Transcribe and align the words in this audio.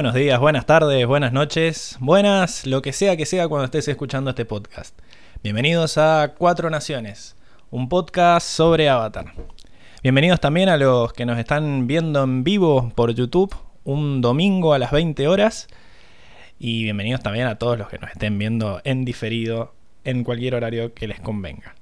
Buenos 0.00 0.14
días, 0.14 0.40
buenas 0.40 0.64
tardes, 0.64 1.06
buenas 1.06 1.30
noches, 1.30 1.98
buenas, 2.00 2.64
lo 2.64 2.80
que 2.80 2.94
sea 2.94 3.18
que 3.18 3.26
sea 3.26 3.48
cuando 3.48 3.66
estés 3.66 3.86
escuchando 3.86 4.30
este 4.30 4.46
podcast. 4.46 4.98
Bienvenidos 5.42 5.98
a 5.98 6.32
Cuatro 6.38 6.70
Naciones, 6.70 7.36
un 7.70 7.90
podcast 7.90 8.46
sobre 8.46 8.88
Avatar. 8.88 9.34
Bienvenidos 10.02 10.40
también 10.40 10.70
a 10.70 10.78
los 10.78 11.12
que 11.12 11.26
nos 11.26 11.38
están 11.38 11.86
viendo 11.86 12.22
en 12.24 12.44
vivo 12.44 12.90
por 12.94 13.12
YouTube 13.12 13.54
un 13.84 14.22
domingo 14.22 14.72
a 14.72 14.78
las 14.78 14.90
20 14.90 15.28
horas. 15.28 15.68
Y 16.58 16.84
bienvenidos 16.84 17.22
también 17.22 17.46
a 17.46 17.58
todos 17.58 17.76
los 17.76 17.90
que 17.90 17.98
nos 17.98 18.10
estén 18.10 18.38
viendo 18.38 18.80
en 18.84 19.04
diferido 19.04 19.74
en 20.04 20.24
cualquier 20.24 20.54
horario 20.54 20.94
que 20.94 21.08
les 21.08 21.20
convenga. 21.20 21.74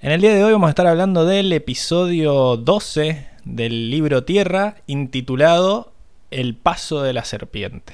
En 0.00 0.12
el 0.12 0.22
día 0.22 0.34
de 0.34 0.42
hoy 0.44 0.52
vamos 0.52 0.68
a 0.68 0.70
estar 0.70 0.86
hablando 0.86 1.26
del 1.26 1.52
episodio 1.52 2.56
12 2.56 3.26
del 3.44 3.90
libro 3.90 4.24
Tierra 4.24 4.76
intitulado 4.86 5.93
El 6.34 6.56
paso 6.56 7.00
de 7.02 7.12
la 7.12 7.24
serpiente. 7.24 7.92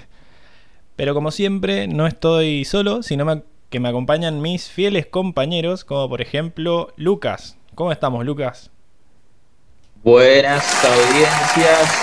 Pero 0.97 1.13
como 1.13 1.31
siempre 1.31 1.87
no 1.89 2.07
estoy 2.07 2.65
solo, 2.65 3.03
sino 3.03 3.45
que 3.69 3.81
me 3.81 3.91
acompañan 3.91 4.41
mis 4.41 4.71
fieles 4.71 5.05
compañeros, 5.05 5.85
como 5.85 6.09
por 6.09 6.23
ejemplo 6.23 6.95
Lucas. 6.97 7.59
¿Cómo 7.75 7.93
estamos, 7.93 8.25
Lucas? 8.25 8.71
Buenas 10.03 10.65
audiencias. 10.83 11.95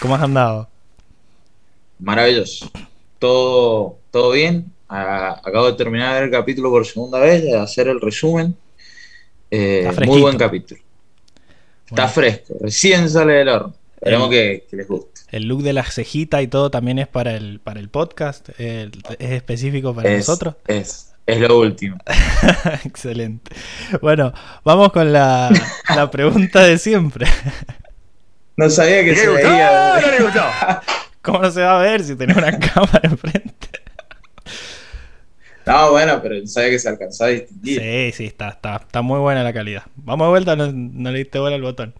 ¿Cómo 0.00 0.16
has 0.16 0.22
andado? 0.22 0.68
Maravilloso. 2.00 2.68
Todo, 3.20 3.98
todo 4.10 4.32
bien 4.32 4.72
acabo 4.88 5.66
de 5.66 5.72
terminar 5.74 6.22
el 6.24 6.30
capítulo 6.32 6.68
por 6.68 6.84
segunda 6.84 7.20
vez, 7.20 7.42
de 7.44 7.56
hacer 7.56 7.86
el 7.86 8.00
resumen. 8.00 8.56
Eh, 9.50 9.88
muy 10.04 10.20
buen 10.20 10.36
capítulo. 10.36 10.80
Está 11.86 12.08
fresco, 12.08 12.54
recién 12.60 13.08
sale 13.08 13.34
del 13.34 13.48
horno. 13.48 13.74
Esperemos 13.96 14.30
que, 14.30 14.66
les 14.72 14.88
guste. 14.88 15.20
El 15.30 15.44
look 15.44 15.62
de 15.62 15.72
la 15.72 15.84
cejita 15.84 16.42
y 16.42 16.48
todo 16.48 16.70
también 16.70 16.98
es 16.98 17.06
para 17.06 17.34
el, 17.34 17.60
para 17.60 17.80
el 17.80 17.88
podcast. 17.88 18.48
¿Es 18.58 18.90
específico 19.18 19.94
para 19.94 20.16
nosotros? 20.16 20.56
Es, 20.66 21.12
es 21.26 21.40
lo 21.40 21.58
último. 21.58 21.98
Excelente. 22.84 23.54
Bueno, 24.00 24.32
vamos 24.64 24.92
con 24.92 25.12
la, 25.12 25.50
la 25.94 26.10
pregunta 26.10 26.62
de 26.62 26.78
siempre. 26.78 27.26
No 28.54 28.68
sabía 28.68 29.02
que 29.02 29.16
se 29.16 29.28
veía. 29.28 29.98
¿Cómo 31.22 31.38
no 31.38 31.50
se 31.50 31.62
va 31.62 31.80
a 31.80 31.82
ver 31.82 32.04
si 32.04 32.16
tenés 32.16 32.36
una 32.36 32.58
cámara 32.58 33.00
enfrente? 33.02 33.81
No, 35.66 35.90
bueno, 35.92 36.20
pero 36.22 36.46
sabía 36.46 36.70
que 36.70 36.78
se 36.78 36.88
alcanzaba 36.88 37.30
a 37.30 37.34
distinguir. 37.34 37.80
Sí, 37.80 38.12
sí, 38.12 38.24
está, 38.26 38.50
está, 38.50 38.76
está 38.76 39.02
muy 39.02 39.18
buena 39.20 39.42
la 39.42 39.52
calidad. 39.52 39.84
Vamos 39.96 40.26
de 40.26 40.30
vuelta, 40.30 40.56
no, 40.56 41.10
le 41.10 41.18
diste 41.18 41.38
bola 41.38 41.56
al 41.56 41.62
botón. 41.62 41.94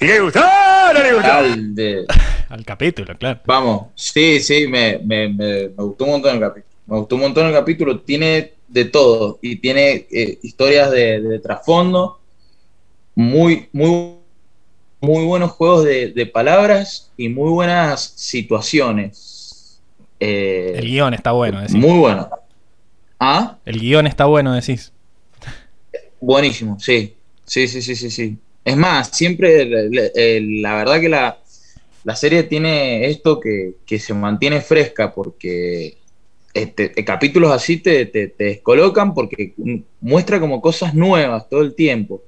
¿Y 0.00 0.06
le 0.06 0.20
gustó? 0.20 0.40
¿No 0.40 1.02
le 1.02 1.14
gustó? 1.14 2.12
Al, 2.48 2.64
capítulo, 2.64 3.16
claro. 3.18 3.40
Vamos, 3.44 3.88
sí, 3.96 4.38
sí, 4.38 4.68
me, 4.68 5.00
me, 5.04 5.28
me, 5.28 5.66
gustó 5.68 6.04
un 6.04 6.10
montón 6.12 6.34
el 6.36 6.40
capítulo. 6.40 6.74
Me 6.86 6.98
gustó 6.98 7.16
un 7.16 7.22
montón 7.22 7.46
el 7.46 7.52
capítulo. 7.52 8.00
Tiene 8.00 8.52
de 8.68 8.84
todo 8.84 9.40
y 9.42 9.56
tiene 9.56 10.06
eh, 10.12 10.38
historias 10.42 10.92
de, 10.92 11.20
de 11.20 11.38
trasfondo. 11.40 12.20
Muy, 13.16 13.68
muy, 13.72 14.18
muy 15.00 15.24
buenos 15.24 15.52
juegos 15.52 15.84
de, 15.84 16.12
de 16.12 16.26
palabras 16.26 17.10
y 17.16 17.28
muy 17.28 17.50
buenas 17.50 18.12
situaciones 18.14 19.35
eh, 20.20 20.74
el 20.76 20.86
guion 20.86 21.14
está 21.14 21.32
bueno, 21.32 21.60
decís. 21.60 21.74
Muy 21.76 21.98
bueno. 21.98 22.28
¿Ah? 23.18 23.58
El 23.64 23.80
guion 23.80 24.06
está 24.06 24.26
bueno, 24.26 24.54
decís. 24.54 24.92
Buenísimo, 26.20 26.78
sí. 26.78 27.14
Sí, 27.44 27.68
sí, 27.68 27.82
sí, 27.82 27.94
sí, 27.94 28.10
sí. 28.10 28.38
Es 28.64 28.76
más, 28.76 29.10
siempre 29.10 29.68
la 30.40 30.74
verdad 30.76 31.00
que 31.00 31.08
la, 31.08 31.38
serie 32.16 32.42
tiene 32.42 33.06
esto 33.06 33.38
que, 33.40 33.98
se 33.98 34.14
mantiene 34.14 34.60
fresca 34.60 35.14
porque 35.14 35.98
este, 36.52 36.92
capítulos 37.04 37.52
así 37.52 37.76
te, 37.76 38.06
te, 38.06 38.32
descolocan 38.36 39.14
porque 39.14 39.54
muestra 40.00 40.40
como 40.40 40.60
cosas 40.60 40.94
nuevas 40.94 41.48
todo 41.48 41.62
el 41.62 41.74
tiempo. 41.74 42.22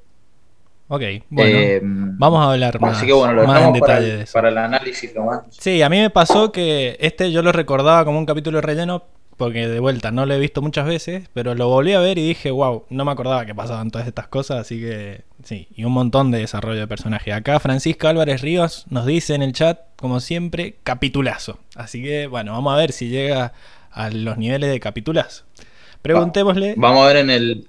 Ok, 0.90 1.02
bueno, 1.28 1.58
eh, 1.58 1.80
vamos 1.82 2.40
a 2.40 2.52
hablar 2.52 2.80
más, 2.80 3.02
en 3.02 3.72
detalle 3.74 4.16
de 4.16 4.22
eso. 4.22 4.32
Para 4.32 4.48
el 4.48 4.56
análisis 4.56 5.14
lo 5.14 5.24
más. 5.24 5.42
Sí, 5.50 5.82
a 5.82 5.90
mí 5.90 5.98
me 5.98 6.08
pasó 6.08 6.50
que 6.50 6.96
este 7.00 7.30
yo 7.30 7.42
lo 7.42 7.52
recordaba 7.52 8.06
como 8.06 8.18
un 8.18 8.24
capítulo 8.24 8.62
relleno, 8.62 9.04
porque 9.36 9.68
de 9.68 9.80
vuelta 9.80 10.10
no 10.10 10.24
lo 10.24 10.32
he 10.32 10.38
visto 10.40 10.62
muchas 10.62 10.86
veces, 10.86 11.28
pero 11.34 11.54
lo 11.54 11.68
volví 11.68 11.92
a 11.92 12.00
ver 12.00 12.16
y 12.16 12.26
dije, 12.26 12.50
wow, 12.50 12.86
no 12.88 13.04
me 13.04 13.12
acordaba 13.12 13.44
que 13.44 13.54
pasaban 13.54 13.90
todas 13.90 14.08
estas 14.08 14.28
cosas, 14.28 14.60
así 14.60 14.80
que 14.80 15.24
sí, 15.44 15.68
y 15.76 15.84
un 15.84 15.92
montón 15.92 16.30
de 16.30 16.38
desarrollo 16.38 16.80
de 16.80 16.86
personaje. 16.86 17.34
Acá 17.34 17.60
Francisco 17.60 18.08
Álvarez 18.08 18.40
Ríos 18.40 18.86
nos 18.88 19.04
dice 19.04 19.34
en 19.34 19.42
el 19.42 19.52
chat, 19.52 19.80
como 19.96 20.20
siempre, 20.20 20.76
capitulazo. 20.84 21.58
Así 21.76 22.02
que 22.02 22.26
bueno, 22.28 22.52
vamos 22.52 22.72
a 22.72 22.76
ver 22.76 22.92
si 22.92 23.10
llega 23.10 23.52
a 23.92 24.08
los 24.08 24.38
niveles 24.38 24.70
de 24.70 24.80
capitulazo. 24.80 25.44
Preguntémosle. 26.02 26.74
Vamos 26.76 27.04
a 27.04 27.08
ver 27.08 27.16
en 27.18 27.30
el, 27.30 27.68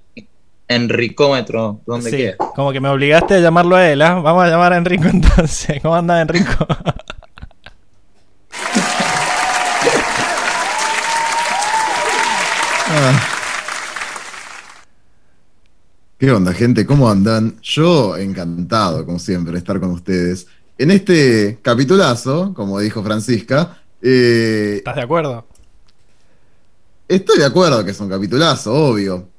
Enricómetro, 0.70 1.80
¿dónde 1.84 2.10
sí, 2.12 2.44
Como 2.54 2.70
que 2.70 2.78
me 2.78 2.88
obligaste 2.88 3.34
a 3.34 3.40
llamarlo 3.40 3.74
a 3.74 3.90
él, 3.90 4.00
¿ah? 4.02 4.20
Vamos 4.20 4.44
a 4.44 4.48
llamar 4.48 4.72
a 4.72 4.76
Enrico 4.76 5.08
entonces. 5.12 5.82
¿Cómo 5.82 5.96
anda 5.96 6.20
Enrico? 6.20 6.64
Ah. 12.88 13.20
¿Qué 16.18 16.30
onda, 16.30 16.52
gente? 16.52 16.86
¿Cómo 16.86 17.10
andan? 17.10 17.58
Yo 17.62 18.16
encantado, 18.16 19.04
como 19.04 19.18
siempre, 19.18 19.54
de 19.54 19.58
estar 19.58 19.80
con 19.80 19.90
ustedes. 19.90 20.46
En 20.78 20.92
este 20.92 21.58
capitulazo, 21.62 22.54
como 22.54 22.78
dijo 22.78 23.02
Francisca. 23.02 23.76
Eh, 24.00 24.74
¿Estás 24.76 24.94
de 24.94 25.02
acuerdo? 25.02 25.46
Estoy 27.08 27.38
de 27.38 27.46
acuerdo 27.46 27.84
que 27.84 27.90
es 27.90 27.98
un 27.98 28.08
capitulazo, 28.08 28.72
obvio. 28.72 29.29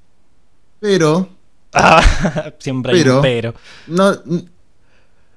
Pero. 0.82 1.30
siempre 2.60 2.94
hay 2.94 3.08
un 3.08 3.22
pero. 3.22 3.54
No, 3.88 4.14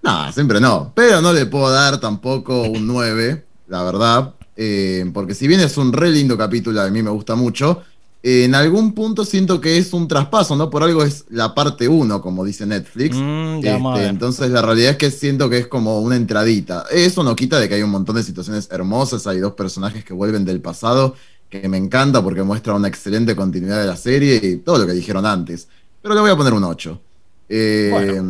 no, 0.02 0.32
siempre 0.32 0.58
no. 0.58 0.90
Pero 0.94 1.20
no 1.20 1.32
le 1.32 1.46
puedo 1.46 1.70
dar 1.70 2.00
tampoco 2.00 2.62
un 2.62 2.86
9, 2.86 3.44
la 3.68 3.82
verdad. 3.84 4.34
Eh, 4.56 5.08
porque 5.12 5.34
si 5.34 5.46
bien 5.46 5.60
es 5.60 5.76
un 5.76 5.92
re 5.92 6.10
lindo 6.10 6.36
capítulo, 6.38 6.80
a 6.80 6.88
mí 6.88 7.02
me 7.02 7.10
gusta 7.10 7.34
mucho. 7.34 7.82
en 8.22 8.54
algún 8.54 8.94
punto 8.94 9.26
siento 9.26 9.60
que 9.60 9.76
es 9.76 9.92
un 9.92 10.08
traspaso, 10.08 10.56
¿no? 10.56 10.70
Por 10.70 10.82
algo 10.82 11.04
es 11.04 11.26
la 11.28 11.54
parte 11.54 11.88
1, 11.88 12.22
como 12.22 12.42
dice 12.42 12.64
Netflix. 12.64 13.14
Mm, 13.14 13.60
este, 13.62 14.06
entonces 14.06 14.50
la 14.50 14.62
realidad 14.62 14.92
es 14.92 14.96
que 14.96 15.10
siento 15.10 15.50
que 15.50 15.58
es 15.58 15.66
como 15.66 16.00
una 16.00 16.16
entradita. 16.16 16.86
Eso 16.90 17.22
no 17.22 17.36
quita 17.36 17.60
de 17.60 17.68
que 17.68 17.74
hay 17.74 17.82
un 17.82 17.90
montón 17.90 18.16
de 18.16 18.22
situaciones 18.22 18.68
hermosas, 18.70 19.26
hay 19.26 19.40
dos 19.40 19.52
personajes 19.52 20.06
que 20.06 20.14
vuelven 20.14 20.46
del 20.46 20.62
pasado 20.62 21.14
que 21.48 21.68
me 21.68 21.76
encanta 21.76 22.22
porque 22.22 22.42
muestra 22.42 22.74
una 22.74 22.88
excelente 22.88 23.36
continuidad 23.36 23.80
de 23.80 23.86
la 23.86 23.96
serie 23.96 24.40
y 24.42 24.56
todo 24.56 24.78
lo 24.78 24.86
que 24.86 24.92
dijeron 24.92 25.24
antes. 25.24 25.68
Pero 26.02 26.14
le 26.14 26.20
voy 26.20 26.30
a 26.30 26.36
poner 26.36 26.52
un 26.52 26.64
8. 26.64 27.00
Eh, 27.48 28.20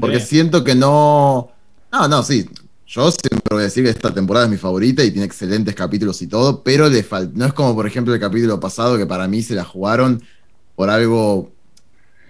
porque 0.00 0.20
siento 0.20 0.62
que 0.62 0.74
no. 0.74 1.50
No, 1.92 2.08
no, 2.08 2.22
sí. 2.22 2.48
Yo 2.86 3.10
siempre 3.10 3.40
voy 3.50 3.60
a 3.60 3.64
decir 3.64 3.82
que 3.82 3.90
esta 3.90 4.14
temporada 4.14 4.46
es 4.46 4.50
mi 4.50 4.58
favorita 4.58 5.02
y 5.02 5.10
tiene 5.10 5.26
excelentes 5.26 5.74
capítulos 5.74 6.22
y 6.22 6.28
todo, 6.28 6.62
pero 6.62 6.88
le 6.88 7.04
no 7.34 7.44
es 7.44 7.52
como, 7.52 7.74
por 7.74 7.86
ejemplo, 7.86 8.14
el 8.14 8.20
capítulo 8.20 8.60
pasado 8.60 8.96
que 8.96 9.06
para 9.06 9.26
mí 9.26 9.42
se 9.42 9.56
la 9.56 9.64
jugaron 9.64 10.22
por 10.76 10.88
algo, 10.88 11.50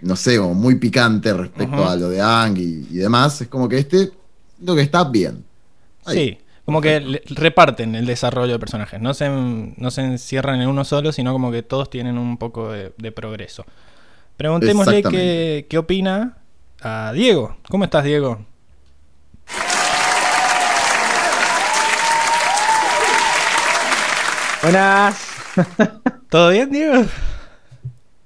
no 0.01 0.17
sé, 0.17 0.41
muy 0.41 0.77
picante 0.77 1.33
respecto 1.35 1.87
a 1.87 1.95
lo 1.97 2.09
de 2.09 2.23
Ang 2.23 2.57
y, 2.57 2.97
demás. 2.97 3.43
Es 3.43 3.49
como 3.49 3.69
que 3.69 3.79
este, 3.79 4.13
siento 4.57 4.75
que 4.75 4.81
está 4.81 5.05
bien. 5.05 5.45
Sí, 6.07 6.39
como 6.67 6.81
que 6.81 7.23
reparten 7.31 7.95
el 7.95 8.07
desarrollo 8.07 8.55
de 8.55 8.59
personajes, 8.59 9.01
no 9.01 9.15
se, 9.15 9.31
no 9.31 9.91
se 9.93 10.03
encierran 10.03 10.61
en 10.61 10.69
uno 10.69 10.85
solo, 10.85 11.13
sino 11.13 11.33
como 11.33 11.53
que 11.53 11.63
todos 11.63 11.89
tienen 11.89 12.19
un 12.19 12.39
poco 12.39 12.73
de, 12.73 13.13
progreso. 13.13 13.65
Preguntémosle 14.37 15.05
qué, 15.05 15.67
qué, 15.71 15.79
opina 15.79 16.39
a 16.83 17.13
Diego. 17.15 17.57
¿Cómo 17.71 17.85
estás, 17.85 18.03
Diego? 18.03 18.45
Buenas. 24.61 25.37
¿Todo 26.29 26.51
bien, 26.51 26.71
Diego? 26.71 27.05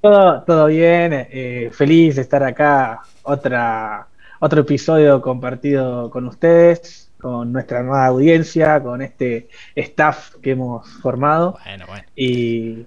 Todo, 0.00 0.42
todo 0.44 0.66
bien. 0.66 1.12
Eh, 1.12 1.70
feliz 1.74 2.16
de 2.16 2.22
estar 2.22 2.42
acá. 2.42 3.02
Otra, 3.22 4.08
otro 4.38 4.62
episodio 4.62 5.20
compartido 5.20 6.08
con 6.08 6.26
ustedes 6.26 7.09
con 7.20 7.52
nuestra 7.52 7.82
nueva 7.82 8.06
audiencia, 8.06 8.82
con 8.82 9.02
este 9.02 9.48
staff 9.74 10.34
que 10.42 10.52
hemos 10.52 10.88
formado. 11.00 11.58
Bueno, 11.64 11.86
bueno. 11.86 12.04
Y 12.16 12.86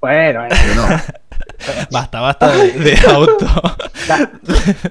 bueno, 0.00 0.40
bueno. 0.40 1.02
basta, 1.90 2.20
basta 2.20 2.48
de, 2.48 2.96
auto. 3.08 3.46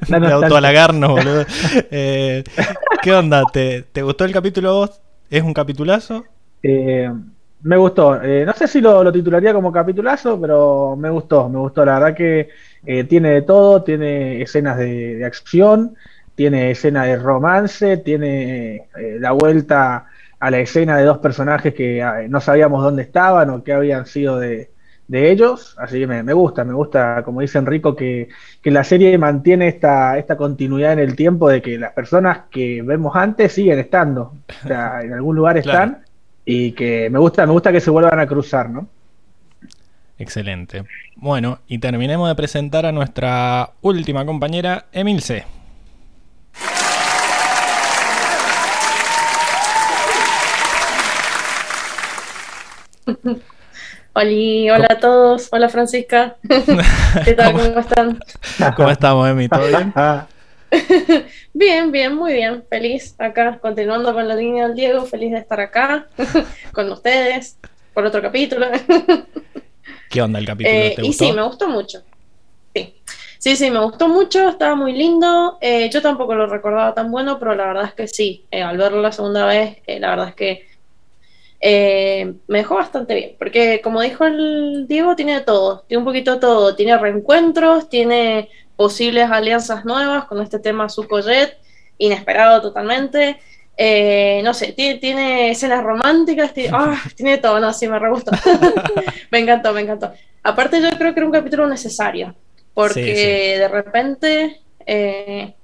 de 0.08 0.32
auto 0.32 0.56
halagarnos, 0.56 1.10
boludo. 1.10 1.46
Eh, 1.90 2.44
¿Qué 3.02 3.14
onda? 3.14 3.44
¿Te, 3.52 3.84
¿Te, 3.84 4.04
gustó 4.04 4.26
el 4.26 4.32
capítulo 4.32 4.74
vos? 4.74 5.02
¿Es 5.30 5.42
un 5.42 5.54
capitulazo? 5.54 6.26
Eh, 6.62 7.12
me 7.64 7.78
gustó. 7.78 8.22
Eh, 8.22 8.46
no 8.46 8.54
sé 8.54 8.68
si 8.68 8.82
lo, 8.82 9.12
titularía 9.12 9.54
como 9.54 9.72
capitulazo, 9.72 10.40
pero 10.40 10.96
me 10.96 11.10
gustó, 11.10 11.50
me 11.50 11.58
gustó. 11.58 11.84
La 11.86 12.00
verdad 12.00 12.16
que 12.16 12.50
tiene 13.08 13.32
de 13.32 13.42
todo, 13.42 13.84
tiene 13.84 14.42
escenas 14.42 14.78
de, 14.78 15.16
de 15.16 15.26
acción, 15.26 15.96
tiene 16.40 16.72
escena 16.72 17.04
de 17.04 17.18
romance, 17.18 17.98
tiene 17.98 18.88
eh, 18.98 19.18
la 19.20 19.34
vuelta 19.34 20.06
a 20.40 20.50
la 20.50 20.60
escena 20.60 20.96
de 20.96 21.04
dos 21.04 21.18
personajes 21.18 21.74
que 21.74 22.00
eh, 22.00 22.30
no 22.30 22.40
sabíamos 22.40 22.82
dónde 22.82 23.02
estaban 23.02 23.50
o 23.50 23.62
qué 23.62 23.74
habían 23.74 24.06
sido 24.06 24.40
de, 24.40 24.72
ellos. 25.12 25.76
Así 25.78 26.00
que 26.00 26.08
me, 26.08 26.32
gusta, 26.32 26.64
me 26.64 26.74
gusta, 26.74 27.24
como 27.26 27.42
dice 27.42 27.58
Enrico, 27.58 27.94
que, 27.94 28.30
que, 28.62 28.72
la 28.72 28.86
serie 28.86 29.18
mantiene 29.18 29.68
esta, 29.68 30.18
esta 30.18 30.38
continuidad 30.38 30.94
en 30.94 31.00
el 31.00 31.18
tiempo 31.18 31.50
de 31.50 31.62
que 31.62 31.78
las 31.78 31.92
personas 31.92 32.44
que 32.50 32.84
vemos 32.84 33.18
antes 33.18 33.52
siguen 33.52 33.80
estando. 33.80 34.32
O 34.64 34.68
sea, 34.70 35.02
en 35.04 35.12
algún 35.12 35.36
lugar 35.36 35.58
están 35.58 36.06
y 36.46 36.72
que 36.72 37.10
me 37.10 37.20
gusta, 37.20 37.46
me 37.46 37.52
gusta 37.52 37.74
que 37.74 37.82
se 37.82 37.92
vuelvan 37.92 38.18
a 38.18 38.28
cruzar, 38.28 38.70
¿no? 38.70 38.88
Excelente. 40.18 40.86
Bueno, 41.18 41.60
y 41.68 41.80
terminemos 41.80 42.30
de 42.30 42.36
presentar 42.36 42.86
a 42.86 42.94
nuestra 42.94 43.72
última 43.82 44.26
compañera, 44.26 44.86
Emilce. 44.94 45.59
Hola, 54.14 54.76
hola 54.76 54.88
a 54.90 55.00
todos. 55.00 55.48
Hola 55.52 55.70
Francisca. 55.70 56.36
¿Qué 57.26 57.34
tal? 57.34 57.54
¿Cómo 57.54 57.80
están? 57.80 58.20
¿Cómo 58.76 58.90
estamos, 58.90 59.30
Emi? 59.30 59.48
¿Todo 59.48 59.68
bien? 59.68 59.94
bien, 61.54 61.92
bien, 61.92 62.16
muy 62.16 62.34
bien. 62.34 62.64
Feliz 62.70 63.16
acá, 63.18 63.60
continuando 63.60 64.14
con 64.14 64.28
la 64.28 64.36
línea 64.36 64.68
del 64.68 64.76
Diego. 64.76 65.06
Feliz 65.06 65.32
de 65.32 65.38
estar 65.38 65.60
acá 65.60 66.08
con 66.74 66.92
ustedes 66.92 67.58
por 67.94 68.06
otro 68.06 68.22
capítulo. 68.22 68.68
¿Qué 70.10 70.22
onda 70.22 70.40
el 70.40 70.46
capítulo? 70.46 70.76
Eh, 70.76 70.96
y 71.02 71.14
sí, 71.14 71.32
me 71.32 71.44
gustó 71.44 71.70
mucho. 71.70 72.04
Sí. 72.74 72.96
Sí, 73.38 73.56
sí, 73.56 73.72
me 73.72 73.80
gustó 73.80 74.10
mucho, 74.10 74.50
estaba 74.50 74.76
muy 74.76 74.94
lindo. 74.94 75.58
Eh, 75.62 75.90
yo 75.92 76.02
tampoco 76.02 76.36
lo 76.36 76.46
recordaba 76.48 76.94
tan 76.94 77.10
bueno, 77.10 77.40
pero 77.40 77.56
la 77.56 77.68
verdad 77.68 77.86
es 77.86 77.94
que 77.94 78.08
sí. 78.08 78.46
Eh, 78.52 78.62
al 78.62 78.78
verlo 78.78 79.02
la 79.02 79.12
segunda 79.12 79.46
vez, 79.46 79.78
la 79.88 80.10
verdad 80.10 80.30
es 80.30 80.36
que 80.36 80.69
me 81.62 82.58
dejó 82.58 82.76
bastante 82.76 83.16
bien. 83.16 83.36
Porque, 83.38 83.82
como 83.82 84.02
dijo 84.02 84.26
el 84.26 84.86
Diego, 84.88 85.16
tiene 85.16 85.36
de 85.36 85.42
todo. 85.42 85.84
Tiene 85.88 86.00
un 86.00 86.06
poquito 86.06 86.36
de 86.36 86.40
todo. 86.40 86.76
Tiene 86.76 86.98
reencuentros, 86.98 87.90
tiene 87.90 88.50
posibles 88.80 89.30
alianzas 89.30 89.84
nuevas 89.84 90.24
con 90.24 90.42
este 90.42 90.58
tema 90.58 90.88
Sukojet, 90.88 91.58
inesperado 91.98 92.62
totalmente. 92.62 93.38
Eh, 93.76 94.42
no 94.44 94.54
sé, 94.54 94.74
tiene, 94.74 95.52
escenas 95.52 95.84
románticas, 95.84 96.54
tiene, 96.54 96.70
ah, 96.74 96.98
tiene 97.16 97.38
todo, 97.40 97.60
no, 97.60 97.74
sí, 97.74 97.90
me 97.90 98.00
re 98.00 98.10
gustó. 98.10 98.32
me 99.32 99.40
encantó, 99.40 99.74
me 99.74 99.82
encantó. 99.82 100.14
Aparte 100.44 100.82
yo 100.82 100.90
creo 100.98 101.14
que 101.14 101.20
era 101.20 101.26
un 101.26 101.34
capítulo 101.34 101.68
necesario, 101.68 102.36
porque 102.74 103.58
de 103.60 103.68
repente, 103.68 104.62
eh, 104.86 105.56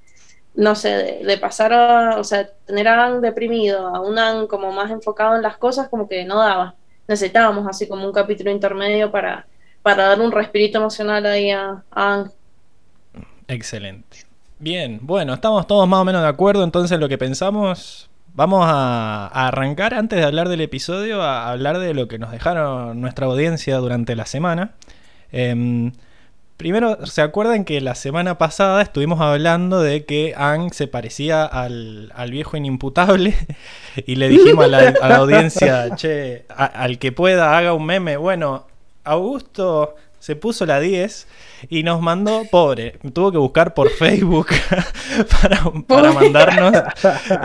no 0.56 0.76
sé, 0.76 1.22
de, 1.24 1.38
pasar 1.38 1.74
a, 1.74 2.20
o 2.20 2.24
sea, 2.24 2.48
tener 2.66 2.88
a 2.88 3.06
Ang 3.06 3.22
deprimido, 3.22 3.88
a 3.88 4.00
un 4.02 4.18
Ang 4.18 4.48
como 4.48 4.72
más 4.72 4.90
enfocado 4.92 5.36
en 5.36 5.42
las 5.42 5.58
cosas, 5.58 5.90
como 5.90 6.08
que 6.08 6.24
no 6.26 6.40
daba. 6.40 6.76
Necesitábamos 7.08 7.68
así 7.68 7.88
como 7.88 8.06
un 8.06 8.14
capítulo 8.14 8.52
intermedio 8.52 9.12
para, 9.12 9.46
para 9.82 10.08
dar 10.08 10.22
un 10.22 10.32
respirito 10.32 10.78
emocional 10.78 11.26
ahí 11.26 11.52
a, 11.52 11.84
a. 11.92 12.26
Excelente. 13.48 14.26
Bien, 14.58 15.00
bueno, 15.02 15.34
estamos 15.34 15.68
todos 15.68 15.88
más 15.88 16.00
o 16.00 16.06
menos 16.06 16.22
de 16.22 16.30
acuerdo, 16.30 16.64
entonces 16.64 16.98
lo 17.00 17.10
que 17.10 17.18
pensamos, 17.18 18.10
vamos 18.34 18.64
a, 18.66 19.28
arrancar 19.28 19.94
antes 19.94 20.18
de 20.18 20.26
hablar 20.26 20.48
del 20.48 20.62
episodio, 20.62 21.22
a 21.22 21.52
hablar 21.52 21.80
de 21.80 21.94
lo 21.94 22.08
que 22.08 22.18
nos 22.18 22.32
dejaron 22.32 23.02
nuestra 23.02 23.26
audiencia 23.26 23.78
durante 23.78 24.16
la 24.16 24.26
semana. 24.26 24.72
Em, 25.32 25.92
primero, 26.58 27.06
¿se 27.06 27.22
acuerdan 27.22 27.66
que 27.66 27.82
la 27.82 27.96
semana 27.96 28.38
pasada 28.38 28.82
estuvimos 28.82 29.22
hablando 29.22 29.82
de 29.82 30.06
que 30.06 30.34
Ang 30.36 30.74
se 30.74 30.88
parecía 30.88 31.46
al, 31.46 32.12
viejo 32.32 32.58
inimputable? 32.58 33.36
y 34.06 34.16
le 34.16 34.30
dijimos 34.30 34.66
a 34.66 34.68
la, 34.68 35.18
audiencia, 35.18 35.96
che, 35.96 36.46
al 36.50 37.00
que 37.00 37.12
pueda 37.12 37.58
haga 37.58 37.74
un 37.74 37.86
meme. 37.86 38.18
Bueno, 38.18 38.68
Augusto 39.04 39.96
se 40.20 40.36
puso 40.36 40.66
la 40.66 40.80
10 40.80 41.28
y 41.70 41.84
nos 41.84 42.02
mandó, 42.02 42.44
pobre, 42.50 42.98
tuvo 43.14 43.32
que 43.32 43.38
buscar 43.38 43.74
por 43.74 43.90
Facebook 43.90 44.48
para, 45.88 46.12
mandarnos 46.12 46.74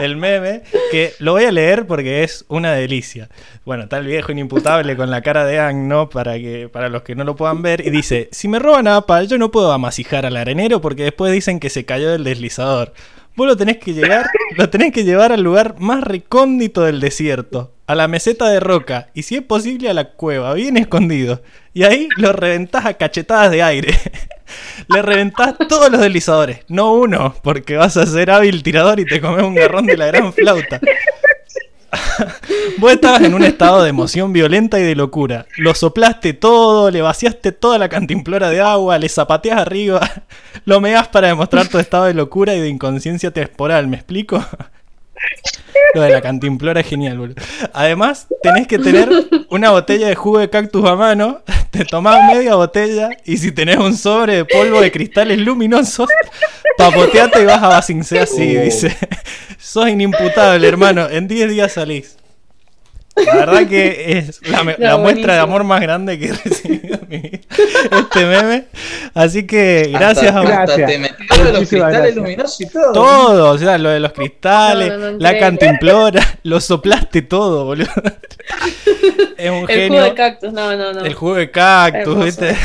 el 0.01 0.17
meme, 0.17 0.63
que 0.91 1.13
lo 1.19 1.33
voy 1.33 1.45
a 1.45 1.53
leer 1.53 1.87
porque 1.87 2.23
es 2.23 2.45
una 2.49 2.73
delicia. 2.73 3.29
Bueno, 3.65 3.85
está 3.85 3.99
el 3.99 4.07
viejo 4.07 4.33
inimputable 4.33 4.97
con 4.97 5.11
la 5.11 5.23
cara 5.23 5.45
de 5.45 5.59
Ang, 5.59 5.89
¿no? 5.89 6.09
Para, 6.09 6.35
que, 6.35 6.69
para 6.73 6.89
los 6.89 7.03
que 7.03 7.15
no 7.15 7.25
lo 7.25 7.37
puedan 7.37 7.63
ver, 7.63 7.87
y 7.87 7.91
dice, 7.91 8.29
si 8.33 8.49
me 8.49 8.59
roban 8.59 8.87
a 8.87 8.97
Apple, 8.97 9.27
yo 9.27 9.39
no 9.39 9.51
puedo 9.51 9.73
amasijar 9.73 10.27
al 10.27 10.37
arenero 10.37 10.81
porque 10.81 11.05
después 11.05 11.33
dicen 11.33 11.61
que 11.61 11.71
se 11.71 11.85
cayó 11.85 12.11
del 12.11 12.25
deslizador. 12.25 12.93
Vos 13.37 13.47
lo 13.47 13.57
tenés 13.57 13.79
que 13.79 13.95
llegar, 13.95 14.27
lo 14.57 14.69
tenés 14.69 14.93
que 14.93 15.05
llevar 15.05 15.33
al 15.33 15.43
lugar 15.43 15.77
más 15.79 16.03
recóndito 16.03 16.83
del 16.83 17.01
desierto, 17.01 17.73
a 17.87 17.95
la 17.95 18.09
meseta 18.09 18.49
de 18.49 18.61
roca, 18.61 19.09
y 19.15 19.23
si 19.23 19.37
es 19.37 19.43
posible 19.43 19.89
a 19.89 19.95
la 19.95 20.13
cueva, 20.13 20.53
bien 20.55 20.77
escondido. 20.77 21.43
Y 21.73 21.85
ahí 21.85 22.09
lo 22.17 22.33
reventás 22.33 22.87
a 22.87 22.95
cachetadas 22.95 23.51
de 23.51 23.63
aire. 23.63 23.95
Le 24.89 25.03
reventás 25.03 25.55
todos 25.69 25.91
los 25.91 26.01
deslizadores, 26.01 26.61
no 26.69 26.93
uno, 26.95 27.37
porque 27.43 27.77
vas 27.77 27.97
a 27.97 28.07
ser 28.07 28.31
hábil 28.31 28.65
tirador 28.65 28.99
y 28.99 29.05
te 29.05 29.21
comes 29.21 29.45
un 29.45 29.55
garrón 29.55 29.87
de 29.87 29.97
la 29.97 30.07
gran 30.07 30.33
flauta. 30.33 30.81
Vos 32.81 32.93
estabas 32.93 33.21
en 33.21 33.35
un 33.35 33.45
estado 33.45 33.83
de 33.83 33.91
emoción 33.91 34.33
violenta 34.33 34.81
y 34.81 34.83
de 34.83 34.95
locura. 34.95 35.45
Lo 35.59 35.75
soplaste 35.75 36.33
todo, 36.33 36.91
le 36.91 37.03
vaciaste 37.03 37.53
toda 37.53 37.77
la 37.77 37.91
cantimplora 37.91 38.49
de 38.49 38.63
agua, 38.63 38.97
le 38.97 39.11
zapateas 39.11 39.59
arriba, 39.59 40.01
lo 40.65 40.81
meás 40.81 41.07
para 41.09 41.29
demostrar 41.29 41.69
tu 41.69 41.79
estado 41.79 42.07
de 42.07 42.15
locura 42.15 42.55
y 42.55 42.61
de 42.61 42.69
inconsciencia 42.69 43.33
temporal, 43.33 43.87
¿me 43.87 43.97
explico? 43.97 44.43
Lo 45.95 46.01
de 46.01 46.11
la 46.11 46.23
cantimplora 46.23 46.81
es 46.81 46.87
genial, 46.87 47.19
boludo. 47.19 47.43
Además, 47.75 48.29
tenés 48.43 48.67
que 48.67 48.79
tener 48.79 49.11
una 49.51 49.71
botella 49.71 50.09
de 50.09 50.15
jugo 50.15 50.39
de 50.39 50.49
cactus 50.49 50.89
a 50.89 50.97
mano, 50.97 51.43
te 51.71 51.85
tomás 51.85 52.33
media 52.33 52.55
botella 52.55 53.11
y 53.27 53.37
si 53.37 53.53
tenés 53.53 53.77
un 53.77 53.95
sobre 53.95 54.37
de 54.37 54.45
polvo 54.47 54.81
de 54.81 54.91
cristales 54.91 55.39
luminosos, 55.39 56.09
papoteate 56.79 57.43
y 57.43 57.45
vas 57.45 57.63
a 57.63 57.69
Basince 57.69 58.21
así, 58.21 58.57
uh. 58.57 58.63
dice. 58.63 58.97
Sos 59.59 59.87
inimputable, 59.91 60.67
hermano. 60.67 61.11
En 61.11 61.29
10 61.29 61.51
días 61.51 61.73
salís. 61.73 62.20
La 63.17 63.35
verdad 63.35 63.67
que 63.67 64.19
es 64.19 64.41
la, 64.79 64.97
muestra 64.97 65.35
de 65.35 65.41
amor 65.41 65.65
más 65.65 65.81
grande 65.81 66.19
que 66.19 66.29
he 66.29 66.33
recibido 66.33 66.99
en 67.03 67.09
mi 67.09 67.31
este 67.33 68.25
meme. 68.25 68.67
Así 69.15 69.47
que 69.47 69.91
gracias 69.93 70.35
a 70.35 70.43
Gracias. 70.43 70.91
los 71.53 71.69
cristales 71.69 72.17
luminosos 72.17 72.61
y 72.61 72.69
todo. 72.69 72.93
Todo, 72.93 73.51
o 73.51 73.59
sea, 73.59 73.79
lo 73.79 73.91
de 73.91 74.01
los 74.01 74.13
cristales, 74.13 74.93
la 75.19 75.39
cantimplora, 75.39 76.39
lo 76.45 76.61
soplaste 76.61 77.23
todo, 77.23 77.65
boludo. 77.65 77.91
Es 79.37 79.51
un 79.51 79.71
el 79.71 79.89
jugo 79.89 80.03
de 80.03 80.15
cactus, 80.15 80.53
no, 80.53 80.77
no, 80.77 80.93
no. 80.93 81.05
El 81.05 81.15
jugo 81.15 81.35
de 81.37 81.51
cactus, 81.51 82.25
¿viste? 82.25 82.57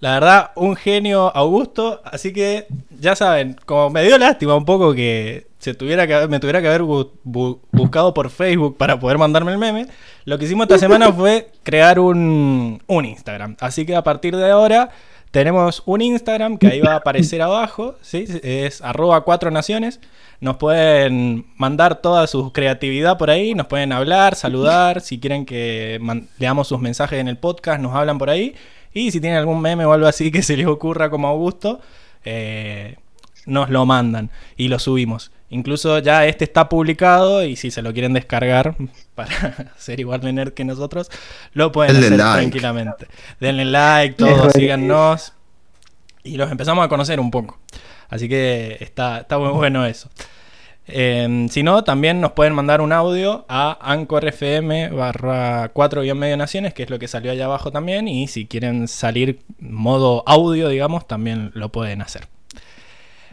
La 0.00 0.14
verdad, 0.14 0.50
un 0.56 0.76
genio 0.76 1.34
Augusto. 1.34 2.00
Así 2.04 2.32
que 2.32 2.66
ya 2.98 3.16
saben, 3.16 3.56
como 3.64 3.90
me 3.90 4.04
dio 4.04 4.18
lástima 4.18 4.54
un 4.54 4.64
poco 4.64 4.94
que 4.94 5.46
se 5.58 5.74
tuviera 5.74 6.06
que 6.06 6.28
me 6.28 6.38
tuviera 6.38 6.60
que 6.60 6.68
haber 6.68 6.82
buscado 6.82 8.14
por 8.14 8.30
Facebook 8.30 8.76
para 8.76 9.00
poder 9.00 9.18
mandarme 9.18 9.52
el 9.52 9.58
meme, 9.58 9.86
lo 10.24 10.38
que 10.38 10.44
hicimos 10.44 10.64
esta 10.64 10.78
semana 10.78 11.12
fue 11.12 11.50
crear 11.62 11.98
un, 11.98 12.82
un 12.86 13.04
Instagram. 13.04 13.56
Así 13.60 13.84
que 13.86 13.96
a 13.96 14.02
partir 14.02 14.36
de 14.36 14.50
ahora 14.50 14.90
tenemos 15.30 15.82
un 15.86 16.00
Instagram 16.00 16.56
que 16.56 16.68
ahí 16.68 16.80
va 16.80 16.92
a 16.92 16.96
aparecer 16.96 17.42
abajo, 17.42 17.96
¿sí? 18.00 18.26
es 18.42 18.80
arroba 18.80 19.22
cuatro 19.22 19.50
naciones. 19.50 20.00
Nos 20.40 20.56
pueden 20.56 21.46
mandar 21.56 22.00
toda 22.00 22.26
su 22.26 22.52
creatividad 22.52 23.18
por 23.18 23.30
ahí, 23.30 23.54
nos 23.54 23.66
pueden 23.66 23.92
hablar, 23.92 24.34
saludar, 24.34 25.00
si 25.00 25.18
quieren 25.18 25.46
que 25.46 25.98
leamos 26.38 26.68
sus 26.68 26.80
mensajes 26.80 27.18
en 27.18 27.28
el 27.28 27.38
podcast, 27.38 27.80
nos 27.80 27.94
hablan 27.94 28.18
por 28.18 28.30
ahí. 28.30 28.54
Y 28.96 29.10
si 29.10 29.20
tienen 29.20 29.38
algún 29.38 29.60
meme 29.60 29.84
o 29.84 29.92
algo 29.92 30.06
así 30.06 30.30
que 30.30 30.42
se 30.42 30.56
les 30.56 30.66
ocurra 30.66 31.10
como 31.10 31.28
Augusto, 31.28 31.80
eh, 32.24 32.96
nos 33.44 33.68
lo 33.68 33.84
mandan 33.84 34.30
y 34.56 34.68
lo 34.68 34.78
subimos. 34.78 35.32
Incluso 35.50 35.98
ya 35.98 36.24
este 36.24 36.44
está 36.44 36.70
publicado 36.70 37.44
y 37.44 37.56
si 37.56 37.70
se 37.70 37.82
lo 37.82 37.92
quieren 37.92 38.14
descargar 38.14 38.74
para 39.14 39.74
ser 39.76 40.00
igual 40.00 40.22
de 40.22 40.32
nerd 40.32 40.54
que 40.54 40.64
nosotros, 40.64 41.10
lo 41.52 41.72
pueden 41.72 41.94
hacer 41.94 42.16
tranquilamente. 42.16 43.06
Denle 43.38 43.66
like, 43.66 44.14
todos, 44.14 44.54
síganos 44.54 45.34
y 46.24 46.38
los 46.38 46.50
empezamos 46.50 46.82
a 46.82 46.88
conocer 46.88 47.20
un 47.20 47.30
poco. 47.30 47.58
Así 48.08 48.30
que 48.30 48.78
está, 48.80 49.18
está 49.18 49.36
muy 49.38 49.50
bueno 49.50 49.84
eso. 49.84 50.08
Em, 50.88 51.48
si 51.48 51.64
no, 51.64 51.82
también 51.82 52.20
nos 52.20 52.32
pueden 52.32 52.54
mandar 52.54 52.80
un 52.80 52.92
audio 52.92 53.44
a 53.48 53.76
Anchor 53.92 54.24
FM 54.26 54.90
barra 54.90 55.70
4 55.72 56.14
medio 56.14 56.36
naciones, 56.36 56.74
que 56.74 56.84
es 56.84 56.90
lo 56.90 56.98
que 56.98 57.08
salió 57.08 57.32
allá 57.32 57.46
abajo 57.46 57.72
también. 57.72 58.06
Y 58.06 58.28
si 58.28 58.46
quieren 58.46 58.86
salir 58.86 59.40
modo 59.58 60.22
audio, 60.26 60.68
digamos, 60.68 61.06
también 61.08 61.50
lo 61.54 61.70
pueden 61.70 62.02
hacer. 62.02 62.28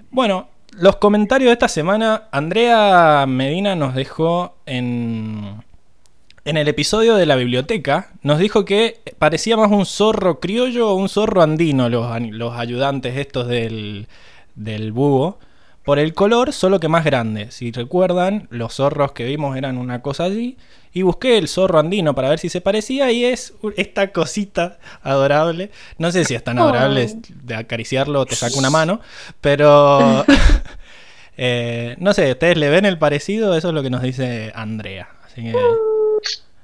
Bueno, 0.10 0.48
los 0.72 0.96
comentarios 0.96 1.50
de 1.50 1.54
esta 1.54 1.68
semana, 1.68 2.24
Andrea 2.32 3.26
Medina 3.28 3.76
nos 3.76 3.94
dejó 3.94 4.56
en, 4.66 5.64
en 6.46 6.58
el 6.58 6.68
episodio 6.68 7.16
de 7.16 7.28
la 7.28 7.36
biblioteca, 7.36 8.10
nos 8.24 8.40
dijo 8.40 8.66
que 8.66 9.00
parecía 9.20 9.58
más 9.58 9.72
un 9.72 9.86
zorro 9.86 10.40
criollo 10.40 10.90
o 10.90 10.96
un 10.96 11.08
zorro 11.08 11.44
andino 11.44 11.90
los, 11.90 12.08
los 12.32 12.58
ayudantes 12.58 13.16
estos 13.18 13.48
del, 13.48 14.08
del 14.56 14.92
búho 14.92 15.38
por 15.84 16.00
el 16.00 16.14
color, 16.14 16.54
solo 16.54 16.80
que 16.80 16.88
más 16.88 17.04
grande. 17.04 17.52
Si 17.52 17.72
recuerdan, 17.72 18.48
los 18.50 18.76
zorros 18.76 19.12
que 19.12 19.26
vimos 19.26 19.58
eran 19.58 19.78
una 19.78 20.02
cosa 20.02 20.24
allí. 20.26 20.58
Y 20.96 21.02
busqué 21.02 21.38
el 21.40 21.48
zorro 21.48 21.80
andino 21.80 22.14
para 22.14 22.30
ver 22.30 22.38
si 22.40 22.50
se 22.50 22.62
parecía 22.62 23.12
y 23.12 23.26
es 23.26 23.54
esta 23.78 24.12
cosita 24.12 24.78
adorable. 25.02 25.72
No 25.98 26.12
sé 26.12 26.24
si 26.24 26.36
es 26.36 26.44
tan 26.44 26.60
adorable 26.60 27.08
Oh. 27.12 27.20
de 27.44 27.56
acariciarlo, 27.56 28.26
te 28.26 28.36
saca 28.36 28.58
una 28.58 28.70
mano, 28.70 29.02
pero... 29.42 30.24
eh, 31.38 31.96
no 32.00 32.14
sé, 32.14 32.32
¿ustedes 32.32 32.58
le 32.58 32.70
ven 32.70 32.86
el 32.86 32.98
parecido? 33.00 33.56
Eso 33.58 33.70
es 33.70 33.74
lo 33.74 33.82
que 33.82 33.90
nos 33.90 34.02
dice 34.04 34.52
Andrea. 34.56 35.10
Así 35.26 35.42
que... 35.44 35.54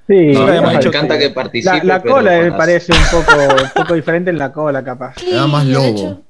Sí, 0.06 0.32
No, 0.32 0.44
me 0.46 0.74
encanta 0.74 1.18
que 1.18 1.30
participe. 1.30 1.76
La, 1.78 1.84
la 1.84 2.02
pero 2.02 2.14
cola 2.16 2.38
me 2.40 2.52
parece 2.52 2.92
un 2.92 3.04
poco, 3.10 3.32
un 3.64 3.70
poco 3.74 3.94
diferente 3.94 4.30
en 4.30 4.38
la 4.38 4.52
cola, 4.52 4.82
capaz. 4.82 5.14
Sí, 5.18 5.30
Era 5.30 5.46
más 5.46 5.66
de 5.66 5.72
lobo. 5.72 6.22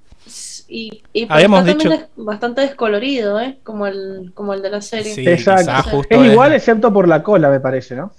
Y, 0.71 1.03
y 1.13 1.27
Habíamos 1.29 1.67
está 1.67 1.89
dicho- 1.91 2.09
bastante 2.17 2.61
descolorido, 2.63 3.41
¿eh? 3.41 3.59
Como 3.65 3.87
el, 3.87 4.31
como 4.35 4.55
el 4.55 4.63
de 4.63 4.71
la 4.71 4.81
serie. 4.81 5.13
Sí, 5.15 5.27
Exacto. 5.29 5.91
justo 5.91 6.15
Es 6.15 6.31
igual 6.33 6.53
excepto 6.53 6.93
por 6.93 7.09
la 7.09 7.23
cola, 7.23 7.51
me 7.51 7.61
parece, 7.61 7.97
¿no? 7.97 8.13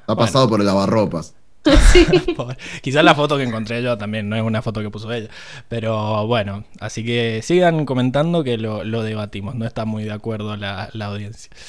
Está 0.00 0.14
pasado 0.14 0.48
por 0.48 0.60
el 0.60 0.66
lavarropas. 0.66 1.34
Sí. 1.92 2.06
Quizás 2.82 3.02
la 3.02 3.14
foto 3.14 3.38
que 3.38 3.42
encontré 3.44 3.82
yo 3.82 3.96
también 3.96 4.28
no 4.28 4.36
es 4.36 4.42
una 4.42 4.60
foto 4.60 4.82
que 4.82 4.90
puso 4.90 5.10
ella. 5.10 5.28
Pero 5.68 6.26
bueno, 6.26 6.64
así 6.78 7.02
que 7.04 7.40
sigan 7.42 7.86
comentando 7.86 8.44
que 8.44 8.58
lo, 8.58 8.84
lo 8.84 9.02
debatimos. 9.02 9.54
No 9.54 9.64
está 9.66 9.86
muy 9.86 10.04
de 10.04 10.12
acuerdo 10.12 10.56
la, 10.56 10.90
la 10.92 11.06
audiencia. 11.06 11.50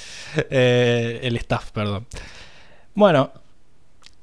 Eh, 0.49 1.21
el 1.23 1.37
staff, 1.37 1.71
perdón. 1.71 2.05
Bueno, 2.93 3.31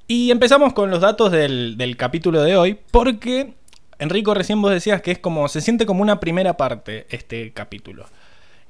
y 0.07 0.31
empezamos 0.31 0.75
con 0.75 0.91
los 0.91 1.01
datos 1.01 1.33
del, 1.33 1.79
del 1.79 1.97
capítulo 1.97 2.43
de 2.43 2.55
hoy. 2.55 2.79
Porque, 2.91 3.55
Enrico, 4.03 4.35
recién 4.35 4.61
vos 4.61 4.73
decías 4.73 5.01
que 5.01 5.13
es 5.13 5.19
como. 5.19 5.49
Se 5.49 5.61
siente 5.61 5.87
como 5.87 6.03
una 6.03 6.19
primera 6.19 6.57
parte 6.57 7.07
este 7.11 7.53
capítulo. 7.53 8.07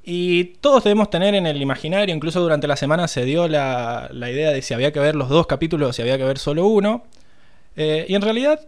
Y 0.04 0.44
todos 0.60 0.84
debemos 0.84 1.10
tener 1.10 1.34
en 1.34 1.46
el 1.46 1.62
imaginario, 1.62 2.14
incluso 2.14 2.40
durante 2.40 2.66
la 2.66 2.76
semana 2.76 3.08
se 3.08 3.24
dio 3.24 3.48
la, 3.48 4.08
la 4.12 4.30
idea 4.30 4.50
de 4.50 4.60
si 4.60 4.74
había 4.74 4.92
que 4.92 4.98
ver 5.00 5.14
los 5.14 5.28
dos 5.28 5.46
capítulos 5.46 5.90
o 5.90 5.92
si 5.92 6.02
había 6.02 6.18
que 6.18 6.24
ver 6.24 6.38
solo 6.38 6.66
uno. 6.66 7.04
Eh, 7.76 8.04
y 8.08 8.14
en 8.14 8.22
realidad, 8.22 8.60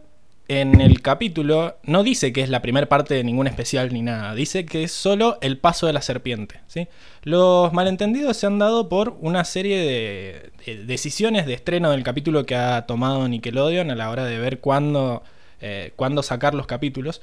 en 0.49 0.80
el 0.80 1.02
capítulo 1.02 1.76
no 1.85 2.02
dice 2.02 2.33
que 2.33 2.42
es 2.42 2.50
la 2.50 2.62
primera 2.62 2.88
parte 2.88 3.14
de 3.14 3.25
ningún 3.25 3.47
especial 3.47 3.92
ni 3.92 4.02
nada. 4.02 4.35
Dice 4.35 4.64
que 4.64 4.85
es 4.85 4.92
solo 4.92 5.38
el 5.40 5.59
paso 5.59 5.87
de 5.87 5.92
la 5.92 6.02
serpiente. 6.02 6.61
¿sí? 6.66 6.88
Los 7.23 7.73
malentendidos 7.73 8.37
se 8.37 8.47
han 8.47 8.59
dado 8.59 8.88
por 8.88 9.16
una 9.21 9.44
serie 9.44 9.78
de, 9.78 10.50
de 10.64 10.85
decisiones 10.85 11.47
de 11.47 11.54
estreno 11.54 11.90
del 11.90 12.04
capítulo 12.04 12.47
que 12.47 12.54
ha 12.56 12.87
tomado 12.87 13.26
Nickelodeon 13.28 13.90
a 13.90 13.97
la 13.97 14.11
hora 14.11 14.25
de 14.25 14.38
ver 14.38 14.61
cuándo, 14.61 15.23
eh, 15.66 15.92
cuándo 15.97 16.23
sacar 16.23 16.54
los 16.54 16.66
capítulos. 16.66 17.23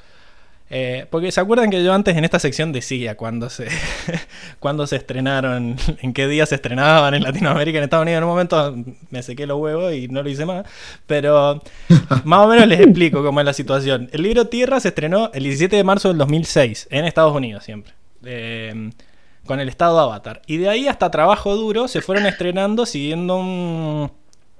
Eh, 0.74 1.06
porque 1.10 1.32
se 1.34 1.42
acuerdan 1.42 1.70
que 1.70 1.84
yo 1.84 1.94
antes 1.94 2.16
en 2.16 2.24
esta 2.24 2.40
sección 2.40 2.72
decía 2.72 3.18
cuándo 3.18 3.50
se, 3.50 3.68
cuándo 4.60 4.88
se 4.88 4.96
estrenaron, 4.96 5.76
en 6.02 6.14
qué 6.14 6.28
día 6.28 6.46
se 6.48 6.56
estrenaban 6.56 7.14
en 7.14 7.22
Latinoamérica, 7.22 7.78
en 7.78 7.84
Estados 7.84 8.04
Unidos. 8.04 8.18
En 8.18 8.24
un 8.24 8.30
momento 8.30 8.76
me 9.12 9.22
sequé 9.22 9.46
los 9.46 9.60
huevos 9.60 9.94
y 9.94 10.08
no 10.08 10.24
lo 10.24 10.30
hice 10.30 10.46
más. 10.46 10.66
Pero 11.06 11.62
más 12.24 12.40
o 12.40 12.48
menos 12.48 12.68
les 12.68 12.80
explico 12.80 13.24
cómo 13.24 13.42
es 13.42 13.46
la 13.46 13.54
situación. 13.54 14.10
El 14.12 14.24
libro 14.24 14.48
Tierra 14.48 14.80
se 14.80 14.88
estrenó 14.88 15.30
el 15.36 15.44
17 15.44 15.76
de 15.76 15.84
marzo 15.84 16.08
del 16.08 16.18
2006 16.18 16.88
en 16.90 17.06
Estados 17.06 17.36
Unidos 17.36 17.64
siempre. 17.64 17.94
Eh, 18.26 18.92
con 19.46 19.60
el 19.60 19.70
estado 19.70 20.00
Avatar. 20.00 20.42
Y 20.48 20.58
de 20.58 20.70
ahí 20.70 20.88
hasta 20.88 21.12
Trabajo 21.12 21.56
Duro 21.56 21.88
se 21.88 22.02
fueron 22.02 22.26
estrenando 22.26 22.86
siguiendo 22.86 23.38
un, 23.38 24.12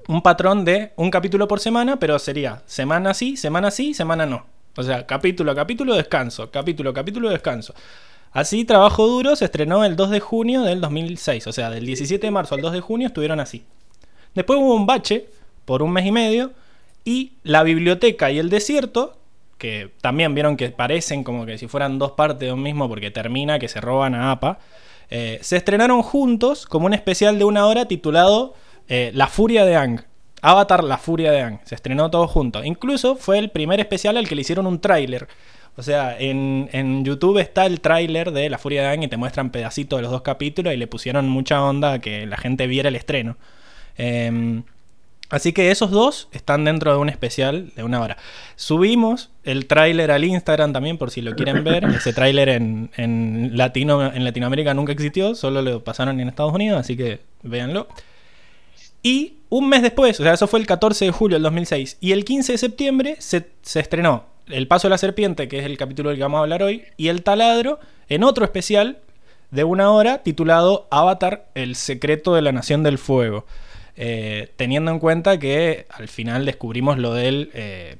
un 0.08 0.22
patrón 0.22 0.65
de 0.65 0.91
un 0.96 1.12
capítulo 1.12 1.48
por 1.48 1.60
semana, 1.60 1.98
pero 1.98 2.17
sería 2.20 2.62
semana 2.65 3.13
sí, 3.13 3.38
semana 3.38 3.72
sí, 3.72 3.93
semana 3.93 4.25
no. 4.25 4.46
O 4.77 4.84
sea, 4.84 5.05
capítulo 5.05 5.51
a 5.51 5.55
capítulo, 5.55 5.96
descanso, 5.96 6.50
capítulo 6.50 6.91
a 6.91 6.93
capítulo, 6.93 7.29
descanso. 7.29 7.74
Así, 8.31 8.63
Trabajo 8.63 9.08
Duro 9.08 9.36
se 9.36 9.46
estrenó 9.46 9.84
el 9.84 9.98
2 9.98 10.10
de 10.10 10.20
junio 10.22 10.62
del 10.62 10.79
2006. 10.79 11.48
O 11.48 11.51
sea, 11.51 11.70
del 11.70 11.86
17 11.86 12.25
de 12.25 12.31
marzo 12.31 12.55
al 12.55 12.62
2 12.62 12.74
de 12.74 12.79
junio 12.79 13.08
estuvieron 13.08 13.39
así. 13.41 13.63
Después 14.34 14.60
hubo 14.60 14.74
un 14.74 14.86
bache 14.86 15.27
por 15.65 15.81
un 15.81 15.91
mes 15.91 16.05
y 16.05 16.12
medio. 16.12 16.51
Y 17.03 17.34
La 17.43 17.63
Biblioteca 17.63 18.31
y 18.31 18.39
El 18.39 18.50
Desierto, 18.50 19.17
que 19.58 19.91
también 20.01 20.34
vieron 20.34 20.55
que 20.55 20.70
parecen 20.70 21.24
como 21.24 21.46
que 21.46 21.58
si 21.58 21.67
fueran 21.67 22.00
dos 22.00 22.12
partes 22.12 22.48
de 22.48 22.53
un 22.53 22.63
mismo 22.63 22.88
porque 22.88 23.12
termina 23.12 23.60
que 23.60 23.67
se 23.67 23.81
roban 23.81 24.15
a 24.15 24.31
APA, 24.31 24.60
eh, 25.10 25.39
se 25.41 25.58
estrenaron 25.58 26.01
juntos 26.01 26.65
como 26.65 26.86
un 26.86 26.93
especial 26.93 27.38
de 27.38 27.43
una 27.43 27.65
hora 27.65 27.86
titulado 27.86 28.53
eh, 28.91 29.10
La 29.13 29.27
Furia 29.27 29.63
de 29.63 29.77
Ang. 29.77 30.01
Avatar 30.41 30.83
La 30.83 30.98
Furia 30.98 31.31
de 31.31 31.41
Ang. 31.41 31.60
Se 31.63 31.75
estrenó 31.75 32.12
todo 32.12 32.27
junto. 32.27 32.62
Incluso 32.62 33.15
fue 33.15 33.39
el 33.39 33.50
primer 33.50 33.79
especial 33.79 34.17
al 34.17 34.27
que 34.27 34.36
le 34.36 34.41
hicieron 34.41 34.67
un 34.67 34.81
tráiler. 34.81 35.29
O 35.77 35.81
sea, 35.81 36.19
en, 36.19 36.69
en 36.74 37.05
YouTube 37.05 37.38
está 37.38 37.65
el 37.65 37.79
tráiler 37.79 38.31
de 38.31 38.50
La 38.50 38.57
Furia 38.57 38.81
de 38.81 38.89
Ang 38.89 39.03
y 39.03 39.07
te 39.07 39.15
muestran 39.15 39.50
pedacitos 39.50 39.98
de 39.98 40.03
los 40.03 40.12
dos 40.12 40.24
capítulos 40.24 40.74
y 40.74 40.77
le 40.77 40.88
pusieron 40.88 41.29
mucha 41.29 41.63
onda 41.63 41.93
a 41.93 42.00
que 42.00 42.25
la 42.25 42.36
gente 42.36 42.67
viera 42.67 42.89
el 42.89 42.98
estreno. 42.98 43.38
Em, 43.95 44.63
así 45.29 45.53
que 45.53 45.71
esos 45.71 45.89
dos 45.89 46.27
están 46.33 46.65
dentro 46.65 46.91
de 46.91 46.98
un 46.98 47.07
especial 47.07 47.71
de 47.77 47.86
una 47.86 48.01
hora. 48.01 48.17
Subimos 48.57 49.29
el 49.45 49.67
tráiler 49.67 50.12
al 50.12 50.25
Instagram 50.25 50.74
también 50.74 50.98
por 50.98 51.12
si 51.12 51.21
lo 51.21 51.33
quieren 51.33 51.63
ver. 51.63 51.86
Ese 51.95 52.12
tráiler 52.12 52.50
en, 52.50 52.91
en, 52.98 53.51
Latino, 53.55 54.13
en 54.13 54.25
Latinoamérica 54.25 54.74
nunca 54.74 54.91
existió, 54.91 55.33
solo 55.33 55.62
lo 55.62 55.81
pasaron 55.81 56.19
en 56.19 56.27
Estados 56.27 56.53
Unidos, 56.53 56.77
así 56.77 56.98
que 56.98 57.21
véanlo. 57.41 57.88
Y 59.03 59.38
un 59.50 59.67
mes 59.67 59.81
después, 59.81 60.20
o 60.20 60.24
sea, 60.24 60.34
eso 60.34 60.48
fue 60.48 60.60
el 60.60 60.65
14 60.65 61.05
de 61.05 61.12
julio 61.12 61.36
del 61.36 61.43
2006, 61.43 61.98
y 62.00 62.12
el 62.12 62.24
15 62.24 62.53
de 62.53 62.58
septiembre 62.58 63.15
se, 63.20 63.50
se 63.62 63.79
estrenó 63.79 64.25
El 64.48 64.67
Paso 64.67 64.88
de 64.88 64.91
la 64.91 64.98
Serpiente, 64.98 65.48
que 65.48 65.60
es 65.60 65.65
el 65.65 65.77
capítulo 65.77 66.10
del 66.10 66.17
que 66.17 66.24
vamos 66.24 66.39
a 66.39 66.43
hablar 66.43 66.63
hoy, 66.63 66.84
y 66.98 67.10
El 67.10 67.24
Taladro 67.24 67.79
en 68.08 68.24
otro 68.24 68.46
especial 68.46 69.00
de 69.51 69.63
una 69.63 69.91
hora 69.91 70.24
titulado 70.24 70.88
Avatar, 70.91 71.48
el 71.55 71.75
secreto 71.75 72.34
de 72.34 72.41
la 72.41 72.51
Nación 72.51 72.84
del 72.84 72.98
Fuego. 72.98 73.46
Eh, 73.98 74.50
teniendo 74.55 74.91
en 74.91 75.00
cuenta 75.00 75.38
que 75.38 75.86
al 75.89 76.08
final 76.08 76.46
descubrimos 76.46 76.98
lo 76.98 77.13
del 77.13 77.51
eh, 77.53 77.98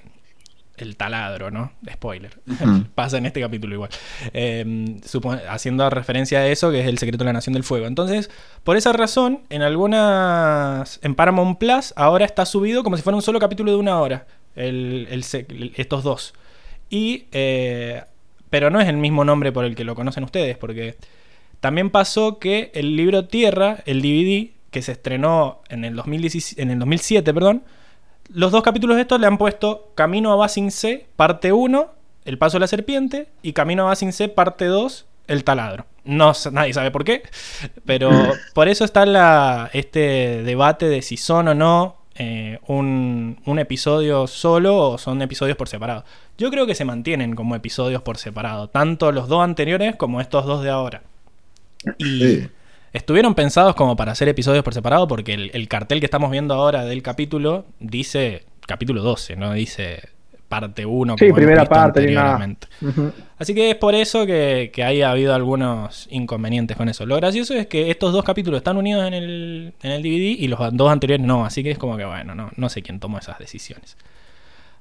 el 0.82 0.98
taladro, 0.98 1.52
¿no? 1.52 1.72
Spoiler. 1.92 2.40
Pasa 2.96 3.18
en 3.18 3.26
este 3.26 3.40
capítulo 3.42 3.76
igual. 3.76 3.90
Eh, 4.34 5.00
supo- 5.06 5.40
haciendo 5.50 5.90
referencia 5.90 6.40
a 6.40 6.48
eso, 6.48 6.72
que 6.72 6.82
es 6.82 6.88
el 6.88 6.98
secreto 6.98 7.24
de 7.24 7.30
la 7.30 7.34
Nación 7.34 7.54
del 7.54 7.64
Fuego. 7.64 7.88
Entonces, 7.88 8.30
por 8.64 8.78
esa 8.78 8.94
razón, 8.94 9.42
en 9.50 9.62
algunas. 9.62 11.00
En 11.04 11.16
Paramount 11.16 11.58
Plus, 11.60 11.94
ahora 11.96 12.26
está 12.26 12.46
subido 12.46 12.84
como 12.84 12.98
si 12.98 13.04
fuera 13.04 13.16
un 13.16 13.22
solo 13.22 13.40
capítulo 13.40 13.72
de 13.72 13.78
una 13.78 14.00
hora. 14.00 14.26
el- 14.56 15.08
el 15.10 15.24
se- 15.24 15.46
el- 15.50 15.72
estos 15.78 16.04
dos. 16.04 16.34
Y. 16.90 17.26
eh, 17.32 18.04
pero 18.50 18.70
no 18.70 18.82
es 18.82 18.90
el 18.90 18.98
mismo 18.98 19.24
nombre 19.24 19.54
por 19.54 19.64
el 19.64 19.76
que 19.76 19.86
lo 19.86 19.96
conocen 19.96 20.26
ustedes, 20.26 20.58
porque 20.58 20.98
también 21.62 21.90
pasó 21.90 22.38
que 22.38 22.70
el 22.76 22.98
libro 22.98 23.26
Tierra, 23.30 23.78
el 23.86 24.02
DVD, 24.02 24.52
que 24.72 24.82
se 24.82 24.92
estrenó 24.92 25.62
en 25.70 25.86
el, 25.86 25.96
2017, 25.96 26.62
en 26.62 26.70
el 26.72 26.80
2007, 26.80 27.34
perdón, 27.34 27.64
los 28.34 28.52
dos 28.52 28.64
capítulos 28.64 28.96
de 28.96 29.04
estos 29.04 29.20
le 29.20 29.28
han 29.28 29.38
puesto 29.38 29.92
Camino 29.96 30.32
a 30.32 30.36
Basing 30.36 30.72
C, 30.72 31.08
parte 31.16 31.52
1, 31.52 31.92
El 32.26 32.38
Paso 32.38 32.58
de 32.58 32.62
la 32.62 32.68
Serpiente, 32.68 33.28
y 33.42 33.54
Camino 33.54 33.84
a 33.84 33.86
Basing 33.88 34.14
C, 34.14 34.30
parte 34.30 34.66
2, 34.66 35.06
El 35.28 35.44
Taladro. 35.44 35.86
No, 36.04 36.34
nadie 36.52 36.74
sabe 36.74 36.92
por 36.92 37.04
qué, 37.04 37.24
pero 37.86 38.10
por 38.54 38.68
eso 38.68 38.86
está 38.86 39.06
la, 39.06 39.70
este 39.74 40.44
debate 40.44 40.88
de 40.88 41.02
si 41.02 41.18
son 41.18 41.50
o 41.50 41.54
no 41.54 41.98
eh, 42.16 42.60
un, 42.68 43.40
un 43.46 43.60
episodio 43.60 44.28
solo 44.28 44.78
o 44.78 44.98
son 44.98 45.22
episodios 45.22 45.58
por 45.58 45.68
separado. 45.68 46.06
Yo 46.38 46.50
creo 46.50 46.66
que 46.66 46.76
se 46.76 46.86
mantienen 46.86 47.36
como 47.36 47.56
episodios 47.56 48.02
por 48.02 48.18
separado, 48.18 48.68
tanto 48.68 49.12
los 49.12 49.28
dos 49.28 49.44
anteriores 49.44 49.96
como 49.96 50.22
estos 50.22 50.46
dos 50.46 50.64
de 50.64 50.70
ahora. 50.70 51.04
Y 51.98 52.20
Sí. 52.20 52.50
Estuvieron 52.94 53.36
pensados 53.36 53.76
como 53.76 53.96
para 53.96 54.12
hacer 54.12 54.28
episodios 54.28 54.64
por 54.64 54.74
separado 54.74 55.08
porque 55.08 55.34
el, 55.34 55.52
el 55.54 55.68
cartel 55.68 56.00
que 56.00 56.06
estamos 56.06 56.32
viendo 56.32 56.54
ahora 56.54 56.86
del 56.86 57.02
capítulo 57.02 57.66
dice 57.80 58.46
capítulo 58.68 59.02
12, 59.02 59.36
no 59.36 59.54
dice 59.54 60.10
parte 60.52 60.86
1 60.86 61.16
Sí, 61.18 61.32
primera 61.32 61.66
parte, 61.66 62.12
nada. 62.12 62.46
Así 63.38 63.56
que 63.56 63.72
es 63.72 63.76
por 63.78 63.96
eso 63.96 64.26
que, 64.26 64.70
que 64.74 64.84
haya 64.84 65.10
habido 65.10 65.34
algunos 65.34 66.08
inconvenientes 66.12 66.76
con 66.76 66.90
eso. 66.90 67.06
Lo 67.06 67.16
gracioso 67.16 67.54
es 67.54 67.68
que 67.68 67.90
estos 67.90 68.12
dos 68.12 68.26
capítulos 68.26 68.58
están 68.58 68.76
unidos 68.76 69.08
en 69.08 69.14
el, 69.14 69.74
en 69.82 69.92
el 69.92 70.02
DVD 70.04 70.42
y 70.44 70.48
los 70.50 70.60
dos 70.74 70.92
anteriores 70.92 71.26
no. 71.26 71.46
Así 71.46 71.64
que 71.64 71.72
es 71.72 71.78
como 71.78 71.96
que, 71.96 72.04
bueno, 72.04 72.36
no, 72.36 72.52
no 72.56 72.70
sé 72.70 72.82
quién 72.82 73.00
tomó 73.00 73.18
esas 73.18 73.40
decisiones. 73.40 73.98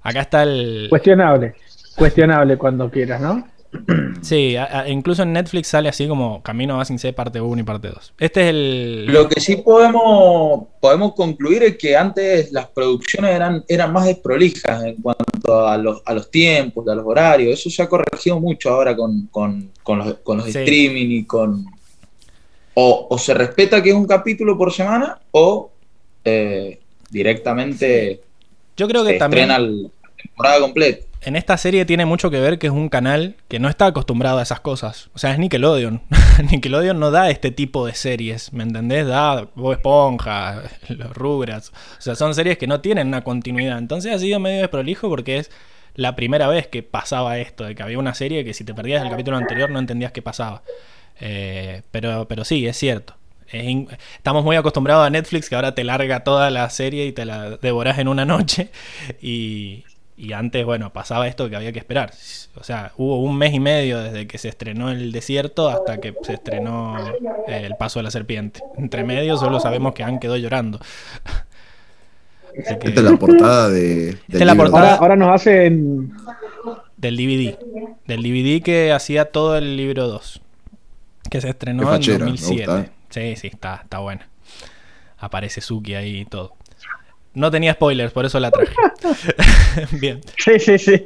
Acá 0.02 0.22
está 0.22 0.42
el... 0.42 0.88
Cuestionable. 0.90 1.54
Cuestionable 1.96 2.56
cuando 2.56 2.90
quieras, 2.90 3.20
¿no? 3.20 3.46
Sí, 4.22 4.56
a- 4.56 4.80
a- 4.80 4.88
incluso 4.88 5.22
en 5.22 5.32
Netflix 5.32 5.68
sale 5.68 5.88
así 5.88 6.06
como 6.06 6.42
Camino 6.42 6.74
a 6.74 6.78
Basing 6.78 6.98
C 6.98 7.12
parte 7.12 7.40
1 7.40 7.60
y 7.60 7.64
parte 7.64 7.88
2. 7.88 8.12
Este 8.18 8.42
es 8.42 8.46
el... 8.50 9.06
Lo 9.06 9.28
que 9.28 9.40
sí 9.40 9.56
podemos, 9.56 10.64
podemos 10.80 11.14
concluir 11.14 11.62
es 11.62 11.78
que 11.78 11.96
antes 11.96 12.52
las 12.52 12.66
producciones 12.66 13.34
eran, 13.34 13.64
eran 13.68 13.92
más 13.92 14.04
desprolijas 14.06 14.82
en 14.84 14.96
cuanto 14.96 15.66
a 15.66 15.78
los, 15.78 16.02
a 16.04 16.12
los 16.14 16.30
tiempos, 16.30 16.86
a 16.88 16.94
los 16.94 17.06
horarios. 17.06 17.54
Eso 17.58 17.70
se 17.70 17.82
ha 17.82 17.88
corregido 17.88 18.38
mucho 18.40 18.70
ahora 18.70 18.94
con, 18.96 19.26
con- 19.30 19.70
con 19.82 19.98
los, 19.98 20.14
con 20.22 20.38
los 20.38 20.46
Sí. 20.46 20.58
streaming 20.58 21.10
y 21.10 21.24
con... 21.24 21.64
O, 22.74 23.06
o 23.10 23.18
se 23.18 23.34
respeta 23.34 23.82
que 23.82 23.90
es 23.90 23.94
un 23.96 24.06
capítulo 24.06 24.56
por 24.58 24.72
semana 24.72 25.18
o 25.32 25.70
eh, 26.24 26.78
directamente 27.10 28.20
Yo 28.76 28.86
creo 28.88 29.04
se 29.04 29.12
que 29.12 29.18
también... 29.18 29.50
estrena 29.50 29.58
la 29.68 29.88
temporada 30.22 30.60
completa. 30.60 31.06
En 31.22 31.36
esta 31.36 31.56
serie 31.58 31.84
tiene 31.84 32.06
mucho 32.06 32.30
que 32.30 32.40
ver 32.40 32.58
que 32.58 32.68
es 32.68 32.72
un 32.72 32.88
canal 32.88 33.36
que 33.48 33.58
no 33.58 33.68
está 33.68 33.86
acostumbrado 33.86 34.38
a 34.38 34.42
esas 34.42 34.60
cosas. 34.60 35.10
O 35.14 35.18
sea, 35.18 35.32
es 35.32 35.38
Nickelodeon. 35.38 36.02
Nickelodeon 36.50 36.98
no 36.98 37.10
da 37.10 37.30
este 37.30 37.50
tipo 37.50 37.86
de 37.86 37.94
series, 37.94 38.52
¿me 38.52 38.62
entendés? 38.62 39.06
Da 39.06 39.48
Bob 39.54 39.72
Esponja, 39.72 40.62
los 40.88 41.14
Rugrats. 41.14 41.72
O 41.98 42.00
sea, 42.00 42.14
son 42.14 42.34
series 42.34 42.56
que 42.56 42.66
no 42.66 42.80
tienen 42.80 43.08
una 43.08 43.22
continuidad. 43.22 43.78
Entonces 43.78 44.14
ha 44.14 44.18
sido 44.18 44.40
medio 44.40 44.60
desprolijo 44.60 45.08
porque 45.08 45.38
es 45.38 45.50
la 45.94 46.16
primera 46.16 46.48
vez 46.48 46.68
que 46.68 46.82
pasaba 46.82 47.38
esto, 47.38 47.64
de 47.64 47.74
que 47.74 47.82
había 47.82 47.98
una 47.98 48.14
serie 48.14 48.44
que 48.44 48.54
si 48.54 48.64
te 48.64 48.72
perdías 48.72 49.02
el 49.02 49.10
capítulo 49.10 49.36
anterior 49.36 49.70
no 49.70 49.78
entendías 49.78 50.12
qué 50.12 50.22
pasaba. 50.22 50.62
Eh, 51.20 51.82
pero, 51.90 52.26
pero 52.28 52.44
sí, 52.44 52.66
es 52.66 52.78
cierto. 52.78 53.14
Estamos 53.52 54.44
muy 54.44 54.54
acostumbrados 54.56 55.06
a 55.06 55.10
Netflix 55.10 55.48
que 55.48 55.56
ahora 55.56 55.74
te 55.74 55.82
larga 55.82 56.22
toda 56.22 56.50
la 56.50 56.70
serie 56.70 57.06
y 57.06 57.12
te 57.12 57.24
la 57.24 57.56
devorás 57.56 57.98
en 57.98 58.08
una 58.08 58.24
noche. 58.24 58.70
Y, 59.20 59.84
y 60.22 60.34
antes, 60.34 60.64
bueno, 60.66 60.92
pasaba 60.92 61.26
esto 61.28 61.48
que 61.48 61.56
había 61.56 61.72
que 61.72 61.78
esperar. 61.78 62.12
O 62.56 62.62
sea, 62.62 62.92
hubo 62.98 63.20
un 63.22 63.38
mes 63.38 63.54
y 63.54 63.60
medio 63.60 64.00
desde 64.00 64.26
que 64.26 64.36
se 64.36 64.48
estrenó 64.48 64.90
El 64.90 65.12
Desierto 65.12 65.68
hasta 65.70 65.98
que 65.98 66.14
se 66.22 66.34
estrenó 66.34 66.98
eh, 67.48 67.62
El 67.64 67.76
Paso 67.76 68.00
de 68.00 68.02
la 68.02 68.10
Serpiente. 68.10 68.60
Entre 68.76 69.02
medio 69.02 69.38
solo 69.38 69.60
sabemos 69.60 69.94
que 69.94 70.02
Han 70.02 70.18
quedó 70.18 70.36
llorando. 70.36 70.78
Así 72.66 72.78
que- 72.78 72.88
Esta 72.88 73.00
es 73.00 73.10
la 73.10 73.16
portada 73.16 73.68
de, 73.70 74.10
Esta 74.10 74.38
es 74.38 74.44
la 74.46 74.54
portada. 74.54 74.82
Ahora, 74.90 74.96
ahora 74.96 75.16
nos 75.16 75.34
hacen. 75.34 76.12
Del 76.96 77.16
DVD. 77.16 77.56
Del 78.06 78.22
DVD 78.22 78.62
que 78.62 78.92
hacía 78.92 79.26
todo 79.26 79.56
el 79.56 79.76
libro 79.76 80.06
2. 80.06 80.42
Que 81.30 81.40
se 81.40 81.48
estrenó 81.48 81.84
en 81.84 81.88
fachera, 81.88 82.18
me 82.26 82.32
2007. 82.32 82.66
gusta, 82.66 82.80
¿eh? 82.80 82.90
Sí, 83.08 83.36
sí, 83.40 83.46
está, 83.46 83.80
está 83.84 84.00
buena. 84.00 84.28
Aparece 85.18 85.60
Suki 85.60 85.94
ahí 85.94 86.20
y 86.20 86.24
todo. 86.26 86.54
No 87.34 87.50
tenía 87.50 87.74
spoilers, 87.74 88.12
por 88.12 88.24
eso 88.24 88.40
la 88.40 88.50
traje. 88.50 88.74
Bien. 89.92 90.20
Sí, 90.36 90.58
sí, 90.58 90.78
sí. 90.78 91.02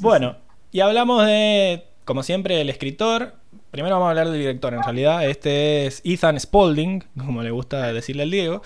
Bueno, 0.00 0.36
y 0.72 0.80
hablamos 0.80 1.24
de, 1.26 1.84
como 2.04 2.22
siempre, 2.22 2.60
el 2.60 2.70
escritor. 2.70 3.34
Primero 3.70 3.96
vamos 3.96 4.06
a 4.06 4.10
hablar 4.10 4.30
del 4.30 4.40
director, 4.40 4.74
en 4.74 4.82
realidad. 4.82 5.28
Este 5.28 5.86
es 5.86 6.00
Ethan 6.04 6.40
Spaulding, 6.40 7.04
como 7.18 7.42
le 7.42 7.50
gusta 7.50 7.92
decirle 7.92 8.22
al 8.22 8.30
Diego. 8.30 8.62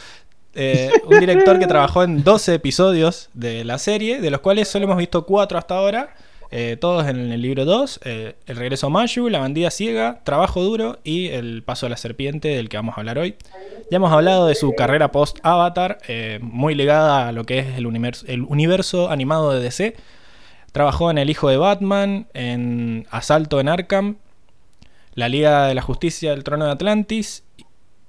Eh, 0.54 0.90
un 1.06 1.18
director 1.18 1.58
que 1.58 1.66
trabajó 1.66 2.02
en 2.02 2.22
12 2.22 2.54
episodios 2.54 3.30
de 3.32 3.64
la 3.64 3.78
serie, 3.78 4.20
de 4.20 4.30
los 4.30 4.40
cuales 4.40 4.68
solo 4.68 4.84
hemos 4.84 4.98
visto 4.98 5.24
4 5.24 5.58
hasta 5.58 5.76
ahora. 5.76 6.14
Eh, 6.54 6.76
todos 6.76 7.08
en 7.08 7.32
el 7.32 7.40
libro 7.40 7.64
2, 7.64 8.00
eh, 8.04 8.34
El 8.46 8.56
regreso 8.56 8.88
a 8.88 8.90
Mayu, 8.90 9.30
La 9.30 9.38
bandida 9.38 9.70
ciega, 9.70 10.20
Trabajo 10.22 10.62
duro 10.62 10.98
y 11.02 11.28
El 11.28 11.62
paso 11.62 11.86
de 11.86 11.90
la 11.90 11.96
serpiente, 11.96 12.48
del 12.48 12.68
que 12.68 12.76
vamos 12.76 12.94
a 12.94 13.00
hablar 13.00 13.16
hoy. 13.16 13.36
Ya 13.90 13.96
hemos 13.96 14.12
hablado 14.12 14.46
de 14.46 14.54
su 14.54 14.74
carrera 14.74 15.10
post-Avatar, 15.12 15.96
eh, 16.08 16.40
muy 16.42 16.74
ligada 16.74 17.26
a 17.26 17.32
lo 17.32 17.44
que 17.44 17.60
es 17.60 17.78
el 17.78 17.86
universo, 17.86 19.10
animado 19.10 19.50
de 19.52 19.60
DC. 19.60 19.96
Trabajó 20.72 21.10
en 21.10 21.16
El 21.16 21.30
Hijo 21.30 21.48
de 21.48 21.56
Batman, 21.56 22.26
en 22.34 23.06
Asalto 23.10 23.58
en 23.58 23.70
Arkham, 23.70 24.16
La 25.14 25.30
Liga 25.30 25.68
de 25.68 25.74
la 25.74 25.80
Justicia 25.80 26.32
del 26.32 26.44
Trono 26.44 26.66
de 26.66 26.72
Atlantis 26.72 27.44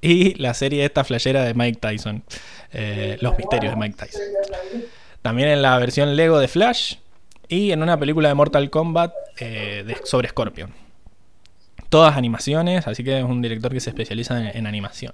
y 0.02 0.34
la 0.36 0.54
serie 0.54 0.84
esta 0.84 1.06
flashera 1.06 1.46
de 1.46 1.54
Mike 1.54 1.80
Tyson, 1.80 2.24
Los 3.22 3.38
Misterios 3.38 3.74
de 3.74 3.80
Mike 3.80 3.96
Tyson. 3.98 4.22
También 5.22 5.48
en 5.48 5.62
la 5.62 5.78
versión 5.80 6.18
Lego 6.18 6.40
de 6.40 6.50
Flash 6.50 6.96
y 7.54 7.72
en 7.72 7.84
una 7.84 8.00
película 8.00 8.30
de 8.30 8.34
Mortal 8.34 8.70
Kombat 8.72 9.14
eh, 9.40 9.96
sobre 10.06 10.30
Scorpion. 10.30 10.72
Todas 11.90 12.18
animaciones, 12.18 12.88
así 12.88 13.04
que 13.04 13.20
es 13.20 13.24
un 13.24 13.42
director 13.44 13.72
que 13.72 13.80
se 13.80 13.92
especializa 13.92 14.52
en, 14.52 14.66
animación. 14.66 15.14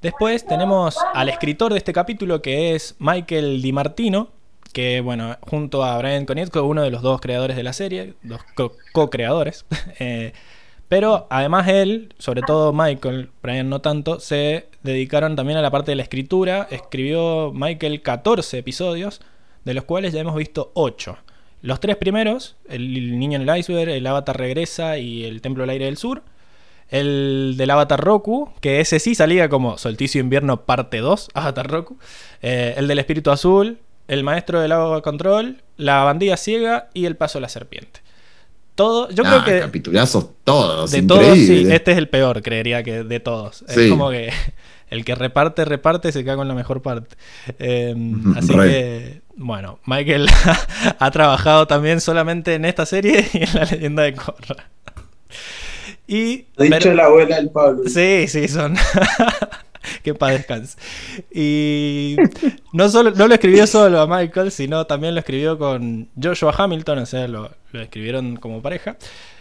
Después 0.00 0.46
tenemos 0.46 0.96
al 1.12 1.28
escritor 1.28 1.72
de 1.72 1.78
este 1.78 1.92
capítulo 1.92 2.40
que 2.40 2.74
es 2.76 2.94
Michael 3.00 3.60
DiMartino, 3.60 4.28
que 4.72 5.00
bueno, 5.00 5.36
junto 5.40 5.82
a 5.84 5.98
Brian 5.98 6.26
Konietzko, 6.26 6.62
uno 6.62 6.82
de 6.82 6.90
los 6.90 7.02
dos 7.02 7.20
creadores 7.20 7.56
de 7.56 7.64
la 7.64 7.72
serie, 7.72 8.14
co- 8.54 8.76
co-creadores. 8.92 9.66
eh, 9.98 10.32
pero 10.88 11.26
además 11.30 11.66
él, 11.68 12.14
sobre 12.18 12.42
todo 12.42 12.72
Michael, 12.72 13.30
Brian 13.42 13.68
no 13.68 13.80
tanto, 13.80 14.20
se 14.20 14.68
dedicaron 14.84 15.34
también 15.34 15.58
a 15.58 15.62
la 15.62 15.70
parte 15.72 15.90
de 15.90 15.96
la 15.96 16.02
escritura. 16.04 16.68
Escribió 16.70 17.52
Michael 17.52 18.00
14 18.02 18.58
episodios, 18.58 19.20
de 19.64 19.74
los 19.74 19.84
cuales 19.84 20.12
ya 20.12 20.20
hemos 20.20 20.36
visto 20.36 20.70
8. 20.74 21.16
Los 21.62 21.78
tres 21.80 21.96
primeros, 21.96 22.56
El 22.68 23.18
Niño 23.18 23.38
en 23.40 23.48
el 23.48 23.58
Iceberg, 23.58 23.90
El 23.90 24.06
Avatar 24.06 24.38
Regresa 24.38 24.96
y 24.98 25.24
El 25.24 25.40
Templo 25.42 25.62
del 25.62 25.70
Aire 25.70 25.84
del 25.86 25.96
Sur. 25.98 26.22
El 26.88 27.54
del 27.56 27.70
Avatar 27.70 28.00
Roku, 28.00 28.50
que 28.60 28.80
ese 28.80 28.98
sí 28.98 29.14
salía 29.14 29.48
como 29.48 29.78
Solsticio 29.78 30.20
Invierno 30.20 30.64
parte 30.64 30.98
2, 30.98 31.28
Avatar 31.34 31.70
Roku. 31.70 31.98
Eh, 32.42 32.74
el 32.76 32.88
del 32.88 32.98
Espíritu 32.98 33.30
Azul, 33.30 33.78
El 34.08 34.24
Maestro 34.24 34.60
del 34.60 34.72
Agua 34.72 35.02
Control, 35.02 35.62
La 35.76 36.02
Bandilla 36.02 36.36
Ciega 36.36 36.88
y 36.94 37.04
El 37.06 37.16
Paso 37.16 37.38
de 37.38 37.42
la 37.42 37.48
Serpiente. 37.48 38.00
Todo, 38.74 39.10
yo 39.10 39.24
Ah, 39.26 39.42
creo 39.42 39.44
que 39.44 39.60
capitulazos 39.60 40.30
todos, 40.42 40.90
de 40.90 41.02
todos, 41.02 41.36
sí, 41.36 41.66
este 41.70 41.92
es 41.92 41.98
el 41.98 42.08
peor, 42.08 42.40
creería 42.40 42.82
que 42.82 43.04
de 43.04 43.20
todos. 43.20 43.62
Es 43.68 43.90
como 43.90 44.10
que 44.10 44.30
el 44.90 45.04
que 45.04 45.14
reparte, 45.14 45.64
reparte, 45.66 46.10
se 46.12 46.24
queda 46.24 46.36
con 46.36 46.48
la 46.48 46.54
mejor 46.54 46.80
parte. 46.80 47.14
Eh, 47.58 47.94
así 48.36 48.52
Re. 48.52 48.68
que, 48.68 49.22
bueno, 49.42 49.78
Michael 49.86 50.28
ha 50.98 51.10
trabajado 51.10 51.66
también 51.66 52.02
solamente 52.02 52.54
en 52.54 52.66
esta 52.66 52.84
serie 52.84 53.26
y 53.32 53.42
en 53.42 53.54
la 53.54 53.64
leyenda 53.64 54.02
de 54.02 54.14
Korra. 54.14 54.68
Y, 56.06 56.44
Lo 56.56 56.64
dicho 56.64 56.76
pero- 56.78 56.94
la 56.94 57.04
abuela 57.06 57.36
del 57.36 57.48
Pablo. 57.48 57.82
Sí, 57.88 58.28
sí, 58.28 58.48
son. 58.48 58.76
que 60.02 60.12
descanse. 60.12 60.76
Y 61.32 62.16
no, 62.74 62.90
solo, 62.90 63.12
no 63.12 63.28
lo 63.28 63.34
escribió 63.34 63.66
solo 63.66 64.00
a 64.00 64.06
Michael, 64.06 64.50
sino 64.50 64.86
también 64.86 65.14
lo 65.14 65.20
escribió 65.20 65.58
con 65.58 66.10
Joshua 66.22 66.54
Hamilton, 66.56 66.98
o 66.98 67.06
sea, 67.06 67.26
lo, 67.26 67.50
lo 67.72 67.80
escribieron 67.80 68.36
como 68.36 68.60
pareja. 68.60 68.98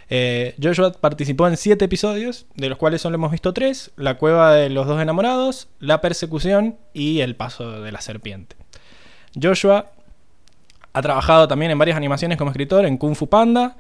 Eh, 0.10 0.56
Joshua 0.64 0.94
participó 0.94 1.46
en 1.48 1.58
siete 1.58 1.86
episodios, 1.86 2.46
de 2.56 2.70
los 2.70 2.78
cuales 2.78 3.02
solo 3.02 3.16
hemos 3.16 3.32
visto 3.32 3.54
tres: 3.54 3.92
La 3.98 4.16
cueva 4.18 4.54
de 4.54 4.70
los 4.70 4.88
dos 4.88 5.02
enamorados, 5.02 5.68
La 5.80 6.00
persecución 6.00 6.78
y 6.94 7.20
El 7.20 7.36
paso 7.36 7.82
de 7.82 7.92
la 7.92 8.00
serpiente. 8.00 8.56
Joshua 9.42 9.92
ha 10.94 11.02
trabajado 11.02 11.48
también 11.48 11.72
en 11.72 11.78
varias 11.78 11.98
animaciones 11.98 12.38
como 12.38 12.52
escritor, 12.52 12.86
en 12.86 12.98
Kung 12.98 13.16
Fu 13.16 13.28
Panda. 13.28 13.78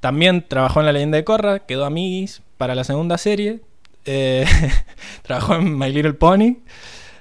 También 0.00 0.46
trabajó 0.48 0.80
en 0.80 0.86
La 0.86 0.92
leyenda 0.92 1.16
de 1.16 1.24
Korra, 1.24 1.60
quedó 1.60 1.84
amiguis 1.84 2.42
para 2.56 2.74
la 2.74 2.84
segunda 2.84 3.18
serie. 3.18 3.60
Eh, 4.04 4.44
trabajó 5.22 5.54
en 5.54 5.78
My 5.78 5.92
Little 5.92 6.14
Pony, 6.14 6.56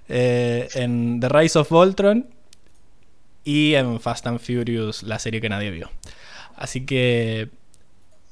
eh, 0.10 0.68
en 0.76 1.20
The 1.20 1.30
Rise 1.30 1.60
of 1.60 1.70
Voltron 1.70 2.28
y 3.44 3.76
en 3.76 4.00
Fast 4.00 4.26
and 4.28 4.40
Furious, 4.40 5.04
la 5.04 5.20
serie 5.20 5.42
que 5.42 5.50
nadie 5.50 5.72
vio. 5.72 5.90
Así 6.56 6.86
que, 6.86 7.50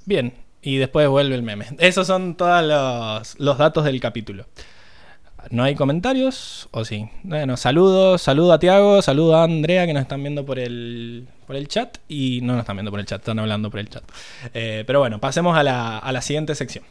bien, 0.06 0.34
y 0.62 0.78
después 0.78 1.08
vuelve 1.08 1.36
el 1.36 1.44
meme. 1.44 1.66
Esos 1.80 2.08
son 2.08 2.36
todos 2.36 2.64
los, 2.64 3.40
los 3.40 3.58
datos 3.58 3.86
del 3.86 4.00
capítulo. 4.00 4.46
¿No 5.50 5.64
hay 5.64 5.76
comentarios? 5.76 6.68
¿O 6.72 6.86
sí? 6.86 7.10
Bueno, 7.24 7.58
saludos, 7.58 8.22
saludo 8.22 8.54
a 8.54 8.60
Tiago, 8.60 9.02
saludo 9.02 9.36
a 9.38 9.44
Andrea 9.44 9.86
que 9.86 9.94
nos 9.94 10.02
están 10.02 10.22
viendo 10.22 10.46
por 10.46 10.60
el, 10.60 11.28
por 11.48 11.56
el 11.56 11.68
chat. 11.68 11.98
Y 12.08 12.42
no 12.42 12.54
nos 12.54 12.62
están 12.62 12.76
viendo 12.76 12.92
por 12.92 13.00
el 13.00 13.06
chat, 13.06 13.20
están 13.20 13.40
hablando 13.40 13.72
por 13.72 13.80
el 13.80 13.90
chat. 13.90 14.04
Eh, 14.54 14.84
pero 14.86 15.00
bueno, 15.00 15.20
pasemos 15.20 15.58
a 15.58 15.64
la, 15.64 15.98
a 15.98 16.12
la 16.12 16.22
siguiente 16.22 16.56
sección. 16.56 16.84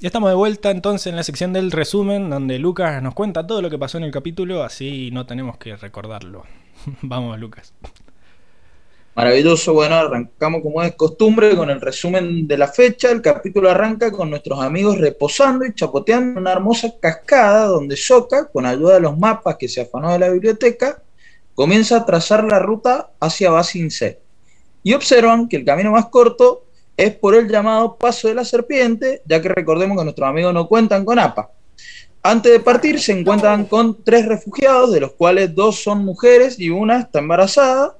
Ya 0.00 0.08
estamos 0.08 0.28
de 0.28 0.36
vuelta 0.36 0.70
entonces 0.70 1.06
en 1.06 1.16
la 1.16 1.22
sección 1.22 1.52
del 1.52 1.70
resumen, 1.70 2.28
donde 2.28 2.58
Lucas 2.58 3.02
nos 3.02 3.14
cuenta 3.14 3.46
todo 3.46 3.62
lo 3.62 3.70
que 3.70 3.78
pasó 3.78 3.96
en 3.98 4.04
el 4.04 4.10
capítulo, 4.10 4.62
así 4.62 5.10
no 5.12 5.26
tenemos 5.26 5.56
que 5.56 5.76
recordarlo. 5.76 6.44
Vamos, 7.02 7.38
Lucas. 7.38 7.72
Maravilloso, 9.14 9.72
bueno, 9.72 9.94
arrancamos 9.94 10.60
como 10.60 10.82
es 10.82 10.94
costumbre 10.94 11.56
con 11.56 11.70
el 11.70 11.80
resumen 11.80 12.46
de 12.46 12.58
la 12.58 12.68
fecha. 12.68 13.10
El 13.10 13.22
capítulo 13.22 13.70
arranca 13.70 14.12
con 14.12 14.28
nuestros 14.28 14.60
amigos 14.60 14.98
reposando 14.98 15.64
y 15.64 15.72
chapoteando 15.72 16.32
en 16.32 16.38
una 16.38 16.52
hermosa 16.52 16.92
cascada 17.00 17.64
donde 17.64 17.96
Sokka, 17.96 18.48
con 18.48 18.66
ayuda 18.66 18.94
de 18.94 19.00
los 19.00 19.16
mapas 19.16 19.56
que 19.56 19.68
se 19.68 19.80
afanó 19.80 20.12
de 20.12 20.18
la 20.18 20.28
biblioteca, 20.28 21.02
comienza 21.54 21.96
a 21.96 22.04
trazar 22.04 22.44
la 22.44 22.58
ruta 22.58 23.12
hacia 23.18 23.50
Basin 23.50 23.90
C. 23.90 24.20
Y 24.82 24.92
observan 24.92 25.48
que 25.48 25.56
el 25.56 25.64
camino 25.64 25.92
más 25.92 26.06
corto 26.10 26.65
es 26.96 27.14
por 27.14 27.34
el 27.34 27.48
llamado 27.48 27.96
Paso 27.96 28.28
de 28.28 28.34
la 28.34 28.44
Serpiente, 28.44 29.22
ya 29.26 29.40
que 29.42 29.48
recordemos 29.48 29.98
que 29.98 30.04
nuestros 30.04 30.28
amigos 30.28 30.54
no 30.54 30.66
cuentan 30.66 31.04
con 31.04 31.18
APA. 31.18 31.50
Antes 32.22 32.52
de 32.52 32.60
partir 32.60 32.98
se 33.00 33.12
encuentran 33.12 33.66
con 33.66 34.02
tres 34.02 34.26
refugiados, 34.26 34.92
de 34.92 35.00
los 35.00 35.12
cuales 35.12 35.54
dos 35.54 35.82
son 35.82 36.04
mujeres 36.04 36.58
y 36.58 36.70
una 36.70 37.00
está 37.00 37.20
embarazada, 37.20 37.96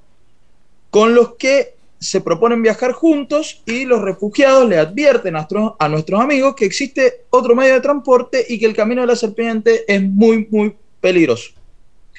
con 0.91 1.15
los 1.15 1.35
que 1.35 1.75
se 1.99 2.21
proponen 2.21 2.63
viajar 2.63 2.93
juntos 2.93 3.63
y 3.67 3.85
los 3.85 4.03
refugiados 4.03 4.69
le 4.69 4.79
advierten 4.79 5.37
a 5.37 5.41
nuestros, 5.41 5.73
a 5.79 5.89
nuestros 5.89 6.21
amigos 6.21 6.55
que 6.55 6.65
existe 6.65 7.25
otro 7.31 7.55
medio 7.55 7.75
de 7.75 7.81
transporte 7.81 8.45
y 8.49 8.59
que 8.59 8.67
el 8.67 8.75
camino 8.75 9.03
de 9.03 9.07
la 9.07 9.17
serpiente 9.17 9.85
es 9.87 10.03
muy, 10.03 10.47
muy 10.51 10.75
peligroso. 11.01 11.51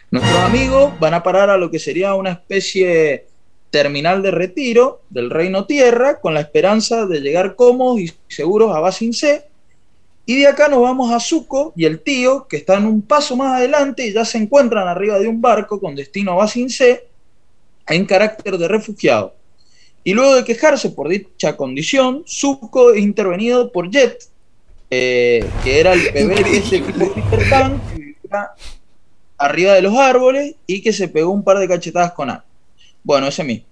Nuestros 0.09 0.39
amigos 0.39 0.97
van 0.99 1.13
a 1.13 1.21
parar 1.21 1.49
a 1.49 1.57
lo 1.57 1.69
que 1.69 1.79
sería 1.79 2.15
una 2.15 2.31
especie 2.31 3.27
terminal 3.69 4.21
de 4.21 4.31
retiro 4.31 5.01
del 5.09 5.29
Reino 5.29 5.65
Tierra 5.65 6.19
con 6.19 6.33
la 6.33 6.41
esperanza 6.41 7.05
de 7.05 7.19
llegar 7.21 7.55
cómodos 7.55 7.99
y 7.99 8.11
seguros 8.27 8.75
a 8.75 8.79
Basin 8.79 9.13
C. 9.13 9.45
Y 10.25 10.39
de 10.41 10.47
acá 10.47 10.67
nos 10.67 10.81
vamos 10.81 11.11
a 11.11 11.19
Zuko 11.19 11.73
y 11.75 11.85
el 11.85 12.01
tío, 12.01 12.47
que 12.47 12.57
están 12.57 12.85
un 12.85 13.01
paso 13.01 13.35
más 13.35 13.59
adelante 13.59 14.07
y 14.07 14.13
ya 14.13 14.25
se 14.25 14.37
encuentran 14.37 14.87
arriba 14.87 15.19
de 15.19 15.27
un 15.27 15.41
barco 15.41 15.79
con 15.79 15.95
destino 15.95 16.33
a 16.33 16.35
Basin 16.35 16.69
C 16.69 17.07
en 17.87 18.05
carácter 18.05 18.57
de 18.57 18.67
refugiado. 18.67 19.33
Y 20.03 20.13
luego 20.13 20.35
de 20.35 20.43
quejarse 20.43 20.89
por 20.89 21.09
dicha 21.09 21.57
condición, 21.57 22.23
Zuko 22.27 22.93
es 22.93 23.01
intervenido 23.01 23.71
por 23.71 23.89
Jet, 23.89 24.29
eh, 24.89 25.45
que 25.63 25.79
era 25.79 25.93
el 25.93 26.11
bebé 26.11 26.43
de 26.43 26.57
este 26.57 26.79
Peter 26.79 27.49
Pan, 27.49 27.81
que 27.89 27.99
vivía 27.99 28.51
arriba 29.37 29.73
de 29.73 29.81
los 29.81 29.95
árboles 29.97 30.55
y 30.65 30.81
que 30.81 30.93
se 30.93 31.07
pegó 31.07 31.31
un 31.31 31.43
par 31.43 31.59
de 31.59 31.67
cachetadas 31.67 32.13
con 32.13 32.29
A. 32.29 32.43
Bueno, 33.07 33.27
ese 33.27 33.45
mismo. 33.45 33.65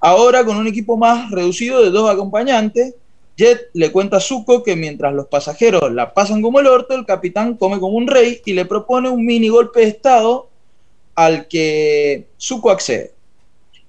Ahora, 0.00 0.44
con 0.44 0.58
un 0.58 0.66
equipo 0.66 0.98
más 0.98 1.30
reducido 1.30 1.82
de 1.82 1.88
dos 1.88 2.10
acompañantes, 2.10 2.94
Jet 3.34 3.70
le 3.72 3.90
cuenta 3.90 4.18
a 4.18 4.20
Zuko 4.20 4.62
que 4.62 4.76
mientras 4.76 5.14
los 5.14 5.28
pasajeros 5.28 5.90
la 5.90 6.12
pasan 6.12 6.42
como 6.42 6.60
el 6.60 6.66
orto, 6.66 6.94
el 6.94 7.06
capitán 7.06 7.56
come 7.56 7.80
como 7.80 7.96
un 7.96 8.06
rey 8.06 8.42
y 8.44 8.52
le 8.52 8.66
propone 8.66 9.08
un 9.08 9.24
mini 9.24 9.48
golpe 9.48 9.80
de 9.80 9.86
estado 9.86 10.50
al 11.14 11.48
que 11.48 12.26
Zuko 12.38 12.70
accede. 12.70 13.14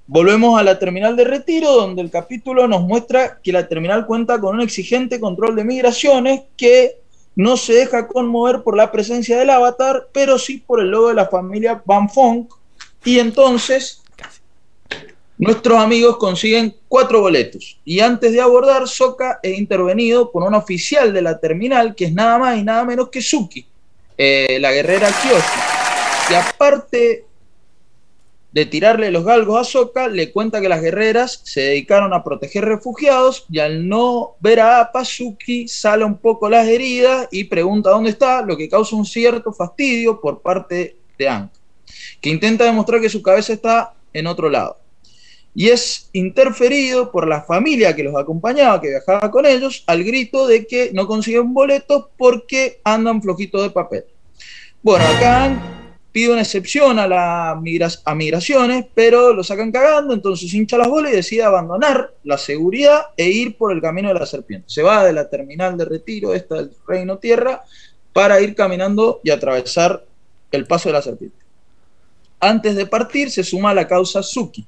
Volvemos 0.07 0.57
a 0.57 0.63
la 0.63 0.79
terminal 0.79 1.17
de 1.17 1.25
retiro, 1.25 1.73
donde 1.73 2.01
el 2.01 2.09
capítulo 2.09 2.65
nos 2.65 2.83
muestra 2.83 3.41
que 3.43 3.51
la 3.51 3.67
terminal 3.67 4.05
cuenta 4.05 4.39
con 4.39 4.55
un 4.55 4.61
exigente 4.61 5.19
control 5.19 5.57
de 5.57 5.65
migraciones 5.65 6.43
que 6.55 6.95
no 7.35 7.57
se 7.57 7.73
deja 7.73 8.07
conmover 8.07 8.63
por 8.63 8.77
la 8.77 8.89
presencia 8.89 9.37
del 9.37 9.49
avatar, 9.49 10.07
pero 10.13 10.39
sí 10.39 10.63
por 10.65 10.79
el 10.79 10.91
logo 10.91 11.09
de 11.09 11.15
la 11.15 11.27
familia 11.27 11.83
Van 11.85 12.09
Fong. 12.09 12.45
Y 13.03 13.19
entonces 13.19 14.00
nuestros 15.41 15.79
amigos 15.79 16.17
consiguen 16.17 16.75
cuatro 16.87 17.19
boletos. 17.19 17.79
Y 17.83 17.99
antes 17.99 18.31
de 18.31 18.39
abordar, 18.39 18.87
Soka 18.87 19.39
es 19.41 19.57
intervenido 19.57 20.31
por 20.31 20.43
un 20.43 20.53
oficial 20.53 21.11
de 21.11 21.23
la 21.23 21.39
terminal, 21.39 21.95
que 21.95 22.05
es 22.05 22.13
nada 22.13 22.37
más 22.37 22.59
y 22.59 22.63
nada 22.63 22.85
menos 22.85 23.09
que 23.09 23.23
Suki, 23.23 23.65
eh, 24.17 24.59
la 24.61 24.71
guerrera 24.71 25.07
Kyoshi. 25.07 26.29
Y 26.29 26.35
aparte 26.35 27.25
de 28.51 28.65
tirarle 28.67 29.09
los 29.09 29.25
galgos 29.25 29.59
a 29.59 29.63
Soka, 29.63 30.07
le 30.09 30.31
cuenta 30.31 30.61
que 30.61 30.69
las 30.69 30.79
guerreras 30.79 31.41
se 31.43 31.61
dedicaron 31.61 32.13
a 32.13 32.23
proteger 32.23 32.65
refugiados 32.65 33.45
y 33.49 33.57
al 33.57 33.87
no 33.89 34.35
ver 34.41 34.59
a 34.59 34.79
Appa, 34.79 35.03
Suki 35.03 35.67
sale 35.67 36.05
un 36.05 36.19
poco 36.19 36.51
las 36.51 36.67
heridas 36.67 37.27
y 37.31 37.45
pregunta 37.45 37.89
dónde 37.89 38.11
está, 38.11 38.43
lo 38.43 38.55
que 38.55 38.69
causa 38.69 38.95
un 38.95 39.05
cierto 39.05 39.51
fastidio 39.53 40.21
por 40.21 40.43
parte 40.43 40.97
de 41.17 41.27
Aang, 41.27 41.49
que 42.21 42.29
intenta 42.29 42.63
demostrar 42.63 43.01
que 43.01 43.09
su 43.09 43.23
cabeza 43.23 43.53
está 43.53 43.95
en 44.13 44.27
otro 44.27 44.47
lado. 44.47 44.80
Y 45.53 45.69
es 45.69 46.09
interferido 46.13 47.11
por 47.11 47.27
la 47.27 47.41
familia 47.41 47.95
que 47.95 48.03
los 48.03 48.15
acompañaba, 48.15 48.79
que 48.79 48.89
viajaba 48.89 49.29
con 49.29 49.45
ellos, 49.45 49.83
al 49.87 50.03
grito 50.03 50.47
de 50.47 50.65
que 50.65 50.91
no 50.93 51.07
consiguen 51.07 51.53
boletos 51.53 52.05
porque 52.17 52.79
andan 52.83 53.21
flojitos 53.21 53.63
de 53.63 53.69
papel. 53.69 54.05
Bueno, 54.81 55.05
acá 55.05 55.81
pide 56.11 56.31
una 56.31 56.41
excepción 56.41 56.99
a, 56.99 57.07
la 57.07 57.51
a 57.51 58.15
migraciones, 58.15 58.85
pero 58.93 59.33
lo 59.33 59.43
sacan 59.43 59.71
cagando, 59.71 60.13
entonces 60.13 60.53
hincha 60.53 60.77
las 60.77 60.87
bolas 60.87 61.13
y 61.13 61.15
decide 61.15 61.43
abandonar 61.43 62.13
la 62.23 62.37
seguridad 62.37 63.07
e 63.15 63.29
ir 63.29 63.57
por 63.57 63.71
el 63.71 63.81
camino 63.81 64.09
de 64.09 64.15
la 64.15 64.25
serpiente. 64.25 64.65
Se 64.69 64.83
va 64.83 65.05
de 65.05 65.13
la 65.13 65.29
terminal 65.29 65.77
de 65.77 65.85
retiro, 65.85 66.33
esta 66.33 66.55
del 66.55 66.71
Reino 66.87 67.17
Tierra, 67.17 67.63
para 68.13 68.41
ir 68.41 68.55
caminando 68.55 69.21
y 69.23 69.29
atravesar 69.29 70.03
el 70.51 70.67
paso 70.67 70.89
de 70.89 70.93
la 70.93 71.01
serpiente. 71.01 71.37
Antes 72.39 72.75
de 72.75 72.85
partir, 72.85 73.31
se 73.31 73.43
suma 73.43 73.69
a 73.69 73.73
la 73.73 73.87
causa 73.87 74.21
Suki. 74.21 74.65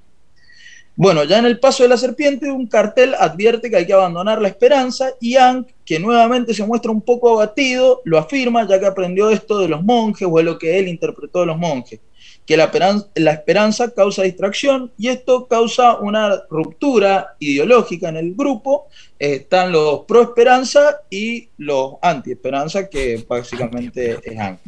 Bueno, 0.96 1.24
ya 1.24 1.40
en 1.40 1.46
el 1.46 1.60
paso 1.60 1.82
de 1.82 1.90
la 1.90 1.98
serpiente, 1.98 2.52
un 2.52 2.68
cartel 2.68 3.16
advierte 3.16 3.70
que 3.70 3.78
hay 3.78 3.88
que 3.88 3.94
abandonar 3.94 4.40
la 4.40 4.48
esperanza 4.48 5.10
y 5.20 5.38
Aang, 5.38 5.66
que 5.84 5.98
nuevamente 6.00 6.54
se 6.54 6.66
muestra 6.66 6.92
un 6.92 7.02
poco 7.02 7.32
abatido, 7.32 8.02
lo 8.06 8.20
afirma 8.20 8.68
ya 8.68 8.80
que 8.80 8.86
aprendió 8.86 9.32
esto 9.32 9.58
de 9.58 9.70
los 9.70 9.84
monjes 9.84 10.28
o 10.30 10.40
es 10.40 10.46
lo 10.46 10.60
que 10.60 10.78
él 10.78 10.88
interpretó 10.88 11.40
de 11.40 11.48
los 11.48 11.58
monjes, 11.58 12.00
que 12.46 12.58
la 12.58 12.66
esperanza, 12.66 13.08
la 13.16 13.32
esperanza 13.32 13.92
causa 13.92 14.22
distracción 14.22 14.92
y 14.96 15.08
esto 15.08 15.48
causa 15.48 15.98
una 15.98 16.44
ruptura 16.48 17.38
ideológica 17.40 18.10
en 18.10 18.18
el 18.18 18.36
grupo. 18.36 18.88
están 19.18 19.72
los 19.72 20.02
pro 20.02 20.22
esperanza 20.22 21.02
y 21.10 21.50
los 21.58 21.96
anti 22.04 22.34
esperanza, 22.34 22.88
que 22.88 23.26
básicamente 23.28 24.20
es 24.24 24.38
Aang. 24.38 24.60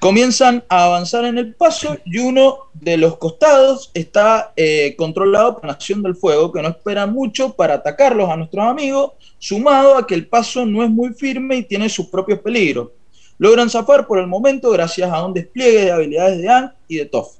Comienzan 0.00 0.62
a 0.68 0.84
avanzar 0.84 1.24
en 1.24 1.38
el 1.38 1.56
paso 1.56 1.96
y 2.04 2.18
uno 2.18 2.70
de 2.72 2.96
los 2.96 3.16
costados 3.16 3.90
está 3.94 4.52
eh, 4.54 4.94
controlado 4.96 5.54
por 5.54 5.64
la 5.64 5.72
Nación 5.72 6.04
del 6.04 6.14
Fuego, 6.14 6.52
que 6.52 6.62
no 6.62 6.68
espera 6.68 7.06
mucho 7.06 7.54
para 7.54 7.74
atacarlos 7.74 8.30
a 8.30 8.36
nuestros 8.36 8.64
amigos, 8.64 9.12
sumado 9.40 9.96
a 9.96 10.06
que 10.06 10.14
el 10.14 10.28
paso 10.28 10.64
no 10.64 10.84
es 10.84 10.90
muy 10.90 11.14
firme 11.14 11.56
y 11.56 11.64
tiene 11.64 11.88
sus 11.88 12.06
propios 12.06 12.38
peligros. 12.38 12.90
Logran 13.38 13.68
zafar 13.68 14.06
por 14.06 14.20
el 14.20 14.28
momento 14.28 14.70
gracias 14.70 15.10
a 15.10 15.24
un 15.24 15.34
despliegue 15.34 15.86
de 15.86 15.90
habilidades 15.90 16.38
de 16.38 16.48
Anne 16.48 16.70
y 16.86 16.98
de 16.98 17.06
Toff. 17.06 17.34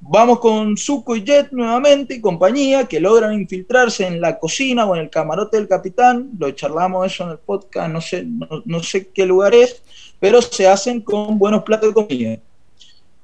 Vamos 0.00 0.40
con 0.40 0.76
Zuko 0.76 1.14
y 1.14 1.22
Jet 1.22 1.52
nuevamente 1.52 2.14
y 2.14 2.20
compañía 2.20 2.86
que 2.86 2.98
logran 2.98 3.34
infiltrarse 3.34 4.04
en 4.04 4.20
la 4.20 4.40
cocina 4.40 4.84
o 4.84 4.96
en 4.96 5.02
el 5.02 5.10
camarote 5.10 5.58
del 5.58 5.68
capitán. 5.68 6.30
Lo 6.40 6.50
charlamos 6.50 7.06
eso 7.06 7.22
en 7.22 7.30
el 7.30 7.38
podcast, 7.38 7.92
no 7.92 8.00
sé, 8.00 8.26
no 8.64 8.82
sé 8.82 9.10
qué 9.10 9.24
lugar 9.26 9.54
es 9.54 9.83
pero 10.24 10.40
se 10.40 10.66
hacen 10.66 11.02
con 11.02 11.38
buenos 11.38 11.64
platos 11.64 11.90
de 11.90 11.94
comida. 11.94 12.38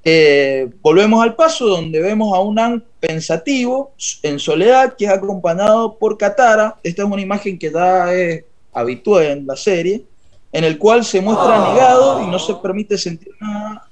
Eh, 0.05 0.69
volvemos 0.83 1.25
al 1.25 1.35
paso 1.35 1.67
donde 1.67 1.99
vemos 1.99 2.37
a 2.37 2.41
un 2.41 2.59
An 2.59 2.85
pensativo 3.01 3.95
en 4.23 4.39
soledad 4.39 4.97
que 4.99 5.07
es 5.07 5.11
acompañado 5.11 5.97
por 5.97 6.19
Katara. 6.19 6.77
Esta 6.83 7.01
es 7.01 7.09
una 7.09 7.23
imagen 7.23 7.59
que 7.59 7.73
ya 7.73 8.13
es 8.13 8.45
habitual 8.75 9.25
en 9.25 9.47
la 9.47 9.57
serie, 9.57 10.05
en 10.53 10.63
el 10.63 10.77
cual 10.77 11.03
se 11.03 11.23
muestra 11.23 11.73
negado 11.73 12.23
y 12.23 12.27
no 12.27 12.39
se 12.39 12.53
permite 12.57 12.99
sentir 12.99 13.33
nada 13.41 13.89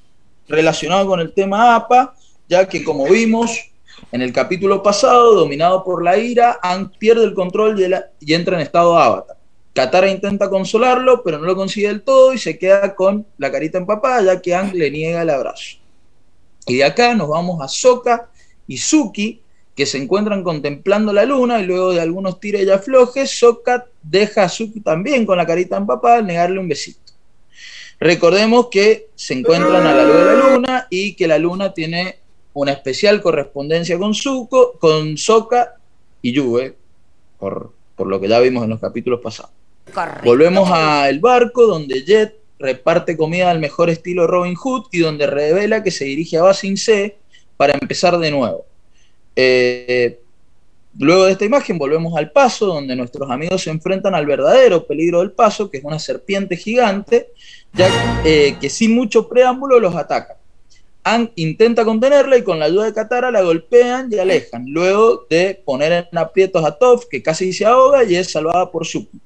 relacionado 0.47 1.07
con 1.07 1.19
el 1.21 1.33
tema 1.33 1.77
APA, 1.77 2.15
ya 2.47 2.69
que 2.69 2.85
como 2.85 3.07
vimos 3.07 3.71
en 4.13 4.21
el 4.21 4.35
capítulo 4.35 4.83
pasado, 4.83 5.35
dominado 5.35 5.83
por 5.83 6.05
la 6.05 6.19
ira, 6.19 6.59
Ang 6.63 6.91
pierde 6.99 7.25
el 7.25 7.33
control 7.33 7.81
y, 7.81 7.87
y 8.21 8.35
entra 8.35 8.57
en 8.57 8.61
estado 8.61 8.99
avatar. 8.99 9.38
Katara 9.79 10.11
intenta 10.11 10.51
consolarlo, 10.51 11.23
pero 11.23 11.39
no 11.39 11.47
lo 11.47 11.55
consigue 11.55 11.87
del 11.87 12.03
todo 12.03 12.35
y 12.35 12.39
se 12.39 12.59
queda 12.59 12.97
con 12.97 13.25
la 13.37 13.53
carita 13.53 13.79
empapada, 13.79 14.21
ya 14.23 14.43
que 14.43 14.53
Ang 14.53 14.75
le 14.75 14.91
niega 14.91 15.23
el 15.23 15.31
abrazo. 15.31 15.77
Y 16.67 16.79
de 16.79 16.85
acá 16.85 17.15
nos 17.15 17.29
vamos 17.29 17.63
a 17.63 17.69
Sokka 17.69 18.29
y 18.67 18.77
Suki, 18.77 19.41
que 19.77 19.87
se 19.87 19.99
encuentran 19.99 20.43
contemplando 20.43 21.13
la 21.13 21.25
luna 21.25 21.61
y 21.61 21.67
luego 21.67 21.93
de 21.93 22.01
algunos 22.01 22.41
tiros 22.41 22.61
y 22.63 22.69
aflojes, 22.69 23.39
Sokka 23.39 23.87
deja 24.03 24.43
a 24.43 24.49
Suki 24.49 24.81
también 24.81 25.25
con 25.25 25.37
la 25.37 25.47
carita 25.47 25.77
empapada 25.77 26.17
al 26.17 26.27
negarle 26.27 26.59
un 26.59 26.67
besito. 26.67 27.13
Recordemos 28.01 28.71
que 28.73 29.11
se 29.15 29.35
encuentran 29.35 29.87
a 29.87 29.95
la 29.95 30.05
luz 30.05 30.17
de 30.17 30.25
la 30.25 30.35
luna 30.35 30.87
y 30.91 31.15
que 31.15 31.29
la 31.29 31.39
luna 31.39 31.73
tiene 31.73 32.19
una 32.53 32.73
especial 32.73 33.23
correspondencia 33.23 33.97
con 33.97 34.13
Zuko, 34.13 34.77
con 34.81 35.17
Sokka 35.17 35.77
y 36.21 36.33
Yue, 36.33 36.75
por, 37.39 37.73
por 37.95 38.09
lo 38.09 38.21
que 38.21 38.27
ya 38.27 38.41
vimos 38.41 38.65
en 38.65 38.71
los 38.71 38.81
capítulos 38.81 39.21
pasados. 39.21 39.58
Volvemos 40.25 40.71
al 40.71 41.19
barco 41.21 41.67
donde 41.67 42.05
Jet 42.05 42.35
reparte 42.59 43.17
comida 43.17 43.51
al 43.51 43.59
mejor 43.59 43.91
estilo 43.91 44.27
Robin 44.27 44.55
Hood 44.55 44.87
y 44.91 44.99
donde 45.01 45.27
revela 45.27 45.83
que 45.83 45.91
se 45.91 46.05
dirige 46.05 46.39
a 46.39 46.43
Basin 46.43 46.77
C 46.77 47.17
para 47.57 47.75
empezar 47.81 48.19
de 48.19 48.31
nuevo. 48.31 48.67
Eh, 49.37 50.19
luego 50.99 51.27
de 51.27 51.33
esta 51.33 51.45
imagen 51.45 51.79
volvemos 51.79 52.17
al 52.17 52.33
paso 52.33 52.67
donde 52.67 52.97
nuestros 52.97 53.31
amigos 53.31 53.63
se 53.63 53.71
enfrentan 53.71 54.15
al 54.15 54.27
verdadero 54.27 54.85
peligro 54.87 55.21
del 55.21 55.33
paso, 55.33 55.71
que 55.71 55.79
es 55.79 55.85
una 55.85 55.99
serpiente 55.99 56.57
gigante, 56.57 57.29
ya 57.73 57.89
eh, 58.25 58.57
que 58.61 58.69
sin 58.69 58.95
mucho 58.95 59.29
preámbulo 59.29 59.79
los 59.79 59.95
ataca. 59.95 60.37
Ang 61.05 61.31
intenta 61.37 61.85
contenerla 61.85 62.37
y 62.37 62.43
con 62.43 62.59
la 62.59 62.67
ayuda 62.67 62.87
de 62.87 62.93
Katara 62.93 63.31
la 63.31 63.43
golpean 63.43 64.13
y 64.13 64.19
alejan, 64.19 64.65
luego 64.69 65.27
de 65.31 65.63
poner 65.65 66.09
en 66.11 66.19
aprietos 66.19 66.65
a 66.65 66.73
Toph, 66.73 67.05
que 67.09 67.23
casi 67.23 67.53
se 67.53 67.65
ahoga 67.65 68.05
y 68.05 68.17
es 68.17 68.33
salvada 68.33 68.71
por 68.71 68.85
Suki. 68.85 69.19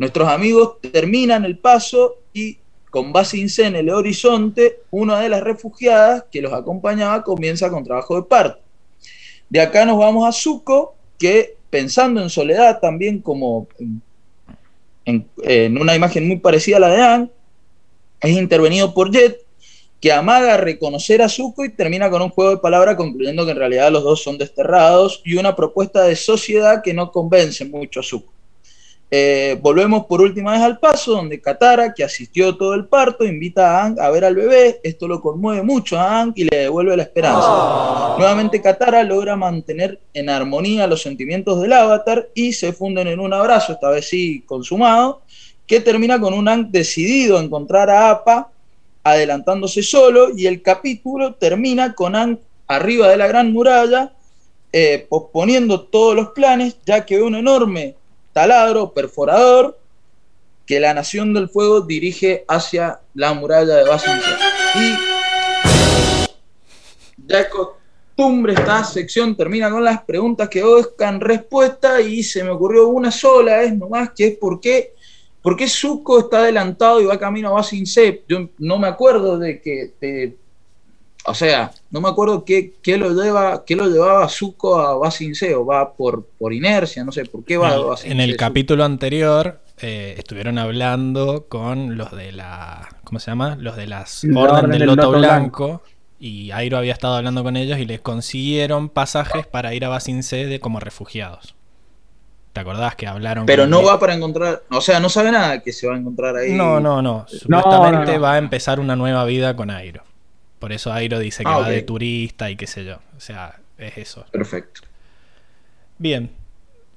Nuestros 0.00 0.30
amigos 0.30 0.80
terminan 0.80 1.44
el 1.44 1.58
paso 1.58 2.20
y 2.32 2.56
con 2.88 3.12
base 3.12 3.46
en 3.58 3.76
el 3.76 3.90
horizonte, 3.90 4.80
una 4.90 5.20
de 5.20 5.28
las 5.28 5.42
refugiadas 5.42 6.24
que 6.32 6.40
los 6.40 6.54
acompañaba 6.54 7.22
comienza 7.22 7.68
con 7.68 7.84
trabajo 7.84 8.16
de 8.16 8.22
parto. 8.22 8.62
De 9.50 9.60
acá 9.60 9.84
nos 9.84 9.98
vamos 9.98 10.26
a 10.26 10.32
Zuko, 10.32 10.94
que 11.18 11.54
pensando 11.68 12.22
en 12.22 12.30
soledad 12.30 12.80
también 12.80 13.20
como 13.20 13.68
en, 15.04 15.78
una 15.78 15.94
imagen 15.94 16.26
muy 16.26 16.38
parecida 16.38 16.78
a 16.78 16.80
la 16.80 16.88
de 16.88 17.02
Anne, 17.02 17.30
es 18.22 18.38
intervenido 18.38 18.94
por 18.94 19.10
Jet 19.10 19.44
que 20.00 20.12
amaga 20.12 20.56
reconocer 20.56 21.20
a 21.20 21.28
Zuko 21.28 21.62
y 21.62 21.74
termina 21.74 22.08
con 22.08 22.22
un 22.22 22.30
juego 22.30 22.52
de 22.52 22.56
palabras 22.56 22.96
concluyendo 22.96 23.44
que 23.44 23.50
en 23.50 23.58
realidad 23.58 23.92
los 23.92 24.02
dos 24.02 24.22
son 24.22 24.38
desterrados 24.38 25.20
y 25.26 25.34
una 25.34 25.54
propuesta 25.54 26.04
de 26.04 26.16
sociedad 26.16 26.82
que 26.82 26.94
no 26.94 27.12
convence 27.12 27.66
mucho 27.66 28.00
a 28.00 28.02
Zuko. 28.02 28.39
Eh, 29.12 29.58
volvemos 29.60 30.06
por 30.06 30.20
última 30.20 30.52
vez 30.52 30.60
al 30.60 30.78
paso, 30.78 31.12
donde 31.12 31.40
Katara, 31.40 31.92
que 31.92 32.04
asistió 32.04 32.56
todo 32.56 32.74
el 32.74 32.86
parto, 32.86 33.24
invita 33.24 33.68
a 33.68 33.82
Aang 33.82 34.00
a 34.00 34.08
ver 34.10 34.24
al 34.24 34.36
bebé. 34.36 34.80
Esto 34.84 35.08
lo 35.08 35.20
conmueve 35.20 35.62
mucho 35.62 35.98
a 35.98 36.20
Aang 36.20 36.32
y 36.36 36.44
le 36.44 36.56
devuelve 36.56 36.96
la 36.96 37.02
esperanza. 37.02 38.14
Nuevamente 38.18 38.62
Katara 38.62 39.02
logra 39.02 39.34
mantener 39.34 39.98
en 40.14 40.28
armonía 40.28 40.86
los 40.86 41.02
sentimientos 41.02 41.60
del 41.60 41.72
avatar 41.72 42.28
y 42.34 42.52
se 42.52 42.72
funden 42.72 43.08
en 43.08 43.18
un 43.18 43.32
abrazo, 43.32 43.72
esta 43.72 43.90
vez 43.90 44.08
sí 44.08 44.44
consumado, 44.46 45.22
que 45.66 45.80
termina 45.80 46.20
con 46.20 46.32
un 46.32 46.46
Aang 46.46 46.70
decidido 46.70 47.36
a 47.36 47.42
encontrar 47.42 47.90
a 47.90 48.10
Appa, 48.10 48.52
adelantándose 49.02 49.82
solo, 49.82 50.28
y 50.36 50.46
el 50.46 50.62
capítulo 50.62 51.34
termina 51.34 51.94
con 51.94 52.14
Aang 52.14 52.38
arriba 52.68 53.08
de 53.08 53.16
la 53.16 53.26
gran 53.26 53.52
muralla, 53.52 54.12
eh, 54.72 55.04
posponiendo 55.08 55.80
todos 55.80 56.14
los 56.14 56.28
planes, 56.28 56.76
ya 56.86 57.04
que 57.04 57.16
ve 57.16 57.24
un 57.24 57.34
enorme 57.34 57.96
taladro 58.40 58.94
perforador 58.94 59.78
que 60.64 60.80
la 60.80 60.94
Nación 60.94 61.34
del 61.34 61.50
Fuego 61.50 61.82
dirige 61.82 62.42
hacia 62.48 63.00
la 63.12 63.34
muralla 63.34 63.74
de 63.74 63.84
Basingse. 63.84 64.30
Y 64.76 64.94
es 67.28 67.46
costumbre, 67.48 68.54
esta 68.54 68.82
sección 68.84 69.36
termina 69.36 69.70
con 69.70 69.84
las 69.84 70.02
preguntas 70.04 70.48
que 70.48 70.62
buscan 70.64 71.20
respuesta 71.20 72.00
y 72.00 72.22
se 72.22 72.42
me 72.42 72.48
ocurrió 72.48 72.88
una 72.88 73.10
sola, 73.10 73.62
es 73.62 73.76
nomás, 73.76 74.12
que 74.16 74.28
es 74.28 74.38
por 74.38 74.58
qué, 74.58 74.94
por 75.42 75.54
qué 75.54 75.68
Zuko 75.68 76.20
está 76.20 76.38
adelantado 76.38 76.98
y 76.98 77.04
va 77.04 77.18
camino 77.18 77.50
a 77.50 77.52
Basingse. 77.52 78.24
Yo 78.26 78.48
no 78.56 78.78
me 78.78 78.88
acuerdo 78.88 79.38
de 79.38 79.60
que... 79.60 79.92
de- 80.00 80.39
o 81.24 81.34
sea, 81.34 81.70
no 81.90 82.00
me 82.00 82.08
acuerdo 82.08 82.44
qué, 82.44 82.74
qué 82.82 82.96
lo 82.96 83.10
lleva, 83.10 83.64
qué 83.64 83.76
lo 83.76 83.86
llevaba 83.88 84.28
Zuko 84.28 84.80
a 84.80 84.96
Basingse, 84.96 85.54
o 85.54 85.66
va 85.66 85.92
por, 85.92 86.24
por 86.38 86.52
inercia, 86.52 87.04
no 87.04 87.12
sé, 87.12 87.24
¿por 87.26 87.44
qué 87.44 87.56
va 87.56 87.68
a 87.70 87.96
En 88.04 88.20
el- 88.20 88.36
capítulo 88.36 88.84
anterior 88.84 89.60
eh, 89.82 90.14
estuvieron 90.18 90.58
hablando 90.58 91.46
con 91.48 91.96
los 91.96 92.10
de 92.12 92.32
la. 92.32 92.88
¿Cómo 93.04 93.18
se 93.18 93.30
llama? 93.30 93.56
Los 93.58 93.76
de 93.76 93.86
las 93.86 94.24
La 94.24 94.40
Orden 94.40 94.54
Orden 94.56 94.70
del 94.70 94.78
del 94.80 94.88
Loto, 94.88 95.02
Loto 95.02 95.18
Blanco. 95.18 95.82
Y 96.18 96.50
Airo 96.50 96.76
había 96.76 96.92
estado 96.92 97.14
hablando 97.14 97.42
con 97.42 97.56
ellos 97.56 97.78
y 97.78 97.86
les 97.86 98.00
consiguieron 98.00 98.90
pasajes 98.90 99.46
para 99.46 99.74
ir 99.74 99.86
a 99.86 99.88
Basingse 99.88 100.46
de 100.46 100.60
como 100.60 100.78
refugiados. 100.78 101.54
¿Te 102.52 102.60
acordás 102.60 102.94
que 102.96 103.06
hablaron 103.06 103.46
Pero 103.46 103.62
con 103.62 103.70
no 103.70 103.82
va 103.82 103.98
para 103.98 104.12
encontrar, 104.14 104.62
o 104.70 104.80
sea, 104.80 105.00
no 105.00 105.08
sabe 105.08 105.30
nada 105.30 105.60
que 105.62 105.72
se 105.72 105.86
va 105.86 105.94
a 105.94 105.98
encontrar 105.98 106.36
ahí. 106.36 106.52
No, 106.52 106.80
no, 106.80 107.00
no. 107.00 107.24
Supuestamente 107.28 108.12
no, 108.12 108.18
no. 108.18 108.20
va 108.22 108.34
a 108.34 108.38
empezar 108.38 108.80
una 108.80 108.96
nueva 108.96 109.24
vida 109.24 109.54
con 109.56 109.70
Airo. 109.70 110.02
Por 110.60 110.72
eso 110.72 110.92
Airo 110.92 111.18
dice 111.18 111.42
que 111.42 111.50
Ah, 111.50 111.58
va 111.58 111.68
de 111.70 111.82
turista 111.82 112.48
y 112.50 112.54
qué 112.56 112.68
sé 112.68 112.84
yo. 112.84 113.00
O 113.16 113.20
sea, 113.20 113.58
es 113.78 113.98
eso. 113.98 114.24
Perfecto, 114.30 114.82
Bien, 115.98 116.30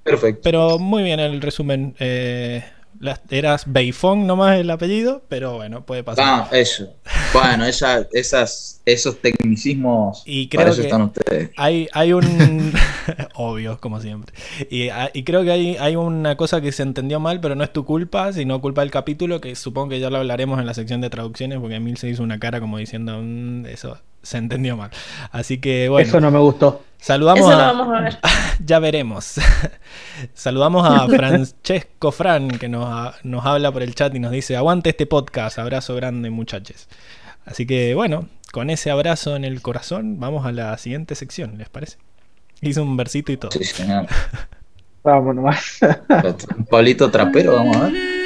perfecto. 0.04 0.42
pero 0.44 0.78
muy 0.80 1.02
bien 1.04 1.20
el 1.20 1.42
resumen. 1.42 1.96
Eh, 2.00 2.64
las- 3.04 3.22
eras 3.30 3.64
Beifong 3.68 4.26
nomás 4.26 4.58
el 4.60 4.70
apellido, 4.72 5.22
pero 5.30 5.56
bueno, 5.56 5.86
puede 5.86 6.04
pasar. 6.04 6.26
Ah, 6.28 6.50
eso. 6.52 6.94
Bueno, 7.34 7.66
esa, 7.66 8.08
esas, 8.14 8.82
esos 8.86 9.20
tecnicismos, 9.22 10.24
Y 10.26 10.48
creo 10.50 10.62
para 10.62 10.72
eso 10.72 10.82
que- 10.82 10.88
están 10.88 11.02
ustedes. 11.04 11.52
Hay, 11.58 11.88
hay 11.94 12.14
un. 12.14 12.24
Obvio, 13.36 13.80
como 13.80 14.00
siempre. 14.00 14.34
Y, 14.70 14.90
ah, 14.90 15.10
y 15.14 15.24
creo 15.24 15.44
que 15.44 15.52
hay, 15.52 15.78
hay 15.78 15.96
una 15.96 16.38
cosa 16.38 16.62
que 16.62 16.72
se 16.72 16.84
entendió 16.84 17.20
mal, 17.20 17.40
pero 17.42 17.56
no 17.56 17.64
es 17.64 17.74
tu 17.74 17.86
culpa, 17.86 18.32
sino 18.34 18.62
culpa 18.62 18.82
del 18.82 18.92
capítulo, 18.92 19.42
que 19.42 19.56
supongo 19.56 19.90
que 19.90 20.00
ya 20.00 20.10
lo 20.10 20.18
hablaremos 20.18 20.60
en 20.60 20.66
la 20.66 20.74
sección 20.74 21.02
de 21.02 21.10
traducciones, 21.10 21.60
porque 21.60 21.76
Emil 21.76 21.98
se 21.98 22.10
hizo 22.10 22.24
una 22.24 22.40
cara 22.40 22.60
como 22.60 22.78
diciendo, 22.78 23.20
"Mm, 23.22 23.66
eso 23.66 23.98
se 24.24 24.38
entendió 24.38 24.76
mal. 24.78 24.90
Así 25.32 25.60
que 25.60 25.90
bueno, 25.90 26.08
Eso 26.08 26.20
no 26.20 26.32
me 26.32 26.40
gustó. 26.40 26.84
saludamos 26.98 27.42
Eso 27.42 27.52
lo 27.52 27.64
a. 27.64 27.72
vamos 27.74 27.96
a 27.96 28.02
ver. 28.02 28.18
ya 28.66 28.80
veremos. 28.80 29.36
Saludamos 30.34 30.88
a 30.90 31.08
Francesco 31.08 32.12
Fran, 32.12 32.48
que 32.50 32.70
nos, 32.70 33.14
nos 33.24 33.46
habla 33.46 33.72
por 33.72 33.84
el 33.84 33.94
chat 33.94 34.16
y 34.16 34.20
nos 34.20 34.32
dice: 34.32 34.56
Aguante 34.56 34.90
este 34.90 35.06
podcast, 35.06 35.60
abrazo 35.60 35.96
grande, 35.96 36.30
muchachos. 36.30 36.88
Así 37.46 37.66
que 37.68 37.94
bueno, 37.94 38.30
con 38.52 38.70
ese 38.70 38.90
abrazo 38.90 39.36
en 39.36 39.44
el 39.46 39.62
corazón, 39.62 40.20
vamos 40.20 40.46
a 40.46 40.52
la 40.52 40.78
siguiente 40.78 41.16
sección, 41.16 41.58
¿les 41.58 41.70
parece? 41.70 41.98
Hice 42.62 42.80
un 42.80 42.96
versito 42.96 43.32
y 43.34 43.38
todo. 43.38 43.52
Sí, 43.52 43.64
señor. 43.66 44.08
Vamos 45.04 45.36
nomás. 45.36 45.80
Un 46.56 46.66
Pablito 46.66 47.12
Trapero, 47.12 47.56
vamos 47.56 47.76
a 47.76 47.90
ver. 47.90 48.23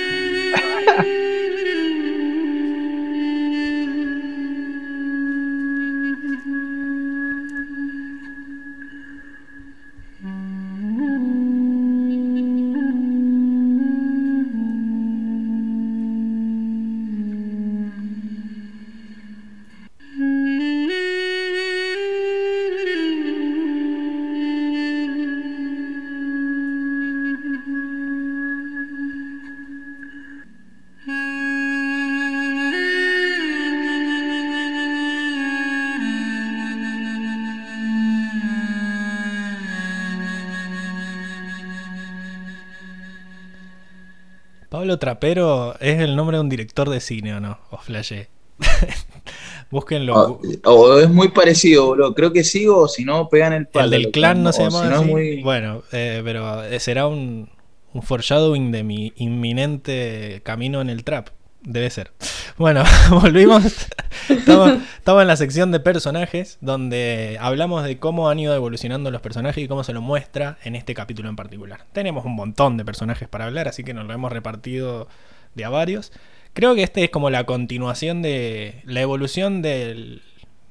Trapero 45.00 45.76
es 45.80 46.00
el 46.00 46.16
nombre 46.16 46.38
de 46.38 46.42
un 46.42 46.50
director 46.50 46.90
de 46.90 47.00
cine, 47.00 47.34
¿o 47.36 47.40
no? 47.40 47.60
O 47.72 47.78
flashé. 47.78 48.30
Búsquenlo. 49.70 50.40
O, 50.64 50.72
o 50.72 51.00
es 51.00 51.10
muy 51.10 51.30
parecido, 51.30 51.88
boludo. 51.88 52.14
Creo 52.16 52.32
que 52.32 52.44
sí, 52.44 52.68
o 52.68 52.88
si 52.88 53.04
no, 53.06 53.28
pegan 53.30 53.54
el 53.54 53.68
palo. 53.68 53.86
el 53.86 53.92
del 53.92 54.12
clan 54.12 54.44
no 54.44 54.54
se 54.54 54.64
llama 54.64 55.02
muy- 55.02 55.42
Bueno, 55.44 55.84
eh, 55.92 56.22
pero 56.24 56.64
eh, 56.64 56.80
será 56.80 57.08
un, 57.08 57.50
un 57.94 58.02
foreshadowing 58.02 58.72
de 58.72 58.84
mi 58.84 59.14
inminente 59.18 60.42
camino 60.44 60.82
en 60.82 60.90
el 60.90 61.04
trap. 61.04 61.30
Debe 61.70 61.90
ser. 61.90 62.12
Bueno, 62.58 62.84
volvimos. 63.10 63.88
Estamos, 64.30 64.72
estamos 64.98 65.22
en 65.22 65.28
la 65.28 65.36
sección 65.36 65.72
de 65.74 65.82
personajes, 65.82 66.58
donde 66.62 67.38
hablamos 67.42 67.84
de 67.84 68.00
cómo 68.00 68.30
han 68.30 68.40
ido 68.40 68.56
evolucionando 68.56 69.12
los 69.12 69.20
personajes 69.22 69.62
y 69.64 69.68
cómo 69.68 69.84
se 69.84 69.92
lo 69.92 70.02
muestra 70.02 70.58
en 70.64 70.78
este 70.78 70.94
capítulo 70.94 71.28
en 71.28 71.36
particular. 71.36 71.82
Tenemos 71.92 72.24
un 72.24 72.36
montón 72.36 72.78
de 72.78 72.86
personajes 72.86 73.28
para 73.28 73.46
hablar, 73.46 73.68
así 73.68 73.84
que 73.84 73.94
nos 73.94 74.06
lo 74.08 74.14
hemos 74.14 74.32
repartido 74.32 75.10
de 75.56 75.66
a 75.66 75.70
varios. 75.70 76.14
Creo 76.54 76.74
que 76.74 76.84
este 76.84 77.04
es 77.04 77.10
como 77.10 77.30
la 77.30 77.44
continuación 77.46 78.22
de 78.22 78.82
la 78.86 79.02
evolución 79.02 79.62
del- 79.62 80.22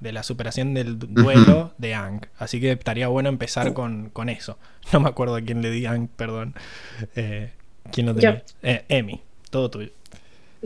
de 0.01 0.13
la 0.13 0.23
superación 0.23 0.73
del 0.73 0.99
du- 0.99 1.09
duelo 1.09 1.75
de 1.77 1.95
Ang. 1.95 2.23
Así 2.39 2.59
que 2.59 2.73
estaría 2.73 3.09
bueno 3.09 3.29
empezar 3.29 3.75
con, 3.75 4.09
con 4.11 4.31
eso. 4.31 4.59
No 4.95 5.01
me 5.01 5.09
acuerdo 5.11 5.37
a 5.37 5.43
quién 5.43 5.61
le 5.61 5.71
di 5.71 5.85
Ang, 5.85 6.09
perdón. 6.09 6.55
Eh, 7.17 7.51
¿Quién 7.93 8.07
lo 8.07 8.15
tenía? 8.15 8.43
Eh, 8.63 8.85
Emi, 8.89 9.21
todo 9.51 9.71
tuyo. 9.71 9.91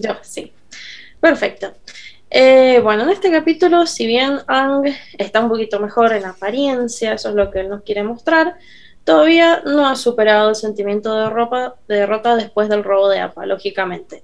Yo, 0.01 0.17
sí. 0.23 0.53
Perfecto. 1.21 1.73
Eh, 2.31 2.81
bueno, 2.83 3.03
en 3.03 3.11
este 3.11 3.31
capítulo, 3.31 3.87
si 3.87 4.07
bien 4.07 4.39
Ang 4.47 4.87
está 5.19 5.41
un 5.41 5.49
poquito 5.49 5.81
mejor 5.81 6.13
en 6.13 6.25
apariencia, 6.25 7.15
eso 7.15 7.31
es 7.31 7.35
lo 7.35 7.51
que 7.51 7.61
él 7.61 7.69
nos 7.69 7.83
quiere 7.83 8.05
mostrar, 8.05 8.57
todavía 9.05 9.63
no 9.65 9.89
ha 9.89 9.97
superado 9.97 10.51
el 10.51 10.55
sentimiento 10.55 11.15
de, 11.15 11.73
derrota 11.89 12.37
después 12.37 12.69
del 12.69 12.85
robo 12.85 13.09
de 13.09 13.19
Appa, 13.19 13.47
lógicamente. 13.47 14.23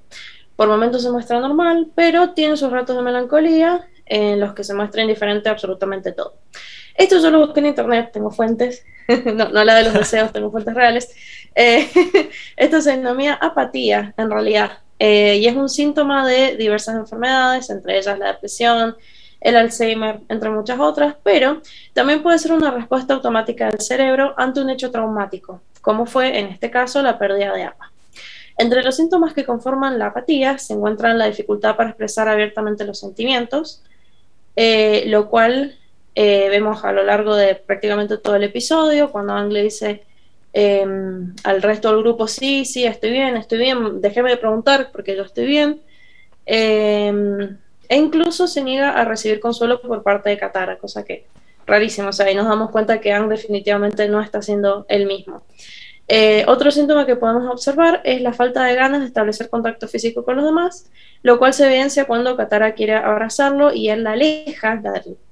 Por 0.55 0.69
momentos 0.69 1.03
se 1.03 1.11
muestra 1.11 1.41
normal, 1.41 1.89
pero 1.95 2.31
tiene 2.31 2.57
sus 2.57 2.71
ratos 2.71 2.97
de 2.97 3.03
melancolía 3.03 3.89
en 4.07 4.39
los 4.39 4.55
que 4.55 4.63
se 4.63 4.73
muestra 4.73 5.03
indiferente 5.03 5.49
a 5.49 5.53
absolutamente 5.53 6.13
todo. 6.13 6.35
Esto 6.95 7.21
yo 7.21 7.31
lo 7.31 7.41
busqué 7.41 7.61
en 7.61 7.67
internet, 7.67 8.11
tengo 8.13 8.31
fuentes, 8.31 8.85
no, 9.35 9.49
no 9.49 9.65
la 9.65 9.75
de 9.75 9.83
los 9.83 9.95
deseos, 9.95 10.33
tengo 10.33 10.51
fuentes 10.51 10.75
reales. 10.75 11.15
Eh, 11.55 11.89
esto 12.57 12.81
se 12.81 12.93
denomina 12.93 13.35
apatía, 13.35 14.15
en 14.17 14.31
realidad, 14.31 14.79
eh, 14.99 15.37
y 15.37 15.47
es 15.47 15.57
un 15.57 15.69
síntoma 15.69 16.27
de 16.27 16.57
diversas 16.57 16.97
enfermedades, 16.97 17.71
entre 17.71 17.99
ellas 17.99 18.19
la 18.19 18.33
depresión, 18.33 18.97
el 19.41 19.57
Alzheimer, 19.57 20.21
entre 20.29 20.51
muchas 20.51 20.81
otras, 20.81 21.17
pero 21.23 21.61
también 21.93 22.23
puede 22.23 22.39
ser 22.39 22.53
una 22.53 22.71
respuesta 22.71 23.15
automática 23.15 23.71
del 23.71 23.81
cerebro 23.81 24.35
ante 24.37 24.61
un 24.61 24.71
hecho 24.71 24.91
traumático, 24.91 25.61
como 25.83 26.07
fue 26.07 26.39
en 26.39 26.47
este 26.47 26.71
caso 26.71 27.03
la 27.03 27.19
pérdida 27.19 27.53
de 27.55 27.65
APA. 27.65 27.93
Entre 28.59 28.83
los 28.83 28.97
síntomas 28.97 29.35
que 29.35 29.45
conforman 29.45 29.99
la 29.99 30.07
apatía 30.07 30.57
se 30.59 30.73
encuentran 30.73 31.19
la 31.19 31.27
dificultad 31.27 31.77
para 31.77 31.91
expresar 31.91 32.29
abiertamente 32.29 32.85
los 32.85 32.99
sentimientos, 32.99 33.83
eh, 34.57 35.05
lo 35.09 35.29
cual 35.29 35.77
eh, 36.15 36.49
vemos 36.49 36.83
a 36.83 36.93
lo 36.93 37.05
largo 37.05 37.37
de 37.37 37.55
prácticamente 37.55 38.17
todo 38.17 38.37
el 38.37 38.45
episodio, 38.45 39.13
cuando 39.13 39.35
Ang 39.35 39.53
le 39.53 39.65
dice 39.65 40.05
eh, 40.59 40.87
al 41.45 41.61
resto 41.61 41.93
del 41.93 42.01
grupo, 42.01 42.27
sí, 42.27 42.65
sí, 42.65 42.87
estoy 42.87 43.11
bien, 43.11 43.37
estoy 43.37 43.59
bien, 43.59 44.01
déjeme 44.01 44.31
de 44.31 44.39
preguntar 44.39 44.89
porque 44.91 45.15
yo 45.15 45.23
estoy 45.23 45.45
bien. 45.45 45.83
Eh, 46.47 47.13
e 47.91 47.97
incluso 47.97 48.47
se 48.47 48.63
niega 48.63 48.91
a 48.91 49.05
recibir 49.05 49.39
consuelo 49.39 49.83
por 49.83 50.03
parte 50.03 50.31
de 50.31 50.39
Katara, 50.39 50.79
cosa 50.79 51.05
que 51.05 51.27
rarísimo, 51.67 52.09
o 52.09 52.13
sea, 52.13 52.25
ahí 52.25 52.35
nos 52.35 52.49
damos 52.49 52.71
cuenta 52.71 53.03
que 53.03 53.13
Aang 53.13 53.29
definitivamente 53.29 54.09
no 54.09 54.23
está 54.23 54.41
siendo 54.41 54.87
el 54.89 55.05
mismo. 55.05 55.43
Eh, 56.09 56.45
otro 56.47 56.71
síntoma 56.71 57.05
que 57.05 57.17
podemos 57.17 57.53
observar 57.53 58.01
es 58.05 58.23
la 58.23 58.33
falta 58.33 58.65
de 58.65 58.77
ganas 58.77 59.01
de 59.01 59.09
establecer 59.09 59.51
contacto 59.51 59.89
físico 59.89 60.25
con 60.25 60.37
los 60.37 60.45
demás, 60.47 60.91
lo 61.23 61.39
cual 61.39 61.53
se 61.53 61.67
evidencia 61.67 62.07
cuando 62.07 62.35
Katara 62.35 62.73
quiere 62.73 62.95
abrazarlo 62.95 63.75
y 63.75 63.91
él 63.91 64.05
la 64.05 64.13
aleja, 64.13 64.81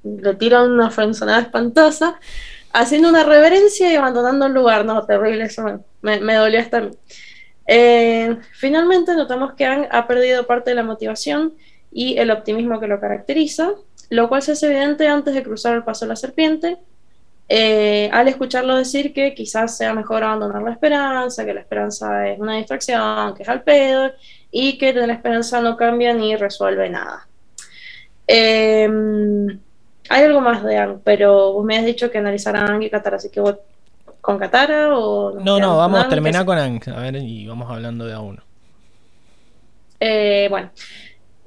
le 0.02 0.34
tira 0.34 0.64
una 0.64 0.90
frenzonada 0.90 1.40
espantosa, 1.40 2.20
haciendo 2.74 3.08
una 3.08 3.24
reverencia 3.24 3.90
y 3.90 3.96
abandonando 3.96 4.46
el 4.46 4.52
lugar. 4.52 4.84
No, 4.84 5.06
terrible, 5.06 5.44
eso 5.44 5.80
me, 6.02 6.20
me, 6.20 6.34
dolió 6.34 6.60
hasta 6.60 6.80
mí. 6.80 6.90
Eh, 7.66 8.36
finalmente 8.52 9.14
notamos 9.14 9.54
que 9.54 9.64
Aang 9.64 9.88
ha 9.90 10.06
perdido 10.06 10.46
parte 10.46 10.70
de 10.70 10.76
la 10.76 10.82
motivación 10.82 11.54
y 11.90 12.18
el 12.18 12.30
optimismo 12.30 12.80
que 12.80 12.88
lo 12.88 13.00
caracteriza, 13.00 13.70
lo 14.10 14.28
cual 14.28 14.42
se 14.42 14.52
hace 14.52 14.66
evidente 14.66 15.08
antes 15.08 15.32
de 15.32 15.42
cruzar 15.42 15.74
el 15.74 15.84
paso 15.84 16.04
de 16.04 16.10
la 16.10 16.16
serpiente, 16.16 16.76
eh, 17.48 18.10
al 18.12 18.26
escucharlo 18.28 18.76
decir 18.76 19.12
que 19.12 19.34
quizás 19.34 19.76
sea 19.76 19.94
mejor 19.94 20.24
abandonar 20.24 20.62
la 20.62 20.72
esperanza, 20.72 21.44
que 21.44 21.54
la 21.54 21.60
esperanza 21.60 22.28
es 22.28 22.40
una 22.40 22.56
distracción, 22.56 23.34
que 23.34 23.44
es 23.44 23.48
al 23.48 23.62
pedo, 23.62 24.12
y 24.50 24.76
que 24.78 24.92
la 24.92 25.12
esperanza 25.12 25.60
no 25.60 25.76
cambia 25.76 26.12
ni 26.12 26.36
resuelve 26.36 26.90
nada. 26.90 27.28
Em, 28.26 29.60
hay 30.08 30.24
algo 30.24 30.40
más 30.40 30.62
de 30.62 30.76
Ang, 30.76 31.00
pero 31.02 31.52
vos 31.52 31.64
me 31.64 31.76
has 31.76 31.84
dicho 31.84 32.10
que 32.10 32.18
analizarán 32.18 32.70
Ang 32.70 32.82
y 32.82 32.90
Katara, 32.90 33.16
así 33.16 33.30
que 33.30 33.40
vos, 33.40 33.56
¿con 34.20 34.38
Katara 34.38 34.96
o...? 34.96 35.38
No, 35.40 35.58
no, 35.58 35.76
vamos 35.76 36.04
a 36.04 36.08
terminar 36.08 36.44
con 36.44 36.58
Ang, 36.58 36.80
a 36.94 37.00
ver, 37.00 37.16
y 37.16 37.46
vamos 37.46 37.70
hablando 37.70 38.04
de 38.04 38.12
a 38.12 38.20
uno. 38.20 38.42
Eh, 40.00 40.48
bueno, 40.50 40.70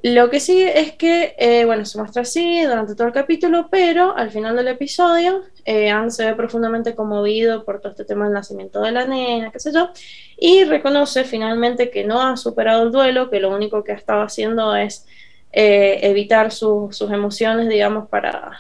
lo 0.04 0.30
que 0.30 0.40
sigue 0.40 0.80
es 0.80 0.94
que, 0.94 1.36
eh, 1.38 1.66
bueno, 1.66 1.84
se 1.86 1.98
muestra 1.98 2.22
así 2.22 2.64
durante 2.64 2.96
todo 2.96 3.08
el 3.08 3.14
capítulo, 3.14 3.68
pero 3.70 4.16
al 4.16 4.32
final 4.32 4.56
del 4.56 4.68
episodio, 4.70 5.42
eh, 5.66 5.90
Anne 5.90 6.12
se 6.12 6.26
ve 6.26 6.36
profundamente 6.36 6.96
conmovido 6.96 7.66
por 7.66 7.82
todo 7.82 7.92
este 7.92 8.06
tema 8.06 8.26
del 8.26 8.34
nacimiento 8.34 8.82
de 8.82 8.92
la 8.92 9.06
nena, 9.06 9.52
qué 9.52 9.60
sé 9.60 9.74
yo, 9.74 9.90
y 10.38 10.64
reconoce 10.64 11.24
finalmente 11.24 11.90
que 11.90 12.04
no 12.04 12.22
ha 12.22 12.38
superado 12.38 12.84
el 12.84 12.92
duelo, 12.92 13.30
que 13.30 13.40
lo 13.40 13.54
único 13.54 13.84
que 13.84 13.92
ha 13.92 13.96
estado 13.96 14.22
haciendo 14.22 14.76
es 14.76 15.06
eh, 15.52 16.00
evitar 16.04 16.52
sus 16.52 17.02
emociones, 17.02 17.70
digamos, 17.70 18.10
para, 18.10 18.52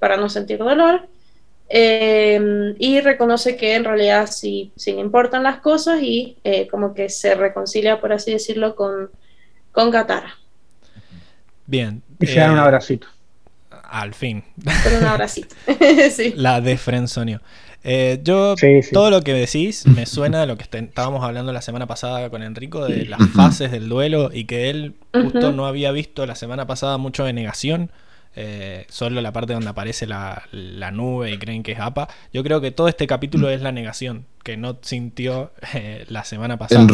para 0.00 0.16
no 0.16 0.28
sentir 0.28 0.58
dolor. 0.58 1.08
y 1.70 3.00
reconoce 3.00 3.56
que 3.56 3.74
en 3.74 3.84
realidad 3.84 4.28
sí, 4.30 4.72
sí, 4.76 4.92
le 4.92 5.00
importan 5.00 5.42
las 5.42 5.60
cosas 5.60 6.00
y 6.02 6.38
como 6.70 6.94
que 6.94 7.08
se 7.08 7.34
reconcilia, 7.34 8.00
por 8.00 8.12
así 8.12 8.32
decirlo, 8.32 8.74
con, 8.74 9.10
con 9.72 9.90
Katara. 9.90 10.34
Bien. 11.66 12.02
Y 12.18 12.26
se 12.26 12.40
dan 12.40 12.52
un 12.52 12.58
abracito. 12.58 13.06
Al 13.70 14.14
fin. 14.14 14.42
Con 14.84 14.96
un 14.96 15.04
abracito. 15.04 15.54
sí. 16.10 16.32
La 16.34 16.60
de 16.60 16.76
Frenzonio. 16.76 17.40
Eh, 17.84 18.20
yo, 18.24 18.54
todo 18.92 19.10
lo 19.10 19.22
que 19.22 19.32
decís 19.32 19.86
me 19.86 20.04
suena 20.04 20.42
a 20.42 20.46
lo 20.46 20.58
que 20.58 20.64
estábamos 20.64 21.22
hablando 21.22 21.52
la 21.52 21.62
semana 21.62 21.86
pasada 21.86 22.28
con 22.28 22.42
Enrico 22.42 22.84
de 22.84 23.06
las 23.06 23.20
fases 23.30 23.70
del 23.70 23.88
duelo 23.88 24.30
y 24.32 24.44
que 24.44 24.68
él 24.68 24.94
justo 25.12 25.52
no 25.52 25.66
había 25.66 25.92
visto 25.92 26.26
la 26.26 26.34
semana 26.34 26.66
pasada 26.66 26.98
mucho 26.98 27.24
de 27.24 27.32
negación. 27.32 27.90
Eh, 28.40 28.86
solo 28.88 29.20
la 29.20 29.32
parte 29.32 29.52
donde 29.52 29.68
aparece 29.68 30.06
la, 30.06 30.42
nube 30.92 31.32
y 31.32 31.38
creen 31.38 31.62
que 31.62 31.72
es 31.72 31.80
APA. 31.80 32.08
Yo 32.32 32.44
creo 32.44 32.60
que 32.60 32.70
todo 32.70 32.88
este 32.88 33.06
capítulo 33.06 33.48
es 33.50 33.62
la 33.62 33.72
negación 33.72 34.26
que 34.44 34.56
no 34.56 34.78
sintió 34.82 35.52
eh, 35.74 36.04
la 36.08 36.24
semana 36.24 36.56
pasada. 36.58 36.86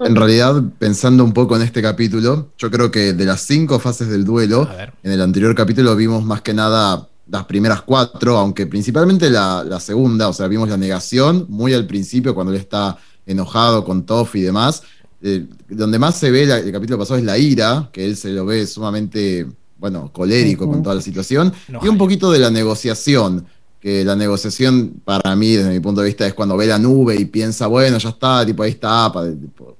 En 0.00 0.16
realidad, 0.16 0.62
pensando 0.78 1.22
un 1.22 1.32
poco 1.32 1.56
en 1.56 1.62
este 1.62 1.80
capítulo, 1.80 2.50
yo 2.58 2.70
creo 2.70 2.90
que 2.90 3.12
de 3.12 3.24
las 3.24 3.42
cinco 3.42 3.78
fases 3.78 4.08
del 4.08 4.24
duelo, 4.24 4.68
en 5.02 5.12
el 5.12 5.20
anterior 5.20 5.54
capítulo 5.54 5.94
vimos 5.94 6.24
más 6.24 6.42
que 6.42 6.52
nada 6.52 7.08
las 7.28 7.44
primeras 7.44 7.82
cuatro, 7.82 8.36
aunque 8.36 8.66
principalmente 8.66 9.30
la, 9.30 9.78
segunda, 9.80 10.28
o 10.28 10.32
sea, 10.32 10.46
vimos 10.46 10.68
la 10.68 10.76
negación 10.76 11.46
muy 11.48 11.72
al 11.72 11.86
principio 11.86 12.34
cuando 12.34 12.52
él 12.52 12.60
está 12.60 12.96
enojado 13.26 13.84
con 13.84 14.04
Toff 14.04 14.36
y 14.36 14.42
demás. 14.42 14.82
Eh, 15.22 15.46
donde 15.68 15.98
más 15.98 16.16
se 16.16 16.30
ve 16.30 16.42
el 16.42 16.70
capítulo 16.70 16.98
pasado 16.98 17.18
es 17.18 17.24
la 17.24 17.38
ira, 17.38 17.88
que 17.92 18.04
él 18.04 18.16
se 18.16 18.30
lo 18.30 18.44
ve 18.44 18.66
sumamente, 18.66 19.46
bueno, 19.78 20.10
colérico 20.12 20.68
con 20.68 20.82
toda 20.82 20.96
la 20.96 21.00
situación, 21.00 21.52
y 21.82 21.88
un 21.88 21.96
poquito 21.96 22.30
de 22.30 22.38
la 22.38 22.50
negociación 22.50 23.46
que 23.84 24.02
la 24.02 24.16
negociación 24.16 25.02
para 25.04 25.36
mí, 25.36 25.56
desde 25.56 25.68
mi 25.68 25.78
punto 25.78 26.00
de 26.00 26.06
vista, 26.06 26.26
es 26.26 26.32
cuando 26.32 26.56
ve 26.56 26.66
la 26.66 26.78
nube 26.78 27.16
y 27.16 27.26
piensa, 27.26 27.66
bueno, 27.66 27.98
ya 27.98 28.08
está, 28.08 28.44
tipo, 28.46 28.62
ahí 28.62 28.70
está, 28.70 29.12
tipo, 29.38 29.76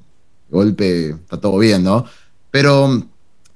golpe 0.50 1.09
está 1.09 1.38
todo 1.38 1.57
bien, 1.57 1.83
¿no? 1.83 2.04
Pero 2.50 3.02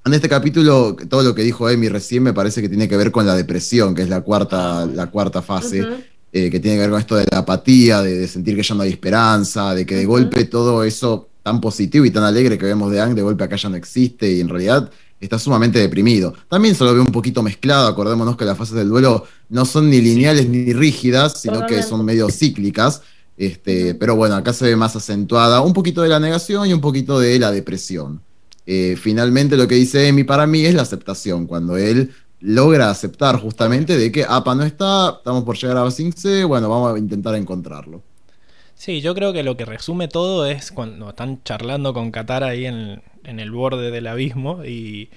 en 0.08 0.14
este 0.14 0.28
capítulo, 0.28 0.96
todo 1.08 1.22
lo 1.22 1.34
que 1.34 1.42
dijo 1.42 1.68
Emi 1.70 1.88
recién 1.88 2.22
me 2.22 2.32
parece 2.32 2.60
que 2.60 2.68
tiene 2.68 2.88
que 2.88 2.96
ver 2.96 3.12
con 3.12 3.26
la 3.26 3.36
depresión, 3.36 3.94
que 3.94 4.02
es 4.02 4.08
la 4.08 4.22
cuarta, 4.22 4.86
la 4.86 5.06
cuarta 5.06 5.42
fase, 5.42 5.86
eh, 6.32 6.50
que 6.50 6.60
tiene 6.60 6.76
que 6.76 6.80
ver 6.80 6.90
con 6.90 7.00
esto 7.00 7.16
de 7.16 7.26
la 7.30 7.38
apatía, 7.38 8.02
de, 8.02 8.26
sentir 8.26 8.56
que 8.56 8.62
ya 8.62 8.74
no 8.74 8.82
hay 8.82 8.90
esperanza, 8.90 9.74
de 9.74 9.86
que 9.86 9.96
de 9.96 10.06
golpe 10.06 10.44
todo 10.44 10.82
eso 10.82 11.28
tan 11.42 11.60
positivo 11.60 12.04
y 12.04 12.10
tan 12.10 12.24
alegre 12.24 12.58
que 12.58 12.66
vemos 12.66 12.90
de 12.90 13.00
Ang, 13.00 13.14
de 13.14 13.22
golpe 13.22 13.44
acá 13.44 13.56
ya 13.56 13.68
no 13.68 13.76
existe 13.76 14.30
y 14.32 14.40
en 14.40 14.48
realidad 14.48 14.90
está 15.20 15.38
sumamente 15.38 15.78
deprimido. 15.78 16.34
También 16.48 16.74
se 16.74 16.84
lo 16.84 16.94
ve 16.94 17.00
un 17.00 17.06
poquito 17.06 17.42
mezclado, 17.42 17.86
acordémonos 17.86 18.36
que 18.36 18.44
las 18.44 18.56
fases 18.56 18.74
del 18.74 18.88
duelo 18.88 19.24
no 19.48 19.64
son 19.64 19.90
ni 19.90 20.00
lineales 20.00 20.48
ni 20.48 20.72
rígidas, 20.72 21.40
sino 21.40 21.66
que 21.66 21.82
son 21.82 22.04
medio 22.04 22.28
cíclicas. 22.30 23.02
Este, 23.36 23.94
pero 23.94 24.16
bueno, 24.16 24.34
acá 24.34 24.52
se 24.52 24.64
ve 24.64 24.76
más 24.76 24.96
acentuada 24.96 25.60
un 25.60 25.72
poquito 25.72 26.02
de 26.02 26.08
la 26.08 26.18
negación 26.18 26.68
y 26.68 26.72
un 26.72 26.80
poquito 26.80 27.20
de 27.20 27.38
la 27.38 27.52
depresión. 27.52 28.20
Eh, 28.70 28.96
finalmente 28.96 29.56
lo 29.56 29.66
que 29.66 29.76
dice 29.76 30.08
Emi 30.08 30.24
para 30.24 30.46
mí 30.46 30.66
es 30.66 30.74
la 30.74 30.82
aceptación, 30.82 31.46
cuando 31.46 31.78
él 31.78 32.12
logra 32.40 32.90
aceptar 32.90 33.36
justamente 33.40 33.96
de 33.96 34.12
que 34.12 34.26
APA 34.28 34.54
no 34.54 34.62
está, 34.62 35.14
estamos 35.16 35.44
por 35.44 35.56
llegar 35.56 35.78
a 35.78 35.90
Sing 35.90 36.12
bueno, 36.46 36.68
vamos 36.68 36.94
a 36.94 36.98
intentar 36.98 37.34
encontrarlo. 37.34 38.02
Sí, 38.74 39.00
yo 39.00 39.14
creo 39.14 39.32
que 39.32 39.42
lo 39.42 39.56
que 39.56 39.64
resume 39.64 40.06
todo 40.06 40.44
es 40.44 40.70
cuando 40.70 41.08
están 41.08 41.42
charlando 41.44 41.94
con 41.94 42.10
Katara 42.10 42.48
ahí 42.48 42.66
en, 42.66 43.00
el 43.24 43.50
borde 43.50 43.90
del 43.90 44.06
abismo 44.06 44.62
y, 44.66 45.08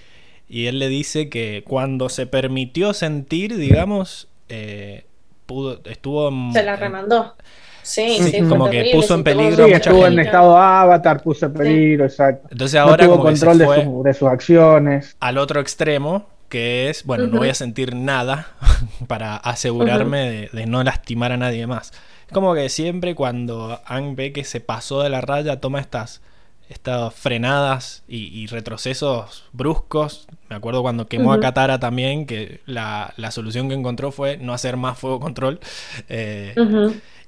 él 0.48 0.80
le 0.80 0.88
dice 0.88 1.28
que 1.28 1.66
cuando 1.68 2.08
se 2.08 2.28
permitió 2.28 2.94
sentir, 2.94 3.58
digamos, 3.58 4.30
eh, 4.48 5.04
pudo, 5.46 5.82
estuvo... 5.84 6.32
Se 6.54 6.64
la 6.64 6.78
remandó. 6.78 7.36
Sí, 7.84 8.20
sí, 8.22 8.42
como 8.48 8.70
que 8.70 8.92
puso 8.94 9.16
en 9.16 9.24
peligro 9.24 9.66
sí, 9.66 9.72
estuvo 9.74 10.06
en 10.06 10.20
estado 10.20 10.58
avatar, 10.58 11.22
puso 11.22 11.48
en 11.48 11.54
peligro, 11.54 12.06
exacto. 12.06 12.48
Entonces 12.52 12.80
ahora 12.80 13.06
no 13.06 13.14
tuvo 13.14 13.24
control 13.24 13.58
de, 14.04 14.14
sus 14.14 14.28
acciones. 14.28 15.16
Al 15.20 15.38
otro 15.38 15.60
extremo, 15.60 16.28
que 16.50 16.90
es, 16.90 17.06
bueno, 17.06 17.28
no 17.28 17.40
voy 17.40 17.50
a 17.50 17.56
sentir 17.56 17.96
nada 17.96 18.48
para 19.08 19.38
asegurarme 19.38 20.50
de, 20.52 20.66
no 20.66 20.84
lastimar 20.84 21.32
a 21.32 21.38
nadie 21.38 21.66
más. 21.66 21.92
Es 22.28 22.34
como 22.34 22.54
que 22.54 22.70
siempre 22.70 23.16
cuando 23.16 23.80
Ang 23.86 24.16
ve 24.16 24.32
que 24.32 24.44
se 24.44 24.60
pasó 24.60 25.02
de 25.02 25.10
la 25.10 25.22
raya, 25.22 25.60
toma 25.60 25.80
estas, 25.80 26.22
estas 26.70 27.14
frenadas 27.14 28.04
y, 28.08 28.46
retrocesos 28.48 29.46
bruscos. 29.54 30.28
Me 30.50 30.56
acuerdo 30.56 30.82
cuando 30.82 31.08
quemó 31.08 31.34
a 31.34 31.40
Katara 31.40 31.80
también, 31.80 32.26
que 32.26 32.62
la, 32.66 33.14
solución 33.32 33.70
que 33.70 33.76
encontró 33.76 34.12
fue 34.12 34.38
no 34.38 34.54
hacer 34.54 34.78
más 34.78 35.00
fuego 35.00 35.20
control. 35.20 35.60
Eh, 36.10 36.54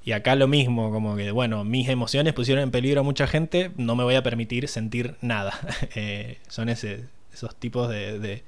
y 0.04 0.12
acá 0.12 0.34
lo 0.34 0.48
mismo, 0.48 0.90
como 0.90 1.16
que, 1.16 1.30
bueno, 1.30 1.64
mis 1.64 1.88
emociones 1.88 2.34
pusieron 2.34 2.62
en 2.62 2.70
peligro 2.70 3.00
a 3.00 3.02
mucha 3.02 3.26
gente, 3.26 3.70
no 3.78 3.96
me 3.96 4.04
voy 4.04 4.16
a 4.16 4.22
permitir 4.22 4.68
sentir 4.68 5.14
nada. 5.22 5.52
Eh, 5.96 6.38
son 6.48 6.68
ese, 6.68 7.04
esos 7.32 7.54
tipos 7.54 7.88
de, 7.88 8.42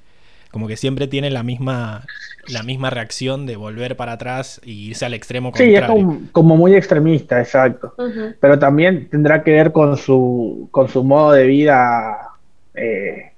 Como 0.51 0.67
que 0.67 0.77
siempre 0.77 1.07
tienen 1.07 1.33
la 1.33 1.43
misma, 1.43 2.05
la 2.49 2.63
misma 2.63 2.91
reacción 2.91 3.47
de 3.47 3.57
volver 3.57 3.97
para 3.97 4.13
atrás 4.13 4.61
y 4.65 4.89
irse 4.89 5.07
al 5.07 5.15
extremo 5.15 5.53
contrario. 5.53 5.79
Sí, 5.79 6.25
es 6.25 6.31
como, 6.33 6.57
muy 6.57 6.75
extremista, 6.75 7.41
exacto. 7.41 7.95
Pero 8.41 8.59
también 8.59 9.09
tendrá 9.09 9.43
que 9.43 9.53
ver 9.53 9.71
con 9.71 9.97
su, 9.97 10.69
con 10.73 10.89
su 10.89 11.05
modo 11.05 11.33
de 11.33 11.47
vida 11.47 12.31
eh, 12.75 13.33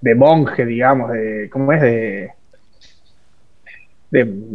de 0.00 0.14
monje, 0.14 0.64
digamos, 0.64 1.12
de... 1.12 1.50
¿Cómo 1.50 1.72
es? 1.72 1.82
De 1.82 2.33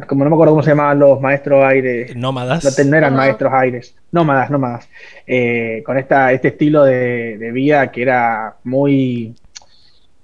como 0.07 0.23
no 0.23 0.29
me 0.29 0.35
acuerdo 0.35 0.53
cómo 0.53 0.63
se 0.63 0.71
llamaban 0.71 0.99
los 0.99 1.19
maestros 1.19 1.63
aires. 1.63 2.15
Nómadas. 2.15 2.85
No, 2.85 2.97
eran 2.97 3.15
maestros 3.15 3.51
aires. 3.53 3.95
Nómadas, 4.11 4.49
nómadas. 4.49 4.89
Eh, 5.27 5.83
con 5.85 5.97
esta, 5.97 6.31
este 6.31 6.49
estilo 6.49 6.83
de, 6.85 7.51
vida 7.51 7.91
que 7.91 8.01
era 8.01 8.55
muy, 8.63 9.35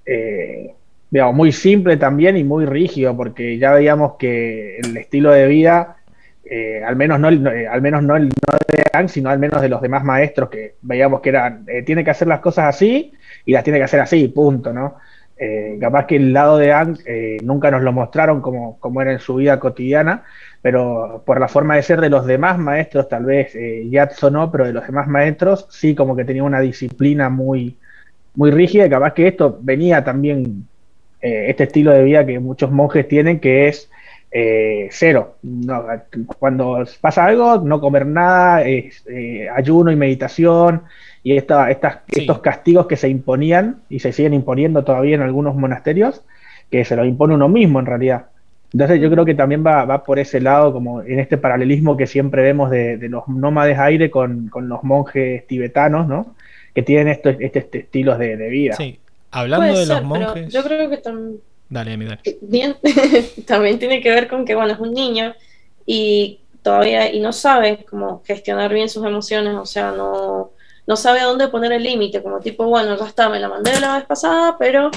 eh, 0.06 0.74
digamos, 1.10 1.36
muy 1.36 1.52
simple 1.52 1.98
también 1.98 2.38
y 2.38 2.44
muy 2.44 2.66
rígido, 2.66 3.16
porque 3.16 3.58
ya 3.58 3.74
veíamos 3.74 4.14
que 4.18 4.78
el 4.78 4.96
estilo 4.96 5.32
de 5.32 5.48
vida, 5.48 5.98
eh, 6.46 6.82
al 6.86 6.96
menos 6.96 7.20
no, 7.20 7.28
al 7.28 7.82
menos 7.82 8.04
no, 8.04 8.16
el, 8.16 8.28
no 8.28 8.58
de 8.68 8.84
Ang, 8.94 9.10
sino 9.10 9.30
al 9.30 9.40
menos 9.40 9.62
de 9.62 9.70
los 9.70 9.82
demás 9.82 10.04
maestros 10.04 10.50
que 10.50 10.76
veíamos 10.82 11.20
que 11.20 11.30
eran, 11.30 11.66
tiene 11.86 12.04
que 12.04 12.12
hacer 12.12 12.28
las 12.28 12.40
cosas 12.40 12.74
así 12.74 13.12
y 13.46 13.52
las 13.52 13.64
tiene 13.64 13.80
que 13.80 13.86
hacer 13.86 14.00
así, 14.00 14.30
punto, 14.30 14.72
¿no? 14.72 14.96
Eh, 15.38 15.78
capaz 15.82 16.06
que 16.06 16.16
el 16.16 16.32
lado 16.32 16.58
de 16.58 16.72
Ang 16.72 16.98
eh, 17.06 17.38
nunca 17.44 17.70
nos 17.70 17.82
lo 17.84 17.92
mostraron 17.92 18.42
como, 18.42 19.02
era 19.02 19.12
en 19.12 19.20
su 19.20 19.36
vida 19.36 19.60
cotidiana, 19.60 20.24
pero 20.62 21.24
por 21.26 21.40
la 21.40 21.50
forma 21.50 21.76
de 21.76 21.84
ser 21.84 22.00
de 22.00 22.10
los 22.10 22.26
demás 22.26 22.58
maestros, 22.58 23.10
tal 23.10 23.26
vez 23.26 23.54
eh, 23.56 23.84
no, 24.32 24.52
pero 24.52 24.66
de 24.66 24.74
los 24.74 24.88
demás 24.88 25.08
maestros 25.08 25.68
sí 25.70 25.94
como 25.94 26.16
que 26.16 26.24
tenía 26.24 26.44
una 26.44 26.62
disciplina 26.62 27.30
muy, 27.30 27.76
muy 28.36 28.52
rígida 28.52 28.86
y 28.86 28.90
capaz 28.90 29.14
que 29.14 29.28
esto 29.28 29.60
venía 29.62 30.04
también 30.04 30.68
eh, 31.22 31.48
este 31.50 31.64
estilo 31.64 31.92
de 31.92 32.04
vida 32.04 32.26
que 32.26 32.40
muchos 32.40 32.72
monjes 32.72 33.08
tienen, 33.08 33.40
que 33.40 33.68
es 33.68 33.90
eh, 34.38 34.90
cero. 34.92 35.38
cuando 36.38 36.84
pasa 37.00 37.24
algo, 37.24 37.60
no 37.60 37.80
comer 37.80 38.06
nada, 38.06 38.68
eh, 38.68 38.90
ayuno 39.56 39.94
y 39.94 39.96
meditación, 39.96 40.82
y 41.24 41.38
esta, 41.38 41.72
estas, 41.72 42.00
estos 42.10 42.40
castigos 42.40 42.86
que 42.86 42.98
se 42.98 43.08
imponían 43.08 43.78
y 43.90 44.00
se 44.00 44.12
siguen 44.12 44.34
imponiendo 44.34 44.84
todavía 44.84 45.16
en 45.16 45.22
algunos 45.22 45.56
monasterios, 45.56 46.22
que 46.70 46.84
se 46.84 46.98
los 46.98 47.08
impone 47.08 47.34
uno 47.34 47.48
mismo 47.48 47.80
en 47.80 47.86
realidad. 47.86 48.26
Entonces 48.74 49.00
yo 49.00 49.10
creo 49.10 49.24
que 49.24 49.36
también 49.36 49.66
va, 49.66 49.86
va 49.86 50.04
por 50.04 50.20
ese 50.20 50.42
lado, 50.42 50.74
como 50.74 51.02
en 51.02 51.22
este 51.22 51.38
paralelismo 51.38 51.96
que 51.96 52.06
siempre 52.06 52.42
vemos 52.42 52.70
de, 52.70 52.98
los 53.08 53.30
nómades 53.30 53.80
aire 53.80 54.12
con, 54.12 54.52
los 54.54 54.84
monjes 54.84 55.48
tibetanos, 55.48 56.10
¿no? 56.10 56.36
Que 56.74 56.82
tienen 56.82 57.08
estos, 57.08 57.38
este, 57.40 57.60
este 57.60 57.78
estilos 57.80 58.20
de, 58.20 58.36
vida. 58.50 58.76
Sí, 58.76 59.00
hablando 59.32 59.80
de 59.80 59.86
los 59.86 60.04
monjes... 60.04 60.52
Yo 60.52 60.62
creo 60.62 60.90
que 60.90 60.98
también... 60.98 61.40
Dale, 61.70 61.98
dale. 61.98 62.20
Bien, 62.42 62.78
también 63.48 63.80
tiene 63.80 64.02
que 64.02 64.10
ver 64.10 64.28
con 64.28 64.46
que, 64.46 64.56
bueno, 64.56 64.74
es 64.74 64.80
un 64.80 64.94
niño 64.94 65.36
y 65.86 66.40
todavía 66.62 67.12
y 67.14 67.20
no 67.20 67.32
sabe 67.32 67.86
cómo 67.90 68.24
gestionar 68.26 68.74
bien 68.74 68.90
sus 68.90 69.06
emociones, 69.06 69.56
o 69.56 69.66
sea, 69.66 69.92
no, 69.92 70.52
no 70.88 70.96
sabe 70.96 71.20
a 71.20 71.26
dónde 71.26 71.48
poner 71.48 71.72
el 71.72 71.84
límite, 71.84 72.24
como 72.24 72.40
tipo, 72.40 72.66
bueno, 72.66 72.98
ya 72.98 73.06
está, 73.06 73.30
me 73.30 73.40
la 73.40 73.50
mandé 73.50 73.80
la 73.80 73.98
vez 73.98 74.06
pasada, 74.06 74.58
pero 74.58 74.90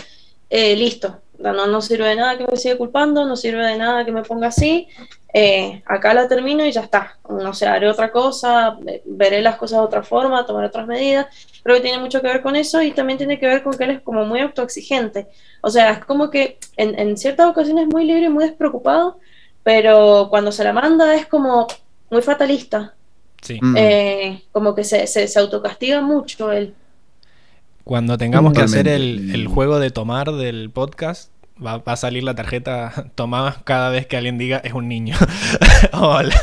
eh, 0.50 0.76
listo, 0.76 1.20
no, 1.38 1.66
no 1.66 1.80
sirve 1.80 2.08
de 2.08 2.16
nada 2.16 2.38
que 2.38 2.46
me 2.46 2.56
siga 2.56 2.76
culpando, 2.76 3.24
no 3.26 3.36
sirve 3.36 3.66
de 3.66 3.76
nada 3.76 4.04
que 4.04 4.12
me 4.12 4.22
ponga 4.22 4.48
así, 4.48 4.88
eh, 5.32 5.82
acá 5.84 6.14
la 6.14 6.26
termino 6.26 6.64
y 6.64 6.72
ya 6.72 6.80
está, 6.80 7.18
no 7.28 7.52
sé, 7.52 7.66
haré 7.66 7.88
otra 7.88 8.10
cosa, 8.10 8.78
veré 9.04 9.42
las 9.42 9.56
cosas 9.56 9.80
de 9.80 9.84
otra 9.84 10.02
forma, 10.02 10.46
tomaré 10.46 10.68
otras 10.68 10.86
medidas, 10.86 11.26
creo 11.68 11.82
que 11.82 11.88
tiene 11.88 11.98
mucho 11.98 12.22
que 12.22 12.28
ver 12.28 12.40
con 12.40 12.56
eso 12.56 12.80
y 12.80 12.92
también 12.92 13.18
tiene 13.18 13.38
que 13.38 13.46
ver 13.46 13.62
con 13.62 13.76
que 13.76 13.84
él 13.84 13.90
es 13.90 14.00
como 14.00 14.24
muy 14.24 14.40
autoexigente, 14.40 15.26
o 15.60 15.68
sea, 15.68 15.90
es 15.90 16.04
como 16.06 16.30
que 16.30 16.58
en, 16.78 16.98
en 16.98 17.18
ciertas 17.18 17.46
ocasiones 17.46 17.88
muy 17.88 18.06
libre 18.06 18.24
y 18.24 18.30
muy 18.30 18.44
despreocupado, 18.44 19.18
pero 19.62 20.28
cuando 20.30 20.50
se 20.50 20.64
la 20.64 20.72
manda 20.72 21.14
es 21.14 21.26
como 21.26 21.66
muy 22.10 22.22
fatalista, 22.22 22.94
Sí. 23.42 23.58
Mm. 23.60 23.76
Eh, 23.76 24.42
como 24.50 24.74
que 24.74 24.82
se, 24.82 25.06
se, 25.06 25.28
se, 25.28 25.38
autocastiga 25.38 26.00
mucho 26.00 26.50
él. 26.50 26.74
Cuando 27.84 28.18
tengamos 28.18 28.52
que 28.52 28.62
hacer 28.62 28.88
el, 28.88 29.32
el, 29.32 29.46
juego 29.46 29.78
de 29.78 29.90
tomar 29.90 30.32
del 30.32 30.70
podcast, 30.70 31.30
va, 31.64 31.78
va, 31.78 31.92
a 31.92 31.96
salir 31.96 32.24
la 32.24 32.34
tarjeta 32.34 32.92
tomada 33.14 33.56
cada 33.64 33.90
vez 33.90 34.06
que 34.06 34.16
alguien 34.16 34.38
diga 34.38 34.58
es 34.64 34.72
un 34.72 34.88
niño. 34.88 35.16
Hola. 35.92 36.34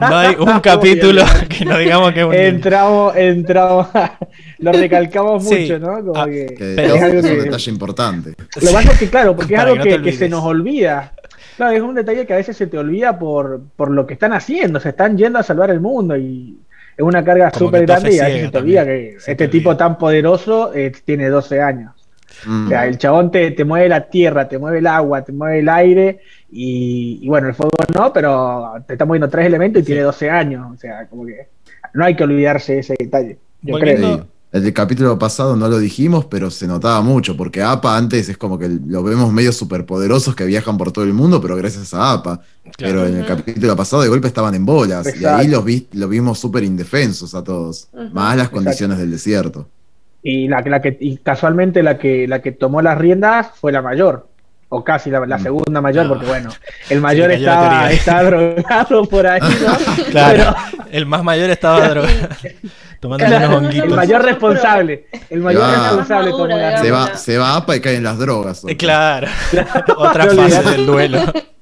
no 0.00 0.16
hay 0.16 0.36
un 0.36 0.60
capítulo 0.62 1.24
que 1.48 1.64
no 1.64 1.78
digamos 1.78 2.12
que 2.12 2.20
es 2.20 2.26
un 2.26 2.34
entramos, 2.34 3.14
niño. 3.14 3.26
Entramos, 3.26 3.88
lo 4.58 4.72
recalcamos 4.72 5.48
sí. 5.48 5.60
mucho, 5.60 5.78
¿no? 5.78 6.04
Como 6.04 6.20
ah, 6.20 6.26
que, 6.26 6.46
que, 6.46 6.72
pero 6.76 6.94
es, 6.94 7.02
algo 7.02 7.18
es 7.18 7.24
un 7.24 7.30
que, 7.30 7.42
detalle 7.42 7.70
importante. 7.70 8.34
Lo 8.60 8.72
más 8.72 8.86
es 8.86 8.98
que, 8.98 9.08
claro, 9.08 9.36
porque 9.36 9.54
es 9.54 9.60
algo 9.60 9.82
que, 9.82 9.98
no 9.98 10.04
que 10.04 10.12
se 10.12 10.28
nos 10.28 10.44
olvida. 10.44 11.12
Claro, 11.56 11.76
es 11.76 11.82
un 11.82 11.94
detalle 11.94 12.26
que 12.26 12.32
a 12.32 12.36
veces 12.36 12.56
se 12.56 12.66
te 12.66 12.78
olvida 12.78 13.18
por, 13.18 13.60
por 13.76 13.90
lo 13.90 14.06
que 14.06 14.14
están 14.14 14.32
haciendo, 14.32 14.80
se 14.80 14.90
están 14.90 15.18
yendo 15.18 15.38
a 15.38 15.42
salvar 15.42 15.70
el 15.70 15.80
mundo 15.80 16.16
y 16.16 16.58
es 16.96 17.02
una 17.02 17.24
carga 17.24 17.50
súper 17.52 17.86
grande 17.86 18.14
y 18.14 18.18
a 18.18 18.24
veces 18.24 18.42
se 18.42 18.48
te 18.50 18.58
olvida 18.58 18.84
que 18.84 19.16
este 19.16 19.32
olvida. 19.32 19.50
tipo 19.50 19.76
tan 19.76 19.98
poderoso 19.98 20.72
eh, 20.74 20.92
tiene 21.04 21.28
12 21.28 21.60
años. 21.60 22.01
Mm. 22.46 22.66
O 22.66 22.68
sea, 22.68 22.86
el 22.86 22.98
chabón 22.98 23.30
te, 23.30 23.50
te, 23.52 23.64
mueve 23.64 23.88
la 23.88 24.08
tierra, 24.08 24.48
te 24.48 24.58
mueve 24.58 24.78
el 24.78 24.86
agua, 24.86 25.22
te 25.22 25.32
mueve 25.32 25.60
el 25.60 25.68
aire 25.68 26.20
y, 26.50 27.20
y, 27.22 27.28
bueno, 27.28 27.48
el 27.48 27.54
fuego 27.54 27.72
no, 27.94 28.12
pero 28.12 28.74
te 28.86 28.94
está 28.94 29.04
moviendo 29.04 29.28
tres 29.28 29.46
elementos 29.46 29.80
y 29.80 29.82
sí. 29.82 29.86
tiene 29.86 30.02
12 30.02 30.30
años. 30.30 30.66
O 30.74 30.76
sea, 30.78 31.06
como 31.06 31.26
que 31.26 31.48
no 31.94 32.04
hay 32.04 32.16
que 32.16 32.24
olvidarse 32.24 32.78
ese 32.78 32.94
detalle. 32.98 33.38
Yo 33.62 33.72
Volviendo, 33.72 34.14
creo. 34.14 34.32
El 34.52 34.64
del 34.64 34.74
capítulo 34.74 35.18
pasado 35.18 35.56
no 35.56 35.66
lo 35.66 35.78
dijimos, 35.78 36.26
pero 36.26 36.50
se 36.50 36.66
notaba 36.66 37.00
mucho, 37.00 37.38
porque 37.38 37.62
APA 37.62 37.96
antes 37.96 38.28
es 38.28 38.36
como 38.36 38.58
que 38.58 38.68
lo 38.68 39.02
vemos 39.02 39.32
medio 39.32 39.50
superpoderosos 39.50 40.36
que 40.36 40.44
viajan 40.44 40.76
por 40.76 40.92
todo 40.92 41.06
el 41.06 41.14
mundo, 41.14 41.40
pero 41.40 41.56
gracias 41.56 41.94
a 41.94 42.12
APA. 42.12 42.42
Claro. 42.62 42.72
Pero 42.76 43.06
en 43.06 43.16
el 43.16 43.26
capítulo 43.26 43.74
pasado 43.74 44.02
de 44.02 44.10
golpe 44.10 44.28
estaban 44.28 44.54
en 44.54 44.66
bolas, 44.66 45.06
Exacto. 45.06 45.22
y 45.22 45.24
ahí 45.24 45.48
los, 45.48 45.64
vi, 45.64 45.88
los 45.92 46.10
vimos 46.10 46.38
súper 46.38 46.64
indefensos 46.64 47.34
a 47.34 47.42
todos, 47.42 47.88
uh 47.92 48.00
-huh. 48.00 48.12
más 48.12 48.36
las 48.36 48.50
condiciones 48.50 48.96
Exacto. 48.96 49.00
del 49.00 49.10
desierto. 49.10 49.68
Y, 50.22 50.48
la, 50.48 50.60
la, 50.60 50.80
que, 50.80 50.96
y 51.00 51.16
casualmente 51.16 51.82
la 51.82 51.98
que, 51.98 52.28
la 52.28 52.40
que 52.40 52.52
tomó 52.52 52.80
las 52.80 52.96
riendas 52.96 53.48
fue 53.54 53.72
la 53.72 53.82
mayor, 53.82 54.28
o 54.68 54.84
casi 54.84 55.10
la, 55.10 55.26
la 55.26 55.38
segunda 55.38 55.80
mayor, 55.80 56.06
no. 56.06 56.14
porque 56.14 56.26
bueno, 56.26 56.50
el 56.88 57.00
mayor 57.00 57.30
sí, 57.30 57.38
estaba, 57.38 57.90
estaba 57.90 58.22
drogado 58.22 59.04
por 59.04 59.26
ahí, 59.26 59.40
¿no? 59.40 60.04
claro, 60.10 60.54
pero... 60.70 60.84
el 60.92 61.06
más 61.06 61.24
mayor 61.24 61.50
estaba 61.50 61.88
drogado. 61.88 62.14
Tomando 63.02 63.26
claro, 63.26 63.48
unos 63.48 63.62
honguitos. 63.64 63.88
El 63.88 63.96
mayor 63.96 64.22
responsable. 64.22 65.06
El 65.28 65.40
mayor 65.40 65.62
va, 65.62 65.88
responsable 65.88 66.30
tomó 66.30 66.46
la 66.46 66.78
se 66.78 66.90
va, 66.92 67.16
se 67.16 67.36
va 67.36 67.56
APA 67.56 67.74
y 67.74 67.80
caen 67.80 68.04
las 68.04 68.16
drogas. 68.16 68.64
Eh, 68.64 68.76
claro. 68.76 69.26
otra 69.96 70.26
fase 70.26 70.62
del 70.70 70.86
duelo. 70.86 71.18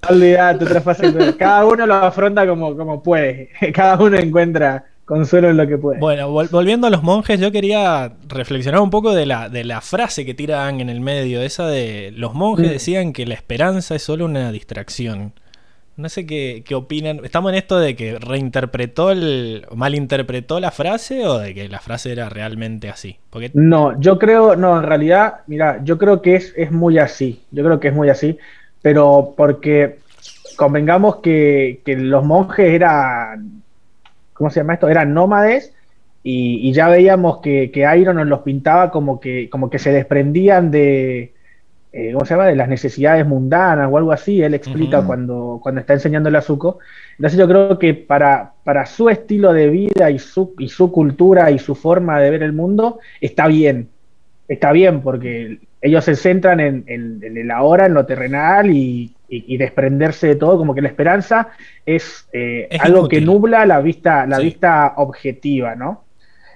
Olvídate, 0.06 0.64
otra 0.66 0.82
fase 0.82 1.04
del 1.04 1.14
duelo. 1.14 1.36
Cada 1.38 1.64
uno 1.64 1.86
lo 1.86 1.94
afronta 1.94 2.46
como, 2.46 2.76
como 2.76 3.02
puede. 3.02 3.48
Cada 3.74 3.96
uno 3.96 4.18
encuentra 4.18 4.84
consuelo 5.10 5.50
en 5.50 5.56
lo 5.56 5.66
que 5.66 5.76
puede. 5.76 5.98
Bueno, 5.98 6.30
vol 6.30 6.46
volviendo 6.52 6.86
a 6.86 6.90
los 6.90 7.02
monjes, 7.02 7.40
yo 7.40 7.50
quería 7.50 8.12
reflexionar 8.28 8.80
un 8.80 8.90
poco 8.90 9.12
de 9.12 9.26
la, 9.26 9.48
de 9.48 9.64
la 9.64 9.80
frase 9.80 10.24
que 10.24 10.34
tiran 10.34 10.80
en 10.80 10.88
el 10.88 11.00
medio, 11.00 11.42
esa 11.42 11.66
de 11.66 12.12
los 12.16 12.32
monjes 12.32 12.68
mm. 12.68 12.70
decían 12.70 13.12
que 13.12 13.26
la 13.26 13.34
esperanza 13.34 13.96
es 13.96 14.04
solo 14.04 14.24
una 14.24 14.52
distracción. 14.52 15.32
No 15.96 16.08
sé 16.08 16.26
qué, 16.26 16.62
qué, 16.64 16.76
opinan. 16.76 17.24
¿Estamos 17.24 17.50
en 17.50 17.58
esto 17.58 17.78
de 17.80 17.96
que 17.96 18.18
reinterpretó 18.20 19.10
el. 19.10 19.66
malinterpretó 19.74 20.60
la 20.60 20.70
frase 20.70 21.26
o 21.26 21.38
de 21.38 21.54
que 21.54 21.68
la 21.68 21.80
frase 21.80 22.12
era 22.12 22.28
realmente 22.28 22.88
así? 22.88 23.18
Porque... 23.30 23.50
No, 23.52 24.00
yo 24.00 24.16
creo, 24.18 24.54
no, 24.54 24.78
en 24.78 24.84
realidad, 24.84 25.40
mira, 25.48 25.80
yo 25.82 25.98
creo 25.98 26.22
que 26.22 26.36
es, 26.36 26.54
es 26.56 26.70
muy 26.70 26.98
así. 26.98 27.42
Yo 27.50 27.64
creo 27.64 27.80
que 27.80 27.88
es 27.88 27.94
muy 27.94 28.08
así. 28.08 28.38
Pero 28.80 29.34
porque 29.36 29.98
convengamos 30.56 31.16
que, 31.16 31.80
que 31.84 31.96
los 31.96 32.24
monjes 32.24 32.68
eran. 32.68 33.59
¿Cómo 34.40 34.48
se 34.48 34.60
llama 34.60 34.72
esto? 34.72 34.88
Eran 34.88 35.12
nómades. 35.12 35.74
Y, 36.22 36.66
y 36.66 36.72
ya 36.72 36.88
veíamos 36.88 37.40
que, 37.42 37.70
que 37.70 37.80
Iron 37.98 38.16
nos 38.16 38.26
los 38.26 38.40
pintaba 38.40 38.90
como 38.90 39.20
que, 39.20 39.50
como 39.50 39.68
que 39.68 39.78
se 39.78 39.92
desprendían 39.92 40.70
de, 40.70 41.34
eh, 41.92 42.12
¿cómo 42.14 42.24
se 42.24 42.32
llama? 42.32 42.46
de 42.46 42.56
las 42.56 42.68
necesidades 42.70 43.26
mundanas 43.26 43.90
o 43.90 43.98
algo 43.98 44.12
así, 44.12 44.42
él 44.42 44.54
explica 44.54 45.00
uh 45.00 45.02
-huh. 45.02 45.06
cuando, 45.06 45.60
cuando 45.62 45.82
está 45.82 45.92
enseñándole 45.92 46.38
a 46.38 46.40
Zuko. 46.40 46.78
Entonces 47.18 47.38
yo 47.38 47.46
creo 47.46 47.78
que 47.78 47.92
para, 47.92 48.52
para 48.64 48.86
su 48.86 49.10
estilo 49.10 49.52
de 49.52 49.68
vida 49.68 50.10
y 50.10 50.18
su, 50.18 50.54
y 50.58 50.68
su 50.68 50.90
cultura 50.90 51.50
y 51.50 51.58
su 51.58 51.74
forma 51.74 52.18
de 52.18 52.30
ver 52.30 52.42
el 52.42 52.54
mundo, 52.54 52.98
está 53.20 53.46
bien. 53.46 53.88
Está 54.48 54.72
bien 54.72 55.02
porque 55.02 55.58
ellos 55.82 56.02
se 56.02 56.16
centran 56.16 56.60
en, 56.60 56.84
en, 56.86 57.20
en 57.22 57.36
el 57.36 57.50
ahora, 57.50 57.84
en 57.84 57.92
lo 57.92 58.06
terrenal 58.06 58.70
y, 58.70 59.14
y, 59.30 59.54
y, 59.54 59.56
desprenderse 59.56 60.26
de 60.26 60.36
todo, 60.36 60.58
como 60.58 60.74
que 60.74 60.82
la 60.82 60.88
esperanza 60.88 61.50
es, 61.86 62.28
eh, 62.32 62.66
es 62.70 62.80
algo 62.80 63.00
inútil. 63.00 63.18
que 63.20 63.24
nubla 63.24 63.64
la 63.64 63.80
vista, 63.80 64.26
la 64.26 64.36
sí. 64.36 64.44
vista 64.44 64.94
objetiva, 64.96 65.76
¿no? 65.76 66.04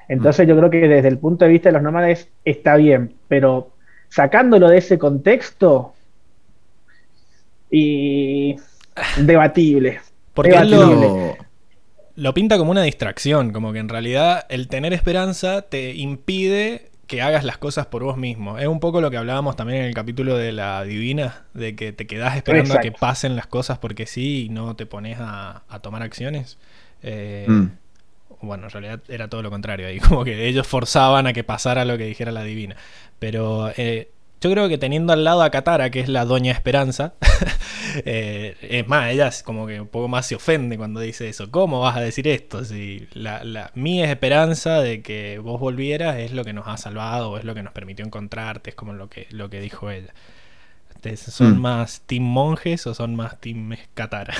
Entonces 0.09 0.45
-huh. 0.45 0.49
yo 0.51 0.59
creo 0.59 0.71
que 0.71 0.89
desde 0.89 1.09
el 1.09 1.19
punto 1.19 1.45
de 1.45 1.53
vista 1.53 1.69
de 1.69 1.75
los 1.75 1.83
nómades 1.83 2.29
está 2.45 2.77
bien, 2.77 3.15
pero 3.29 3.71
sacándolo 4.09 4.69
de 4.69 4.79
ese 4.79 4.99
contexto 4.99 5.95
y 7.71 8.57
debatible. 9.19 10.01
Porque 10.35 10.51
debatible. 10.51 11.07
Lo, 11.07 11.37
lo, 12.17 12.35
pinta 12.35 12.59
como 12.59 12.73
una 12.73 12.83
distracción, 12.83 13.53
como 13.53 13.73
que 13.73 13.79
en 13.79 13.89
realidad 13.89 14.47
el 14.49 14.69
tener 14.69 14.93
esperanza 14.93 15.63
te 15.63 15.95
impide 15.95 16.91
que 17.07 17.23
hagas 17.23 17.45
las 17.45 17.59
cosas 17.59 17.87
por 17.87 18.03
vos 18.05 18.17
mismo. 18.17 18.59
Es 18.59 18.67
un 18.67 18.81
poco 18.81 19.01
lo 19.01 19.11
que 19.11 19.17
hablábamos 19.17 19.57
también 19.57 19.81
en 19.81 19.85
el 19.87 19.95
capítulo 19.95 20.37
de 20.37 20.53
la 20.53 20.85
divina, 20.85 21.45
de 21.55 21.77
que 21.77 21.93
te 21.93 22.07
quedás 22.07 22.37
esperando 22.37 22.71
Exacto. 22.71 22.89
a 22.89 22.91
que 22.91 22.99
pasen 22.99 23.37
las 23.37 23.47
cosas 23.47 23.79
porque 23.79 24.07
sí 24.07 24.47
y 24.47 24.49
no 24.49 24.77
te 24.77 24.87
pones 24.87 25.19
a, 25.21 25.63
a 25.69 25.79
tomar 25.81 26.03
acciones. 26.03 26.59
Eh, 27.03 27.47
mm. 27.49 27.67
Bueno, 28.41 28.65
en 28.65 28.71
realidad 28.71 29.01
era 29.09 29.29
todo 29.29 29.43
lo 29.43 29.51
contrario 29.51 29.87
ahí, 29.87 29.99
como 30.09 30.25
que 30.25 30.47
ellos 30.47 30.67
forzaban 30.67 31.27
a 31.27 31.33
que 31.33 31.45
pasara 31.45 31.85
lo 31.85 31.99
que 31.99 32.05
dijera 32.05 32.33
la 32.33 32.43
divina. 32.43 32.77
Pero 33.19 33.71
eh, 33.77 34.11
yo 34.41 34.51
creo 34.51 34.69
que 34.69 34.79
teniendo 34.79 35.13
al 35.13 35.25
lado 35.25 35.43
a 35.43 35.51
Katara, 35.51 35.91
que 35.91 36.01
es 36.01 36.09
la 36.09 36.25
Doña 36.25 36.53
Esperanza, 36.53 37.15
eh, 38.05 38.57
es 38.61 38.87
más, 38.87 39.11
ella 39.11 39.29
es 39.29 39.43
como 39.43 39.67
que 39.67 39.81
un 39.81 39.89
poco 39.89 40.09
más 40.09 40.27
se 40.27 40.35
ofende 40.35 40.77
cuando 40.77 41.01
dice 41.01 41.29
eso. 41.29 41.51
¿Cómo 41.51 41.81
vas 41.81 41.97
a 41.97 42.01
decir 42.01 42.29
esto? 42.29 42.65
Si 42.65 43.09
la, 43.15 43.43
la, 43.45 43.71
mi 43.75 44.03
esperanza 44.03 44.81
de 44.81 45.03
que 45.03 45.39
vos 45.39 45.61
volvieras 45.61 46.19
es 46.19 46.33
lo 46.33 46.45
que 46.45 46.53
nos 46.53 46.69
ha 46.69 46.77
salvado, 46.77 47.39
es 47.39 47.45
lo 47.45 47.55
que 47.55 47.63
nos 47.63 47.73
permitió 47.73 48.05
encontrarte, 48.05 48.71
es 48.71 48.77
como 48.77 48.93
lo 48.93 49.09
que, 49.09 49.27
lo 49.31 49.49
que 49.49 49.61
dijo 49.61 49.91
ella. 49.91 50.13
¿Son 51.17 51.59
mm. 51.59 51.61
más 51.61 52.03
Team 52.07 52.23
Monjes 52.23 52.87
o 52.87 52.95
son 52.95 53.15
más 53.15 53.41
Team 53.41 53.77
Katara? 53.95 54.35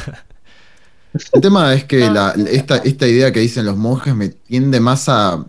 El 1.33 1.41
tema 1.41 1.73
es 1.75 1.85
que 1.85 2.11
la, 2.11 2.35
esta, 2.51 2.79
esta 2.79 3.07
idea 3.07 3.33
que 3.33 3.41
dicen 3.41 3.67
los 3.67 3.77
monjes 3.77 4.15
me 4.17 4.31
tiende 4.31 4.81
más 4.81 5.09
a 5.09 5.45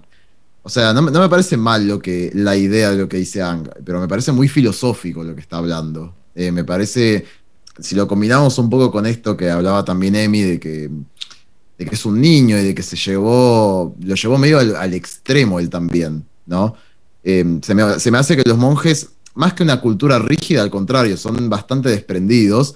o 0.66 0.70
sea, 0.70 0.93
no, 0.93 1.03
me 1.03 1.30
parece 1.30 1.57
mal 1.57 1.88
lo 1.88 1.99
que, 1.99 2.32
la 2.34 2.57
idea 2.57 2.89
de 2.89 2.97
lo 2.97 3.07
que 3.07 3.18
dice 3.18 3.39
Ang, 3.39 3.70
pero 3.86 4.01
me 4.01 4.07
parece 4.07 4.32
muy 4.32 4.47
filosófico 4.47 5.24
lo 5.24 5.36
que 5.36 5.41
está 5.41 5.57
hablando. 5.57 6.16
Eh, 6.34 6.51
me 6.51 6.63
parece, 6.63 7.24
si 7.78 7.93
lo 7.93 8.07
combinamos 8.07 8.57
un 8.57 8.68
poco 8.68 8.91
con 8.91 9.05
esto 9.05 9.38
que 9.38 9.51
hablaba 9.51 9.86
también 9.86 10.16
Emi, 10.16 10.41
de 10.41 10.59
que, 10.59 10.89
de 11.78 11.86
que 11.86 11.93
es 11.93 12.03
un 12.03 12.20
niño 12.20 12.57
y 12.57 12.63
de 12.63 12.74
que 12.74 12.82
se 12.82 12.95
llevó, 12.95 13.95
lo 13.99 14.16
llevó 14.16 14.39
medio 14.39 14.57
al, 14.57 14.76
al 14.76 14.95
extremo 14.95 15.59
él 15.59 15.70
también, 15.70 16.26
¿no? 16.47 16.74
Eh, 17.24 17.59
se, 17.61 17.76
me, 17.76 17.99
se, 17.99 18.09
me, 18.09 18.18
hace 18.18 18.36
que 18.36 18.49
los 18.49 18.57
monjes 18.57 19.09
más 19.36 19.53
que 19.53 19.61
una 19.61 19.80
cultura 19.80 20.18
rígida, 20.18 20.63
al 20.63 20.72
contrario, 20.72 21.16
son 21.16 21.47
bastante 21.47 21.89
desprendidos 21.89 22.74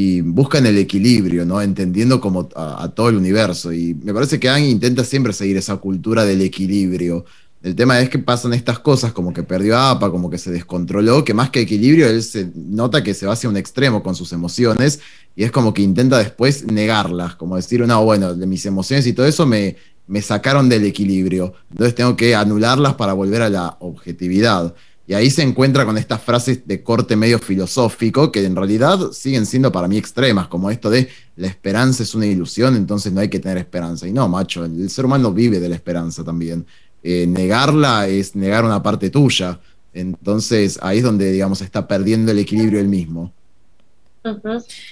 y 0.00 0.20
buscan 0.20 0.64
el 0.64 0.78
equilibrio, 0.78 1.44
¿no? 1.44 1.60
Entendiendo 1.60 2.20
como 2.20 2.48
a, 2.54 2.88
todo 2.94 3.08
el 3.08 3.16
universo. 3.16 3.72
Y 3.72 3.94
me 3.94 4.14
parece 4.14 4.38
que 4.38 4.48
Ang 4.48 4.62
intenta 4.62 5.02
siempre 5.02 5.32
seguir 5.32 5.56
esa 5.56 5.76
cultura 5.78 6.24
del 6.24 6.40
equilibrio. 6.40 7.24
El 7.64 7.74
tema 7.74 7.98
es 7.98 8.08
que 8.08 8.20
pasan 8.20 8.54
estas 8.54 8.78
cosas, 8.78 9.12
como 9.12 9.32
que 9.32 9.42
perdió 9.42 9.76
a 9.76 9.90
APA, 9.90 10.12
como 10.12 10.30
que 10.30 10.38
se 10.38 10.52
descontroló, 10.52 11.24
que 11.24 11.34
más 11.34 11.50
que 11.50 11.62
equilibrio, 11.62 12.08
él 12.08 12.22
se 12.22 12.48
nota 12.54 13.02
que 13.02 13.12
se 13.12 13.26
va 13.26 13.32
hacia 13.32 13.50
un 13.50 13.56
extremo 13.56 14.00
con 14.04 14.14
sus 14.14 14.32
emociones 14.32 15.00
y 15.34 15.42
es 15.42 15.50
como 15.50 15.74
que 15.74 15.82
intenta 15.82 16.16
después 16.18 16.64
negarlas, 16.64 17.34
como 17.34 17.56
decir, 17.56 17.84
no, 17.84 18.04
bueno, 18.04 18.36
de 18.36 18.46
mis 18.46 18.64
emociones 18.66 19.04
y 19.04 19.14
todo 19.14 19.26
eso 19.26 19.46
me, 19.46 19.74
me 20.06 20.22
sacaron 20.22 20.68
del 20.68 20.84
equilibrio, 20.84 21.54
entonces 21.72 21.96
tengo 21.96 22.14
que 22.14 22.36
anularlas 22.36 22.94
para 22.94 23.14
volver 23.14 23.42
a 23.42 23.50
la 23.50 23.76
objetividad. 23.80 24.76
Y 25.08 25.14
ahí 25.14 25.30
se 25.30 25.40
encuentra 25.40 25.86
con 25.86 25.96
estas 25.96 26.20
frases 26.20 26.68
de 26.68 26.82
corte 26.82 27.16
medio 27.16 27.38
filosófico 27.38 28.30
que 28.30 28.44
en 28.44 28.54
realidad 28.54 29.10
siguen 29.12 29.46
siendo 29.46 29.72
para 29.72 29.88
mí 29.88 29.96
extremas, 29.96 30.48
como 30.48 30.70
esto 30.70 30.90
de 30.90 31.08
la 31.36 31.46
esperanza 31.46 32.02
es 32.02 32.14
una 32.14 32.26
ilusión, 32.26 32.76
entonces 32.76 33.10
no 33.10 33.22
hay 33.22 33.30
que 33.30 33.38
tener 33.38 33.56
esperanza. 33.56 34.06
Y 34.06 34.12
no, 34.12 34.28
macho, 34.28 34.66
el 34.66 34.90
ser 34.90 35.06
humano 35.06 35.32
vive 35.32 35.60
de 35.60 35.68
la 35.70 35.76
esperanza 35.76 36.22
también. 36.22 36.66
Eh, 37.02 37.26
negarla 37.26 38.06
es 38.06 38.36
negar 38.36 38.66
una 38.66 38.82
parte 38.82 39.08
tuya. 39.08 39.58
Entonces 39.94 40.78
ahí 40.82 40.98
es 40.98 41.04
donde, 41.04 41.32
digamos, 41.32 41.62
está 41.62 41.88
perdiendo 41.88 42.30
el 42.30 42.40
equilibrio 42.40 42.78
él 42.78 42.88
mismo. 42.88 43.32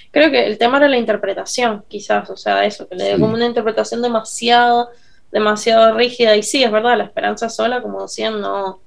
Creo 0.09 0.31
que 0.31 0.47
el 0.47 0.57
tema 0.57 0.77
era 0.77 0.89
la 0.89 0.97
interpretación, 0.97 1.83
quizás, 1.87 2.27
o 2.31 2.37
sea, 2.37 2.65
eso, 2.65 2.87
que 2.87 2.95
le 2.95 3.09
dio 3.09 3.19
como 3.19 3.35
una 3.35 3.45
interpretación 3.45 4.01
demasiado, 4.01 4.89
demasiado 5.31 5.95
rígida. 5.95 6.35
Y 6.35 6.41
sí, 6.41 6.63
es 6.63 6.71
verdad, 6.71 6.97
la 6.97 7.03
esperanza 7.03 7.49
sola, 7.49 7.83
como 7.83 8.01
decían, 8.01 8.41
no 8.41 8.86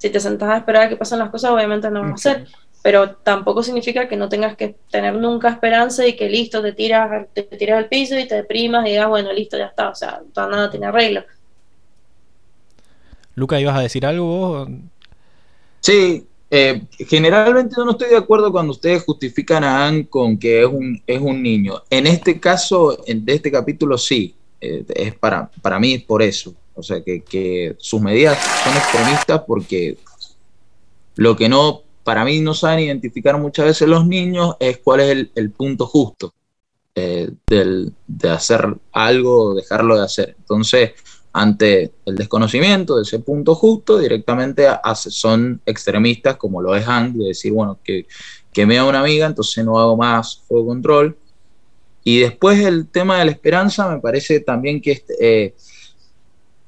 si 0.00 0.08
te 0.08 0.18
sentás 0.18 0.48
a 0.48 0.56
esperar 0.56 0.84
a 0.84 0.88
que 0.88 0.96
pasen 0.96 1.18
las 1.18 1.28
cosas, 1.28 1.50
obviamente 1.50 1.90
no 1.90 2.00
va 2.00 2.14
a 2.14 2.16
ser. 2.16 2.46
Pero 2.82 3.16
tampoco 3.16 3.62
significa 3.62 4.08
que 4.08 4.16
no 4.16 4.30
tengas 4.30 4.56
que 4.56 4.76
tener 4.90 5.14
nunca 5.14 5.50
esperanza 5.50 6.06
y 6.06 6.16
que 6.16 6.30
listo, 6.30 6.62
te 6.62 6.72
tiras, 6.72 7.26
te 7.34 7.42
tiras 7.42 7.76
al 7.76 7.88
piso 7.88 8.18
y 8.18 8.26
te 8.26 8.36
deprimas 8.36 8.86
y 8.86 8.92
digas, 8.92 9.08
bueno, 9.08 9.30
listo, 9.30 9.58
ya 9.58 9.66
está. 9.66 9.90
O 9.90 9.94
sea, 9.94 10.22
nada 10.34 10.70
tiene 10.70 10.86
arreglo. 10.86 11.22
Luca, 13.34 13.60
¿ibas 13.60 13.76
a 13.76 13.82
decir 13.82 14.06
algo 14.06 14.66
Sí, 15.80 16.26
eh, 16.50 16.82
generalmente 17.06 17.74
yo 17.76 17.84
no 17.84 17.90
estoy 17.90 18.08
de 18.08 18.16
acuerdo 18.16 18.50
cuando 18.50 18.72
ustedes 18.72 19.04
justifican 19.04 19.64
a 19.64 19.86
Anne 19.86 20.06
con 20.08 20.38
que 20.38 20.62
es 20.62 20.66
un, 20.66 21.02
es 21.06 21.20
un 21.20 21.42
niño. 21.42 21.82
En 21.90 22.06
este 22.06 22.40
caso, 22.40 23.02
en, 23.06 23.22
de 23.22 23.34
este 23.34 23.52
capítulo, 23.52 23.98
sí. 23.98 24.34
Eh, 24.62 24.84
es 24.88 25.14
para, 25.14 25.50
para 25.60 25.78
mí 25.78 25.92
es 25.92 26.02
por 26.04 26.22
eso. 26.22 26.54
O 26.80 26.82
sea, 26.82 27.02
que, 27.02 27.76
sus 27.78 28.00
medidas 28.00 28.38
son 28.64 28.76
extremistas 28.76 29.42
porque 29.46 29.98
lo 31.16 31.36
que 31.36 31.48
no, 31.48 31.82
para 32.04 32.24
mí 32.24 32.40
no 32.40 32.54
saben 32.54 32.80
identificar 32.80 33.38
muchas 33.38 33.66
veces 33.66 33.88
los 33.88 34.06
niños 34.06 34.56
es 34.58 34.78
cuál 34.78 35.00
es 35.00 35.28
el, 35.34 35.50
punto 35.50 35.86
justo 35.86 36.34
eh, 36.94 37.30
de 37.46 38.30
hacer 38.30 38.76
algo 38.92 39.44
o 39.44 39.54
dejarlo 39.54 39.96
de 39.96 40.04
hacer. 40.04 40.34
Entonces, 40.38 40.92
ante 41.32 41.92
el 42.06 42.16
desconocimiento 42.16 42.96
de 42.96 43.02
ese 43.02 43.20
punto 43.20 43.54
justo, 43.54 43.98
directamente 43.98 44.66
son 44.94 45.60
extremistas, 45.64 46.36
como 46.36 46.60
lo 46.60 46.74
es 46.74 46.84
Hank, 46.84 47.14
de 47.14 47.28
decir, 47.28 47.52
bueno, 47.52 47.78
que, 47.84 48.06
que 48.52 48.66
me 48.66 48.78
a 48.78 48.84
una 48.84 49.00
amiga, 49.00 49.26
entonces 49.26 49.64
no 49.64 49.78
hago 49.78 49.96
más 49.96 50.42
fuego 50.48 50.66
control. 50.66 51.16
Y 52.02 52.20
después 52.20 52.58
el 52.60 52.88
tema 52.88 53.18
de 53.18 53.26
la 53.26 53.30
esperanza, 53.30 53.88
me 53.88 54.00
parece 54.00 54.40
también 54.40 54.80
que 54.80 55.04
eh, 55.20 55.54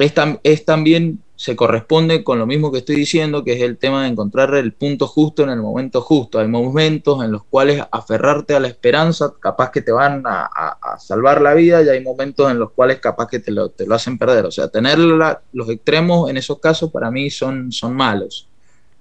es, 0.03 0.65
también 0.65 1.23
se 1.37 1.57
corresponde 1.57 2.23
con 2.23 2.39
lo 2.39 2.47
mismo 2.47 2.71
que 2.71 2.79
estoy 2.79 2.97
diciendo, 2.97 3.43
que 3.43 3.55
es 3.55 3.63
el 3.63 3.77
tema 3.77 4.03
de 4.03 4.11
encontrar 4.11 4.55
el 4.55 4.73
punto 4.73 5.07
justo 5.07 5.43
en 5.43 5.51
el 5.51 5.61
momento 5.61 6.01
justo. 6.01 6.39
Hay 6.39 6.49
momentos 6.49 7.25
en 7.25 7.33
los 7.33 7.45
cuales 7.45 7.83
aferrarte 7.91 8.55
a 8.55 8.61
la 8.61 8.69
esperanza, 8.69 9.35
capaz 9.41 9.71
que 9.71 9.83
te 9.83 9.93
van 9.93 10.23
a, 10.25 10.51
salvar 10.99 11.41
la 11.41 11.55
vida, 11.55 11.83
y 11.83 11.89
hay 11.89 12.03
momentos 12.03 12.51
en 12.51 12.59
los 12.59 12.71
cuales 12.73 13.01
capaz 13.01 13.27
que 13.27 13.41
te 13.41 13.51
lo, 13.51 13.71
te 13.71 13.87
lo 13.87 13.95
hacen 13.95 14.19
perder. 14.19 14.47
O 14.47 14.51
sea, 14.51 14.69
tener 14.69 14.99
los 14.99 15.69
extremos 15.69 16.31
en 16.31 16.37
esos 16.37 16.59
casos 16.61 16.91
para 16.91 17.11
mí 17.11 17.31
son, 17.31 17.73
son 17.73 17.95
malos. 17.95 18.49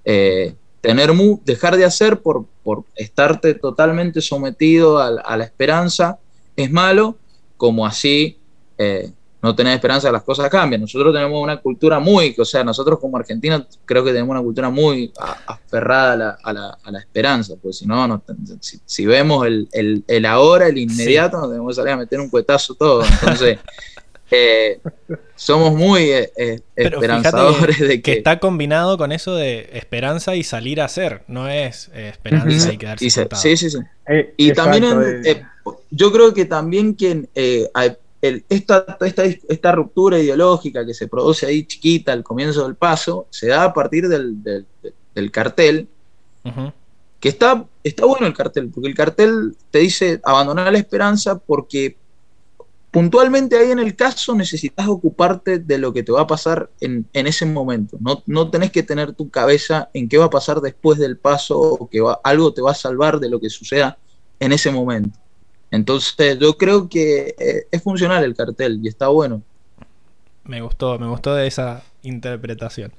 Eh, 0.04 0.56
tener 0.82 1.12
dejar 1.46 1.78
de 1.78 1.86
hacer 1.86 2.22
por, 2.22 2.46
por 2.64 2.84
estarte 2.96 3.54
totalmente 3.54 4.20
sometido 4.20 5.00
a, 5.00 5.38
la 5.38 5.44
esperanza 5.44 6.18
es 6.56 6.72
malo, 6.72 7.18
como 7.56 7.86
así 7.86 8.40
eh, 8.80 9.12
no 9.42 9.56
tener 9.56 9.74
esperanza 9.74 10.08
de 10.08 10.14
las 10.14 10.24
cosas 10.24 10.50
cambian. 10.50 10.82
Nosotros 10.82 11.14
tenemos 11.14 11.42
una 11.42 11.58
cultura 11.58 12.00
muy, 12.00 12.36
o 12.38 12.46
sea, 12.46 12.64
nosotros 12.64 13.00
como 13.00 13.18
argentinos 13.18 13.64
creo 13.86 14.04
que 14.04 14.12
tenemos 14.12 14.32
una 14.32 14.42
cultura 14.42 14.70
muy 14.70 15.12
aferrada 15.48 16.38
a 16.44 16.54
la, 16.54 17.00
esperanza, 17.00 17.56
porque 17.62 17.74
si 17.74 17.88
no, 17.88 18.22
si, 18.86 19.06
vemos 19.06 19.48
el, 19.48 20.26
ahora, 20.28 20.68
el 20.68 20.78
inmediato, 20.78 21.38
nos 21.38 21.50
tenemos 21.50 21.72
que 21.72 21.76
salir 21.76 21.94
a 21.94 21.98
meter 21.98 22.20
un 22.20 22.30
cuetazo 22.30 22.76
todo. 22.76 23.04
Entonces, 23.04 23.58
eh, 24.32 24.80
somos 25.36 25.74
muy 25.74 26.04
eh, 26.04 26.32
eh, 26.38 26.62
esperanzadores 26.76 27.80
de 27.80 28.02
que, 28.02 28.14
está 28.14 28.40
combinado 28.40 28.98
con 28.98 29.12
eso 29.12 29.36
de 29.36 29.70
esperanza 29.74 30.36
y 30.36 30.44
salir 30.44 30.82
a 30.82 30.86
hacer, 30.86 31.24
no 31.28 31.50
es 31.50 31.90
esperanza 31.96 32.72
y 32.72 32.78
quedarse 32.78 33.10
Sí, 33.10 33.58
sí, 33.58 33.72
sí. 33.72 33.80
y 34.38 34.54
también 34.54 35.24
yo 35.90 36.12
creo 36.12 36.34
que 36.36 36.46
también 36.46 36.94
quien 36.94 37.28
esta, 38.22 38.98
esta, 39.50 39.72
ruptura 39.72 40.20
ideológica 40.20 40.86
que 40.86 40.94
se 40.94 41.08
produce 41.08 41.46
ahí 41.46 41.66
chiquita 41.66 42.14
al 42.14 42.24
comienzo 42.24 42.64
del 42.64 42.76
paso, 42.76 43.28
se 43.32 43.48
da 43.48 43.64
a 43.64 43.74
partir 43.74 44.08
del, 44.08 45.32
cartel, 45.32 45.88
que 47.20 47.30
está, 47.30 47.66
está 47.84 48.06
bueno 48.06 48.28
el 48.28 48.34
cartel, 48.34 48.70
porque 48.70 48.90
el 48.90 48.96
cartel 48.96 49.56
te 49.72 49.80
dice 49.80 50.22
abandonar 50.24 50.72
la 50.72 50.78
esperanza 50.78 51.38
porque 51.40 51.98
puntualmente 52.92 53.58
ahí 53.58 53.72
en 53.72 53.80
el 53.80 53.96
caso 53.96 54.36
necesitas 54.36 54.88
ocuparte 54.88 55.60
de 55.60 55.78
lo 55.78 55.94
que 55.94 56.04
te 56.04 56.12
va 56.12 56.22
a 56.22 56.28
pasar 56.28 56.70
en, 56.82 57.08
ese 57.14 57.46
momento. 57.46 57.98
No, 58.00 58.22
no, 58.28 58.52
tenés 58.52 58.72
que 58.72 58.84
tener 58.84 59.14
tu 59.14 59.30
cabeza 59.30 59.90
en 59.94 60.10
qué 60.10 60.18
va 60.18 60.26
a 60.26 60.30
pasar 60.30 60.62
después 60.62 61.00
del 61.00 61.18
paso 61.18 61.58
o 61.60 61.90
que 61.90 62.04
algo 62.24 62.54
te 62.54 62.62
va 62.62 62.72
a 62.72 62.76
salvar 62.76 63.20
de 63.20 63.30
lo 63.30 63.40
que 63.40 63.50
suceda 63.50 63.98
en 64.40 64.52
ese 64.52 64.72
momento. 64.72 65.18
Entonces 65.72 66.38
yo 66.38 66.58
creo 66.58 66.90
que 66.90 67.34
eh, 67.40 67.68
es 67.72 67.82
funcional 67.82 68.24
el 68.24 68.36
cartel 68.36 68.80
y 68.84 68.90
está 68.90 69.08
bueno. 69.08 69.42
Me 70.44 70.62
gustó, 70.62 71.00
me 71.00 71.08
gustó 71.08 71.34
de 71.34 71.48
esa 71.48 71.84
interpretación. 72.04 72.92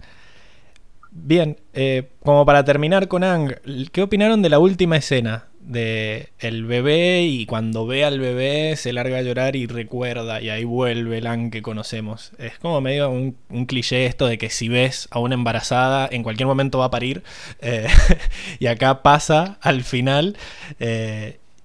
Bien, 1.11 1.59
eh, 1.75 2.09
como 2.25 2.47
para 2.47 2.65
terminar 2.65 3.07
con 3.07 3.23
Ang, 3.23 3.57
¿qué 3.93 4.03
opinaron 4.03 4.41
de 4.41 4.49
la 4.49 4.59
última 4.59 4.97
escena? 4.97 5.49
De 5.61 6.31
el 6.39 6.65
bebé 6.65 7.23
y 7.23 7.47
cuando 7.47 7.87
ve 7.87 8.05
al 8.05 8.19
bebé 8.19 8.75
se 8.77 8.93
larga 8.93 9.19
a 9.19 9.23
llorar 9.23 9.55
y 9.55 9.67
recuerda 9.67 10.41
y 10.41 10.49
ahí 10.49 10.65
vuelve 10.65 11.19
el 11.19 11.27
Ang 11.27 11.51
que 11.51 11.61
conocemos. 11.61 12.33
Es 12.39 12.59
como 12.59 12.81
medio 12.81 13.11
un, 13.11 13.37
cliché 13.67 14.07
esto 14.07 14.27
de 14.27 14.39
que 14.39 14.49
si 14.49 14.69
ves 14.69 15.07
a 15.11 15.19
una 15.19 15.35
embarazada 15.35 16.09
en 16.11 16.23
cualquier 16.23 16.47
momento 16.47 16.79
va 16.79 16.87
a 16.87 16.91
parir 16.91 17.23
eh, 17.61 17.87
y 18.59 18.67
acá 18.67 19.03
pasa 19.03 19.59
al 19.61 19.85
final 19.85 20.37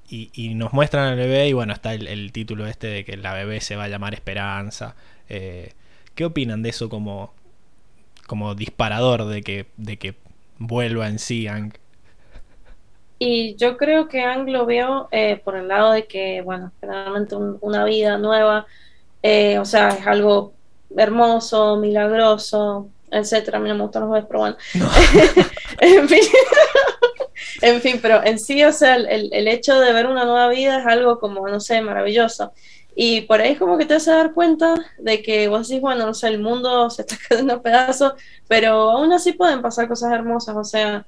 y, 0.09 0.53
nos 0.55 0.73
muestran 0.73 1.07
al 1.09 1.17
bebé 1.17 1.49
y 1.49 1.53
bueno, 1.53 1.73
está 1.73 1.93
el, 1.93 2.31
título 2.31 2.65
este 2.67 2.87
de 2.87 3.05
que 3.05 3.17
la 3.17 3.33
bebé 3.33 3.61
se 3.61 3.75
va 3.75 3.85
a 3.85 3.87
llamar 3.89 4.13
Esperanza. 4.13 4.95
Eh, 5.29 5.73
¿Qué 6.15 6.25
opinan 6.25 6.63
de 6.63 6.69
eso 6.69 6.89
como, 6.89 7.33
como 8.25 8.55
disparador 8.55 9.25
de 9.25 9.43
que, 9.43 9.67
de 9.77 9.97
que 9.97 10.15
vuelva 10.57 11.07
en 11.07 11.19
sí 11.19 11.47
Ang? 11.47 11.73
Y 13.19 13.55
yo 13.55 13.77
creo 13.77 14.07
que 14.07 14.23
Ang 14.23 14.49
lo 14.49 14.65
veo 14.65 15.09
eh, 15.11 15.41
por 15.43 15.57
el 15.57 15.67
lado 15.67 15.91
de 15.91 16.07
que, 16.07 16.41
bueno, 16.41 16.71
generalmente 16.79 17.35
una 17.35 17.83
vida 17.83 18.17
nueva, 18.17 18.65
eh, 19.23 19.59
o 19.59 19.65
sea, 19.65 19.89
es 19.89 20.07
algo 20.07 20.53
hermoso, 20.95 21.77
milagroso, 21.77 22.89
etcétera. 23.11 23.57
A 23.57 23.61
mí 23.61 23.69
no 23.69 23.75
me 23.75 23.83
gustan 23.83 24.03
los 24.03 24.11
bebés, 24.11 24.27
pero 24.27 24.39
bueno. 24.39 24.57
en 25.79 26.09
fin. 26.09 26.23
en 27.61 27.81
fin, 27.81 27.99
pero 28.01 28.23
en 28.23 28.39
sí, 28.39 28.63
o 28.63 28.71
sea, 28.71 28.95
el, 28.95 29.29
el, 29.31 29.47
hecho 29.47 29.79
de 29.79 29.93
ver 29.93 30.07
una 30.07 30.25
nueva 30.25 30.49
vida 30.49 30.79
es 30.79 30.85
algo 30.85 31.19
como, 31.19 31.47
no 31.47 31.59
sé, 31.59 31.81
maravilloso. 31.81 32.53
Y 32.99 33.21
por 33.21 33.41
ahí 33.41 33.55
como 33.55 33.77
que 33.77 33.85
te 33.85 33.93
hace 33.93 34.09
dar 34.09 34.33
cuenta 34.33 34.73
de 34.97 35.21
que 35.21 35.47
vos 35.47 35.67
decís, 35.67 35.79
bueno, 35.79 36.07
no 36.07 36.15
sé, 36.15 36.29
el 36.29 36.39
mundo 36.39 36.89
se 36.89 37.03
está 37.03 37.15
cayendo 37.29 37.53
a 37.53 37.61
pedazos, 37.61 38.13
pero 38.47 38.89
aún 38.89 39.13
así 39.13 39.33
pueden 39.33 39.61
pasar 39.61 39.87
cosas 39.87 40.11
hermosas, 40.11 40.55
o 40.55 40.63
sea, 40.63 41.05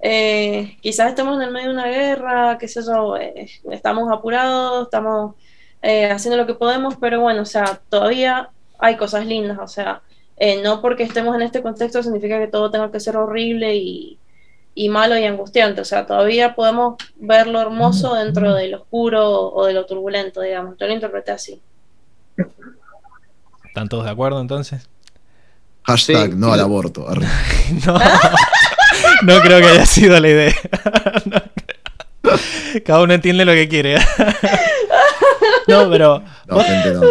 eh, 0.00 0.76
quizás 0.80 1.08
estemos 1.08 1.34
en 1.36 1.42
el 1.42 1.50
medio 1.50 1.68
de 1.68 1.74
una 1.74 1.86
guerra, 1.86 2.56
qué 2.56 2.68
sé 2.68 2.82
yo, 2.86 3.16
eh, 3.16 3.50
estamos 3.72 4.12
apurados, 4.12 4.84
estamos 4.84 5.34
eh, 5.82 6.08
haciendo 6.08 6.36
lo 6.36 6.46
que 6.46 6.54
podemos, 6.54 6.94
pero 7.00 7.20
bueno, 7.20 7.42
o 7.42 7.46
sea, 7.46 7.80
todavía 7.88 8.50
hay 8.78 8.96
cosas 8.96 9.26
lindas, 9.26 9.58
o 9.60 9.66
sea, 9.66 10.02
no 10.62 10.80
porque 10.80 11.04
estemos 11.04 11.34
en 11.34 11.42
este 11.42 11.62
contexto 11.62 12.02
significa 12.02 12.38
que 12.38 12.48
todo 12.48 12.70
tenga 12.70 12.90
que 12.90 13.00
ser 13.00 13.16
horrible 13.16 13.76
y, 13.76 14.18
y 14.74 14.88
malo 14.88 15.16
y 15.16 15.24
angustiante. 15.24 15.80
O 15.80 15.84
sea, 15.84 16.06
todavía 16.06 16.54
podemos 16.54 16.96
ver 17.16 17.46
lo 17.46 17.60
hermoso 17.60 18.14
dentro 18.14 18.54
de 18.54 18.68
lo 18.68 18.82
oscuro 18.82 19.52
o 19.52 19.66
de 19.66 19.72
lo 19.72 19.86
turbulento, 19.86 20.40
digamos. 20.40 20.76
Yo 20.78 20.86
lo 20.86 20.92
interpreté 20.92 21.32
así. 21.32 21.60
¿Están 23.64 23.88
todos 23.88 24.04
de 24.04 24.10
acuerdo 24.10 24.40
entonces? 24.40 24.88
Hashtag 25.84 26.36
no 26.36 26.52
al 26.52 26.60
aborto. 26.60 27.06
no 29.22 29.40
creo 29.40 29.60
que 29.60 29.66
haya 29.66 29.86
sido 29.86 30.18
la 30.18 30.28
idea. 30.28 30.54
Cada 32.84 33.02
uno 33.02 33.14
entiende 33.14 33.44
lo 33.44 33.52
que 33.52 33.68
quiere. 33.68 33.98
No, 35.68 35.88
pero 35.90 36.22
No, 36.46 36.60
gente, 36.60 36.92
no. 36.92 37.02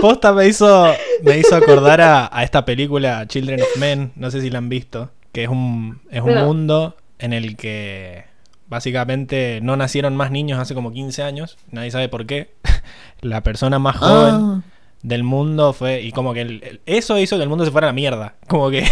posta 0.00 0.32
me 0.32 0.46
hizo, 0.46 0.92
me 1.22 1.38
hizo 1.38 1.56
acordar 1.56 2.00
a, 2.00 2.28
a 2.32 2.44
esta 2.44 2.64
película 2.64 3.26
Children 3.26 3.62
of 3.62 3.76
Men, 3.78 4.12
no 4.16 4.30
sé 4.30 4.40
si 4.40 4.50
la 4.50 4.58
han 4.58 4.68
visto, 4.68 5.10
que 5.32 5.44
es 5.44 5.48
un, 5.48 6.00
es 6.10 6.22
un 6.22 6.34
No. 6.34 6.44
mundo 6.46 6.96
en 7.18 7.32
el 7.32 7.56
que 7.56 8.24
básicamente 8.68 9.60
no 9.62 9.76
nacieron 9.76 10.16
más 10.16 10.30
niños 10.30 10.58
hace 10.58 10.74
como 10.74 10.92
15 10.92 11.22
años, 11.22 11.56
nadie 11.70 11.90
sabe 11.90 12.08
por 12.08 12.26
qué. 12.26 12.50
La 13.20 13.42
persona 13.42 13.78
más 13.78 13.96
joven 13.96 14.34
Ah, 14.34 14.62
del 15.02 15.22
mundo 15.22 15.72
fue. 15.72 16.02
Y 16.02 16.12
como 16.12 16.34
que 16.34 16.42
el- 16.42 16.62
el- 16.64 16.80
eso 16.84 17.18
hizo 17.18 17.36
que 17.36 17.42
el 17.42 17.48
mundo 17.48 17.64
se 17.64 17.70
fuera 17.70 17.86
a 17.86 17.90
la 17.90 17.94
mierda. 17.94 18.34
Como 18.48 18.70
que 18.70 18.82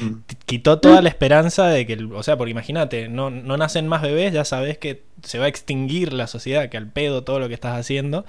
mm. 0.00 0.12
quitó 0.46 0.78
toda 0.78 1.02
la 1.02 1.08
esperanza 1.08 1.66
de 1.68 1.86
que. 1.86 1.92
el- 1.94 2.12
o 2.12 2.22
sea, 2.22 2.36
porque 2.38 2.52
imagínate, 2.52 3.08
no, 3.08 3.30
no 3.30 3.56
nacen 3.56 3.86
más 3.88 4.00
bebés, 4.02 4.32
ya 4.32 4.44
sabes 4.44 4.78
que 4.78 5.02
se 5.22 5.38
va 5.38 5.44
a 5.46 5.48
extinguir 5.48 6.12
la 6.12 6.26
sociedad, 6.26 6.68
que 6.70 6.76
al 6.78 6.86
pedo 6.88 7.22
todo 7.24 7.38
lo 7.40 7.48
que 7.48 7.54
estás 7.54 7.76
haciendo. 7.78 8.24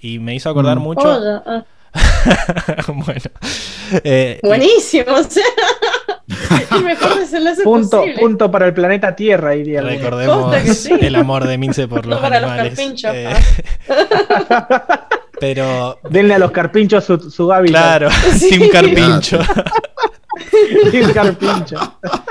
Y 0.00 0.18
me 0.18 0.34
hizo 0.34 0.48
acordar 0.50 0.78
Mm. 0.78 0.82
mucho. 0.82 1.00
Joya, 1.02 1.42
ah, 1.46 1.64
bueno. 2.88 3.20
eh, 4.04 4.38
buenísimo, 4.42 5.12
o 5.14 5.22
sea. 5.24 5.44
el 6.76 6.84
mejor 6.84 7.18
desenlace 7.18 7.62
Punto, 7.62 7.98
posible. 7.98 8.20
punto 8.20 8.50
para 8.50 8.66
el 8.66 8.74
planeta 8.74 9.16
Tierra, 9.16 9.52
diría 9.52 9.80
recordemos 9.80 10.54
sí. 10.76 10.92
el 11.00 11.14
amor 11.16 11.46
de 11.46 11.56
Mince 11.58 11.88
por 11.88 12.04
los 12.06 12.20
para 12.20 12.36
animales. 12.38 12.78
eh, 13.12 13.34
pero. 15.40 15.98
Denle 16.10 16.34
a 16.34 16.38
los 16.38 16.50
carpinchos 16.50 17.04
su, 17.04 17.18
su 17.30 17.52
hábitat. 17.52 17.80
Claro, 17.98 18.10
Sí. 18.36 18.50
Team 18.50 18.68
Carpincho. 18.70 19.38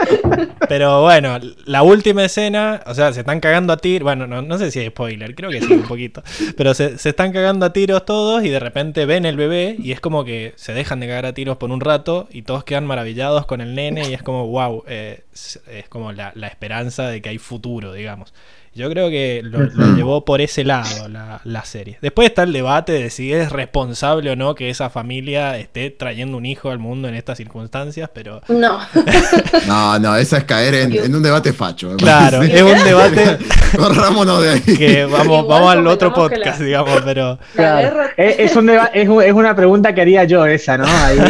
Pero 0.69 1.01
bueno, 1.01 1.39
la 1.65 1.83
última 1.83 2.25
escena, 2.25 2.81
o 2.85 2.93
sea, 2.93 3.13
se 3.13 3.21
están 3.21 3.39
cagando 3.39 3.73
a 3.73 3.77
tiros. 3.77 4.03
Bueno, 4.03 4.27
no, 4.27 4.41
no 4.41 4.57
sé 4.57 4.71
si 4.71 4.79
hay 4.79 4.87
spoiler, 4.87 5.35
creo 5.35 5.49
que 5.49 5.61
sí, 5.61 5.73
un 5.73 5.83
poquito. 5.83 6.23
Pero 6.55 6.73
se, 6.73 6.97
se 6.97 7.09
están 7.09 7.31
cagando 7.31 7.65
a 7.65 7.73
tiros 7.73 8.05
todos 8.05 8.43
y 8.43 8.49
de 8.49 8.59
repente 8.59 9.05
ven 9.05 9.25
el 9.25 9.37
bebé 9.37 9.75
y 9.79 9.91
es 9.91 9.99
como 9.99 10.25
que 10.25 10.53
se 10.55 10.73
dejan 10.73 10.99
de 10.99 11.07
cagar 11.07 11.25
a 11.25 11.33
tiros 11.33 11.57
por 11.57 11.71
un 11.71 11.81
rato 11.81 12.27
y 12.31 12.43
todos 12.43 12.63
quedan 12.63 12.85
maravillados 12.85 13.45
con 13.45 13.61
el 13.61 13.75
nene 13.75 14.09
y 14.09 14.13
es 14.13 14.23
como, 14.23 14.47
wow, 14.47 14.83
es, 14.87 15.59
es 15.67 15.89
como 15.89 16.11
la, 16.11 16.31
la 16.35 16.47
esperanza 16.47 17.07
de 17.07 17.21
que 17.21 17.29
hay 17.29 17.37
futuro, 17.37 17.93
digamos. 17.93 18.33
Yo 18.77 18.89
creo 18.89 19.09
que 19.09 19.41
lo, 19.43 19.65
llevó 19.95 20.23
por 20.23 20.39
ese 20.41 20.63
lado 20.63 21.07
la, 21.09 21.41
la 21.43 21.65
serie. 21.65 21.97
Después 22.01 22.27
está 22.29 22.43
el 22.43 22.53
debate 22.53 22.91
de 22.93 23.09
si 23.09 23.33
es 23.33 23.51
responsable 23.51 24.31
o 24.31 24.35
no 24.35 24.55
que 24.55 24.69
esa 24.69 24.89
familia 24.89 25.57
esté 25.57 25.89
trayendo 25.89 26.37
un 26.37 26.45
hijo 26.45 26.69
al 26.69 26.79
mundo 26.79 27.07
en 27.07 27.15
estas 27.15 27.37
circunstancias, 27.37 28.09
pero 28.13 28.41
No. 28.47 28.79
No, 29.67 29.99
no, 29.99 30.15
esa 30.15 30.37
es 30.37 30.43
caer 30.45 30.75
en, 30.75 30.93
en 30.93 31.15
un 31.15 31.23
debate 31.23 31.51
facho. 31.53 31.89
me 31.89 31.95
claro, 31.97 32.37
parece. 32.37 32.57
es 32.57 32.61
un 32.63 32.83
debate 32.83 33.37
Corrámonos 33.77 34.41
de 34.43 34.49
ahí. 34.51 34.61
que 34.61 35.05
vamos, 35.05 35.39
Igual 35.43 35.47
vamos 35.47 35.71
al 35.73 35.87
otro 35.87 36.13
podcast, 36.13 36.59
la- 36.59 36.65
digamos, 36.65 37.01
pero 37.03 37.39
La 37.55 37.79
Claro. 37.81 38.01
Es, 38.15 38.39
es 38.39 38.55
un 38.55 38.67
deba- 38.67 38.91
es, 38.93 39.09
es 39.09 39.33
una 39.33 39.55
pregunta 39.55 39.93
que 39.93 40.01
haría 40.01 40.23
yo 40.23 40.45
esa, 40.45 40.77
¿no? 40.77 40.85
Ahí. 40.87 41.17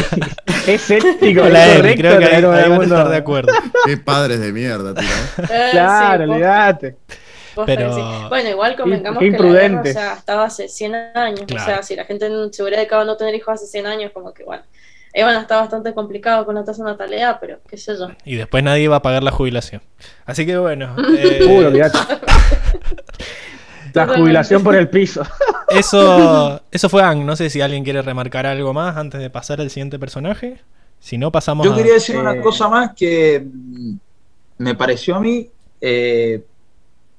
Es 0.68 0.91
ético, 0.91 1.45
es 1.45 1.54
Emi, 1.56 1.76
correcto 1.78 2.02
creo 2.02 2.20
que 2.20 2.26
ahí, 2.26 2.36
ahí 2.36 2.41
van 2.70 2.82
a 2.82 2.84
estar 2.84 3.08
de 3.08 3.16
acuerdo. 3.16 3.54
Qué 3.86 3.95
padres 3.95 4.41
de 4.41 4.52
mierda, 4.52 4.93
tío. 4.93 5.08
Eh, 5.50 5.68
Claro, 5.72 6.30
olvídate. 6.30 6.98
Pero- 7.66 7.93
sí. 7.95 8.01
Bueno, 8.30 8.49
igual 8.49 8.76
convengamos 8.76 9.20
que 9.20 9.26
la 9.26 9.32
guerra, 9.32 9.45
o 9.45 9.47
imprudentes. 9.49 9.93
sea, 9.93 10.14
estaba 10.14 10.43
hace 10.45 10.68
100 10.68 10.95
años. 11.16 11.41
Claro. 11.47 11.64
O 11.64 11.66
sea, 11.66 11.84
si 11.84 11.95
la 11.95 12.05
gente 12.05 12.30
se 12.51 12.62
hubiera 12.62 12.78
dedicado 12.78 13.01
a 13.01 13.05
no 13.05 13.18
tener 13.18 13.34
hijos 13.36 13.53
hace 13.53 13.66
100 13.68 13.86
años, 13.88 14.12
como 14.14 14.34
que 14.34 14.43
bueno. 14.43 14.64
Iban 15.14 15.36
a 15.36 15.41
estar 15.41 15.62
bastante 15.62 15.93
complicado 15.95 16.45
con 16.45 16.53
la 16.53 16.64
tasa 16.64 16.84
de 16.84 16.91
natalidad, 16.91 17.38
pero 17.41 17.58
qué 17.68 17.76
sé 17.78 17.97
yo. 17.97 18.10
Y 18.24 18.36
después 18.36 18.64
nadie 18.64 18.88
va 18.88 18.97
a 18.97 19.01
pagar 19.01 19.24
la 19.24 19.32
jubilación. 19.32 19.82
Así 20.26 20.45
que 20.45 20.58
bueno, 20.60 20.95
eh, 21.18 21.39
Uy, 21.43 21.64
olvídate. 21.66 21.97
La 23.93 24.05
jubilación 24.08 24.64
por 24.64 24.76
el 24.76 24.89
piso. 24.89 25.24
eso, 25.70 26.62
eso 26.70 26.89
fue 26.89 27.01
Ang. 27.01 27.26
No 27.26 27.36
sé 27.36 27.49
si 27.49 27.62
alguien 27.62 27.84
quiere 27.84 28.01
remarcar 28.03 28.45
algo 28.45 28.74
más 28.74 28.95
antes 28.95 29.20
de 29.20 29.30
pasar 29.32 29.60
al 29.60 29.72
siguiente 29.72 29.97
personaje. 29.97 30.62
Si 30.99 31.18
no, 31.18 31.32
pasamos 31.32 31.66
Yo 31.66 31.74
a... 31.74 31.76
quería 31.76 31.93
decir 31.93 32.18
una 32.18 32.34
Eh, 32.34 32.41
cosa 32.41 32.68
más 32.68 32.93
que 32.95 33.43
mm, 33.43 33.93
me 34.60 34.76
pareció 34.76 35.16
a 35.16 35.20
mí, 35.20 35.49
eh, 35.82 36.43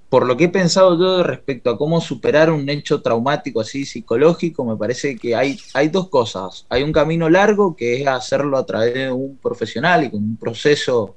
por 0.09 0.27
lo 0.27 0.37
que 0.37 0.45
he 0.45 0.49
pensado 0.49 0.99
yo 0.99 1.23
respecto 1.23 1.69
a 1.71 1.77
cómo 1.77 2.01
superar 2.01 2.51
un 2.51 2.69
hecho 2.71 3.03
traumático 3.03 3.61
así 3.61 3.85
psicológico, 3.85 4.65
me 4.65 4.77
parece 4.77 5.17
que 5.19 5.35
hay, 5.37 5.59
hay 5.75 5.89
dos 5.89 6.09
cosas. 6.09 6.65
Hay 6.71 6.83
un 6.83 6.93
camino 6.93 7.29
largo 7.29 7.77
que 7.77 8.01
es 8.01 8.07
hacerlo 8.09 8.57
a 8.57 8.65
través 8.65 8.95
de 8.95 9.11
un 9.11 9.37
profesional 9.37 10.05
y 10.05 10.11
con 10.11 10.23
un 10.23 10.37
proceso 10.37 11.15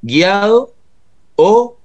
guiado, 0.00 0.74
o 1.36 1.76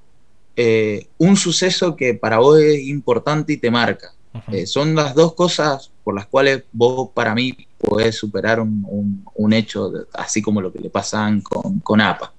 eh, 0.56 1.08
un 1.18 1.36
suceso 1.38 1.96
que 1.96 2.14
para 2.14 2.40
vos 2.40 2.60
es 2.60 2.82
importante 2.88 3.54
y 3.54 3.58
te 3.58 3.70
marca. 3.70 4.14
Eh, 4.52 4.68
son 4.68 4.94
las 4.96 5.16
dos 5.16 5.34
cosas 5.34 5.92
por 6.04 6.16
las 6.16 6.28
cuales 6.28 6.64
vos, 6.72 7.10
para 7.14 7.34
mí, 7.36 7.54
podés 7.78 8.16
superar 8.16 8.60
un, 8.60 8.86
un- 8.88 9.26
un 9.36 9.54
hecho, 9.54 9.90
de- 9.90 10.06
así 10.14 10.42
como 10.42 10.62
lo 10.62 10.72
que 10.72 10.80
le 10.80 10.90
pasan 10.90 11.42
con, 11.42 11.80
con 11.80 12.00
APA. 12.02 12.34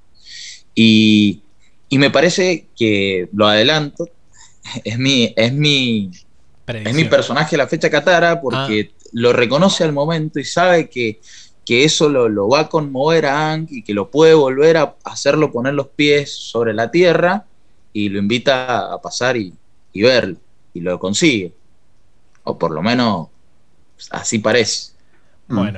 Y, 0.75 1.43
y 1.89 1.99
me 1.99 2.11
parece 2.11 2.67
que, 2.77 3.29
lo 3.33 3.47
adelanto, 3.47 4.09
es 4.85 4.99
mi, 4.99 5.33
es 5.37 5.53
mi, 5.53 6.11
es 6.67 6.95
mi 6.95 7.05
personaje 7.05 7.57
la 7.57 7.67
fecha 7.67 7.91
Katara 7.91 8.41
porque 8.41 8.93
lo 9.13 9.33
reconoce 9.33 9.85
al 9.85 9.93
momento 9.93 10.39
y 10.39 10.45
sabe 10.45 10.89
que, 10.91 11.21
que 11.65 11.85
eso 11.85 12.09
lo, 12.09 12.29
lo 12.29 12.49
va 12.49 12.61
a 12.61 12.69
conmover 12.69 13.27
a 13.27 13.51
Aang 13.51 13.67
y 13.71 13.83
que 13.83 13.95
lo 13.95 14.11
puede 14.11 14.35
volver 14.35 14.77
a 14.77 14.95
hacerlo 15.05 15.51
poner 15.51 15.75
los 15.75 15.89
pies 15.89 16.35
sobre 16.35 16.75
la 16.75 16.91
tierra 16.91 17.47
y 17.93 18.09
lo 18.11 18.19
invita 18.19 18.93
a 18.93 19.01
pasar 19.01 19.37
y, 19.37 19.55
y 19.93 20.03
verlo. 20.03 20.37
Y 20.75 20.81
lo 20.81 20.99
consigue. 20.99 21.53
O 22.45 22.59
por 22.59 22.71
lo 22.71 22.83
menos 22.83 23.29
así 24.11 24.39
parece. 24.39 24.93
Mm. 25.49 25.69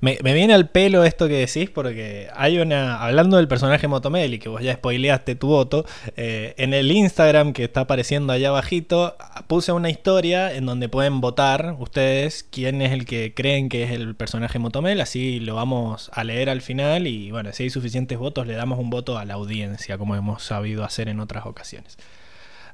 Me, 0.00 0.18
me 0.22 0.32
viene 0.32 0.54
al 0.54 0.70
pelo 0.70 1.04
esto 1.04 1.28
que 1.28 1.34
decís 1.34 1.68
porque 1.68 2.28
hay 2.34 2.58
una, 2.58 3.02
hablando 3.02 3.36
del 3.36 3.48
personaje 3.48 3.86
Motomeli, 3.86 4.38
que 4.38 4.48
vos 4.48 4.62
ya 4.62 4.74
spoileaste 4.74 5.34
tu 5.34 5.48
voto, 5.48 5.84
eh, 6.16 6.54
en 6.56 6.72
el 6.72 6.90
Instagram 6.90 7.52
que 7.52 7.64
está 7.64 7.82
apareciendo 7.82 8.32
allá 8.32 8.48
abajito, 8.48 9.16
puse 9.46 9.72
una 9.72 9.90
historia 9.90 10.54
en 10.54 10.64
donde 10.64 10.88
pueden 10.88 11.20
votar 11.20 11.76
ustedes 11.78 12.46
quién 12.50 12.80
es 12.80 12.92
el 12.92 13.04
que 13.04 13.34
creen 13.34 13.68
que 13.68 13.82
es 13.82 13.90
el 13.90 14.14
personaje 14.14 14.58
Motomel, 14.58 15.00
así 15.02 15.38
lo 15.38 15.54
vamos 15.54 16.10
a 16.14 16.24
leer 16.24 16.48
al 16.48 16.62
final 16.62 17.06
y 17.06 17.30
bueno, 17.30 17.52
si 17.52 17.64
hay 17.64 17.70
suficientes 17.70 18.16
votos 18.18 18.46
le 18.46 18.54
damos 18.54 18.78
un 18.78 18.88
voto 18.88 19.18
a 19.18 19.24
la 19.26 19.34
audiencia, 19.34 19.98
como 19.98 20.16
hemos 20.16 20.42
sabido 20.42 20.84
hacer 20.84 21.08
en 21.08 21.20
otras 21.20 21.44
ocasiones. 21.44 21.98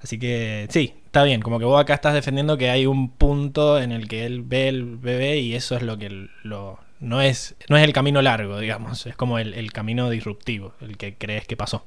Así 0.01 0.19
que 0.19 0.69
sí, 0.71 0.95
está 1.07 1.25
bien, 1.25 1.41
como 1.41 1.59
que 1.59 1.65
vos 1.65 1.81
acá 1.81 1.95
estás 1.95 2.15
defendiendo 2.15 2.57
que 2.57 2.71
hay 2.71 2.87
un 2.87 3.11
punto 3.11 3.81
en 3.81 3.93
el 3.93 4.09
que 4.09 4.27
él 4.27 4.43
ve 4.43 4.69
el 4.69 4.97
bebé 4.97 5.39
y 5.39 5.55
eso 5.55 5.75
es 5.75 5.83
lo 5.83 5.99
que 5.99 6.29
lo, 6.43 6.79
no, 7.01 7.21
es, 7.21 7.55
no 7.69 7.77
es 7.77 7.85
el 7.85 7.93
camino 7.93 8.23
largo, 8.23 8.59
digamos, 8.59 9.07
es 9.07 9.17
como 9.17 9.39
el, 9.39 9.55
el 9.55 9.73
camino 9.73 10.11
disruptivo, 10.11 10.73
el 10.81 10.97
que 10.97 11.15
crees 11.17 11.47
que 11.47 11.57
pasó. 11.57 11.85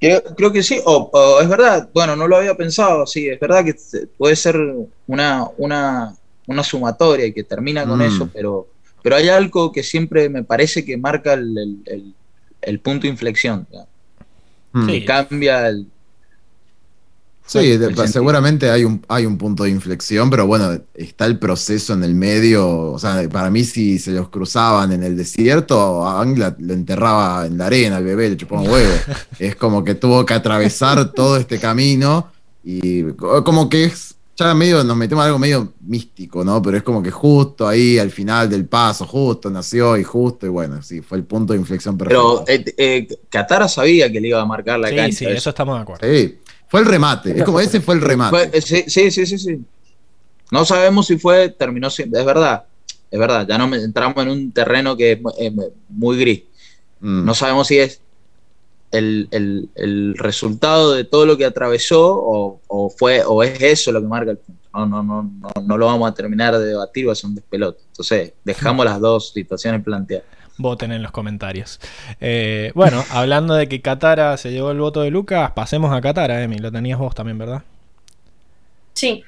Creo, 0.00 0.22
creo 0.36 0.52
que 0.52 0.62
sí, 0.64 0.80
o, 0.84 1.10
o 1.12 1.40
es 1.40 1.48
verdad, 1.48 1.88
bueno, 1.94 2.16
no 2.16 2.26
lo 2.26 2.36
había 2.36 2.56
pensado, 2.56 3.06
sí, 3.06 3.28
es 3.28 3.38
verdad 3.38 3.64
que 3.64 3.74
puede 4.18 4.34
ser 4.34 4.56
una, 5.06 5.46
una, 5.58 6.16
una 6.48 6.64
sumatoria 6.64 7.26
y 7.26 7.32
que 7.32 7.44
termina 7.44 7.86
con 7.86 8.00
Mm. 8.00 8.02
eso, 8.02 8.28
pero, 8.32 8.66
pero 9.00 9.14
hay 9.14 9.28
algo 9.28 9.70
que 9.70 9.84
siempre 9.84 10.28
me 10.28 10.42
parece 10.42 10.84
que 10.84 10.96
marca 10.96 11.34
el, 11.34 11.56
el- 11.56 11.82
el- 11.86 12.14
el 12.62 12.80
punto 12.80 13.02
de 13.02 13.08
inflexión, 13.10 13.66
Mm. 14.72 14.86
Sí. 14.86 14.92
que 15.00 15.04
cambia 15.04 15.68
el... 15.68 15.86
Sí, 17.46 17.76
de- 17.76 18.08
seguramente 18.08 18.70
hay 18.70 18.84
un, 18.84 19.04
hay 19.08 19.26
un 19.26 19.36
punto 19.36 19.64
de 19.64 19.70
inflexión, 19.70 20.30
pero 20.30 20.46
bueno, 20.46 20.78
está 20.94 21.26
el 21.26 21.38
proceso 21.38 21.92
en 21.92 22.02
el 22.04 22.14
medio. 22.14 22.92
O 22.92 22.98
sea, 22.98 23.28
para 23.28 23.50
mí, 23.50 23.64
si 23.64 23.98
se 23.98 24.12
los 24.12 24.28
cruzaban 24.30 24.92
en 24.92 25.02
el 25.02 25.16
desierto, 25.16 26.06
a 26.08 26.24
lo 26.24 26.72
enterraba 26.74 27.46
en 27.46 27.58
la 27.58 27.66
arena, 27.66 27.96
al 27.98 28.04
bebé, 28.04 28.30
le 28.30 28.36
chupaba 28.36 28.62
un 28.62 28.70
huevo. 28.70 28.92
es 29.38 29.56
como 29.56 29.84
que 29.84 29.94
tuvo 29.96 30.24
que 30.24 30.34
atravesar 30.34 31.12
todo 31.12 31.36
este 31.36 31.58
camino 31.58 32.28
y 32.64 33.04
co- 33.12 33.42
como 33.44 33.68
que 33.68 33.84
es. 33.84 34.14
Ya 34.34 34.54
medio 34.54 34.82
nos 34.82 34.96
metemos 34.96 35.22
en 35.22 35.26
algo 35.26 35.38
medio 35.38 35.74
místico, 35.82 36.42
¿no? 36.42 36.62
Pero 36.62 36.78
es 36.78 36.82
como 36.82 37.02
que 37.02 37.10
justo 37.10 37.68
ahí, 37.68 37.98
al 37.98 38.10
final 38.10 38.48
del 38.48 38.64
paso, 38.64 39.06
justo 39.06 39.50
nació 39.50 39.96
y 39.98 40.04
justo, 40.04 40.46
y 40.46 40.48
bueno, 40.48 40.82
sí, 40.82 41.02
fue 41.02 41.18
el 41.18 41.24
punto 41.24 41.52
de 41.52 41.58
inflexión 41.58 41.98
perfecto. 41.98 42.42
Pero 42.46 42.58
eh, 42.60 42.74
eh, 42.78 43.08
Katara 43.28 43.68
sabía 43.68 44.10
que 44.10 44.20
le 44.22 44.28
iba 44.28 44.40
a 44.40 44.46
marcar 44.46 44.80
la 44.80 44.88
Sí, 44.88 44.96
cancha. 44.96 45.18
sí, 45.18 45.24
eso. 45.26 45.34
eso 45.34 45.50
estamos 45.50 45.76
de 45.76 45.82
acuerdo. 45.82 46.08
Sí, 46.10 46.38
fue 46.72 46.80
el 46.80 46.86
remate. 46.86 47.38
Es 47.38 47.44
como 47.44 47.60
ese 47.60 47.80
fue 47.82 47.94
el 47.96 48.00
remate. 48.00 48.30
Fue- 48.30 48.58
eh, 48.58 48.62
sí, 48.62 48.84
sí, 48.88 49.10
sí, 49.10 49.26
sí, 49.26 49.38
sí. 49.38 49.60
No 50.50 50.64
sabemos 50.64 51.06
si 51.06 51.18
fue, 51.18 51.50
terminó 51.50 51.90
siendo, 51.90 52.18
es 52.18 52.24
verdad, 52.24 52.64
es 53.10 53.20
verdad, 53.20 53.46
ya 53.46 53.58
no 53.58 53.68
me- 53.68 53.76
entramos 53.76 54.16
en 54.24 54.30
un 54.30 54.52
terreno 54.52 54.96
que 54.96 55.12
es 55.12 55.18
eh, 55.38 55.52
muy 55.90 56.18
gris. 56.18 56.44
Mm. 57.00 57.24
No 57.26 57.34
sabemos 57.34 57.66
si 57.68 57.78
es 57.78 58.00
el, 58.90 59.28
el- 59.32 59.68
el 59.74 60.14
resultado 60.16 60.92
de 60.94 61.04
todo 61.04 61.26
lo 61.26 61.36
que 61.36 61.44
atravesó 61.44 62.14
o, 62.14 62.60
o 62.68 62.88
fue 62.90 63.22
o 63.22 63.42
es 63.42 63.60
eso 63.62 63.92
lo 63.92 64.00
que 64.00 64.06
marca 64.08 64.30
el 64.30 64.38
punto. 64.38 64.62
no, 64.74 64.86
no, 64.86 65.02
no, 65.02 65.22
no, 65.22 65.62
no 65.62 65.76
lo 65.76 65.86
vamos 65.86 66.10
a 66.10 66.14
terminar 66.14 66.56
de 66.58 66.64
debatir, 66.64 67.06
va 67.06 67.12
a 67.12 67.14
ser 67.14 67.28
un 67.28 67.34
despelote. 67.34 67.82
Entonces, 67.88 68.32
dejamos 68.44 68.86
las 68.86 68.98
dos 68.98 69.30
situaciones 69.34 69.84
planteadas. 69.84 70.24
Voten 70.62 70.92
en 70.92 71.02
los 71.02 71.12
comentarios. 71.12 71.80
Eh, 72.20 72.72
bueno, 72.74 73.04
hablando 73.10 73.54
de 73.54 73.68
que 73.68 73.82
Katara 73.82 74.36
se 74.36 74.52
llevó 74.52 74.70
el 74.70 74.78
voto 74.78 75.02
de 75.02 75.10
Lucas, 75.10 75.52
pasemos 75.52 75.92
a 75.92 76.00
Katara, 76.00 76.42
Emi. 76.42 76.58
Lo 76.58 76.72
tenías 76.72 76.98
vos 76.98 77.14
también, 77.14 77.38
¿verdad? 77.38 77.62
Sí, 78.94 79.24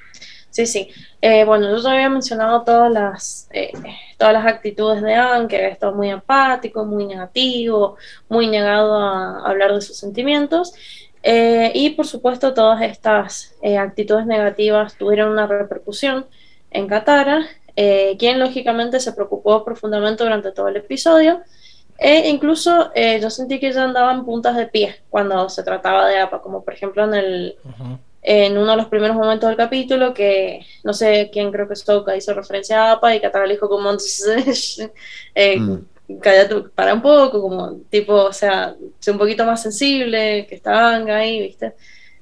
sí, 0.49 0.65
sí. 0.65 0.89
Eh, 1.21 1.43
bueno, 1.43 1.69
yo 1.69 1.81
ya 1.81 1.91
había 1.91 2.09
mencionado 2.09 2.63
todas 2.63 2.91
las, 2.91 3.49
eh, 3.51 3.71
todas 4.17 4.33
las 4.33 4.45
actitudes 4.45 5.01
de 5.01 5.15
Anne, 5.15 5.47
que 5.47 5.57
había 5.57 5.69
estado 5.69 5.93
muy 5.93 6.09
empático, 6.09 6.85
muy 6.85 7.05
negativo, 7.05 7.97
muy 8.29 8.47
negado 8.47 8.99
a 8.99 9.49
hablar 9.49 9.73
de 9.73 9.81
sus 9.81 9.97
sentimientos. 9.97 10.73
Eh, 11.27 11.71
y 11.73 11.89
por 11.89 12.05
supuesto, 12.05 12.53
todas 12.53 12.83
estas 12.83 13.55
eh, 13.63 13.79
actitudes 13.79 14.27
negativas 14.27 14.95
tuvieron 14.95 15.31
una 15.31 15.47
repercusión 15.47 16.27
en 16.69 16.87
Katara, 16.87 17.47
eh, 17.75 18.15
quien 18.17 18.39
lógicamente 18.39 18.99
se 18.99 19.13
preocupó 19.13 19.63
profundamente 19.63 20.23
durante 20.23 20.51
todo 20.51 20.67
el 20.67 20.77
episodio. 20.77 21.41
E 21.97 22.27
incluso 22.29 22.91
eh, 22.93 23.19
yo 23.21 23.29
sentí 23.29 23.59
que 23.59 23.71
ya 23.71 23.83
andaban 23.83 24.25
puntas 24.25 24.55
de 24.57 24.67
pie 24.67 24.97
cuando 25.09 25.47
se 25.49 25.63
trataba 25.63 26.07
de 26.09 26.19
APA, 26.19 26.41
como 26.41 26.63
por 26.63 26.73
ejemplo 26.73 27.05
en 27.05 27.13
el, 27.13 27.55
Ujú. 27.63 27.97
en 28.21 28.57
uno 28.57 28.71
de 28.71 28.77
los 28.77 28.87
primeros 28.87 29.15
momentos 29.15 29.47
del 29.47 29.55
capítulo 29.57 30.13
que 30.13 30.59
no 30.83 30.93
sé 30.93 31.29
quién 31.31 31.51
creo 31.53 31.67
que 31.67 31.73
es 31.73 31.85
Toca 31.85 32.15
hizo 32.17 32.33
referencia 32.33 32.89
a 32.89 32.91
APA 32.93 33.15
y 33.15 33.21
Katara 33.21 33.45
le 33.45 33.53
dijo 33.53 33.69
como 33.69 33.91
eh, 35.35 35.57
Mm. 36.07 36.19
cállate, 36.21 36.55
para 36.75 36.93
un 36.93 37.01
poco, 37.01 37.41
como 37.41 37.77
tipo, 37.89 38.13
o 38.13 38.33
sea, 38.33 38.75
sé 38.99 39.11
un 39.11 39.17
poquito 39.17 39.45
más 39.45 39.61
sensible, 39.61 40.45
que 40.47 40.55
estaban 40.55 41.09
ahí, 41.09 41.41
¿viste? 41.41 41.75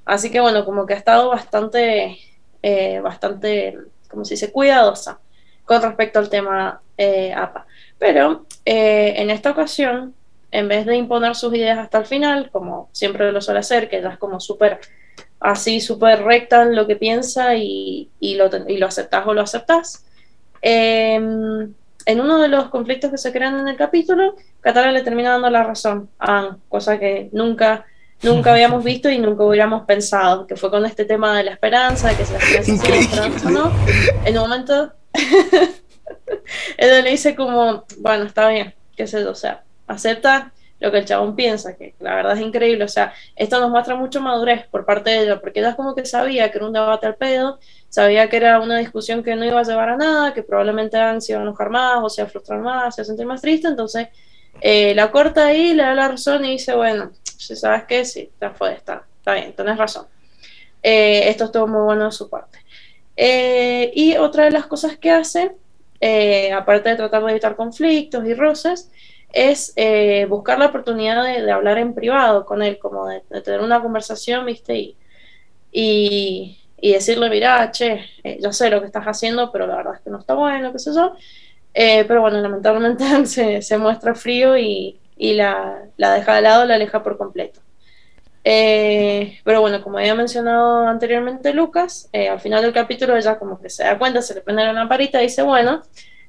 Así 0.06 0.30
que 0.32 0.40
bueno, 0.40 0.66
como 0.66 0.86
que 0.86 0.94
ha 0.94 0.98
estado 0.98 1.30
bastante, 1.30 2.18
eh, 2.62 3.00
bastante, 3.02 3.78
como 4.10 4.24
se 4.24 4.36
dice, 4.36 4.52
cuidadosa 4.52 5.20
con 5.66 5.82
respecto 5.82 6.20
al 6.20 6.30
tema 6.30 6.82
eh, 6.98 7.34
APA. 7.34 7.66
Pero 7.98 8.46
eh, 8.66 9.14
en 9.18 9.30
esta 9.30 9.52
ocasión, 9.52 10.14
en 10.52 10.68
vez 10.68 10.86
de 10.86 10.96
imponer 10.96 11.36
sus 11.36 11.54
ideas 11.54 11.80
hasta 11.80 11.98
el 11.98 12.06
final, 12.06 12.50
como 12.52 12.90
siempre 12.92 13.32
lo 13.32 13.42
suele 13.42 13.62
hacer, 13.62 13.90
que 13.90 13.98
es 13.98 14.18
como 14.18 14.40
súper 14.40 14.80
así, 15.40 15.82
súper 15.82 16.24
recta 16.24 16.64
en 16.64 16.76
lo 16.76 16.88
que 16.88 16.96
piensa 16.96 17.56
y, 17.56 18.10
y 18.20 18.36
lo, 18.36 18.50
y 18.68 18.78
lo 18.78 18.88
aceptas 18.88 19.26
o 19.28 19.34
lo 19.34 19.42
aceptas, 19.42 20.06
eh, 20.62 21.20
en 22.06 22.20
uno 22.20 22.40
de 22.40 22.48
los 22.48 22.70
conflictos 22.70 23.12
que 23.12 23.18
se 23.18 23.32
crean 23.32 23.60
en 23.60 23.68
el 23.68 23.76
capítulo, 23.76 24.36
Katara 24.62 24.92
le 24.92 25.04
termina 25.04 25.32
dando 25.32 25.50
la 25.50 25.64
razón 25.64 26.10
a 26.20 26.38
Aang, 26.38 26.58
cosa 26.70 27.00
que 27.00 27.30
nunca, 27.32 27.86
nunca 28.24 28.54
habíamos 28.54 28.84
visto 28.84 29.10
y 29.10 29.20
nunca 29.20 29.44
hubiéramos 29.44 29.86
pensado, 29.86 30.48
que 30.48 30.56
fue 30.56 30.72
con 30.72 30.86
este 30.86 31.06
tema 31.06 31.38
de 31.38 31.44
la 31.44 31.52
esperanza, 31.52 32.10
de 32.10 32.16
que 32.16 32.26
si 32.26 32.78
la 32.78 32.96
esperanza 32.96 33.50
no. 33.50 33.72
En 34.26 34.38
un 34.38 34.44
momento, 34.44 34.94
ella 36.78 37.02
le 37.02 37.12
dice 37.12 37.36
como, 37.36 37.86
bueno, 38.00 38.26
está 38.26 38.48
bien, 38.48 38.74
qué 38.96 39.06
sé 39.08 39.22
yo, 39.22 39.32
o 39.32 39.36
sea, 39.36 39.64
acepta 39.88 40.52
lo 40.80 40.92
que 40.92 40.98
el 40.98 41.06
chabón 41.06 41.36
piensa, 41.36 41.78
que 41.78 41.96
la 42.00 42.16
verdad 42.16 42.34
es 42.34 42.42
increíble, 42.42 42.84
o 42.84 42.90
sea, 42.90 43.14
esto 43.38 43.60
nos 43.62 43.70
muestra 43.70 43.96
mucho 43.96 44.20
madurez 44.20 44.68
por 44.68 44.86
parte 44.86 45.12
de 45.12 45.24
ella, 45.24 45.40
porque 45.40 45.62
ella 45.62 45.78
como 45.78 45.96
que 45.96 46.06
sabía 46.06 46.52
que 46.52 46.58
era 46.58 46.68
un 46.68 46.74
debate 46.74 47.06
al 47.06 47.16
pedo, 47.16 47.58
sabía 47.88 48.30
que 48.30 48.36
era 48.36 48.60
una 48.60 48.80
discusión 48.80 49.24
que 49.24 49.36
no 49.36 49.46
iba 49.46 49.62
a 49.62 49.64
llevar 49.64 49.90
a 49.90 49.96
nada, 49.96 50.34
que 50.34 50.44
probablemente 50.44 50.98
Aang 50.98 51.22
se 51.22 51.32
iba 51.32 51.40
a 51.40 51.44
enojar 51.44 51.70
más, 51.70 52.04
o 52.04 52.10
se 52.10 52.22
iba 52.22 52.28
a 52.28 52.32
frustrar 52.32 52.60
más, 52.60 52.96
se 52.96 53.02
iba 53.02 53.04
a 53.04 53.08
sentir 53.08 53.26
más 53.26 53.42
triste, 53.42 53.70
entonces 53.70 54.10
eh, 54.60 54.94
la 54.94 55.10
corta 55.10 55.48
ahí, 55.48 55.74
le 55.74 55.84
da 55.84 55.94
la 55.94 56.10
razón 56.10 56.44
y 56.44 56.52
dice, 56.52 56.76
bueno, 56.76 57.12
si 57.38 57.56
sabes 57.56 57.84
qué, 57.86 58.06
sí, 58.06 58.32
ya 58.40 58.52
fue, 58.52 58.74
está, 58.74 59.06
está 59.18 59.34
bien, 59.36 59.54
tenés 59.54 59.78
razón. 59.78 60.08
Eh, 60.82 61.30
esto 61.30 61.46
estuvo 61.46 61.68
muy 61.68 61.82
bueno 61.82 62.06
de 62.06 62.12
su 62.12 62.30
parte. 62.30 62.60
Eh, 63.16 63.92
y 63.96 64.18
otra 64.18 64.46
de 64.46 64.52
las 64.52 64.66
cosas 64.68 64.98
que 64.98 65.12
hace, 65.12 65.52
eh, 66.02 66.52
aparte 66.52 66.90
de 66.90 66.96
tratar 66.96 67.24
de 67.24 67.32
evitar 67.32 67.56
conflictos 67.56 68.26
y 68.26 68.34
roces, 68.34 68.92
es 69.32 69.74
eh, 69.76 70.26
buscar 70.30 70.60
la 70.60 70.68
oportunidad 70.68 71.24
de, 71.24 71.42
de, 71.42 71.52
hablar 71.52 71.78
en 71.80 71.94
privado 71.94 72.46
con 72.46 72.62
él, 72.62 72.78
como 72.80 73.08
de, 73.08 73.24
de 73.30 73.42
tener 73.42 73.62
una 73.62 73.82
conversación, 73.82 74.46
¿viste? 74.46 74.76
Y, 74.78 74.98
y, 75.72 76.58
y 76.80 76.94
decirle, 76.94 77.30
mira, 77.30 77.72
che, 77.72 78.06
eh, 78.24 78.40
yo 78.42 78.54
sé 78.54 78.70
lo 78.70 78.80
que 78.82 78.88
estás 78.88 79.06
haciendo, 79.06 79.52
pero 79.52 79.68
la 79.68 79.78
verdad 79.78 79.96
es 79.96 80.02
que 80.02 80.10
no 80.10 80.20
está 80.20 80.36
bueno, 80.36 80.72
qué 80.72 80.80
sé 80.80 80.92
yo. 80.94 81.16
Eh, 81.74 82.06
pero 82.08 82.22
bueno, 82.22 82.40
lamentablemente 82.42 83.26
se, 83.26 83.62
se 83.62 83.78
muestra 83.78 84.16
frío 84.16 84.58
y, 84.58 85.00
y 85.24 85.36
la, 85.36 85.86
la, 85.96 86.14
deja 86.16 86.36
de 86.36 86.42
lado, 86.42 86.66
la 86.66 86.76
aleja 86.76 87.02
por 87.02 87.18
completo. 87.18 87.62
Eh, 88.44 89.40
pero 89.46 89.62
bueno, 89.62 89.82
como 89.82 89.98
había 89.98 90.16
mencionado 90.16 90.86
anteriormente 90.86 91.54
Lucas, 91.54 92.10
eh, 92.12 92.28
al 92.28 92.42
final 92.42 92.62
del 92.62 92.74
capítulo 92.74 93.16
ella 93.16 93.40
como 93.40 93.58
que 93.62 93.70
se 93.70 93.86
da 93.86 93.98
cuenta, 93.98 94.22
se 94.22 94.34
le 94.34 94.42
prende 94.42 94.66
la 94.66 94.74
lamparita 94.74 95.22
y 95.22 95.28
dice, 95.28 95.42
bueno, 95.42 95.82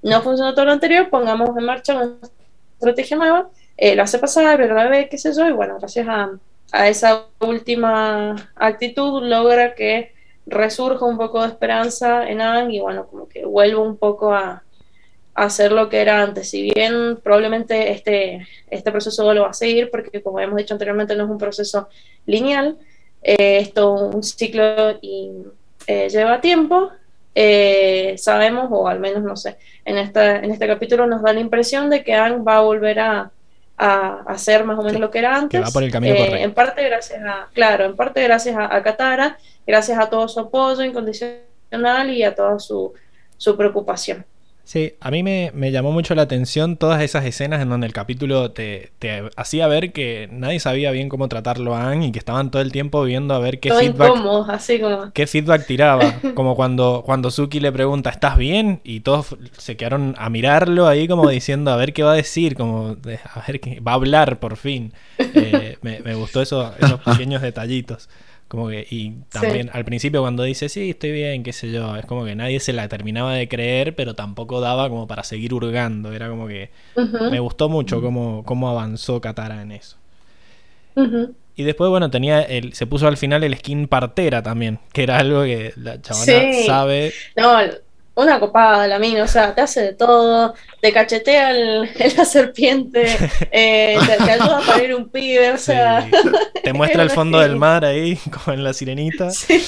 no 0.02 0.22
funcionó 0.22 0.54
todo 0.54 0.66
lo 0.66 0.70
anterior, 0.70 1.10
pongamos 1.10 1.50
en 1.58 1.64
marcha 1.64 1.96
una 1.96 2.14
estrategia 2.74 3.16
nueva, 3.16 3.48
eh, 3.76 3.96
lo 3.96 4.04
hace 4.04 4.20
pasar, 4.20 4.58
pero 4.58 4.76
la 4.76 4.86
ve, 4.86 5.08
qué 5.08 5.18
sé 5.18 5.32
yo, 5.36 5.48
y 5.48 5.52
bueno, 5.52 5.76
gracias 5.80 6.06
a, 6.08 6.30
a 6.70 6.88
esa 6.88 7.26
última 7.40 8.36
actitud 8.54 9.24
logra 9.24 9.74
que 9.74 10.14
resurja 10.46 11.04
un 11.04 11.16
poco 11.18 11.42
de 11.42 11.48
esperanza 11.48 12.28
en 12.28 12.40
Aang 12.40 12.70
y 12.70 12.78
bueno, 12.78 13.08
como 13.08 13.28
que 13.28 13.44
vuelva 13.44 13.82
un 13.82 13.96
poco 13.96 14.32
a, 14.32 14.63
a, 15.34 15.44
hacer 15.44 15.72
lo 15.72 15.88
que 15.88 16.00
era 16.00 16.22
antes. 16.22 16.50
Si 16.50 16.70
bien 16.72 17.18
probablemente 17.22 17.90
este, 17.92 18.46
este 18.70 18.90
proceso 18.90 19.32
lo 19.34 19.42
va 19.42 19.50
a 19.50 19.54
seguir, 19.54 19.90
porque 19.90 20.22
como 20.22 20.40
hemos 20.40 20.56
dicho 20.56 20.74
anteriormente, 20.74 21.16
no 21.16 21.24
es 21.24 21.30
un 21.30 21.38
proceso 21.38 21.88
lineal, 22.26 22.78
eh, 23.22 23.58
esto 23.58 23.92
un 23.92 24.22
ciclo 24.22 24.98
y 25.00 25.32
eh, 25.86 26.08
lleva 26.08 26.40
tiempo. 26.40 26.90
Eh, 27.36 28.14
sabemos, 28.16 28.68
o 28.70 28.86
al 28.86 29.00
menos 29.00 29.24
no 29.24 29.36
sé, 29.36 29.56
en, 29.84 29.98
esta, 29.98 30.36
en 30.36 30.52
este 30.52 30.68
capítulo 30.68 31.06
nos 31.06 31.20
da 31.22 31.32
la 31.32 31.40
impresión 31.40 31.90
de 31.90 32.04
que 32.04 32.14
Aang 32.14 32.46
va 32.46 32.58
a 32.58 32.60
volver 32.60 33.00
a, 33.00 33.32
a 33.76 34.22
hacer 34.26 34.64
más 34.64 34.78
o 34.78 34.82
menos 34.82 34.94
sí, 34.94 34.98
lo 35.00 35.10
que 35.10 35.18
era 35.18 35.36
antes. 35.36 35.60
Que 35.60 35.64
va 35.64 35.70
por 35.70 35.82
el 35.82 35.90
camino 35.90 36.14
eh, 36.14 36.42
en 36.42 36.54
parte 36.54 36.84
gracias 36.84 37.20
a, 37.22 37.48
claro, 37.52 37.84
en 37.84 37.96
parte 37.96 38.22
gracias 38.22 38.56
a, 38.56 38.74
a, 38.74 38.82
Katara, 38.82 39.38
gracias 39.66 39.98
a 39.98 40.08
todo 40.08 40.28
su 40.28 40.40
apoyo 40.40 40.82
incondicional 40.82 42.10
y 42.10 42.22
a 42.22 42.34
toda 42.34 42.58
su, 42.58 42.92
su 43.36 43.56
preocupación. 43.56 44.24
Sí, 44.64 44.94
a 44.98 45.10
mí 45.10 45.22
me, 45.22 45.50
me, 45.54 45.70
llamó 45.70 45.92
mucho 45.92 46.14
la 46.14 46.22
atención 46.22 46.78
todas 46.78 47.02
esas 47.02 47.26
escenas 47.26 47.60
en 47.60 47.68
donde 47.68 47.86
el 47.86 47.92
capítulo 47.92 48.50
te, 48.52 48.92
te, 48.98 49.28
hacía 49.36 49.66
ver 49.66 49.92
que 49.92 50.26
nadie 50.32 50.58
sabía 50.58 50.90
bien 50.90 51.10
cómo 51.10 51.28
tratarlo 51.28 51.74
a 51.74 51.90
Anne 51.90 52.06
y 52.06 52.12
que 52.12 52.18
estaban 52.18 52.50
todo 52.50 52.62
el 52.62 52.72
tiempo 52.72 53.04
viendo 53.04 53.34
a 53.34 53.38
ver 53.38 53.60
qué 53.60 53.68
todo 53.68 53.80
feedback, 53.80 54.08
incómodo, 54.08 54.46
así 54.50 54.80
como... 54.80 55.12
qué 55.12 55.26
feedback 55.26 55.66
tiraba. 55.66 56.14
como 56.34 56.56
cuando, 56.56 57.02
cuando 57.04 57.30
Suki 57.30 57.60
le 57.60 57.72
pregunta, 57.72 58.08
¿estás 58.08 58.38
bien? 58.38 58.80
Y 58.84 59.00
todos 59.00 59.36
se 59.52 59.76
quedaron 59.76 60.14
a 60.16 60.30
mirarlo 60.30 60.88
ahí 60.88 61.06
como 61.08 61.28
diciendo 61.28 61.70
a 61.70 61.76
ver 61.76 61.92
qué 61.92 62.02
va 62.02 62.12
a 62.12 62.16
decir, 62.16 62.54
como 62.54 62.96
a 63.34 63.46
ver 63.46 63.60
qué 63.60 63.80
va 63.80 63.92
a 63.92 63.96
hablar 63.96 64.40
por 64.40 64.56
fin. 64.56 64.92
Eh, 65.36 65.78
me, 65.82 66.00
me, 66.00 66.14
gustó 66.14 66.42
eso, 66.42 66.72
esos 66.78 67.00
pequeños 67.00 67.42
detallitos. 67.42 68.08
Como 68.54 68.68
que, 68.68 68.86
y 68.88 69.14
también 69.30 69.64
sí. 69.64 69.70
al 69.72 69.84
principio 69.84 70.20
cuando 70.20 70.44
dice, 70.44 70.68
sí, 70.68 70.90
estoy 70.90 71.10
bien, 71.10 71.42
qué 71.42 71.52
sé 71.52 71.72
yo, 71.72 71.96
es 71.96 72.06
como 72.06 72.24
que 72.24 72.36
nadie 72.36 72.60
se 72.60 72.72
la 72.72 72.86
terminaba 72.86 73.34
de 73.34 73.48
creer, 73.48 73.96
pero 73.96 74.14
tampoco 74.14 74.60
daba 74.60 74.88
como 74.88 75.08
para 75.08 75.24
seguir 75.24 75.52
hurgando. 75.52 76.12
Era 76.12 76.28
como 76.28 76.46
que 76.46 76.70
uh 76.94 77.00
-huh. 77.00 77.30
me 77.32 77.40
gustó 77.40 77.68
mucho 77.68 78.00
cómo, 78.00 78.44
cómo 78.44 78.68
avanzó 78.68 79.20
Katara 79.20 79.60
en 79.60 79.72
eso. 79.72 79.96
Uh 80.94 81.02
-huh. 81.02 81.34
Y 81.56 81.64
después, 81.64 81.90
bueno, 81.90 82.10
tenía 82.10 82.42
el, 82.42 82.74
se 82.74 82.86
puso 82.86 83.08
al 83.08 83.16
final 83.16 83.42
el 83.42 83.56
skin 83.56 83.88
partera 83.88 84.40
también, 84.40 84.78
que 84.92 85.02
era 85.02 85.18
algo 85.18 85.42
que 85.42 85.72
la 85.76 86.00
chavana 86.00 86.24
sí. 86.24 86.64
sabe. 86.64 87.12
No, 87.36 87.58
una 88.16 88.38
copada 88.38 88.86
la 88.86 88.98
mina, 88.98 89.24
o 89.24 89.28
sea, 89.28 89.54
te 89.54 89.60
hace 89.60 89.80
de 89.80 89.92
todo, 89.92 90.54
te 90.80 90.92
cachetea 90.92 91.50
el, 91.50 91.90
la 92.16 92.24
serpiente, 92.24 93.04
eh, 93.50 93.98
te, 94.06 94.24
te, 94.24 94.30
ayuda 94.30 94.58
a 94.58 94.60
parir 94.60 94.94
un 94.94 95.08
pibe, 95.08 95.52
o 95.52 95.58
sea. 95.58 96.02
Sí. 96.02 96.10
Te 96.64 96.72
muestra 96.72 97.02
el 97.02 97.10
fondo 97.10 97.40
del 97.40 97.56
mar 97.56 97.84
ahí, 97.84 98.16
como 98.30 98.56
en 98.56 98.64
la 98.64 98.72
sirenita. 98.72 99.30
Sí. 99.30 99.62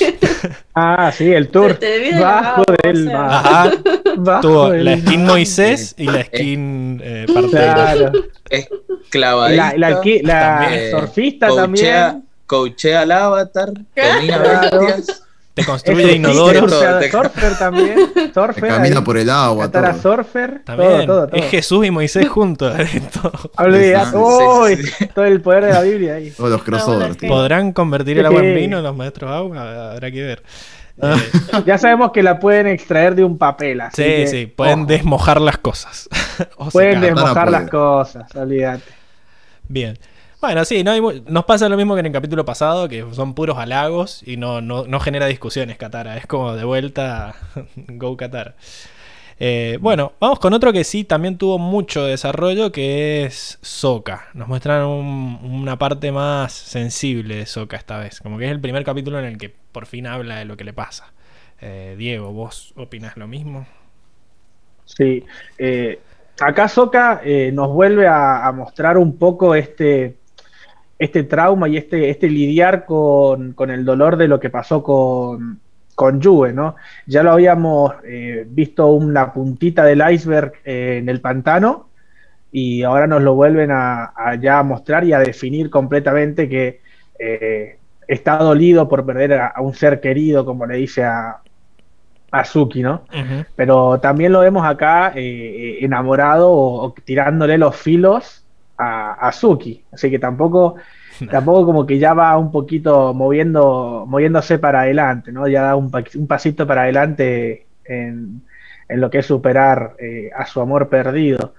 Ah, 0.75 1.13
sí, 1.15 1.31
el 1.31 1.49
tour. 1.49 1.75
Te, 1.75 2.01
te 2.01 2.19
bajo 2.19 2.65
del 2.83 3.05
mar. 3.05 3.31
Ajá. 3.31 3.71
Bajo 4.17 4.41
Tuvo 4.41 4.71
del 4.71 4.85
la 4.87 4.97
skin 4.97 5.25
mar. 5.25 5.33
Moisés 5.33 5.95
y 5.99 6.07
la 6.07 6.25
skin 6.25 7.01
eh. 7.05 7.27
Claro. 7.51 8.13
Es 8.49 8.69
clavadita. 9.11 9.77
La, 9.77 9.91
la, 9.91 10.01
la, 10.23 10.71
la 10.71 10.91
surfista 10.91 11.49
coachea, 11.49 11.63
también. 11.63 12.29
Coachea 12.47 13.01
al 13.03 13.13
avatar, 13.13 13.73
domina 13.73 14.39
bestias. 14.39 15.26
Te 15.57 15.65
construye 15.65 16.17
inodoros. 16.17 16.71
Surfer 16.71 17.59
también. 17.59 17.97
Surfer. 18.35 18.63
Te 18.63 18.69
camina 18.69 19.03
por 19.03 19.17
el 19.17 19.31
agua. 19.31 19.71
Todo. 19.71 19.95
Surfer. 19.95 20.61
También. 20.65 21.07
Todo, 21.07 21.07
todo, 21.07 21.29
todo. 21.29 21.41
Es 21.41 21.47
Jesús 21.47 21.87
y 21.87 21.91
Moisés 21.91 22.29
juntos. 22.29 22.75
Oh, 23.57 24.67
sí, 24.67 24.77
sí. 24.77 25.07
Todo 25.15 25.25
el 25.25 25.41
poder 25.41 25.65
de 25.65 25.73
la 25.73 25.81
Biblia 25.81 26.17
ahí. 26.17 26.31
Todos 26.31 26.51
los 26.51 26.63
crossovers. 26.63 27.23
No, 27.23 27.29
¿Podrán 27.29 27.73
convertir 27.73 28.19
el 28.19 28.27
agua 28.27 28.43
en 28.43 28.55
vino 28.55 28.83
los 28.83 28.95
maestros 28.95 29.31
agua? 29.31 29.93
Habrá 29.93 30.11
que 30.11 30.23
ver. 30.23 30.43
Eh, 31.01 31.63
ya 31.65 31.79
sabemos 31.79 32.13
que 32.13 32.23
la 32.23 32.39
pueden 32.39 32.67
extraer 32.67 33.15
de 33.15 33.25
un 33.25 33.39
papel. 33.39 33.81
Así 33.81 34.03
sí, 34.03 34.09
que, 34.09 34.27
sí, 34.27 34.47
pueden 34.47 34.81
ojo. 34.81 34.89
desmojar 34.89 35.41
las 35.41 35.57
cosas. 35.57 36.07
pueden 36.71 37.01
desmojar 37.01 37.51
las 37.51 37.71
cosas, 37.71 38.35
olvídate. 38.37 38.93
Bien. 39.69 39.99
Bueno, 40.47 40.65
sí, 40.65 40.85
no 40.85 40.93
nos 41.29 41.45
pasa 41.45 41.69
lo 41.69 41.77
mismo 41.77 41.95
que 41.95 42.01
en 42.01 42.07
el 42.07 42.13
capítulo 42.13 42.45
pasado, 42.45 42.89
que 42.89 43.05
son 43.13 43.35
puros 43.35 43.59
halagos 43.59 44.23
y 44.25 44.37
no, 44.37 44.61
no, 44.61 44.87
no 44.87 45.01
genera 45.01 45.27
discusiones 45.27 45.77
Katara. 45.77 46.17
Es 46.17 46.27
como 46.27 46.55
de 46.55 46.65
vuelta, 46.65 47.35
go 47.89 48.17
Katara. 48.17 48.55
Eh, 49.41 49.79
bueno, 49.81 50.13
vamos 50.21 50.39
con 50.41 50.53
otro 50.55 50.73
que 50.73 50.85
sí 50.85 51.05
también 51.05 51.39
tuvo 51.39 51.59
mucho 51.59 52.05
desarrollo, 52.05 52.73
que 52.73 53.25
es 53.25 53.59
Sokka. 53.63 54.29
Nos 54.35 54.49
muestran 54.49 54.85
un- 54.87 55.41
una 55.43 55.79
parte 55.79 56.13
más 56.13 56.53
sensible 56.53 57.37
de 57.37 57.47
Sokka 57.47 57.77
esta 57.77 57.99
vez. 57.99 58.21
Como 58.21 58.39
que 58.39 58.47
es 58.47 58.51
el 58.53 58.61
primer 58.61 58.85
capítulo 58.85 59.19
en 59.19 59.25
el 59.27 59.39
que 59.39 59.55
por 59.73 59.87
fin 59.87 60.07
habla 60.07 60.37
de 60.39 60.45
lo 60.47 60.57
que 60.57 60.65
le 60.65 60.73
pasa. 60.73 61.13
Eh, 61.61 61.97
Diego, 61.99 62.33
¿vos 62.33 62.73
opinás 62.77 63.17
lo 63.17 63.27
mismo? 63.29 63.67
Sí. 64.85 65.25
eh, 65.59 66.01
acá 66.41 66.69
Soka 66.69 67.21
nos 67.53 67.69
vuelve 67.73 68.07
a 68.09 68.51
mostrar 68.53 68.99
un 68.99 69.19
poco 69.19 69.55
este, 69.55 70.17
este 70.99 71.25
trauma 71.25 71.69
y 71.69 71.77
este, 71.77 72.11
este 72.11 72.29
lidiar 72.29 72.85
con, 72.87 73.53
con 73.53 73.71
el 73.71 73.85
dolor 73.85 74.17
de 74.17 74.29
lo 74.29 74.41
que 74.41 74.51
pasó 74.51 74.83
con, 74.83 75.61
con 75.95 76.23
Juve, 76.23 76.53
¿no? 76.53 76.77
Ya 77.07 77.23
lo 77.23 77.33
habíamos 77.33 77.95
eh, 78.05 78.47
visto 78.49 78.87
una 78.89 79.33
puntita 79.33 79.85
del 79.85 80.03
iceberg 80.11 80.53
eh, 80.65 80.99
en 80.99 81.09
el 81.09 81.21
pantano 81.21 81.89
y 82.51 82.83
ahora 82.83 83.07
nos 83.07 83.23
lo 83.23 83.35
vuelven 83.35 83.71
a, 83.71 84.13
a 84.17 84.37
ya 84.37 84.63
mostrar 84.63 85.05
y 85.05 85.13
a 85.13 85.19
definir 85.19 85.69
completamente 85.69 86.49
que 86.49 86.81
eh, 87.19 87.79
está 88.09 88.39
dolido 88.39 88.89
por 88.89 89.05
perder 89.05 89.35
a, 89.35 89.47
a 89.49 89.61
un 89.61 89.75
ser 89.75 90.01
querido, 90.01 90.45
como 90.47 90.65
le 90.65 90.77
dice 90.77 91.05
a, 91.05 91.39
a 92.31 92.45
Suki, 92.45 92.83
¿no? 92.83 93.03
Pero 93.55 93.99
también 94.01 94.33
lo 94.33 94.41
vemos 94.41 94.67
acá 94.67 95.13
enamorado 95.15 96.51
o, 96.51 96.87
o 96.87 96.95
tirándole 97.05 97.59
los 97.59 97.77
filos 97.77 98.46
a, 98.79 99.13
a 99.29 99.33
Suki. 99.33 99.85
Así 99.93 100.11
que 100.11 100.19
tampoco, 100.19 100.77
tampoco 101.31 101.67
como 101.67 101.87
que 101.87 101.99
ya 101.99 102.15
va 102.15 102.37
un 102.37 102.51
poquito 102.51 103.15
moviendo, 103.15 104.05
moviéndose 104.07 104.59
para 104.59 104.83
adelante, 104.83 105.33
¿no? 105.33 105.47
Ya 105.49 105.63
da 105.63 105.77
un, 105.77 105.91
pa- 105.91 106.05
un 106.15 106.27
pasito 106.27 106.67
para 106.67 106.83
adelante 106.83 107.67
en, 107.85 108.43
en 108.89 109.01
lo 109.01 109.09
que 109.11 109.19
es 109.19 109.27
superar 109.27 109.95
eh, 109.99 110.31
a 110.37 110.47
su 110.47 110.61
amor 110.61 110.89
perdido. 110.89 111.55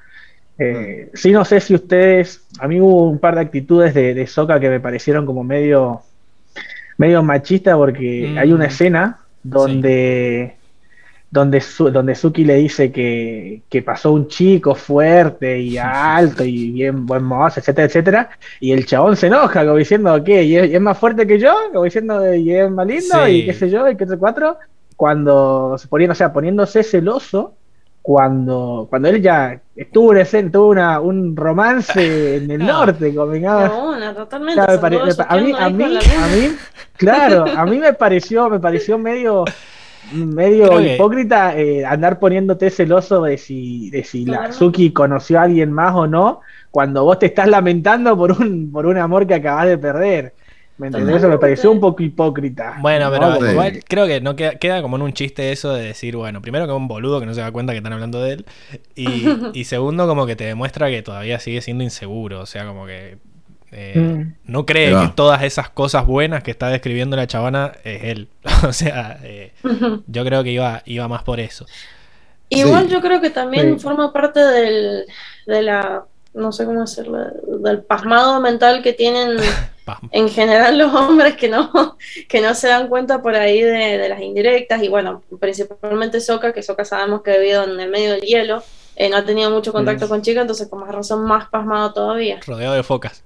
Eh, 0.59 1.11
sí, 1.13 1.31
no 1.31 1.45
sé 1.45 1.59
si 1.59 1.75
ustedes, 1.75 2.47
a 2.59 2.67
mí 2.67 2.81
hubo 2.81 3.07
un 3.09 3.19
par 3.19 3.35
de 3.35 3.41
actitudes 3.41 3.93
de, 3.93 4.13
de 4.15 4.25
que 4.59 4.69
me 4.69 4.79
parecieron 4.79 5.25
como 5.25 5.43
medio, 5.43 6.01
medio 6.97 7.21
machista 7.23 7.75
porque 7.77 8.31
Mm. 8.33 8.37
hay 8.39 8.53
una 8.53 8.65
escena 8.65 9.19
donde, 9.43 10.56
donde, 11.37 11.61
Su- 11.61 11.89
donde 11.91 12.15
Suki 12.15 12.43
le 12.43 12.55
dice 12.55 12.91
que, 12.91 13.61
que 13.69 13.81
pasó 13.81 14.11
un 14.11 14.27
chico 14.27 14.75
fuerte 14.75 15.59
y 15.59 15.77
alto 15.77 16.43
y 16.43 16.71
bien 16.71 17.05
buen 17.05 17.23
mozo, 17.23 17.59
etcétera, 17.59 17.85
etcétera, 17.87 18.29
y 18.59 18.71
el 18.73 18.85
chabón 18.85 19.15
se 19.15 19.27
enoja, 19.27 19.63
como 19.65 19.77
diciendo, 19.77 20.23
¿qué? 20.23 20.43
¿Y 20.43 20.57
es, 20.57 20.69
y 20.69 20.75
es 20.75 20.81
más 20.81 20.97
fuerte 20.97 21.25
que 21.25 21.39
yo? 21.39 21.53
Como 21.71 21.83
diciendo, 21.85 22.33
¿y 22.33 22.51
es 22.53 22.69
más 22.69 22.85
lindo? 22.87 23.25
Sí. 23.25 23.31
Y 23.31 23.45
qué 23.45 23.53
sé 23.53 23.69
yo, 23.69 23.87
y 23.89 23.95
qué 23.95 24.05
sé 24.05 24.17
cuatro, 24.17 24.57
cuando 24.95 25.77
se 25.77 25.87
ponía, 25.87 26.11
o 26.11 26.15
sea, 26.15 26.33
poniéndose 26.33 26.83
celoso 26.83 27.53
cuando, 28.01 28.87
cuando 28.89 29.09
él 29.09 29.21
ya 29.21 29.59
estuvo 29.75 30.15
en 30.15 30.49
tuvo 30.49 30.67
una, 30.69 31.01
un 31.01 31.35
romance 31.35 32.37
en 32.37 32.49
el 32.49 32.59
norte, 32.65 33.13
como 33.13 33.27
venga, 33.27 33.67
No, 33.67 33.89
una, 33.89 34.13
totalmente. 34.13 34.61
Claro, 34.63 34.79
pare- 34.79 34.97
a 35.27 35.35
mí, 35.35 35.51
a 35.59 35.69
mí, 35.69 35.83
a 35.83 36.27
mí, 36.27 36.55
claro, 36.95 37.45
a 37.53 37.65
mí 37.65 37.77
me 37.77 37.91
pareció, 38.05 38.49
me 38.49 38.59
pareció 38.61 38.97
medio, 38.97 39.43
medio 40.13 40.67
Creo 40.67 40.79
que- 40.79 40.95
hipócrita 40.95 41.57
eh, 41.57 41.85
andar 41.85 42.19
poniéndote 42.19 42.69
celoso 42.69 43.21
de 43.23 43.37
si, 43.37 43.89
de 43.89 44.03
si 44.03 44.25
la. 44.25 44.51
Suki 44.51 44.91
conoció 44.91 45.39
a 45.39 45.43
alguien 45.43 45.71
más 45.71 45.93
o 45.95 46.07
no, 46.07 46.41
cuando 46.71 47.03
vos 47.03 47.19
te 47.19 47.27
estás 47.27 47.47
lamentando 47.47 48.17
por 48.17 48.31
un, 48.31 48.71
por 48.71 48.85
un 48.85 48.97
amor 48.97 49.25
que 49.27 49.35
acabas 49.35 49.67
de 49.67 49.77
perder. 49.77 50.33
¿Me 50.77 50.87
entendés? 50.87 51.15
Eso 51.15 51.27
me 51.27 51.39
pareció 51.39 51.71
un 51.71 51.79
poco 51.79 52.03
hipócrita. 52.03 52.77
Bueno, 52.81 53.09
¿no? 53.09 53.39
pero 53.39 53.51
igual 53.51 53.79
creo 53.87 54.05
que 54.05 54.21
no 54.21 54.35
queda, 54.35 54.55
queda 54.57 54.83
como 54.83 54.95
en 54.97 55.01
un 55.01 55.11
chiste 55.13 55.51
eso 55.51 55.73
de 55.73 55.81
decir, 55.83 56.15
bueno, 56.15 56.39
primero 56.39 56.65
que 56.67 56.71
es 56.71 56.77
un 56.77 56.87
boludo 56.87 57.19
que 57.19 57.25
no 57.25 57.33
se 57.33 57.41
da 57.41 57.51
cuenta 57.51 57.73
que 57.73 57.77
están 57.77 57.93
hablando 57.93 58.21
de 58.21 58.33
él, 58.33 58.45
y, 58.93 59.25
y 59.59 59.63
segundo 59.63 60.05
como 60.07 60.27
que 60.27 60.35
te 60.35 60.43
demuestra 60.43 60.89
que 60.89 61.01
todavía 61.01 61.39
sigue 61.39 61.61
siendo 61.61 61.83
inseguro, 61.83 62.41
o 62.41 62.45
sea, 62.45 62.67
como 62.67 62.85
que 62.85 63.17
eh, 63.71 63.97
Mm. 63.99 64.33
no 64.45 64.65
cree 64.65 64.91
que 64.97 65.09
todas 65.15 65.43
esas 65.43 65.69
cosas 65.69 66.05
buenas 66.05 66.41
que 66.43 66.51
está 66.51 66.69
describiendo 66.69 67.15
la 67.15 67.27
chabana 67.27 67.73
es 67.83 68.03
él. 68.05 68.27
o 68.67 68.73
sea, 68.73 69.19
eh, 69.23 69.51
yo 70.07 70.23
creo 70.25 70.43
que 70.43 70.51
iba, 70.51 70.81
iba 70.85 71.07
más 71.07 71.23
por 71.23 71.39
eso. 71.39 71.65
Igual 72.49 72.85
Sí. 72.87 72.93
yo 72.93 73.01
creo 73.01 73.19
que 73.19 73.29
también 73.29 73.77
Sí. 73.77 73.83
forma 73.83 74.13
parte 74.13 74.39
del, 74.39 75.05
de 75.45 75.61
la, 75.61 76.05
no 76.33 76.51
sé 76.53 76.63
cómo 76.65 76.81
decirlo, 76.81 77.17
del 77.59 77.81
pasmado 77.81 78.39
mental 78.39 78.81
que 78.81 78.93
tienen 78.93 79.37
en 80.11 80.29
general 80.29 80.77
los 80.77 80.93
hombres 80.93 81.35
que 81.35 81.49
no, 81.49 81.97
que 82.29 82.39
no 82.41 82.53
se 82.55 82.69
dan 82.69 82.87
cuenta 82.87 83.21
por 83.21 83.35
ahí 83.35 83.61
de, 83.61 83.97
de 83.97 84.09
las 84.09 84.21
indirectas 84.21 84.81
y 84.81 84.87
bueno, 84.87 85.23
principalmente 85.41 86.21
Soka, 86.21 86.53
que 86.53 86.63
Soka 86.63 86.85
sabemos 86.85 87.21
que 87.21 87.31
ha 87.31 87.37
vivido 87.37 87.63
en 87.65 87.79
el 87.81 87.89
medio 87.89 88.11
del 88.11 88.21
hielo, 88.21 88.63
eh, 88.99 89.09
no 89.09 89.17
ha 89.17 89.23
tenido 89.25 89.49
mucho 89.51 89.71
contacto 89.71 90.05
Mm. 90.05 90.09
con 90.09 90.21
chicas, 90.23 90.41
entonces 90.41 90.67
con 90.67 90.79
más 90.79 90.89
razón 90.93 91.23
más 91.25 91.47
pasmado 91.49 91.93
todavía. 91.93 92.39
Rodeado 92.47 92.73
de 92.75 92.83
focas. 92.83 93.23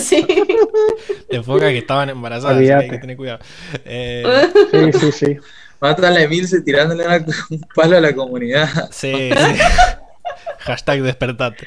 sí. 0.00 0.26
De 1.30 1.42
focas 1.42 1.70
que 1.70 1.78
estaban 1.78 2.10
embarazadas, 2.10 2.56
así 2.56 2.66
que 2.66 2.74
hay 2.74 2.90
que 2.90 2.98
tener 2.98 3.16
cuidado. 3.16 3.38
Eh, 3.84 4.48
Sí, 4.92 4.98
sí, 4.98 5.12
sí. 5.12 5.36
Matan 5.80 6.16
a 6.16 6.20
Emilce 6.22 6.60
tirándole 6.62 7.06
una- 7.06 7.24
un 7.50 7.60
palo 7.74 7.96
a 7.96 8.00
la 8.00 8.12
comunidad. 8.14 8.68
sí, 8.90 9.30
sí. 9.32 9.62
Hashtag 10.60 11.02
despertate. 11.02 11.64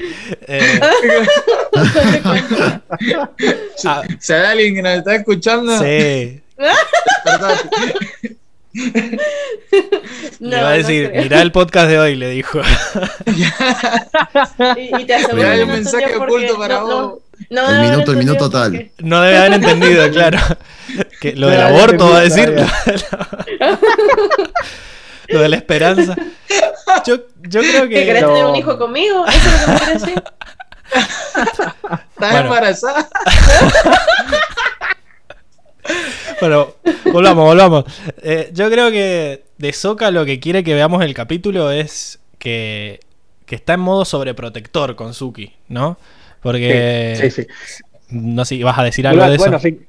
Eh, 0.48 0.80
ah, 3.86 4.04
Si 4.20 4.34
hay 4.34 4.46
alguien 4.46 4.76
que 4.76 4.82
nos 4.82 4.98
está 4.98 5.16
escuchando, 5.16 5.78
sí. 5.80 6.42
despertate. 6.58 8.38
le 10.40 10.56
va 10.56 10.58
a 10.60 10.62
no 10.62 10.70
decir, 10.78 11.12
mirá 11.14 11.42
el 11.42 11.52
podcast 11.52 11.90
de 11.90 12.00
hoy, 12.00 12.16
le 12.16 12.30
dijo. 12.30 12.62
Y, 14.78 15.02
y 15.02 15.06
te 15.06 15.16
aseguro 15.16 15.36
Mirá, 15.38 15.50
que 15.50 15.54
hay 15.56 15.62
un 15.62 15.68
no 15.68 15.74
mensaje 15.74 16.16
oculto 16.16 16.58
para 16.58 16.76
No, 16.80 16.88
no, 16.88 17.10
vos. 17.10 17.20
no 17.50 17.62
El 17.62 17.68
debe 17.68 17.78
haber 17.78 17.92
minuto, 17.92 18.12
el 18.12 18.18
minuto 18.18 18.50
tal. 18.50 18.92
No 19.00 19.22
debe 19.22 19.38
haber 19.38 19.54
entendido, 19.54 20.10
claro. 20.12 20.38
Que 21.20 21.34
lo 21.36 21.48
del 21.50 21.62
aborto 21.62 22.10
va 22.10 22.18
a 22.20 22.22
decir. 22.22 22.56
Lo 25.28 25.40
de 25.42 25.50
la 25.50 25.56
esperanza. 25.56 26.16
Yo, 27.06 27.18
yo 27.42 27.62
creo 27.62 27.84
¿Que 27.90 28.06
querés 28.06 28.16
que. 28.16 28.22
No. 28.22 28.28
tener 28.34 28.46
un 28.46 28.56
hijo 28.56 28.78
conmigo? 28.78 29.26
¿Eso 29.28 29.38
es 29.38 29.62
lo 29.62 29.66
que 29.66 29.72
me 29.72 29.80
querés 29.80 30.02
decir? 30.02 30.24
¿Estás 30.94 32.04
Bueno. 32.18 32.40
embarazada? 32.40 33.10
Bueno, 36.40 36.74
volvamos, 37.14 37.46
volvamos. 37.46 37.86
Eh, 38.24 38.50
yo 38.54 38.70
creo 38.72 38.90
que 38.90 39.44
de 39.60 39.74
Soka 39.74 40.10
lo 40.10 40.26
que 40.26 40.40
quiere 40.40 40.64
que 40.64 40.74
veamos 40.74 41.04
el 41.04 41.14
capítulo 41.14 41.70
es 41.70 42.20
que, 42.40 43.00
que 43.46 43.56
está 43.56 43.76
en 43.76 43.82
modo 43.82 44.06
sobreprotector 44.06 44.96
con 44.96 45.14
Suki, 45.14 45.54
¿no? 45.70 45.98
Porque. 46.42 47.16
Sí, 47.22 47.30
sí. 47.30 47.48
No 48.10 48.44
sé, 48.44 48.64
¿vas 48.64 48.78
a 48.80 48.84
decir 48.84 49.06
algo 49.08 49.20
Bueno, 49.20 49.30
de 49.30 49.36
eso? 49.36 49.44
bueno, 49.44 49.60
sí, 49.60 49.80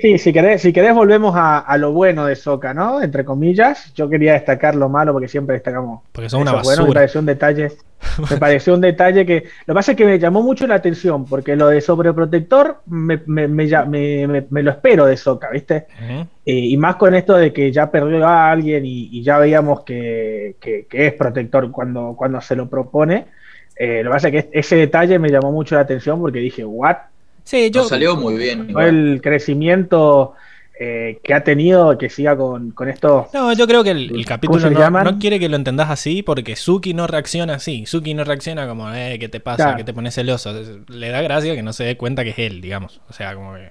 sí, 0.00 0.18
si 0.18 0.32
querés, 0.32 0.62
si 0.62 0.72
querés 0.72 0.94
volvemos 0.94 1.34
a, 1.36 1.58
a 1.58 1.76
lo 1.78 1.92
bueno 1.92 2.26
de 2.26 2.36
Soca, 2.36 2.74
¿no? 2.74 3.00
Entre 3.02 3.24
comillas. 3.24 3.92
Yo 3.94 4.08
quería 4.08 4.32
destacar 4.34 4.74
lo 4.74 4.88
malo 4.88 5.12
porque 5.12 5.28
siempre 5.28 5.54
destacamos. 5.54 6.02
Porque 6.12 6.28
son 6.28 6.42
una 6.42 6.52
bueno, 6.52 6.68
me 6.68 6.76
basura. 6.76 6.94
pareció 7.00 7.20
un 7.20 7.26
detalle. 7.26 7.72
Me 8.30 8.36
pareció 8.36 8.74
un 8.74 8.80
detalle 8.80 9.26
que. 9.26 9.44
Lo 9.66 9.72
que 9.72 9.74
pasa 9.74 9.92
es 9.92 9.96
que 9.98 10.04
me 10.04 10.18
llamó 10.18 10.42
mucho 10.42 10.66
la 10.66 10.76
atención 10.76 11.24
porque 11.24 11.56
lo 11.56 11.68
de 11.68 11.80
sobreprotector 11.80 12.82
me, 12.86 13.20
me, 13.26 13.48
me, 13.48 13.66
me- 14.50 14.62
lo 14.62 14.70
espero 14.70 15.04
de 15.06 15.16
Soca, 15.16 15.50
¿viste? 15.50 15.86
Eh, 16.46 16.52
y 16.54 16.76
más 16.76 16.96
con 16.96 17.14
esto 17.14 17.36
de 17.36 17.52
que 17.52 17.72
ya 17.72 17.90
perdió 17.90 18.26
a 18.26 18.50
alguien 18.50 18.86
y, 18.86 19.08
y 19.12 19.22
ya 19.22 19.38
veíamos 19.38 19.82
que, 19.82 20.56
que- 20.60 20.86
que 20.88 21.06
es 21.08 21.12
protector 21.14 21.70
cuando, 21.72 22.14
cuando 22.16 22.40
se 22.40 22.54
lo 22.54 22.68
propone. 22.68 23.26
Eh, 23.76 24.02
lo 24.02 24.10
que 24.10 24.14
pasa 24.14 24.28
es 24.28 24.44
que 24.46 24.50
ese 24.58 24.76
detalle 24.76 25.18
me 25.18 25.28
llamó 25.30 25.50
mucho 25.52 25.74
la 25.74 25.82
atención 25.82 26.20
porque 26.20 26.38
dije, 26.40 26.64
¿what? 26.64 26.96
Sí, 27.48 27.70
yo. 27.70 27.80
Nos 27.80 27.88
salió 27.88 28.16
muy 28.16 28.36
bien. 28.36 28.58
¿no? 28.58 28.70
igual. 28.70 28.88
el 29.14 29.20
crecimiento 29.22 30.34
eh, 30.78 31.20
que 31.24 31.34
ha 31.34 31.42
tenido, 31.42 31.96
que 31.98 32.08
siga 32.10 32.36
con, 32.36 32.70
con 32.72 32.88
esto. 32.88 33.28
No, 33.32 33.52
yo 33.52 33.66
creo 33.66 33.82
que 33.82 33.90
el, 33.90 34.02
el 34.04 34.08
¿Cómo 34.10 34.24
capítulo 34.24 34.70
no, 34.70 34.90
no 34.90 35.18
quiere 35.18 35.38
que 35.40 35.48
lo 35.48 35.56
entendás 35.56 35.90
así 35.90 36.22
porque 36.22 36.56
Suki 36.56 36.94
no 36.94 37.06
reacciona 37.06 37.54
así. 37.54 37.86
Suki 37.86 38.14
no 38.14 38.24
reacciona 38.24 38.68
como, 38.68 38.92
eh, 38.92 39.16
¿qué 39.18 39.28
te 39.28 39.40
pasa? 39.40 39.56
Claro. 39.56 39.76
¿Qué 39.76 39.84
te 39.84 39.94
pones 39.94 40.14
celoso? 40.14 40.52
Le 40.88 41.08
da 41.08 41.22
gracia 41.22 41.54
que 41.54 41.62
no 41.62 41.72
se 41.72 41.84
dé 41.84 41.96
cuenta 41.96 42.24
que 42.24 42.30
es 42.30 42.38
él, 42.38 42.60
digamos. 42.60 43.00
O 43.08 43.12
sea, 43.12 43.34
como 43.34 43.54
que. 43.54 43.70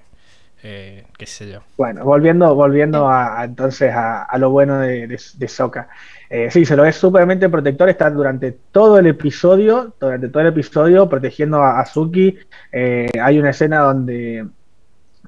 eh, 0.64 1.04
qué 1.16 1.26
sé 1.26 1.50
yo. 1.50 1.60
Bueno, 1.76 2.04
volviendo, 2.04 2.54
volviendo 2.54 3.08
a, 3.08 3.40
a- 3.40 3.44
entonces 3.44 3.92
a, 3.92 4.24
a 4.24 4.38
lo 4.38 4.50
bueno 4.50 4.78
de, 4.80 5.06
de, 5.06 5.20
de 5.34 5.48
Sokka. 5.48 5.88
Eh, 6.30 6.50
sí, 6.50 6.64
se 6.64 6.76
lo 6.76 6.84
es 6.84 6.96
súpermente 6.96 7.48
protector, 7.48 7.88
está 7.88 8.10
durante 8.10 8.52
todo 8.52 8.98
el 8.98 9.06
episodio, 9.06 9.94
durante 9.98 10.28
todo 10.28 10.42
el 10.42 10.48
episodio 10.48 11.08
protegiendo 11.08 11.62
a, 11.62 11.80
a 11.80 11.86
Suki. 11.86 12.36
Eh, 12.72 13.08
hay 13.20 13.38
una 13.38 13.50
escena 13.50 13.80
donde, 13.80 14.46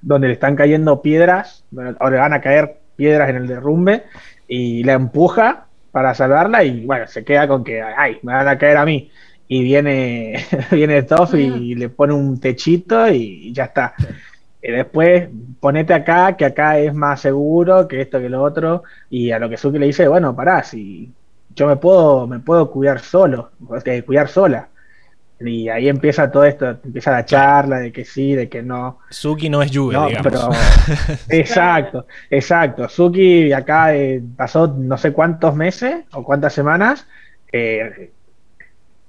donde 0.02 0.28
le 0.28 0.34
están 0.34 0.56
cayendo 0.56 1.00
piedras, 1.00 1.64
o 2.00 2.10
le 2.10 2.18
van 2.18 2.32
a 2.32 2.40
caer 2.40 2.78
piedras 2.96 3.30
en 3.30 3.36
el 3.36 3.46
derrumbe, 3.46 4.04
y 4.46 4.82
la 4.84 4.92
empuja 4.94 5.66
para 5.90 6.14
salvarla 6.14 6.62
y 6.64 6.84
bueno, 6.86 7.06
se 7.06 7.24
queda 7.24 7.48
con 7.48 7.64
que, 7.64 7.82
ay, 7.82 8.18
me 8.22 8.32
van 8.32 8.48
a 8.48 8.58
caer 8.58 8.76
a 8.76 8.84
mí. 8.84 9.10
y 9.48 9.62
viene, 9.64 10.44
viene 10.70 11.02
Toff 11.02 11.34
y 11.34 11.74
le 11.74 11.88
pone 11.88 12.12
un 12.12 12.38
techito 12.40 13.08
y 13.08 13.52
ya 13.52 13.64
está. 13.64 13.94
Y 14.62 14.70
después 14.72 15.28
ponete 15.58 15.94
acá, 15.94 16.36
que 16.36 16.44
acá 16.44 16.78
es 16.78 16.92
más 16.94 17.20
seguro 17.20 17.88
que 17.88 18.00
esto 18.00 18.20
que 18.20 18.28
lo 18.28 18.42
otro, 18.42 18.82
y 19.08 19.30
a 19.30 19.38
lo 19.38 19.48
que 19.48 19.56
Suki 19.56 19.78
le 19.78 19.86
dice, 19.86 20.06
bueno, 20.08 20.34
pará, 20.36 20.62
si 20.62 21.10
yo 21.54 21.66
me 21.66 21.76
puedo, 21.76 22.26
me 22.26 22.40
puedo 22.40 22.70
cuidar 22.70 23.00
solo, 23.00 23.50
eh, 23.84 24.02
cuidar 24.02 24.28
sola. 24.28 24.68
Y 25.42 25.70
ahí 25.70 25.88
empieza 25.88 26.30
todo 26.30 26.44
esto, 26.44 26.68
empieza 26.84 27.10
la 27.12 27.24
charla 27.24 27.78
de 27.78 27.90
que 27.90 28.04
sí, 28.04 28.34
de 28.34 28.50
que 28.50 28.62
no. 28.62 28.98
Suki 29.08 29.48
no 29.48 29.62
es 29.62 29.74
Juve, 29.74 29.94
No, 29.94 30.06
digamos. 30.06 30.30
pero 30.30 30.50
exacto, 31.30 32.06
exacto. 32.28 32.88
Suki 32.90 33.50
acá 33.52 33.94
eh, 33.94 34.22
pasó 34.36 34.66
no 34.68 34.98
sé 34.98 35.12
cuántos 35.12 35.56
meses 35.56 36.04
o 36.12 36.22
cuántas 36.22 36.52
semanas 36.52 37.06
eh, 37.50 38.10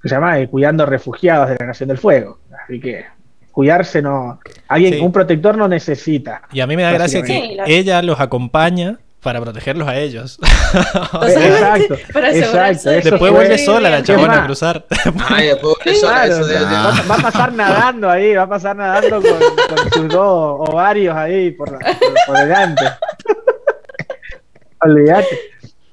se 0.02 0.10
llama 0.10 0.40
eh, 0.40 0.48
cuidando 0.48 0.86
refugiados 0.86 1.50
de 1.50 1.58
la 1.60 1.66
Nación 1.66 1.90
del 1.90 1.98
Fuego. 1.98 2.40
Así 2.64 2.80
que 2.80 3.06
cuidarse 3.52 4.02
no, 4.02 4.40
alguien, 4.68 4.94
Sí. 4.96 5.00
un 5.00 5.12
protector 5.12 5.58
no 5.58 5.68
necesita. 5.68 6.44
Y 6.52 6.62
a 6.62 6.68
mí 6.68 6.76
me 6.76 6.84
da 6.84 6.92
gracia 6.92 7.22
que 7.22 7.34
Sí, 7.34 7.58
ella 7.68 8.02
los 8.02 8.20
acompaña 8.20 8.98
para 9.22 9.40
protegerlos 9.40 9.88
a 9.88 9.98
ellos. 9.98 10.40
O 11.14 11.26
sea, 11.28 11.48
exacto, 11.48 11.96
para 12.14 12.32
después 12.32 13.32
vuelve 13.32 13.58
sola 13.58 13.90
la 13.90 14.02
chabona 14.04 14.44
a 14.44 14.46
cruzar. 14.46 14.86
Ay, 15.30 15.48
después 15.48 15.76
vuelve 15.84 16.00
sola, 16.00 16.14
Claro, 16.14 16.34
eso 16.34 16.46
de- 16.48 16.60
de- 16.60 16.66
va, 16.66 16.92
va 17.10 17.16
a 17.16 17.22
pasar 17.22 17.54
nadando 17.54 18.10
ahí, 18.10 18.34
va 18.34 18.44
a 18.44 18.50
pasar 18.50 18.76
nadando 18.76 19.22
con, 19.22 19.76
con 19.76 19.92
sus 19.92 20.08
dos 20.10 20.70
ovarios 20.70 21.16
ahí 21.16 21.52
por, 21.52 21.72
la- 21.72 21.80
por, 21.80 22.14
por 22.28 22.38
delante. 22.38 22.84
Olvídate. 24.84 25.40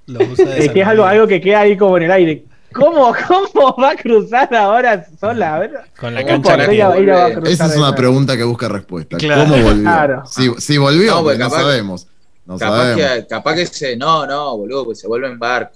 Lo 0.07 0.25
usa 0.25 0.47
de 0.49 0.59
Es 0.65 0.71
que 0.71 0.81
es 0.81 0.87
algo, 0.87 1.05
algo 1.05 1.27
que 1.27 1.41
queda 1.41 1.61
ahí 1.61 1.77
como 1.77 1.97
en 1.99 2.05
el 2.05 2.11
aire. 2.13 2.45
¿Cómo, 2.79 3.15
cómo 3.29 3.77
va 3.83 3.91
a 3.91 3.97
cruzar 3.97 4.55
ahora 4.55 5.05
sola? 5.21 5.57
A 5.57 5.59
ver. 5.59 5.73
Con 5.99 6.15
la 6.15 6.21
No 6.23 6.27
cancha 6.27 6.57
que 6.57 6.75
ella, 6.75 6.93
tiene. 6.93 7.03
ella 7.13 7.15
va 7.17 7.27
a 7.27 7.33
cruzar 7.33 7.53
Esa 7.53 7.67
es 7.67 7.77
una 7.77 7.95
pregunta 7.95 8.37
que 8.37 8.45
busca 8.45 8.69
respuesta. 8.69 9.17
Claro. 9.17 9.43
¿Cómo 9.43 9.63
volvió? 9.63 9.83
Claro. 9.83 10.23
Si, 10.27 10.51
si 10.59 10.79
volvió, 10.79 11.17
No, 11.17 11.23
pues 11.23 11.37
porque 11.37 11.39
no 11.39 11.51
capaz- 11.51 11.63
sabemos. 11.63 12.07
No 12.47 12.59
capaz, 12.59 12.77
sabemos. 12.77 13.03
que, 13.13 13.27
capaz 13.27 13.55
que 13.57 13.67
se. 13.67 13.97
No, 13.97 14.27
no, 14.27 14.57
boludo, 14.57 14.85
pues 14.87 14.99
se 15.01 15.07
vuelve 15.09 15.27
en 15.29 15.39
barco. 15.39 15.73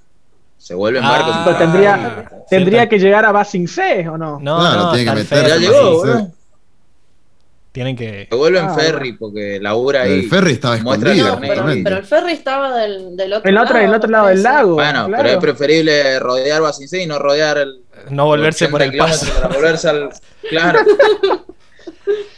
Se 0.56 0.74
vuelve 0.74 1.00
en 1.00 1.04
Ah, 1.04 1.10
barco. 1.10 1.30
Pero 1.44 1.56
tendría, 1.58 1.94
Ah, 1.94 2.30
tendría 2.48 2.88
que 2.88 2.98
llegar 2.98 3.24
a 3.26 3.32
Basing 3.32 3.66
C, 3.68 4.08
¿o 4.08 4.16
no? 4.16 4.38
No, 4.40 4.60
Claro, 4.60 4.80
no, 4.84 4.92
tiene 4.92 5.10
que 5.10 5.16
meter-. 5.18 5.48
Ya 5.48 5.56
llegó, 5.56 5.96
boludo. 5.98 6.28
Tienen 7.72 7.96
que. 7.96 8.26
Se 8.30 8.36
vuelve 8.36 8.58
en 8.58 8.66
Ah, 8.66 8.74
ferry 8.74 9.12
porque 9.14 9.58
labura 9.58 10.02
ahí. 10.02 10.12
El 10.20 10.28
ferry 10.28 10.52
estaba 10.52 10.76
escondido, 10.76 11.12
el 11.12 11.32
No, 11.34 11.40
pero, 11.82 11.96
el 11.96 12.04
ferry 12.04 12.32
estaba 12.32 12.76
del, 12.76 13.16
del 13.16 13.32
otro 13.32 13.48
En, 13.48 13.54
la 13.54 13.62
otra, 13.62 13.82
en 13.82 13.88
el 13.88 13.94
otro 13.94 14.10
lado 14.10 14.26
del 14.28 14.42
lago. 14.42 14.74
Bueno, 14.74 15.06
claro. 15.06 15.22
pero 15.22 15.28
es 15.30 15.38
preferible 15.38 16.20
rodear 16.20 16.60
Basincé 16.60 17.02
y 17.02 17.06
no 17.06 17.18
rodear 17.18 17.56
el. 17.58 17.80
No 18.10 18.26
volverse 18.26 18.68
por 18.68 18.82
80 18.82 18.94
el 19.04 19.10
paso. 19.10 19.32
Para 19.40 19.54
volverse 19.54 19.88
al. 19.88 20.10
Claro. 20.50 20.80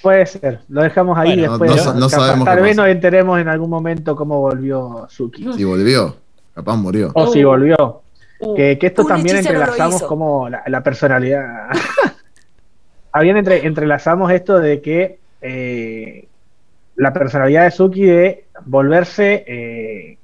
Puede 0.03 0.27
ser, 0.27 0.61
lo 0.69 0.83
dejamos 0.83 1.17
ahí 1.19 1.31
Bueno, 1.37 1.59
después. 1.59 1.87
no 1.87 1.95
no 1.95 2.09
capaz- 2.09 2.11
sabemos 2.27 2.45
tal 2.45 2.61
vez 2.61 2.77
nos 2.77 2.87
enteremos 2.89 3.41
en 3.41 3.49
algún 3.49 3.71
momento 3.71 4.15
cómo 4.15 4.39
volvió 4.41 5.07
Suki. 5.09 5.51
Si 5.55 5.65
volvió, 5.65 6.17
capaz 6.55 6.77
murió. 6.77 7.11
O 7.15 7.27
si 7.33 7.45
Uh. 7.45 7.49
volvió. 7.49 8.03
Uh, 8.41 8.55
Que, 8.55 8.79
que 8.79 8.87
esto 8.89 9.05
también 9.07 9.39
entrelazamos 9.39 10.03
como 10.03 10.49
la, 10.51 10.63
la 10.67 10.83
personalidad. 10.83 11.69
Habían 13.13 13.37
entre, 13.39 13.67
entrelazamos 13.67 14.31
esto 14.33 14.59
de 14.59 14.81
que 14.83 15.19
eh, 15.45 16.27
la 16.97 17.13
personalidad 17.13 17.65
de 17.65 17.71
Suki 17.71 18.03
de 18.05 18.45
volverse 18.65 19.45
eh, 19.47 20.19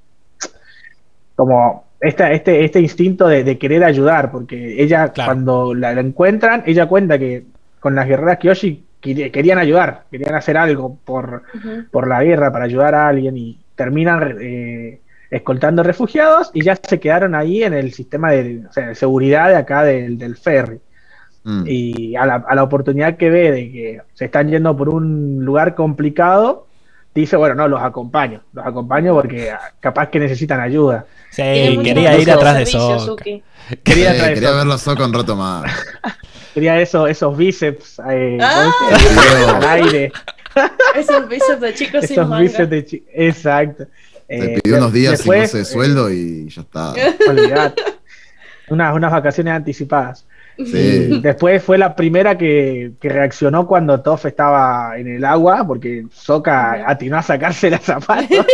como 1.37 1.85
esta, 2.01 2.33
este, 2.33 2.65
este 2.65 2.81
instinto 2.81 3.29
de, 3.29 3.45
de 3.45 3.59
querer 3.59 3.85
ayudar, 3.85 4.31
porque 4.31 4.83
ella 4.83 5.09
Claro. 5.13 5.29
cuando 5.29 5.75
la, 5.75 5.93
la 5.95 6.01
encuentran, 6.01 6.63
ella 6.67 6.87
cuenta 6.87 7.19
que 7.19 7.45
con 7.79 7.95
las 7.95 8.07
guerreras 8.07 8.39
Kyoshi 8.39 8.85
quería- 9.01 9.31
querían 9.31 9.59
ayudar, 9.59 10.05
querían 10.11 10.35
hacer 10.35 10.57
algo 10.57 10.97
por, 11.05 11.43
por 11.91 12.09
la 12.09 12.23
guerra 12.23 12.51
para 12.53 12.65
ayudar 12.65 12.95
a 12.95 13.09
alguien 13.09 13.37
y 13.37 13.59
terminan 13.75 14.37
eh, 14.41 15.01
escoltando 15.31 15.83
refugiados 15.83 16.51
y 16.55 16.63
ya 16.63 16.77
se 16.77 16.99
quedaron 17.01 17.35
ahí 17.35 17.63
en 17.63 17.75
el 17.75 17.93
sistema 17.93 18.33
de, 18.33 18.63
o 18.69 18.73
sea, 18.73 18.89
de 18.89 18.95
seguridad 18.95 19.49
de 19.49 19.57
acá 19.57 19.85
del, 19.85 20.19
del 20.19 20.37
ferry. 20.37 20.81
Mm. 21.45 21.65
Y 21.67 22.17
a 22.17 22.27
la, 22.27 22.35
a 22.47 22.55
la 22.55 22.63
oportunidad 22.63 23.17
que 23.17 23.31
ve 23.31 23.51
de 23.51 23.73
que 23.73 24.01
se 24.15 24.27
están 24.27 24.51
yendo 24.51 24.77
por 24.77 24.89
un 24.91 25.45
lugar 25.45 25.75
complicado, 25.75 26.67
dice, 27.15 27.37
bueno, 27.37 27.55
no, 27.55 27.67
los 27.69 27.81
acompaño, 27.83 28.43
los 28.53 28.67
acompaño 28.67 29.15
porque 29.15 29.51
ah, 29.51 29.73
capaz 29.81 30.09
que 30.11 30.19
necesitan 30.21 30.61
ayuda. 30.61 31.07
Sí, 31.31 31.43
quería 31.83 32.19
ir 32.19 32.31
atrás 32.31 32.59
de. 32.59 32.67
Suki. 32.67 33.43
Quería, 33.85 34.13
Eh, 34.15 34.19
traer 34.19 34.35
quería 34.35 34.49
eso, 34.51 34.59
verlo 34.59 35.05
un 35.07 35.13
rato 35.15 35.37
más. 35.37 35.73
quería 36.55 36.81
eso, 36.81 37.07
esos 37.07 37.37
bíceps 37.37 38.01
eh, 38.11 38.37
Ah. 38.41 38.69
¿viste? 38.91 39.45
al 39.57 39.65
aire, 39.69 40.13
Esos 40.97 41.29
bíceps 41.29 41.61
de 41.61 41.75
chicos 41.75 42.05
sin 42.05 42.13
esos 42.15 42.29
manga. 42.29 42.43
bíceps 42.43 42.71
de 42.71 42.85
chi- 42.85 43.05
Exacto. 43.15 43.85
Se 44.29 44.55
Eh, 44.55 44.61
pidió 44.63 44.77
unos 44.79 44.93
días 44.93 45.13
después, 45.19 45.51
sin 45.51 45.59
goce 45.59 45.59
de 45.59 45.65
sueldo 45.65 46.11
y 46.11 46.49
ya 46.49 46.63
está. 46.63 46.93
eh, 46.97 47.17
unas, 48.69 48.95
unas 48.95 49.11
vacaciones 49.13 49.53
anticipadas. 49.55 50.27
Sí. 50.67 51.21
después 51.23 51.63
fue 51.63 51.79
la 51.79 51.95
primera 51.97 52.37
que, 52.39 52.93
que 53.01 53.09
reaccionó 53.09 53.67
cuando 53.67 54.01
Toff 54.01 54.27
estaba 54.27 54.99
en 54.99 55.09
el 55.09 55.25
agua, 55.25 55.65
porque 55.67 56.05
Soka 56.13 56.85
atinó 56.89 57.19
a 57.19 57.23
sacarse 57.23 57.71
los 57.71 57.81
zapatos. 57.81 58.47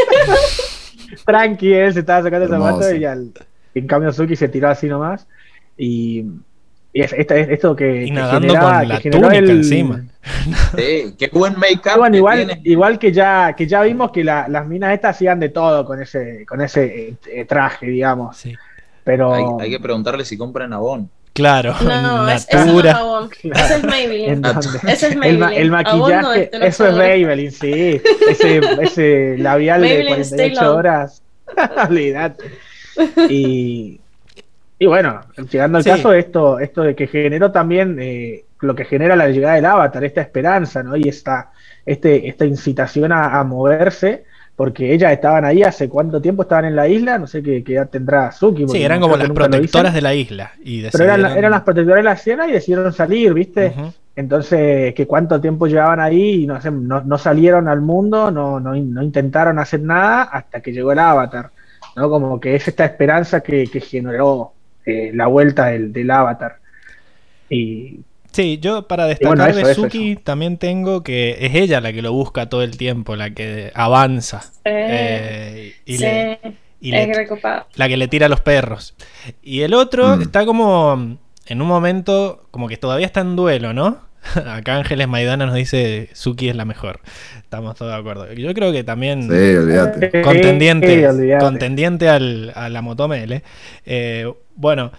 Tranqui, 1.24 1.72
él 1.72 1.92
se 1.92 2.00
estaba 2.00 2.22
sacando 2.22 2.46
el 2.46 2.52
Hermoso. 2.52 2.72
zapato 2.82 2.94
y 2.96 3.04
al- 3.04 3.32
en 3.74 3.86
cambio 3.86 4.12
Suki 4.12 4.36
se 4.36 4.48
tiró 4.48 4.68
así 4.68 4.86
nomás. 4.88 5.26
Y, 5.76 6.24
y 6.92 7.02
es, 7.02 7.12
esto, 7.12 7.34
es- 7.34 7.48
esto 7.48 7.76
que, 7.76 8.04
Y 8.04 8.06
que 8.06 8.12
nadando 8.12 8.40
generaba- 8.48 8.78
con 8.80 8.88
la 8.88 8.96
que 8.96 9.02
generó 9.02 9.22
túnica 9.28 9.38
el- 9.44 9.50
encima. 9.50 10.04
Sí, 10.76 11.14
qué 11.18 11.28
buen 11.32 11.58
make-up. 11.58 11.98
Bueno, 11.98 12.12
que 12.12 12.18
igual, 12.18 12.60
igual 12.64 12.98
que 12.98 13.12
ya 13.12 13.54
que 13.54 13.66
ya 13.66 13.82
vimos 13.82 14.10
que 14.10 14.24
la- 14.24 14.48
las 14.48 14.66
minas 14.66 14.92
estas 14.94 15.16
hacían 15.16 15.38
de 15.40 15.50
todo 15.50 15.84
con 15.84 16.00
ese 16.00 16.44
con 16.46 16.60
ese 16.60 17.14
eh, 17.26 17.44
traje, 17.44 17.86
digamos. 17.86 18.36
Sí. 18.36 18.54
Pero 19.04 19.32
Hay, 19.34 19.44
hay 19.66 19.70
que 19.70 19.80
preguntarle 19.80 20.24
si 20.24 20.36
compran 20.36 20.72
Avon. 20.72 21.08
Claro, 21.36 21.74
No, 21.84 22.28
es, 22.28 22.46
ese 22.48 22.64
no 22.66 22.78
es. 22.80 22.82
Claro. 22.82 23.28
Ese 23.54 23.74
es 23.76 23.84
Maybelline. 23.84 24.42
Ese 24.88 24.92
es 24.92 25.02
El, 25.04 25.16
ma- 25.38 25.46
Maybelline. 25.46 25.52
el 25.62 25.74
Avon 25.74 26.10
no, 26.10 26.18
maquillaje, 26.22 26.50
no 26.58 26.64
eso 26.64 26.86
es. 26.88 26.96
Maybelline, 26.96 27.50
sí. 27.52 28.00
Ese, 28.30 28.60
ese 28.80 29.36
labial 29.38 29.82
de 29.82 29.88
Maybelline 29.88 30.20
Stay 30.22 30.52
48 30.54 30.62
Long. 30.64 30.76
horas. 30.78 31.22
Olvídate. 31.88 32.44
Y, 33.28 34.00
y 34.78 34.86
bueno, 34.86 35.20
llegando 35.50 35.78
al 35.78 35.84
Sí. 35.84 35.90
caso, 35.90 36.12
esto, 36.12 36.58
esto 36.58 36.82
de 36.82 36.94
que 36.94 37.06
generó 37.06 37.52
también 37.52 37.98
eh, 38.00 38.44
lo 38.60 38.74
que 38.74 38.84
genera 38.84 39.14
la 39.16 39.28
llegada 39.28 39.54
del 39.56 39.66
avatar, 39.66 40.04
esta 40.04 40.22
esperanza, 40.22 40.82
¿no? 40.82 40.96
Y 40.96 41.08
esta, 41.08 41.50
este, 41.84 42.28
esta 42.28 42.44
incitación 42.46 43.12
a, 43.12 43.38
a 43.38 43.44
moverse, 43.44 44.24
porque 44.56 44.94
ellas 44.94 45.12
estaban 45.12 45.44
ahí 45.44 45.62
hace 45.62 45.88
cuánto 45.88 46.20
tiempo 46.20 46.42
estaban 46.42 46.64
en 46.64 46.74
la 46.74 46.88
isla, 46.88 47.18
no 47.18 47.26
sé 47.26 47.42
qué, 47.42 47.62
qué 47.62 47.74
edad 47.74 47.90
tendrá 47.90 48.32
Suki. 48.32 48.66
Sí, 48.66 48.82
eran 48.82 49.00
como 49.00 49.16
las 49.16 49.28
protectoras 49.30 49.92
de 49.92 50.00
la 50.00 50.14
isla. 50.14 50.52
Y 50.64 50.82
Pero 50.90 51.04
eran, 51.04 51.24
eran 51.36 51.50
las 51.50 51.60
protectoras 51.60 51.98
de 51.98 52.04
la 52.04 52.12
escena 52.12 52.48
y 52.48 52.52
decidieron 52.52 52.90
salir, 52.92 53.34
¿viste? 53.34 53.74
Entonces, 54.16 54.94
que 54.94 55.06
cuánto 55.06 55.38
tiempo 55.42 55.66
llevaban 55.66 56.00
ahí 56.00 56.44
y 56.44 56.46
no, 56.46 56.58
sé, 56.62 56.70
no, 56.70 57.02
no 57.02 57.18
salieron 57.18 57.68
al 57.68 57.82
mundo, 57.82 58.30
no, 58.30 58.58
no, 58.58 58.74
no 58.74 59.02
intentaron 59.02 59.58
hacer 59.58 59.82
nada 59.82 60.22
hasta 60.22 60.62
que 60.62 60.72
llegó 60.72 60.90
el 60.92 61.00
avatar, 61.00 61.50
¿no? 61.94 62.08
Como 62.08 62.40
que 62.40 62.54
es 62.54 62.66
esta 62.66 62.86
esperanza 62.86 63.42
que, 63.42 63.66
que 63.66 63.80
generó 63.80 64.54
eh, 64.86 65.10
la 65.12 65.26
vuelta 65.26 65.66
del, 65.66 65.92
del 65.92 66.10
avatar. 66.10 66.56
Y 67.50 68.00
Sí, 68.36 68.58
yo 68.60 68.86
para 68.86 69.06
destacar 69.06 69.36
bueno, 69.38 69.46
eso, 69.50 69.66
de 69.66 69.72
eso, 69.72 69.82
Suki 69.84 70.16
también 70.16 70.58
tengo 70.58 71.02
que 71.02 71.38
es 71.40 71.54
ella 71.54 71.80
la 71.80 71.92
que 71.92 72.02
lo 72.02 72.12
busca 72.12 72.48
todo 72.50 72.62
el 72.62 72.76
tiempo, 72.76 73.16
la 73.16 73.30
que 73.30 73.72
avanza. 73.74 74.52
Eh, 74.64 75.74
y 75.86 75.96
sí, 75.96 76.02
le- 76.04 76.38
y 76.80 76.94
es 76.94 77.08
le- 77.08 77.28
la 77.76 77.88
que 77.88 77.96
le 77.96 78.08
tira 78.08 78.26
a 78.26 78.28
los 78.28 78.40
perros. 78.40 78.94
Y 79.42 79.62
el 79.62 79.72
otro 79.74 80.16
Mm. 80.18 80.22
está 80.22 80.44
como 80.44 81.16
en 81.46 81.62
un 81.62 81.66
momento 81.68 82.46
como 82.50 82.68
que 82.68 82.76
todavía 82.76 83.06
está 83.06 83.20
en 83.20 83.36
duelo, 83.36 83.72
¿no? 83.72 84.04
Acá 84.46 84.76
Ángeles 84.76 85.08
Maidana 85.08 85.46
nos 85.46 85.54
dice 85.54 86.10
Suki 86.12 86.48
es 86.48 86.56
la 86.56 86.64
mejor. 86.64 87.00
Estamos 87.38 87.74
todos 87.76 87.92
de 87.92 87.98
acuerdo. 87.98 88.32
Yo 88.32 88.52
creo 88.54 88.72
que 88.72 88.84
también 88.84 89.22
Sí, 89.22 89.28
olvídate. 89.56 90.20
contendiente, 90.22 91.00
Eh, 91.00 91.08
olvídate. 91.08 91.44
contendiente 91.44 92.08
al, 92.08 92.52
a 92.54 92.68
la 92.68 92.82
Motomele. 92.82 93.42
Eh, 93.86 94.30
bueno, 94.56 94.90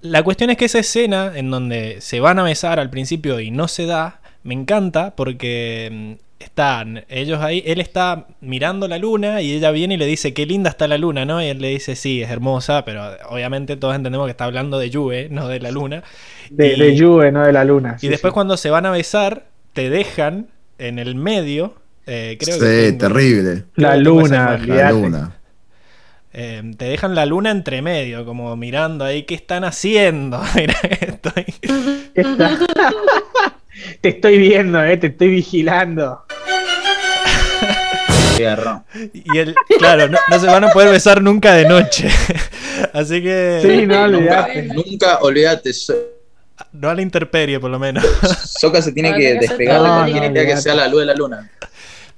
la 0.00 0.22
cuestión 0.22 0.50
es 0.50 0.56
que 0.56 0.64
esa 0.66 0.78
escena 0.78 1.32
en 1.34 1.50
donde 1.50 1.96
se 2.00 2.20
van 2.20 2.38
a 2.38 2.42
besar 2.42 2.78
al 2.80 2.90
principio 2.90 3.40
y 3.40 3.50
no 3.50 3.68
se 3.68 3.86
da, 3.86 4.20
me 4.42 4.54
encanta 4.54 5.14
porque 5.16 5.90
mm, 6.18 6.24
están 6.42 7.04
ellos 7.08 7.40
ahí, 7.40 7.62
él 7.66 7.80
está 7.80 8.26
mirando 8.40 8.86
la 8.88 8.98
luna 8.98 9.40
y 9.40 9.52
ella 9.52 9.70
viene 9.70 9.94
y 9.94 9.96
le 9.96 10.06
dice 10.06 10.34
qué 10.34 10.44
linda 10.46 10.68
está 10.70 10.86
la 10.88 10.98
luna, 10.98 11.24
¿no? 11.24 11.42
Y 11.42 11.46
él 11.46 11.58
le 11.60 11.68
dice 11.68 11.96
sí, 11.96 12.22
es 12.22 12.30
hermosa, 12.30 12.84
pero 12.84 13.02
obviamente 13.30 13.76
todos 13.76 13.94
entendemos 13.96 14.26
que 14.26 14.32
está 14.32 14.44
hablando 14.44 14.78
de 14.78 14.92
Juve, 14.92 15.28
no 15.30 15.48
de 15.48 15.60
la 15.60 15.70
luna. 15.70 16.02
de, 16.50 16.74
Y- 16.74 16.78
de 16.80 16.98
Juve, 16.98 17.32
no 17.32 17.46
de 17.46 17.52
la 17.52 17.64
luna. 17.64 17.96
Y 18.02 18.08
después 18.08 18.32
sí. 18.32 18.34
cuando 18.34 18.56
se 18.56 18.70
van 18.70 18.84
a 18.86 18.90
besar, 18.90 19.46
te 19.72 19.88
dejan 19.90 20.48
en 20.78 20.98
el 20.98 21.14
medio. 21.14 21.74
eh, 22.06 22.36
creo 22.38 22.56
sí, 22.56 22.60
que 22.60 22.66
tengo- 22.92 22.98
terrible. 22.98 23.64
La 23.76 23.96
luna. 23.96 24.58
La 24.66 24.90
luna. 24.92 25.36
Eh, 26.36 26.62
te 26.76 26.86
dejan 26.86 27.14
la 27.14 27.26
luna 27.26 27.52
entre 27.52 27.80
medio, 27.80 28.24
como 28.24 28.56
mirando 28.56 29.04
ahí, 29.04 29.22
¿qué 29.22 29.36
están 29.36 29.62
haciendo? 29.62 30.42
Mira, 30.56 30.74
estoy... 31.00 31.46
Está- 32.14 32.58
te 34.00 34.08
estoy 34.08 34.38
viendo, 34.38 34.82
eh, 34.82 34.96
te 34.96 35.06
estoy 35.08 35.28
vigilando. 35.28 36.24
Y 39.12 39.38
él, 39.38 39.54
claro, 39.78 40.08
no, 40.08 40.18
no 40.28 40.38
se 40.40 40.46
van 40.46 40.64
a 40.64 40.68
poder 40.72 40.90
besar 40.90 41.22
nunca 41.22 41.54
de 41.54 41.68
noche. 41.68 42.08
Así 42.92 43.22
que 43.22 43.60
Sí, 43.62 43.86
no, 43.86 44.08
Nunca, 44.08 44.18
olvidate. 44.18 44.62
nunca 44.64 45.18
olvídate. 45.20 45.70
No 46.72 46.90
a 46.90 46.94
la 46.94 47.02
intemperie, 47.02 47.60
por 47.60 47.70
lo 47.70 47.78
menos. 47.78 48.04
Soca 48.58 48.82
se 48.82 48.90
tiene 48.90 49.12
No, 49.12 49.16
que 49.18 49.34
despegar 49.34 49.80
de 49.82 49.88
cualquier 49.88 50.32
idea 50.32 50.46
que 50.46 50.56
sea 50.60 50.74
la 50.74 50.88
luz 50.88 51.00
de 51.00 51.06
la 51.06 51.14
luna. 51.14 51.48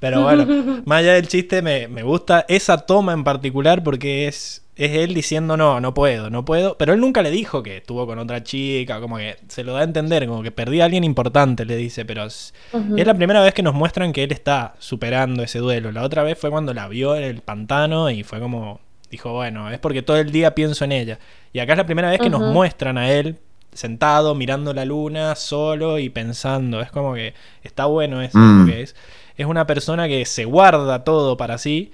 Pero 0.00 0.22
bueno, 0.22 0.46
más 0.84 0.98
allá 1.00 1.14
del 1.14 1.28
chiste, 1.28 1.62
me, 1.62 1.88
me 1.88 2.02
gusta 2.02 2.44
esa 2.48 2.78
toma 2.78 3.12
en 3.12 3.24
particular 3.24 3.82
porque 3.82 4.28
es, 4.28 4.62
es 4.76 4.90
él 4.92 5.14
diciendo 5.14 5.56
no, 5.56 5.80
no 5.80 5.94
puedo, 5.94 6.28
no 6.30 6.44
puedo. 6.44 6.76
Pero 6.76 6.92
él 6.92 7.00
nunca 7.00 7.22
le 7.22 7.30
dijo 7.30 7.62
que 7.62 7.78
estuvo 7.78 8.06
con 8.06 8.18
otra 8.18 8.42
chica, 8.42 9.00
como 9.00 9.16
que 9.16 9.36
se 9.48 9.64
lo 9.64 9.72
da 9.72 9.80
a 9.80 9.84
entender, 9.84 10.26
como 10.26 10.42
que 10.42 10.50
perdí 10.50 10.80
a 10.80 10.84
alguien 10.84 11.02
importante, 11.04 11.64
le 11.64 11.76
dice. 11.76 12.04
Pero 12.04 12.24
es, 12.24 12.52
es 12.96 13.06
la 13.06 13.14
primera 13.14 13.40
vez 13.42 13.54
que 13.54 13.62
nos 13.62 13.74
muestran 13.74 14.12
que 14.12 14.22
él 14.24 14.32
está 14.32 14.74
superando 14.78 15.42
ese 15.42 15.60
duelo. 15.60 15.92
La 15.92 16.02
otra 16.02 16.22
vez 16.22 16.38
fue 16.38 16.50
cuando 16.50 16.74
la 16.74 16.88
vio 16.88 17.16
en 17.16 17.24
el 17.24 17.40
pantano 17.40 18.10
y 18.10 18.22
fue 18.22 18.38
como, 18.38 18.80
dijo, 19.10 19.32
bueno, 19.32 19.70
es 19.70 19.78
porque 19.78 20.02
todo 20.02 20.18
el 20.18 20.30
día 20.30 20.54
pienso 20.54 20.84
en 20.84 20.92
ella. 20.92 21.18
Y 21.54 21.58
acá 21.60 21.72
es 21.72 21.78
la 21.78 21.86
primera 21.86 22.10
vez 22.10 22.20
que 22.20 22.28
nos 22.28 22.42
muestran 22.52 22.98
a 22.98 23.10
él 23.10 23.38
sentado, 23.72 24.34
mirando 24.34 24.72
la 24.72 24.84
luna, 24.84 25.34
solo 25.34 25.98
y 25.98 26.08
pensando. 26.10 26.80
Es 26.80 26.90
como 26.90 27.14
que 27.14 27.34
está 27.62 27.86
bueno 27.86 28.22
eso, 28.22 28.38
Mm. 28.38 28.64
porque 28.66 28.82
es, 28.82 28.96
es 29.36 29.46
una 29.46 29.66
persona 29.66 30.08
que 30.08 30.24
se 30.24 30.44
guarda 30.44 31.04
todo 31.04 31.36
para 31.36 31.58
sí 31.58 31.92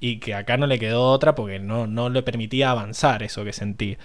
y 0.00 0.18
que 0.18 0.34
acá 0.34 0.56
no 0.56 0.66
le 0.66 0.78
quedó 0.78 1.02
otra 1.10 1.34
porque 1.34 1.58
no, 1.58 1.86
no 1.86 2.08
le 2.10 2.22
permitía 2.22 2.70
avanzar 2.70 3.22
eso 3.22 3.44
que 3.44 3.52
sentí. 3.52 3.96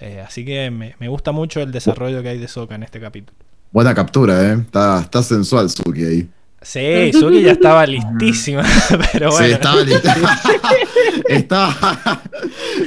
Eh, 0.00 0.22
así 0.26 0.44
que 0.44 0.70
me, 0.70 0.94
me 0.98 1.08
gusta 1.08 1.32
mucho 1.32 1.60
el 1.60 1.72
desarrollo 1.72 2.22
que 2.22 2.28
hay 2.30 2.38
de 2.38 2.48
Soka 2.48 2.74
en 2.74 2.82
este 2.82 3.00
capítulo. 3.00 3.36
Buena 3.70 3.94
captura, 3.94 4.42
¿eh? 4.42 4.52
Está, 4.60 5.00
está 5.00 5.22
sensual 5.22 5.70
Suki 5.70 6.04
ahí. 6.04 6.28
Sí, 6.62 7.12
Suki 7.12 7.42
ya 7.42 7.52
estaba 7.52 7.86
listísima, 7.86 8.64
pero 9.12 9.30
bueno. 9.30 9.46
Sí, 9.46 9.52
estaba 9.52 9.80
listo. 9.82 10.08
estaba. 11.28 12.22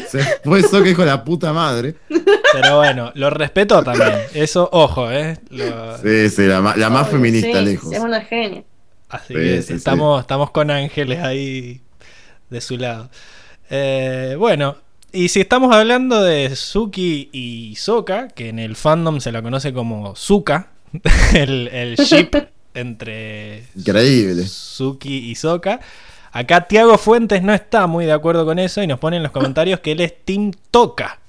Se 0.08 0.20
fue 0.44 0.60
hijo 0.90 1.02
de 1.02 1.08
la 1.08 1.24
puta 1.24 1.54
madre. 1.54 1.96
Pero 2.08 2.78
bueno, 2.78 3.12
lo 3.16 3.30
respeto 3.30 3.82
también. 3.84 4.12
Eso, 4.34 4.70
ojo, 4.72 5.10
¿eh? 5.12 5.38
Lo- 5.50 5.98
Sí, 5.98 6.30
sí, 6.30 6.46
la, 6.48 6.60
la 6.76 6.90
más 6.90 7.10
feminista 7.10 7.60
sí, 7.60 7.66
lejos. 7.66 7.94
Es 7.94 8.00
una 8.00 8.22
genia. 8.22 8.64
Así 9.10 9.34
Sí, 9.34 9.34
que 9.34 9.62
sí, 9.62 9.68
sí. 9.70 9.74
estamos, 9.74 10.22
estamos 10.22 10.52
con 10.52 10.70
ángeles 10.72 11.20
ahí 11.24 11.82
de 12.50 12.62
su 12.62 12.78
lado. 12.78 13.10
Eh, 13.70 14.36
bueno, 14.38 14.76
y 15.12 15.30
si 15.30 15.40
estamos 15.42 15.76
hablando 15.76 16.22
de 16.24 16.56
Suki 16.56 17.30
y 17.32 17.76
Soka, 17.76 18.28
que 18.30 18.50
en 18.50 18.60
el 18.60 18.76
fandom 18.76 19.20
se 19.20 19.32
la 19.32 19.42
conoce 19.42 19.74
como 19.74 20.16
Suka, 20.16 20.68
el, 21.34 21.68
el 21.70 21.96
ship 21.96 22.36
entre 22.76 23.66
Increíble. 23.76 24.46
Suki 24.46 25.30
y 25.32 25.36
Soka. 25.36 25.80
Acá 26.32 26.68
Tiago 26.68 26.98
Fuentes 27.00 27.42
no 27.42 27.54
está 27.56 27.88
muy 27.88 28.06
de 28.06 28.12
acuerdo 28.12 28.46
con 28.46 28.60
eso 28.60 28.84
y 28.84 28.88
nos 28.88 29.00
pone 29.00 29.18
en 29.18 29.24
los 29.24 29.32
comentarios 29.32 29.80
que 29.80 29.94
él 29.94 30.02
es 30.02 30.14
Team 30.26 30.52
Toka. 30.70 31.20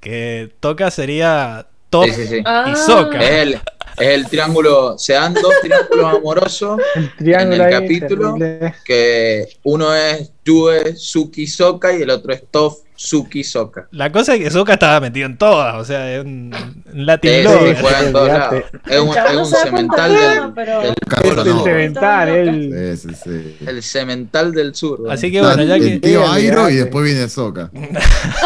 Que 0.00 0.52
Toka 0.60 0.90
sería 0.90 1.66
Top 1.88 2.04
Sí, 2.04 2.12
sí, 2.12 2.26
sí. 2.26 2.42
Ah. 2.44 2.70
y 2.70 2.76
Soka. 2.76 3.18
Es 3.22 3.30
el, 3.30 3.60
es 3.98 4.08
el 4.08 4.26
triángulo, 4.28 4.96
se 4.98 5.14
dan 5.14 5.34
dos 5.34 5.52
triángulos 5.62 6.14
amorosos 6.16 6.80
El 6.96 7.16
triángulo 7.16 7.54
En 7.54 7.62
el 7.62 7.70
capítulo. 7.80 8.34
terrible. 8.38 8.74
que 8.84 9.48
uno 9.64 9.94
es 9.94 10.30
Yue 10.44 10.94
Suki 10.96 11.46
Soka 11.46 11.92
y 11.96 12.02
el 12.02 12.10
otro 12.10 12.32
es 12.32 12.44
Tof 12.50 12.78
Suki 12.98 13.44
Soka. 13.44 13.88
La 13.90 14.10
cosa 14.10 14.34
es 14.34 14.40
que 14.42 14.50
Soka 14.50 14.72
estaba 14.74 15.00
metido 15.00 15.26
en 15.26 15.36
todas, 15.36 15.74
o 15.76 15.84
sea, 15.84 16.14
es 16.14 16.24
un, 16.24 16.54
un 16.94 17.06
Latin 17.06 17.30
Sí, 17.30 17.42
sí, 17.42 17.86
en 18.06 18.12
todos 18.12 18.28
lados. 18.28 18.64
Es 18.88 19.00
un, 19.00 19.08
es 19.10 19.36
un 19.36 19.46
cemental 19.46 20.12
del, 20.12 20.20
gana, 20.20 20.52
pero- 20.54 20.80
del- 20.80 20.94
Cabrón, 21.08 21.38
El 21.48 21.54
no. 21.54 21.64
cemental, 21.64 22.28
el. 22.28 22.96
Sí, 22.98 23.08
sí, 23.08 23.14
sí. 23.22 23.56
el 23.66 23.82
cemental 23.82 24.52
del 24.52 24.74
sur. 24.74 25.00
Así 25.10 25.30
que 25.30 25.40
bueno, 25.42 25.62
ya 25.64 25.76
el 25.76 26.00
que. 26.00 26.08
tío 26.08 26.26
Airo 26.30 26.70
y 26.70 26.76
después 26.76 27.04
viene 27.04 27.28
Soka. 27.28 27.70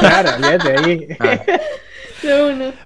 Claro, 0.01 0.30
olvídate 0.36 0.76
ahí. 0.78 1.07
Ah. 1.20 1.38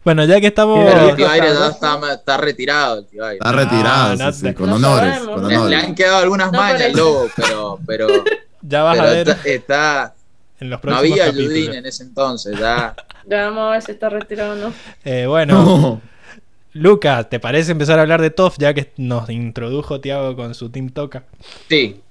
Bueno, 0.05 0.24
ya 0.24 0.41
que 0.41 0.47
estamos. 0.49 0.78
El 0.93 1.16
tío 1.16 1.28
Aire 1.28 1.47
ya 1.49 1.55
sabroso. 1.55 1.74
está, 1.74 2.12
está 2.14 2.37
retirado. 2.37 2.99
El 3.01 3.07
tío 3.07 3.24
Aire. 3.24 3.37
Está 3.39 3.53
retirado, 3.53 4.16
no 4.16 4.32
sí, 4.32 4.43
te- 4.43 4.49
sí, 4.49 4.55
con 4.55 4.70
No 4.70 4.76
honores. 4.76 5.14
sabemos. 5.14 5.41
Con 5.43 5.70
Le, 5.70 5.76
han 5.76 5.95
quedado 5.95 6.16
algunas 6.18 6.53
No 6.53 6.59
mañas, 6.59 6.80
parece. 6.82 6.97
lobo, 6.99 7.28
pero, 7.37 7.78
pero, 7.87 8.07
Ya 8.62 8.82
vas 8.82 8.97
pero 8.97 9.09
a 9.09 9.11
ver 9.12 9.28
está, 9.28 9.49
está- 9.49 10.14
en 10.61 10.70
los 10.70 10.82
no 10.85 10.97
había. 10.97 11.30
Yudin 11.30 11.74
en 11.74 11.87
ese 11.87 12.03
entonces. 12.05 12.59
Ya. 12.59 12.95
Ya 13.26 13.45
vamos 13.47 13.68
a 13.68 13.70
ver 13.70 13.82
si 13.82 13.93
está 13.93 14.11
retirado 14.11 14.53
o 14.53 14.57
no. 14.57 14.72
Eh, 15.03 15.24
bueno, 15.26 15.55
No. 15.64 16.01
Lucas, 16.74 17.30
¿te 17.30 17.41
parece 17.41 17.72
empezar 17.72 17.99
a 17.99 18.03
hablar 18.03 18.20
de 18.20 18.28
Toff 18.30 18.57
ya 18.59 18.74
que 18.74 18.93
nos 18.99 19.30
introdujo 19.30 20.01
Tiago 20.01 20.37
con 20.37 20.55
su 20.55 20.68
Team 20.70 20.91
Toka? 20.91 21.22
Sí, 21.68 22.03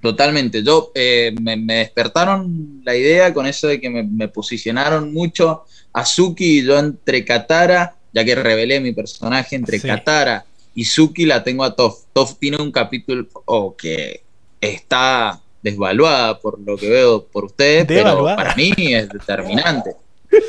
totalmente. 0.00 0.62
Yo 0.62 0.90
eh, 0.94 1.34
me, 1.40 1.56
me 1.56 1.76
despertaron 1.76 2.82
la 2.84 2.96
idea 2.96 3.34
con 3.34 3.46
eso 3.46 3.68
de 3.68 3.80
que 3.80 3.90
me, 3.90 4.02
me 4.02 4.28
posicionaron 4.28 5.12
mucho 5.12 5.64
a 5.92 6.04
Suki 6.04 6.60
y 6.60 6.64
yo 6.64 6.78
entre 6.78 7.24
Katara, 7.24 7.96
ya 8.12 8.24
que 8.24 8.34
revelé 8.34 8.80
mi 8.80 8.92
personaje 8.92 9.56
entre 9.56 9.78
Sí. 9.78 9.86
Katara 9.86 10.44
y 10.74 10.84
Suki 10.84 11.26
la 11.26 11.44
tengo 11.44 11.64
a 11.64 11.74
Toph. 11.74 12.04
Toph 12.12 12.38
tiene 12.38 12.58
un 12.58 12.72
capítulo 12.72 13.26
oh, 13.46 13.76
que 13.76 14.22
está 14.60 15.40
desvaluada 15.62 16.38
por 16.40 16.58
lo 16.60 16.76
que 16.76 16.88
veo 16.88 17.24
por 17.24 17.44
ustedes, 17.44 17.84
pero 17.86 18.24
para 18.24 18.54
mí 18.56 18.72
es 18.78 19.08
determinante. 19.08 19.94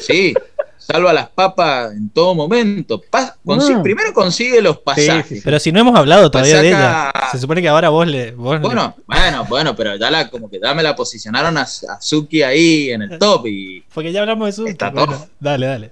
Sí, 0.01 0.33
salva 0.85 1.13
las 1.13 1.29
papas 1.29 1.93
en 1.93 2.09
todo 2.09 2.35
momento. 2.35 3.01
Consigue- 3.45 3.77
Mm. 3.79 3.83
Primero 3.83 4.13
consigue 4.13 4.61
los 4.61 4.79
pasajes. 4.79 5.27
sí, 5.27 5.35
sí. 5.35 5.41
Pero 5.43 5.59
si 5.59 5.71
no 5.71 5.79
hemos 5.79 5.95
hablado 5.97 6.29
todavía 6.29 6.61
de 6.61 6.67
ella, 6.69 7.11
se 7.31 7.39
supone 7.39 7.61
que 7.61 7.67
ahora 7.69 7.89
vos 7.89 8.05
le. 8.07 8.31
Vos 8.31 8.55
le- 8.55 8.59
Bueno, 8.67 8.95
bueno, 9.07 9.45
bueno, 9.49 9.75
pero 9.75 9.95
ya 9.95 10.11
la, 10.11 10.29
como 10.29 10.49
que 10.49 10.59
ya 10.61 10.73
me 10.73 10.83
la 10.83 10.95
posicionaron 10.95 11.57
a, 11.57 11.61
a 11.63 12.01
Suki 12.01 12.43
ahí 12.43 12.91
en 12.91 13.01
el 13.03 13.17
top 13.19 13.47
y 13.47 13.81
Porque 13.93 14.11
ya 14.11 14.21
hablamos 14.21 14.47
de 14.47 14.51
Suki. 14.53 14.71
Está 14.71 14.89
bueno, 14.91 15.27
dale, 15.39 15.65
dale. 15.67 15.91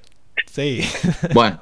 Sí. 0.52 0.82
bueno. 1.34 1.60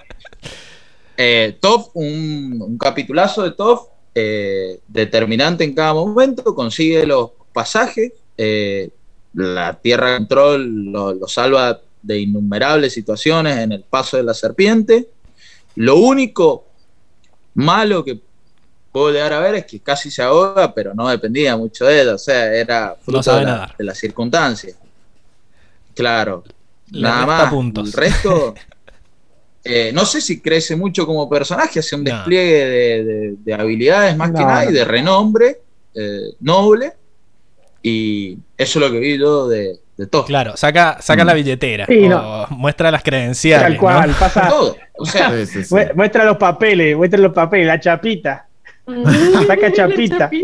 Eh, 1.17 1.57
Top, 1.59 1.89
un, 1.95 2.61
un 2.61 2.77
capitulazo 2.77 3.43
de 3.43 3.51
Top, 3.51 3.89
eh, 4.15 4.79
determinante 4.87 5.63
en 5.63 5.73
cada 5.75 5.93
momento, 5.93 6.55
consigue 6.55 7.05
los 7.05 7.31
pasajes, 7.53 8.13
eh, 8.37 8.89
la 9.33 9.73
Tierra 9.81 10.15
Control 10.17 10.85
lo, 10.91 11.13
lo 11.13 11.27
salva 11.27 11.79
de 12.01 12.19
innumerables 12.19 12.93
situaciones 12.93 13.57
en 13.57 13.71
el 13.73 13.83
paso 13.83 14.17
de 14.17 14.23
la 14.23 14.33
serpiente. 14.33 15.09
Lo 15.75 15.97
único 15.97 16.65
malo 17.55 18.03
que 18.03 18.19
puedo 18.91 19.11
llegar 19.11 19.33
a 19.33 19.39
ver 19.39 19.55
es 19.55 19.65
que 19.65 19.79
casi 19.79 20.09
se 20.09 20.21
ahoga, 20.23 20.73
pero 20.73 20.93
no 20.93 21.07
dependía 21.09 21.55
mucho 21.57 21.85
de 21.85 22.01
ella, 22.01 22.15
o 22.15 22.17
sea, 22.17 22.53
era 22.53 22.95
fruto 23.01 23.21
sabe 23.23 23.39
de, 23.41 23.45
la- 23.45 23.51
nadar. 23.51 23.75
de 23.77 23.83
las 23.83 23.97
circunstancias. 23.97 24.75
Claro, 25.95 26.43
Le 26.91 27.01
nada 27.01 27.25
más. 27.25 27.49
puntos. 27.53 27.87
El 27.87 27.93
resto, 27.93 28.53
eh, 29.63 29.91
no 29.93 30.05
sé 30.05 30.21
si 30.21 30.39
crece 30.41 30.75
mucho 30.75 31.05
como 31.05 31.29
personaje, 31.29 31.79
hace 31.79 31.95
un 31.95 32.03
No. 32.03 32.15
despliegue 32.15 32.65
de, 32.65 33.03
de- 33.03 33.35
de 33.43 33.53
habilidades 33.53 34.15
más 34.15 34.31
que 34.31 34.39
No, 34.39 34.45
nada 34.47 34.63
y 34.63 34.67
no. 34.67 34.73
de 34.73 34.85
renombre 34.85 35.61
eh, 35.93 36.33
noble. 36.39 36.93
Y 37.81 38.37
eso 38.57 38.79
es 38.79 38.85
lo 38.85 38.91
que 38.91 38.99
vi 38.99 39.17
yo 39.17 39.47
de, 39.47 39.79
de 39.99 40.07
todo. 40.07 40.23
Claro, 40.23 40.55
saca, 40.55 40.97
saca 41.01 41.23
Mm. 41.23 41.27
la 41.27 41.33
billetera. 41.33 41.85
Sí, 41.85 42.05
o 42.05 42.09
no. 42.09 42.47
muestra 42.51 42.89
las 42.89 43.03
credenciales. 43.03 43.67
Tal 43.67 43.77
cual, 43.77 44.11
¿no? 44.11 44.17
pasa. 44.17 44.47
Todo. 44.47 44.77
O 44.97 45.05
sea, 45.05 45.29
Sí, 45.31 45.45
sí, 45.45 45.63
sí. 45.65 45.75
Mu- 45.75 45.93
Muestra 45.95 46.23
los 46.23 46.37
papeles, 46.37 46.95
muestra 46.95 47.19
los 47.19 47.33
papeles, 47.33 47.67
la 47.67 47.79
chapita. 47.79 48.47
Saca 49.45 49.73
chapita. 49.77 50.29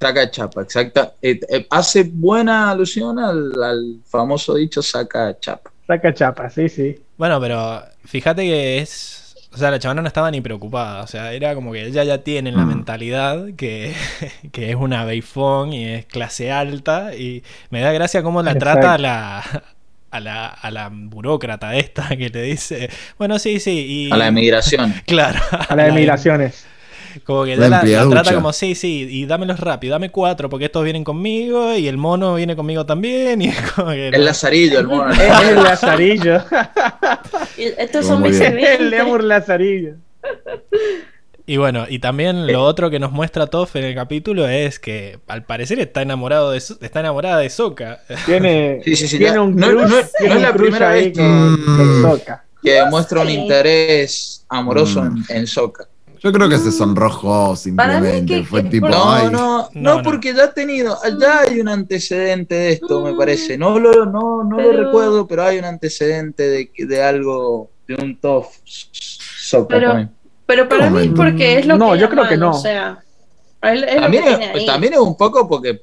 saca 0.00 0.30
chapa, 0.30 0.62
exacta. 0.62 1.14
Eh, 1.22 1.40
eh, 1.48 1.66
hace 1.70 2.04
buena 2.12 2.70
alusión 2.70 3.18
al, 3.18 3.52
al 3.62 3.96
famoso 4.06 4.54
dicho 4.54 4.82
saca 4.82 5.38
chapa. 5.40 5.70
Saca 5.86 6.12
chapa, 6.12 6.50
sí, 6.50 6.68
sí. 6.68 6.96
Bueno, 7.16 7.40
pero 7.40 7.82
fíjate 8.04 8.42
que 8.42 8.78
es. 8.78 9.25
O 9.56 9.58
sea, 9.58 9.70
la 9.70 9.78
chavana 9.78 10.02
no 10.02 10.08
estaba 10.08 10.30
ni 10.30 10.40
preocupada. 10.42 11.02
O 11.02 11.06
sea, 11.06 11.32
era 11.32 11.54
como 11.54 11.72
que 11.72 11.86
ella 11.86 12.04
ya 12.04 12.18
tiene 12.18 12.52
la 12.52 12.64
Mm. 12.64 12.68
mentalidad 12.68 13.46
que, 13.56 13.94
que 14.52 14.68
es 14.70 14.76
una 14.76 15.04
beifón 15.06 15.72
y 15.72 15.86
es 15.86 16.04
clase 16.04 16.52
alta. 16.52 17.14
Y 17.14 17.42
me 17.70 17.80
da 17.80 17.90
gracia 17.92 18.22
cómo 18.22 18.42
la 18.42 18.52
Exacto. 18.52 18.80
trata 18.80 18.94
a 18.94 18.98
la, 18.98 19.62
a 20.10 20.20
la, 20.20 20.46
a 20.48 20.70
la 20.70 20.90
burócrata 20.92 21.74
esta 21.74 22.08
que 22.16 22.28
le 22.28 22.42
dice. 22.42 22.90
Bueno, 23.18 23.38
sí, 23.38 23.58
sí. 23.58 23.86
Y, 24.08 24.12
A 24.12 24.16
la 24.18 24.26
emigración. 24.28 24.92
Claro. 25.06 25.40
A 25.68 25.74
las 25.74 25.88
emigraciones. 25.88 26.66
Como 27.24 27.44
que 27.44 27.56
La 27.56 27.84
ya 27.84 28.04
la, 28.04 28.10
trata 28.10 28.34
como, 28.34 28.52
sí, 28.52 28.74
sí, 28.74 29.06
y 29.10 29.26
dámelos 29.26 29.60
rápido, 29.60 29.92
dame 29.92 30.10
cuatro, 30.10 30.48
porque 30.48 30.66
estos 30.66 30.84
vienen 30.84 31.04
conmigo, 31.04 31.74
y 31.74 31.88
el 31.88 31.96
mono 31.96 32.34
viene 32.34 32.56
conmigo 32.56 32.84
también, 32.86 33.42
y 33.42 33.48
es 33.48 33.60
como 33.72 33.90
que... 33.90 34.08
El 34.08 34.24
Lazarillo, 34.24 34.80
el 34.80 34.86
mono. 34.86 35.12
Es 35.12 35.48
el 35.48 35.54
Lazarillo. 35.56 36.42
Estos 37.56 38.06
son 38.06 38.20
muy 38.20 38.30
mis 38.30 38.40
el. 38.40 38.90
Lemur 38.90 39.22
Lazarillo. 39.24 39.94
Y 41.48 41.58
bueno, 41.58 41.86
y 41.88 42.00
también 42.00 42.46
lo 42.48 42.64
otro 42.64 42.90
que 42.90 42.98
nos 42.98 43.12
muestra 43.12 43.46
Toff 43.46 43.76
en 43.76 43.84
el 43.84 43.94
capítulo 43.94 44.48
es 44.48 44.80
que 44.80 45.20
al 45.28 45.44
parecer 45.44 45.78
está 45.78 46.02
enamorado 46.02 46.50
de 46.50 46.58
está 46.58 46.98
enamorada 47.00 47.38
de 47.38 47.50
Sokka. 47.50 48.00
Tiene, 48.26 48.80
Sí, 48.84 48.96
sí, 48.96 49.06
sí, 49.06 49.18
tiene 49.18 49.38
un 49.38 49.54
no- 49.54 49.70
no 49.70 49.86
tiene 50.18 50.28
no 50.28 50.34
es 50.34 50.42
la 50.42 50.52
primera 50.54 50.90
vez 50.90 51.12
que- 51.12 51.20
con, 51.20 51.56
con 51.76 52.02
Mm. 52.02 52.40
Que 52.62 52.72
demuestra 52.72 53.20
un 53.20 53.30
interés 53.30 54.44
amoroso 54.48 55.04
en, 55.04 55.22
en 55.28 55.46
Sokka. 55.46 55.88
Yo 56.20 56.32
creo 56.32 56.48
que 56.48 56.58
se 56.58 56.72
sonrojó 56.72 57.28
Para 57.30 57.50
mí 57.50 57.56
simplemente. 57.56 58.34
que- 58.40 58.44
Fue 58.44 58.62
que- 58.64 58.68
tipo, 58.70 58.88
No, 58.88 59.10
ay, 59.12 59.24
no, 59.30 59.30
No, 59.30 59.68
no, 59.74 59.96
no. 59.96 60.02
porque 60.02 60.34
ya 60.34 60.44
ha 60.44 60.52
tenido, 60.52 60.96
ya 61.20 61.40
hay 61.40 61.60
un 61.60 61.68
antecedente 61.68 62.54
de 62.54 62.72
esto, 62.72 63.02
me 63.02 63.12
Mm. 63.12 63.16
parece. 63.18 63.58
No 63.58 63.78
lo, 63.78 64.06
no, 64.06 64.42
no 64.44 64.60
lo 64.60 64.72
recuerdo, 64.72 65.26
pero 65.26 65.44
hay 65.44 65.58
un 65.58 65.64
antecedente 65.64 66.42
de, 66.48 66.70
de 66.76 67.02
algo, 67.02 67.70
de 67.86 67.94
un 67.94 68.16
top 68.18 68.46
Sokka 68.62 69.76
Pero-. 69.76 70.08
Pero 70.46 70.68
para 70.68 70.90
mí 70.90 71.06
es 71.06 71.12
porque 71.14 71.58
es 71.58 71.66
lo 71.66 71.76
No, 71.76 71.92
que 71.92 71.98
yo 71.98 72.04
es 72.06 72.10
creo 72.12 72.28
que 72.28 72.36
no. 72.36 72.50
O 72.50 72.54
sea, 72.54 72.98
es, 73.62 73.82
es 73.82 73.94
lo 73.94 74.00
También 74.02 74.24
es, 74.28 74.38
ahí. 74.54 74.66
también 74.66 74.92
es 74.94 74.98
un 74.98 75.16
poco 75.16 75.48
porque, 75.48 75.78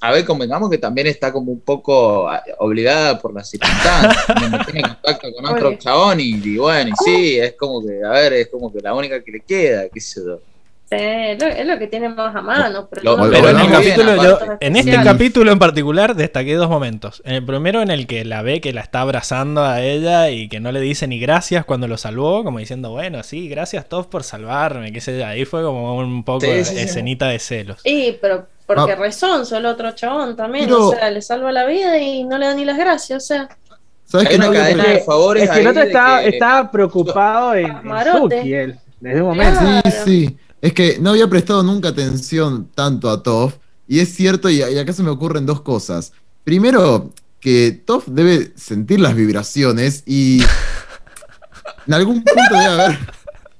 a 0.00 0.10
ver, 0.12 0.24
convengamos 0.24 0.70
que 0.70 0.78
también 0.78 1.06
está 1.06 1.32
como 1.32 1.52
un 1.52 1.60
poco 1.60 2.28
ah, 2.28 2.42
obligada 2.58 3.18
por 3.18 3.32
las 3.32 3.48
circunstancias. 3.48 4.26
Tiene 4.66 4.82
contacto 4.82 5.32
con 5.32 5.46
otro 5.46 5.74
chabón 5.76 6.20
y, 6.20 6.30
y 6.42 6.56
bueno, 6.58 6.90
y 6.90 7.04
sí, 7.04 7.38
es 7.38 7.54
como 7.54 7.84
que, 7.84 8.02
a 8.04 8.10
ver, 8.10 8.32
es 8.34 8.48
como 8.48 8.72
que 8.72 8.80
la 8.80 8.94
única 8.94 9.22
que 9.22 9.32
le 9.32 9.40
queda, 9.40 9.88
qué 9.88 10.00
sé 10.00 10.20
yo. 10.24 10.40
Sí, 10.88 10.94
es, 11.00 11.42
lo, 11.42 11.48
es 11.48 11.66
lo 11.66 11.78
que 11.80 11.88
tiene 11.88 12.08
más 12.08 12.34
a 12.36 12.40
mano. 12.40 12.86
Pero, 12.88 13.02
Lo- 13.02 13.16
no- 13.16 13.24
lo 13.26 13.30
Pero 13.32 13.50
en 13.50 13.56
el 13.56 13.66
bien, 13.66 13.72
capítulo, 13.72 14.22
yo- 14.22 14.38
en 14.60 14.76
este 14.76 15.02
capítulo 15.02 15.50
en 15.50 15.58
particular 15.58 16.14
destaqué 16.14 16.54
dos 16.54 16.68
momentos. 16.68 17.22
En 17.24 17.34
el 17.34 17.44
primero 17.44 17.82
en 17.82 17.90
el 17.90 18.06
que 18.06 18.24
la 18.24 18.42
ve 18.42 18.60
que 18.60 18.72
la 18.72 18.82
está 18.82 19.00
abrazando 19.00 19.64
a 19.64 19.80
ella 19.82 20.30
y 20.30 20.48
que 20.48 20.60
no 20.60 20.70
le 20.70 20.78
dice 20.80 21.08
ni 21.08 21.18
gracias 21.18 21.64
cuando 21.64 21.88
lo 21.88 21.96
salvó, 21.98 22.44
como 22.44 22.60
diciendo, 22.60 22.90
bueno, 22.92 23.24
sí, 23.24 23.48
gracias 23.48 23.88
Toff 23.88 24.06
por 24.06 24.22
salvarme, 24.22 24.92
qué 24.92 25.00
sé 25.00 25.18
yo. 25.18 25.26
Ahí 25.26 25.44
fue 25.44 25.62
como 25.64 25.96
un 25.96 26.22
poco 26.22 26.42
Sí, 26.46 26.64
sí, 26.64 26.76
sí. 26.76 26.80
escenita 26.80 27.26
de 27.28 27.40
celos. 27.40 27.80
Sí, 27.82 28.16
pero 28.20 28.46
porque 28.64 28.92
Ah. 28.92 29.56
el 29.56 29.66
otro 29.66 29.90
chabón 29.90 30.36
también. 30.36 30.66
Pero- 30.66 30.86
O 30.88 30.92
sea, 30.94 31.10
le 31.10 31.20
salva 31.20 31.50
la 31.50 31.66
vida 31.66 31.98
y 31.98 32.22
no 32.22 32.38
le 32.38 32.46
da 32.46 32.54
ni 32.54 32.64
las 32.64 32.78
gracias. 32.78 33.24
O 33.24 33.26
sea, 33.26 33.48
¿sabes 34.04 34.36
una 34.36 34.46
No, 34.46 34.52
cadena 34.52 34.84
de 34.84 35.00
favores 35.00 35.42
Es 35.44 35.50
que 35.50 35.60
el 35.62 35.66
otro 35.66 35.82
que- 35.82 36.28
está 36.28 36.70
preocupado 36.70 37.54
en, 37.56 37.66
en. 37.66 38.12
Suki, 38.12 38.54
él, 38.54 38.78
desde 39.00 39.20
un 39.22 39.28
momento. 39.28 39.58
Claro. 39.60 39.90
Sí, 40.04 40.26
sí. 40.28 40.36
Es 40.60 40.72
que 40.72 40.98
no 41.00 41.10
había 41.10 41.28
prestado 41.28 41.62
nunca 41.62 41.88
atención 41.88 42.68
tanto 42.74 43.10
a 43.10 43.22
Toph. 43.22 43.54
Y 43.88 44.00
es 44.00 44.14
cierto, 44.14 44.50
y, 44.50 44.56
y 44.56 44.78
acá 44.78 44.92
se 44.92 45.02
me 45.02 45.10
ocurren 45.10 45.46
dos 45.46 45.60
cosas. 45.60 46.12
Primero, 46.44 47.12
que 47.40 47.70
Toph 47.84 48.06
debe 48.08 48.52
sentir 48.56 49.00
las 49.00 49.14
vibraciones 49.14 50.02
y 50.06 50.42
en 51.86 51.94
algún 51.94 52.24
punto 52.24 52.42
debe 52.50 52.64
haber. 52.64 52.98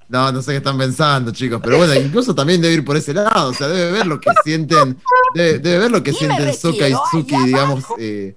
No, 0.08 0.30
no 0.30 0.40
sé 0.40 0.52
qué 0.52 0.56
están 0.58 0.78
pensando, 0.78 1.32
chicos, 1.32 1.60
pero 1.62 1.78
bueno, 1.78 1.94
incluso 1.94 2.34
también 2.34 2.60
debe 2.60 2.74
ir 2.74 2.84
por 2.84 2.96
ese 2.96 3.12
lado, 3.12 3.50
o 3.50 3.54
sea, 3.54 3.66
debe 3.66 3.90
ver 3.90 4.06
lo 4.06 4.20
que 4.20 4.30
sienten, 4.44 4.98
debe, 5.34 5.58
debe 5.58 5.78
ver 5.78 5.90
lo 5.90 6.02
que 6.02 6.12
sienten 6.12 6.54
Sokka 6.54 6.88
y 6.88 6.94
Suki, 7.10 7.36
digamos, 7.44 7.84
eh, 7.98 8.36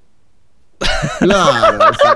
claro, 1.20 1.78
o 1.78 1.94
sea, 1.94 2.16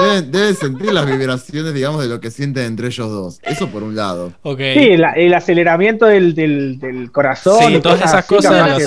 debe, 0.00 0.22
debe 0.22 0.54
sentir 0.54 0.92
las 0.92 1.06
vibraciones, 1.06 1.74
digamos, 1.74 2.02
de 2.02 2.08
lo 2.08 2.20
que 2.20 2.30
sienten 2.30 2.64
entre 2.66 2.86
ellos 2.88 3.10
dos, 3.10 3.40
eso 3.42 3.68
por 3.68 3.82
un 3.82 3.94
lado. 3.96 4.32
Sí, 4.74 4.96
la- 4.96 5.12
el 5.12 5.34
aceleramiento 5.34 6.06
del, 6.06 6.34
del, 6.34 6.78
del 6.78 7.10
corazón. 7.12 7.58
Sí, 7.60 7.74
y 7.74 7.80
todas 7.80 8.00
esas 8.02 8.24
cosas 8.26 8.76
que 8.76 8.84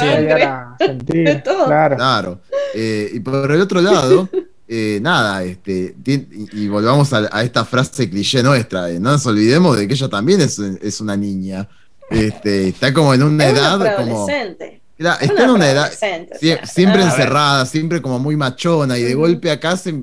sentir, 0.85 1.25
De 1.25 1.35
todo. 1.35 1.65
Claro. 1.65 1.95
Claro. 1.95 2.39
Eh, 2.75 3.09
y 3.13 3.19
por 3.19 3.51
el 3.51 3.61
otro 3.61 3.81
lado, 3.81 4.29
eh, 4.67 4.99
nada, 5.01 5.43
este, 5.43 5.95
y, 6.05 6.63
y 6.63 6.67
volvamos 6.67 7.13
a, 7.13 7.27
a 7.31 7.43
esta 7.43 7.63
frase 7.65 8.09
cliché 8.09 8.43
nuestra, 8.43 8.89
eh, 8.89 8.99
no 8.99 9.11
nos 9.11 9.25
olvidemos 9.25 9.77
de 9.77 9.87
que 9.87 9.93
ella 9.93 10.09
también 10.09 10.41
es, 10.41 10.59
es 10.59 11.01
una 11.01 11.15
niña. 11.15 11.67
Este, 12.09 12.69
está 12.69 12.93
como 12.93 13.13
en 13.13 13.21
una 13.23 13.45
es 13.47 13.51
una 13.53 13.59
edad 13.61 13.95
como. 13.97 14.27
Está 14.97 15.43
en 15.43 15.49
una 15.51 15.69
edad 15.69 15.91
sie- 15.91 16.59
siempre 16.65 17.03
ah, 17.03 17.05
encerrada, 17.05 17.65
siempre 17.65 18.01
como 18.01 18.19
muy 18.19 18.35
machona, 18.35 18.97
y 18.97 19.03
de 19.03 19.13
golpe 19.13 19.51
acá 19.51 19.77
se, 19.77 20.01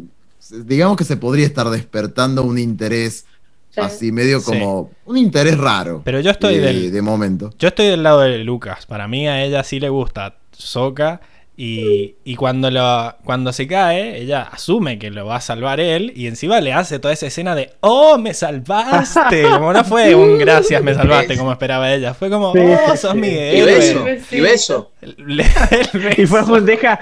digamos 0.51 0.97
que 0.97 1.05
se 1.05 1.17
podría 1.17 1.47
estar 1.47 1.69
despertando 1.71 2.43
un 2.45 2.59
interés 2.59 3.25
sí. 3.71 3.81
así, 3.81 4.13
medio 4.13 4.41
Sí. 4.41 4.47
como 4.53 4.91
un 5.07 5.17
interés 5.17 5.59
raro. 5.59 6.03
Pero 6.05 6.21
yo 6.21 6.31
estoy 6.31 6.57
de, 6.59 6.61
del, 6.67 6.93
de 6.93 7.03
momento. 7.03 7.51
Yo 7.59 7.69
estoy 7.69 7.87
del 7.87 8.03
lado 8.03 8.21
de 8.21 8.39
Lucas. 8.39 8.87
Para 8.87 9.09
mí 9.09 9.27
a 9.27 9.43
ella 9.45 9.65
sí 9.65 9.81
le 9.81 9.89
gusta 9.89 10.37
Soka. 10.53 11.21
Y, 11.57 12.17
y 12.25 12.35
cuando, 12.35 12.69
lo, 12.69 13.15
cuando 13.25 13.53
se 13.53 13.69
cae, 13.69 14.19
ella 14.19 14.43
asume 14.51 14.99
que 14.99 15.11
lo 15.13 15.25
va 15.27 15.37
a 15.37 15.41
salvar 15.41 15.79
él. 15.79 16.13
Y 16.17 16.27
encima 16.27 16.61
le 16.61 16.73
hace 16.73 16.99
toda 16.99 17.15
esa 17.15 17.27
escena 17.29 17.55
de 17.55 17.71
¡Oh, 17.81 18.19
me 18.19 18.35
salvaste! 18.35 19.43
Como 19.49 19.73
no 19.73 19.85
fue 19.85 20.15
un 20.17 20.37
gracias, 20.39 20.83
me 20.83 20.95
salvaste, 20.95 21.37
como 21.37 21.53
esperaba 21.53 21.93
ella. 21.93 22.13
Fue 22.13 22.29
como 22.29 22.53
Sí, 22.53 22.59
¡Oh, 22.61 22.97
sos 22.97 23.13
sí. 23.13 23.19
mi 23.19 23.29
Y 23.29 23.39
héroe! 23.39 23.75
beso, 23.75 24.07
Sí. 24.29 24.37
y 24.37 24.41
beso. 24.41 24.93
Le- 25.01 25.45
el 25.93 26.01
beso. 26.01 26.23
Y 26.23 26.27
fue 26.27 26.43
un 26.43 26.67
deja, 26.67 26.99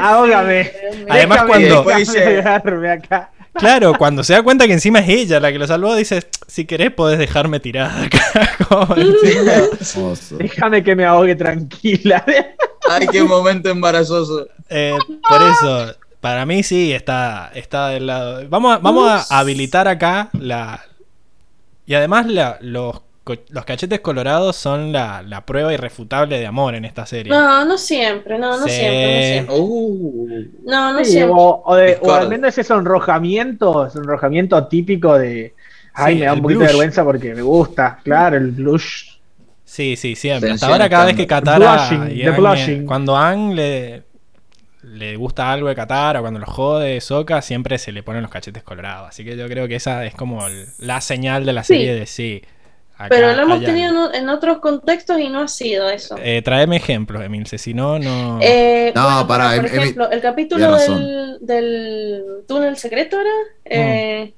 Ahógame. 0.00 0.70
Además, 1.08 1.42
cuando- 1.44 1.84
dice- 1.96 2.38
acá. 2.40 3.30
Claro, 3.54 3.94
cuando 3.98 4.22
se 4.22 4.32
da 4.32 4.42
cuenta 4.42 4.66
que 4.66 4.72
encima 4.72 5.00
es 5.00 5.08
ella 5.08 5.40
la 5.40 5.50
que 5.52 5.58
lo 5.58 5.66
salvó, 5.66 5.94
dice: 5.96 6.20
Si 6.46 6.64
querés, 6.66 6.92
podés 6.92 7.18
dejarme 7.18 7.58
tirada 7.60 8.04
acá. 8.04 8.22
Déjame 10.38 10.82
que 10.84 10.94
me 10.94 11.04
ahogue 11.04 11.34
tranquila. 11.34 12.24
Ay, 12.88 13.06
qué 13.08 13.22
momento 13.22 13.68
embarazoso. 13.68 14.46
Eh, 14.68 14.96
por 15.28 15.42
eso, 15.42 15.94
para 16.20 16.46
mí 16.46 16.62
sí 16.62 16.92
está, 16.92 17.50
está 17.54 17.88
del 17.88 18.06
lado. 18.06 18.42
Vamos 18.48 18.74
a, 18.76 18.78
vamos 18.78 19.30
a 19.30 19.38
habilitar 19.38 19.88
acá 19.88 20.30
la. 20.32 20.84
Y 21.86 21.94
además 21.94 22.26
la- 22.26 22.58
los, 22.60 23.00
los 23.50 23.64
cachetes 23.64 24.00
colorados 24.00 24.56
son 24.56 24.92
la, 24.92 25.22
la 25.22 25.44
prueba 25.46 25.72
irrefutable 25.72 26.38
de 26.38 26.46
amor 26.46 26.74
en 26.74 26.84
esta 26.84 27.06
serie. 27.06 27.32
No, 27.32 27.64
no 27.64 27.76
siempre, 27.78 28.38
no, 28.38 28.58
no 28.58 28.64
Sí. 28.66 28.70
siempre, 28.70 29.16
no 29.16 29.22
siempre. 29.22 29.54
Uh, 29.58 30.44
No, 30.64 30.92
no 30.92 30.98
Sí, 31.04 31.10
siempre. 31.12 31.34
o, 31.36 31.62
o 31.64 31.74
de- 31.76 31.98
o 32.00 32.12
al 32.12 32.28
menos 32.28 32.48
ese 32.48 32.64
sonrojamiento, 32.64 33.88
sonrojamiento 33.90 34.66
típico 34.66 35.18
de. 35.18 35.54
Ay, 35.92 36.14
Sí, 36.14 36.20
me 36.20 36.26
da 36.26 36.34
un 36.34 36.42
poquito 36.42 36.60
de 36.60 36.66
vergüenza 36.66 37.04
porque 37.04 37.34
me 37.34 37.42
gusta. 37.42 37.98
Claro, 38.04 38.36
el 38.36 38.52
blush. 38.52 39.18
Sí, 39.64 39.96
sí, 39.96 40.14
siempre. 40.16 40.50
Hasta 40.52 40.66
ahora 40.68 40.88
cada 40.88 41.06
vez 41.06 41.16
que. 41.16 41.26
Katara 41.26 41.58
Blushing, 41.88 42.10
y 42.16 42.22
the 42.22 42.30
Aang- 42.32 42.36
blushing. 42.36 42.86
cuando 42.86 43.16
Ang 43.16 43.54
le, 43.54 44.02
le 44.82 45.16
gusta 45.16 45.52
algo 45.52 45.68
de 45.68 45.74
Katara, 45.74 46.20
cuando 46.20 46.40
lo 46.40 46.46
jode 46.46 47.00
Sokka, 47.00 47.42
siempre 47.42 47.78
se 47.78 47.92
le 47.92 48.02
ponen 48.02 48.22
los 48.22 48.30
cachetes 48.30 48.62
colorados. 48.62 49.08
Así 49.08 49.24
que 49.24 49.36
yo 49.36 49.46
creo 49.46 49.68
que 49.68 49.76
esa 49.76 50.04
es 50.06 50.14
como 50.14 50.46
el- 50.46 50.66
la 50.78 51.00
señal 51.00 51.44
de 51.44 51.52
la 51.52 51.62
Sí. 51.64 51.74
serie 51.74 51.94
de 51.94 52.06
sí. 52.06 52.42
Acá 53.00 53.08
Pero 53.08 53.32
lo 53.34 53.42
hemos 53.42 53.60
tenido 53.64 54.12
en, 54.12 54.28
otros 54.28 54.58
contextos 54.58 55.18
y 55.18 55.28
no 55.28 55.40
ha 55.42 55.48
sido 55.48 55.88
eso. 55.90 56.16
Eh, 56.22 56.42
tráeme 56.42 56.76
ejemplos, 56.76 57.22
Emilce, 57.22 57.58
si 57.58 57.74
no, 57.74 57.98
no. 57.98 58.38
Eh, 58.40 58.92
No, 58.94 59.02
bueno, 59.04 59.26
pará, 59.26 59.56
por 59.56 59.66
Em- 59.66 59.78
ejemplo, 59.78 60.10
el 60.10 60.20
capítulo 60.20 60.76
del, 60.76 61.38
del 61.40 62.22
túnel 62.46 62.76
secreto 62.76 63.18
era. 63.20 63.30
Eh, 63.64 64.34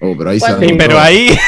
Oh, 0.00 0.14
pero 0.18 0.30
ahí 0.30 0.40
se 0.40 0.46
Cuando- 0.46 0.66
Sí, 0.68 0.74
pero 0.76 0.98
ahí. 0.98 1.38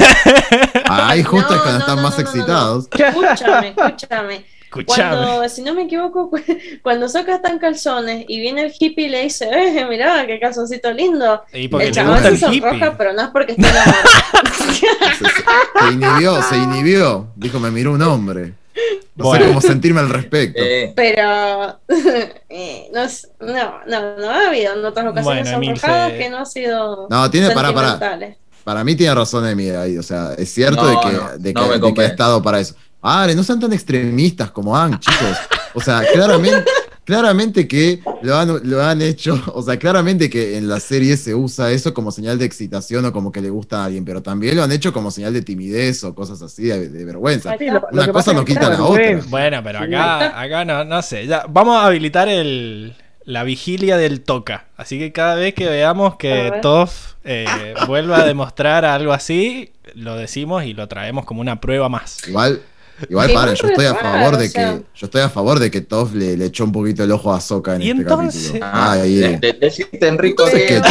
Ahí 0.84 1.22
justo 1.24 1.52
es 1.54 1.60
cuando 1.60 1.72
no, 1.72 1.78
están 1.80 1.96
no, 1.96 2.02
más 2.02 2.12
no, 2.18 2.24
no, 2.24 2.24
no. 2.24 2.30
excitados. 2.30 2.88
escúchame, 2.96 3.68
escúchame. 3.76 4.44
Escuchame. 4.80 5.16
Cuando, 5.26 5.48
si 5.48 5.62
no 5.62 5.74
me 5.74 5.82
equivoco, 5.82 6.30
cu- 6.30 6.40
cuando 6.82 7.08
Sokka 7.08 7.36
está 7.36 7.50
en 7.50 7.58
calzones 7.58 8.24
y 8.28 8.40
viene 8.40 8.62
el 8.66 8.72
hippie 8.78 9.06
y 9.06 9.08
le 9.08 9.22
dice, 9.22 9.48
eh, 9.52 9.86
mirá, 9.88 10.26
qué 10.26 10.38
calzoncito 10.40 10.92
lindo. 10.92 11.42
Y 11.52 11.68
porque 11.68 11.86
el 11.88 11.92
chaval 11.94 12.22
se 12.22 12.36
sonroja, 12.38 12.76
hippie. 12.76 12.92
pero 12.98 13.12
no 13.12 13.22
es 13.22 13.28
porque 13.28 13.52
esté. 13.52 13.64
Se, 14.66 15.86
se 15.86 15.92
inhibió, 15.92 16.42
se 16.42 16.56
inhibió. 16.56 17.28
Dijo, 17.36 17.58
me 17.60 17.70
miró 17.70 17.92
un 17.92 18.02
hombre. 18.02 18.52
No 19.14 19.24
Bueno. 19.24 19.44
sé 19.44 19.48
cómo 19.48 19.60
sentirme 19.62 20.00
al 20.00 20.10
respecto. 20.10 20.60
eh, 20.62 20.92
pero 20.94 21.78
eh, 22.50 22.88
no, 22.92 23.02
es- 23.02 23.28
no, 23.40 23.54
no, 23.86 24.16
no 24.18 24.30
ha 24.30 24.48
habido 24.48 24.74
en 24.74 24.84
otras 24.84 25.06
ocasiones 25.06 25.44
Bueno, 25.50 25.50
sonrojadas 25.66 26.12
que 26.12 26.28
no 26.30 26.38
ha 26.38 26.44
sido 26.46 27.06
No, 27.08 27.30
tiene, 27.30 27.50
pará. 27.52 27.68
sentimentales. 27.68 28.36
Para 28.64 28.84
mí 28.84 28.94
tiene 28.96 29.14
razón 29.14 29.46
Emi 29.46 29.70
ahí. 29.70 29.96
O 29.96 30.02
sea, 30.02 30.32
es 30.36 30.52
cierto 30.52 30.82
No, 30.82 30.88
de 30.90 30.96
que, 30.96 31.16
no, 31.16 31.28
de 31.38 31.54
que- 31.54 31.78
de 31.86 31.94
que 31.94 32.00
ha 32.02 32.06
estado 32.06 32.42
para 32.42 32.60
eso. 32.60 32.74
Ah, 33.02 33.26
no 33.34 33.42
sean 33.44 33.60
tan 33.60 33.72
extremistas 33.72 34.50
como 34.50 34.76
han, 34.76 34.98
chicos. 34.98 35.36
O 35.74 35.80
sea, 35.80 36.02
claramente, 36.12 36.64
claramente 37.04 37.68
que 37.68 38.00
lo 38.22 38.36
han, 38.36 38.60
lo 38.68 38.82
han 38.82 39.00
hecho. 39.02 39.40
O 39.54 39.62
sea, 39.62 39.78
claramente 39.78 40.28
que 40.28 40.56
en 40.56 40.68
la 40.68 40.80
serie 40.80 41.16
se 41.16 41.34
usa 41.34 41.70
eso 41.70 41.94
como 41.94 42.10
señal 42.10 42.38
de 42.38 42.44
excitación 42.46 43.04
o 43.04 43.12
como 43.12 43.30
que 43.30 43.40
le 43.40 43.50
gusta 43.50 43.82
a 43.82 43.84
alguien, 43.84 44.04
pero 44.04 44.22
también 44.22 44.56
lo 44.56 44.62
han 44.64 44.72
hecho 44.72 44.92
como 44.92 45.10
señal 45.10 45.32
de 45.32 45.42
timidez 45.42 46.02
o 46.04 46.14
cosas 46.14 46.42
así, 46.42 46.64
de, 46.64 46.88
de 46.88 47.04
vergüenza. 47.04 47.56
Sí, 47.58 47.66
lo- 47.66 47.74
lo 47.74 47.88
Una 47.92 48.06
que 48.06 48.12
cosa 48.12 48.32
no 48.32 48.44
quita 48.44 48.68
la 48.70 48.82
otra. 48.82 48.98
vergüenza. 49.02 49.28
Bueno, 49.30 49.60
pero 49.62 49.78
acá, 49.80 50.40
acá 50.40 50.64
no, 50.64 50.84
no 50.84 51.02
sé. 51.02 51.26
Ya, 51.26 51.44
vamos 51.48 51.76
a 51.76 51.86
habilitar 51.86 52.28
el, 52.28 52.96
la 53.24 53.44
vigilia 53.44 53.96
del 53.98 54.22
toca. 54.22 54.64
Así 54.76 54.98
que 54.98 55.12
cada 55.12 55.36
vez 55.36 55.54
que 55.54 55.68
veamos 55.68 56.16
que. 56.16 56.52
Toff 56.62 57.12
eh, 57.24 57.74
vuelva 57.86 58.18
a 58.18 58.24
demostrar 58.24 58.84
algo 58.84 59.12
así, 59.12 59.72
lo 59.94 60.16
decimos 60.16 60.64
y 60.64 60.72
lo 60.74 60.88
traemos 60.88 61.24
como 61.24 61.40
una 61.40 61.60
prueba 61.60 61.88
más. 61.88 62.26
Igual, 62.28 62.62
Igual, 63.08 63.32
paren, 63.32 63.54
yo 63.54 63.68
estoy 63.68 63.86
a 63.86 63.94
favor 63.94 64.36
de 64.36 64.46
o 64.46 64.48
sea. 64.48 64.74
que. 64.74 64.82
Yo 64.94 65.06
estoy 65.06 65.20
a 65.22 65.28
favor 65.28 65.58
de 65.58 65.70
que 65.70 65.80
Toph 65.82 66.14
le, 66.14 66.36
le 66.36 66.46
echó 66.46 66.64
un 66.64 66.72
poquito 66.72 67.04
el 67.04 67.12
ojo 67.12 67.32
a 67.32 67.40
Soka 67.40 67.76
en 67.76 67.82
Y 67.82 67.90
este 67.90 68.02
entonces- 68.02 68.46
capítulo. 68.48 68.70
Ah, 68.72 68.96
de- 68.96 69.34
eh. 69.34 69.40
Enrico, 70.00 70.46
Entonces, 70.48 70.68
que- 70.68 70.82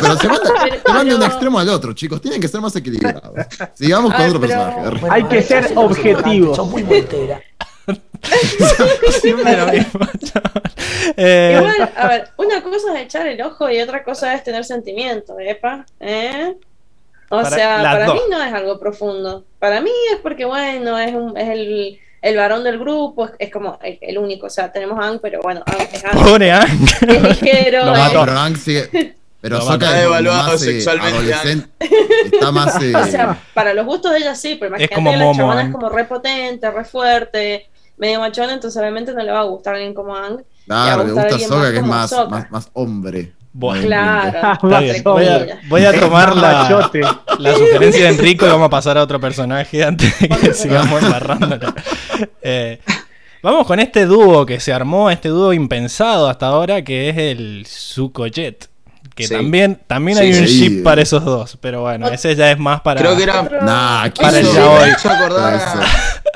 pero 0.00 0.16
se 0.18 0.28
van, 0.28 0.38
Pero- 0.42 0.76
se 0.86 0.92
van 0.92 1.08
de 1.08 1.14
un 1.16 1.22
extremo 1.22 1.58
al 1.58 1.68
otro, 1.68 1.92
chicos. 1.92 2.20
Tienen 2.20 2.40
que 2.40 2.48
ser 2.48 2.60
más 2.60 2.74
equilibrados. 2.76 3.32
Sigamos 3.74 4.12
con 4.12 4.20
Ay, 4.22 4.28
otro 4.30 4.40
pero- 4.40 4.54
personaje. 4.54 5.06
Hay 5.10 5.24
que 5.24 5.42
ser 5.42 5.72
objetivos. 5.76 6.56
Son 6.56 6.70
muy 6.70 6.82
volteras. 6.82 7.42
Siempre 9.20 9.56
lo 9.56 9.66
mismo. 9.66 10.00
Eh, 11.16 11.56
Igual, 11.58 11.92
a 11.96 12.08
ver, 12.08 12.28
una 12.36 12.62
cosa 12.62 12.94
es 12.98 13.04
echar 13.06 13.26
el 13.26 13.40
ojo 13.42 13.68
y 13.70 13.80
otra 13.80 14.04
cosa 14.04 14.34
es 14.34 14.44
tener 14.44 14.64
sentimiento, 14.64 15.38
¿epa? 15.40 15.84
¿Eh? 15.98 16.54
O 17.32 17.36
Para- 17.42 17.50
sea, 17.50 17.76
para 17.82 18.06
dos. 18.06 18.14
mí 18.16 18.20
no 18.30 18.42
es 18.42 18.52
algo 18.52 18.78
profundo. 18.78 19.44
Para 19.58 19.80
mí 19.80 19.90
es 20.12 20.18
porque, 20.20 20.44
bueno, 20.44 20.98
es, 20.98 21.14
un, 21.14 21.36
es 21.38 21.48
el, 21.48 21.98
el 22.22 22.36
varón 22.36 22.64
del 22.64 22.78
grupo, 22.78 23.26
es, 23.26 23.32
es 23.38 23.50
como 23.52 23.78
el, 23.82 23.98
el 24.00 24.18
único. 24.18 24.46
O 24.48 24.50
sea, 24.50 24.70
tenemos 24.72 24.98
a 24.98 25.06
Ang, 25.08 25.20
pero 25.22 25.40
bueno, 25.40 25.62
Ang 25.66 25.88
es 25.92 26.04
Ang. 26.04 26.22
Pobre 26.24 26.50
Ang. 26.52 26.68
Es 27.08 27.22
ligero. 27.42 27.80
Es- 27.92 27.98
mató. 27.98 28.20
pero 28.24 28.38
Ang 28.38 28.56
sigue. 28.56 29.14
Pero 29.42 29.58
Sokka 29.62 29.94
es 29.96 30.02
devaluado 30.02 30.52
más, 30.52 30.62
eh, 30.62 30.64
sexualmente, 30.66 31.16
adolescente. 31.16 31.68
Está 32.30 32.52
más. 32.52 32.76
eh, 32.82 32.94
O 32.94 33.04
sea, 33.06 33.40
para 33.54 33.72
los 33.72 33.86
gustos 33.86 34.12
de 34.12 34.18
ella 34.18 34.34
sí, 34.34 34.56
pero 34.56 34.68
imagínate 34.68 34.94
como 34.96 35.10
que 35.12 35.16
la 35.16 35.24
Momo, 35.24 35.36
chabona 35.38 35.60
Ang. 35.60 35.66
es 35.68 35.72
como 35.72 35.88
re 35.88 36.04
potente, 36.04 36.70
re 36.70 36.84
fuerte, 36.84 37.70
medio 37.96 38.20
machona, 38.20 38.52
entonces 38.52 38.78
obviamente 38.78 39.14
no 39.14 39.22
le 39.22 39.32
va 39.32 39.40
a 39.40 39.44
gustar 39.44 39.74
a 39.74 39.76
alguien 39.78 39.94
como 39.94 40.14
Ang. 40.14 40.42
claro, 40.66 41.04
le 41.04 41.12
gusta 41.12 41.38
Sokka, 41.38 41.70
que 41.70 41.76
es 41.78 41.82
más, 41.84 42.12
más 42.50 42.70
hombre. 42.74 43.32
Claro, 43.58 44.58
entre 44.62 45.02
voy, 45.02 45.24
a, 45.26 45.38
comillas. 45.38 45.58
voy 45.68 45.84
a 45.84 46.00
tomar 46.00 46.36
la, 46.36 46.90
la 47.38 47.54
sugerencia 47.54 48.04
de 48.04 48.08
Enrico 48.10 48.46
y 48.46 48.48
vamos 48.48 48.66
a 48.66 48.70
pasar 48.70 48.96
a 48.96 49.02
otro 49.02 49.18
personaje 49.20 49.82
antes 49.84 50.18
de 50.20 50.28
que 50.28 50.54
sigamos 50.54 51.02
embarrándola. 51.02 51.74
Eh, 52.42 52.78
vamos 53.42 53.66
con 53.66 53.80
este 53.80 54.06
dúo 54.06 54.46
que 54.46 54.60
se 54.60 54.72
armó, 54.72 55.10
este 55.10 55.28
dúo 55.30 55.52
impensado 55.52 56.28
hasta 56.28 56.46
ahora, 56.46 56.82
que 56.82 57.08
es 57.08 57.16
el 57.18 57.64
Zuko 57.66 58.26
Jet. 58.28 58.68
Que 59.14 59.26
Sí. 59.26 59.34
también, 59.34 59.78
también 59.86 60.16
Sí, 60.18 60.24
hay 60.24 60.32
un 60.34 60.46
sí. 60.46 60.60
ship 60.60 60.82
para 60.84 61.02
esos 61.02 61.24
dos, 61.24 61.58
pero 61.60 61.82
bueno, 61.82 62.06
ese 62.08 62.34
ya 62.36 62.50
es 62.52 62.58
más 62.58 62.80
para... 62.82 63.00
Creo 63.00 63.16
que 63.16 63.24
era. 63.24 63.42
Nah, 63.62 64.08
¿quién 64.10 64.26
Para 64.28 64.38
el 64.38 64.46
ya 64.46 64.70
hoy. 64.70 64.90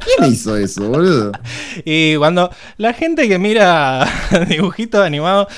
¿Quién 0.05 0.32
hizo 0.32 0.56
eso, 0.56 0.89
boludo? 0.89 1.32
Y 1.85 2.16
cuando 2.16 2.51
la 2.76 2.93
gente 2.93 3.28
que 3.28 3.39
mira 3.39 4.06
dibujitos 4.48 5.01
animados 5.05 5.48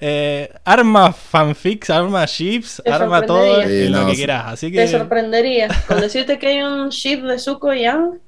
eh, 0.00 0.50
arma 0.64 1.12
fanfics, 1.12 1.90
arma 1.90 2.24
ships, 2.26 2.82
Te 2.84 2.90
arma 2.90 3.22
todo 3.22 3.62
lo 3.62 3.68
Sí, 3.68 3.88
no, 3.90 4.06
que 4.06 4.14
quieras. 4.14 4.44
Así 4.48 4.66
Te 4.70 4.76
que 4.78 4.88
sorprendería 4.88 5.68
con 5.88 6.00
decirte 6.00 6.38
que 6.38 6.46
hay 6.48 6.62
un 6.62 6.88
ship 6.90 7.22
de 7.22 7.38
Zuko 7.38 7.72
y 7.74 7.82
Yang 7.82 8.18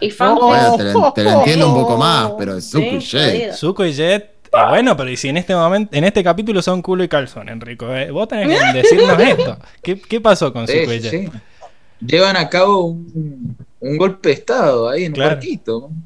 y 0.00 0.10
fan 0.10 0.34
No. 0.34 0.40
Bueno, 0.42 0.76
te, 0.76 0.84
la- 0.84 1.12
te 1.14 1.24
la 1.24 1.32
entiendo 1.34 1.68
un 1.68 1.80
poco 1.82 1.96
más, 1.96 2.32
pero 2.38 2.56
es 2.56 2.64
Sí, 2.70 2.72
Zuko 2.72 2.96
y 2.96 3.00
Jet. 3.00 3.52
Zuko 3.54 3.84
y 3.86 3.92
Jet. 3.94 4.30
y 4.52 4.68
bueno, 4.68 4.96
pero 4.96 5.10
y 5.10 5.16
si 5.16 5.28
en 5.28 5.38
este 5.38 5.54
momento, 5.54 5.96
en 5.96 6.04
este 6.04 6.22
capítulo 6.22 6.60
son 6.62 6.82
culo 6.82 7.02
y 7.02 7.08
calzón, 7.08 7.48
Enrico, 7.48 7.92
eh, 7.94 8.10
vos 8.10 8.28
tenés 8.28 8.60
que 8.60 8.72
decirnos 8.78 9.18
esto. 9.18 9.58
¿Qué, 9.82 9.98
qué 10.00 10.20
pasó 10.20 10.52
con 10.52 10.66
Sí, 10.66 10.80
Zuko 10.80 10.92
y 10.92 11.00
Jet? 11.00 11.10
sí. 11.10 11.28
Llevan 12.06 12.36
a 12.36 12.48
cabo 12.50 12.84
un, 12.88 13.56
un 13.88 13.96
golpe 13.96 14.28
de 14.30 14.34
estado 14.36 14.88
ahí 14.88 15.04
en 15.04 15.12
Claro. 15.12 15.30
un 15.30 15.36
barquito. 15.36 15.86
a 15.86 15.88
mí 15.90 16.02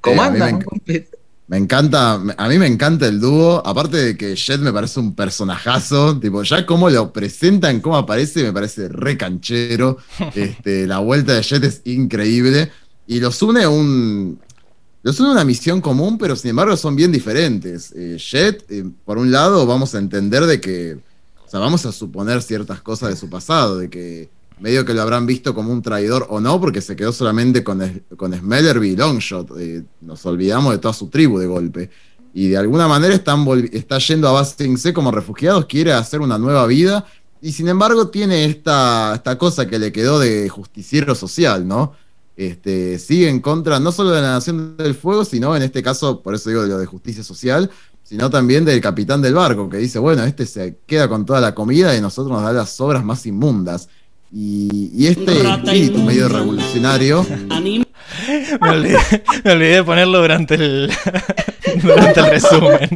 Comandan 0.00 0.38
me 0.40 0.54
un 0.54 0.60
enc- 0.60 0.64
golpe 0.64 0.92
de 0.92 0.98
estado. 1.00 1.20
Me 1.48 1.56
encanta, 1.56 2.14
a 2.14 2.48
mí 2.48 2.58
me 2.58 2.66
encanta 2.68 3.08
el 3.08 3.18
dúo, 3.18 3.60
aparte 3.66 3.96
de 3.96 4.16
que 4.16 4.36
Jet 4.36 4.60
me 4.60 4.72
parece 4.72 5.00
un 5.00 5.16
personajazo, 5.16 6.16
tipo, 6.20 6.44
ya 6.44 6.64
como 6.64 6.88
lo 6.88 7.12
presentan, 7.12 7.80
cómo 7.80 7.96
aparece, 7.96 8.44
me 8.44 8.52
parece 8.52 8.88
re 8.88 9.16
canchero, 9.16 9.98
este, 10.36 10.86
la 10.86 11.00
vuelta 11.00 11.34
de 11.34 11.42
Jet 11.42 11.64
es 11.64 11.80
increíble, 11.86 12.70
y 13.08 13.18
los 13.18 13.42
une 13.42 13.66
un, 13.66 14.38
los 15.02 15.18
une 15.18 15.30
una 15.32 15.44
misión 15.44 15.80
común, 15.80 16.18
pero 16.18 16.36
sin 16.36 16.50
embargo 16.50 16.76
son 16.76 16.94
bien 16.94 17.10
diferentes. 17.10 17.90
Eh, 17.96 18.16
Jet, 18.16 18.64
eh, 18.70 18.84
por 19.04 19.18
un 19.18 19.32
lado, 19.32 19.66
vamos 19.66 19.92
a 19.96 19.98
entender 19.98 20.46
de 20.46 20.60
que, 20.60 20.98
o 21.44 21.50
sea, 21.50 21.58
vamos 21.58 21.84
a 21.84 21.90
suponer 21.90 22.42
ciertas 22.42 22.80
cosas 22.80 23.08
de 23.10 23.16
su 23.16 23.28
pasado, 23.28 23.76
de 23.78 23.90
que 23.90 24.28
medio 24.60 24.84
que 24.84 24.94
lo 24.94 25.02
habrán 25.02 25.26
visto 25.26 25.54
como 25.54 25.72
un 25.72 25.82
traidor 25.82 26.26
o 26.30 26.40
no, 26.40 26.60
porque 26.60 26.80
se 26.80 26.94
quedó 26.94 27.12
solamente 27.12 27.64
con, 27.64 28.04
con 28.16 28.32
Smellerby 28.32 28.90
y 28.90 28.96
Longshot. 28.96 29.50
nos 30.00 30.24
olvidamos 30.26 30.72
de 30.72 30.78
toda 30.78 30.94
su 30.94 31.08
tribu 31.08 31.38
de 31.38 31.46
golpe. 31.46 31.90
Y 32.32 32.48
de 32.48 32.58
alguna 32.58 32.86
manera 32.86 33.14
están 33.14 33.46
está 33.72 33.98
yendo 33.98 34.28
a 34.28 34.32
Basing 34.32 34.78
C 34.78 34.92
como 34.92 35.10
refugiados, 35.10 35.66
quiere 35.66 35.92
hacer 35.92 36.20
una 36.20 36.38
nueva 36.38 36.66
vida. 36.66 37.04
Y 37.42 37.52
sin 37.52 37.68
embargo 37.68 38.08
tiene 38.08 38.44
esta, 38.44 39.14
esta 39.14 39.38
cosa 39.38 39.66
que 39.66 39.78
le 39.78 39.90
quedó 39.92 40.18
de 40.18 40.48
justiciero 40.48 41.14
social, 41.14 41.66
¿no? 41.66 41.94
Este, 42.36 42.98
sigue 42.98 43.28
en 43.28 43.40
contra 43.40 43.80
no 43.80 43.92
solo 43.92 44.10
de 44.10 44.22
la 44.22 44.32
Nación 44.32 44.76
del 44.76 44.94
Fuego, 44.94 45.24
sino 45.24 45.56
en 45.56 45.62
este 45.62 45.82
caso, 45.82 46.22
por 46.22 46.34
eso 46.34 46.48
digo 46.48 46.62
de 46.62 46.68
lo 46.68 46.78
de 46.78 46.86
justicia 46.86 47.22
social, 47.22 47.70
sino 48.02 48.30
también 48.30 48.64
del 48.64 48.80
capitán 48.80 49.22
del 49.22 49.34
barco, 49.34 49.68
que 49.68 49.76
dice, 49.76 49.98
bueno, 49.98 50.24
este 50.24 50.46
se 50.46 50.78
queda 50.86 51.08
con 51.08 51.24
toda 51.24 51.40
la 51.40 51.54
comida 51.54 51.96
y 51.96 52.00
nosotros 52.00 52.32
nos 52.32 52.42
da 52.42 52.52
las 52.52 52.80
obras 52.80 53.04
más 53.04 53.26
inmundas. 53.26 53.88
Y, 54.32 54.90
y 54.94 55.06
este 55.08 55.42
Rata 55.42 55.72
espíritu 55.72 55.94
inmunda. 55.94 56.12
medio 56.12 56.28
revolucionario. 56.28 57.26
Me 58.60 58.70
olvidé, 58.70 58.98
me 59.44 59.52
olvidé 59.52 59.74
de 59.76 59.84
ponerlo 59.84 60.20
durante 60.20 60.54
el, 60.54 60.90
durante 61.82 62.20
el 62.20 62.26
resumen. 62.26 62.90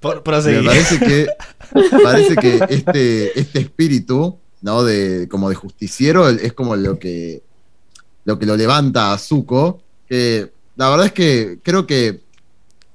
Por, 0.00 0.16
me 0.16 0.22
proseguir. 0.22 0.64
parece 0.64 0.98
que, 0.98 1.26
parece 2.02 2.36
que 2.36 2.60
este, 2.68 3.38
este 3.38 3.58
espíritu, 3.60 4.38
¿no? 4.62 4.82
De, 4.84 5.28
como 5.28 5.48
de 5.48 5.54
justiciero, 5.54 6.28
es 6.28 6.52
como 6.52 6.76
lo 6.76 6.98
que, 6.98 7.42
lo 8.24 8.38
que 8.38 8.46
lo 8.46 8.56
levanta 8.56 9.12
a 9.12 9.18
Zuko, 9.18 9.80
que 10.08 10.52
la 10.76 10.90
verdad 10.90 11.06
es 11.06 11.12
que 11.12 11.58
creo 11.62 11.86
que 11.86 12.23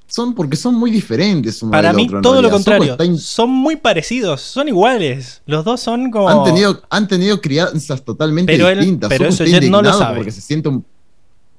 son 0.09 0.33
porque 0.35 0.55
son 0.57 0.75
muy 0.75 0.91
diferentes 0.91 1.61
uno 1.61 1.71
Para 1.71 1.89
del 1.89 1.95
mí, 1.97 2.05
otro, 2.07 2.21
todo 2.21 2.41
lo 2.41 2.49
contrario. 2.49 2.97
in- 3.03 3.17
Son 3.17 3.49
muy 3.49 3.75
parecidos, 3.77 4.41
son 4.41 4.67
iguales. 4.67 5.41
Los 5.45 5.63
dos 5.63 5.79
son 5.79 6.11
como. 6.11 6.29
han, 6.29 6.43
tenido, 6.43 6.81
han 6.89 7.07
tenido 7.07 7.39
crianzas 7.39 8.03
totalmente 8.03 8.51
Pero 8.51 8.67
él- 8.69 8.79
distintas. 8.79 9.09
pero 9.09 9.31
Zuko 9.31 9.43
eso 9.43 9.69
no 9.71 9.81
lo 9.81 9.93
sabe. 9.93 10.17
Porque 10.17 10.31
se 10.31 10.41
siente 10.41 10.67
un. 10.69 10.83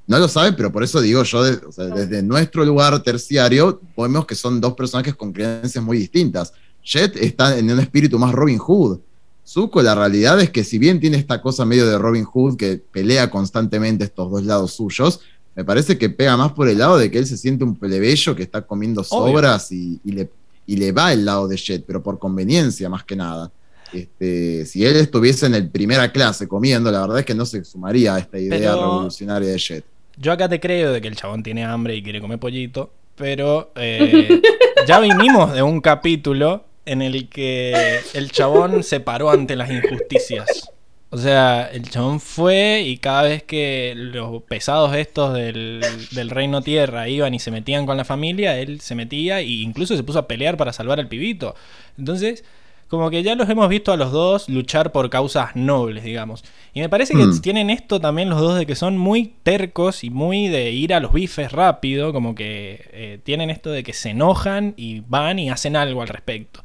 No 0.07 0.19
lo 0.19 0.27
sabe, 0.29 0.53
pero 0.55 0.73
por 0.73 0.83
eso 0.83 1.01
digo 1.01 1.23
yo, 1.23 1.43
de- 1.45 1.65
o 1.65 1.71
sea, 1.71 1.85
desde 1.87 2.23
nuestro 2.23 2.65
lugar 2.65 3.01
terciario, 3.03 3.81
vemos 3.97 4.27
que 4.27 4.35
son 4.35 4.61
dos 4.61 4.75
personajes 4.75 5.15
con 5.15 5.33
creencias 5.33 5.83
muy 5.85 5.97
distintas. 5.99 6.53
Jet 6.85 7.17
está 7.17 7.57
en 7.57 7.71
un 7.71 7.79
espíritu 7.79 8.19
más 8.19 8.33
Robin 8.33 8.59
Hood. 8.59 8.99
Zuko, 9.47 9.83
la 9.83 9.95
realidad 9.95 10.41
es 10.41 10.51
que 10.51 10.65
si 10.65 10.79
bien 10.79 10.99
tiene 11.01 11.17
esta 11.17 11.41
cosa 11.41 11.65
medio 11.65 11.87
de 11.87 11.99
Robin 11.99 12.25
Hood 12.25 12.57
que 12.57 12.77
pelea 12.91 13.31
constantemente 13.31 14.05
estos 14.05 14.31
dos 14.31 14.43
lados 14.45 14.73
suyos, 14.73 15.21
me 15.61 15.65
parece 15.67 15.99
que 15.99 16.09
pega 16.09 16.39
más 16.39 16.53
por 16.53 16.71
el 16.71 16.79
lado 16.79 16.97
de 16.97 17.11
que 17.11 17.19
él 17.19 17.27
se 17.27 17.37
siente 17.37 17.65
un 17.65 17.77
plebeyo 17.77 18.35
que 18.35 18.43
está 18.43 18.63
comiendo 18.63 19.05
sobras 19.05 19.71
y, 19.73 20.01
y 20.03 20.13
le, 20.13 20.31
y 20.67 20.77
le 20.77 20.91
va 20.91 21.13
el 21.13 21.27
lado 21.27 21.47
de 21.49 21.59
Jet, 21.59 21.85
pero 21.87 22.03
por 22.03 22.19
conveniencia 22.19 22.89
más 22.89 23.05
que 23.05 23.15
nada. 23.15 23.53
Este, 23.93 24.65
si 24.65 24.87
él 24.87 24.97
estuviese 24.97 25.45
en 25.45 25.55
el 25.55 25.69
primera 25.69 26.11
clase 26.13 26.49
comiendo, 26.49 26.91
la 26.91 27.03
verdad 27.03 27.19
es 27.19 27.27
que 27.27 27.35
no 27.35 27.45
se 27.45 27.63
sumaría 27.63 28.15
a 28.15 28.21
esta 28.21 28.39
idea 28.39 28.73
Pero- 28.73 28.75
revolucionaria 28.77 29.51
de 29.51 29.59
Jet. 29.59 29.85
Yo 30.17 30.33
acá 30.33 30.49
te 30.49 30.61
creo 30.61 30.93
de 30.95 31.03
que 31.03 31.09
el 31.09 31.17
chabón 31.17 31.43
tiene 31.43 31.63
hambre 31.63 31.95
y 31.95 32.03
quiere 32.03 32.23
comer 32.23 32.39
pollito, 32.39 32.91
pero 33.17 33.71
eh, 33.77 34.41
ya 34.89 34.99
vinimos 34.99 35.53
de 35.53 35.63
un 35.63 35.83
capítulo 35.83 36.65
en 36.87 37.03
el 37.03 37.29
que 37.29 38.01
el 38.15 38.33
chabón 38.33 38.83
se 38.83 39.01
paró 39.01 39.29
ante 39.31 39.57
las 39.57 39.71
injusticias. 39.71 40.71
O 41.13 41.19
sea, 41.19 41.69
el 41.73 41.89
chabón 41.91 42.21
fue 42.21 42.83
y 42.87 42.99
cada 42.99 43.23
vez 43.23 43.43
que 43.43 43.95
los 43.97 44.43
pesados 44.45 44.95
estos 44.95 45.35
del, 45.35 45.81
del 46.13 46.31
reino 46.31 46.63
tierra 46.63 47.09
iban 47.09 47.35
y 47.35 47.41
se 47.41 47.51
metían 47.51 47.85
con 47.85 47.97
la 47.97 48.05
familia, 48.05 48.57
él 48.59 48.81
se 48.81 48.95
metía 48.95 49.41
e 49.41 49.47
incluso 49.47 49.97
se 49.97 50.05
puso 50.05 50.21
a 50.21 50.29
pelear 50.29 50.57
para 50.57 50.73
salvar 50.73 51.01
al 51.01 51.09
pibito. 51.09 51.57
Entonces, 51.99 52.45
como 52.87 53.11
que 53.11 53.25
ya 53.25 53.35
los 53.35 53.49
hemos 53.49 53.69
visto 53.69 53.93
a 53.93 53.97
los 53.97 54.13
dos 54.13 54.49
luchar 54.49 54.93
por 54.93 55.11
causas 55.11 55.57
nobles, 55.57 56.05
digamos. 56.05 56.45
Y 56.75 56.81
me 56.81 56.89
parece 56.89 57.15
que 57.15 57.25
Mm. 57.25 57.41
tienen 57.41 57.71
esto 57.71 58.01
también 58.01 58.31
los 58.31 58.41
dos 58.41 58.57
de 58.57 58.65
que 58.67 58.77
son 58.77 58.97
muy 58.97 59.35
tercos 59.43 60.05
y 60.05 60.11
muy 60.11 60.47
de 60.47 60.71
ir 60.71 60.95
a 60.95 61.01
los 61.01 61.13
bifes 61.13 61.51
rápido, 61.51 62.13
como 62.13 62.37
que 62.37 62.85
eh, 62.93 63.19
tienen 63.25 63.51
esto 63.51 63.71
de 63.71 63.83
que 63.83 63.93
se 63.95 64.11
enojan 64.11 64.75
y 64.77 65.01
van 65.09 65.41
y 65.41 65.51
hacen 65.51 65.75
algo 65.75 66.03
al 66.03 66.09
respecto. 66.09 66.63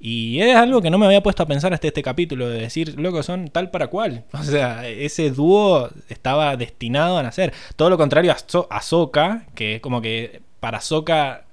Y 0.00 0.40
es 0.40 0.54
algo 0.56 0.80
que 0.80 0.90
no 0.90 0.98
me 0.98 1.06
había 1.06 1.22
puesto 1.22 1.42
a 1.42 1.46
pensar 1.46 1.72
hasta 1.74 1.88
este 1.88 2.02
capítulo, 2.02 2.48
de 2.48 2.60
decir, 2.60 2.98
loco, 3.00 3.22
son 3.22 3.48
tal 3.48 3.70
para 3.70 3.88
cual. 3.88 4.24
O 4.32 4.42
sea, 4.44 4.86
ese 4.88 5.30
dúo 5.30 5.90
estaba 6.08 6.56
destinado 6.56 7.18
a 7.18 7.22
nacer. 7.22 7.52
Todo 7.76 7.90
lo 7.90 7.98
contrario 7.98 8.32
a 8.32 8.38
So- 8.38 8.68
a 8.70 8.80
Sokka, 8.80 9.46
que 9.54 9.80
como 9.80 10.00
que 10.00 10.42
para 10.60 10.80
Sokka 10.80 11.44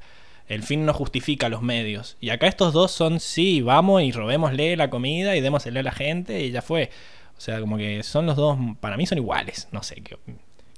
el 0.48 0.62
fin 0.62 0.86
no 0.86 0.94
justifica 0.94 1.50
los 1.50 1.64
medios. 1.64 2.18
Y 2.22 2.30
acá 2.30 2.46
estos 2.48 2.72
dos 2.72 2.92
son, 2.92 3.20
sí, 3.20 3.62
vamos 3.62 4.04
y 4.04 4.12
robémosle 4.12 4.78
la 4.78 4.92
comida 4.92 5.36
y 5.36 5.42
démosle 5.42 5.80
a 5.80 5.84
la 5.84 5.92
gente 5.92 6.44
y 6.44 6.52
ya 6.52 6.62
fue. 6.62 6.92
O 7.38 7.42
sea, 7.42 7.60
como 7.60 7.78
que 7.78 8.04
son 8.04 8.28
los 8.28 8.36
dos, 8.36 8.58
para 8.80 8.96
mí 8.96 9.08
son 9.08 9.18
iguales. 9.18 9.68
No 9.72 9.82
sé, 9.82 10.02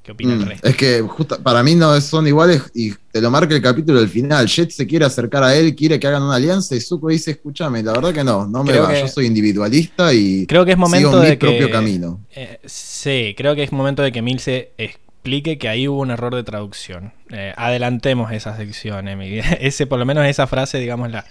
¿qué, 0.07 0.11
opina 0.13 0.33
el 0.33 0.39
Mm, 0.39 0.45
resto. 0.49 0.67
Es 0.67 0.75
que 0.75 1.01
justo, 1.01 1.41
para 1.43 1.61
mí 1.61 1.75
no 1.75 1.99
son 2.01 2.25
iguales 2.27 2.63
y 2.73 2.93
te 3.11 3.21
lo 3.21 3.29
marca 3.29 3.53
el 3.53 3.61
capítulo 3.61 3.99
del 3.99 4.09
final. 4.09 4.47
Jet 4.47 4.71
se 4.71 4.87
quiere 4.87 5.05
acercar 5.05 5.43
a 5.43 5.55
él, 5.55 5.75
quiere 5.75 5.99
que 5.99 6.07
hagan 6.07 6.23
una 6.23 6.35
alianza 6.35 6.75
y 6.75 6.81
Zuko 6.81 7.09
dice, 7.09 7.31
escúchame, 7.31 7.83
la 7.83 7.93
verdad 7.93 8.13
que 8.13 8.23
no, 8.23 8.47
no 8.47 8.63
me 8.63 8.71
Creo 8.71 8.83
va, 8.83 8.93
que- 8.93 9.01
yo 9.01 9.07
soy 9.07 9.25
individualista 9.27 10.13
y 10.13 10.47
Creo 10.47 10.65
que 10.65 10.71
es 10.71 10.77
momento 10.77 11.09
sigo 11.09 11.21
mi 11.21 11.27
de 11.27 11.31
que. 11.37 11.45
propio 11.47 11.69
camino. 11.69 12.19
Eh, 12.35 12.59
sí, 12.65 13.35
creo 13.37 13.53
que 13.55 13.63
es 13.63 13.71
momento 13.71 14.01
de 14.01 14.11
que 14.11 14.21
Milce 14.21 14.71
explique 14.77 15.57
que 15.57 15.67
ahí 15.69 15.87
hubo 15.87 15.99
un 16.01 16.11
error 16.11 16.33
de 16.35 16.43
traducción. 16.43 17.13
Eh, 17.29 17.53
adelantemos 17.57 18.31
esa 18.31 18.55
sección, 18.57 19.07
Emi. 19.07 19.39
Ese, 19.59 19.85
por 19.87 19.99
lo 19.99 20.05
menos 20.05 20.25
esa 20.25 20.47
frase, 20.47 20.79
digámosla. 20.79 21.25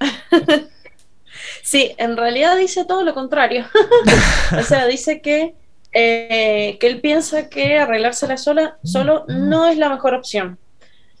Sí, 1.62 1.92
en 1.98 2.16
realidad 2.16 2.56
dice 2.56 2.84
todo 2.84 3.04
lo 3.04 3.12
contrario. 3.12 3.64
o 4.58 4.62
sea, 4.62 4.86
dice 4.86 5.20
que, 5.20 5.54
eh, 5.92 6.76
que 6.80 6.86
él 6.86 7.00
piensa 7.00 7.48
que 7.48 7.78
arreglársela 7.78 8.36
sola, 8.36 8.78
solo 8.84 9.24
no 9.28 9.66
es 9.66 9.78
la 9.78 9.88
mejor 9.88 10.14
opción. 10.14 10.58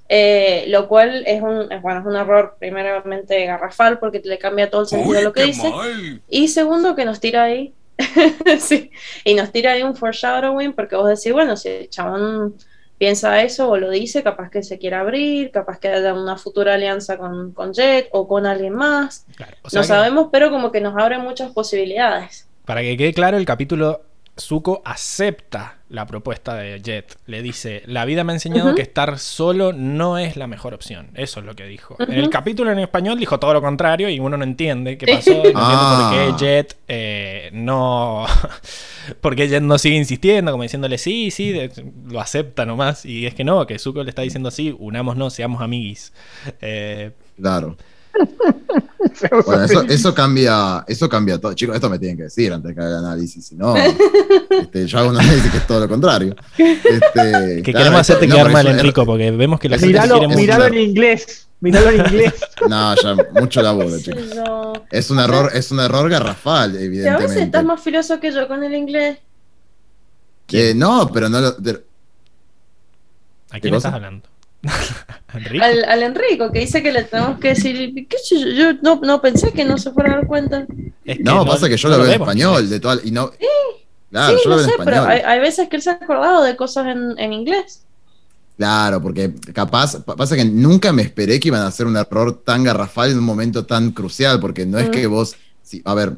Eh, 0.08 0.66
lo 0.68 0.86
cual 0.86 1.24
es 1.26 1.42
un, 1.42 1.70
es, 1.72 1.82
bueno, 1.82 2.00
es 2.00 2.06
un 2.06 2.14
error 2.14 2.56
primeramente 2.60 3.44
garrafal 3.44 3.98
porque 3.98 4.22
le 4.24 4.38
cambia 4.38 4.70
todo 4.70 4.82
el 4.82 4.86
sentido 4.86 5.14
de 5.14 5.24
lo 5.24 5.32
que 5.32 5.44
dice. 5.44 5.72
Y 6.28 6.48
segundo, 6.48 6.94
que 6.94 7.04
nos 7.04 7.18
tira 7.18 7.44
ahí. 7.44 7.74
sí, 8.60 8.90
y 9.24 9.34
nos 9.34 9.50
tira 9.50 9.72
ahí 9.72 9.82
un 9.82 9.96
foreshadowing 9.96 10.74
porque 10.74 10.96
vos 10.96 11.08
decís, 11.08 11.32
bueno, 11.32 11.56
si 11.56 11.68
el 11.70 11.88
chabón 11.90 12.54
piensa 12.98 13.42
eso 13.42 13.70
o 13.70 13.76
lo 13.78 13.90
dice, 13.90 14.22
capaz 14.22 14.50
que 14.50 14.62
se 14.62 14.78
quiera 14.78 15.00
abrir, 15.00 15.50
capaz 15.50 15.78
que 15.80 15.88
haya 15.88 16.14
una 16.14 16.36
futura 16.36 16.74
alianza 16.74 17.16
con, 17.16 17.52
con 17.52 17.72
Jet 17.72 18.08
o 18.12 18.28
con 18.28 18.46
alguien 18.46 18.74
más. 18.74 19.26
Claro, 19.36 19.56
o 19.62 19.70
sea 19.70 19.78
no 19.78 19.82
que- 19.82 19.88
sabemos, 19.88 20.28
pero 20.30 20.50
como 20.50 20.70
que 20.70 20.80
nos 20.80 20.96
abre 20.96 21.18
muchas 21.18 21.50
posibilidades. 21.52 22.46
Para 22.64 22.82
que 22.82 22.96
quede 22.96 23.12
claro, 23.14 23.38
el 23.38 23.44
capítulo 23.46 24.02
Zuko 24.38 24.82
acepta 24.84 25.78
la 25.88 26.04
propuesta 26.06 26.54
de 26.54 26.80
Jet. 26.82 27.16
Le 27.26 27.40
dice, 27.40 27.82
la 27.86 28.04
vida 28.04 28.22
me 28.22 28.32
ha 28.32 28.36
enseñado 28.36 28.74
que 28.74 28.82
estar 28.82 29.18
solo 29.18 29.72
no 29.72 30.18
es 30.18 30.36
la 30.36 30.46
mejor 30.46 30.74
opción. 30.74 31.08
Eso 31.14 31.40
es 31.40 31.46
lo 31.46 31.54
que 31.54 31.64
dijo. 31.64 31.96
En 31.98 32.12
el 32.12 32.28
capítulo 32.28 32.70
en 32.70 32.78
español 32.80 33.18
dijo 33.18 33.38
todo 33.40 33.54
lo 33.54 33.62
contrario 33.62 34.10
y 34.10 34.20
uno 34.20 34.36
no 34.36 34.44
entiende 34.44 34.98
qué 34.98 35.06
pasó. 35.06 35.30
No 35.30 35.52
Ah. 35.54 36.10
entiende 36.12 36.32
por 36.32 36.38
qué 36.38 36.44
Jet 36.44 36.76
eh, 36.88 37.50
no... 37.54 38.26
por 39.22 39.36
qué 39.36 39.48
Jet 39.48 39.62
no 39.62 39.78
sigue 39.78 39.96
insistiendo, 39.96 40.50
como 40.52 40.64
diciéndole 40.64 40.98
sí, 40.98 41.30
sí, 41.30 41.52
de- 41.52 41.70
lo 42.08 42.20
acepta 42.20 42.66
nomás. 42.66 43.06
Y 43.06 43.26
es 43.26 43.34
que 43.34 43.44
no, 43.44 43.66
que 43.66 43.78
Zuko 43.78 44.02
le 44.04 44.10
está 44.10 44.22
diciendo 44.22 44.50
sí, 44.50 44.74
unámonos, 44.78 45.32
seamos 45.32 45.62
amiguis. 45.62 46.12
Eh, 46.60 47.12
Claro. 47.40 47.76
Bueno, 49.46 49.64
eso, 49.64 49.82
eso 49.82 50.14
cambia, 50.14 50.84
eso 50.88 51.08
cambia 51.08 51.38
todo. 51.38 51.54
Chicos, 51.54 51.74
esto 51.74 51.88
me 51.88 51.98
tienen 51.98 52.16
que 52.16 52.24
decir 52.24 52.52
antes 52.52 52.68
de 52.70 52.74
que 52.74 52.80
haga 52.80 52.98
el 52.98 53.04
análisis, 53.04 53.46
si 53.46 53.54
no, 53.54 53.74
este, 54.50 54.86
yo 54.86 54.98
hago 54.98 55.10
un 55.10 55.18
análisis 55.18 55.50
que 55.50 55.58
es 55.58 55.66
todo 55.66 55.80
lo 55.80 55.88
contrario. 55.88 56.34
Este, 56.58 56.82
que 57.62 57.62
claro, 57.62 57.78
queremos 57.78 58.00
hacerte 58.00 58.26
no, 58.26 58.34
quedar 58.34 58.50
mal, 58.52 58.66
eso 58.66 58.74
es- 58.74 58.80
Enrico, 58.80 59.06
porque 59.06 59.30
vemos 59.30 59.58
que 59.60 59.68
la 59.68 59.76
gente 59.78 59.86
Miralo, 59.92 60.14
quiere 60.14 60.26
mucho. 60.28 60.38
miralo 60.40 60.64
en 60.66 60.74
inglés. 60.74 61.46
Miralo 61.60 61.90
en 61.90 62.00
inglés. 62.00 62.34
No, 62.68 62.94
ya 62.96 63.16
mucho 63.40 63.62
laburo, 63.62 63.96
Sí, 63.96 64.04
chicos. 64.04 64.24
Es 64.90 65.10
un 65.10 65.18
error, 65.20 65.50
es 65.54 65.70
un 65.70 65.80
error 65.80 66.10
garrafal, 66.10 66.72
Sí, 66.72 66.76
a 66.76 66.80
veces 66.80 66.86
evidentemente. 66.86 67.42
estás 67.44 67.64
más 67.64 67.80
filoso 67.80 68.20
que 68.20 68.32
yo 68.32 68.46
con 68.48 68.62
el 68.64 68.74
inglés. 68.74 69.18
Eh, 70.52 70.74
no, 70.76 71.10
pero 71.12 71.28
no 71.28 71.40
lo. 71.40 71.52
de- 71.52 71.82
¿A 73.50 73.60
quién 73.60 73.74
estás 73.74 73.94
hablando? 73.94 74.28
Al, 75.60 75.84
al 75.84 76.02
Enrico, 76.02 76.50
que 76.50 76.60
dice 76.60 76.82
que 76.82 76.92
le 76.92 77.04
tenemos 77.04 77.38
que 77.38 77.48
decir, 77.48 78.06
¿qué 78.08 78.16
sé 78.18 78.38
yo? 78.40 78.48
Yo 78.48 78.72
no, 78.82 79.00
no 79.02 79.20
pensé 79.20 79.52
que 79.52 79.64
no 79.64 79.76
se 79.78 79.90
fuera 79.92 80.12
a 80.12 80.16
dar 80.16 80.26
cuenta. 80.26 80.66
Es 81.04 81.18
que 81.18 81.22
No, 81.22 81.44
pasa 81.44 81.68
que 81.68 81.76
yo 81.76 81.88
no 81.88 81.96
lo 81.98 82.04
veo 82.04 82.12
en 82.14 82.20
español, 82.20 82.68
de 82.70 82.80
toda, 82.80 82.98
y 83.04 83.10
no. 83.10 83.30
Claro, 84.10 84.36
sí, 84.38 84.44
yo 84.44 84.50
lo 84.50 84.56
no 84.56 84.62
sé, 84.62 84.70
en 84.78 84.84
pero 84.84 85.04
hay, 85.04 85.20
hay 85.20 85.40
veces 85.40 85.68
que 85.68 85.76
él 85.76 85.82
se 85.82 85.90
ha 85.90 85.94
acordado 85.94 86.42
de 86.42 86.56
cosas 86.56 86.86
en, 86.86 87.18
en 87.18 87.32
inglés. 87.32 87.82
Claro, 88.56 89.02
porque 89.02 89.34
capaz, 89.52 90.02
pa- 90.02 90.16
pasa 90.16 90.34
que 90.36 90.44
nunca 90.44 90.90
me 90.92 91.02
esperé 91.02 91.38
que 91.38 91.48
iban 91.48 91.60
a 91.62 91.66
hacer 91.66 91.86
un 91.86 91.96
error 91.96 92.42
tan 92.42 92.64
garrafal 92.64 93.10
en 93.10 93.18
un 93.18 93.24
momento 93.24 93.66
tan 93.66 93.90
crucial, 93.90 94.40
porque 94.40 94.64
no 94.64 94.78
es 94.78 94.88
Mm. 94.88 94.92
que 94.92 95.06
vos, 95.06 95.36
si- 95.62 95.82
a 95.84 95.92
ver, 95.94 96.14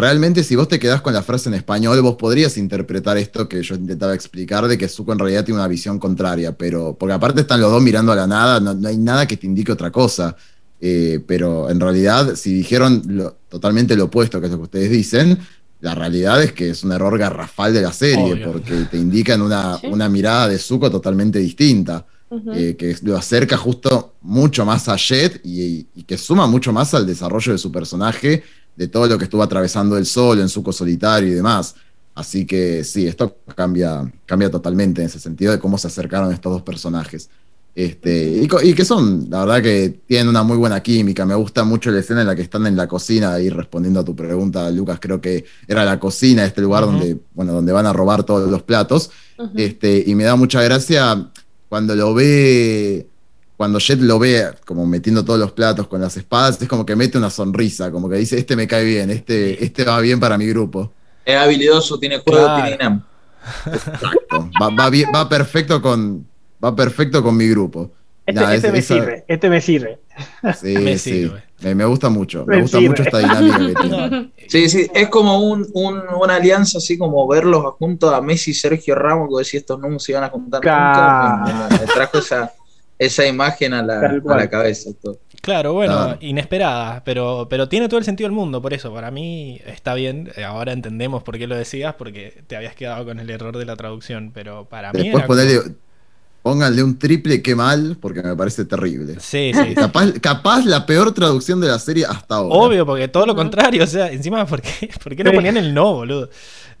realmente 0.00 0.42
si 0.42 0.56
vos 0.56 0.66
te 0.68 0.78
quedás 0.78 1.00
con 1.02 1.12
la 1.14 1.22
frase 1.22 1.48
en 1.48 1.54
español, 1.54 2.00
vos 2.02 2.16
podrías 2.16 2.56
interpretar 2.56 3.16
esto 3.18 3.48
que 3.48 3.62
yo 3.62 3.74
intentaba 3.74 4.14
explicar, 4.14 4.66
de 4.66 4.76
que 4.78 4.88
Zuko 4.88 5.12
en 5.12 5.18
realidad 5.18 5.44
tiene 5.44 5.60
una 5.60 5.68
visión 5.68 5.98
contraria, 5.98 6.52
pero, 6.56 6.96
porque 6.98 7.12
aparte 7.12 7.42
están 7.42 7.60
los 7.60 7.70
dos 7.70 7.82
mirando 7.82 8.10
a 8.12 8.16
la 8.16 8.26
nada, 8.26 8.58
no, 8.60 8.74
no 8.74 8.88
hay 8.88 8.96
nada 8.96 9.26
que 9.26 9.36
te 9.36 9.46
indique 9.46 9.70
otra 9.72 9.90
cosa. 9.90 10.34
Eh, 10.82 11.20
pero 11.26 11.68
en 11.68 11.78
realidad, 11.78 12.34
si 12.36 12.54
dijeron 12.54 13.02
lo- 13.06 13.36
totalmente 13.50 13.94
lo 13.96 14.04
opuesto 14.04 14.40
que 14.40 14.46
es 14.46 14.52
lo 14.52 14.56
que 14.58 14.64
ustedes 14.64 14.90
dicen, 14.90 15.38
la 15.80 15.94
realidad 15.94 16.42
es 16.42 16.52
que 16.52 16.70
es 16.70 16.82
un 16.84 16.92
error 16.92 17.18
garrafal 17.18 17.72
de 17.74 17.82
la 17.82 17.92
serie, 17.92 18.32
Obvio. 18.32 18.52
porque 18.52 18.86
te 18.90 18.96
indican 18.96 19.42
una, 19.42 19.76
Sí. 19.78 19.86
una 19.88 20.08
mirada 20.08 20.48
de 20.48 20.58
Zuko 20.58 20.90
totalmente 20.90 21.38
distinta, 21.38 22.06
eh, 22.54 22.76
que 22.78 22.96
lo 23.02 23.16
acerca 23.16 23.56
justo 23.56 24.14
mucho 24.22 24.64
más 24.64 24.88
a 24.88 24.96
Jet 24.96 25.40
y, 25.44 25.86
y 25.96 26.04
que 26.04 26.16
suma 26.16 26.46
mucho 26.46 26.72
más 26.72 26.94
al 26.94 27.04
desarrollo 27.06 27.52
de 27.52 27.58
su 27.58 27.72
personaje, 27.72 28.42
de 28.80 28.88
todo 28.88 29.06
lo 29.06 29.18
que 29.18 29.24
estuvo 29.24 29.42
atravesando 29.42 29.98
él 29.98 30.06
solo, 30.06 30.40
en 30.40 30.48
Zuko 30.48 30.72
solitario 30.72 31.28
y 31.28 31.32
demás. 31.32 31.74
Así 32.14 32.46
que 32.46 32.82
sí, 32.82 33.06
esto 33.06 33.36
cambia, 33.54 34.10
cambia 34.24 34.50
totalmente 34.50 35.02
en 35.02 35.08
ese 35.08 35.18
sentido 35.18 35.52
de 35.52 35.58
cómo 35.58 35.76
se 35.76 35.88
acercaron 35.88 36.32
estos 36.32 36.50
dos 36.50 36.62
personajes. 36.62 37.28
Este, 37.74 38.26
y, 38.42 38.48
y 38.62 38.72
que 38.72 38.86
son, 38.86 39.26
la 39.28 39.40
verdad 39.44 39.62
que 39.62 40.00
tienen 40.06 40.28
una 40.28 40.42
muy 40.42 40.56
buena 40.56 40.82
química. 40.82 41.26
Me 41.26 41.34
gusta 41.34 41.62
mucho 41.62 41.90
la 41.90 41.98
escena 42.00 42.22
en 42.22 42.28
la 42.28 42.34
que 42.34 42.40
están 42.40 42.66
en 42.66 42.74
la 42.74 42.88
cocina, 42.88 43.34
ahí 43.34 43.50
respondiendo 43.50 44.00
a 44.00 44.04
tu 44.04 44.16
pregunta, 44.16 44.70
Lucas, 44.70 44.98
creo 44.98 45.20
que 45.20 45.44
era 45.68 45.84
la 45.84 46.00
cocina, 46.00 46.46
este 46.46 46.62
lugar 46.62 46.86
donde, 46.86 47.18
bueno, 47.34 47.52
donde 47.52 47.72
van 47.72 47.84
a 47.84 47.92
robar 47.92 48.24
todos 48.24 48.50
los 48.50 48.62
platos. 48.62 49.10
Este, 49.56 50.02
y 50.06 50.14
me 50.14 50.24
da 50.24 50.36
mucha 50.36 50.62
gracia 50.62 51.30
cuando 51.68 51.94
lo 51.94 52.14
ve, 52.14 53.09
cuando 53.60 53.78
Jet 53.78 54.00
lo 54.00 54.18
ve 54.18 54.48
como 54.64 54.86
metiendo 54.86 55.22
todos 55.22 55.38
los 55.38 55.52
platos 55.52 55.86
con 55.86 56.00
las 56.00 56.16
espadas, 56.16 56.62
es 56.62 56.66
como 56.66 56.86
que 56.86 56.96
mete 56.96 57.18
una 57.18 57.28
sonrisa, 57.28 57.90
como 57.90 58.08
que 58.08 58.16
dice, 58.16 58.38
este 58.38 58.56
me 58.56 58.66
cae 58.66 58.82
bien, 58.86 59.10
este, 59.10 59.62
este 59.62 59.84
va 59.84 60.00
bien 60.00 60.18
para 60.18 60.38
mi 60.38 60.46
grupo. 60.46 60.90
Es 61.26 61.36
habilidoso, 61.36 61.98
tiene 61.98 62.20
juego, 62.20 62.42
Claro. 62.46 62.54
tiene 62.62 62.76
INAM. 62.76 63.04
Exacto. 63.66 64.48
Va, 64.58 64.70
va 64.70 64.88
bien- 64.88 65.10
va 65.14 65.28
perfecto 65.28 65.82
con, 65.82 66.26
va 66.64 66.74
perfecto 66.74 67.22
con 67.22 67.36
mi 67.36 67.48
grupo. 67.48 67.90
Este, 68.24 68.40
Nah, 68.40 68.54
este 68.54 68.66
es- 68.68 68.72
me 68.72 68.78
esa- 68.78 68.94
sirve. 68.94 69.24
Este 69.28 69.50
me 69.50 69.60
sirve. 69.60 69.98
Sí, 70.58 70.74
Me 70.78 70.96
sí. 70.96 71.10
sirve. 71.10 71.42
Me, 71.60 71.74
me 71.74 71.84
gusta 71.84 72.08
mucho. 72.08 72.46
Me, 72.46 72.56
Me 72.56 72.62
gusta 72.62 72.78
sirve. 72.78 72.88
mucho 72.88 73.02
esta 73.02 73.18
dinámica 73.18 73.58
que 73.58 73.74
tiene. 73.88 74.30
Sí, 74.48 74.68
sí, 74.70 74.90
es 74.94 75.08
como 75.10 75.38
un, 75.40 75.68
un- 75.74 76.00
una 76.18 76.36
alianza 76.36 76.78
así 76.78 76.96
como 76.96 77.28
verlos 77.28 77.74
junto 77.78 78.08
a 78.14 78.22
Messi 78.22 78.52
y 78.52 78.54
Sergio 78.54 78.94
Ramos, 78.94 79.28
que 79.28 79.38
decía 79.38 79.60
estos 79.60 79.78
no 79.78 79.98
se 79.98 80.12
iban 80.12 80.24
a 80.24 80.30
juntar 80.30 80.60
Ca- 80.62 81.44
nunca. 81.46 81.68
Me 81.78 81.86
trajo 81.92 82.18
esa, 82.18 82.50
esa 83.00 83.26
imagen 83.26 83.72
a 83.74 83.82
la, 83.82 83.98
a 84.00 84.36
la 84.36 84.48
cabeza. 84.48 84.90
todo. 85.02 85.18
Claro, 85.42 85.72
bueno, 85.72 86.18
inesperada, 86.20 87.02
pero, 87.02 87.46
pero 87.48 87.66
tiene 87.68 87.88
todo 87.88 87.98
el 87.98 88.04
sentido 88.04 88.26
del 88.28 88.36
mundo, 88.36 88.60
por 88.60 88.74
eso, 88.74 88.92
para 88.92 89.10
mí 89.10 89.58
está 89.66 89.94
bien, 89.94 90.30
eh, 90.36 90.44
ahora 90.44 90.72
entendemos 90.72 91.22
por 91.22 91.38
qué 91.38 91.46
lo 91.46 91.56
decías, 91.56 91.94
porque 91.94 92.42
te 92.46 92.56
habías 92.56 92.74
quedado 92.74 93.06
con 93.06 93.18
el 93.18 93.30
error 93.30 93.56
de 93.56 93.64
la 93.64 93.74
traducción, 93.74 94.32
pero 94.34 94.66
para 94.66 94.92
mí 94.92 95.04
Después 95.04 95.24
como- 95.24 95.26
ponerle, 95.38 95.60
pónganle 96.42 96.82
un 96.82 96.98
triple 96.98 97.40
que 97.40 97.54
mal, 97.54 97.96
porque 98.00 98.22
me 98.22 98.36
parece 98.36 98.66
terrible. 98.66 99.14
Sí, 99.18 99.52
sí, 99.54 99.74
Capaz, 99.74 100.12
capaz 100.20 100.66
la 100.66 100.84
peor 100.84 101.12
traducción 101.14 101.58
de 101.60 101.68
la 101.68 101.78
serie 101.78 102.04
hasta 102.04 102.34
ahora. 102.36 102.54
obvio, 102.54 102.84
porque 102.84 103.08
todo 103.08 103.24
lo 103.24 103.34
contrario, 103.34 103.82
o 103.84 103.86
sea, 103.86 104.12
encima, 104.12 104.44
¿por 104.44 104.60
qué, 104.60 104.90
por 105.02 105.16
qué 105.16 105.24
no 105.24 105.32
ponían 105.32 105.56
el 105.56 105.72
no, 105.72 105.94
boludo? 105.94 106.28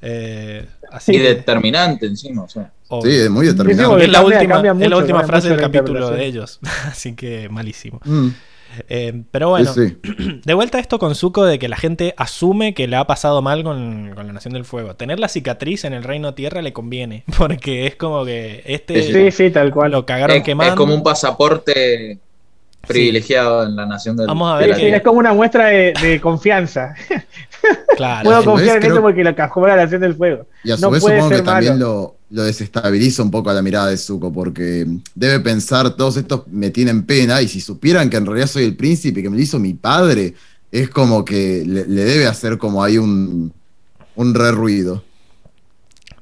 Eh, 0.02 0.66
así 0.92 1.12
Y 1.14 1.18
que, 1.18 1.22
determinante 1.34 2.04
encima. 2.06 2.42
O 2.44 2.48
sea. 2.48 2.70
Obvio. 2.90 3.10
Sí, 3.10 3.18
es 3.18 3.30
muy 3.30 3.46
Sí, 3.46 3.52
determinado. 3.52 3.98
es 3.98 4.08
la 4.08 4.18
cambia- 4.20 4.36
última, 4.38 4.62
cambia 4.62 4.84
es 4.84 4.90
la 4.90 4.96
última 4.98 5.24
frase 5.24 5.48
del 5.48 5.58
capítulo 5.60 6.10
de 6.10 6.26
ellos, 6.26 6.60
así 6.86 7.14
que 7.16 7.48
malísimo. 7.48 8.00
Mm, 8.04 8.28
Eh, 8.88 9.24
pero 9.32 9.48
bueno, 9.48 9.72
sí, 9.74 9.96
sí. 10.04 10.40
De 10.44 10.54
vuelta 10.54 10.78
a 10.78 10.80
esto 10.80 11.00
con 11.00 11.16
Zuko 11.16 11.44
de 11.44 11.58
que 11.58 11.68
la 11.68 11.76
gente 11.76 12.14
asume 12.16 12.72
que 12.72 12.86
le 12.86 12.94
ha 12.94 13.04
pasado 13.04 13.42
mal 13.42 13.64
con, 13.64 14.12
con 14.14 14.28
la 14.28 14.32
Nación 14.32 14.54
del 14.54 14.64
Fuego. 14.64 14.94
Tener 14.94 15.18
la 15.18 15.26
cicatriz 15.28 15.84
en 15.84 15.92
el 15.92 16.04
Reino 16.04 16.34
Tierra 16.34 16.62
le 16.62 16.72
conviene, 16.72 17.24
porque 17.36 17.88
es 17.88 17.96
como 17.96 18.24
que 18.24 18.62
este 18.66 19.02
Sí, 19.02 19.12
Sí, 19.12 19.30
sí, 19.32 19.50
tal 19.50 19.72
cual. 19.72 19.90
lo 19.90 20.06
cagaron 20.06 20.36
Es, 20.36 20.42
quemando. 20.44 20.74
es 20.74 20.76
como 20.76 20.94
un 20.94 21.02
pasaporte 21.02 22.20
privilegiado 22.86 23.64
en 23.66 23.76
la 23.76 23.86
nación 23.86 24.16
del 24.16 24.26
Vamos 24.26 24.52
a 24.52 24.56
ver 24.58 24.74
que- 24.76 24.94
es 24.96 25.02
como 25.02 25.18
una 25.18 25.32
muestra 25.32 25.66
de, 25.66 25.92
de 26.00 26.20
confianza. 26.20 26.94
Claro, 27.94 28.24
Puedo 28.24 28.42
confiar 28.44 28.76
en 28.76 28.80
creo- 28.80 28.92
esto 28.94 29.02
porque 29.02 29.22
lo 29.22 29.34
cajó 29.36 29.66
la 29.66 29.76
nación 29.76 30.00
del 30.00 30.14
fuego. 30.14 30.46
Y 30.64 30.70
a 30.70 30.76
su 30.76 30.82
No 30.82 30.90
vez 30.90 31.02
supongo 31.02 31.28
que 31.28 31.42
también 31.42 31.78
lo, 31.78 32.16
lo 32.30 32.42
desestabiliza 32.44 33.22
un 33.22 33.30
poco 33.30 33.50
a 33.50 33.52
la 33.52 33.60
mirada 33.60 33.88
de 33.88 33.98
Zuko, 33.98 34.32
porque 34.32 34.86
debe 35.14 35.40
pensar, 35.40 35.90
todos 35.90 36.16
estos 36.16 36.46
me 36.46 36.70
tienen 36.70 37.04
pena, 37.04 37.42
y 37.42 37.48
si 37.48 37.60
supieran 37.60 38.08
que 38.08 38.16
en 38.16 38.24
realidad 38.24 38.46
soy 38.46 38.64
el 38.64 38.76
príncipe 38.76 39.22
que 39.22 39.28
me 39.28 39.36
lo 39.36 39.42
hizo 39.42 39.58
mi 39.58 39.74
padre, 39.74 40.32
es 40.72 40.88
como 40.88 41.22
que 41.22 41.62
le, 41.66 41.86
le 41.86 42.04
debe 42.04 42.26
hacer 42.26 42.56
como 42.56 42.82
ahí 42.82 42.96
un, 42.96 43.52
un 44.14 44.34
re 44.34 44.52
ruido. 44.52 45.04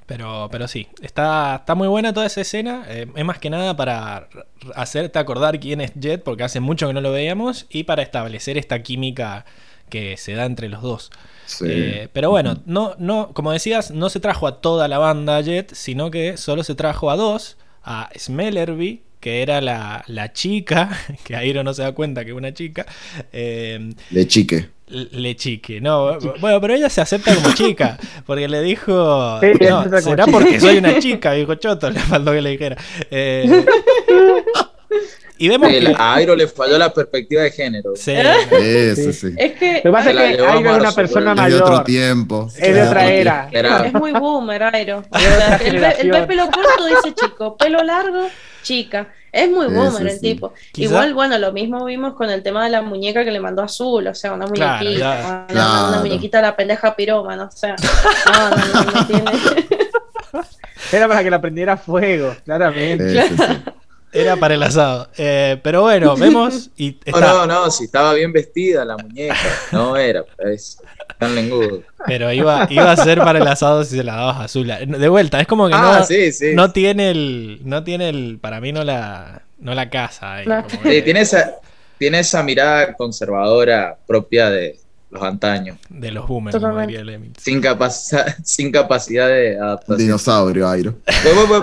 Pero, 0.08 0.48
pero 0.50 0.66
sí, 0.68 0.88
está, 1.02 1.56
está 1.56 1.74
muy 1.74 1.86
buena 1.86 2.14
toda 2.14 2.24
esa 2.24 2.40
escena. 2.40 2.82
eh, 2.88 3.06
es 3.14 3.24
más 3.26 3.38
que 3.38 3.50
nada 3.50 3.76
para 3.76 4.30
hacerte 4.74 5.18
acordar 5.18 5.60
quién 5.60 5.82
es 5.82 5.92
Jet, 6.00 6.22
porque 6.22 6.44
hace 6.44 6.60
mucho 6.60 6.86
que 6.86 6.94
no 6.94 7.02
lo 7.02 7.12
veíamos, 7.12 7.66
y 7.68 7.84
para 7.84 8.00
establecer 8.02 8.56
esta 8.56 8.82
química 8.82 9.44
que 9.90 10.16
se 10.16 10.32
da 10.32 10.46
entre 10.46 10.70
los 10.70 10.80
dos. 10.80 11.10
Sí. 11.44 11.66
Eh, 11.68 12.08
pero 12.14 12.30
bueno, 12.30 12.58
no, 12.64 12.94
no, 12.98 13.32
como 13.34 13.52
decías, 13.52 13.90
no 13.90 14.08
se 14.08 14.18
trajo 14.18 14.46
a 14.46 14.62
toda 14.62 14.88
la 14.88 14.96
banda 14.96 15.38
Jet, 15.42 15.74
sino 15.74 16.10
que 16.10 16.38
solo 16.38 16.64
se 16.64 16.74
trajo 16.74 17.10
a 17.10 17.16
dos, 17.16 17.58
a 17.84 18.08
Smellerby, 18.18 19.02
que 19.20 19.42
era 19.42 19.60
la, 19.60 20.04
la 20.06 20.32
chica, 20.32 20.88
que 21.24 21.36
Airo 21.36 21.62
no 21.64 21.74
se 21.74 21.82
da 21.82 21.92
cuenta 21.92 22.24
que 22.24 22.30
es 22.30 22.36
una 22.36 22.54
chica, 22.54 22.86
eh, 23.30 23.92
De 24.08 24.26
chique. 24.26 24.70
Le 24.90 25.36
chique, 25.36 25.80
no, 25.80 26.18
bueno, 26.40 26.60
pero 26.60 26.74
ella 26.74 26.88
se 26.88 27.00
acepta 27.00 27.34
como 27.34 27.52
chica, 27.54 27.98
porque 28.26 28.48
le 28.48 28.62
dijo, 28.62 29.38
Sí, 29.40 29.52
no, 29.68 29.84
será 29.84 30.00
chica". 30.00 30.26
porque 30.30 30.60
soy 30.60 30.78
una 30.78 30.98
chica, 31.00 31.32
dijo 31.32 31.54
Choto, 31.56 31.90
le 31.90 32.00
faltó 32.00 32.32
que 32.32 32.42
le 32.42 32.50
dijera. 32.50 32.76
Eh, 33.10 33.64
y 35.40 35.48
vemos 35.48 35.70
Sí, 35.70 35.78
que... 35.80 35.94
a 35.96 36.14
Airo 36.14 36.34
le 36.34 36.48
falló 36.48 36.78
la 36.78 36.92
perspectiva 36.92 37.42
de 37.42 37.50
género. 37.52 37.92
Sí, 37.94 38.12
Eso 38.12 39.12
sí. 39.12 39.34
Es 39.36 39.52
que 39.52 39.74
Lo 39.76 39.82
que 39.82 39.90
pasa 39.90 40.04
Se 40.04 40.10
es 40.10 40.14
la 40.16 40.22
que 40.22 40.36
llevó 40.36 40.48
a 40.48 40.52
Airo 40.54 40.70
es 40.74 40.80
una 40.80 40.92
persona 40.92 41.32
Es 41.32 41.52
de 41.52 41.54
otro 41.60 41.68
mayor. 41.68 41.84
tiempo. 41.84 42.48
Es 42.58 42.74
de 42.74 42.82
otra 42.82 43.06
era. 43.12 43.48
Era- 43.52 43.86
es 43.86 43.92
muy 43.92 44.12
boomer, 44.12 44.62
Airo. 44.74 45.04
El, 45.12 45.22
el 45.22 45.58
generación. 45.58 46.26
pelo 46.26 46.46
corto 46.50 46.86
dice 46.86 47.14
chico, 47.14 47.56
pelo 47.56 47.82
largo, 47.84 48.26
chica. 48.68 49.08
Es 49.32 49.50
muy 49.50 49.66
boomer 49.66 50.06
el 50.06 50.12
sí. 50.12 50.20
tipo. 50.20 50.52
Quizá- 50.72 50.84
Igual, 50.90 51.14
bueno, 51.14 51.38
lo 51.38 51.52
mismo 51.52 51.84
vimos 51.84 52.14
con 52.14 52.30
el 52.30 52.42
tema 52.42 52.64
de 52.64 52.70
la 52.70 52.82
muñeca 52.82 53.24
que 53.24 53.30
le 53.30 53.40
mandó 53.40 53.62
azul, 53.62 54.06
o 54.06 54.14
sea, 54.14 54.32
una 54.32 54.46
Claro, 54.46 54.78
muñequita, 54.84 55.20
ya. 55.20 55.26
una, 55.26 55.46
Claro. 55.48 55.88
una 55.88 56.00
muñequita 56.00 56.38
de 56.38 56.42
la 56.42 56.56
pendeja 56.56 56.94
pirómana, 56.96 57.44
o 57.44 57.50
sea, 57.50 57.76
no, 58.26 58.50
no, 58.50 58.56
no, 58.56 58.90
no 58.92 59.06
tiene. 59.06 59.30
Era 60.92 61.08
para 61.08 61.22
que 61.22 61.30
la 61.30 61.40
prendiera 61.40 61.76
fuego, 61.76 62.34
claramente. 62.44 63.22
Sí, 63.22 63.28
sí, 63.28 63.36
sí. 63.36 63.62
era 64.12 64.36
para 64.36 64.54
el 64.54 64.62
asado. 64.62 65.08
Eh, 65.18 65.60
pero 65.62 65.82
bueno, 65.82 66.16
vemos 66.16 66.70
y 66.78 66.96
No, 67.12 67.20
no, 67.20 67.46
no, 67.46 67.70
si 67.70 67.84
estaba 67.84 68.14
bien 68.14 68.32
vestida 68.32 68.84
la 68.84 68.96
muñeca. 68.96 69.36
No 69.72 69.96
era, 69.98 70.24
es 70.38 70.78
tan 71.18 71.34
lengudo. 71.34 71.82
Pero 72.06 72.32
iba, 72.32 72.66
iba 72.70 72.92
a 72.92 72.96
ser 72.96 73.18
para 73.18 73.38
el 73.38 73.46
asado 73.48 73.84
si 73.84 73.96
se 73.96 74.04
la 74.04 74.16
dabas 74.16 74.40
azul. 74.40 74.66
De 74.86 75.08
vuelta, 75.08 75.40
es 75.40 75.46
como 75.46 75.68
que 75.68 75.74
Ah, 75.74 75.98
no, 76.00 76.04
sí, 76.04 76.32
sí. 76.32 76.54
no 76.54 76.72
tiene 76.72 77.10
el. 77.10 77.60
No 77.64 77.84
tiene 77.84 78.08
el. 78.08 78.38
Para 78.40 78.60
mí 78.60 78.72
no 78.72 78.84
la. 78.84 79.42
No 79.58 79.74
la 79.74 79.90
casa. 79.90 80.34
ahí, 80.34 80.46
No. 80.46 80.62
como 80.62 80.82
Sí, 80.82 80.88
que- 80.88 81.02
tiene 81.02 81.20
esa, 81.20 81.52
tiene 81.98 82.20
esa 82.20 82.42
mirada 82.42 82.94
conservadora 82.94 83.98
propia 84.06 84.50
de 84.50 84.78
los 85.10 85.22
antaños. 85.22 85.78
De 85.88 86.10
los 86.12 86.28
boomers, 86.28 86.54
como 86.54 86.66
Totalmente. 86.68 86.98
diría 86.98 87.04
Lemmy. 87.12 87.32
Sin, 87.38 87.60
capacidad 87.60 88.26
sin 88.44 88.70
capacidad 88.70 89.26
de 89.26 89.56
adaptación. 89.58 89.98
Dinosaurio, 89.98 90.68
Airo. 90.68 90.94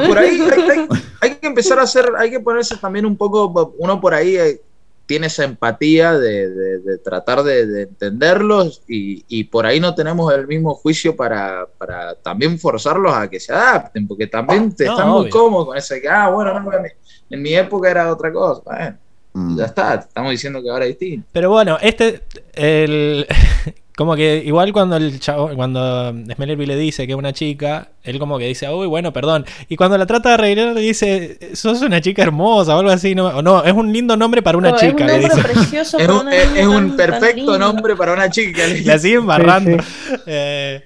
Por 0.08 0.18
ahí 0.18 0.42
hay, 0.52 0.70
hay- 0.80 0.88
hay 1.22 1.36
que 1.36 1.48
empezar 1.48 1.80
a 1.80 1.84
hacer, 1.84 2.12
hay 2.18 2.32
que 2.32 2.40
ponerse 2.40 2.76
también 2.78 3.06
un 3.06 3.16
poco, 3.16 3.74
uno 3.78 4.02
por 4.02 4.14
ahí 4.14 4.36
eh, 4.36 4.60
tiene 5.06 5.28
esa 5.28 5.44
empatía 5.44 6.14
de, 6.18 6.50
de- 6.50 6.80
de 6.80 6.98
tratar 6.98 7.44
de, 7.44 7.66
de 7.68 7.82
entenderlos 7.84 8.82
y, 8.88 9.24
y 9.28 9.46
por 9.46 9.66
ahí 9.66 9.80
no 9.80 9.94
tenemos 9.96 10.34
el 10.34 10.48
mismo 10.48 10.74
juicio 10.76 11.16
para, 11.16 11.68
para 11.78 12.16
también 12.16 12.58
forzarlos 12.60 13.14
a 13.16 13.30
que 13.30 13.40
se 13.40 13.54
adapten, 13.54 14.08
porque 14.08 14.28
también 14.28 14.74
te 14.76 14.86
No, 14.86 14.92
están 14.92 15.10
muy 15.10 15.30
cómodos 15.30 15.68
con 15.68 15.78
ese 15.78 16.02
que, 16.02 16.10
ah, 16.10 16.30
bueno, 16.30 16.60
no, 16.60 16.74
en, 16.74 16.82
mi, 16.84 16.90
en 17.30 17.42
mi 17.42 17.54
época 17.56 17.90
era 17.92 18.12
otra 18.12 18.32
cosa. 18.32 18.62
Bueno, 18.66 18.98
Mm. 19.38 19.58
ya 19.58 19.66
está, 19.66 20.00
te 20.00 20.08
estamos 20.08 20.32
diciendo 20.32 20.64
que 20.64 20.70
ahora 20.70 20.86
es 20.86 20.98
distinto. 20.98 21.28
Pero 21.34 21.50
bueno, 21.50 21.78
este. 21.82 22.22
El, 22.54 23.28
como 23.98 24.16
que 24.16 24.44
igual 24.46 24.74
cuando 24.74 24.98
el 24.98 25.20
chavo, 25.20 25.50
cuando 25.56 26.12
Smellerby 26.12 26.66
le 26.66 26.76
dice 26.76 27.06
que 27.08 27.14
es 27.14 27.18
una 27.18 27.32
chica, 27.32 27.90
él 28.04 28.20
como 28.20 28.38
que 28.38 28.46
dice, 28.48 28.70
uy, 28.70 28.88
bueno, 28.88 29.14
perdón. 29.14 29.46
Y 29.70 29.76
cuando 29.78 29.98
la 29.98 30.06
trata 30.06 30.30
de 30.30 30.36
arreglar, 30.36 30.74
le 30.76 30.82
dice, 30.82 31.38
sos 31.56 31.82
una 31.82 32.02
chica 32.02 32.22
hermosa 32.24 32.76
o 32.76 32.80
algo 32.80 32.92
así. 32.92 33.16
No, 33.16 33.28
o 33.28 33.42
no 33.42 33.64
es 33.64 33.74
un 33.74 33.94
lindo 33.94 34.18
nombre 34.18 34.42
para 34.42 34.58
una 34.58 34.72
No, 34.72 34.78
chica, 34.78 34.88
es 34.88 35.02
un 35.02 35.08
le 35.08 35.14
nombre 35.20 35.36
dice. 35.36 35.48
precioso 35.48 35.98
Es 35.98 36.08
para 36.08 36.20
un, 36.20 36.28
una 36.28 36.36
es- 36.36 36.56
es 36.58 36.68
un 36.68 36.96
perfecto 36.98 37.58
nombre 37.58 37.96
para 37.96 38.14
una 38.14 38.30
chica. 38.30 38.68
le 38.68 38.82
La 38.82 39.00
siguen 39.00 39.26
barrando. 39.26 39.82
Sí, 39.82 40.14
Eh, 40.28 40.82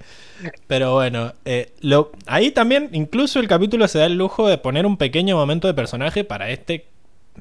pero 0.68 0.94
bueno, 0.94 1.34
eh, 1.44 1.74
lo, 1.82 2.12
ahí 2.26 2.52
también, 2.52 2.90
incluso 2.94 3.40
el 3.42 3.48
capítulo 3.50 3.88
se 3.90 4.00
da 4.00 4.06
el 4.06 4.18
lujo 4.18 4.48
de 4.48 4.58
poner 4.58 4.86
un 4.86 4.96
pequeño 4.98 5.36
momento 5.36 5.68
de 5.68 5.74
personaje 5.74 6.24
para 6.24 6.50
este 6.50 6.86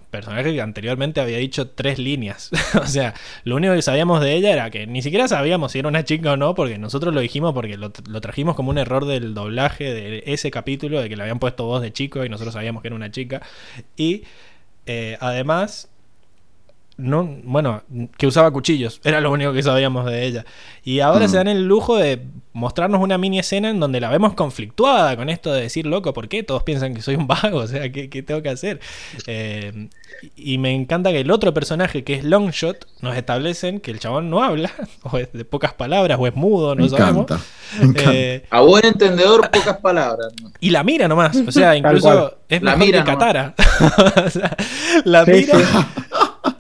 personaje 0.01 0.53
que 0.53 0.61
anteriormente 0.61 1.20
había 1.20 1.39
dicho 1.39 1.70
tres 1.70 1.99
líneas. 1.99 2.51
o 2.83 2.87
sea, 2.87 3.15
lo 3.45 3.57
único 3.57 3.75
que 3.75 3.83
sabíamos 3.83 4.20
de 4.20 4.35
ella 4.35 4.53
era 4.53 4.70
que 4.70 4.87
ni 4.87 5.03
siquiera 5.03 5.29
sabíamos 5.29 5.73
si 5.73 5.79
era 5.79 5.89
una 5.89 6.05
chica 6.05 6.33
o 6.33 6.37
no, 6.37 6.55
porque 6.55 6.79
nosotros 6.79 7.15
lo 7.15 7.20
dijimos 7.20 7.53
porque 7.55 7.77
lo, 7.77 7.93
lo 8.09 8.20
trajimos 8.20 8.57
como 8.57 8.70
un 8.70 8.79
error 8.79 9.05
del 9.07 9.35
doblaje 9.35 9.93
de 9.95 10.23
ese 10.27 10.51
capítulo, 10.51 11.01
de 11.01 11.09
que 11.09 11.16
le 11.16 11.23
habían 11.23 11.39
puesto 11.39 11.65
voz 11.65 11.83
de 11.83 11.93
chico 11.93 12.25
y 12.25 12.29
nosotros 12.29 12.55
sabíamos 12.55 12.83
que 12.83 12.89
era 12.89 12.97
una 12.97 13.11
chica. 13.11 13.43
Y 13.97 14.25
eh, 14.87 15.19
además 15.20 15.91
no, 16.99 17.25
bueno, 17.45 17.83
que 18.19 18.27
usaba 18.27 18.51
cuchillos, 18.51 19.01
era 19.05 19.20
lo 19.20 19.31
único 19.33 19.53
que 19.53 19.62
sabíamos 19.62 20.05
de 20.07 20.27
ella. 20.27 20.45
Y 20.85 21.01
ahora 21.01 21.27
Mm. 21.27 21.29
se 21.31 21.37
dan 21.37 21.49
el 21.49 21.65
lujo 21.66 21.97
de 21.97 22.23
mostrarnos 22.53 23.01
una 23.01 23.16
mini 23.19 23.39
escena 23.39 23.70
en 23.70 23.79
donde 23.79 24.01
la 24.01 24.11
vemos 24.11 24.35
conflictuada 24.35 25.16
con 25.16 25.29
esto 25.29 25.53
de 25.53 25.62
decir, 25.62 25.87
loco, 25.87 26.12
¿por 26.12 26.29
qué 26.29 26.43
todos 26.43 26.65
piensan 26.65 26.95
que 26.95 27.03
soy 27.03 27.15
un 27.15 27.27
vago? 27.29 27.59
O 27.62 27.66
sea, 27.69 27.91
¿qué, 27.93 28.11
qué 28.11 28.23
tengo 28.23 28.43
que 28.43 28.49
hacer? 28.49 28.81
Eh, 29.29 29.89
y 30.35 30.59
me 30.59 30.75
encanta 30.75 31.11
que 31.12 31.20
el 31.20 31.31
otro 31.31 31.55
personaje, 31.55 32.03
que 32.03 32.15
es 32.15 32.25
Longshot, 32.25 32.87
nos 33.01 33.16
establecen 33.16 33.79
que 33.79 33.93
el 33.93 34.01
chabón 34.01 34.29
no 34.29 34.43
habla, 34.43 34.73
o 35.05 35.19
es 35.19 35.33
de 35.33 35.45
pocas 35.45 35.75
palabras, 35.75 36.19
o 36.20 36.27
es 36.27 36.35
mudo, 36.35 36.75
no 36.75 36.83
Me 36.83 36.89
sabemos. 36.89 37.23
encanta. 37.31 37.45
Me 37.79 37.85
encanta. 37.85 38.11
Eh, 38.12 38.45
A 38.51 38.61
buen 38.62 38.85
entendedor, 38.85 39.49
pocas 39.53 39.77
palabras. 39.77 40.33
¿no? 40.43 40.51
y 40.59 40.70
la 40.70 40.83
mira 40.83 41.07
nomás, 41.07 41.37
o 41.47 41.53
sea, 41.53 41.77
incluso 41.77 42.39
es 42.49 42.61
La 42.61 42.73
mejor 42.73 42.87
mira 42.87 43.05
que. 43.05 43.11
Katara. 43.12 43.55
O 44.27 44.31
sea, 44.31 44.57
la 45.05 45.25
Sí, 45.25 45.31
mira 45.31 45.59
sí. 45.59 45.65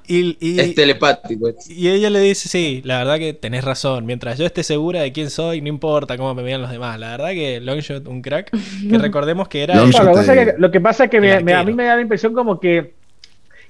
Y, 0.06 0.36
y- 0.40 0.60
Es 0.60 0.74
telepático. 0.74 1.50
y 1.68 1.88
ella 1.88 2.10
le 2.10 2.20
dice, 2.20 2.48
sí, 2.48 2.80
la 2.84 2.98
verdad 2.98 3.18
que 3.18 3.32
tenés 3.34 3.64
razón. 3.64 4.06
Mientras 4.06 4.38
yo 4.38 4.46
esté 4.46 4.62
segura 4.62 5.00
de 5.02 5.12
quién 5.12 5.30
soy, 5.30 5.60
no 5.60 5.68
importa 5.68 6.16
cómo 6.16 6.34
me 6.34 6.42
vean 6.42 6.62
los 6.62 6.70
demás. 6.70 6.98
La 6.98 7.10
verdad 7.10 7.30
que 7.30 7.60
Longshot, 7.60 8.06
un 8.08 8.22
crack. 8.22 8.50
Que 8.88 8.98
recordemos 8.98 9.48
que 9.48 9.62
era... 9.62 9.74
Lo, 9.76 9.86
que 9.86 9.92
pasa 9.92 10.34
es 10.34 10.46
que, 10.52 10.54
lo 10.58 10.70
que 10.70 10.80
pasa 10.80 11.04
es 11.04 11.10
que 11.10 11.20
me- 11.20 11.32
a 11.54 11.64
mí 11.64 11.72
me 11.74 11.84
da 11.84 11.96
la 11.96 12.02
impresión 12.02 12.32
como 12.34 12.58
que 12.60 12.94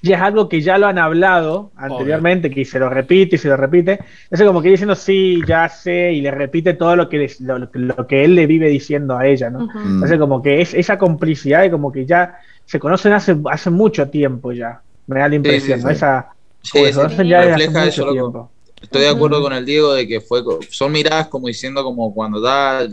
ya 0.01 0.15
es 0.15 0.23
algo 0.23 0.49
que 0.49 0.61
ya 0.61 0.79
lo 0.79 0.87
han 0.87 0.97
hablado 0.99 1.73
anteriormente, 1.77 2.51
que 2.51 2.65
se 2.65 2.79
lo 2.79 2.89
repite 2.89 3.35
y 3.35 3.39
se 3.39 3.49
lo 3.49 3.57
repite. 3.57 3.99
Es 4.31 4.41
como 4.43 4.63
que 4.63 4.69
diciendo 4.71 4.95
sí, 4.95 5.41
ya 5.45 5.69
sé, 5.69 6.13
y 6.13 6.21
le 6.21 6.31
repite 6.31 6.75
todo 6.75 6.95
lo 6.95 7.09
que, 7.09 7.19
les- 7.19 7.41
lo, 7.41 7.59
lo 7.59 8.07
que 8.07 8.25
él 8.25 8.37
le 8.37 8.47
vive 8.47 8.69
diciendo 8.69 9.19
a 9.19 9.27
ella, 9.27 9.51
¿no? 9.51 9.69
Entonces 9.85 10.19
como 10.19 10.41
que 10.41 10.61
es 10.61 10.73
esa 10.75 10.99
complicidad 10.99 11.65
y 11.65 11.71
como 11.71 11.91
que 11.91 12.07
ya 12.07 12.39
se 12.65 12.79
conocen 12.79 13.13
hace, 13.13 13.37
hace 13.51 13.71
mucho 13.71 14.09
tiempo 14.09 14.53
ya. 14.53 14.83
Me 15.09 15.19
da 15.21 15.29
la 15.29 15.35
impresión, 15.35 15.79
sí, 15.81 15.85
¿no? 15.85 15.91
sí. 15.91 15.95
Esa, 15.97 17.03
conocen 17.03 17.27
ya 17.27 17.41
refleja 17.43 17.71
mucho 17.73 17.89
eso, 17.89 18.03
loco. 18.03 18.13
tiempo. 18.13 18.51
Estoy 18.81 19.01
de 19.03 19.09
acuerdo 19.09 19.43
con 19.43 19.53
el 19.53 19.65
Diego 19.65 19.93
de 19.95 20.07
que 20.07 20.21
fue 20.21 20.41
son 20.71 20.93
miradas 20.93 21.27
como 21.27 21.49
diciendo 21.49 21.83
como 21.83 22.15
cuando 22.15 22.41
da 22.41 22.87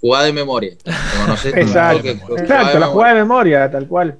jugada 0.00 0.26
de 0.26 0.32
memoria. 0.32 0.76
Como 0.84 1.26
no 1.26 1.36
sé, 1.36 1.48
Exacto, 1.48 2.02
que- 2.02 2.14
que- 2.14 2.20
jugada 2.20 2.36
de 2.36 2.42
Exacto, 2.42 2.64
la 2.64 2.72
memoria. 2.74 2.86
jugada 2.92 3.14
de 3.14 3.20
memoria, 3.20 3.70
tal 3.70 3.88
cual. 3.88 4.18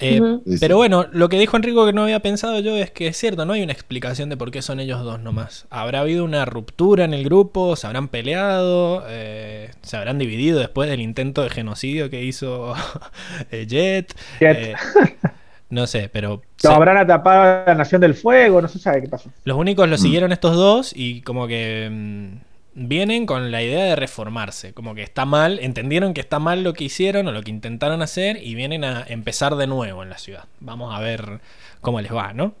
Eh. 0.00 0.20
Pero 0.60 0.76
bueno, 0.76 1.06
lo 1.10 1.28
que 1.28 1.40
dijo 1.40 1.56
Enrico 1.56 1.84
que 1.84 1.92
no 1.92 2.04
había 2.04 2.20
pensado 2.20 2.60
yo 2.60 2.76
es 2.76 2.92
que 2.92 3.08
es 3.08 3.16
cierto, 3.16 3.44
no 3.46 3.54
hay 3.54 3.64
una 3.64 3.72
explicación 3.72 4.28
de 4.28 4.36
por 4.36 4.52
qué 4.52 4.62
son 4.62 4.78
ellos 4.78 5.02
dos 5.02 5.18
nomás. 5.18 5.66
Habrá 5.70 6.02
habido 6.02 6.24
una 6.24 6.44
ruptura 6.44 7.04
en 7.04 7.14
el 7.14 7.24
grupo, 7.24 7.74
se 7.74 7.88
habrán 7.88 8.06
peleado, 8.06 9.02
eh, 9.08 9.72
se 9.82 9.96
habrán 9.96 10.18
dividido 10.18 10.60
después 10.60 10.88
del 10.88 11.00
intento 11.00 11.42
de 11.42 11.50
genocidio 11.50 12.10
que 12.10 12.22
hizo 12.22 12.74
eh, 13.50 13.66
Jet. 13.66 14.14
Jet. 14.38 14.56
eh, 14.56 14.74
no 15.70 15.86
sé, 15.86 16.08
pero 16.12 16.36
Lo 16.36 16.42
se- 16.56 16.68
habrán 16.68 16.96
atrapado 16.96 17.42
a 17.42 17.64
la 17.66 17.74
Nación 17.74 18.00
del 18.00 18.14
Fuego, 18.14 18.60
no 18.62 18.68
se 18.68 18.78
sabe 18.78 19.02
qué 19.02 19.08
pasó. 19.08 19.30
los 19.44 19.56
únicos 19.56 19.88
lo 19.88 19.96
Mm. 19.96 19.98
siguieron 19.98 20.32
estos 20.32 20.56
dos 20.56 20.92
y 20.96 21.20
como 21.22 21.46
que 21.46 21.88
mm, 21.90 22.86
vienen 22.88 23.26
con 23.26 23.50
la 23.50 23.62
idea 23.62 23.84
de 23.84 23.96
reformarse. 23.96 24.72
Como 24.72 24.94
que 24.94 25.02
está 25.02 25.24
mal, 25.24 25.58
entendieron 25.60 26.14
que 26.14 26.20
está 26.20 26.38
mal 26.38 26.62
lo 26.62 26.72
que 26.74 26.84
hicieron 26.84 27.26
o 27.28 27.32
lo 27.32 27.42
que 27.42 27.50
intentaron 27.50 28.02
hacer 28.02 28.42
y 28.42 28.54
vienen 28.54 28.84
a 28.84 29.04
empezar 29.08 29.56
de 29.56 29.66
nuevo 29.66 30.02
en 30.02 30.10
la 30.10 30.18
ciudad. 30.18 30.44
Vamos 30.60 30.94
a 30.94 31.00
ver 31.00 31.40
cómo 31.80 32.00
les 32.00 32.14
va, 32.14 32.32
¿no? 32.32 32.54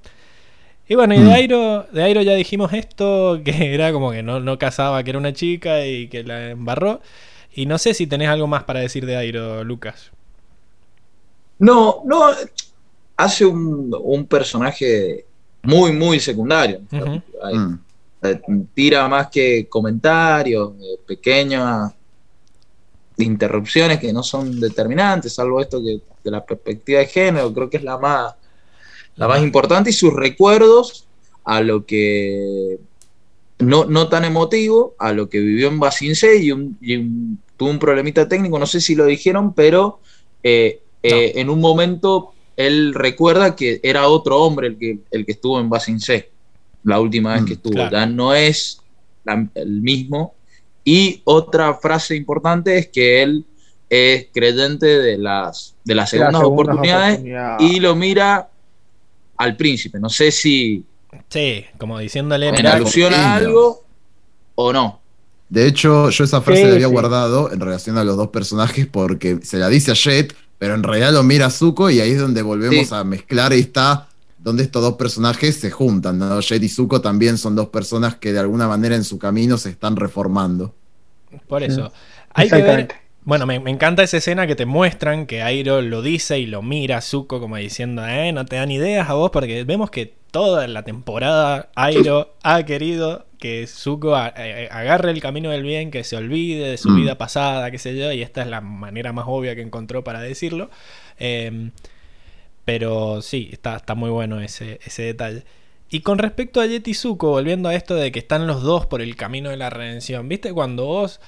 Y 0.90 0.94
bueno, 0.94 1.14
y 1.14 1.18
de 1.18 1.24
Mm. 1.24 1.28
Airo, 1.32 1.82
de 1.92 2.02
Airo 2.02 2.22
ya 2.22 2.34
dijimos 2.34 2.72
esto, 2.72 3.40
que 3.44 3.74
era 3.74 3.92
como 3.92 4.10
que 4.10 4.22
no, 4.22 4.40
no 4.40 4.58
casaba, 4.58 5.02
que 5.04 5.10
era 5.10 5.18
una 5.18 5.32
chica 5.32 5.84
y 5.86 6.08
que 6.08 6.24
la 6.24 6.50
embarró. 6.50 7.00
Y 7.54 7.66
no 7.66 7.78
sé 7.78 7.94
si 7.94 8.06
tenés 8.06 8.28
algo 8.28 8.46
más 8.46 8.64
para 8.64 8.80
decir 8.80 9.04
de 9.06 9.16
Airo, 9.16 9.64
Lucas. 9.64 10.10
No, 11.58 12.02
no, 12.04 12.30
hace 13.18 13.44
un, 13.44 13.94
un 14.00 14.26
personaje 14.26 15.24
muy, 15.62 15.92
muy 15.92 16.18
secundario. 16.20 16.80
Hay- 17.44 17.58
Mm. 17.58 17.78
eh, 18.22 18.40
tira 18.74 19.06
más 19.08 19.28
que 19.28 19.68
comentarios, 19.68 20.72
eh, 20.80 20.98
pequeñas 21.06 21.92
interrupciones 23.18 23.98
que 23.98 24.12
no 24.12 24.22
son 24.22 24.58
determinantes, 24.60 25.34
salvo 25.34 25.60
esto 25.60 25.82
que 25.82 26.00
de 26.24 26.30
la 26.30 26.44
perspectiva 26.44 27.00
de 27.00 27.06
género, 27.06 27.52
creo 27.52 27.68
que 27.70 27.78
es 27.78 27.82
la 27.82 27.98
más, 27.98 28.34
la 29.16 29.26
más 29.28 29.42
importante, 29.42 29.90
y 29.90 29.92
sus 29.92 30.12
recuerdos 30.12 31.06
a 31.44 31.60
lo 31.60 31.84
que 31.86 32.78
no, 33.60 33.84
no 33.86 34.08
tan 34.08 34.24
emotivo, 34.24 34.94
a 34.98 35.12
lo 35.12 35.28
que 35.28 35.40
vivió 35.40 35.68
en 35.68 35.80
Basinse 35.80 36.36
y, 36.38 36.52
un, 36.52 36.76
y 36.80 36.96
un- 36.96 37.40
tuvo 37.56 37.70
un 37.70 37.78
problemita 37.80 38.28
técnico, 38.28 38.58
no 38.58 38.66
sé 38.66 38.80
si 38.80 38.94
lo 38.94 39.04
dijeron, 39.06 39.52
pero 39.54 40.00
eh, 40.44 40.80
eh, 41.02 41.32
en 41.36 41.50
un 41.50 41.60
momento 41.60 42.32
él 42.58 42.92
recuerda 42.92 43.54
que 43.56 43.78
era 43.82 44.08
otro 44.08 44.38
hombre 44.42 44.66
el 44.66 44.76
que, 44.78 44.98
el 45.12 45.24
que 45.24 45.32
estuvo 45.32 45.58
en 45.60 45.70
Basinse. 45.70 46.30
la 46.84 47.00
última 47.00 47.34
vez 47.34 47.42
Mm, 47.42 47.46
que 47.46 47.52
estuvo. 47.54 47.72
claro. 47.74 47.90
Ya 47.92 48.06
no 48.06 48.34
es 48.34 48.80
la- 49.24 49.46
el 49.54 49.80
mismo. 49.82 50.34
Y 50.84 51.20
otra 51.24 51.74
frase 51.74 52.14
importante 52.16 52.78
es 52.78 52.88
que 52.88 53.22
él 53.22 53.44
es 53.90 54.26
creyente 54.32 54.86
de 54.86 55.18
las, 55.18 55.74
de 55.84 55.94
las 55.94 56.04
Las 56.04 56.10
segundas, 56.10 56.42
oportunidades, 56.42 57.14
oportunidades. 57.18 57.70
y 57.72 57.80
lo 57.80 57.94
mira 57.96 58.48
al 59.36 59.56
príncipe. 59.56 59.98
No 60.00 60.08
sé 60.08 60.30
si 60.30 60.84
Sí, 61.28 61.64
como 61.78 61.98
diciéndole, 61.98 62.48
en 62.48 62.66
alusión 62.66 63.12
a 63.14 63.34
algo 63.36 63.84
o 64.54 64.72
no. 64.72 65.00
De 65.48 65.66
hecho, 65.66 66.10
yo 66.10 66.24
esa 66.24 66.40
frase 66.42 66.62
Sí, 66.62 66.68
la 66.68 66.74
había 66.74 66.86
sí. 66.86 66.92
guardado 66.92 67.52
en 67.52 67.60
relación 67.60 67.96
a 67.98 68.04
los 68.04 68.16
dos 68.16 68.28
personajes 68.28 68.86
porque 68.86 69.38
se 69.42 69.56
la 69.58 69.68
dice 69.68 69.90
a 69.90 69.94
Jet, 69.94 70.34
pero 70.58 70.74
en 70.74 70.82
realidad 70.82 71.12
lo 71.12 71.22
mira 71.22 71.50
Zuko 71.50 71.90
y 71.90 72.00
ahí 72.00 72.10
es 72.12 72.20
donde 72.20 72.42
volvemos 72.42 72.88
Sí. 72.88 72.94
a 72.94 73.04
mezclar 73.04 73.52
y 73.52 73.60
está 73.60 74.08
donde 74.38 74.62
estos 74.62 74.82
dos 74.82 74.94
personajes 74.94 75.56
se 75.56 75.70
juntan, 75.70 76.18
¿no? 76.18 76.40
Jet 76.40 76.62
y 76.62 76.68
Zuko 76.68 77.00
también 77.00 77.38
son 77.38 77.56
dos 77.56 77.68
personas 77.68 78.16
que 78.16 78.32
de 78.32 78.38
alguna 78.38 78.68
manera 78.68 78.94
en 78.94 79.04
su 79.04 79.18
camino 79.18 79.58
se 79.58 79.70
están 79.70 79.96
reformando. 79.96 80.74
por 81.46 81.62
eso. 81.62 81.92
Hay 82.34 82.48
que 82.48 82.62
ver. 82.62 82.88
Bueno, 83.24 83.44
me, 83.44 83.60
me 83.60 83.70
encanta 83.70 84.02
esa 84.02 84.16
escena 84.16 84.46
que 84.46 84.54
te 84.56 84.64
muestran 84.64 85.26
que 85.26 85.42
Airo 85.42 85.82
lo 85.82 86.00
dice 86.00 86.38
y 86.38 86.46
lo 86.46 86.62
mira 86.62 86.98
a 86.98 87.00
Zuko 87.02 87.40
como 87.40 87.56
diciendo, 87.56 88.06
eh, 88.06 88.32
no 88.32 88.46
te 88.46 88.56
dan 88.56 88.70
ideas 88.70 89.10
a 89.10 89.14
vos, 89.14 89.30
porque 89.30 89.64
vemos 89.64 89.90
que 89.90 90.14
toda 90.30 90.66
la 90.68 90.82
temporada 90.82 91.70
Airo 91.74 92.34
ha 92.42 92.62
querido 92.64 93.26
que 93.38 93.66
Zuko 93.66 94.14
a- 94.16 94.32
eh, 94.36 94.68
agarre 94.70 95.10
el 95.12 95.20
camino 95.20 95.50
del 95.50 95.62
bien, 95.62 95.90
que 95.90 96.04
se 96.04 96.16
olvide 96.16 96.68
de 96.70 96.76
su 96.76 96.90
Mm. 96.90 96.96
vida 96.96 97.18
pasada, 97.18 97.70
qué 97.70 97.78
sé 97.78 97.96
yo, 97.96 98.10
y 98.12 98.22
esta 98.22 98.42
es 98.42 98.48
la 98.48 98.60
manera 98.60 99.12
más 99.12 99.24
obvia 99.28 99.54
que 99.54 99.62
encontró 99.62 100.02
para 100.04 100.20
decirlo. 100.20 100.70
Eh, 101.18 101.70
pero 102.64 103.22
sí, 103.22 103.48
está, 103.52 103.76
está 103.76 103.94
muy 103.94 104.10
bueno 104.10 104.40
ese, 104.40 104.80
ese 104.84 105.02
detalle. 105.02 105.44
Y 105.90 106.00
con 106.00 106.18
respecto 106.18 106.60
a 106.60 106.66
Jet 106.66 106.86
y 106.88 106.94
Zuko, 106.94 107.30
volviendo 107.30 107.68
a 107.70 107.74
esto 107.74 107.94
de 107.94 108.12
que 108.12 108.18
están 108.18 108.46
los 108.46 108.62
dos 108.62 108.84
por 108.86 109.00
el 109.00 109.16
camino 109.16 109.48
de 109.50 109.56
la 109.56 109.70
redención, 109.70 110.28
¿viste? 110.28 110.52
Cuando 110.52 110.84
vos 110.84 111.18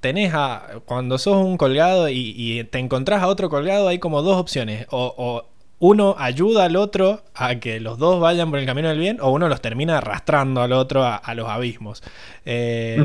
tenés 0.00 0.32
a. 0.34 0.80
Cuando 0.86 1.18
sos 1.18 1.36
un 1.44 1.58
colgado 1.58 2.08
y, 2.08 2.32
y 2.34 2.64
te 2.64 2.78
encontrás 2.78 3.22
a 3.22 3.26
otro 3.28 3.50
colgado, 3.50 3.88
hay 3.88 3.98
como 3.98 4.22
dos 4.22 4.36
opciones. 4.38 4.86
O, 4.90 5.12
o 5.18 5.44
uno 5.80 6.16
ayuda 6.18 6.64
al 6.64 6.76
otro 6.76 7.22
a 7.34 7.56
que 7.56 7.78
los 7.80 7.98
dos 7.98 8.20
vayan 8.20 8.50
por 8.50 8.58
el 8.58 8.66
camino 8.66 8.88
del 8.88 8.98
bien, 8.98 9.18
o 9.20 9.30
uno 9.30 9.48
los 9.48 9.60
termina 9.60 9.98
arrastrando 9.98 10.60
al 10.62 10.72
otro 10.72 11.04
a, 11.04 11.16
a 11.16 11.34
los 11.34 11.48
abismos. 11.48 12.02
Eh. 12.44 13.04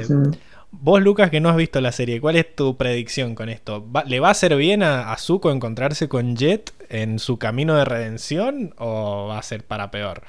Vos, 0.76 1.02
Lucas, 1.04 1.30
que 1.30 1.40
no 1.40 1.50
has 1.50 1.56
visto 1.56 1.80
la 1.82 1.92
serie, 1.92 2.20
¿cuál 2.20 2.36
es 2.36 2.56
tu 2.56 2.76
predicción 2.78 3.36
con 3.36 3.48
esto? 3.48 3.86
¿Va- 3.96 4.04
¿Le 4.06 4.20
va 4.20 4.30
a 4.30 4.32
hacer 4.32 4.56
bien 4.56 4.82
a, 4.82 5.12
a 5.14 5.18
Zuko 5.18 5.52
encontrarse 5.52 6.10
con 6.10 6.36
Jet 6.36 6.74
en 6.90 7.20
su 7.20 7.38
camino 7.38 7.76
de 7.76 7.86
redención 7.86 8.74
o 8.80 9.28
va 9.30 9.38
a 9.38 9.44
ser 9.44 9.64
para 9.64 9.92
peor? 9.92 10.24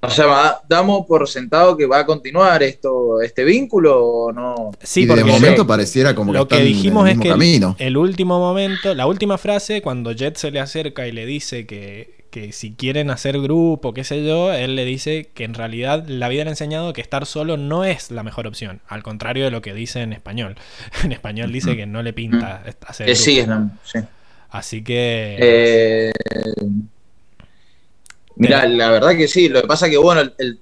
O 0.00 0.08
sea, 0.10 0.26
va- 0.26 0.60
damos 0.68 1.06
por 1.06 1.28
sentado 1.28 1.76
que 1.76 1.84
va 1.86 1.98
a 2.00 2.06
continuar 2.06 2.62
esto, 2.62 3.20
este 3.20 3.44
vínculo 3.44 4.04
o 4.04 4.32
no. 4.32 4.70
Sí, 4.80 5.02
y 5.02 5.06
de 5.06 5.24
momento 5.24 5.66
pareciera 5.66 6.14
como 6.14 6.30
que 6.32 6.38
lo 6.38 6.46
que 6.46 6.54
están 6.56 6.68
dijimos 6.68 7.02
en 7.02 7.08
es 7.08 7.12
el 7.12 7.18
mismo 7.38 7.76
que 7.76 7.84
el, 7.84 7.96
último 7.96 8.38
momento, 8.38 8.94
la 8.94 9.06
última 9.08 9.38
frase, 9.38 9.82
cuando 9.82 10.12
Jet 10.12 10.36
se 10.36 10.52
le 10.52 10.60
acerca 10.60 11.08
y 11.08 11.12
le 11.12 11.26
dice 11.26 11.66
que, 11.66 12.24
que 12.30 12.52
si 12.52 12.74
quieren 12.74 13.10
hacer 13.10 13.40
grupo, 13.40 13.92
qué 13.92 14.04
sé 14.04 14.24
yo, 14.24 14.52
él 14.52 14.76
le 14.76 14.84
dice 14.84 15.30
que 15.34 15.42
en 15.42 15.54
realidad 15.54 16.04
la 16.06 16.28
vida 16.28 16.44
le 16.44 16.50
ha 16.50 16.52
enseñado 16.52 16.92
que 16.92 17.00
estar 17.00 17.26
solo 17.26 17.56
no 17.56 17.84
es 17.84 18.12
la 18.12 18.22
mejor 18.22 18.46
opción, 18.46 18.80
al 18.86 19.02
contrario 19.02 19.46
de 19.46 19.50
lo 19.50 19.62
que 19.62 19.74
dice 19.74 20.02
en 20.02 20.12
español. 20.12 20.54
En 21.02 21.10
español 21.10 21.50
dice 21.52 21.76
que 21.76 21.86
no 21.86 22.02
le 22.04 22.12
pinta 22.12 22.62
hacer 22.86 23.06
Que 23.06 23.12
grupo. 23.14 23.24
sí, 23.24 23.38
es 23.40 23.48
la- 23.48 23.68
sí. 23.82 23.98
Así 24.50 24.82
que... 24.82 25.36
Eh, 25.40 26.12
mira, 28.38 28.66
la 28.66 28.90
verdad 28.90 29.16
que 29.16 29.28
sí. 29.28 29.48
Lo 29.48 29.60
que 29.62 29.66
pasa 29.68 29.88
que, 29.90 29.96
bueno, 29.98 30.22
el, 30.38 30.58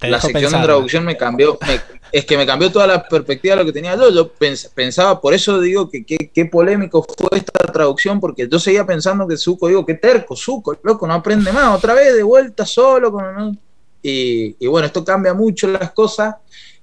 la 0.00 0.20
sección 0.20 0.52
de 0.52 0.58
traducción 0.64 1.04
me 1.04 1.16
cambió. 1.16 1.58
me- 1.66 1.80
es 2.10 2.24
que 2.24 2.38
me 2.38 2.46
cambió 2.46 2.72
toda 2.72 2.86
la 2.86 3.06
perspectiva 3.06 3.54
de 3.54 3.60
lo 3.62 3.66
que 3.66 3.72
tenía 3.72 3.94
yo. 3.96 4.10
Yo 4.10 4.32
pens- 4.38 4.70
pensaba, 4.74 5.20
por 5.20 5.34
eso 5.34 5.60
digo 5.60 5.90
que 5.90 6.04
qué 6.04 6.44
polémico 6.46 7.04
fue 7.18 7.38
esta 7.38 7.52
traducción, 7.72 8.18
porque 8.20 8.48
yo 8.48 8.58
seguía 8.58 8.86
pensando 8.86 9.28
que 9.28 9.36
Zuko, 9.36 9.68
digo, 9.68 9.84
qué 9.84 9.94
terco, 9.94 10.34
Zuko, 10.34 10.78
loco, 10.82 11.06
no 11.06 11.14
aprende 11.14 11.52
más. 11.52 11.76
Otra 11.76 11.94
vez 11.94 12.14
de 12.14 12.22
vuelta 12.22 12.64
solo. 12.64 13.12
Con, 13.12 13.58
y, 14.02 14.56
y 14.58 14.66
bueno, 14.66 14.86
esto 14.86 15.04
cambia 15.04 15.34
mucho 15.34 15.68
las 15.68 15.90
cosas. 15.92 16.36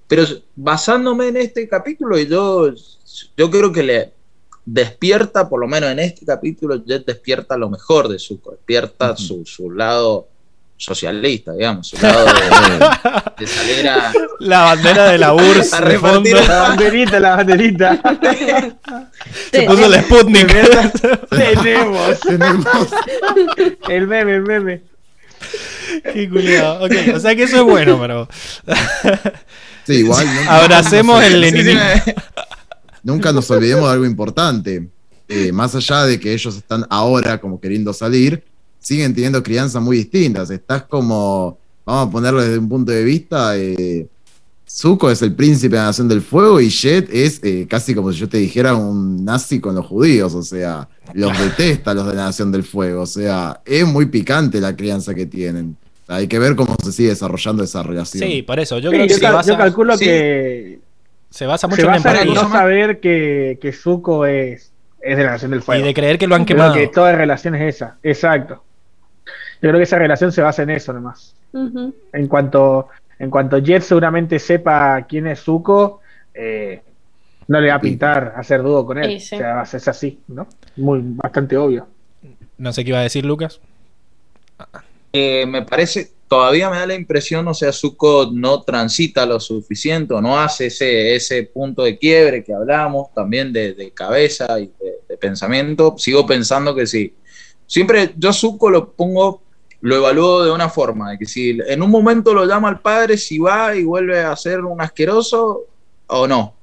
Pero 0.08 0.24
basándome 0.56 1.30
en 1.30 1.38
este 1.38 1.68
capítulo, 1.68 2.20
y 2.20 2.28
yo, 2.28 2.72
yo 3.36 3.50
creo 3.50 3.72
que 3.72 3.82
le 3.82 4.14
despierta, 4.66 5.48
por 5.48 5.60
lo 5.60 5.68
menos 5.68 5.92
en 5.92 6.00
este 6.00 6.26
capítulo, 6.26 6.84
Jet 6.86 7.06
despierta 7.06 7.56
lo 7.58 7.70
mejor 7.70 8.08
de 8.08 8.18
Zuko, 8.20 8.52
despierta 8.52 9.16
su, 9.16 9.46
su 9.46 9.72
lado 9.72 10.28
socialista, 10.78 11.54
digamos, 11.54 11.88
su 11.88 11.98
lado 12.02 12.26
de, 12.26 12.32
de 13.46 13.48
salir 13.48 13.88
a... 13.88 14.12
La 14.40 14.64
bandera 14.64 15.06
de 15.12 15.18
la 15.18 15.34
URSS 15.36 15.74
A 15.74 15.82
de 15.82 16.00
fondo. 16.00 16.20
repartir 16.30 16.50
La 16.50 16.60
banderita, 16.64 17.20
la 17.20 17.36
banderita. 17.38 18.02
Se 19.52 19.62
puso 19.64 19.86
el 19.86 20.02
Sputnik. 20.04 20.48
Tenemos 21.30 22.20
Tenemos- 22.20 22.88
el 23.88 24.08
meme, 24.08 24.34
el 24.36 24.42
meme. 24.42 24.82
Qué 26.12 26.30
culiado. 26.30 26.84
Ok, 26.86 26.92
o 27.16 27.20
sea 27.20 27.36
que 27.36 27.44
eso 27.44 27.58
es 27.58 27.64
bueno, 27.64 27.98
pero... 28.00 28.28
Sí, 29.86 29.94
igual. 30.00 30.26
no- 30.44 30.52
Abracemos 30.52 31.24
el 31.24 31.34
Sí, 31.34 31.36
sí, 31.36 31.40
leninismo. 31.40 31.82
Nunca 33.06 33.32
nos 33.32 33.50
olvidemos 33.52 33.86
de 33.86 33.92
algo 33.94 34.06
importante. 34.06 34.90
Eh, 35.30 35.52
más 35.54 35.74
allá 35.76 36.06
de 36.06 36.20
que 36.20 36.34
ellos 36.34 36.58
están 36.58 36.86
ahora 36.90 37.40
como 37.40 37.60
queriendo 37.62 37.94
salir, 37.94 38.44
siguen 38.80 39.14
teniendo 39.16 39.42
crianzas 39.42 39.82
muy 39.82 39.98
distintas. 39.98 40.50
Estás 40.50 40.84
como, 40.84 41.58
vamos 41.86 42.08
a 42.08 42.12
ponerlo 42.12 42.42
desde 42.42 42.58
un 42.58 42.68
punto 42.68 42.92
de 42.92 43.04
vista, 43.04 43.56
eh, 43.58 44.08
Zuko 44.68 45.10
es 45.12 45.22
el 45.22 45.34
príncipe 45.36 45.76
de 45.76 45.82
la 45.82 45.86
Nación 45.88 46.08
del 46.08 46.22
Fuego 46.22 46.60
y 46.60 46.70
Jet 46.70 47.08
es 47.14 47.40
eh, 47.44 47.68
casi 47.70 47.94
como 47.94 48.12
si 48.12 48.18
yo 48.20 48.28
te 48.28 48.38
dijera 48.40 48.74
un 48.76 49.24
nazi 49.24 49.60
con 49.60 49.76
los 49.76 49.86
judíos, 49.86 50.34
o 50.34 50.42
sea, 50.44 50.90
los 51.14 51.38
detesta 51.38 51.94
los 51.94 52.08
de 52.08 52.16
la 52.16 52.26
Nación 52.26 52.52
del 52.52 52.64
Fuego, 52.64 53.04
o 53.04 53.06
sea, 53.08 53.62
es 53.64 53.86
muy 53.88 54.08
picante 54.08 54.60
la 54.60 54.76
crianza 54.76 55.14
que 55.14 55.28
tienen. 55.28 55.78
O 56.04 56.06
sea, 56.08 56.16
hay 56.18 56.28
que 56.28 56.40
ver 56.40 56.56
cómo 56.56 56.76
se 56.84 56.92
sigue 56.92 57.10
desarrollando 57.10 57.64
esa 57.64 57.84
relación. 57.84 58.28
Sí, 58.28 58.42
por 58.42 58.60
eso. 58.60 58.78
Yo 58.80 58.90
Sí, 58.90 58.96
creo 58.96 59.08
que 59.08 59.14
yo, 59.14 59.20
cal- 59.20 59.58
calculo 59.58 59.98
sí. 59.98 60.06
que 60.06 60.80
se 61.36 61.46
basa 61.46 61.68
mucho 61.68 61.82
se 61.82 61.88
en 61.88 61.94
basa 61.94 62.10
en 62.12 62.16
empatía. 62.30 62.44
no 62.44 62.50
saber 62.50 63.00
que, 63.02 63.58
que 63.62 63.72
Zuko 63.74 64.26
es, 64.26 64.72
es 65.02 65.18
de 65.18 65.24
la 65.24 65.32
Nación 65.32 65.52
del 65.52 65.60
Y 65.60 65.64
Fuego. 65.64 65.86
de 65.86 65.94
creer 65.94 66.18
que 66.18 66.28
lo 66.28 66.36
han 66.36 66.46
Creo 66.46 66.56
quemado. 66.58 66.74
que 66.76 66.88
toda 66.88 67.12
relación 67.12 67.56
es 67.56 67.76
esa, 67.76 67.98
exacto. 68.04 68.64
Yo 69.62 69.70
creo 69.70 69.76
que 69.78 69.84
esa 69.84 70.00
relación 70.00 70.32
se 70.32 70.42
basa 70.42 70.64
en 70.64 70.70
eso 70.70 70.94
nomás. 70.94 71.36
En 72.14 72.28
cuanto, 72.28 72.90
en 73.20 73.30
cuanto 73.30 73.58
Jet 73.60 73.82
seguramente 73.82 74.40
sepa 74.40 75.02
quién 75.08 75.28
es 75.28 75.42
Zuko, 75.42 76.02
eh, 76.34 76.82
no 77.48 77.60
le 77.62 77.70
va 77.70 77.76
a 77.76 77.82
pintar 77.82 78.34
hacer 78.38 78.62
dúo 78.64 78.86
con 78.86 78.98
él. 78.98 79.20
Sí, 79.20 79.28
sí. 79.28 79.36
O 79.36 79.40
sea, 79.40 79.62
es 79.64 79.88
así, 79.88 80.20
¿no? 80.28 80.48
Muy, 80.78 81.00
bastante 81.04 81.56
obvio. 81.58 81.88
No 82.58 82.72
sé 82.74 82.84
qué 82.84 82.90
iba 82.92 83.00
a 83.00 83.04
decir 83.04 83.26
Lucas. 83.26 83.60
Eh, 85.14 85.46
me 85.46 85.62
parece, 85.64 86.12
todavía 86.36 86.70
me 86.70 86.78
da 86.78 86.86
la 86.86 86.96
impresión, 86.96 87.48
o 87.48 87.54
sea, 87.54 87.72
Zuko 87.72 88.30
no 88.34 88.62
transita 88.64 89.26
lo 89.26 89.40
suficiente, 89.40 90.14
o 90.14 90.22
no 90.22 90.38
hace 90.38 90.66
ese, 90.66 91.16
ese 91.16 91.44
punto 91.44 91.84
de 91.84 91.98
quiebre 91.98 92.44
que 92.44 92.54
hablamos, 92.54 93.14
también 93.14 93.54
de, 93.54 93.74
de 93.74 93.92
cabeza 93.92 94.60
y 94.60 94.68
de, 94.68 95.00
de 95.08 95.18
pensamiento. 95.18 95.96
Sigo 95.98 96.26
pensando 96.26 96.76
que 96.76 96.86
sí. 96.86 97.14
Siempre 97.66 98.14
yo 98.18 98.34
Zuko 98.34 98.70
lo 98.70 98.92
pongo, 98.92 99.42
lo 99.80 99.96
evalúo 99.96 100.44
de 100.44 100.52
una 100.52 100.68
forma, 100.70 101.12
de 101.12 101.18
que 101.18 101.26
si 101.26 101.58
en 101.68 101.82
un 101.82 101.90
momento 101.90 102.34
lo 102.34 102.46
llama 102.46 102.68
al 102.68 102.82
padre, 102.82 103.18
si 103.18 103.40
va 103.40 103.74
y 103.74 103.86
vuelve 103.86 104.20
a 104.20 104.36
ser 104.36 104.60
un 104.60 104.82
asqueroso, 104.82 105.64
o 106.08 106.28
no. 106.28 106.54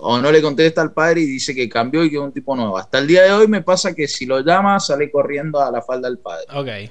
O 0.00 0.18
no 0.18 0.32
le 0.32 0.40
contesta 0.40 0.80
al 0.80 0.92
padre 0.92 1.20
y 1.20 1.26
dice 1.26 1.54
que 1.54 1.68
cambió 1.68 2.02
y 2.02 2.08
que 2.08 2.16
es 2.16 2.22
un 2.22 2.32
tipo 2.32 2.56
nuevo. 2.56 2.78
Hasta 2.78 2.98
el 2.98 3.06
día 3.06 3.24
de 3.24 3.32
hoy 3.32 3.46
me 3.46 3.62
pasa 3.62 3.94
que 3.94 4.08
si 4.08 4.26
lo 4.26 4.40
llama, 4.40 4.80
sale 4.80 5.10
corriendo 5.10 5.60
a 5.60 5.70
la 5.70 5.82
falda 5.82 6.08
del 6.08 6.18
padre. 6.18 6.46
Ok. 6.54 6.90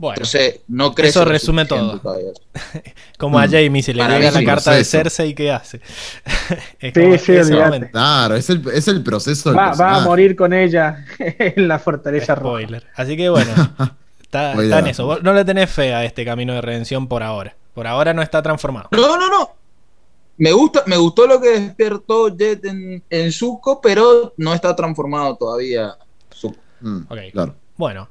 Bueno, 0.00 0.14
Entonces, 0.14 0.60
no 0.68 0.94
crece 0.94 1.10
Eso 1.10 1.24
resume 1.24 1.64
todo. 1.64 1.98
todavía. 1.98 2.30
como 3.18 3.36
a 3.38 3.46
Mm. 3.46 3.50
Jamie, 3.50 3.82
si 3.82 3.92
le 3.92 4.04
llega 4.06 4.30
la 4.30 4.44
carta 4.44 4.72
de. 4.72 4.84
Cersei, 4.84 5.34
¿qué 5.34 5.50
hace? 5.50 5.80
Es 6.78 6.94
Sí, 6.94 7.18
sí, 7.18 7.32
olvídate. 7.52 7.90
Claro, 7.90 8.36
es 8.36 8.48
el, 8.48 8.62
es 8.72 8.86
el 8.86 9.02
proceso 9.02 9.52
Va, 9.52 9.72
va 9.74 9.96
a 9.96 10.00
morir 10.02 10.36
con 10.36 10.52
ella 10.52 11.04
en 11.18 11.66
la 11.66 11.78
fortaleza 11.80 12.36
roja. 12.36 12.58
Spoiler. 12.62 12.86
Así 12.94 13.16
que 13.16 13.28
bueno, 13.28 13.50
está, 14.20 14.52
en 14.52 14.86
eso. 14.86 15.04
Vos 15.06 15.22
no 15.24 15.32
le 15.34 15.44
tenés 15.44 15.68
fe 15.68 15.92
a 15.94 16.04
este 16.04 16.24
camino 16.24 16.54
de 16.54 16.60
redención 16.60 17.08
por 17.08 17.22
ahora. 17.24 17.56
Por 17.74 17.86
ahora 17.88 18.14
no 18.14 18.22
está 18.22 18.40
transformado. 18.40 18.88
No, 18.92 19.18
no, 19.18 19.28
no. 19.28 19.50
Me, 20.36 20.52
gusta, 20.52 20.84
me 20.86 20.96
gustó 20.96 21.26
lo 21.26 21.40
que 21.40 21.58
despertó 21.58 22.28
Jet 22.36 22.64
en, 22.64 23.02
en 23.10 23.32
Zuko, 23.32 23.80
pero 23.80 24.32
no 24.36 24.54
está 24.54 24.76
transformado 24.76 25.34
todavía. 25.36 25.96
Zuko. 26.32 26.56
Mm, 26.82 27.00
Ok. 27.08 27.18
Claro. 27.32 27.56
Bueno, 27.76 28.08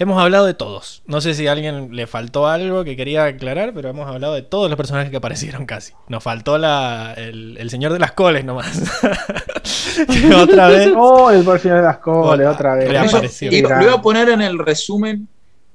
hemos 0.00 0.20
hablado 0.20 0.46
de 0.46 0.54
todos. 0.54 1.02
No 1.06 1.20
sé 1.20 1.34
si 1.34 1.46
a 1.46 1.52
alguien 1.52 1.94
le 1.94 2.08
faltó 2.08 2.48
algo 2.48 2.82
que 2.82 2.96
quería 2.96 3.24
aclarar, 3.26 3.72
pero 3.74 3.88
hemos 3.90 4.08
hablado 4.08 4.34
de 4.34 4.42
todos 4.42 4.68
los 4.68 4.76
personajes 4.76 5.10
que 5.10 5.18
aparecieron 5.18 5.66
casi. 5.66 5.92
Nos 6.08 6.24
faltó 6.24 6.58
la, 6.58 7.14
el, 7.16 7.56
el 7.58 7.70
señor 7.70 7.92
de 7.92 7.98
las 8.00 8.12
coles 8.12 8.44
nomás. 8.44 9.00
Otra 10.36 10.68
vez. 10.68 10.90
Oh, 10.96 11.30
el 11.30 11.44
señor 11.60 11.78
de 11.78 11.82
las 11.84 11.98
coles, 11.98 12.46
Otra- 12.46 12.50
otra 12.52 12.74
vez. 12.74 12.88
reapareció. 12.88 13.52
Y 13.52 13.60
lo, 13.62 13.68
lo 13.68 13.82
iba 13.82 13.92
a 13.94 14.02
poner 14.02 14.28
en 14.30 14.40
el 14.40 14.58
resumen 14.58 15.28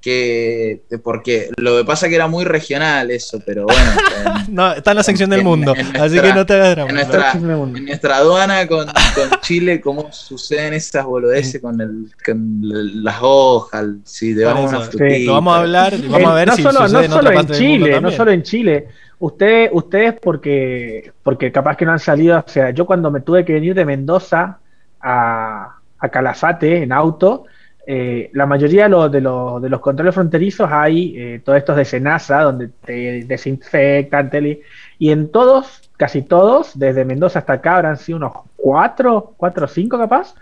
que 0.06 0.84
porque 1.04 1.50
lo 1.58 1.78
que 1.78 1.84
pasa 1.84 2.06
es 2.06 2.12
que 2.12 2.16
era 2.16 2.28
muy 2.28 2.46
regional 2.46 3.10
eso, 3.10 3.42
pero 3.44 3.64
bueno. 3.66 3.82
en- 4.48 4.54
No, 4.54 4.72
está 4.74 4.92
en 4.92 4.98
la 4.98 5.04
sección 5.04 5.32
del 5.32 5.44
mundo, 5.44 5.74
en 5.76 5.82
así 5.88 5.98
nuestra- 5.98 6.22
que 6.22 6.34
no 6.36 6.46
te 6.46 6.54
hagas 6.54 6.72
drama. 6.76 6.90
en 6.90 6.96
nuestra, 6.96 7.32
en 7.34 7.86
nuestra 7.86 8.18
aduana 8.18 8.68
con, 8.68 8.86
con 8.86 9.40
Chile, 9.42 9.82
cómo 9.82 10.12
suceden 10.14 10.76
esas 10.76 11.04
boludeces 11.06 11.60
con, 11.60 11.82
el, 11.82 12.12
con 12.24 12.60
las 13.04 13.18
hojas, 13.20 13.86
si 14.04 14.36
te 14.36 14.46
vamos 14.46 14.72
frutita. 14.90 15.18
Lo 15.26 15.34
vamos 15.34 15.56
a 15.56 15.60
hablar 15.62 15.94
y 15.96 16.08
vamos 16.08 16.30
a 16.30 16.34
ver 16.36 16.48
no 16.50 16.56
si 16.56 16.62
solo, 16.62 16.82
sucede 16.82 16.92
no 16.94 17.00
en 17.00 17.12
otra 17.12 17.18
solo 17.18 17.30
en 17.32 17.36
parte 17.36 17.54
del 17.54 17.62
mundo 17.70 17.86
Chile, 17.88 18.02
no 18.02 18.12
solo 18.12 18.32
en 18.32 18.44
Chile. 18.44 18.88
Ustedes, 19.18 19.70
ustedes 19.74 20.14
porque, 20.22 21.12
porque 21.24 21.52
capaz 21.52 21.78
que 21.78 21.86
no 21.86 21.94
han 21.94 22.00
salido, 22.00 22.38
o 22.46 22.50
sea, 22.50 22.70
yo 22.70 22.86
cuando 22.86 23.10
me 23.10 23.22
tuve 23.22 23.44
que 23.44 23.54
venir 23.54 23.74
de 23.74 23.86
Mendoza 23.86 24.60
a, 25.02 25.78
a 25.98 26.10
Calafate 26.10 26.84
en 26.84 26.92
auto, 26.92 27.46
eh, 27.88 28.30
la 28.34 28.46
mayoría 28.46 28.84
de 28.84 28.90
los, 28.90 29.12
de, 29.12 29.22
los, 29.22 29.62
de 29.62 29.70
los 29.70 29.80
controles 29.80 30.14
fronterizos 30.16 30.70
hay 30.72 31.14
eh, 31.18 31.42
todos 31.44 31.58
estos 31.60 31.76
de 31.78 31.86
Senasa, 31.86 32.42
donde 32.42 32.70
te 32.84 33.24
desinfectan, 33.26 34.30
tele, 34.30 34.62
y 34.98 35.12
en 35.12 35.32
todos, 35.32 35.90
casi 35.98 36.22
todos, 36.24 36.78
desde 36.78 37.06
Mendoza 37.06 37.40
hasta 37.40 37.54
acá, 37.54 37.76
habrán 37.76 37.98
sido 37.98 38.18
unos 38.18 38.34
cuatro, 38.56 39.34
cuatro 39.38 39.66
o 39.66 39.68
cinco 39.68 39.98
capaz, 39.98 40.34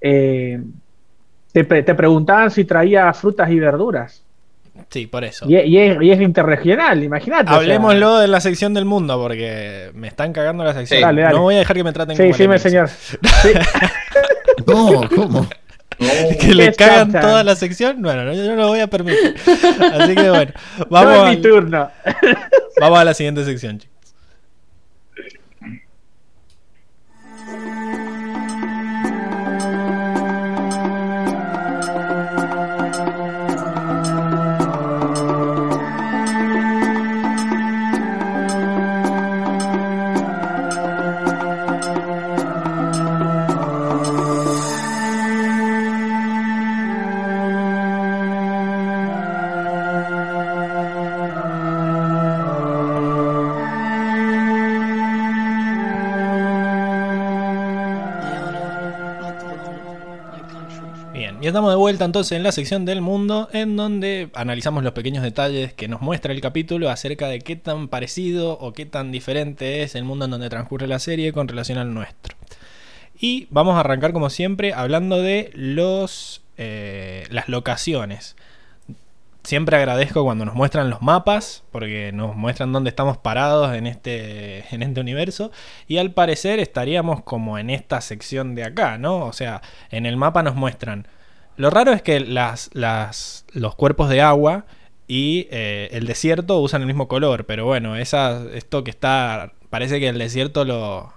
eh, 0.00 0.60
te, 1.52 1.64
pre- 1.64 1.82
te 1.82 1.94
preguntaban 1.94 2.50
si 2.50 2.64
traía 2.64 3.12
frutas 3.12 3.50
y 3.50 3.58
verduras. 3.58 4.22
Sí, 4.90 5.06
por 5.06 5.24
eso. 5.24 5.46
Y, 5.48 5.56
es- 5.56 5.66
y 5.66 5.78
es, 5.78 6.02
y 6.02 6.10
es 6.10 6.20
interregional, 6.20 7.02
imagínate. 7.02 7.44
o 7.44 7.48
sea, 7.48 7.56
Hablemoslo 7.58 8.18
de 8.18 8.28
la 8.28 8.40
sección 8.40 8.74
del 8.74 8.84
mundo 8.84 9.18
porque 9.20 9.90
me 9.94 10.06
están 10.08 10.32
cagando 10.34 10.64
la 10.64 10.74
sección. 10.74 10.98
Sí. 10.98 11.02
Dale, 11.04 11.22
dale. 11.22 11.34
No 11.34 11.42
voy 11.42 11.54
a 11.54 11.58
dejar 11.58 11.76
que 11.76 11.84
me 11.84 11.92
traten 11.92 12.16
Sí, 12.16 12.22
como 12.24 12.34
sí, 12.34 12.42
Emix. 12.44 12.62
señor. 12.62 12.88
Sí. 12.88 13.18
No, 14.66 15.02
¿cómo? 15.14 15.46
No, 15.98 16.08
Que 16.38 16.54
le 16.54 16.72
cagan 16.74 17.10
toda 17.12 17.42
la 17.42 17.56
sección. 17.56 18.02
Bueno, 18.02 18.24
no, 18.24 18.34
yo 18.34 18.44
no 18.44 18.54
lo 18.56 18.68
voy 18.68 18.80
a 18.80 18.86
permitir. 18.86 19.34
Así 19.94 20.14
que 20.14 20.28
bueno, 20.30 20.52
No 20.78 20.86
vamos, 20.90 21.14
es 21.14 21.20
a, 21.20 21.30
mi 21.30 21.36
turno. 21.42 21.90
vamos 22.80 22.98
a 22.98 23.04
la 23.04 23.14
siguiente 23.14 23.44
sección, 23.44 23.78
chicos. 23.78 23.95
Vuelta 61.86 62.04
entonces 62.04 62.32
en 62.32 62.42
la 62.42 62.50
sección 62.50 62.84
del 62.84 63.00
mundo 63.00 63.48
en 63.52 63.76
donde 63.76 64.28
analizamos 64.34 64.82
los 64.82 64.92
pequeños 64.92 65.22
detalles 65.22 65.72
que 65.72 65.86
nos 65.86 66.00
muestra 66.00 66.32
el 66.32 66.40
capítulo 66.40 66.90
acerca 66.90 67.28
de 67.28 67.38
qué 67.38 67.54
tan 67.54 67.86
parecido 67.86 68.58
o 68.58 68.72
qué 68.72 68.86
tan 68.86 69.12
diferente 69.12 69.84
es 69.84 69.94
el 69.94 70.02
mundo 70.02 70.24
en 70.24 70.32
donde 70.32 70.50
transcurre 70.50 70.88
la 70.88 70.98
serie 70.98 71.32
con 71.32 71.46
relación 71.46 71.78
al 71.78 71.94
nuestro. 71.94 72.36
Y 73.20 73.46
vamos 73.50 73.76
a 73.76 73.80
arrancar 73.80 74.12
como 74.12 74.30
siempre 74.30 74.72
hablando 74.72 75.22
de 75.22 75.52
los 75.54 76.42
eh, 76.58 77.24
las 77.30 77.48
locaciones. 77.48 78.34
Siempre 79.44 79.76
agradezco 79.76 80.24
cuando 80.24 80.44
nos 80.44 80.56
muestran 80.56 80.90
los 80.90 81.02
mapas, 81.02 81.62
porque 81.70 82.10
nos 82.12 82.34
muestran 82.34 82.72
dónde 82.72 82.90
estamos 82.90 83.16
parados 83.16 83.76
en 83.76 83.86
este, 83.86 84.64
en 84.74 84.82
este 84.82 85.00
universo. 85.00 85.52
Y 85.86 85.98
al 85.98 86.10
parecer 86.10 86.58
estaríamos 86.58 87.22
como 87.22 87.58
en 87.58 87.70
esta 87.70 88.00
sección 88.00 88.56
de 88.56 88.64
acá, 88.64 88.98
¿no? 88.98 89.18
O 89.18 89.32
sea, 89.32 89.62
en 89.92 90.04
el 90.04 90.16
mapa 90.16 90.42
nos 90.42 90.56
muestran. 90.56 91.06
Lo 91.56 91.70
raro 91.70 91.92
es 91.92 92.02
que 92.02 92.20
las, 92.20 92.70
las, 92.74 93.44
los 93.52 93.74
cuerpos 93.74 94.08
de 94.08 94.20
agua 94.20 94.66
y 95.08 95.46
eh, 95.50 95.88
el 95.92 96.06
desierto 96.06 96.58
usan 96.60 96.82
el 96.82 96.86
mismo 96.86 97.08
color, 97.08 97.46
pero 97.46 97.64
bueno, 97.64 97.96
esa, 97.96 98.44
esto 98.52 98.84
que 98.84 98.90
está. 98.90 99.52
Parece 99.70 100.00
que 100.00 100.08
el 100.08 100.18
desierto 100.18 100.64
lo, 100.64 101.12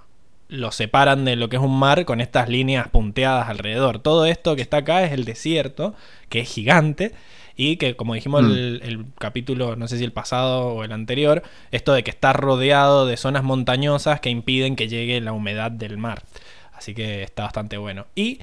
lo 0.47 0.71
separan 0.71 1.25
de 1.25 1.35
lo 1.35 1.49
que 1.49 1.57
es 1.57 1.61
un 1.61 1.77
mar 1.77 2.05
con 2.05 2.21
estas 2.21 2.49
líneas 2.49 2.87
punteadas 2.89 3.49
alrededor. 3.49 3.99
Todo 3.99 4.25
esto 4.25 4.55
que 4.55 4.61
está 4.61 4.77
acá 4.77 5.03
es 5.03 5.11
el 5.11 5.25
desierto, 5.25 5.95
que 6.29 6.41
es 6.41 6.49
gigante. 6.49 7.13
Y 7.55 7.75
que, 7.75 7.97
como 7.97 8.13
dijimos 8.13 8.43
Mm. 8.43 8.51
el, 8.51 8.81
el 8.85 9.05
capítulo, 9.17 9.75
no 9.75 9.89
sé 9.89 9.97
si 9.97 10.05
el 10.05 10.13
pasado 10.13 10.67
o 10.67 10.85
el 10.85 10.93
anterior, 10.93 11.43
esto 11.71 11.91
de 11.91 12.03
que 12.03 12.09
está 12.09 12.31
rodeado 12.31 13.05
de 13.05 13.17
zonas 13.17 13.43
montañosas 13.43 14.21
que 14.21 14.29
impiden 14.29 14.77
que 14.77 14.87
llegue 14.87 15.19
la 15.19 15.33
humedad 15.33 15.69
del 15.69 15.97
mar. 15.97 16.23
Así 16.71 16.95
que 16.95 17.21
está 17.23 17.43
bastante 17.43 17.77
bueno. 17.77 18.07
Y 18.15 18.39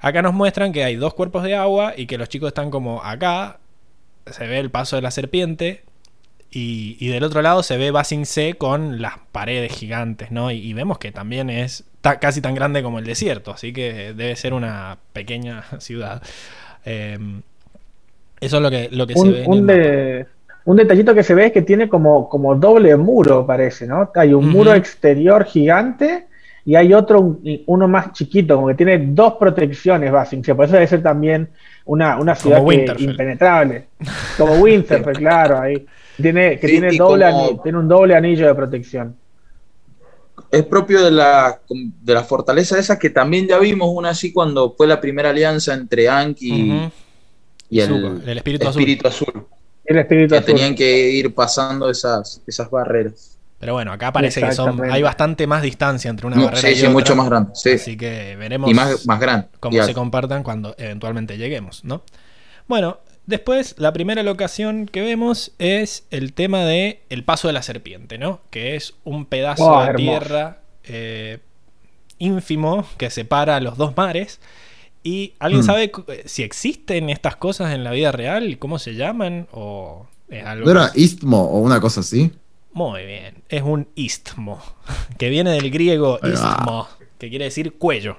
acá 0.00 0.22
nos 0.22 0.34
muestran 0.34 0.72
que 0.72 0.84
hay 0.84 0.96
dos 0.96 1.14
cuerpos 1.14 1.42
de 1.44 1.54
agua 1.54 1.94
y 1.96 2.06
que 2.06 2.18
los 2.18 2.28
chicos 2.28 2.48
están 2.48 2.70
como 2.70 3.02
acá. 3.02 3.58
Se 4.26 4.46
ve 4.46 4.58
el 4.58 4.70
paso 4.70 4.96
de 4.96 5.02
la 5.02 5.10
serpiente. 5.10 5.82
Y, 6.52 6.96
y 6.98 7.08
del 7.08 7.22
otro 7.22 7.42
lado 7.42 7.62
se 7.62 7.76
ve 7.76 7.92
Basin 7.92 8.26
C 8.26 8.54
con 8.54 9.00
las 9.00 9.14
paredes 9.30 9.70
gigantes, 9.72 10.32
¿no? 10.32 10.50
Y, 10.50 10.56
y 10.56 10.72
vemos 10.74 10.98
que 10.98 11.12
también 11.12 11.48
es 11.48 11.84
ta- 12.00 12.18
casi 12.18 12.40
tan 12.40 12.56
grande 12.56 12.82
como 12.82 12.98
el 12.98 13.04
desierto, 13.04 13.52
así 13.52 13.72
que 13.72 14.14
debe 14.14 14.34
ser 14.34 14.52
una 14.52 14.98
pequeña 15.12 15.62
ciudad. 15.78 16.20
Eh, 16.84 17.16
eso 18.40 18.56
es 18.56 18.62
lo 18.62 18.68
que, 18.70 18.88
lo 18.90 19.06
que 19.06 19.14
se 19.14 19.20
Un, 19.20 19.32
ve 19.32 19.44
en 19.44 19.52
un 19.52 19.66
de- 19.68 20.26
detallito 20.64 21.14
que 21.14 21.22
se 21.22 21.34
ve 21.36 21.46
es 21.46 21.52
que 21.52 21.62
tiene 21.62 21.88
como, 21.88 22.28
como 22.28 22.56
doble 22.56 22.96
muro, 22.96 23.46
parece, 23.46 23.86
¿no? 23.86 24.10
Hay 24.16 24.34
un 24.34 24.48
muro 24.50 24.74
exterior 24.74 25.44
gigante 25.44 26.26
y 26.70 26.76
hay 26.76 26.94
otro, 26.94 27.20
un- 27.20 27.62
uno 27.66 27.88
más 27.88 28.12
chiquito, 28.12 28.54
como 28.54 28.68
que 28.68 28.74
tiene 28.74 28.96
dos 28.98 29.34
protecciones 29.34 30.12
básicas. 30.12 30.54
Por 30.54 30.66
eso 30.66 30.74
debe 30.74 30.86
ser 30.86 31.02
también 31.02 31.48
una, 31.84 32.16
una 32.18 32.36
Como 32.36 32.60
ciudad 32.70 32.94
que- 32.96 33.02
impenetrable. 33.04 33.86
Como 34.38 34.52
Winterfell, 34.54 35.16
claro, 35.16 35.58
ahí. 35.60 35.84
Tiene, 36.20 36.60
que 36.60 36.68
Sí, 36.68 36.74
tiene, 36.74 36.96
doble 36.96 37.28
como- 37.30 37.62
tiene 37.62 37.78
un 37.78 37.88
doble 37.88 38.14
anillo 38.14 38.46
de 38.46 38.54
protección. 38.54 39.16
Es 40.52 40.62
propio 40.64 41.02
de 41.04 41.10
la, 41.10 41.60
de 41.68 42.14
la 42.14 42.22
fortaleza 42.24 42.78
esa 42.78 42.98
que 42.98 43.10
también 43.10 43.46
ya 43.48 43.58
vimos 43.58 43.88
una 43.92 44.10
así 44.10 44.32
cuando 44.32 44.72
fue 44.76 44.86
la 44.86 45.00
primera 45.00 45.30
alianza 45.30 45.74
entre 45.74 46.08
Ankh 46.08 46.38
y, 46.40 46.90
el, 47.70 48.22
el 48.26 48.36
espíritu 48.38 48.68
azul. 48.68 48.80
espíritu 48.82 49.08
azul. 49.08 49.46
El 49.84 49.98
espíritu 49.98 50.28
Que 50.34 50.38
azul. 50.38 50.46
tenían 50.54 50.74
que 50.74 51.10
ir 51.10 51.34
pasando 51.34 51.90
esas, 51.90 52.42
esas 52.46 52.70
barreras. 52.70 53.36
Pero 53.60 53.74
bueno, 53.74 53.92
acá 53.92 54.10
parece 54.12 54.40
que 54.40 54.52
son, 54.52 54.90
hay 54.90 55.02
bastante 55.02 55.46
más 55.46 55.62
distancia 55.62 56.08
entre 56.10 56.26
una 56.26 56.36
No, 56.36 56.44
barrera 56.46 56.62
sí, 56.62 56.68
y 56.68 56.74
sí, 56.76 56.80
otra. 56.80 56.90
mucho 56.92 57.14
más 57.16 57.26
grande. 57.28 57.50
Sí. 57.54 57.70
Así 57.72 57.96
que 57.96 58.34
veremos 58.36 58.70
Y 58.70 58.74
más, 58.74 59.06
más 59.06 59.20
grande. 59.20 59.46
cómo 59.60 59.82
se 59.84 59.94
compartan 59.94 60.42
cuando 60.42 60.74
eventualmente 60.78 61.36
lleguemos, 61.38 61.84
¿no? 61.84 62.02
Bueno, 62.66 62.98
después 63.26 63.74
la 63.78 63.92
primera 63.92 64.22
locación 64.22 64.86
que 64.86 65.02
vemos 65.02 65.52
es 65.58 66.06
el 66.10 66.32
tema 66.32 66.64
de 66.64 67.02
el 67.10 67.22
paso 67.22 67.48
de 67.48 67.52
la 67.54 67.62
serpiente, 67.62 68.16
¿no? 68.18 68.40
Que 68.50 68.76
es 68.76 68.94
un 69.04 69.26
pedazo 69.26 69.64
Oh, 69.70 69.80
de 69.82 69.88
hermoso. 69.90 69.96
tierra 70.04 70.58
eh, 70.84 71.38
ínfimo 72.18 72.86
que 72.96 73.10
separa 73.10 73.60
los 73.60 73.76
dos 73.76 73.96
mares. 73.96 74.40
¿Y 75.02 75.34
alguien 75.38 75.62
Mm. 75.62 75.64
sabe 75.66 75.92
eh, 76.08 76.22
si 76.26 76.42
existen 76.42 77.08
estas 77.10 77.36
cosas 77.36 77.72
en 77.74 77.84
la 77.84 77.90
vida 77.90 78.12
real? 78.12 78.58
¿Cómo 78.58 78.78
se 78.78 78.94
llaman? 78.94 79.48
¿O 79.52 80.06
es 80.28 80.44
algo 80.44 80.64
¿No 80.64 80.70
era 80.72 80.80
más? 80.82 80.96
istmo 80.96 81.42
o 81.44 81.58
una 81.60 81.80
cosa 81.80 82.00
así? 82.00 82.32
Muy 82.72 83.04
bien, 83.04 83.42
es 83.48 83.62
un 83.62 83.88
istmo, 83.94 84.62
que 85.18 85.28
viene 85.28 85.50
del 85.50 85.70
griego 85.70 86.18
istmo, 86.22 86.88
que 87.18 87.28
quiere 87.28 87.46
decir 87.46 87.74
cuello. 87.78 88.16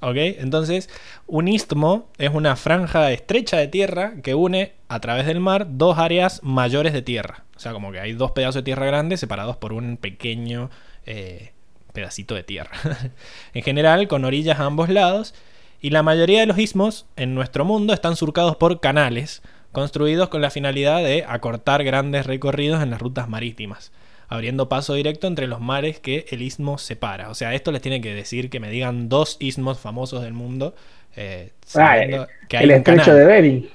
¿Ok? 0.00 0.16
Entonces, 0.16 0.88
un 1.26 1.48
istmo 1.48 2.08
es 2.18 2.30
una 2.32 2.54
franja 2.54 3.10
estrecha 3.10 3.56
de 3.56 3.66
tierra 3.66 4.14
que 4.22 4.34
une 4.34 4.74
a 4.86 5.00
través 5.00 5.26
del 5.26 5.40
mar 5.40 5.66
dos 5.70 5.98
áreas 5.98 6.40
mayores 6.44 6.92
de 6.92 7.02
tierra. 7.02 7.44
O 7.56 7.58
sea, 7.58 7.72
como 7.72 7.90
que 7.90 7.98
hay 7.98 8.12
dos 8.12 8.30
pedazos 8.30 8.56
de 8.56 8.62
tierra 8.62 8.86
grandes 8.86 9.18
separados 9.18 9.56
por 9.56 9.72
un 9.72 9.96
pequeño 9.96 10.70
eh, 11.04 11.52
pedacito 11.92 12.36
de 12.36 12.44
tierra. 12.44 12.70
en 13.54 13.62
general, 13.62 14.06
con 14.06 14.24
orillas 14.24 14.60
a 14.60 14.66
ambos 14.66 14.88
lados. 14.88 15.34
Y 15.80 15.90
la 15.90 16.02
mayoría 16.02 16.40
de 16.40 16.46
los 16.46 16.58
istmos 16.58 17.06
en 17.16 17.34
nuestro 17.34 17.64
mundo 17.64 17.92
están 17.92 18.16
surcados 18.16 18.56
por 18.56 18.80
canales, 18.80 19.42
construidos 19.72 20.28
con 20.28 20.40
la 20.42 20.50
finalidad 20.50 20.98
de 21.02 21.24
acortar 21.28 21.84
grandes 21.84 22.26
recorridos 22.26 22.82
en 22.82 22.90
las 22.90 23.00
rutas 23.00 23.28
marítimas, 23.28 23.92
abriendo 24.28 24.68
paso 24.68 24.94
directo 24.94 25.26
entre 25.26 25.46
los 25.46 25.60
mares 25.60 26.00
que 26.00 26.26
el 26.30 26.42
istmo 26.42 26.78
separa. 26.78 27.30
O 27.30 27.34
sea, 27.34 27.54
esto 27.54 27.72
les 27.72 27.82
tiene 27.82 28.00
que 28.00 28.14
decir 28.14 28.50
que 28.50 28.60
me 28.60 28.70
digan 28.70 29.08
dos 29.08 29.36
istmos 29.40 29.78
famosos 29.78 30.22
del 30.22 30.32
mundo. 30.32 30.74
eh, 31.16 31.52
Ah, 31.54 31.64
sabiendo 31.66 32.26
que 32.48 32.56
hay 32.58 32.64
el 32.64 32.70
estrecho 32.72 33.02
canal. 33.04 33.18
de 33.18 33.24
Bering. 33.26 33.70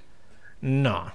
No. 0.61 1.11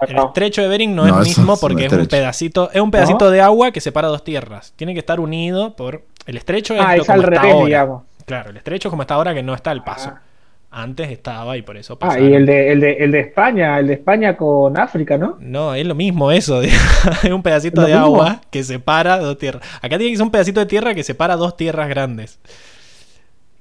Ah, 0.00 0.06
El 0.08 0.16
no. 0.16 0.26
estrecho 0.28 0.62
de 0.62 0.68
Bering 0.68 0.94
no, 0.94 1.06
No, 1.06 1.20
es 1.22 1.28
mismo 1.28 1.56
porque 1.58 1.86
es 1.86 1.92
un 1.92 2.06
pedacito, 2.06 2.70
es 2.72 2.80
un 2.80 2.90
pedacito 2.90 3.30
de 3.30 3.40
agua 3.40 3.70
que 3.72 3.80
separa 3.80 4.08
dos 4.08 4.24
tierras. 4.24 4.72
Tiene 4.76 4.92
que 4.94 5.00
estar 5.00 5.20
unido 5.20 5.74
por 5.76 6.04
el 6.26 6.36
estrecho 6.36 6.74
es 6.74 6.80
Ah, 6.80 6.96
lo 6.96 7.02
es 7.02 7.10
al 7.10 7.20
como 7.20 7.30
revés, 7.30 7.52
ahora. 7.52 7.66
digamos. 7.66 8.02
Claro, 8.26 8.50
el 8.50 8.56
estrecho 8.56 8.88
es 8.88 8.90
como 8.90 9.02
está 9.02 9.14
ahora 9.14 9.34
que 9.34 9.42
no 9.42 9.54
está 9.54 9.70
el 9.72 9.82
paso. 9.82 10.10
Ah. 10.14 10.22
Antes 10.76 11.10
estaba 11.10 11.56
y 11.56 11.62
por 11.62 11.76
eso 11.76 11.94
Ah, 11.94 11.98
pasaron. 12.00 12.30
y 12.30 12.34
el 12.34 12.46
de, 12.46 12.72
el, 12.72 12.80
de, 12.80 12.92
el 12.94 13.12
de 13.12 13.20
España, 13.20 13.78
el 13.78 13.86
de 13.86 13.94
España 13.94 14.36
con 14.36 14.76
África, 14.78 15.16
¿no? 15.16 15.36
No, 15.40 15.74
es 15.74 15.86
lo 15.86 15.94
mismo 15.94 16.32
eso. 16.32 16.60
Es 17.22 17.30
un 17.30 17.42
pedacito 17.42 17.80
¿Lo 17.82 17.86
de 17.86 17.92
mismo? 17.94 18.06
agua 18.06 18.40
que 18.50 18.64
separa 18.64 19.18
dos 19.18 19.38
tierras. 19.38 19.62
Acá 19.76 19.98
tiene 19.98 20.10
que 20.10 20.16
ser 20.16 20.24
un 20.24 20.30
pedacito 20.32 20.60
de 20.60 20.66
tierra 20.66 20.94
que 20.94 21.04
separa 21.04 21.36
dos 21.36 21.56
tierras 21.56 21.88
grandes. 21.88 22.40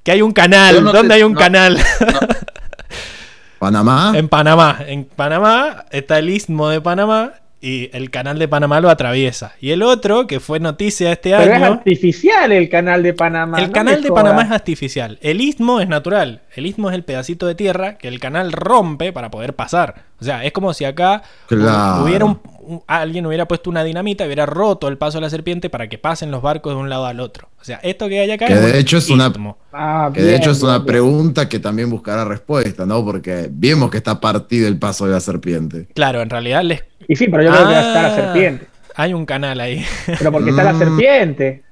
Que 0.04 0.12
hay 0.12 0.22
un 0.22 0.32
canal. 0.34 0.84
No 0.84 0.92
¿Dónde 0.92 1.10
te- 1.10 1.14
hay 1.16 1.24
un 1.24 1.34
no. 1.34 1.40
canal? 1.40 1.78
Panamá. 3.60 4.12
en 4.16 4.28
Panamá. 4.28 4.80
En 4.88 5.06
Panamá 5.06 5.86
está 5.92 6.20
el 6.20 6.30
istmo 6.30 6.68
de 6.70 6.82
Panamá 6.82 7.34
y 7.66 7.90
el 7.94 8.10
canal 8.12 8.38
de 8.40 8.48
Panamá 8.50 8.82
lo 8.82 8.90
atraviesa. 8.90 9.54
Y 9.62 9.72
el 9.72 9.84
otro, 9.84 10.28
que 10.28 10.42
fue 10.42 10.60
noticia 10.60 11.14
este 11.14 11.32
Pero 11.32 11.44
es 11.44 11.50
año. 11.62 11.66
artificial 11.74 12.52
el 12.52 12.68
canal 12.68 13.02
de 13.02 13.14
Panamá. 13.14 13.58
El 13.60 13.68
no 13.68 13.72
canal 13.72 14.04
de. 14.04 14.12
Panamá 14.12 14.42
es 14.44 14.52
artificial. 14.52 15.18
El 15.22 15.40
istmo 15.40 15.80
es 15.80 15.88
natural. 15.88 16.42
El 16.56 16.66
istmo 16.66 16.90
es 16.90 16.96
el 16.96 17.04
pedacito 17.06 17.48
de 17.48 17.56
tierra 17.56 17.98
que 17.98 18.10
el 18.10 18.20
canal 18.20 18.52
rompe 18.52 19.14
para 19.14 19.32
poder 19.32 19.56
pasar. 19.56 20.04
O 20.20 20.26
sea, 20.26 20.44
es 20.44 20.52
como 20.52 20.74
si 20.74 20.86
acá 20.86 21.24
Claro. 21.48 22.04
hubiera 22.04 22.26
un, 22.26 22.40
un- 22.62 22.82
alguien 22.88 23.26
hubiera 23.26 23.46
puesto 23.48 23.70
una 23.70 23.84
dinamita 23.84 24.24
y 24.24 24.28
hubiera 24.28 24.46
roto 24.46 24.88
el 24.88 24.98
paso 24.98 25.18
de 25.18 25.22
la 25.24 25.30
serpiente 25.30 25.70
para 25.70 25.90
que 25.90 25.98
pasen 25.98 26.32
los 26.32 26.42
barcos 26.42 26.74
de 26.74 26.80
un 26.80 26.90
lado 26.90 27.06
al 27.06 27.20
otro. 27.20 27.50
O 27.60 27.64
sea, 27.66 27.80
esto 27.84 28.08
que 28.08 28.20
hay 28.20 28.32
acá 28.32 28.48
Que 28.48 28.54
es 28.54 28.62
de 28.62 28.72
un 28.72 28.76
hecho 28.78 28.98
es 28.98 29.10
una- 29.10 29.28
istmo. 29.28 29.58
Ah, 29.74 30.12
Que 30.14 30.22
de 30.22 30.28
bien, 30.30 30.42
hecho 30.42 30.52
es 30.52 30.62
una 30.64 30.78
bien. 30.78 30.86
pregunta 30.86 31.50
que 31.50 31.60
también 31.60 31.90
buscará 31.90 32.24
respuesta, 32.26 32.86
¿no? 32.86 33.04
Porque 33.04 33.48
vimos 33.52 33.90
que 33.90 33.98
está 33.98 34.20
partido 34.22 34.68
el 34.68 34.78
paso 34.78 35.06
de 35.06 35.12
la 35.14 35.20
serpiente. 35.20 35.88
Claro, 35.96 36.22
en 36.22 36.30
realidad 36.30 36.64
les... 36.64 36.84
Y 37.08 37.16
sí, 37.16 37.28
pero 37.28 37.44
yo 37.44 37.52
creo 37.52 37.68
que 37.68 37.74
Ah, 37.76 37.80
está 37.88 38.02
la 38.04 38.16
serpiente. 38.16 38.68
Hay 38.96 39.14
un 39.14 39.26
canal 39.26 39.60
ahí. 39.60 39.84
Pero 40.20 40.32
porque 40.32 40.52
está 40.52 40.64
la 40.64 40.74
Mm. 40.74 40.80
serpiente. 40.80 41.64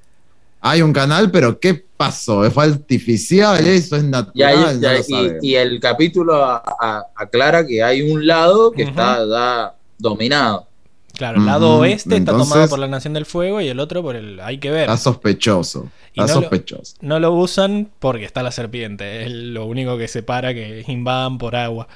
Hay 0.64 0.80
un 0.82 0.92
canal, 0.92 1.30
pero 1.32 1.58
¿qué 1.58 1.74
pasó? 1.96 2.48
¿Fue 2.50 2.64
artificial? 2.64 3.66
¿Eso 3.66 3.96
es 3.96 4.04
natural? 4.04 4.32
Y, 4.34 4.42
hay- 4.42 4.56
No 4.56 4.80
ya- 4.80 4.92
lo 4.92 4.98
y- 4.98 5.02
sabemos. 5.02 5.44
y 5.44 5.54
el 5.56 5.80
capítulo 5.80 6.44
a- 6.44 6.62
a- 6.80 7.04
aclara 7.16 7.66
que 7.66 7.82
hay 7.82 8.02
un 8.10 8.24
lado 8.26 8.70
que 8.70 8.82
está 8.84 9.18
ya 9.28 9.74
dominado. 9.98 10.68
Claro, 11.16 11.38
el 11.40 11.46
lado 11.46 11.78
oeste 11.78 12.10
está 12.10 12.16
entonces- 12.16 12.48
tomado 12.48 12.68
por 12.70 12.78
la 12.78 12.86
Nación 12.88 13.12
del 13.12 13.26
Fuego 13.26 13.60
y 13.60 13.68
el 13.68 13.78
otro 13.80 14.02
por 14.02 14.14
el... 14.16 14.40
Hay 14.40 14.58
que 14.58 14.70
ver. 14.70 14.82
Está 14.82 14.96
sospechoso. 14.96 15.88
Está 16.14 16.22
no 16.22 16.26
lo- 16.28 16.34
sospechoso. 16.42 16.96
No 17.00 17.18
lo 17.20 17.32
usan 17.34 17.88
porque 17.98 18.24
está 18.24 18.42
la 18.42 18.50
serpiente. 18.52 19.24
Es 19.24 19.30
lo 19.32 19.66
único 19.66 19.98
que 19.98 20.06
separa 20.08 20.54
que 20.54 20.84
invadan 20.88 21.38
por 21.38 21.54
agua. 21.56 21.88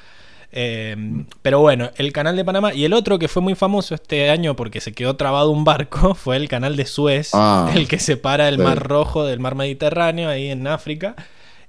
Eh, 0.52 0.96
pero 1.42 1.60
bueno, 1.60 1.90
el 1.96 2.12
canal 2.12 2.36
de 2.36 2.44
Panamá 2.44 2.72
y 2.72 2.84
el 2.84 2.92
otro 2.94 3.18
que 3.18 3.28
fue 3.28 3.42
muy 3.42 3.54
famoso 3.54 3.94
este 3.94 4.30
año 4.30 4.56
porque 4.56 4.80
se 4.80 4.92
quedó 4.92 5.16
trabado 5.16 5.50
un 5.50 5.64
barco 5.64 6.14
fue 6.14 6.36
el 6.36 6.48
canal 6.48 6.76
de 6.76 6.86
Suez, 6.86 7.30
Ah, 7.34 7.70
el 7.74 7.88
que 7.88 7.98
separa 7.98 8.48
el 8.48 8.56
sí. 8.56 8.62
mar 8.62 8.78
Rojo 8.86 9.24
del 9.24 9.40
mar 9.40 9.54
Mediterráneo 9.54 10.28
ahí 10.28 10.48
en 10.50 10.66
África. 10.66 11.14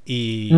Y 0.10 0.52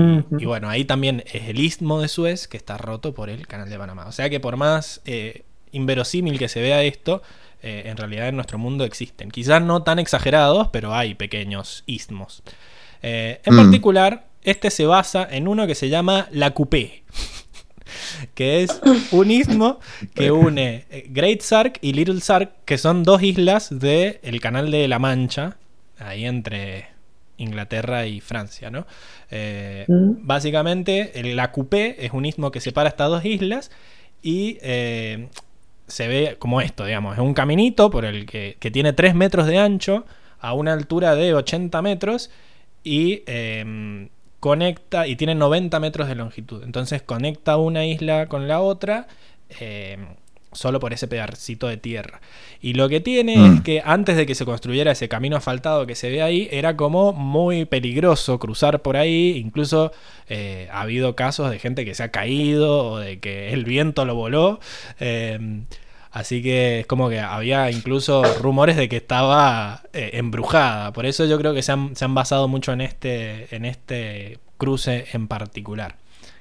bueno, 0.45 0.69
ahí 0.69 0.85
también 0.85 1.23
es 1.31 1.47
el 1.49 1.59
istmo 1.59 1.99
de 2.01 2.07
Suez 2.07 2.47
que 2.47 2.57
está 2.57 2.77
roto 2.77 3.13
por 3.15 3.29
el 3.31 3.47
canal 3.47 3.67
de 3.69 3.77
Panamá. 3.79 4.05
O 4.07 4.11
sea 4.11 4.29
que 4.29 4.39
por 4.39 4.57
más 4.57 5.01
eh, 5.05 5.41
inverosímil 5.71 6.37
que 6.37 6.47
se 6.47 6.61
vea 6.61 6.83
esto, 6.83 7.23
eh, 7.63 7.83
en 7.85 7.97
realidad 7.97 8.27
en 8.27 8.35
nuestro 8.35 8.59
mundo 8.59 8.83
existen. 8.85 9.31
Quizás 9.31 9.61
no 9.63 9.81
tan 9.81 9.97
exagerados, 9.97 10.67
pero 10.67 10.93
hay 10.93 11.15
pequeños 11.15 11.83
istmos. 11.87 12.43
Eh, 13.01 13.41
en 13.43 13.55
Mm. 13.55 13.57
particular, 13.57 14.27
este 14.43 14.69
se 14.69 14.85
basa 14.85 15.27
en 15.29 15.47
uno 15.47 15.65
que 15.65 15.73
se 15.75 15.89
llama 15.89 16.27
la 16.31 16.51
Coupé, 16.53 17.03
que 18.33 18.63
es 18.63 18.81
un 19.11 19.31
istmo 19.31 19.79
que 20.13 20.31
une 20.31 20.85
eh, 20.89 21.05
Great 21.09 21.41
Sark 21.41 21.79
y 21.81 21.93
Little 21.93 22.21
Sark, 22.21 22.51
que 22.65 22.77
son 22.77 23.03
dos 23.03 23.21
islas 23.23 23.69
del 23.77 24.39
Canal 24.41 24.71
de 24.71 24.87
la 24.87 24.99
Mancha, 24.99 25.57
ahí 25.97 26.25
entre 26.25 26.87
Inglaterra 27.37 28.05
y 28.05 28.19
Francia, 28.19 28.69
¿no? 28.69 28.85
Eh, 29.31 29.85
Mm. 29.87 30.25
Básicamente, 30.27 31.19
el- 31.19 31.35
la 31.35 31.51
Coupé 31.51 32.05
es 32.05 32.11
un 32.13 32.25
istmo 32.25 32.51
que 32.51 32.59
separa 32.59 32.89
estas 32.89 33.09
dos 33.09 33.23
islas 33.25 33.71
y 34.21 34.57
eh, 34.61 35.27
se 35.87 36.07
ve 36.07 36.35
como 36.37 36.61
esto, 36.61 36.85
digamos, 36.85 37.13
es 37.15 37.19
un 37.19 37.33
caminito 37.33 37.89
por 37.89 38.05
el 38.05 38.25
que, 38.25 38.57
que 38.59 38.69
tiene 38.71 38.93
3 38.93 39.15
metros 39.15 39.47
de 39.47 39.57
ancho 39.57 40.05
a 40.39 40.53
una 40.53 40.73
altura 40.73 41.15
de 41.15 41.33
80 41.33 41.81
metros 41.81 42.29
y 42.83 43.23
eh, 43.25 44.07
conecta 44.39 45.07
y 45.07 45.15
tiene 45.15 45.35
90 45.35 45.79
metros 45.79 46.07
de 46.07 46.15
longitud. 46.15 46.63
Entonces 46.63 47.01
conecta 47.01 47.57
una 47.57 47.85
isla 47.85 48.27
con 48.27 48.47
la 48.47 48.61
otra 48.61 49.07
eh, 49.59 49.97
solo 50.51 50.79
por 50.79 50.93
ese 50.93 51.07
pedacito 51.07 51.67
de 51.67 51.77
tierra. 51.77 52.21
Y 52.61 52.73
lo 52.73 52.89
que 52.89 52.99
tiene 52.99 53.37
Mm. 53.37 53.55
es 53.55 53.61
que 53.61 53.81
antes 53.85 54.17
de 54.17 54.25
que 54.25 54.33
se 54.35 54.45
construyera 54.45 54.91
ese 54.91 55.07
camino 55.07 55.37
asfaltado 55.37 55.85
que 55.85 55.93
se 55.95 56.09
ve 56.09 56.21
ahí, 56.23 56.47
era 56.51 56.75
como 56.75 57.13
muy 57.13 57.65
peligroso 57.65 58.39
cruzar 58.39 58.81
por 58.81 58.97
ahí. 58.97 59.37
Incluso 59.37 59.91
eh, 60.27 60.67
ha 60.71 60.81
habido 60.81 61.15
casos 61.15 61.51
de 61.51 61.59
gente 61.59 61.85
que 61.85 61.93
se 61.93 62.03
ha 62.03 62.09
caído 62.09 62.93
o 62.93 62.97
de 62.99 63.19
que 63.19 63.53
el 63.53 63.63
viento 63.63 64.05
lo 64.05 64.15
voló. 64.15 64.59
Eh, 64.99 65.61
Así 66.11 66.41
que 66.41 66.81
es 66.81 66.87
como 66.87 67.09
que 67.09 67.19
había 67.19 67.69
incluso 67.69 68.23
rumores 68.39 68.75
de 68.77 68.89
que 68.89 68.97
estaba 68.97 69.83
eh, 69.93 70.11
embrujada. 70.13 70.91
Por 70.91 71.05
eso 71.05 71.25
yo 71.25 71.37
creo 71.37 71.53
que 71.53 71.61
se 71.61 71.71
han, 71.71 71.95
se 71.95 72.05
han 72.05 72.15
basado 72.15 72.47
mucho 72.47 72.71
en 72.73 72.81
este, 72.81 73.53
en 73.55 73.65
este 73.65 74.39
cruce 74.57 75.05
en 75.13 75.27
particular. 75.27 75.95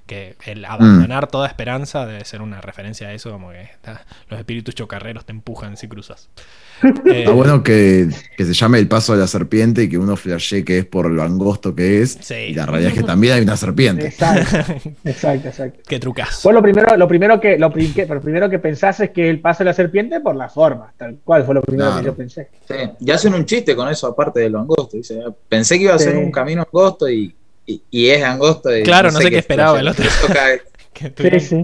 Que 0.08 0.36
el 0.46 0.64
abandonar 0.64 1.26
toda 1.28 1.46
esperanza 1.46 2.06
debe 2.06 2.24
ser 2.24 2.40
una 2.42 2.60
referencia 2.62 3.08
a 3.08 3.12
eso, 3.12 3.30
como 3.30 3.50
que 3.50 3.60
está- 3.60 4.04
los 4.30 4.40
espíritus 4.40 4.74
chocarreros 4.74 5.24
te 5.26 5.32
empujan 5.32 5.76
si 5.76 5.86
cruzas. 5.86 6.30
Eh, 7.06 7.20
Está 7.20 7.32
bueno 7.32 7.62
que, 7.64 8.08
que 8.36 8.44
se 8.44 8.52
llame 8.54 8.78
el 8.78 8.86
paso 8.86 9.12
de 9.12 9.18
la 9.18 9.26
serpiente 9.26 9.82
y 9.82 9.88
que 9.88 9.98
uno 9.98 10.16
flashee 10.16 10.64
que 10.64 10.78
es 10.78 10.84
por 10.86 11.10
lo 11.10 11.22
angosto 11.24 11.74
que 11.74 12.02
es. 12.02 12.16
Sí. 12.20 12.34
Y 12.34 12.54
la 12.54 12.66
realidad 12.66 12.92
es 12.92 12.98
que 12.98 13.04
también 13.04 13.34
hay 13.34 13.42
una 13.42 13.56
serpiente. 13.56 14.06
Exacto, 14.06 14.56
exacto, 15.04 15.48
exacto. 15.48 15.80
Qué 15.88 15.98
trucas. 15.98 16.40
Fue 16.40 16.52
lo 16.52 16.62
primero, 16.62 16.96
lo 16.96 17.08
primero 17.08 17.40
que, 17.40 17.58
lo, 17.58 17.72
que- 17.72 18.06
lo 18.06 18.20
primero 18.20 18.48
que 18.48 18.58
pensás 18.60 19.00
es 19.00 19.10
que 19.10 19.28
el 19.28 19.40
paso 19.40 19.58
de 19.58 19.64
la 19.66 19.74
serpiente 19.74 20.20
por 20.20 20.36
la 20.36 20.48
forma, 20.48 20.92
tal 20.96 21.18
cual 21.24 21.44
fue 21.44 21.54
lo 21.54 21.62
primero 21.62 21.86
Claro. 21.90 22.00
que 22.00 22.06
yo 22.06 22.14
pensé. 22.14 22.48
Sí, 22.68 22.74
Y 23.00 23.10
hacen 23.10 23.34
un 23.34 23.44
chiste 23.44 23.74
con 23.76 23.88
eso, 23.88 24.06
aparte 24.06 24.40
de 24.40 24.48
lo 24.50 24.60
angosto. 24.60 24.96
Dice, 24.96 25.20
pensé 25.48 25.76
que 25.78 25.84
iba 25.84 25.94
a 25.94 25.98
ser 25.98 26.12
Sí. 26.12 26.18
un 26.18 26.30
camino 26.30 26.62
angosto 26.62 27.08
y, 27.10 27.34
y, 27.68 27.82
y 27.90 28.08
es 28.08 28.24
angosto. 28.24 28.76
y 28.76 28.82
Claro, 28.82 29.12
no 29.12 29.20
sé 29.20 29.30
qué 29.30 29.38
esperaba 29.38 29.78
el 29.78 29.86
otro. 29.88 30.04
Eso 30.04 30.26
cae. 30.32 30.62
Que 30.92 31.38
Sí, 31.38 31.40
sí. 31.40 31.62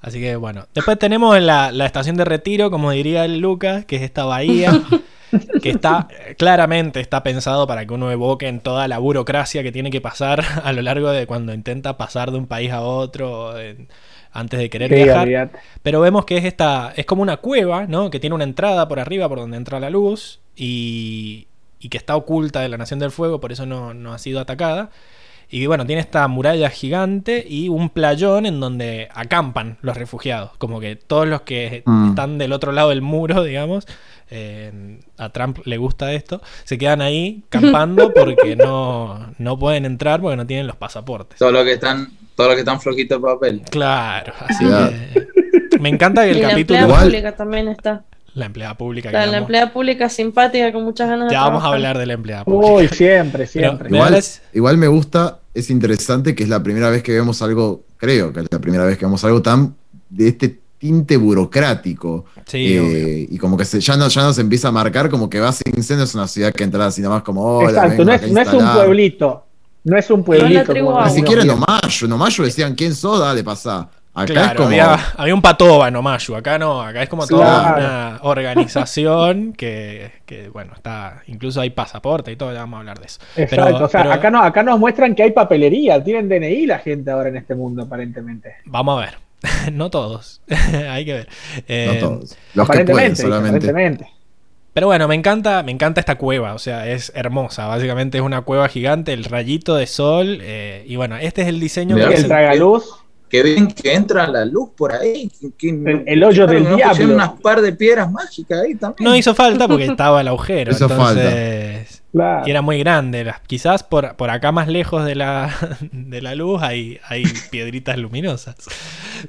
Así 0.00 0.20
que 0.20 0.36
bueno. 0.36 0.66
Después 0.74 0.96
tenemos 0.98 1.40
la, 1.40 1.72
la 1.72 1.86
estación 1.86 2.16
de 2.16 2.24
retiro, 2.24 2.70
como 2.70 2.92
diría 2.92 3.24
el 3.24 3.38
Lucas, 3.38 3.84
que 3.84 3.96
es 3.96 4.02
esta 4.02 4.24
bahía. 4.24 4.70
que 5.62 5.70
está 5.70 6.06
claramente 6.38 7.00
está 7.00 7.24
pensado 7.24 7.66
para 7.66 7.84
que 7.84 7.92
uno 7.94 8.12
evoque 8.12 8.46
en 8.46 8.60
toda 8.60 8.86
la 8.86 8.98
burocracia 8.98 9.64
que 9.64 9.72
tiene 9.72 9.90
que 9.90 10.00
pasar 10.00 10.44
a 10.62 10.72
lo 10.72 10.82
largo 10.82 11.10
de 11.10 11.26
cuando 11.26 11.52
intenta 11.52 11.96
pasar 11.96 12.30
de 12.30 12.38
un 12.38 12.46
país 12.46 12.70
a 12.70 12.82
otro 12.82 13.58
en- 13.58 13.88
antes 14.30 14.60
de 14.60 14.70
querer 14.70 14.90
Sí, 14.90 15.02
viajar. 15.02 15.50
Pero 15.82 16.00
vemos 16.00 16.24
que 16.24 16.36
es 16.36 16.44
esta, 16.44 16.92
es 16.96 17.06
como 17.06 17.22
una 17.22 17.38
cueva, 17.38 17.86
¿no? 17.86 18.10
Que 18.10 18.20
tiene 18.20 18.34
una 18.34 18.44
entrada 18.44 18.86
por 18.86 19.00
arriba 19.00 19.28
por 19.28 19.38
donde 19.38 19.56
entra 19.56 19.80
la 19.80 19.90
luz 19.90 20.40
y, 20.54 21.46
y 21.84 21.88
que 21.90 21.98
está 21.98 22.16
oculta 22.16 22.60
de 22.60 22.68
la 22.70 22.78
Nación 22.78 22.98
del 22.98 23.10
Fuego, 23.10 23.40
por 23.40 23.52
eso 23.52 23.66
no, 23.66 23.92
no 23.94 24.14
ha 24.14 24.18
sido 24.18 24.40
atacada. 24.40 24.90
Y 25.50 25.66
bueno, 25.66 25.84
tiene 25.86 26.00
esta 26.00 26.26
muralla 26.26 26.70
gigante 26.70 27.44
y 27.46 27.68
un 27.68 27.90
playón 27.90 28.46
en 28.46 28.58
donde 28.58 29.08
acampan 29.14 29.76
los 29.82 29.94
refugiados. 29.96 30.52
Como 30.56 30.80
que 30.80 30.96
todos 30.96 31.28
los 31.28 31.42
que 31.42 31.82
Mm. 31.84 32.08
están 32.08 32.38
del 32.38 32.52
otro 32.54 32.72
lado 32.72 32.88
del 32.88 33.02
muro, 33.02 33.44
digamos, 33.44 33.86
eh, 34.30 34.98
a 35.18 35.28
Trump 35.28 35.58
le 35.66 35.76
gusta 35.76 36.12
esto, 36.14 36.40
se 36.64 36.78
quedan 36.78 37.02
ahí 37.02 37.44
campando 37.50 38.12
porque 38.14 38.56
no, 38.56 39.34
no 39.38 39.58
pueden 39.58 39.84
entrar 39.84 40.22
porque 40.22 40.36
no 40.38 40.46
tienen 40.46 40.66
los 40.66 40.76
pasaportes. 40.76 41.38
Todo 41.38 41.52
lo 41.52 41.62
que 41.62 41.74
están, 41.74 42.08
todo 42.34 42.48
lo 42.48 42.54
que 42.54 42.60
están 42.60 42.80
flojitos 42.80 43.18
de 43.20 43.22
papel. 43.28 43.62
Claro, 43.70 44.32
así 44.48 44.64
que 44.64 45.78
me 45.78 45.90
encanta 45.90 46.24
que 46.24 46.30
el 46.30 46.38
y 46.38 46.40
la 46.40 46.48
capítulo 46.48 46.78
empleada 46.80 46.86
Igual- 47.02 47.04
pública 47.10 47.36
también 47.36 47.68
está. 47.68 48.02
La 48.34 48.46
empleada 48.46 48.76
pública 48.76 49.10
La, 49.12 49.38
empleada 49.38 49.72
pública 49.72 50.08
simpática 50.08 50.72
con 50.72 50.84
muchas 50.84 51.08
ganas 51.08 51.28
de 51.28 51.34
ya 51.34 51.42
vamos 51.42 51.62
a 51.62 51.68
hablar 51.68 51.96
de 51.98 52.06
la 52.06 52.14
empleada 52.14 52.44
pública. 52.44 52.72
Uy, 52.72 52.88
siempre, 52.88 53.46
siempre. 53.46 53.88
Igual, 53.88 54.22
igual 54.52 54.76
me 54.76 54.88
gusta, 54.88 55.38
es 55.54 55.70
interesante 55.70 56.34
que 56.34 56.42
es 56.42 56.48
la 56.48 56.62
primera 56.62 56.90
vez 56.90 57.02
que 57.02 57.12
vemos 57.12 57.40
algo, 57.42 57.84
creo 57.96 58.32
que 58.32 58.40
es 58.40 58.46
la 58.50 58.58
primera 58.58 58.84
vez 58.84 58.98
que 58.98 59.04
vemos 59.04 59.22
algo 59.24 59.40
tan 59.40 59.74
de 60.10 60.28
este 60.28 60.58
tinte 60.78 61.16
burocrático. 61.16 62.26
Sí, 62.46 62.76
Eh, 62.76 63.26
y 63.30 63.38
como 63.38 63.56
que 63.56 63.64
se, 63.64 63.80
ya, 63.80 63.96
no, 63.96 64.08
ya 64.08 64.22
nos 64.22 64.38
empieza 64.38 64.68
a 64.68 64.72
marcar 64.72 65.08
como 65.08 65.30
que 65.30 65.40
Basingsen 65.40 66.00
es 66.00 66.14
una 66.14 66.26
ciudad 66.28 66.52
que 66.52 66.64
entra 66.64 66.86
así 66.86 67.00
nada 67.00 67.14
más 67.14 67.22
como 67.22 67.58
hola, 67.58 67.68
Exacto, 67.70 67.90
vengo 67.90 68.04
no 68.04 68.12
es, 68.12 68.22
no 68.22 68.28
un 68.28 68.38
instalar". 68.38 68.76
pueblito. 68.76 69.46
No 69.84 69.98
es 69.98 70.10
un 70.10 70.24
pueblito. 70.24 70.72
tribu 70.72 70.86
como. 70.92 71.04
Ni 71.04 71.10
siquiera 71.12 71.42
en. 71.42 71.50
Omayo, 71.50 72.06
en 72.06 72.12
Omayo 72.12 72.44
decían 72.44 72.74
quién 72.74 72.94
sos, 72.94 73.20
dale, 73.20 73.44
pasá. 73.44 73.88
Acá 74.16 74.32
Claro, 74.32 74.48
es 74.50 74.54
como. 74.56 74.68
había, 74.68 74.94
había 75.16 75.34
un 75.34 75.42
patoba 75.42 75.88
en 75.88 75.96
Omayu, 75.96 76.36
acá 76.36 76.56
no, 76.56 76.80
acá 76.80 77.02
es 77.02 77.08
como 77.08 77.26
toda 77.26 77.74
Claro. 77.74 77.76
una 77.78 78.18
organización 78.22 79.52
que, 79.54 80.12
que, 80.24 80.48
bueno, 80.50 80.72
está, 80.74 81.22
incluso 81.26 81.60
hay 81.60 81.70
pasaporte 81.70 82.30
y 82.32 82.36
todo, 82.36 82.52
ya 82.52 82.60
vamos 82.60 82.76
a 82.76 82.80
hablar 82.80 82.98
de 83.00 83.06
eso. 83.06 83.20
Exacto, 83.36 83.64
Pero- 83.72 83.84
o 83.84 83.88
sea, 83.88 84.02
pero- 84.02 84.12
acá, 84.14 84.30
no, 84.30 84.42
acá 84.42 84.62
nos 84.62 84.78
muestran 84.78 85.14
que 85.14 85.24
hay 85.24 85.32
papelería, 85.32 86.02
tienen 86.02 86.28
DNI 86.28 86.66
la 86.66 86.78
gente 86.78 87.10
ahora 87.10 87.28
en 87.28 87.36
este 87.36 87.54
mundo, 87.54 87.82
aparentemente. 87.82 88.54
Vamos 88.66 88.98
a 89.02 89.04
ver, 89.06 89.18
no 89.72 89.90
todos, 89.90 90.40
hay 90.88 91.04
que 91.04 91.12
ver. 91.12 91.28
No 91.56 91.62
Eh, 91.68 91.98
todos. 92.00 92.36
Los 92.54 92.68
que 92.68 92.84
pueden 92.84 92.90
aparentemente, 92.90 93.22
solamente. 93.22 93.56
aparentemente. 93.68 94.08
Pero 94.74 94.88
bueno, 94.88 95.06
me 95.06 95.14
encanta, 95.14 95.62
me 95.62 95.70
encanta 95.70 96.00
esta 96.00 96.16
cueva, 96.16 96.52
o 96.54 96.58
sea, 96.58 96.88
es 96.88 97.12
hermosa. 97.14 97.66
Básicamente 97.68 98.18
es 98.18 98.24
una 98.24 98.42
cueva 98.42 98.68
gigante, 98.68 99.12
el 99.12 99.22
rayito 99.24 99.76
de 99.76 99.86
sol. 99.86 100.38
eh, 100.42 100.84
y 100.88 100.96
bueno, 100.96 101.16
este 101.16 101.42
es 101.42 101.48
el 101.48 101.60
diseño 101.60 101.94
que 101.94 102.02
el 102.14 102.26
tragaluz. 102.26 102.84
Qué 103.28 103.42
bien 103.42 103.66
que 103.68 103.94
entra 103.94 104.26
la 104.28 104.44
luz 104.44 104.70
por 104.76 104.92
ahí. 104.92 105.28
que- 105.40 105.50
que- 105.58 105.68
El- 105.70 106.04
el 106.06 106.22
hoyo 106.24 106.46
del 106.46 106.62
no 106.64 106.76
diablo. 106.76 107.14
unas 107.14 107.30
par 107.40 107.60
de 107.62 107.72
piedras 107.72 108.10
mágicas 108.10 108.60
ahí 108.62 108.74
también. 108.76 109.08
no 109.10 109.16
hizo 109.16 109.34
falta 109.34 109.66
porque 109.66 109.86
estaba 109.86 110.20
el 110.20 110.28
agujero. 110.28 110.70
Hizo 110.72 110.84
entonces, 110.90 112.02
Claro. 112.12 112.46
Y 112.46 112.50
era 112.50 112.62
muy 112.62 112.78
grande. 112.78 113.32
Quizás 113.48 113.82
por, 113.82 114.14
por 114.14 114.30
acá 114.30 114.52
más 114.52 114.68
lejos 114.68 115.04
de 115.04 115.16
la, 115.16 115.50
de 115.92 116.22
la 116.22 116.36
luz 116.36 116.62
hay, 116.62 117.00
hay 117.08 117.24
piedritas 117.50 117.96
luminosas. 117.98 118.54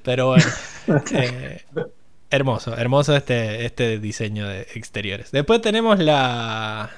Pero 0.03 0.27
bueno. 0.27 0.45
eh, 1.13 1.63
hermoso, 2.29 2.77
hermoso 2.77 3.15
este, 3.15 3.65
este 3.65 3.97
diseño 3.99 4.47
de 4.47 4.61
exteriores. 4.75 5.31
Después 5.31 5.61
tenemos 5.61 5.97
la, 5.99 6.91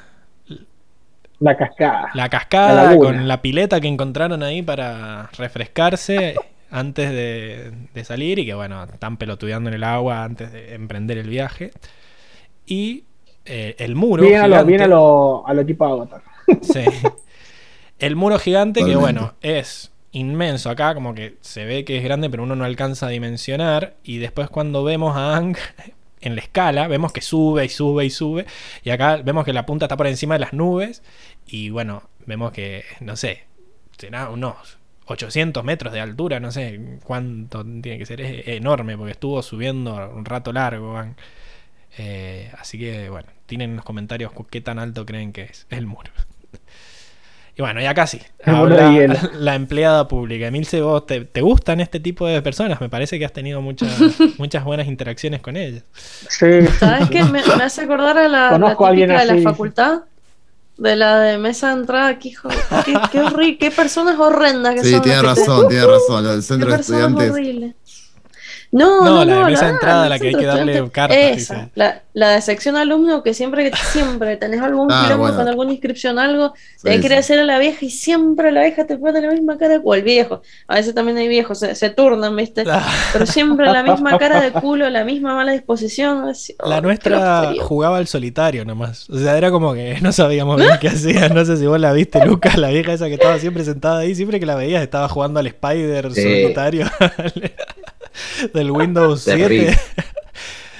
La 1.40 1.56
cascada. 1.56 2.10
la 2.16 2.28
cascada 2.30 2.98
con 2.98 3.28
la 3.28 3.42
pileta 3.42 3.80
que 3.80 3.88
encontraron 3.88 4.44
ahí 4.44 4.62
para 4.62 5.30
refrescarse 5.38 6.36
antes 6.70 7.10
de, 7.12 7.72
de 7.94 8.04
salir 8.04 8.40
y 8.40 8.46
que 8.46 8.54
bueno, 8.54 8.84
están 8.84 9.18
pelotudeando 9.18 9.70
en 9.70 9.76
el 9.76 9.84
agua 9.84 10.24
antes 10.24 10.52
de 10.52 10.74
emprender 10.76 11.18
el 11.18 11.30
viaje. 11.30 11.72
Y 12.66 13.06
eh, 13.46 13.76
el 13.80 13.96
muro. 13.96 14.24
Bien 14.24 14.42
a 14.42 14.48
lo, 14.48 14.56
gigante- 14.56 14.68
bien 14.68 14.82
a 14.82 14.88
lo, 14.88 15.48
a 15.48 15.54
lo 15.54 15.62
equipo 15.62 15.86
de 15.86 15.92
Avatar. 15.94 16.22
Sí. 16.62 16.86
El 18.00 18.16
muro 18.16 18.38
gigante 18.40 18.86
que 18.86 18.96
bueno, 18.96 19.34
es 19.42 19.92
inmenso 20.12 20.70
acá, 20.70 20.94
como 20.94 21.14
que 21.14 21.38
se 21.42 21.66
ve 21.66 21.84
que 21.84 21.98
es 21.98 22.04
grande, 22.04 22.30
pero 22.30 22.44
uno 22.44 22.56
no 22.56 22.64
alcanza 22.64 23.08
a 23.08 23.10
dimensionar. 23.10 23.96
Y 24.04 24.18
después 24.20 24.50
cuando 24.50 24.84
vemos 24.84 25.18
a 25.18 25.36
Ang 25.36 25.58
en 26.22 26.36
la 26.36 26.42
escala, 26.42 26.88
vemos 26.88 27.12
que 27.12 27.22
sube 27.22 27.66
y 27.66 27.70
sube 27.70 28.06
y 28.06 28.10
sube. 28.10 28.46
Y 28.84 28.92
acá 28.92 29.18
vemos 29.18 29.46
que 29.46 29.54
la 29.54 29.66
punta 29.66 29.86
está 29.86 29.98
por 29.98 30.08
encima 30.08 30.36
de 30.36 30.40
las 30.40 30.54
nubes. 30.54 31.02
Y 31.48 31.70
bueno, 31.70 32.04
vemos 32.26 32.52
que, 32.52 32.84
no 33.00 33.16
sé, 33.16 33.46
será 33.98 34.30
unos 34.30 34.77
800 35.08 35.64
metros 35.64 35.94
de 35.94 36.02
altura, 36.02 36.40
no 36.40 36.52
sé 36.52 37.00
cuánto 37.04 37.64
tiene 37.64 37.98
que 37.98 38.06
ser. 38.06 38.22
Es 38.22 38.48
enorme 38.48 38.98
porque 38.98 39.12
estuvo 39.12 39.42
subiendo 39.42 40.12
un 40.14 40.26
rato 40.26 40.52
largo. 40.52 41.02
Eh, 41.98 42.52
así 42.60 42.78
que 42.78 43.10
bueno, 43.10 43.28
tienen 43.46 43.72
en 43.72 43.76
los 43.78 43.86
comentarios 43.86 44.32
qué 44.50 44.62
tan 44.62 44.80
alto 44.80 45.06
creen 45.06 45.32
que 45.32 45.44
es 45.44 45.66
el 45.70 45.86
muro. 45.88 46.12
Y 47.60 47.62
bueno, 47.64 47.82
y 47.82 47.86
acá 47.86 48.06
sí. 48.06 48.22
El 48.38 48.54
muro 48.54 48.76
habla 48.76 48.90
de 48.92 48.94
hielo. 48.94 49.16
la 49.40 49.56
empleada 49.56 50.08
pública. 50.08 50.46
Emilce, 50.46 50.80
¿vos 50.80 51.08
te, 51.08 51.22
te 51.22 51.42
gustan 51.42 51.80
este 51.80 52.00
tipo 52.00 52.28
de 52.28 52.40
personas? 52.44 52.80
Me 52.80 52.88
parece 52.88 53.18
que 53.18 53.26
has 53.26 53.34
tenido 53.34 53.64
muchas, 53.64 53.90
muchas 54.38 54.64
buenas 54.64 54.86
interacciones 54.86 55.42
con 55.42 55.58
ellas. 55.58 55.84
Sí. 55.94 56.68
¿Sabes 56.80 57.10
qué? 57.10 57.24
Me, 57.24 57.42
me 57.42 57.64
hace 57.64 57.82
acordar 57.82 58.16
a 58.16 58.28
la, 58.28 58.44
la 58.44 58.50
Conozco 58.52 58.86
a 58.86 58.90
alguien 58.90 59.10
típica 59.10 59.26
de 59.26 59.42
la 59.42 59.50
facultad. 59.50 60.02
De 60.78 60.96
la 60.96 61.20
de 61.20 61.38
mesa 61.40 61.70
de 61.74 61.82
entrada, 61.82 62.20
que 62.20 62.30
hijo, 62.30 62.50
qué, 62.86 62.94
qué 63.12 63.20
horrible, 63.22 63.58
qué 63.58 63.72
personas 63.72 64.20
horrendas 64.20 64.76
que 64.76 64.84
Sí, 64.84 64.92
son. 64.92 65.02
tiene 65.02 65.18
que 65.22 65.24
te- 65.24 65.28
razón, 65.42 65.68
tiene 65.68 65.86
razón. 65.88 66.26
Qué 66.36 66.42
centro 66.44 66.70
de 66.70 66.76
estudiantes. 66.82 67.32
horribles. 67.32 67.76
No, 68.72 69.04
No, 69.04 69.06
no, 69.06 69.26
la 69.26 69.34
de 69.34 69.40
no, 69.42 69.46
mesa 69.48 69.66
de 69.66 69.72
entrada, 69.72 70.04
la 70.04 70.10
la 70.10 70.20
que 70.20 70.28
hay 70.28 70.36
que 70.36 70.46
darle 70.46 70.90
cartas, 70.92 71.18
Esa, 71.18 71.70
la, 71.76 72.02
la 72.14 72.32
de 72.32 72.42
sección 72.42 72.76
alumno, 72.76 73.24
que 73.24 73.34
siempre, 73.34 73.72
siempre 73.92 74.36
tenés 74.38 74.62
algún 74.62 74.90
Ah, 74.92 75.16
bueno. 75.18 75.38
con 75.38 75.48
alguna 75.48 75.72
inscripción, 75.72 76.20
algo, 76.20 76.54
te 76.84 76.94
Sí, 76.96 77.00
quiere 77.00 77.16
sí. 77.16 77.20
hacer 77.20 77.40
a 77.40 77.44
la 77.46 77.60
vieja 77.60 77.86
y 77.86 77.90
siempre 77.90 78.52
la 78.52 78.62
vieja 78.64 78.86
te 78.86 78.98
pone 78.98 79.22
la 79.22 79.32
misma 79.32 79.58
cara, 79.58 79.80
o 79.84 79.96
el 79.96 80.02
viejo. 80.04 80.42
A 80.68 80.76
veces 80.76 80.94
también 80.94 81.18
hay 81.18 81.28
viejos, 81.30 81.60
se, 81.60 81.76
se 81.76 81.90
turnan, 81.92 82.36
¿viste? 82.36 82.66
Pero 83.14 83.26
siempre 83.26 83.66
la 83.68 83.84
misma 83.84 84.18
cara 84.18 84.42
de 84.42 84.52
culo, 84.52 84.90
la 84.90 85.06
misma 85.06 85.34
mala 85.34 85.54
disposición. 85.54 86.28
así, 86.30 86.54
oh, 86.60 86.70
La 86.70 86.82
nuestra 86.82 87.54
jugaba 87.62 87.98
al 87.98 88.08
solitario 88.08 88.66
nomás. 88.66 89.10
O 89.10 89.18
sea, 89.18 89.38
era 89.38 89.50
como 89.50 89.74
que 89.74 89.98
no 90.02 90.12
sabíamos 90.12 90.58
bien 90.58 90.72
qué 90.82 90.90
hacía. 90.90 91.30
No 91.30 91.46
sé 91.46 91.56
si 91.58 91.66
vos 91.66 91.80
la 91.80 91.94
viste, 91.94 92.24
Lucas, 92.26 92.58
la 92.58 92.70
vieja 92.70 92.92
esa 92.92 93.08
que 93.08 93.14
estaba 93.14 93.40
siempre 93.40 93.64
sentada 93.64 94.00
ahí. 94.00 94.14
Siempre 94.14 94.40
que 94.42 94.46
la 94.46 94.56
veías 94.56 94.84
estaba 94.84 95.08
jugando 95.08 95.40
al 95.40 95.48
Spider 95.48 96.12
Sí. 96.14 96.22
solitario 96.22 96.86
del 98.54 98.72
Windows 98.72 99.22
7. 99.24 99.42
Terrible. 99.44 99.78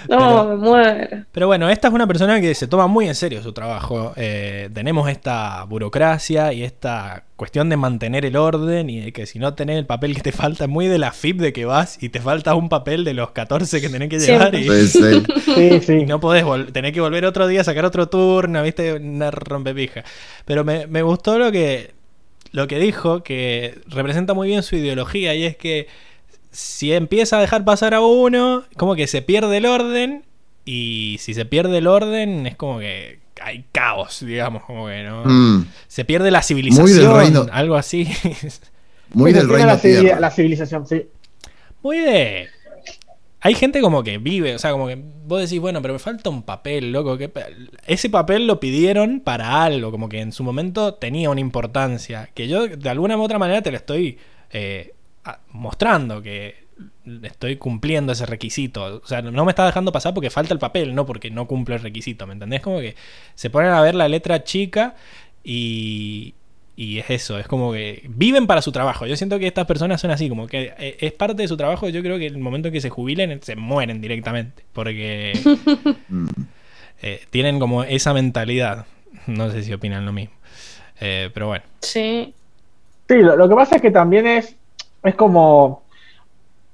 No, 0.10 0.18
Pero- 0.20 0.46
me 0.46 0.56
muero. 0.56 1.26
Pero 1.34 1.48
bueno, 1.48 1.70
esta 1.70 1.90
es 1.90 1.94
una 1.94 2.08
persona 2.08 2.40
que 2.40 2.56
se 2.56 2.68
toma 2.68 2.88
muy 2.88 3.08
en 3.10 3.16
serio 3.16 3.44
su 3.44 3.52
trabajo. 3.52 4.14
Eh, 4.16 4.70
tenemos 4.74 5.10
esta 5.10 5.66
burocracia 5.66 6.54
y 6.54 6.64
esta 6.64 7.26
cuestión 7.36 7.68
de 7.68 7.76
mantener 7.76 8.24
el 8.26 8.38
orden 8.38 8.90
y 8.90 9.02
de 9.02 9.12
que 9.12 9.26
si 9.26 9.38
no 9.38 9.54
tenés 9.54 9.78
el 9.78 9.86
papel 9.86 10.16
que 10.16 10.22
te 10.22 10.32
falta, 10.32 10.66
muy 10.68 10.88
de 10.88 10.98
la 10.98 11.12
FIP 11.12 11.40
de 11.42 11.52
que 11.52 11.66
vas 11.66 12.02
y 12.02 12.08
te 12.08 12.22
falta 12.22 12.56
un 12.56 12.70
papel 12.70 13.04
de 13.04 13.14
los 13.16 13.32
14 13.32 13.82
que 13.82 13.90
tenés 13.90 14.08
que 14.08 14.20
llevar 14.20 14.56
y, 14.56 14.64
Sí, 14.64 14.88
sí. 14.88 15.24
Sí, 15.44 15.62
y 15.76 15.82
sí. 15.82 16.06
no 16.06 16.22
podés, 16.22 16.46
tenés 16.72 16.94
que 16.94 17.02
volver 17.02 17.26
otro 17.26 17.46
día 17.46 17.62
a 17.62 17.66
sacar 17.66 17.84
otro 17.84 18.08
turno, 18.08 18.64
viste, 18.64 18.94
una 18.94 19.30
rompepija. 19.30 20.06
Pero 20.46 20.64
me, 20.64 20.88
me 20.88 21.02
gustó 21.02 21.38
lo 21.38 21.52
que, 21.52 21.92
lo 22.54 22.66
que 22.68 22.80
dijo, 22.80 23.24
que 23.24 23.80
representa 23.88 24.34
muy 24.34 24.48
bien 24.48 24.64
su 24.64 24.78
ideología 24.78 25.36
y 25.36 25.44
es 25.44 25.58
que 25.58 25.88
si 26.52 26.94
empieza 26.94 27.38
a 27.38 27.42
dejar 27.42 27.66
pasar 27.66 27.94
a 27.94 28.02
uno, 28.02 28.64
como 28.78 28.96
que 28.96 29.08
se 29.08 29.22
pierde 29.22 29.58
el 29.58 29.66
orden. 29.66 30.24
Y 30.66 31.18
si 31.20 31.34
se 31.34 31.46
pierde 31.46 31.78
el 31.78 31.88
orden, 31.88 32.46
es 32.46 32.56
como 32.56 32.80
que 32.80 33.20
hay 33.42 33.66
caos, 33.72 34.26
digamos, 34.26 34.64
como 34.64 34.88
que 34.88 35.04
no. 35.04 35.24
Mm, 35.26 35.66
Se 35.88 36.06
pierde 36.06 36.32
la 36.32 36.42
civilización, 36.42 37.18
reino. 37.18 37.46
algo 37.52 37.76
así. 37.76 38.08
muy 39.14 39.34
del 39.34 39.48
reino 39.50 39.68
la, 39.68 39.80
tierra. 39.80 40.20
la 40.20 40.32
civilización, 40.32 40.88
sí. 40.88 41.08
Muy 41.82 42.00
de. 42.00 42.48
Hay 43.40 43.54
gente 43.54 43.82
como 43.82 44.04
que 44.04 44.18
vive, 44.18 44.56
o 44.56 44.60
sea, 44.60 44.72
como 44.72 44.88
que 44.88 45.02
vos 45.26 45.40
decís, 45.40 45.60
bueno, 45.60 45.82
pero 45.82 45.94
me 45.94 46.00
falta 46.00 46.30
un 46.30 46.42
papel, 46.42 46.92
loco. 46.92 47.18
que 47.18 47.32
Ese 47.86 48.10
papel 48.10 48.48
lo 48.48 48.60
pidieron 48.60 49.22
para 49.22 49.64
algo, 49.64 49.92
como 49.92 50.10
que 50.10 50.20
en 50.20 50.32
su 50.32 50.44
momento 50.44 50.96
tenía 50.96 51.30
una 51.30 51.40
importancia. 51.40 52.30
Que 52.34 52.48
yo 52.48 52.68
de 52.68 52.90
alguna 52.90 53.16
u 53.16 53.22
otra 53.22 53.40
manera 53.40 53.62
te 53.62 53.72
lo 53.72 53.78
estoy 53.78 54.18
eh, 54.52 54.96
mostrando, 55.52 56.22
que 56.22 56.66
estoy 57.24 57.56
cumpliendo 57.58 58.12
ese 58.14 58.26
requisito. 58.26 59.02
O 59.04 59.08
sea, 59.08 59.22
no 59.22 59.46
me 59.46 59.52
está 59.52 59.66
dejando 59.66 59.92
pasar 59.92 60.14
porque 60.14 60.30
falta 60.30 60.54
el 60.54 60.60
papel, 60.60 60.94
no 60.96 61.06
porque 61.06 61.30
no 61.32 61.48
cumplo 61.48 61.76
el 61.76 61.82
requisito, 61.82 62.28
¿me 62.28 62.34
entendés? 62.34 62.62
Como 62.62 62.80
que 62.80 62.96
se 63.36 63.50
ponen 63.50 63.72
a 63.72 63.82
ver 63.82 63.96
la 63.96 64.08
letra 64.08 64.44
chica 64.44 64.96
y, 65.44 66.36
y 66.76 67.00
es 67.00 67.10
eso, 67.10 67.40
es 67.40 67.48
como 67.48 67.72
que 67.74 68.04
viven 68.10 68.46
para 68.48 68.62
su 68.62 68.72
trabajo. 68.72 69.06
Yo 69.08 69.16
siento 69.16 69.40
que 69.40 69.48
estas 69.48 69.66
personas 69.66 70.00
son 70.02 70.12
así, 70.12 70.30
como 70.30 70.48
que 70.48 70.74
eh, 70.78 70.98
es 71.00 71.14
parte 71.14 71.42
de 71.42 71.48
su 71.48 71.58
trabajo. 71.58 71.90
Yo 71.90 72.02
creo 72.02 72.18
que 72.20 72.28
el 72.28 72.38
momento 72.38 72.68
en 72.68 72.74
que 72.74 72.82
se 72.82 72.90
jubilen 72.90 73.40
se 73.42 73.56
mueren 73.56 74.02
directamente, 74.02 74.64
porque 74.74 75.34
Mm. 76.10 76.28
eh, 77.02 77.22
tienen 77.32 77.60
como 77.60 77.84
esa 77.84 78.14
mentalidad. 78.14 78.86
No 79.26 79.50
sé 79.52 79.64
si 79.64 79.74
opinan 79.74 80.06
lo 80.06 80.14
mismo. 80.14 80.36
Eh, 81.00 81.30
pero 81.34 81.48
bueno. 81.48 81.64
Sí. 81.82 82.34
Sí, 83.10 83.16
lo, 83.18 83.36
lo 83.38 83.48
que 83.50 83.56
pasa 83.56 83.76
es 83.78 83.82
que 83.82 83.92
también 83.92 84.28
es, 84.28 84.56
es 85.04 85.16
como 85.16 85.84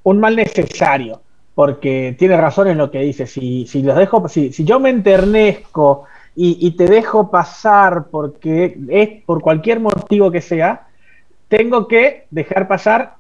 un 0.03 0.19
mal 0.19 0.35
necesario, 0.35 1.21
porque 1.55 2.15
tiene 2.17 2.37
razón 2.37 2.67
en 2.67 2.77
lo 2.77 2.91
que 2.91 2.99
dice. 2.99 3.27
Si, 3.27 3.65
si 3.67 3.81
los 3.83 3.95
dejo, 3.95 4.27
si, 4.27 4.51
si 4.51 4.63
yo 4.63 4.79
me 4.79 4.89
enternezco 4.89 6.05
y, 6.35 6.57
y 6.65 6.71
te 6.71 6.85
dejo 6.85 7.29
pasar 7.29 8.05
porque 8.09 8.77
es 8.89 9.23
por 9.25 9.41
cualquier 9.41 9.79
motivo 9.79 10.31
que 10.31 10.41
sea, 10.41 10.87
tengo 11.47 11.87
que 11.87 12.25
dejar 12.31 12.67
pasar 12.67 13.15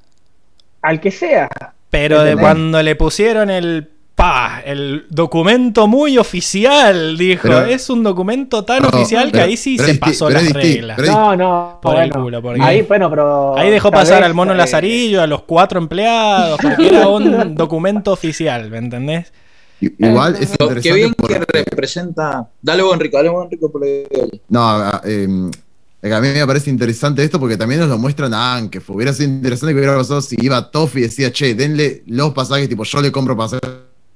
al 0.81 0.99
que 0.99 1.11
sea. 1.11 1.49
Pero 1.89 2.23
de 2.23 2.35
cuando 2.35 2.81
le 2.81 2.95
pusieron 2.95 3.51
el 3.51 3.89
pa, 4.15 4.61
el 4.65 5.05
documento 5.09 5.87
muy 5.87 6.17
oficial, 6.17 7.17
dijo, 7.17 7.41
Pero- 7.43 7.65
es 7.65 7.89
un 7.89 8.03
documento 8.03 8.63
tan 8.63 8.83
No, 8.83 8.89
oficial 8.89 9.31
que 9.31 9.41
ahí 9.41 9.57
sí 9.57 9.77
se 9.77 9.95
pasó 9.95 10.29
las 10.29 10.51
reglas. 10.53 10.97
No, 10.99 11.35
no, 11.35 11.79
Por 11.81 11.97
el 11.99 12.11
culo, 12.11 12.41
porque- 12.41 12.61
ahí, 12.61 12.83
bueno, 12.83 13.09
pero 13.09 13.57
Ahí 13.57 13.71
dejó 13.71 13.91
pasar 13.91 14.19
vez, 14.19 14.27
al 14.27 14.33
mono 14.33 14.53
eh, 14.53 14.57
Lazarillo, 14.57 15.21
a 15.21 15.27
los 15.27 15.43
cuatro 15.43 15.79
empleados, 15.79 16.59
porque 16.61 16.87
era 16.89 17.07
un 17.07 17.23
documento 17.55 18.11
oficial, 18.11 18.69
¿me 18.69 18.77
entendés? 18.77 19.33
Igual 19.81 20.37
es 20.39 20.51
Qué 20.51 20.63
interesante 20.63 20.93
bien 20.93 21.13
que 21.13 21.39
representa. 21.39 22.47
Dale 22.61 22.83
vos, 22.83 22.93
Enrico, 22.93 23.17
dale 23.17 23.29
Enrico, 23.29 23.69
por 23.71 23.85
el- 23.85 24.07
No, 24.47 24.69
a, 24.69 25.01
eh, 25.03 25.27
a 26.03 26.21
mí 26.21 26.27
me 26.29 26.47
parece 26.47 26.69
interesante 26.69 27.23
esto 27.23 27.39
porque 27.39 27.57
también 27.57 27.81
nos 27.81 27.89
lo 27.89 27.97
muestran 27.97 28.33
a 28.33 28.55
Ankef. 28.55 28.89
Hubiera 28.91 29.11
sido 29.11 29.29
interesante 29.31 29.73
que 29.73 29.79
hubiera 29.79 29.97
pasado 29.97 30.21
si 30.21 30.37
iba 30.39 30.69
Toff 30.71 30.95
y 30.97 31.01
decía, 31.01 31.31
che, 31.33 31.53
denle 31.55 32.03
los 32.07 32.31
pasajes, 32.33 32.69
tipo, 32.69 32.83
yo 32.85 33.01
le 33.01 33.11
compro 33.11 33.35
pasajes 33.35 33.69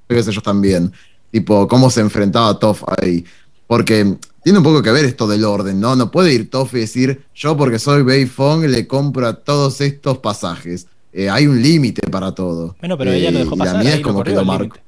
ellos 0.09 0.41
también. 0.43 0.91
Tipo, 1.31 1.67
cómo 1.67 1.89
se 1.89 2.01
enfrentaba 2.01 2.57
Toff 2.59 2.83
ahí. 3.01 3.25
Porque 3.67 4.15
tiene 4.43 4.59
un 4.59 4.63
poco 4.63 4.81
que 4.81 4.91
ver 4.91 5.03
esto 5.05 5.27
del 5.27 5.43
orden, 5.43 5.79
¿no? 5.79 5.95
No 5.95 6.09
puede 6.09 6.33
ir 6.33 6.49
Toff 6.49 6.73
y 6.73 6.79
decir, 6.79 7.25
yo 7.35 7.57
porque 7.57 7.79
soy 7.79 8.01
Bei 8.03 8.25
Fong 8.25 8.63
le 8.65 8.87
compro 8.87 9.27
a 9.27 9.33
todos 9.33 9.81
estos 9.81 10.19
pasajes. 10.19 10.87
Eh, 11.11 11.29
hay 11.29 11.47
un 11.47 11.61
límite 11.61 12.07
para 12.09 12.33
todo. 12.33 12.75
Bueno, 12.79 12.97
pero 12.97 13.11
Eh, 13.11 13.17
ella 13.17 13.31
lo 13.31 13.39
dejó 13.39 13.55
y 13.55 13.57
la 13.57 13.65
pasar. 13.65 13.79
mía 13.83 13.91
ahí 13.93 13.97
es 13.99 14.03
como 14.03 14.23
que 14.23 14.31
lo 14.31 14.41
límite. 14.45 14.79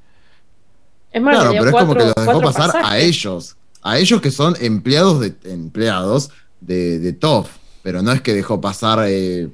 Es 1.11 1.21
más, 1.21 1.35
Claro, 1.35 1.51
pero 1.51 1.65
es 1.65 1.71
como 1.71 1.93
que 1.95 2.05
lo 2.05 2.13
dejó 2.25 2.41
pasar 2.41 2.71
a 2.83 2.97
ellos. 2.99 3.55
A 3.81 3.97
ellos 3.97 4.21
que 4.21 4.31
son 4.31 4.55
empleados 4.59 5.19
de 5.21 5.33
empleados 5.45 6.31
de, 6.61 6.99
de 6.99 7.13
Toff. 7.13 7.49
Pero 7.81 8.01
no 8.01 8.11
es 8.11 8.21
que 8.21 8.33
dejó 8.33 8.61
pasar. 8.61 8.99
eh, 9.07 9.49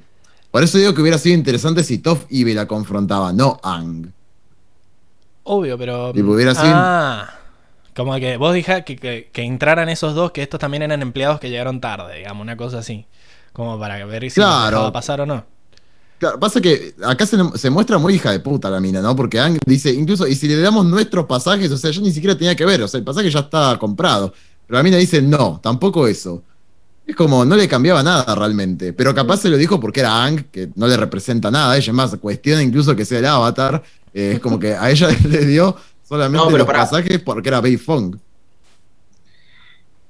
Por 0.50 0.62
eso 0.62 0.78
digo 0.78 0.94
que 0.94 1.00
hubiera 1.00 1.18
sido 1.18 1.34
interesante 1.36 1.82
si 1.82 1.98
Toff 1.98 2.24
y 2.28 2.44
la 2.52 2.66
confrontaba, 2.66 3.32
no 3.32 3.58
Ang. 3.62 4.12
Obvio, 5.48 5.78
pero. 5.78 6.12
Tipo, 6.12 6.32
hubiera 6.32 6.54
sido- 6.54 6.72
Ah, 6.74 7.30
Como 7.94 8.14
que 8.16 8.36
vos 8.36 8.52
dijiste 8.54 8.84
que, 8.84 8.96
que, 8.96 9.30
que 9.32 9.42
entraran 9.42 9.88
esos 9.88 10.14
dos, 10.14 10.30
que 10.32 10.42
estos 10.42 10.60
también 10.60 10.82
eran 10.82 11.00
empleados 11.00 11.40
que 11.40 11.48
llegaron 11.48 11.80
tarde, 11.80 12.16
digamos, 12.18 12.42
una 12.42 12.56
cosa 12.56 12.78
así. 12.78 13.06
Como 13.52 13.78
para 13.78 14.04
ver 14.04 14.24
si 14.30 14.34
Claro. 14.40 14.82
va 14.82 14.86
a 14.88 14.92
pasar 14.92 15.20
o 15.22 15.26
no. 15.26 15.44
Claro, 16.18 16.38
pasa 16.40 16.60
que 16.60 16.94
acá 17.04 17.24
se, 17.26 17.36
se 17.56 17.70
muestra 17.70 17.96
muy 17.98 18.14
hija 18.14 18.32
de 18.32 18.40
puta 18.40 18.68
la 18.70 18.80
mina, 18.80 19.00
¿no? 19.00 19.14
Porque 19.16 19.38
Ang 19.40 19.58
dice, 19.66 19.90
incluso, 19.92 20.26
y 20.26 20.34
si 20.34 20.48
le 20.48 20.56
damos 20.60 20.84
nuestros 20.86 21.24
pasajes, 21.26 21.70
o 21.70 21.76
sea, 21.78 21.90
yo 21.90 22.00
ni 22.02 22.10
siquiera 22.10 22.36
tenía 22.36 22.54
que 22.56 22.64
ver, 22.66 22.82
o 22.82 22.88
sea, 22.88 22.98
el 22.98 23.04
pasaje 23.04 23.30
ya 23.30 23.40
está 23.40 23.76
comprado. 23.78 24.32
Pero 24.66 24.78
la 24.78 24.82
mina 24.82 24.96
dice, 24.98 25.22
no, 25.22 25.60
tampoco 25.62 26.06
eso. 26.08 26.42
Es 27.06 27.14
como, 27.14 27.44
no 27.44 27.56
le 27.56 27.68
cambiaba 27.68 28.02
nada 28.02 28.34
realmente. 28.34 28.92
Pero 28.92 29.14
capaz 29.14 29.38
se 29.38 29.48
lo 29.48 29.56
dijo 29.56 29.78
porque 29.78 30.00
era 30.00 30.24
Ang, 30.24 30.44
que 30.50 30.70
no 30.74 30.88
le 30.88 30.96
representa 30.96 31.50
nada. 31.50 31.76
Ella 31.76 31.92
más, 31.92 32.16
cuestiona 32.16 32.62
incluso 32.62 32.96
que 32.96 33.04
sea 33.04 33.20
el 33.20 33.26
avatar. 33.26 33.82
Eh, 34.12 34.32
es 34.34 34.40
como 34.40 34.58
que 34.58 34.74
a 34.74 34.90
ella 34.90 35.08
le 35.28 35.44
dio 35.46 35.76
solamente 36.08 36.50
No, 36.50 36.56
los 36.58 36.66
pará. 36.66 36.80
pasajes 36.80 37.20
porque 37.20 37.48
era 37.48 37.60
Bei 37.60 37.76
Fong. 37.76 38.16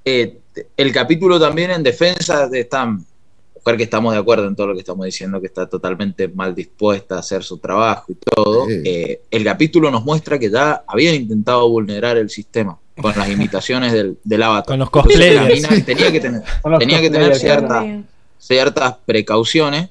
Eh, 0.04 0.38
el 0.76 0.92
capítulo 0.92 1.38
también 1.38 1.70
en 1.70 1.82
defensa 1.82 2.48
de 2.48 2.60
esta 2.60 2.86
mujer 2.86 3.76
que 3.76 3.82
estamos 3.82 4.12
de 4.14 4.20
acuerdo 4.20 4.46
en 4.46 4.56
todo 4.56 4.68
lo 4.68 4.72
que 4.74 4.80
estamos 4.80 5.04
diciendo, 5.04 5.40
que 5.40 5.48
está 5.48 5.68
totalmente 5.68 6.28
mal 6.28 6.54
dispuesta 6.54 7.16
a 7.16 7.18
hacer 7.18 7.42
su 7.42 7.58
trabajo 7.58 8.04
y 8.12 8.14
todo. 8.14 8.66
Sí. 8.66 8.80
eh, 8.84 9.20
el 9.30 9.44
capítulo 9.44 9.90
nos 9.90 10.04
muestra 10.04 10.38
que 10.38 10.50
ya 10.50 10.82
habían 10.86 11.14
intentado 11.16 11.68
vulnerar 11.68 12.16
el 12.16 12.30
sistema 12.30 12.78
con 13.00 13.12
las 13.16 13.28
imitaciones 13.28 13.92
del, 13.92 14.18
del 14.24 14.42
avatar. 14.42 14.66
Con 14.66 14.78
los 14.78 14.88
La 14.88 14.90
cosplayers. 14.92 15.54
mina 15.54 15.84
tenía 15.84 16.10
que 16.12 16.20
tener, 16.20 16.42
tenía 16.78 17.00
que 17.00 17.10
tener 17.10 17.30
cosplayers, 17.30 17.40
cierta- 17.40 17.80
Dios 17.80 17.94
mío. 17.96 18.04
ciertas 18.38 18.94
precauciones. 19.04 19.90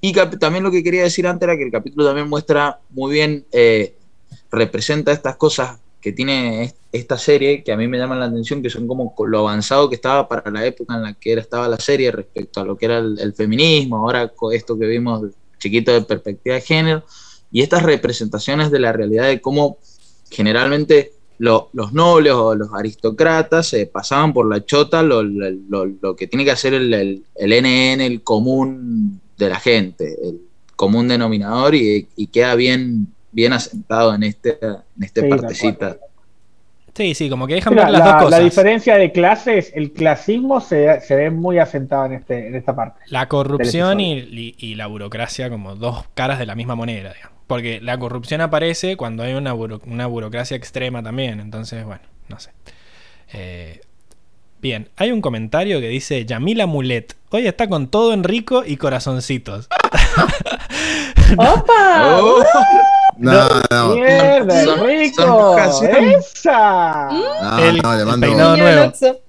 Y 0.00 0.12
también 0.12 0.62
lo 0.62 0.70
que 0.70 0.82
quería 0.82 1.02
decir 1.02 1.26
antes 1.26 1.46
era 1.48 1.56
que 1.56 1.64
el 1.64 1.72
capítulo 1.72 2.04
también 2.06 2.28
muestra 2.28 2.78
muy 2.90 3.12
bien, 3.12 3.44
eh, 3.52 3.94
representa 4.50 5.12
estas 5.12 5.36
cosas 5.36 5.78
que 6.00 6.12
tiene 6.12 6.64
est- 6.64 6.76
esta 6.92 7.18
serie 7.18 7.62
que 7.64 7.72
a 7.72 7.76
mí 7.76 7.88
me 7.88 7.98
llaman 7.98 8.20
la 8.20 8.26
atención, 8.26 8.62
que 8.62 8.70
son 8.70 8.86
como 8.86 9.12
lo 9.26 9.40
avanzado 9.40 9.88
que 9.88 9.96
estaba 9.96 10.28
para 10.28 10.50
la 10.50 10.64
época 10.64 10.94
en 10.94 11.02
la 11.02 11.14
que 11.14 11.32
era, 11.32 11.40
estaba 11.40 11.66
la 11.68 11.78
serie 11.78 12.12
respecto 12.12 12.60
a 12.60 12.64
lo 12.64 12.76
que 12.76 12.84
era 12.86 12.98
el, 12.98 13.18
el 13.18 13.32
feminismo, 13.34 13.96
ahora 13.96 14.28
con 14.28 14.52
esto 14.54 14.78
que 14.78 14.86
vimos 14.86 15.22
chiquito 15.58 15.92
de 15.92 16.02
perspectiva 16.02 16.54
de 16.56 16.60
género, 16.60 17.04
y 17.50 17.62
estas 17.62 17.82
representaciones 17.82 18.70
de 18.70 18.78
la 18.78 18.92
realidad 18.92 19.26
de 19.26 19.40
cómo 19.40 19.78
generalmente 20.30 21.12
lo- 21.38 21.68
los 21.72 21.92
nobles 21.92 22.32
o 22.32 22.54
los 22.54 22.72
aristócratas 22.74 23.66
se 23.68 23.86
pasaban 23.86 24.32
por 24.32 24.48
la 24.48 24.64
chota 24.64 25.02
lo, 25.02 25.22
lo- 25.22 25.86
lo- 25.86 26.16
que 26.16 26.26
tiene 26.26 26.44
que 26.44 26.50
hacer 26.52 26.74
el, 26.74 26.92
el, 26.94 27.24
el 27.34 27.52
NN, 27.52 28.00
el 28.06 28.22
común 28.22 29.20
de 29.36 29.48
la 29.48 29.60
gente, 29.60 30.16
el 30.22 30.40
común 30.76 31.08
denominador, 31.08 31.74
y, 31.74 32.08
y 32.16 32.26
queda 32.28 32.54
bien, 32.54 33.08
bien 33.32 33.52
asentado 33.52 34.14
en 34.14 34.22
este, 34.22 34.58
en 34.62 35.02
este 35.02 35.22
Sí, 35.22 35.28
tal 35.28 35.38
partecita. 35.38 35.96
Sí, 36.94 37.14
sí, 37.14 37.28
como 37.28 37.46
que 37.46 37.54
dejan 37.54 37.74
Mira, 37.74 37.84
ver 37.84 37.92
las 37.92 38.00
la, 38.00 38.06
dos 38.12 38.14
cosas. 38.24 38.30
la 38.30 38.44
diferencia 38.44 38.96
de 38.96 39.12
clases, 39.12 39.70
el 39.74 39.92
clasismo 39.92 40.60
se, 40.62 41.00
se 41.02 41.14
ve 41.14 41.30
muy 41.30 41.58
asentado 41.58 42.06
en, 42.06 42.12
este, 42.14 42.46
en 42.48 42.54
esta 42.54 42.74
parte. 42.74 43.00
La 43.10 43.28
corrupción 43.28 44.00
y, 44.00 44.18
y- 44.18 44.54
y 44.58 44.74
la 44.76 44.86
burocracia 44.86 45.50
como 45.50 45.76
dos 45.76 46.04
caras 46.14 46.38
de 46.38 46.46
la 46.46 46.54
misma 46.54 46.74
moneda, 46.74 47.12
digamos. 47.12 47.35
Porque 47.46 47.80
la 47.80 47.98
corrupción 47.98 48.40
aparece 48.40 48.96
cuando 48.96 49.22
hay 49.22 49.34
una, 49.34 49.54
buro- 49.54 49.80
una 49.86 50.06
burocracia 50.06 50.56
extrema 50.56 51.02
también. 51.02 51.38
Entonces, 51.40 51.84
bueno, 51.84 52.02
no 52.28 52.40
sé. 52.40 52.50
Eh, 53.32 53.80
bien, 54.60 54.88
hay 54.96 55.12
un 55.12 55.20
comentario 55.20 55.80
que 55.80 55.88
dice 55.88 56.24
Yamila 56.26 56.66
Mulet. 56.66 57.14
Hoy 57.30 57.46
está 57.46 57.68
con 57.68 57.88
todo 57.88 58.12
en 58.12 58.24
rico 58.24 58.64
y 58.66 58.76
corazoncitos. 58.76 59.68
¡Opa! 61.36 62.18
Oh, 62.20 62.42
No, 63.18 63.48
no, 63.70 63.94
¡Mierda, 63.94 64.64
Son- 64.64 64.86
rico! 64.86 65.56
¡Esa! 65.58 67.08
no, 67.10 67.58
El- 67.58 67.78
no, 67.78 67.94
le 67.94 68.00
el 68.00 68.06
mando. 68.06 68.26
peinado 68.26 68.56
nuevo. 68.56 68.92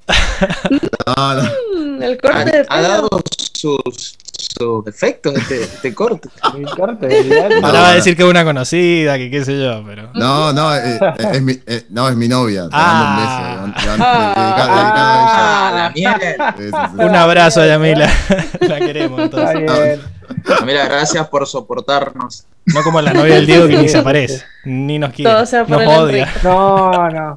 No, 1.18 1.34
no. 1.34 1.42
Mm, 1.76 2.04
El 2.04 2.22
corte 2.22 2.52
de 2.52 2.66
ha, 2.70 2.82
dado 2.82 3.10
sus, 3.54 4.18
sus 4.38 4.86
efectos 4.88 5.36
este, 5.36 5.64
este 5.64 5.94
corte. 5.94 6.30
Mi 6.58 6.64
corte, 6.66 7.06
olvidate. 7.08 7.60
No, 7.62 7.68
Ahora 7.68 7.80
va 7.82 7.88
a 7.88 7.92
no. 7.92 7.96
decir 7.96 8.16
que 8.16 8.24
es 8.24 8.30
una 8.30 8.44
conocida, 8.44 9.18
que 9.18 9.30
qué 9.32 9.44
sé 9.46 9.60
yo, 9.62 9.84
pero. 9.86 10.10
No, 10.14 10.54
no, 10.54 10.76
eh, 10.76 10.98
eh, 11.02 11.28
es, 11.34 11.42
mi, 11.42 11.54
eh, 11.66 11.86
no, 11.90 12.08
es 12.10 12.16
mi 12.16 12.28
novia. 12.28 12.64
Te 12.64 12.70
Ah. 12.74 13.44
mando 13.44 13.66
un 13.66 13.74
beso. 13.74 13.88
Mando- 13.90 14.06
dedicado- 14.06 14.36
dedicado 14.36 14.72
a 14.72 15.68
Ah, 15.68 15.72
la 15.74 15.90
miel. 15.96 16.16
ella. 16.22 16.56
Sí, 16.58 16.64
sí, 16.64 16.70
sí. 16.98 17.04
Un 17.04 17.16
abrazo, 17.16 17.66
Yamila. 17.66 18.10
la 18.62 18.80
queremos 18.80 19.20
Está 19.22 19.52
entonces. 19.54 19.84
bien. 20.00 20.17
Mira, 20.66 20.86
gracias 20.86 21.28
por 21.28 21.46
soportarnos. 21.48 22.46
No 22.66 22.84
como 22.84 23.00
la 23.02 23.14
novia 23.14 23.36
del 23.36 23.46
Diego 23.46 23.68
que 23.68 23.78
ni 23.78 23.88
se 23.88 24.00
aparece, 24.00 24.44
ni 24.66 25.00
nos 25.00 25.14
quiere, 25.14 25.32
Todo 25.32 25.46
sea 25.46 25.64
por 25.64 25.82
nos 25.82 25.94
el 25.94 26.00
odia. 26.00 26.34
No, 26.44 27.10
no. 27.10 27.36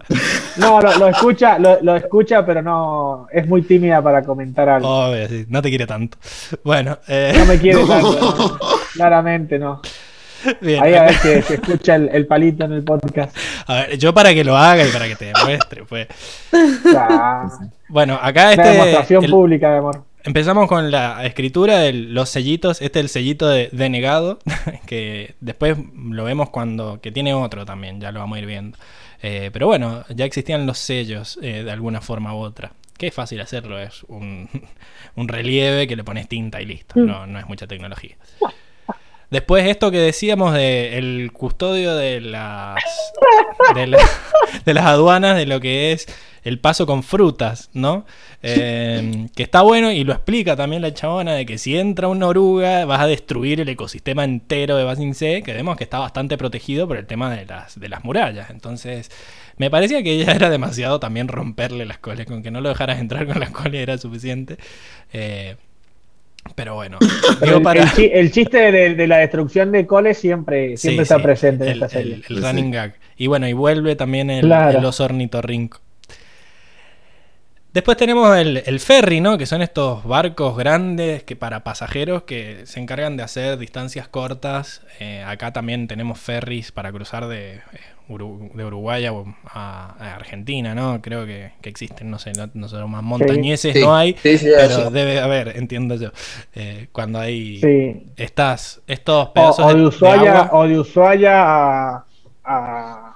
No, 0.57 0.81
lo, 0.81 0.99
lo 0.99 1.07
escucha, 1.07 1.57
lo, 1.59 1.81
lo 1.83 1.95
escucha, 1.95 2.45
pero 2.45 2.63
no. 2.63 3.29
Es 3.33 3.47
muy 3.47 3.63
tímida 3.63 4.03
para 4.03 4.25
comentar 4.25 4.69
algo. 4.69 4.89
Obvio, 4.89 5.29
sí, 5.29 5.47
no 5.49 5.63
te 5.63 5.69
quiere 5.69 5.87
tanto. 5.87 6.19
Bueno, 6.65 6.99
eh, 7.07 7.33
No 7.39 7.45
me 7.47 7.59
quiere 7.61 7.81
No. 7.81 7.87
tanto. 7.89 8.59
no. 8.61 8.79
Claramente 8.95 9.57
no. 9.61 9.81
bien. 10.61 10.83
Ahí 10.83 10.95
a 10.95 11.03
ver 11.05 11.19
que 11.21 11.43
se 11.43 11.55
escucha 11.55 11.95
el, 11.95 12.09
el 12.13 12.27
palito 12.27 12.65
en 12.65 12.73
el 12.73 12.83
podcast. 12.83 13.37
A 13.69 13.75
ver, 13.75 13.99
yo 13.99 14.13
para 14.13 14.35
que 14.35 14.43
lo 14.43 14.57
haga 14.57 14.85
y 14.85 14.91
para 14.91 15.07
que 15.07 15.15
te 15.15 15.27
demuestre, 15.27 15.85
pues. 15.85 16.09
Ya. 16.93 17.43
Bueno, 17.89 18.19
acá 18.21 18.43
Una 18.43 18.53
este. 18.55 18.69
demostración 18.69 19.25
el- 19.25 19.31
pública 19.31 19.71
de 19.71 19.79
amor. 19.79 20.03
Empezamos 20.25 20.69
con 20.69 20.91
la 20.91 21.25
escritura 21.25 21.79
de 21.79 21.93
los 21.93 22.29
sellitos. 22.29 22.81
Este 22.81 22.99
es 22.99 23.05
el 23.05 23.09
sellito 23.09 23.49
de 23.49 23.69
denegado, 23.73 24.39
que 24.87 25.35
después 25.41 25.77
lo 25.95 26.25
vemos 26.25 26.51
cuando. 26.51 27.01
que 27.01 27.13
tiene 27.13 27.35
otro 27.35 27.65
también, 27.65 28.01
ya 28.01 28.13
lo 28.13 28.21
vamos 28.21 28.37
a 28.37 28.41
ir 28.41 28.47
viendo. 28.47 28.79
Eh, 29.23 29.51
pero 29.53 29.67
bueno, 29.67 30.05
ya 30.09 30.25
existían 30.25 30.67
los 30.67 30.79
sellos 30.79 31.39
eh, 31.43 31.63
de 31.65 31.71
alguna 31.71 32.01
forma 32.01 32.35
u 32.35 32.39
otra. 32.39 32.73
Que 32.97 33.09
es 33.09 33.15
fácil 33.15 33.41
hacerlo, 33.41 33.79
es 33.79 34.05
un, 34.05 34.49
un 35.17 35.29
relieve 35.29 35.87
que 35.87 35.97
le 35.97 36.05
pones 36.05 36.29
tinta 36.29 36.61
y 36.61 36.67
listo. 36.67 37.01
No, 37.01 37.27
no 37.27 37.39
es 37.39 37.47
mucha 37.47 37.67
tecnología. 37.67 38.17
Después 39.31 39.67
esto 39.67 39.91
que 39.91 39.99
decíamos 39.99 40.55
de 40.55 41.31
custodio 41.33 41.95
de 41.95 42.21
las 42.21 42.77
de, 43.75 43.97
de 44.65 44.75
las 44.75 44.87
aduanas 44.87 45.37
de 45.37 45.47
lo 45.47 45.61
que 45.61 45.93
es 45.93 46.07
el 46.43 46.59
paso 46.59 46.87
con 46.87 47.03
frutas, 47.03 47.71
¿no? 47.75 48.07
Eh, 48.43 49.27
que 49.35 49.43
está 49.43 49.63
bueno 49.63 49.93
y 49.93 50.05
lo 50.05 50.13
explica 50.13 50.57
también 50.57 50.83
la 50.83 50.95
chabona 50.95 51.35
de 51.35 51.45
que 51.45 51.59
si 51.59 51.77
entra 51.77 52.09
una 52.09 52.27
oruga 52.27 52.85
vas 52.87 53.01
a 53.01 53.07
destruir 53.07 53.61
el 53.61 53.69
ecosistema 53.69 54.25
entero 54.25 54.77
de 54.77 54.85
Basin 54.85 55.15
C, 55.15 55.43
que 55.43 55.53
vemos 55.53 55.77
que 55.77 55.85
está 55.85 55.99
bastante 55.99 56.39
protegido 56.39 56.89
por 56.89 56.97
el 56.97 57.07
tema 57.07 57.35
de 57.35 57.45
las, 57.45 57.79
de 57.79 57.89
las 57.89 58.05
murallas. 58.05 58.51
Entonces, 58.51 59.11
me 59.59 59.71
parecía 59.71 60.03
que 60.03 60.13
ella 60.13 60.33
era 60.33 60.49
demasiado 60.49 61.01
también 61.01 61.29
romperle 61.29 61.85
las 61.85 61.99
coles, 61.99 62.27
con 62.27 62.43
que 62.43 62.51
no 62.51 62.61
lo 62.61 62.71
dejaras 62.71 62.99
entrar 62.99 63.27
con 63.27 63.39
las 63.41 63.51
coles 63.51 63.83
era 63.83 63.99
suficiente. 63.99 64.57
Eh, 65.13 65.57
pero 66.55 66.75
bueno, 66.75 66.99
digo 67.43 67.59
El, 67.59 67.63
para... 67.63 67.83
el 67.83 67.93
chi- 67.93 68.11
el 68.13 68.31
chiste 68.33 68.73
de, 68.73 68.95
de 68.95 69.07
la 69.07 69.19
destrucción 69.19 69.73
de 69.73 69.87
Cole 69.87 70.15
siempre, 70.15 70.77
Sí, 70.77 70.89
siempre 70.89 71.03
está 71.03 71.17
sí, 71.17 71.23
presente 71.23 71.65
en 71.65 71.71
el, 71.71 71.75
esta 71.75 71.89
serie. 71.89 72.23
el- 72.29 72.43
running 72.43 72.67
sí. 72.67 72.71
gag. 72.73 72.95
Y 73.17 73.27
bueno, 73.27 73.47
y 73.49 73.53
vuelve 73.53 73.97
también 73.97 74.31
el, 74.31 74.47
Claro. 74.47 74.79
el 74.79 74.85
oso 74.85 75.05
ornitorrinco. 75.05 75.81
Después 77.73 77.97
tenemos 77.97 78.37
el, 78.37 78.63
el 78.67 78.81
ferry, 78.81 79.21
¿no? 79.21 79.39
Que 79.39 79.47
son 79.47 79.63
estos 79.63 80.03
barcos 80.05 80.57
grandes 80.57 81.23
que 81.23 81.37
para 81.37 81.63
pasajeros 81.63 82.25
que 82.25 82.63
se 82.67 82.81
encargan 82.81 83.17
de 83.17 83.23
hacer 83.23 83.59
distancias 83.59 84.09
cortas. 84.09 84.83
Eh, 84.99 85.23
acá 85.25 85.53
también 85.53 85.87
tenemos 85.87 86.19
ferries 86.19 86.73
para 86.73 86.91
cruzar 86.91 87.29
de, 87.29 87.55
eh, 87.55 87.61
de 88.09 88.65
Uruguay 88.65 89.07
a, 89.07 90.15
Argentina, 90.17 90.75
¿no? 90.75 91.01
Creo 91.01 91.27
que, 91.27 91.53
que 91.61 91.69
existen, 91.69 92.11
no 92.11 92.19
sé, 92.19 92.33
no, 92.33 92.51
nosotros 92.55 92.89
más 92.91 93.05
montañeses 93.05 93.73
Sí, 93.73 93.81
no 93.81 93.95
hay, 93.95 94.17
sí, 94.21 94.37
sí, 94.37 94.49
pero 94.57 94.89
sí. 94.89 94.93
debe 94.93 95.21
haber, 95.21 95.57
entiendo 95.57 95.95
yo. 95.95 96.11
Eh, 96.57 96.89
cuando 96.91 97.21
hay 97.21 97.61
Sí. 97.61 98.05
estas, 98.17 98.81
estos 98.89 99.29
O, 99.29 99.33
pedazos 99.33 99.65
o 99.65 99.69
de 99.69 99.75
de, 99.75 99.81
de 99.81 99.87
Ushuaia, 99.87 100.41
agua- 100.41 100.59
o 100.59 100.67
de 100.67 100.81
Ushuaia 100.81 101.43
a, 101.45 102.05
a, 102.43 103.15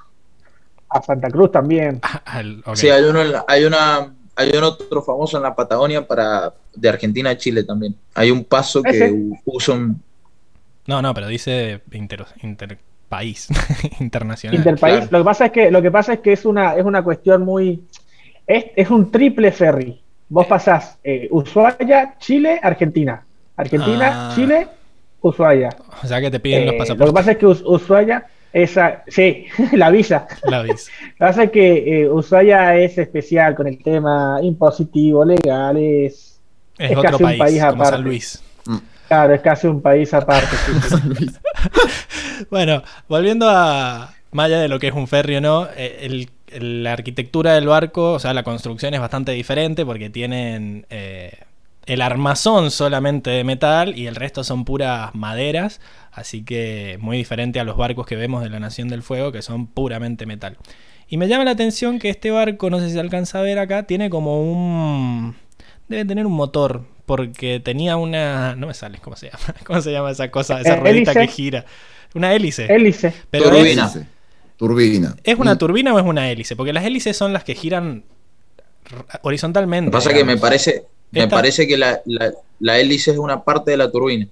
a 0.91 1.03
Santa 1.03 1.29
Cruz 1.29 1.51
también. 1.51 2.01
Sí, 2.75 2.89
hay 2.89 3.03
uno, 3.03 3.21
en 3.21 3.33
la- 3.33 3.45
hay 3.49 3.65
una, 3.65 4.14
hay 4.37 4.51
un 4.57 4.65
otro 4.65 5.03
famoso 5.03 5.37
en 5.37 5.43
la 5.45 5.55
Patagonia 5.55 6.07
para 6.07 6.53
de 6.75 6.89
Argentina 6.89 7.31
a 7.31 7.37
Chile 7.37 7.65
también. 7.65 7.95
Hay 8.15 8.31
un 8.31 8.45
paso 8.45 8.83
que 8.83 9.33
usan 9.45 10.01
No, 10.87 11.01
no, 11.03 11.15
pero 11.15 11.29
dice 11.29 11.81
inter, 11.93 12.27
interpaís, 12.43 13.49
internacional. 14.01 14.57
Interpaís. 14.59 14.95
claro. 14.97 15.09
Lo 15.13 15.19
que 15.19 15.25
pasa 15.25 15.47
es 15.47 15.53
que, 15.53 15.71
lo 15.71 15.83
que 15.83 15.91
pasa 15.91 16.13
es 16.15 16.21
que 16.21 16.33
es 16.33 16.45
una, 16.45 16.75
es 16.77 16.85
una 16.85 17.03
cuestión 17.03 17.43
muy. 17.45 17.83
Es, 18.47 18.67
es 18.77 18.91
un 18.91 19.11
triple 19.11 19.53
ferry. 19.53 20.01
Vos 20.29 20.47
pasás 20.47 20.99
eh, 21.05 21.29
Ushuaia, 21.31 22.17
Chile, 22.19 22.59
Argentina. 22.63 23.25
Argentina, 23.57 24.31
Ah. 24.31 24.33
Chile, 24.35 24.67
Ushuaia. 25.21 25.71
O 26.03 26.07
sea 26.07 26.21
que 26.21 26.31
te 26.31 26.41
piden 26.41 26.67
los 26.67 26.67
Eh, 26.67 26.67
lo 26.67 26.73
que 26.73 26.79
pasaportes. 26.79 27.15
pasa 27.15 27.31
es 27.33 27.39
que 27.39 27.47
Us- 27.47 27.63
Ushuaia, 27.65 28.27
esa, 28.55 29.03
sí, 29.09 29.47
la 29.73 29.91
visa. 29.91 30.27
La 30.45 30.63
visa. 30.63 30.91
Lo 31.03 31.09
que 31.09 31.15
pasa 31.19 31.43
es 31.45 31.51
que 31.51 32.03
eh, 32.03 32.09
Ushuaia 32.09 32.77
es 32.77 32.97
especial 32.97 33.55
con 33.55 33.67
el 33.67 33.83
tema 33.83 34.39
impositivo, 34.43 35.25
legal, 35.25 35.77
es, 35.77 36.41
Es, 36.79 36.91
Es 36.93 36.97
otro 36.97 37.19
casi 37.19 37.25
un 37.25 37.39
país, 37.39 37.61
como 37.61 37.73
aparte. 37.73 37.91
San 37.91 38.05
Luis. 38.05 38.43
claro, 39.09 39.35
es 39.35 39.41
casi 39.43 39.67
un 39.67 39.83
país 39.83 40.15
aparte. 40.15 40.57
sí, 40.57 40.73
sí. 40.73 40.81
San 40.89 41.09
Luis. 41.09 41.41
Bueno, 42.51 42.83
volviendo 43.09 43.49
a 43.51 44.15
más 44.33 44.47
allá 44.47 44.61
de 44.61 44.69
lo 44.69 44.79
que 44.79 44.89
es 44.89 44.95
un 44.95 45.07
ferry 45.07 45.37
o 45.37 45.41
no, 45.41 45.69
eh, 45.77 45.99
el 46.03 46.29
la 46.61 46.93
arquitectura 46.93 47.55
del 47.55 47.67
barco, 47.67 48.13
o 48.13 48.19
sea, 48.19 48.35
la 48.35 48.43
construcción 48.43 48.95
es 48.95 49.01
bastante 49.01 49.33
diferente 49.33 49.85
porque 49.85 50.11
tienen 50.11 50.87
eh, 50.91 51.33
el 51.87 52.01
armazón 52.03 52.71
solamente 52.71 53.31
de 53.31 53.45
metal 53.45 53.97
y 53.99 54.07
el 54.07 54.15
resto 54.17 54.45
son 54.45 54.65
puras 54.65 55.15
maderas, 55.15 55.81
así 56.13 56.43
que 56.45 56.97
muy 57.01 57.17
diferente 57.17 57.61
a 57.61 57.65
los 57.65 57.77
barcos 57.77 58.07
que 58.07 58.17
vemos 58.17 58.43
de 58.43 58.51
la 58.51 58.61
Nación 58.61 58.89
del 58.89 59.03
Fuego, 59.03 59.33
que 59.33 59.43
son 59.43 59.67
puramente 59.67 60.27
metal. 60.27 60.57
Y 61.09 61.17
me 61.19 61.29
llama 61.29 61.45
la 61.45 61.51
atención 61.51 61.99
que 61.99 62.09
este 62.09 62.31
barco, 62.31 62.71
no 62.71 62.81
sé 62.81 62.89
si 62.89 62.95
se 62.95 63.01
alcanza 63.01 63.39
a 63.39 63.43
ver 63.43 63.59
acá, 63.59 63.83
tiene 63.85 64.09
como 64.11 64.41
un... 64.43 65.37
Debe 65.89 66.07
tener 66.07 66.25
un 66.27 66.33
motor, 66.33 66.85
porque 67.05 67.61
tenía 67.61 67.97
una... 67.99 68.57
No 68.57 68.67
me 68.67 68.73
sale, 68.75 68.99
¿cómo 68.99 69.15
se 69.17 69.27
llama? 69.27 69.55
¿Cómo 69.67 69.83
se 69.83 69.93
llama 69.93 70.11
esa 70.11 70.31
cosa, 70.31 70.61
esa 70.61 70.75
Eh, 70.75 70.81
ruedita 70.81 71.13
hélice. 71.13 71.27
que 71.27 71.33
gira? 71.33 71.65
Una 72.15 72.33
hélice. 72.33 72.73
Hélice. 72.75 73.13
Pero 73.31 73.51
Turbina. 73.51 73.87
es. 73.95 73.99
Turbina. 74.57 75.17
¿es 75.25 75.39
una 75.39 75.59
turbina 75.59 75.93
o 75.93 75.99
es 75.99 76.05
una 76.07 76.31
hélice? 76.31 76.57
Porque 76.57 76.73
las 76.73 76.85
hélices 76.85 77.17
son 77.17 77.33
las 77.33 77.45
que 77.45 77.55
giran 77.55 78.05
horizontalmente. 79.23 79.87
Lo 79.87 79.91
que 79.91 79.97
pasa 79.97 80.11
es 80.11 80.17
que 80.17 80.25
me 80.25 80.33
digamos. 80.35 80.43
Me 81.21 81.25
Esta- 81.25 81.37
parece 81.37 81.67
que 81.67 81.77
la, 81.77 82.01
la, 82.05 82.33
la 82.61 82.79
hélice 82.79 83.11
es 83.13 83.19
una 83.19 83.43
parte 83.43 83.71
de 83.73 83.77
la 83.77 83.91
turbina. 83.91 84.27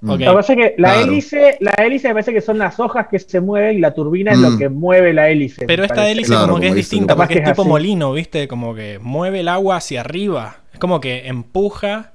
Mm. 0.00 0.10
Ok. 0.10 0.20
Lo 0.20 0.30
que 0.32 0.36
pasa 0.36 0.52
es 0.52 0.58
que 0.58 0.74
la 0.78 0.92
Claro. 0.94 1.06
hélice, 1.12 1.56
la 1.60 1.70
hélice 1.78 2.08
me 2.08 2.14
parece 2.14 2.32
que 2.32 2.40
son 2.40 2.58
las 2.58 2.78
hojas 2.80 3.06
que 3.10 3.18
se 3.18 3.40
mueven 3.40 3.76
y 3.78 3.80
la 3.80 3.94
turbina 3.94 4.32
es 4.32 4.38
lo 4.38 4.50
Mm. 4.50 4.58
que 4.58 4.68
mueve 4.68 5.12
la 5.14 5.28
hélice. 5.30 5.66
Pero 5.66 5.82
esta 5.84 5.94
parece. 5.96 6.12
hélice 6.12 6.28
Claro, 6.28 6.48
como 6.48 6.60
que 6.60 6.68
es 6.68 6.74
distinta, 6.74 7.16
porque 7.16 7.34
es 7.38 7.44
tipo 7.44 7.62
así. 7.62 7.68
molino, 7.68 8.12
¿viste? 8.12 8.46
Como 8.48 8.74
que 8.74 8.98
mueve 9.00 9.40
el 9.40 9.48
agua 9.48 9.76
hacia 9.76 10.00
arriba. 10.00 10.56
Es 10.72 10.78
como 10.78 11.00
que 11.00 11.26
empuja. 11.28 12.10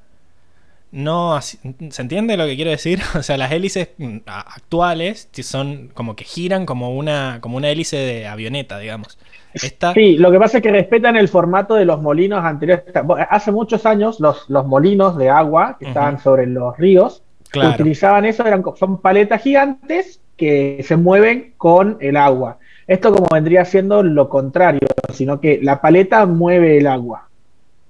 No, 0.92 1.40
¿se 1.42 1.60
entiende 2.02 2.36
lo 2.36 2.46
que 2.46 2.56
quiero 2.56 2.72
decir? 2.72 3.00
O 3.16 3.24
sea, 3.24 3.38
las 3.38 3.52
hélices 3.52 3.90
mm, 3.98 4.18
actuales 4.26 5.30
son 5.42 5.90
como 5.94 6.16
que 6.16 6.24
giran 6.24 6.66
como 6.66 6.96
una, 6.96 7.40
como 7.42 7.58
una 7.58 7.70
hélice 7.70 7.98
de 7.98 8.28
avioneta, 8.28 8.80
digamos. 8.80 9.18
Esta, 9.54 9.94
Sí, 9.94 10.18
lo 10.18 10.32
que 10.32 10.40
pasa 10.40 10.58
es 10.58 10.64
que 10.64 10.72
respetan 10.72 11.16
el 11.16 11.28
formato 11.28 11.76
de 11.76 11.86
los 11.86 12.02
molinos 12.02 12.44
anteriores. 12.44 12.86
Hace 13.30 13.52
muchos 13.52 13.86
años 13.86 14.20
los, 14.20 14.50
los 14.50 14.66
molinos 14.66 15.18
de 15.18 15.30
agua 15.30 15.78
que 15.80 15.86
Ujú. 15.86 15.90
estaban 15.92 16.20
sobre 16.20 16.46
los 16.48 16.78
ríos 16.78 17.24
claro, 17.50 17.74
utilizaban 17.74 18.26
eso, 18.26 18.46
eran, 18.46 18.64
son 18.76 19.02
paletas 19.02 19.42
gigantes 19.42 20.22
que 20.38 20.82
se 20.84 20.96
mueven 20.98 21.54
con 21.58 21.98
el 22.00 22.16
agua. 22.16 22.60
Esto 22.88 23.14
como 23.14 23.28
vendría 23.32 23.66
siendo 23.66 24.02
lo 24.04 24.30
contrario, 24.30 24.88
sino 25.14 25.40
que 25.40 25.60
la 25.62 25.82
paleta 25.82 26.26
mueve 26.26 26.78
el 26.78 26.88
agua. 26.88 27.29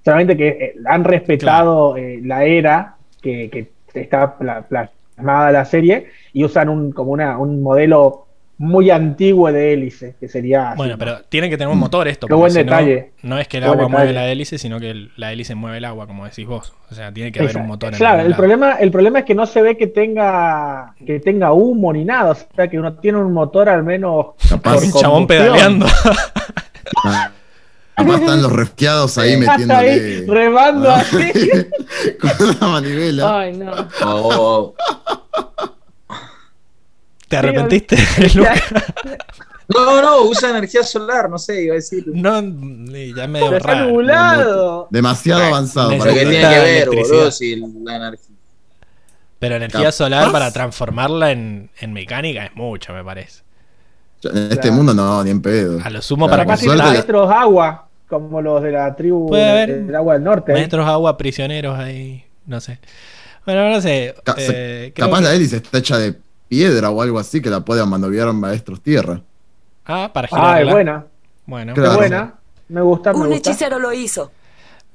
Solamente 0.04 0.36
que 0.36 0.48
eh, 0.48 0.74
han 0.86 1.04
respetado 1.04 1.96
eh, 1.96 2.20
la 2.24 2.44
era 2.44 2.96
que, 3.22 3.50
que 3.50 3.70
está 4.00 4.36
pla- 4.38 4.62
plasmada 4.62 5.52
la 5.52 5.64
serie 5.64 6.06
y 6.32 6.44
usan 6.44 6.68
un, 6.68 6.92
como 6.92 7.12
una, 7.12 7.36
un 7.38 7.62
modelo 7.62 8.26
muy 8.62 8.90
antiguo 8.90 9.50
de 9.50 9.72
hélice, 9.72 10.16
que 10.20 10.28
sería... 10.28 10.70
así, 10.72 10.76
Bueno, 10.76 10.92
¿no? 10.92 10.98
pero 10.98 11.20
tiene 11.30 11.48
que 11.48 11.56
tener 11.56 11.72
un 11.72 11.78
motor 11.78 12.06
esto. 12.08 12.26
Qué 12.26 12.32
porque 12.34 12.40
buen 12.40 12.52
si 12.52 12.58
no, 12.58 12.64
detalle. 12.64 13.10
No, 13.22 13.38
es 13.38 13.48
que 13.48 13.56
el 13.56 13.64
agua 13.64 13.88
mueve 13.88 14.08
detalle. 14.08 14.12
la 14.26 14.30
hélice, 14.32 14.58
sino 14.58 14.78
que 14.78 14.90
el- 14.90 15.12
la 15.16 15.32
hélice 15.32 15.54
mueve 15.54 15.78
el 15.78 15.84
agua, 15.86 16.06
como 16.06 16.26
decís 16.26 16.46
vos. 16.46 16.74
O 16.90 16.94
sea, 16.94 17.10
tiene 17.10 17.32
que 17.32 17.40
haber 17.40 17.56
un 17.56 17.66
motor 17.66 17.94
en 17.94 17.98
Claro, 17.98 18.16
algún 18.18 18.32
el 18.32 18.36
problema, 18.36 18.72
el 18.74 18.90
problema 18.90 19.18
es 19.20 19.24
que 19.24 19.34
no 19.34 19.46
se 19.46 19.62
ve 19.62 19.78
que 19.78 19.86
tenga, 19.86 20.94
que 21.06 21.20
tenga 21.20 21.52
humo 21.54 21.90
ni 21.92 22.04
nada, 22.04 22.32
o 22.32 22.34
sea 22.34 22.68
que 22.68 22.78
uno 22.78 22.92
tiene 22.94 23.16
un 23.16 23.32
motor 23.32 23.70
al 23.70 23.82
menos 23.82 24.26
Capaz- 24.46 24.74
por 24.74 24.84
Un 24.84 24.92
chabón 24.92 25.26
pedaleando. 25.26 25.86
Capaz 27.96 28.20
están 28.20 28.42
los 28.42 28.52
resqueados 28.52 29.18
ahí 29.18 29.34
Hasta 29.34 29.52
ahí, 29.78 29.88
metiéndole 30.00 30.24
remando 30.26 30.90
Ah. 30.90 31.00
así. 31.00 31.32
con 32.38 32.58
la 32.60 32.66
manivela. 32.68 33.40
Ay, 33.40 33.56
no. 33.56 33.72
O- 34.06 34.74
¿Te 37.28 37.36
arrepentiste, 37.36 37.96
Ya, 37.96 38.34
Lucas? 38.34 38.62
no, 39.68 40.02
no, 40.02 40.22
usa 40.22 40.50
energía 40.50 40.82
solar, 40.82 41.30
no 41.30 41.38
sé, 41.38 41.62
iba 41.62 41.74
a 41.74 41.76
decir. 41.76 42.04
No, 42.06 42.40
y 42.40 43.14
ya 43.14 43.24
está 43.26 43.58
raro. 43.60 44.88
Demasiado 44.90 45.44
avanzado 45.44 45.90
para 45.90 46.02
¿Pero 46.04 46.14
qué 46.14 46.24
Necesita 46.24 46.48
tiene 46.50 46.64
que 46.64 46.70
ver, 46.70 46.88
boludo? 46.88 47.30
Si 47.30 47.56
la 47.56 47.96
energía. 47.96 48.26
Pero 49.38 49.54
energía 49.56 49.92
solar 49.92 50.32
para 50.32 50.52
transformarla 50.52 51.30
en, 51.30 51.70
en 51.78 51.92
mecánica 51.92 52.44
es 52.46 52.54
mucho, 52.56 52.92
me 52.92 53.04
parece. 53.04 53.42
En 54.22 54.36
este 54.36 54.56
Claro. 54.60 54.72
mundo 54.76 54.94
no, 54.94 55.24
ni 55.24 55.30
en 55.30 55.40
pedo. 55.42 55.78
A 55.82 55.90
lo 55.90 56.02
sumo 56.02 56.26
Claro, 56.26 56.44
para 56.44 56.56
tiene 56.58 56.74
suerte- 56.74 56.90
maestros 56.92 57.30
agua, 57.32 57.88
como 58.08 58.42
los 58.42 58.62
de 58.62 58.72
la 58.72 58.94
tribu 58.96 59.28
Puede 59.28 59.42
del- 59.44 59.50
haber 59.52 59.84
del 59.86 59.96
agua 59.96 60.14
del 60.14 60.24
norte. 60.24 60.52
¿eh? 60.52 60.54
maestros 60.56 60.86
agua 60.86 61.16
prisioneros 61.16 61.78
ahí, 61.78 62.24
no 62.46 62.60
sé. 62.60 62.78
Bueno, 63.46 63.70
no 63.70 63.80
sé. 63.80 64.14
Ca- 64.24 64.34
eh, 64.38 64.92
Capaz 64.94 65.18
que- 65.18 65.24
la 65.24 65.34
hélice 65.34 65.56
está 65.56 65.78
hecha 65.78 65.96
de 65.98 66.14
piedra 66.48 66.90
o 66.90 67.00
algo 67.00 67.18
así 67.18 67.40
que 67.40 67.48
la 67.48 67.60
puedan 67.60 67.88
manobrar 67.88 68.32
maestros 68.32 68.80
tierra. 68.82 69.22
Ah, 69.86 70.10
para 70.12 70.28
Ah, 70.30 70.36
girarla. 70.36 70.60
es 70.60 70.72
buena, 70.74 71.04
Bueno, 71.46 71.74
Claro. 71.74 71.90
es 71.92 71.96
buena. 71.96 72.34
Me 72.68 72.80
gusta, 72.82 73.12
me 73.12 73.20
Un 73.20 73.26
gusta. 73.30 73.50
hechicero 73.50 73.78
lo 73.80 73.92
hizo. 73.92 74.30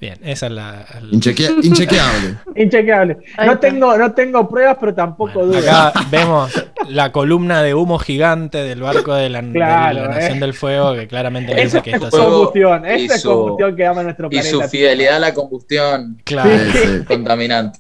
Bien, 0.06 0.19
esa 0.23 0.45
es 0.48 0.52
la. 0.52 0.72
la- 1.02 1.02
Inchequea- 1.11 1.56
inchequeable. 1.64 2.36
Inchequeable. 2.56 3.18
No 3.45 3.60
tengo, 3.60 3.98
no 3.98 4.11
tengo 4.14 4.48
pruebas, 4.49 4.77
pero 4.80 4.94
tampoco 4.94 5.40
Bueno, 5.45 5.61
dudas. 5.61 5.95
acá 5.95 6.06
vemos 6.11 6.52
la 6.90 7.11
columna 7.11 7.61
de 7.64 7.73
humo 7.73 7.98
gigante 7.99 8.60
del 8.60 8.82
barco 8.82 9.14
de 9.15 9.30
la, 9.30 9.41
de 9.41 9.60
la 9.60 10.07
Nación 10.10 10.38
eh. 10.38 10.40
del 10.40 10.53
Fuego, 10.53 10.94
que 10.94 11.07
claramente 11.07 11.56
dice 11.56 11.82
que 11.82 11.91
es 11.91 11.95
esto 11.95 12.07
es. 12.07 12.15
Combustión, 12.23 12.84
y 12.86 13.06
esa 13.06 13.15
es 13.15 13.23
combustión 13.23 13.76
que 13.76 13.86
ama 13.86 14.03
nuestro 14.03 14.27
Y 14.27 14.30
planeta. 14.32 14.49
su 14.49 14.61
fidelidad 14.69 15.15
a 15.15 15.19
la 15.19 15.34
combustión 15.34 16.22
Claro, 16.23 16.49
Sí, 16.52 16.77
sí. 16.77 17.03
contaminante. 17.07 17.80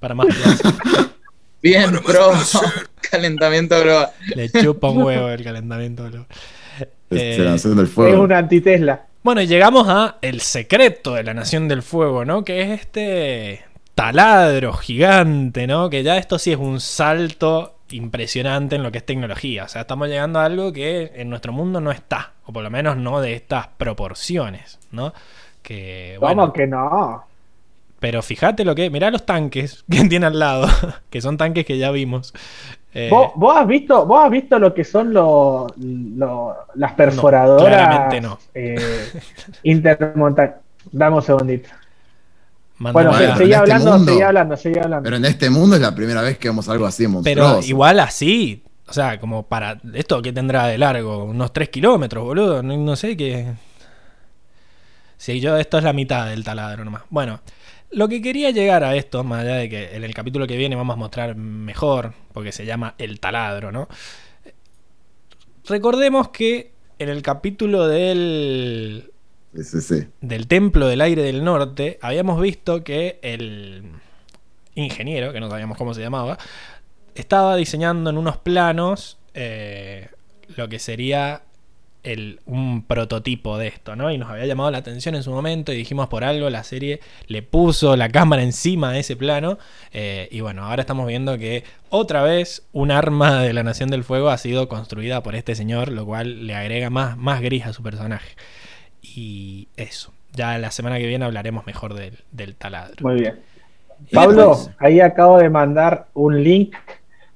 para 0.00 0.14
más. 0.14 0.26
Bien, 1.62 1.90
pro. 2.04 2.32
Calentamiento 3.10 3.80
global. 3.82 4.08
Le 4.34 4.50
chupa 4.50 4.90
un 4.90 5.02
huevo 5.02 5.28
el 5.30 5.42
calentamiento. 5.42 6.04
global. 6.04 6.26
Es 7.10 7.20
Eh, 7.20 7.36
la 7.38 7.50
nación 7.52 7.76
del 7.76 7.86
Es 7.86 7.96
una 8.18 8.38
antitesla. 8.38 9.06
Bueno, 9.24 9.40
y 9.40 9.46
llegamos 9.46 9.88
a 9.88 10.18
el 10.20 10.42
secreto 10.42 11.14
de 11.14 11.22
la 11.24 11.32
Nación 11.32 11.66
del 11.66 11.82
Fuego, 11.82 12.26
¿no? 12.26 12.44
Que 12.44 12.60
es 12.60 12.80
este 12.82 13.64
taladro 13.94 14.74
gigante, 14.74 15.66
¿no? 15.66 15.88
Que 15.88 16.02
ya 16.02 16.18
esto 16.18 16.38
sí 16.38 16.52
es 16.52 16.58
un 16.58 16.78
salto 16.78 17.78
impresionante 17.88 18.76
en 18.76 18.82
lo 18.82 18.92
que 18.92 18.98
es 18.98 19.06
tecnología. 19.06 19.64
O 19.64 19.68
sea, 19.68 19.80
estamos 19.80 20.08
llegando 20.08 20.40
a 20.40 20.44
algo 20.44 20.74
que 20.74 21.12
en 21.14 21.30
nuestro 21.30 21.54
mundo 21.54 21.80
no 21.80 21.90
está, 21.90 22.32
o 22.44 22.52
por 22.52 22.62
lo 22.62 22.68
menos 22.68 22.98
no 22.98 23.22
de 23.22 23.32
estas 23.32 23.68
proporciones, 23.68 24.78
¿no? 24.90 25.14
Que, 25.62 26.18
bueno, 26.20 26.42
¿Cómo 26.42 26.52
que 26.52 26.66
no? 26.66 27.24
pero 28.04 28.20
fíjate 28.20 28.66
lo 28.66 28.74
que... 28.74 28.90
Mirá 28.90 29.10
los 29.10 29.24
tanques 29.24 29.82
que 29.90 30.04
tiene 30.04 30.26
al 30.26 30.38
lado, 30.38 30.68
que 31.08 31.22
son 31.22 31.38
tanques 31.38 31.64
que 31.64 31.78
ya 31.78 31.90
vimos. 31.90 32.34
Eh, 32.96 33.08
¿Vos, 33.10 33.32
vos 33.34 33.56
has 33.56 33.66
visto, 33.66 34.06
¿Vos 34.06 34.24
has 34.24 34.30
visto 34.30 34.56
lo 34.58 34.72
que 34.72 34.84
son 34.84 35.12
los 35.12 35.66
lo- 35.76 36.54
las 36.76 36.92
perforadoras 36.92 37.66
claramente 37.88 38.20
no. 38.20 38.38
eh, 38.54 39.10
intermonta- 39.64 40.60
Dame 40.92 41.16
un 41.16 41.22
segundito. 41.22 41.70
Bueno, 42.78 43.10
a- 43.10 43.14
se- 43.14 43.18
Bueno, 43.18 43.36
seguí 43.36 43.52
en 43.52 43.52
este 43.52 43.56
hablando, 43.72 43.90
mundo- 43.92 44.12
seguí 44.12 44.22
hablando, 44.22 44.56
seguí 44.56 44.78
hablando. 44.78 45.02
Pero 45.04 45.16
en 45.16 45.24
este 45.24 45.50
mundo 45.50 45.76
es 45.76 45.82
la 45.82 45.94
primera 45.94 46.20
vez 46.22 46.38
que 46.38 46.48
vemos 46.48 46.68
algo 46.68 46.86
así 46.86 47.04
Pero 47.04 47.12
monstruoso. 47.12 47.68
igual 47.68 48.00
así, 48.00 48.62
o 48.86 48.92
sea, 48.92 49.18
como 49.18 49.44
para... 49.44 49.78
¿Esto 49.94 50.20
qué 50.22 50.32
tendrá 50.32 50.66
de 50.66 50.76
largo? 50.78 51.24
Unos 51.24 51.52
3 51.52 51.70
kilómetros, 51.70 52.22
boludo. 52.24 52.62
No, 52.62 52.76
no 52.76 52.96
sé 52.96 53.16
qué... 53.16 53.54
Sí, 55.16 55.40
yo 55.40 55.56
esto 55.56 55.78
es 55.78 55.84
la 55.84 55.92
mitad 55.92 56.26
del 56.28 56.44
taladro 56.44 56.84
nomás. 56.84 57.02
Bueno, 57.08 57.40
lo 57.94 58.08
que 58.08 58.20
quería 58.20 58.50
llegar 58.50 58.84
a 58.84 58.96
esto, 58.96 59.24
más 59.24 59.42
allá 59.42 59.56
de 59.56 59.68
que 59.68 59.96
en 59.96 60.04
el 60.04 60.14
capítulo 60.14 60.46
que 60.46 60.56
viene 60.56 60.76
vamos 60.76 60.94
a 60.94 60.98
mostrar 60.98 61.36
mejor, 61.36 62.14
porque 62.32 62.52
se 62.52 62.66
llama 62.66 62.94
El 62.98 63.20
taladro, 63.20 63.72
¿no? 63.72 63.88
Recordemos 65.66 66.28
que 66.28 66.72
en 66.98 67.08
el 67.08 67.22
capítulo 67.22 67.86
del 67.88 69.10
Sí, 69.62 70.08
del 70.20 70.48
Templo 70.48 70.88
del 70.88 71.00
Aire 71.00 71.22
del 71.22 71.44
Norte, 71.44 71.98
habíamos 72.02 72.40
visto 72.40 72.82
que 72.82 73.20
el 73.22 73.84
ingeniero, 74.74 75.32
que 75.32 75.38
no 75.38 75.48
sabíamos 75.48 75.78
cómo 75.78 75.94
se 75.94 76.00
llamaba, 76.00 76.38
estaba 77.14 77.54
diseñando 77.54 78.10
en 78.10 78.18
unos 78.18 78.36
planos 78.38 79.18
eh, 79.32 80.08
lo 80.56 80.68
que 80.68 80.80
sería 80.80 81.42
el, 82.04 82.40
un 82.46 82.84
prototipo 82.84 83.58
de 83.58 83.68
esto, 83.68 83.96
¿no? 83.96 84.10
Y 84.12 84.18
nos 84.18 84.30
había 84.30 84.46
llamado 84.46 84.70
la 84.70 84.78
atención 84.78 85.14
en 85.14 85.22
su 85.22 85.30
momento 85.32 85.72
y 85.72 85.76
dijimos 85.76 86.08
por 86.08 86.22
algo, 86.24 86.50
la 86.50 86.62
serie 86.64 87.00
le 87.26 87.42
puso 87.42 87.96
la 87.96 88.08
cámara 88.10 88.42
encima 88.42 88.92
de 88.92 89.00
ese 89.00 89.16
plano. 89.16 89.58
eh, 89.92 90.28
y 90.30 90.40
bueno, 90.40 90.64
ahora 90.64 90.82
estamos 90.82 91.06
viendo 91.06 91.36
que 91.38 91.64
otra 91.90 92.22
vez 92.22 92.66
un 92.72 92.90
arma 92.90 93.42
de 93.42 93.52
la 93.52 93.62
Nación 93.62 93.90
del 93.90 94.04
Fuego 94.04 94.28
ha 94.30 94.38
sido 94.38 94.68
construida 94.68 95.22
por 95.22 95.34
este 95.34 95.54
señor, 95.54 95.88
lo 95.90 96.06
cual 96.06 96.46
le 96.46 96.54
agrega 96.54 96.90
más, 96.90 97.16
más 97.16 97.40
gris 97.40 97.66
a 97.66 97.72
su 97.72 97.82
personaje. 97.82 98.36
Y 99.02 99.68
eso. 99.76 100.12
Ya 100.32 100.58
la 100.58 100.70
semana 100.70 100.98
que 100.98 101.06
viene 101.06 101.24
hablaremos 101.24 101.66
mejor 101.66 101.94
del, 101.94 102.18
del 102.32 102.56
taladro. 102.56 102.96
Muy 103.00 103.20
bien. 103.20 103.40
Y 104.10 104.14
Pablo, 104.14 104.48
después- 104.56 104.70
ahí 104.78 105.00
acabo 105.00 105.38
de 105.38 105.48
mandar 105.48 106.08
un 106.14 106.42
link 106.42 106.74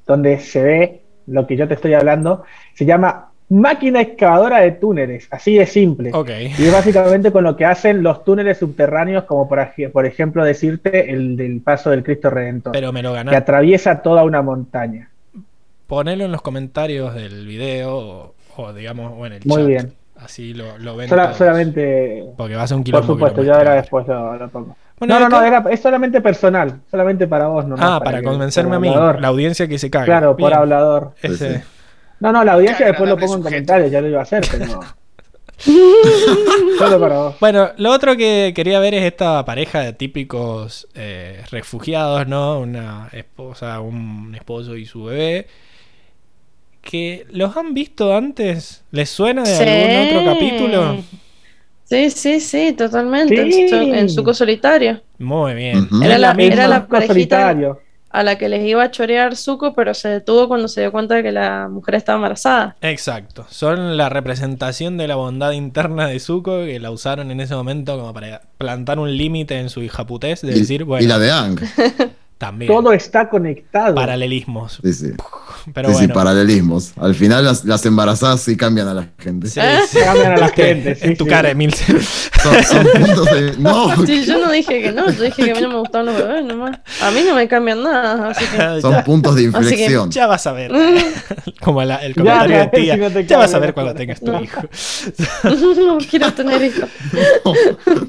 donde 0.07 0.41
se 0.41 0.63
ve 0.63 1.03
lo 1.27 1.47
que 1.47 1.57
yo 1.57 1.69
te 1.69 1.75
estoy 1.75 1.95
hablando. 1.95 2.45
Se 2.75 2.85
llama 2.87 3.28
máquina 3.51 4.01
excavadora 4.03 4.59
de 4.61 4.73
túneles, 4.73 5.27
así 5.31 5.57
de 5.57 5.67
simple. 5.67 6.11
Ok. 6.13 6.31
Y 6.59 6.65
es 6.65 6.73
básicamente 6.73 7.33
con 7.33 7.45
lo 7.45 7.57
que 7.57 7.65
hacen 7.65 8.03
los 8.03 8.25
túneles 8.25 8.59
subterráneos, 8.59 9.25
como 9.25 9.49
por, 9.49 9.59
ej- 9.59 9.91
por 9.91 10.05
ejemplo 10.07 10.45
decirte 10.45 11.11
el 11.13 11.37
del 11.37 11.61
paso 11.61 11.91
del 11.91 12.03
Cristo 12.03 12.29
Redentor, 12.31 12.73
Pero 12.73 12.93
me 12.93 13.03
lo 13.03 13.15
que 13.15 13.37
atraviesa 13.37 14.03
toda 14.03 14.23
una 14.25 14.43
montaña. 14.43 15.09
Ponelo 15.87 16.25
en 16.27 16.33
los 16.33 16.43
comentarios 16.43 17.15
del 17.15 17.47
video 17.47 17.97
o, 17.97 18.35
o 18.59 18.73
digamos, 18.75 19.13
o 19.17 19.25
en 19.27 19.33
el 19.35 19.41
Muy 19.47 19.57
chat. 19.57 19.67
bien. 19.67 19.93
Así 20.17 20.53
lo, 20.53 20.77
lo 20.79 20.97
ven 20.97 21.09
solamente, 21.09 22.25
Porque 22.37 22.57
va 22.57 22.65
a 22.65 22.67
ser 22.67 22.77
un 22.77 22.83
por 22.83 22.87
quilombo. 22.87 23.07
que 23.07 23.13
supuesto, 23.15 23.43
yo 23.45 23.55
ahora 23.55 23.75
después 23.75 24.07
lo, 24.09 24.37
lo 24.37 24.49
pongo. 24.49 24.77
Bueno, 24.99 25.15
no, 25.21 25.29
no, 25.29 25.39
no, 25.41 25.43
era, 25.45 25.65
es 25.71 25.79
solamente 25.81 26.21
personal, 26.21 26.81
solamente 26.91 27.29
para 27.29 27.47
vos, 27.47 27.65
no 27.65 27.77
Ah, 27.79 28.01
para 28.05 28.21
convencerme 28.21 28.73
a 28.73 28.79
por 28.79 28.81
mí, 28.81 28.89
hablador. 28.89 29.21
la 29.21 29.29
audiencia 29.29 29.69
que 29.69 29.79
se 29.79 29.89
caga. 29.91 30.05
Claro, 30.07 30.37
por 30.37 30.53
hablador. 30.53 31.13
Ese-. 31.23 31.63
No, 32.21 32.33
no, 32.33 32.45
la 32.45 32.55
audiencia 32.55 32.87
después 32.87 33.09
lo 33.09 33.17
pongo 33.17 33.35
en 33.35 33.39
sujeto. 33.39 33.45
comentarios, 33.45 33.91
ya 33.91 34.01
lo 34.01 34.09
iba 34.09 34.21
a 34.21 34.23
hacer, 34.23 34.47
pero 34.51 34.81
solo 36.79 37.01
para 37.01 37.19
vos. 37.19 37.37
Bueno, 37.41 37.71
lo 37.77 37.91
otro 37.91 38.17
que 38.17 38.53
quería 38.55 38.79
ver 38.81 38.95
es 38.95 39.05
esta 39.05 39.45
pareja 39.45 39.81
de 39.81 39.93
típicos 39.93 40.89
eh, 40.95 41.43
refugiados, 41.51 42.27
¿no? 42.29 42.61
Una 42.61 43.09
esposa, 43.13 43.81
un 43.81 44.35
esposo 44.35 44.77
y 44.77 44.87
su 44.87 45.05
bebé. 45.05 45.47
Que 46.81 47.27
los 47.31 47.57
han 47.57 47.75
visto 47.75 48.17
antes. 48.17 48.85
¿Les 48.93 49.11
suena 49.11 49.43
de 49.43 49.57
algún 49.57 50.17
otro 50.17 50.33
capítulo? 50.33 50.97
Sí, 51.85 52.11
sí, 52.11 52.41
sí, 52.41 52.73
totalmente. 52.75 53.51
Sí. 53.51 53.63
En, 53.63 53.69
su, 53.69 53.77
en 53.77 54.09
Suco 54.09 54.33
Solitario. 54.33 55.03
Muy 55.19 55.55
bien. 55.55 55.89
Era 56.03 56.19
la, 56.19 56.33
era 56.39 56.69
la 56.69 56.87
parejita 56.87 57.15
solitario. 57.15 57.81
A 58.11 58.23
la 58.23 58.39
que 58.39 58.49
les 58.49 58.65
iba 58.67 58.83
a 58.83 58.91
chorear 58.91 59.37
Zuko, 59.37 59.75
pero 59.75 59.95
se 59.95 60.09
detuvo 60.09 60.49
cuando 60.49 60.69
se 60.69 60.81
dio 60.81 60.93
cuenta 60.93 61.17
de 61.17 61.23
que 61.23 61.33
la 61.33 61.69
mujer 61.69 61.95
estaba 61.97 62.17
embarazada. 62.17 62.77
Exacto. 62.81 63.47
Son 63.51 63.97
la 63.97 64.09
representación 64.09 64.97
de 64.97 65.09
la 65.09 65.17
bondad 65.17 65.53
interna 65.53 66.07
de 66.07 66.19
Zuko 66.19 66.65
que 66.65 66.81
la 66.81 66.91
usaron 66.91 67.31
en 67.31 67.41
ese 67.41 67.55
momento 67.55 67.99
como 67.99 68.15
para 68.15 68.43
plantar 68.57 68.99
un 68.99 69.17
límite 69.17 69.59
en 69.59 69.69
su 69.69 69.83
hijaputez 69.83 70.41
de 70.43 70.53
Y, 70.53 70.61
decir, 70.61 70.85
bueno, 70.85 71.05
y 71.05 71.09
la 71.09 71.19
de 71.19 71.31
Ang. 71.31 71.61
también. 72.39 72.73
Todo 72.73 72.93
está 72.93 73.29
conectado. 73.29 73.95
Paralelismos. 73.95 74.81
Sí, 74.83 74.93
sí. 74.93 75.13
Pero 75.75 75.93
sí, 75.95 76.07
sí, 76.07 76.09
paralelismos. 76.09 76.93
Al 76.97 77.15
final 77.15 77.45
las, 77.45 77.65
las 77.65 77.85
embarazadas 77.87 78.41
sí 78.41 78.57
cambian 78.57 78.89
a 78.89 78.95
la 78.95 79.09
gente. 79.19 79.49
Sí, 79.49 79.61
Ah. 79.61 79.81
sí. 79.89 79.99
Cambian 80.03 80.33
a 80.33 80.37
la 80.37 80.49
gente, 80.55 80.95
sí, 80.95 81.01
en 81.07 81.17
tu 81.17 81.25
sí. 81.25 81.31
cara, 81.31 81.51
Emil. 81.51 81.75
Son, 81.75 82.65
son 82.65 82.87
puntos 82.95 83.25
de. 83.27 83.55
No, 83.59 84.07
Sí, 84.07 84.25
yo 84.25 84.39
no 84.39 84.51
dije 84.51 84.81
que 84.83 84.93
no, 84.93 85.11
yo 85.11 85.23
dije 85.25 85.45
que 85.45 85.51
a 85.51 85.55
mí 85.55 85.61
no 85.61 85.69
me 85.69 85.77
gustaban 85.79 86.07
los 86.07 86.17
bebés 86.17 86.45
nomás. 86.45 86.79
A 87.03 87.11
mí 87.11 87.21
no 87.27 87.35
me 87.35 87.47
cambian 87.49 87.83
nada, 87.83 88.31
así 88.31 88.45
que... 88.47 88.81
son 88.81 88.93
ya, 88.93 89.05
puntos 89.05 89.35
de 89.35 89.49
Así 89.49 89.53
que 89.53 89.59
inflexión. 89.75 90.11
ya 90.11 90.27
vas 90.27 90.47
a 90.47 90.53
ver. 90.53 90.71
Como 91.61 91.83
la- 91.85 91.97
el 91.97 92.15
comentario 92.15 92.57
ya, 92.57 92.67
de 92.67 92.79
tía. 92.81 92.95
si 92.95 93.01
no 93.01 93.11
te 93.11 93.27
ya 93.27 93.39
vas 93.39 93.55
a 93.55 93.59
ver 93.59 93.75
cuando 93.75 93.95
tengas 93.95 94.21
tu 94.21 94.33
No. 94.33 94.41
hijo. 94.43 94.61
no 95.45 95.99
quiero 96.09 96.33
tener 96.33 96.63
hijos. 96.63 96.89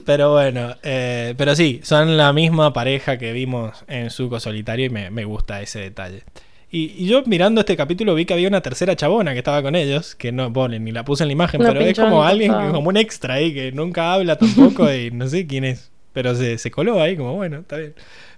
Pero 0.05 0.31
bueno, 0.33 0.75
eh, 0.83 1.33
pero 1.37 1.55
sí, 1.55 1.81
son 1.83 2.17
la 2.17 2.33
misma 2.33 2.73
pareja 2.73 3.17
que 3.17 3.31
vimos 3.33 3.83
en 3.87 4.09
Suco 4.09 4.39
Solitario 4.39 4.85
y 4.85 4.89
me, 4.89 5.09
me 5.09 5.25
gusta 5.25 5.61
ese 5.61 5.79
detalle. 5.79 6.23
Y, 6.71 6.93
y 6.97 7.07
yo 7.07 7.23
mirando 7.25 7.61
este 7.61 7.75
capítulo 7.75 8.13
vi 8.13 8.25
que 8.25 8.33
había 8.33 8.47
una 8.47 8.61
tercera 8.61 8.95
chabona 8.95 9.33
que 9.33 9.39
estaba 9.39 9.61
con 9.63 9.75
ellos, 9.75 10.13
que 10.15 10.31
no 10.31 10.53
ponen 10.53 10.83
ni 10.83 10.91
la 10.91 11.03
puse 11.03 11.23
en 11.23 11.29
la 11.29 11.33
imagen, 11.33 11.61
pero 11.61 11.79
es 11.79 11.97
como 11.97 12.23
en 12.23 12.29
alguien, 12.29 12.53
como 12.71 12.89
un 12.89 12.97
extra 12.97 13.35
ahí 13.35 13.53
que 13.53 13.71
nunca 13.71 14.13
habla 14.13 14.37
tampoco 14.37 14.91
y 14.93 15.09
no 15.11 15.27
sé 15.27 15.47
quién 15.47 15.65
es. 15.65 15.91
Pero 16.13 16.35
se, 16.35 16.57
se 16.57 16.69
coló 16.69 17.01
ahí 17.01 17.15
como 17.15 17.35
bueno, 17.35 17.59
está 17.59 17.77
bien. 17.77 17.93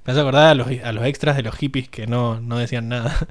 Me 0.05 0.11
hace 0.11 0.21
acordar 0.21 0.47
a 0.47 0.55
los, 0.55 0.67
a 0.83 0.91
los 0.91 1.05
extras 1.05 1.35
de 1.35 1.43
los 1.43 1.55
hippies 1.55 1.89
que 1.89 2.07
no, 2.07 2.39
no 2.39 2.57
decían 2.57 2.89
nada. 2.89 3.27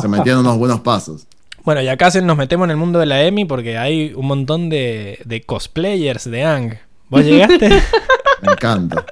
Se 0.00 0.08
metían 0.08 0.38
unos 0.38 0.58
buenos 0.58 0.80
pasos. 0.80 1.26
Bueno, 1.64 1.82
y 1.82 1.88
acá 1.88 2.10
se 2.10 2.22
nos 2.22 2.36
metemos 2.36 2.64
en 2.64 2.70
el 2.70 2.76
mundo 2.76 2.98
de 2.98 3.06
la 3.06 3.22
EMI 3.22 3.44
porque 3.44 3.76
hay 3.76 4.12
un 4.14 4.26
montón 4.26 4.70
de, 4.70 5.20
de 5.24 5.42
cosplayers 5.42 6.30
de 6.30 6.44
Ang. 6.44 6.78
¿Vos 7.08 7.24
llegaste? 7.24 7.68
Me 8.42 8.52
encanta. 8.52 9.04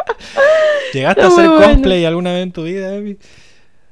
¿Llegaste 0.93 1.21
a 1.23 1.27
hacer 1.27 1.49
bueno. 1.49 1.75
cosplay 1.75 2.05
alguna 2.05 2.33
vez 2.33 2.45
en 2.45 2.53
tu 2.53 2.65
vida, 2.65 2.95
Emi? 2.95 3.17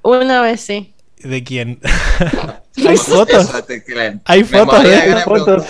Una 0.06 0.40
vez 0.42 0.60
sí. 0.60 0.94
¿De 1.18 1.42
quién? 1.42 1.80
¿Hay 2.86 2.96
fotos? 2.96 3.48
Eso 3.48 3.64
te 3.64 3.82
creen. 3.82 4.20
Hay 4.24 4.44
fotos 4.44 4.82
de- 4.82 5.16
fotos. 5.24 5.64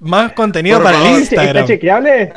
Más 0.00 0.32
contenido 0.32 0.78
Por 0.78 0.84
para 0.86 0.96
el 0.98 1.04
favor. 1.04 1.20
¿Está 1.22 1.34
Instagram. 1.36 1.66
chequeable? 1.66 2.32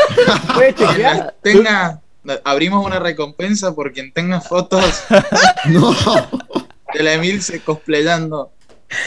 ¿Puede 0.54 0.74
chequear? 0.74 1.34
tenga, 1.42 2.00
abrimos 2.44 2.86
una 2.86 2.98
recompensa 2.98 3.74
por 3.74 3.92
quien 3.92 4.10
tenga 4.12 4.40
fotos 4.40 5.02
No. 5.66 5.94
de 6.94 7.02
la 7.02 7.12
Emil 7.14 7.42
se 7.42 7.60
cosplayando. 7.60 8.52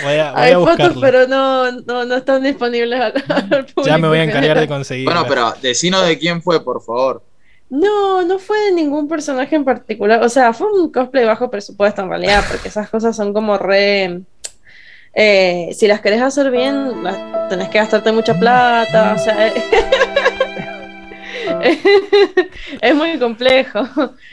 Voy 0.04 0.14
a, 0.14 0.32
voy 0.32 0.42
Hay 0.42 0.52
a 0.54 0.60
fotos, 0.60 0.98
pero 1.02 1.28
no, 1.28 1.72
no, 1.72 2.06
no 2.06 2.16
están 2.18 2.44
disponibles 2.44 3.00
al, 3.02 3.14
al 3.30 3.48
público. 3.66 3.84
Ya 3.86 3.98
me 3.98 4.08
voy 4.08 4.20
a 4.20 4.24
encargar 4.26 4.60
de 4.60 4.68
conseguir. 4.68 5.06
Bueno, 5.06 5.26
pero 5.28 5.54
decinos 5.62 6.06
de 6.06 6.20
quién 6.20 6.42
fue, 6.44 6.64
por 6.64 6.84
favor. 6.84 7.24
No, 7.76 8.22
no 8.24 8.38
fue 8.38 8.58
de 8.66 8.72
ningún 8.74 9.08
personaje 9.08 9.56
en 9.56 9.66
particular. 9.66 10.22
O 10.22 10.30
sea, 10.30 10.54
fue 10.54 10.72
un 10.72 10.92
cosplay 10.92 11.26
bajo 11.26 11.50
presupuesto 11.50 12.04
en 12.04 12.10
realidad, 12.10 12.44
porque 12.48 12.68
esas 12.68 12.88
cosas 12.90 13.16
son 13.16 13.34
como 13.34 13.58
re. 13.58 14.22
eh, 15.16 15.70
si 15.78 15.88
las 15.88 16.00
querés 16.02 16.22
hacer 16.22 16.52
bien, 16.52 17.04
las- 17.04 17.50
tenés 17.50 17.70
que 17.70 17.80
gastarte 17.80 18.12
mucha 18.12 18.38
plata. 18.40 19.14
O 19.16 19.20
sea, 19.20 19.48
es 22.82 22.96
muy 22.96 23.18
complejo. 23.20 23.80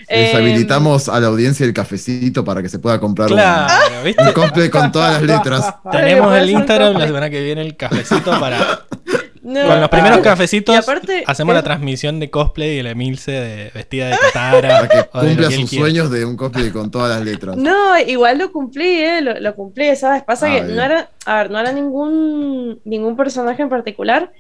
Les 0.08 0.32
Eh, 0.32 0.36
habilitamos 0.36 1.08
a 1.08 1.18
la 1.20 1.28
audiencia 1.28 1.64
el 1.66 1.72
cafecito 1.72 2.44
para 2.44 2.62
que 2.62 2.68
se 2.68 2.78
pueda 2.78 2.98
comprar 3.00 3.32
un- 3.32 3.38
un, 3.38 4.32
cosplay 4.32 4.68
con 4.70 4.92
todas 4.92 5.14
las 5.14 5.22
letras. 5.22 5.74
Tenemos 5.90 6.34
el 6.36 6.50
Instagram 6.50 6.94
la 6.98 7.06
semana 7.06 7.30
que 7.30 7.40
viene 7.42 7.62
el 7.62 7.76
cafecito 7.76 8.38
para. 8.38 8.80
no, 9.52 9.66
Con 9.66 9.80
los 9.80 9.88
primeros 9.88 10.18
ah, 10.18 10.22
cafecitos 10.22 10.74
y 10.74 10.78
aparte, 10.78 11.24
hacemos 11.26 11.52
la 11.54 11.60
es- 11.60 11.64
transmisión 11.64 12.20
de 12.20 12.30
cosplay 12.30 12.78
y 12.78 12.82
la 12.82 12.90
Emilce 12.90 13.30
de, 13.32 13.70
vestida 13.74 14.08
de 14.08 14.16
Katara. 14.18 14.68
Para 14.80 14.88
que 14.88 14.96
de 14.96 15.04
cumpla 15.34 15.50
sus 15.50 15.70
sueños 15.70 16.10
de 16.10 16.24
un 16.24 16.36
cosplay 16.36 16.70
con 16.70 16.90
todas 16.90 17.10
las 17.16 17.24
letras. 17.24 17.56
No, 17.56 17.98
igual 17.98 18.38
lo 18.38 18.52
cumplí, 18.52 18.86
eh, 19.00 19.20
lo, 19.20 19.38
lo 19.40 19.54
cumplí, 19.54 19.94
¿sabes? 19.96 20.22
Pasa 20.22 20.46
Ah, 20.46 20.50
que 20.54 20.62
bien. 20.62 20.76
no 20.76 20.82
era, 20.82 21.10
a 21.26 21.36
ver, 21.38 21.50
no 21.50 21.58
era 21.58 21.72
ningún, 21.72 22.80
ningún 22.84 23.16
personaje 23.16 23.62
en 23.62 23.68
particular. 23.68 24.32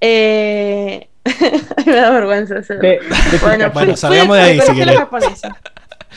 Eh... 0.00 1.08
me 1.86 1.92
da 1.92 2.10
vergüenza 2.10 2.56
hacerlo. 2.58 2.82
De- 2.82 3.00
de- 3.00 3.38
Bueno, 3.42 3.70
Bueno, 3.72 3.96
salgamos 3.96 4.36
fui 4.36 4.44
de 4.46 4.50
ahí, 4.52 4.60
si 4.60 4.74
querés. 4.74 4.96
japonesa. 4.98 5.56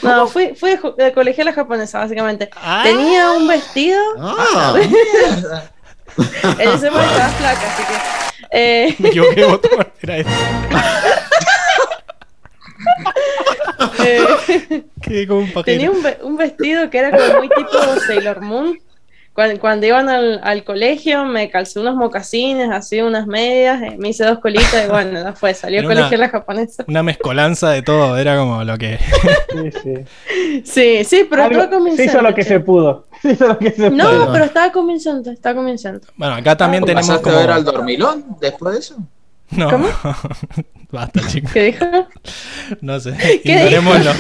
No, 0.04 0.28
fui, 0.28 0.54
fui 0.56 0.72
de 0.98 1.04
de 1.04 1.12
colegiala 1.14 1.52
japonesa, 1.52 2.00
básicamente. 2.00 2.50
Ah. 2.56 2.82
Tenía 2.84 3.32
un 3.32 3.48
vestido, 3.48 4.00
Ah, 4.20 4.76
en 6.60 6.70
ese 6.70 6.90
momento 6.92 7.12
estaba 7.12 7.30
flaca, 7.30 7.74
así 7.74 7.84
que... 7.84 8.19
eh, 8.52 8.96
Me 9.00 9.10
equivoqué, 9.10 9.46
botón. 9.46 9.88
Era 10.02 10.18
este. 10.18 10.32
eh, 14.06 14.84
Quedé 15.02 15.28
como 15.28 15.42
un 15.42 15.64
tenía 15.64 15.90
pajero. 15.90 15.92
un, 15.94 16.04
ve- 16.04 16.18
un 16.24 16.38
vestido 16.38 16.90
que 16.90 16.98
era 17.00 17.12
como 17.12 17.40
muy 17.40 17.50
tipo 17.50 17.78
Sailor 18.08 18.42
Moon. 18.42 18.78
Cuando, 19.34 19.60
cuando 19.62 19.86
iban 19.86 20.10
al, 20.10 20.42
al 20.44 20.64
colegio 20.66 21.24
me 21.24 21.50
calcé 21.50 21.80
unos 21.80 21.96
mocasines, 21.96 22.70
así 22.72 23.00
unas 23.02 23.26
medias, 23.26 23.82
eh, 23.82 23.96
me 23.98 24.10
hice 24.10 24.26
dos 24.26 24.40
colitas 24.40 24.86
y 24.86 24.90
bueno, 24.90 25.22
ya 25.24 25.34
fue, 25.34 25.54
salió 25.54 25.80
Era 25.80 25.88
colegio 25.88 26.18
una- 26.18 26.26
la 26.26 26.30
japonesa. 26.30 26.84
Una 26.88 27.04
mezcolanza 27.04 27.70
de 27.70 27.82
todo, 27.82 28.18
era 28.18 28.38
como 28.38 28.64
lo 28.66 28.78
que. 28.78 29.00
Sí, 29.52 29.72
sí. 29.84 29.94
Sí, 30.66 31.04
sí, 31.06 31.28
pero 31.30 31.44
Algo- 31.44 31.52
estaba 31.62 31.70
se 31.72 31.76
convincente. 31.78 32.12
hizo 32.12 32.22
lo 32.22 32.34
que 32.36 32.44
se 32.44 32.60
pudo. 32.60 33.06
Se 33.22 33.32
hizo 33.34 33.48
lo 33.48 33.58
que 33.60 33.72
se 33.72 33.90
No, 33.92 34.10
pudo. 34.10 34.34
pero 34.34 34.46
estaba 34.46 34.72
convincente, 34.72 35.32
estaba 35.32 35.56
convincente. 35.56 36.08
Bueno, 36.16 36.36
acá 36.36 36.56
también 36.58 36.84
tenemos 36.84 37.08
¿Pasaste 37.08 37.24
como. 37.30 37.38
a 37.38 37.42
ver 37.42 37.52
al 37.52 37.64
dormilón 37.66 38.26
después 38.42 38.74
de 38.74 38.80
eso? 38.80 38.98
No. 39.52 39.70
¿Cómo? 39.70 39.90
Basta, 40.92 41.22
chicos. 41.28 41.52
¿Qué 41.52 41.64
dijo? 41.66 41.86
No 42.82 43.00
sé. 43.00 43.16
¿Qué 43.18 43.42
Ignorémoslo. 43.44 44.12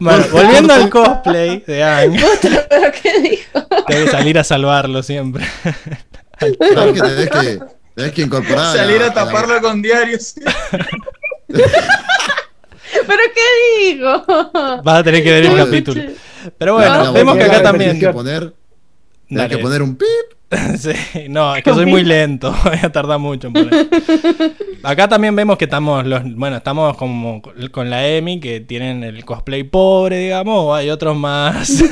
Bueno, 0.00 0.24
volviendo 0.32 0.72
al 0.74 0.88
cosplay 0.90 1.60
de 1.66 1.82
Ang, 1.82 2.16
¿Pero 2.42 2.92
qué 3.02 3.20
dijo? 3.20 3.66
que 3.86 4.06
salir 4.08 4.38
a 4.38 4.44
salvarlo 4.44 5.02
siempre. 5.02 5.44
sabes 6.38 6.56
que 6.94 7.00
tenés 7.00 7.30
que, 7.30 7.60
tenés 7.94 8.12
que 8.12 8.22
incorporar. 8.22 8.76
Salir 8.76 9.02
a 9.02 9.12
taparlo 9.12 9.60
con 9.60 9.82
diarios. 9.82 10.34
¿Pero 11.48 13.22
qué 13.34 13.92
dijo? 13.92 14.24
Vas 14.82 15.00
a 15.00 15.04
tener 15.04 15.22
que 15.22 15.32
ver 15.32 15.44
el 15.44 15.56
No, 15.56 15.64
capítulo. 15.64 16.02
Pero 16.56 16.74
bueno, 16.74 17.04
la 17.04 17.10
vemos 17.10 17.36
que 17.36 17.44
acá 17.44 17.62
también. 17.62 17.90
Tenés 17.90 18.06
que 18.06 18.12
poner, 18.12 18.54
tenés 19.28 19.48
que 19.48 19.58
poner 19.58 19.82
un 19.82 19.96
pip. 19.96 20.08
Sí, 20.78 21.28
no, 21.28 21.54
es 21.54 21.62
que 21.62 21.72
soy 21.72 21.86
muy 21.86 22.04
lento, 22.04 22.54
voy 22.64 22.78
a 22.82 22.90
tardar 22.90 23.18
mucho 23.18 23.48
en 23.48 23.52
poner. 23.52 23.88
Acá 24.82 25.08
también 25.08 25.34
vemos 25.34 25.56
que 25.56 25.64
estamos 25.64 26.06
los, 26.06 26.22
bueno, 26.34 26.56
estamos 26.56 26.96
como 26.96 27.40
con 27.42 27.90
la 27.90 28.06
Emi 28.06 28.40
que 28.40 28.60
tienen 28.60 29.02
el 29.02 29.24
cosplay 29.24 29.62
pobre, 29.62 30.18
digamos, 30.18 30.56
o 30.58 30.74
hay 30.74 30.90
otros 30.90 31.16
más 31.16 31.82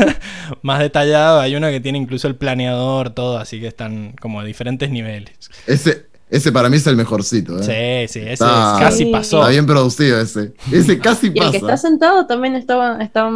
más 0.63 0.81
detallados, 0.81 1.43
hay 1.43 1.55
uno 1.55 1.71
que 1.71 1.81
tiene 1.81 1.99
incluso 1.99 2.29
el 2.29 2.37
planeador, 2.37 3.11
todo, 3.11 3.39
así 3.39 3.61
que 3.61 3.67
están 3.67 4.15
como 4.21 4.41
a 4.41 4.45
diferentes 4.45 4.91
niveles. 4.91 5.33
Ese, 5.67 6.12
ese 6.33 6.51
para 6.51 6.69
mí 6.69 6.77
es 6.79 6.87
el 6.87 6.97
mejorcito. 6.97 7.59
¿eh? 7.61 8.07
Sí, 8.09 8.13
sí, 8.13 8.21
ese 8.21 8.33
Está- 8.33 8.77
casi 8.81 9.05
pasó. 9.07 9.39
Está 9.41 9.51
bien 9.51 9.67
producido 9.67 10.21
ese. 10.21 10.53
Ese 10.73 10.99
casi 10.99 11.27
Y 11.33 11.39
el 11.39 11.51
que 11.51 11.57
está 11.59 11.69
pasa. 11.69 11.89
sentado 11.89 12.27
también 12.27 12.55
estaba, 12.57 13.03
está 13.03 13.31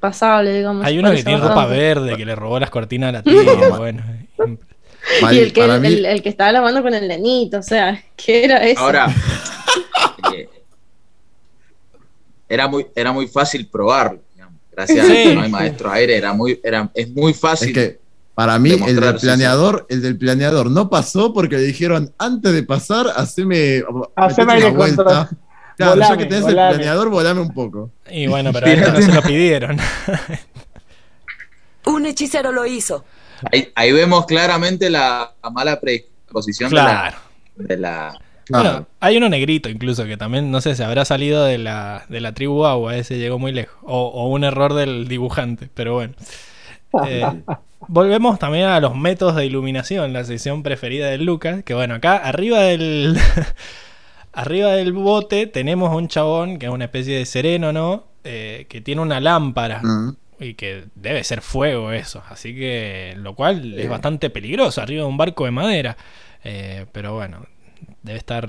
pasable, 0.00 0.56
digamos. 0.56 0.86
Hay 0.86 0.98
uno 0.98 1.10
que 1.10 1.22
tiene 1.22 1.40
ropa 1.40 1.66
verde, 1.66 2.16
que 2.16 2.24
le 2.24 2.34
robó 2.34 2.58
las 2.60 2.70
cortinas 2.70 3.08
a 3.10 3.12
la 3.12 3.22
tía, 3.24 3.68
bueno. 3.76 4.02
Y 5.32 5.38
el 5.38 5.52
que, 5.52 5.64
el, 5.64 5.80
mí- 5.80 5.88
el- 5.88 6.06
el 6.06 6.22
que 6.22 6.28
estaba 6.28 6.52
lavando 6.52 6.82
con 6.82 6.94
el 6.94 7.08
nenito, 7.08 7.58
o 7.58 7.62
sea, 7.62 8.02
¿qué 8.16 8.44
era 8.44 8.58
eso? 8.64 8.80
Ahora, 8.80 9.08
eh, 10.34 10.48
era, 12.48 12.68
muy, 12.68 12.86
era 12.94 13.12
muy 13.12 13.26
fácil 13.26 13.66
probarlo. 13.66 14.20
digamos. 14.34 14.54
Gracias 14.72 15.08
a 15.08 15.12
que 15.12 15.34
no 15.34 15.42
hay 15.42 15.50
maestro 15.50 15.90
aire, 15.90 16.16
era 16.16 16.32
muy, 16.32 16.60
era, 16.62 16.90
es 16.94 17.10
muy 17.10 17.34
fácil 17.34 17.68
Es 17.68 17.74
que 17.74 17.98
Para 18.38 18.56
mí, 18.60 18.70
el 18.70 18.94
del 19.00 19.14
sí, 19.14 19.18
sí. 19.18 19.26
planeador, 19.26 19.84
el 19.90 20.00
del 20.00 20.16
planeador 20.16 20.70
no 20.70 20.88
pasó 20.88 21.34
porque 21.34 21.56
le 21.56 21.62
dijeron, 21.64 22.14
antes 22.18 22.52
de 22.52 22.62
pasar, 22.62 23.08
haceme, 23.16 23.82
Haceme 24.14 24.58
una 24.58 24.70
vuelta. 24.70 25.28
Claro, 25.76 26.00
ya 26.00 26.16
que 26.16 26.26
tenés 26.26 26.42
volame. 26.42 26.68
el 26.68 26.74
planeador, 26.76 27.08
volame 27.10 27.40
un 27.40 27.52
poco. 27.52 27.90
Y 28.08 28.28
bueno, 28.28 28.52
pero 28.52 28.66
a 28.66 28.70
esto 28.70 28.92
no 28.92 29.02
se 29.02 29.12
lo 29.12 29.22
pidieron. 29.22 29.76
Un 31.86 32.06
hechicero 32.06 32.52
lo 32.52 32.64
hizo. 32.64 33.04
Ahí, 33.52 33.72
ahí 33.74 33.92
vemos 33.92 34.24
claramente 34.26 34.88
la, 34.88 35.32
la 35.42 35.50
mala 35.50 35.80
predisposición 35.80 36.70
de 36.70 36.76
la- 36.76 36.84
claro. 36.84 37.16
de 37.56 37.76
la, 37.76 38.18
Claro. 38.44 38.70
Bueno, 38.70 38.86
hay 39.00 39.16
uno 39.18 39.28
negrito 39.28 39.68
incluso 39.68 40.04
que 40.06 40.16
también, 40.16 40.50
no 40.50 40.60
sé, 40.60 40.74
se 40.74 40.84
habrá 40.84 41.04
salido 41.04 41.44
de 41.44 41.58
la, 41.58 42.06
de 42.08 42.20
la 42.20 42.32
tribu 42.32 42.64
agua, 42.64 42.96
ese 42.96 43.18
llegó 43.18 43.38
muy 43.38 43.52
lejos. 43.52 43.76
O, 43.82 44.06
o 44.08 44.28
un 44.28 44.44
error 44.44 44.74
del 44.74 45.08
dibujante, 45.08 45.68
pero 45.74 45.94
bueno. 45.94 46.14
Eh, 47.06 47.22
volvemos 47.88 48.38
también 48.38 48.66
a 48.66 48.80
los 48.80 48.94
métodos 48.94 49.34
de 49.34 49.46
iluminación, 49.46 50.12
la 50.12 50.24
sección 50.24 50.62
preferida 50.62 51.08
de 51.08 51.18
Lucas, 51.18 51.64
que 51.64 51.74
bueno, 51.74 51.94
acá 51.94 52.16
arriba 52.16 52.60
del... 52.60 53.18
arriba 54.32 54.70
del 54.72 54.92
bote 54.92 55.46
tenemos 55.46 55.94
un 55.94 56.06
chabón 56.06 56.58
que 56.58 56.66
es 56.66 56.72
una 56.72 56.84
especie 56.84 57.18
de 57.18 57.26
sereno, 57.26 57.72
¿no? 57.72 58.04
Eh, 58.24 58.66
que 58.68 58.80
tiene 58.80 59.00
una 59.00 59.20
lámpara. 59.20 59.80
Mm. 59.82 60.16
Y 60.40 60.54
que 60.54 60.84
debe 60.94 61.24
ser 61.24 61.40
fuego 61.40 61.90
eso. 61.90 62.22
Así 62.28 62.54
que. 62.54 63.14
Lo 63.16 63.34
cual 63.34 63.76
es 63.76 63.88
bastante 63.88 64.30
peligroso 64.30 64.80
arriba 64.80 65.02
de 65.02 65.08
un 65.08 65.16
barco 65.16 65.44
de 65.44 65.50
madera. 65.50 65.96
Eh, 66.44 66.86
pero 66.92 67.14
bueno, 67.14 67.46
debe 68.02 68.18
estar 68.18 68.48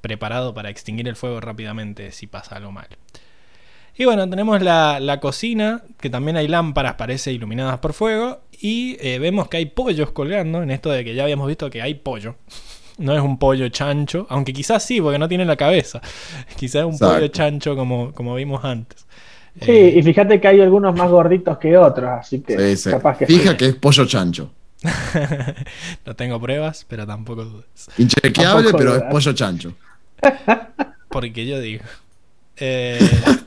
preparado 0.00 0.54
para 0.54 0.70
extinguir 0.70 1.08
el 1.08 1.16
fuego 1.16 1.40
rápidamente 1.40 2.12
si 2.12 2.28
pasa 2.28 2.56
algo 2.56 2.70
mal. 2.70 2.86
Y 3.96 4.04
bueno, 4.04 4.28
tenemos 4.28 4.60
la, 4.62 5.00
la 5.00 5.20
cocina, 5.20 5.82
que 6.00 6.10
también 6.10 6.36
hay 6.36 6.48
lámparas, 6.48 6.94
parece, 6.94 7.32
iluminadas 7.32 7.78
por 7.78 7.92
fuego. 7.92 8.42
Y 8.66 8.96
eh, 9.00 9.18
vemos 9.18 9.48
que 9.48 9.58
hay 9.58 9.66
pollos 9.66 10.10
colgando, 10.12 10.62
en 10.62 10.70
esto 10.70 10.90
de 10.90 11.04
que 11.04 11.14
ya 11.14 11.24
habíamos 11.24 11.46
visto 11.48 11.68
que 11.68 11.82
hay 11.82 11.92
pollo. 11.96 12.36
No 12.96 13.14
es 13.14 13.20
un 13.20 13.38
pollo 13.38 13.68
chancho, 13.68 14.26
aunque 14.30 14.54
quizás 14.54 14.82
sí, 14.82 15.02
porque 15.02 15.18
no 15.18 15.28
tiene 15.28 15.44
la 15.44 15.56
cabeza. 15.56 16.00
Quizás 16.56 16.76
es 16.80 16.86
un 16.86 16.92
Exacto. 16.92 17.14
pollo 17.16 17.28
chancho 17.28 17.76
como, 17.76 18.12
como 18.14 18.34
vimos 18.36 18.64
antes. 18.64 19.04
Sí, 19.60 19.70
Eh, 19.70 19.94
y 19.98 20.02
fíjate 20.02 20.40
que 20.40 20.48
hay 20.48 20.60
algunos 20.62 20.96
más 20.96 21.10
gorditos 21.10 21.58
que 21.58 21.76
otros, 21.76 22.08
así 22.08 22.40
que 22.40 22.56
Sí, 22.76 22.76
sí. 22.84 22.90
capaz 22.90 23.18
que 23.18 23.26
Fija 23.26 23.50
sí. 23.50 23.56
que 23.58 23.66
es 23.66 23.74
pollo 23.74 24.06
chancho. 24.06 24.50
no 26.06 26.16
tengo 26.16 26.40
pruebas, 26.40 26.86
pero 26.88 27.06
tampoco 27.06 27.44
dudes. 27.44 27.88
Inchequeable, 27.98 28.72
Tampoco 28.72 28.78
pero 28.78 28.90
es 28.92 28.98
dudas. 29.00 29.12
pollo 29.12 29.32
chancho. 29.34 29.74
Porque 31.10 31.46
yo 31.46 31.60
digo. 31.60 31.84
Eh, 32.56 32.98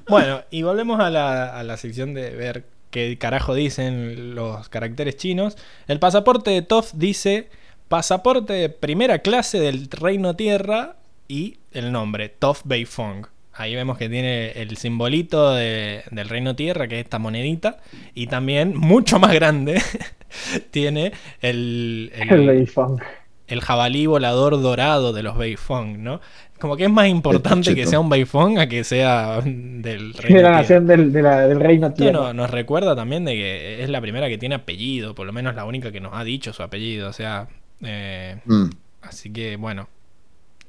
bueno, 0.10 0.42
y 0.52 0.62
volvemos 0.62 1.00
a 1.00 1.10
la, 1.10 1.58
a 1.58 1.64
la 1.64 1.78
sección 1.78 2.14
de 2.14 2.30
ver 2.32 2.66
qué 2.92 3.18
carajo 3.18 3.54
dicen 3.54 4.36
los 4.36 4.70
caracteres 4.70 5.18
chinos. 5.18 5.58
El 5.88 6.00
pasaporte 6.00 6.52
de 6.52 6.62
Toff 6.62 6.92
dice 6.94 7.50
pasaporte 7.88 8.54
de 8.54 8.70
primera 8.70 9.20
clase 9.20 9.60
del 9.60 9.90
Reino 9.90 10.36
Tierra 10.36 10.98
y 11.28 11.58
el 11.72 11.92
nombre, 11.92 12.30
Toff 12.30 12.62
Beifong. 12.66 13.28
Ahí 13.54 13.74
vemos 13.76 13.98
que 13.98 14.08
tiene 14.08 14.52
el 14.52 14.78
simbolito 14.78 15.52
de- 15.54 16.04
del 16.12 16.30
Reino 16.30 16.56
Tierra, 16.56 16.88
que 16.88 17.00
es 17.00 17.06
esta 17.06 17.18
monedita. 17.18 17.80
Y 18.14 18.28
también, 18.28 18.78
mucho 18.78 19.18
más 19.20 19.34
grande, 19.34 19.82
tiene 20.72 21.12
el, 21.42 22.12
el- 22.14 22.30
El 22.30 22.40
el 23.48 23.62
jabalí 23.62 24.06
volador 24.06 24.62
dorado 24.62 25.14
de 25.14 25.24
los 25.24 25.38
Beifong, 25.38 26.04
¿no? 26.04 26.20
Como 26.60 26.76
que 26.76 26.86
es 26.86 26.90
más 26.90 27.08
importante 27.08 27.76
que 27.76 27.86
sea 27.86 28.00
un 28.00 28.10
Beifong 28.10 28.58
a 28.60 28.68
que 28.68 28.84
sea 28.84 29.42
del 29.42 30.14
De 30.14 30.22
Reino 30.22 30.22
la 30.22 30.28
Tierra. 30.28 30.52
nación 30.52 30.88
del, 30.88 31.12
de 31.14 31.22
la- 31.22 31.48
del 31.48 31.60
reino 31.60 31.94
no- 32.12 32.34
nos 32.34 32.50
recuerda 32.50 32.96
también 32.96 33.26
de 33.26 33.34
que 33.34 33.84
es 33.84 33.90
la 33.90 34.02
primera 34.02 34.28
que 34.28 34.38
tiene 34.38 34.56
apellido, 34.56 35.14
por 35.16 35.26
lo 35.28 35.34
menos 35.34 35.54
la 35.56 35.66
única 35.66 35.92
que 35.92 36.00
nos 36.00 36.14
ha 36.16 36.24
dicho 36.24 36.54
su 36.54 36.64
apellido, 36.64 37.10
o 37.10 37.14
sea, 37.14 37.48
eh, 37.84 38.38
Mm. 38.46 38.70
así 39.04 39.32
que 39.32 39.56
bueno, 39.58 39.88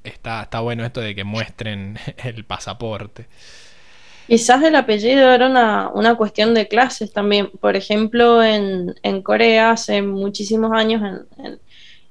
está, 0.05 0.43
está 0.43 0.61
bueno 0.61 0.85
esto 0.85 1.01
de 1.01 1.15
que 1.15 1.25
muestren 1.25 1.99
el 2.25 2.45
pasaporte. 2.45 3.27
Quizás 4.27 4.63
el 4.63 4.77
apellido 4.77 5.33
era 5.33 5.47
una, 5.49 5.89
una 5.89 6.15
cuestión 6.17 6.53
de 6.53 6.69
clases 6.69 7.15
también. 7.15 7.51
Por 7.61 7.77
ejemplo, 7.77 8.43
en, 8.45 8.95
en 9.03 9.23
Corea 9.23 9.71
hace 9.71 10.03
muchísimos 10.03 10.71
años, 10.73 11.01
en, 11.03 11.45
en- 11.47 11.59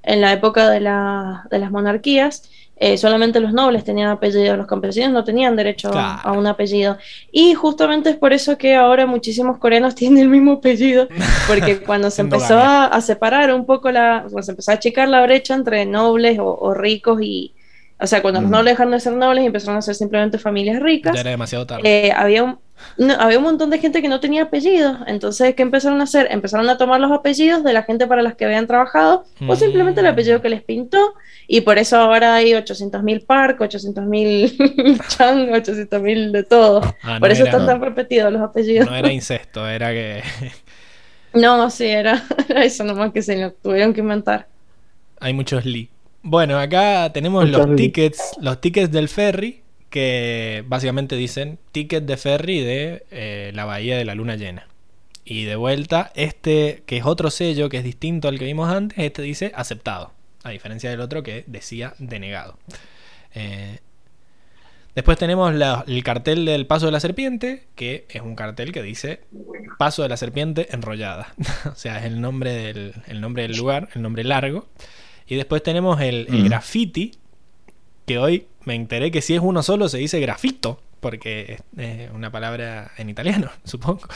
en 0.02 0.20
la 0.20 0.32
época 0.32 0.68
de, 0.70 0.80
la- 0.80 1.44
de 1.50 1.58
las 1.58 1.70
monarquías, 1.70 2.50
eh, 2.80 2.96
solamente 2.96 3.40
los 3.40 3.52
nobles 3.52 3.84
tenían 3.84 4.08
apellido, 4.10 4.56
los 4.56 4.66
campesinos 4.66 5.10
no 5.10 5.24
tenían 5.24 5.56
derecho 5.56 5.88
a- 5.88 5.92
Claro. 5.92 6.20
a 6.24 6.32
un 6.32 6.46
apellido. 6.46 6.96
Y 7.32 7.54
justamente 7.54 8.10
es 8.10 8.16
por 8.16 8.32
eso 8.32 8.56
que 8.56 8.74
ahora 8.76 9.06
muchísimos 9.06 9.58
coreanos 9.58 9.94
tienen 9.96 10.22
el 10.22 10.28
mismo 10.28 10.52
apellido, 10.52 11.08
porque 11.48 11.78
cuando 11.86 12.10
se 12.10 12.22
empezó 12.22 12.58
a, 12.58 12.86
a 12.86 13.00
separar 13.00 13.52
un 13.52 13.66
poco 13.66 13.90
la, 13.90 14.20
cuando 14.22 14.42
se 14.42 14.52
empezó 14.52 14.70
a 14.70 14.74
achicar 14.74 15.08
la 15.08 15.22
brecha 15.22 15.54
entre 15.54 15.84
nobles 15.86 16.38
o, 16.38 16.46
o 16.58 16.74
ricos 16.74 17.20
y, 17.22 17.52
o 18.00 18.06
sea, 18.06 18.22
cuando 18.22 18.40
los 18.40 18.48
Mm. 18.48 18.52
nobles 18.52 18.72
dejaron 18.74 18.92
de 18.92 19.00
ser 19.00 19.12
nobles 19.14 19.42
y 19.42 19.46
empezaron 19.46 19.76
a 19.76 19.82
ser 19.82 19.94
simplemente 19.94 20.38
familias 20.38 20.80
ricas, 20.80 21.14
Ya 21.14 21.20
era 21.22 21.30
demasiado 21.30 21.66
tarde. 21.66 21.82
eh, 21.84 22.12
había, 22.12 22.44
un, 22.44 22.58
no, 22.96 23.14
había 23.14 23.38
un 23.38 23.44
montón 23.44 23.70
de 23.70 23.78
gente 23.78 24.00
que 24.02 24.08
no 24.08 24.20
tenía 24.20 24.44
apellidos. 24.44 24.98
Entonces, 25.06 25.54
¿qué 25.56 25.62
empezaron 25.62 26.00
a 26.00 26.04
hacer? 26.04 26.28
Empezaron 26.30 26.68
a 26.68 26.76
tomar 26.78 27.00
los 27.00 27.10
apellidos 27.10 27.64
de 27.64 27.72
la 27.72 27.82
gente 27.82 28.06
para 28.06 28.22
las 28.22 28.36
que 28.36 28.44
habían 28.44 28.66
trabajado 28.66 29.24
o 29.46 29.56
simplemente 29.56 30.00
el 30.00 30.06
Mm. 30.06 30.10
apellido 30.10 30.40
que 30.42 30.48
les 30.48 30.62
pintó. 30.62 31.14
Y 31.48 31.62
por 31.62 31.78
eso 31.78 31.96
ahora 31.96 32.34
hay 32.36 32.52
800.000 32.54 33.24
Park, 33.26 33.60
800.000 33.60 35.00
Chang, 35.08 35.50
800.000 35.52 36.30
de 36.30 36.42
todo. 36.44 36.82
Ah, 37.02 37.14
no 37.14 37.20
por 37.20 37.30
eso 37.30 37.42
era- 37.42 37.50
están 37.52 37.66
tan 37.66 37.80
repetidos 37.80 38.32
los 38.32 38.42
apellidos. 38.42 38.88
No 38.88 38.94
era 38.94 39.10
incesto, 39.12 39.66
era 39.68 39.90
que 39.90 40.22
No, 41.34 41.68
sí, 41.70 41.86
era, 41.86 42.22
era 42.48 42.64
eso 42.64 42.84
nomás 42.84 43.12
que 43.12 43.22
se 43.22 43.36
lo 43.36 43.52
tuvieron 43.52 43.92
que 43.92 44.00
inventar. 44.00 44.46
Hay 45.20 45.32
muchos 45.34 45.64
Lee. 45.64 45.90
Bueno, 46.22 46.58
acá 46.58 47.12
tenemos 47.12 47.48
los 47.48 47.60
tickets, 47.76 48.36
los 48.40 48.60
tickets 48.60 48.90
del 48.90 49.08
ferry, 49.08 49.62
que 49.90 50.64
básicamente 50.66 51.16
dicen 51.16 51.58
ticket 51.72 52.04
de 52.04 52.16
ferry 52.16 52.60
de 52.60 53.04
eh, 53.10 53.52
la 53.54 53.64
bahía 53.64 53.96
de 53.96 54.04
la 54.04 54.14
luna 54.14 54.36
llena. 54.36 54.68
Y 55.24 55.44
de 55.44 55.56
vuelta, 55.56 56.10
este, 56.14 56.82
que 56.86 56.96
es 56.98 57.04
otro 57.04 57.30
sello, 57.30 57.68
que 57.68 57.78
es 57.78 57.84
distinto 57.84 58.28
al 58.28 58.38
que 58.38 58.46
vimos 58.46 58.68
antes, 58.70 58.98
este 58.98 59.22
dice 59.22 59.52
aceptado. 59.54 60.12
A 60.42 60.50
diferencia 60.50 60.90
del 60.90 61.00
otro 61.00 61.22
que 61.22 61.44
decía 61.46 61.94
denegado. 61.98 62.58
Eh, 63.34 63.78
después 64.94 65.18
tenemos 65.18 65.54
la- 65.54 65.84
el 65.86 66.02
cartel 66.02 66.44
del 66.46 66.66
Paso 66.66 66.86
de 66.86 66.92
la 66.92 67.00
Serpiente, 67.00 67.64
que 67.74 68.06
es 68.08 68.22
un 68.22 68.34
cartel 68.36 68.72
que 68.72 68.82
dice 68.82 69.20
Paso 69.78 70.02
de 70.02 70.08
la 70.08 70.16
Serpiente 70.16 70.68
enrollada. 70.70 71.34
o 71.70 71.74
sea, 71.74 71.98
es 71.98 72.04
el 72.06 72.20
nombre 72.20 72.52
del, 72.52 72.94
el 73.06 73.20
nombre 73.20 73.42
del 73.42 73.56
lugar, 73.56 73.88
el 73.94 74.02
nombre 74.02 74.24
largo. 74.24 74.68
Y 75.28 75.36
después 75.36 75.62
tenemos 75.62 76.00
el, 76.00 76.26
el 76.30 76.44
graffiti, 76.48 77.12
que 78.06 78.18
hoy 78.18 78.46
me 78.64 78.74
enteré 78.74 79.10
que 79.10 79.20
si 79.22 79.34
es 79.34 79.40
uno 79.42 79.62
solo 79.62 79.88
se 79.88 79.98
dice 79.98 80.18
grafito, 80.20 80.80
porque 81.00 81.52
es 81.54 81.62
eh, 81.76 82.10
una 82.14 82.32
palabra 82.32 82.90
en 82.96 83.10
italiano, 83.10 83.50
supongo. 83.64 84.08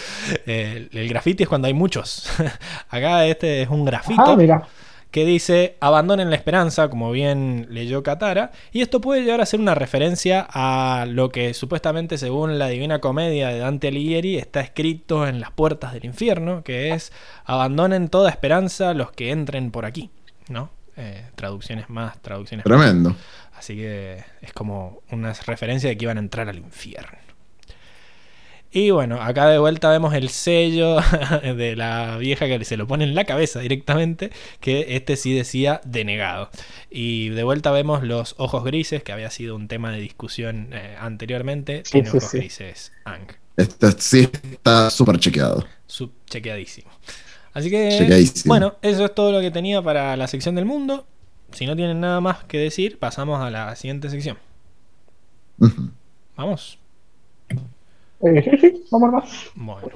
Eh, 0.47 0.89
el, 0.90 0.98
el 0.98 1.09
graffiti 1.09 1.43
es 1.44 1.48
cuando 1.48 1.66
hay 1.68 1.74
muchos. 1.74 2.28
Acá 2.89 3.26
este 3.26 3.62
es 3.62 3.68
un 3.68 3.84
grafito 3.84 4.22
Ah, 4.24 4.36
mira. 4.36 4.66
que 5.10 5.24
dice 5.26 5.76
abandonen 5.80 6.30
la 6.30 6.36
esperanza, 6.36 6.89
como 6.89 7.12
bien 7.12 7.66
leyó 7.68 8.02
Katara, 8.02 8.51
y 8.72 8.80
esto 8.80 9.01
puede 9.02 9.20
llegar 9.22 9.43
a 9.43 9.47
ser 9.47 9.60
una 9.60 9.74
referencia 9.74 10.47
a 10.51 11.05
lo 11.06 11.28
que 11.28 11.52
supuestamente 11.52 12.16
según 12.16 12.59
la 12.59 12.68
Divina 12.68 13.01
Comedia 13.01 13.48
de 13.48 13.59
Dante 13.59 13.89
Alighieri 13.89 14.39
está 14.39 14.60
escrito 14.62 15.26
en 15.28 15.40
las 15.40 15.51
puertas 15.51 15.93
del 15.93 16.06
infierno, 16.06 16.64
que 16.64 16.93
es 16.94 17.12
abandonen 17.44 18.09
toda 18.09 18.30
esperanza 18.30 18.94
los 18.94 19.12
que 19.12 19.30
entren 19.30 19.70
por 19.70 19.84
aquí, 19.84 20.10
¿no? 20.48 20.70
Eh, 20.97 21.24
traducciones 21.35 21.89
más, 21.89 22.20
traducciones. 22.20 22.64
Tremendo. 22.64 23.16
Así 23.55 23.77
que 23.77 24.24
es 24.40 24.52
como 24.52 25.02
una 25.10 25.32
referencia 25.32 25.89
de 25.89 25.97
que 25.97 26.05
iban 26.05 26.16
a 26.16 26.20
entrar 26.20 26.48
al 26.48 26.59
infierno. 26.59 27.19
Y 28.74 28.90
bueno, 28.90 29.20
acá 29.20 29.48
de 29.48 29.59
vuelta 29.59 29.90
vemos 29.90 30.14
el 30.14 30.31
sello 30.31 30.97
de 31.43 31.77
la 31.77 32.16
vieja 32.16 32.47
que 32.47 32.64
se 32.64 32.78
lo 32.78 32.86
pone 32.86 33.05
en 33.05 33.14
la 33.14 33.24
cabeza 33.24 33.60
directamente, 33.60 34.31
que 34.60 34.97
este 34.97 35.16
sí 35.16 35.35
decía 35.35 35.82
denegado. 35.85 36.48
Y 36.90 37.28
de 37.28 37.43
vuelta 37.43 37.70
vemos 37.70 38.02
los 38.02 38.35
ojos 38.39 38.64
grises, 38.64 39.02
que 39.02 39.12
había 39.12 39.31
sido 39.31 39.56
un 39.56 39.69
tema 39.69 39.93
de 39.93 40.01
discusión 40.01 40.70
eh, 40.73 40.97
anteriormente. 40.98 41.82
Sí, 41.85 41.93
Tiene 41.93 42.10
sí, 42.10 42.16
ojos 42.16 42.31
sí. 42.31 42.39
grises 42.39 42.93
Ang. 43.05 43.27
Este 43.59 43.93
sí 43.98 44.31
está 44.52 44.89
súper 44.89 45.19
chequeado. 45.19 45.66
Sub 45.86 46.10
chequeadísimo. 46.24 46.90
Así 47.55 47.70
que, 47.70 48.27
bueno, 48.47 48.77
eso 48.81 49.05
es 49.05 49.15
todo 49.15 49.31
lo 49.33 49.41
que 49.41 49.51
tenía 49.51 49.83
para 49.83 50.16
la 50.16 50.27
sección 50.27 50.55
del 50.55 50.65
mundo. 50.65 51.07
Si 51.53 51.66
no 51.66 51.77
tienen 51.77 52.01
nada 52.01 52.20
más 52.20 52.45
que 52.45 52.59
decir, 52.59 52.99
pasamos 52.99 53.41
a 53.41 53.51
la 53.51 53.77
siguiente 53.77 54.09
sección. 54.09 54.39
Vamos. 56.37 56.79
Eh, 58.20 58.43
sí, 58.43 58.51
sí, 58.59 58.85
vamos 58.91 59.12
más. 59.12 59.51
Bueno. 59.55 59.89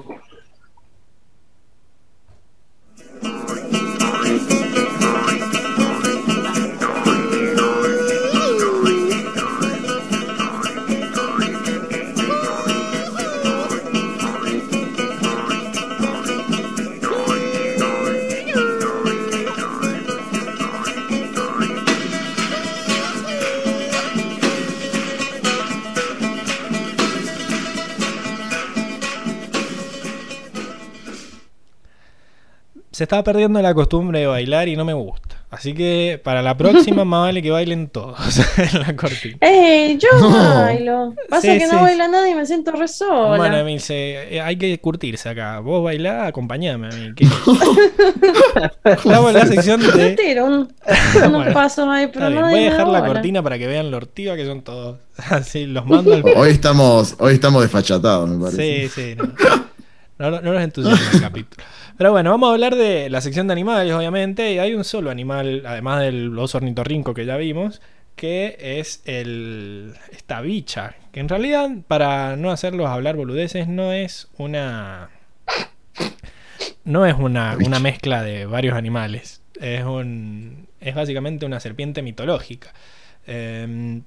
Se 32.96 33.04
está 33.04 33.22
perdiendo 33.22 33.60
la 33.60 33.74
costumbre 33.74 34.20
de 34.20 34.26
bailar 34.26 34.68
y 34.68 34.76
no 34.76 34.84
me 34.86 34.94
gusta. 34.94 35.36
Así 35.50 35.74
que 35.74 36.20
para 36.24 36.40
la 36.42 36.56
próxima 36.56 37.04
más 37.04 37.22
vale 37.26 37.42
que 37.42 37.50
bailen 37.50 37.88
todos 37.88 38.16
en 38.58 38.80
la 38.80 38.96
cortina. 38.96 39.36
¡Eh! 39.42 39.98
Yo 40.00 40.08
No. 40.18 40.30
bailo. 40.62 41.14
Pasa 41.28 41.52
Sí, 41.52 41.58
que 41.58 41.66
sí. 41.66 41.72
no 41.74 41.82
baila 41.82 42.08
nadie 42.08 42.32
y 42.32 42.34
me 42.34 42.46
siento 42.46 42.72
re 42.72 42.88
sola. 42.88 43.36
Bueno, 43.36 43.56
Emilce, 43.58 44.34
eh, 44.36 44.40
hay 44.40 44.56
que 44.56 44.78
curtirse 44.80 45.28
acá. 45.28 45.60
Vos 45.60 45.84
bailá, 45.84 46.26
acompañame 46.26 46.88
a 46.88 46.90
mí. 46.90 47.12
Estamos 48.84 49.28
en 49.30 49.34
la 49.34 49.46
sección 49.46 49.80
de... 49.80 50.14
tiro 50.16 50.44
un- 50.46 50.52
unos 51.16 51.30
Bueno, 51.32 51.52
pasos 51.52 51.86
ahí, 51.88 52.06
pero 52.12 52.26
Está 52.26 52.28
bien, 52.28 52.40
nadie 52.42 52.54
Voy 52.54 52.64
a 52.64 52.66
me 52.66 52.70
dejar 52.70 52.88
la 52.88 53.04
cortina 53.06 53.42
para 53.42 53.58
que 53.58 53.66
vean 53.66 53.90
lo 53.90 53.96
ortiva 53.98 54.36
que 54.36 54.46
son 54.46 54.62
todos. 54.62 54.98
Así 55.30 55.66
los 55.66 55.86
mando 55.86 56.14
al... 56.14 56.22
Hoy 56.36 56.50
estamos, 56.50 57.14
hoy 57.18 57.34
estamos 57.34 57.62
desfachatados, 57.62 58.28
me 58.28 58.42
parece. 58.42 58.88
Sí, 58.88 58.94
sí. 58.94 59.16
No, 59.16 59.26
no, 60.18 60.30
no- 60.30 60.40
no 60.40 60.52
nos 60.54 60.62
entusiasma 60.62 61.10
el 61.12 61.20
capítulo. 61.20 61.64
Pero 61.96 62.12
bueno, 62.12 62.30
vamos 62.30 62.50
a 62.50 62.52
hablar 62.52 62.76
de 62.76 63.08
la 63.08 63.20
sección 63.20 63.46
de 63.46 63.54
animales, 63.54 63.92
obviamente. 63.92 64.52
Y 64.52 64.58
hay 64.58 64.74
un 64.74 64.84
solo 64.84 65.10
animal, 65.10 65.62
además 65.64 66.02
del 66.02 66.38
oso 66.38 66.58
ornitorrinco 66.58 67.14
que 67.14 67.24
ya 67.24 67.36
vimos, 67.36 67.80
que 68.16 68.56
es 68.60 69.02
el 69.06 69.94
esta 70.12 70.42
bicha. 70.42 70.94
Que 71.12 71.20
en 71.20 71.28
realidad, 71.28 71.70
para 71.88 72.36
no 72.36 72.50
hacerlos 72.50 72.88
hablar 72.88 73.16
boludeces, 73.16 73.66
no 73.66 73.92
es 73.92 74.28
una. 74.36 75.10
No 76.84 77.06
es 77.06 77.14
una, 77.14 77.56
una 77.64 77.80
mezcla 77.80 78.22
de 78.22 78.46
varios 78.46 78.74
animales. 78.74 79.42
Es 79.60 79.84
un. 79.84 80.68
Es 80.80 80.94
básicamente 80.94 81.46
una 81.46 81.60
serpiente 81.60 82.02
mitológica. 82.02 82.74
Eh, 83.26 84.02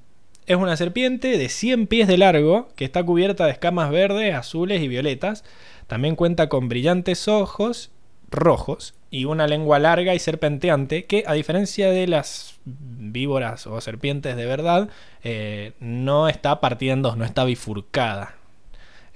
es 0.50 0.56
una 0.56 0.76
serpiente 0.78 1.38
de 1.38 1.48
100 1.48 1.86
pies 1.86 2.08
de 2.08 2.18
largo 2.18 2.70
que 2.76 2.84
está 2.84 3.04
cubierta 3.04 3.46
de 3.46 3.52
escamas 3.52 3.92
verdes, 3.92 4.34
azules 4.34 4.82
y 4.82 4.88
violetas. 4.88 5.44
También 5.90 6.16
cuenta 6.16 6.50
con 6.50 6.70
brillantes 6.70 7.28
ojos 7.28 7.90
rojos 8.30 8.94
y 9.10 9.26
una 9.26 9.48
lengua 9.48 9.80
larga 9.80 10.14
y 10.14 10.20
serpenteante 10.20 11.06
que, 11.06 11.24
a 11.26 11.34
diferencia 11.34 11.90
de 11.90 12.06
las 12.06 12.60
víboras 12.64 13.66
o 13.66 13.82
serpientes 13.82 14.36
de 14.36 14.46
verdad, 14.46 14.90
eh, 15.24 15.74
no 15.80 16.30
está 16.30 16.62
partida 16.62 16.94
en 16.94 17.02
dos, 17.02 17.18
no 17.18 17.26
está 17.26 17.44
bifurcada. 17.44 18.36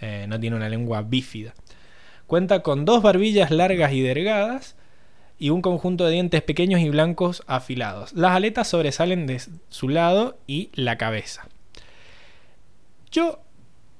Eh, 0.02 0.26
no 0.28 0.40
tiene 0.40 0.56
una 0.56 0.68
lengua 0.68 1.04
bífida. 1.04 1.54
Cuenta 2.26 2.64
con 2.64 2.86
dos 2.86 3.04
barbillas 3.04 3.52
largas 3.52 3.94
y 3.94 4.02
delgadas 4.02 4.76
y 5.38 5.52
un 5.52 5.62
conjunto 5.62 6.06
de 6.06 6.14
dientes 6.14 6.42
pequeños 6.42 6.82
y 6.82 6.90
blancos 6.90 7.44
afilados. 7.46 8.14
Las 8.14 8.32
aletas 8.32 8.68
sobresalen 8.68 9.28
de 9.28 9.40
su 9.70 9.90
lado 9.90 10.40
y 10.48 10.72
la 10.74 10.98
cabeza. 10.98 11.48
Yo 13.12 13.42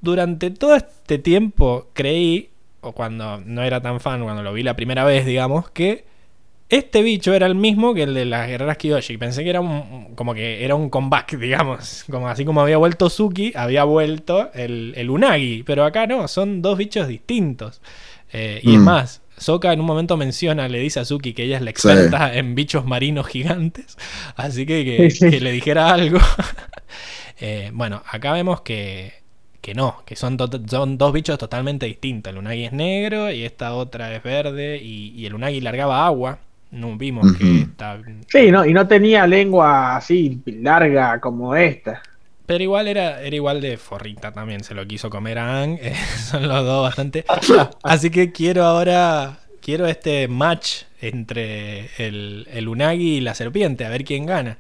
durante 0.02 0.50
todo 0.50 0.76
este 0.76 1.20
tiempo 1.20 1.90
creí, 1.94 2.50
o 2.84 2.92
cuando 2.94 3.40
no 3.46 3.64
era 3.64 3.82
tan 3.82 4.00
fan, 4.00 4.24
cuando 4.24 4.44
lo 4.44 4.54
vi 4.54 4.64
la 4.64 4.76
primera 4.76 5.04
vez, 5.04 5.26
digamos, 5.26 5.70
que 5.72 6.06
este 6.70 7.04
bicho 7.04 7.34
era 7.34 7.46
el 7.46 7.56
mismo 7.56 7.94
que 7.94 8.04
el 8.04 8.14
de 8.14 8.26
las 8.26 8.48
guerreras 8.48 8.78
Kiyoshi. 8.78 9.18
Pensé 9.18 9.44
que 9.44 9.50
era 9.52 9.62
un, 9.62 10.16
como 10.16 10.34
que 10.34 10.64
era 10.66 10.76
un 10.76 10.90
comeback, 10.90 11.38
digamos. 11.38 12.06
Como 12.10 12.28
así 12.28 12.46
como 12.46 12.62
había 12.62 12.78
vuelto 12.78 13.10
Suki, 13.10 13.54
había 13.56 13.84
vuelto 13.84 14.50
el, 14.54 14.94
el 14.96 15.10
Unagi. 15.10 15.64
Pero 15.64 15.86
acá 15.86 16.08
no, 16.08 16.28
son 16.28 16.62
dos 16.62 16.78
bichos 16.78 17.08
distintos. 17.08 17.82
Eh, 18.32 18.60
y 18.64 18.74
es 18.76 18.80
Mm. 18.80 18.84
más, 18.84 19.22
Soka 19.38 19.72
en 19.74 19.80
un 19.82 19.86
momento 19.86 20.18
menciona, 20.18 20.68
le 20.68 20.80
dice 20.80 21.00
a 21.00 21.06
Suki 21.06 21.34
que 21.34 21.44
ella 21.44 21.58
es 21.58 21.62
la 21.64 21.70
experta 21.70 22.34
en 22.36 22.56
bichos 22.56 22.86
marinos 22.86 23.28
gigantes. 23.28 23.98
Así 24.36 24.66
que 24.66 24.84
que, 25.20 25.40
le 25.42 25.52
dijera 25.52 25.90
algo. 25.94 26.20
Eh, 27.40 27.72
bueno, 27.74 28.02
acá 28.10 28.32
vemos 28.32 28.62
que, 28.62 29.23
que 29.64 29.74
no, 29.76 30.04
que 30.06 30.16
son, 30.16 30.38
to- 30.38 30.50
son 30.68 30.98
dos 31.00 31.14
bichos 31.14 31.40
totalmente 31.40 31.88
distintos. 31.88 32.32
El 32.32 32.40
Unagi 32.40 32.66
es 32.66 32.74
negro 32.74 33.32
y 33.32 33.44
esta 33.46 33.74
otra 33.76 34.14
es 34.16 34.24
verde. 34.24 34.78
Y, 34.84 35.10
y 35.16 35.26
el 35.26 35.34
Unagi 35.36 35.62
largaba 35.62 36.06
agua. 36.06 36.40
No 36.72 36.98
vimos 36.98 37.32
que 37.32 37.62
está. 37.62 38.00
Sí, 38.28 38.52
no, 38.52 38.66
y 38.66 38.74
no 38.74 38.88
tenía 38.88 39.28
lengua 39.28 39.98
así 39.98 40.42
larga 40.46 41.20
como 41.22 41.56
esta. 41.56 42.02
Pero 42.46 42.64
igual 42.64 42.88
era, 42.88 43.22
era 43.22 43.36
igual 43.36 43.62
de 43.62 43.78
forrita 43.78 44.32
también. 44.34 44.64
Se 44.64 44.74
lo 44.74 44.86
quiso 44.88 45.10
comer 45.10 45.40
a 45.40 45.62
Ang. 45.64 45.78
eh, 45.82 45.96
son 46.30 46.48
los 46.48 46.66
dos 46.66 46.84
bastante. 46.84 47.26
Así 47.84 48.10
que 48.12 48.32
quiero 48.32 48.64
ahora. 48.66 49.40
Quiero 49.62 49.88
este 49.88 50.28
match 50.28 50.84
entre 51.00 51.90
el, 51.98 52.48
el 52.52 52.68
Unagi 52.68 53.18
y 53.18 53.22
la 53.22 53.34
serpiente. 53.34 53.86
A 53.86 53.90
ver 53.90 54.04
quién 54.04 54.26
gana. 54.26 54.58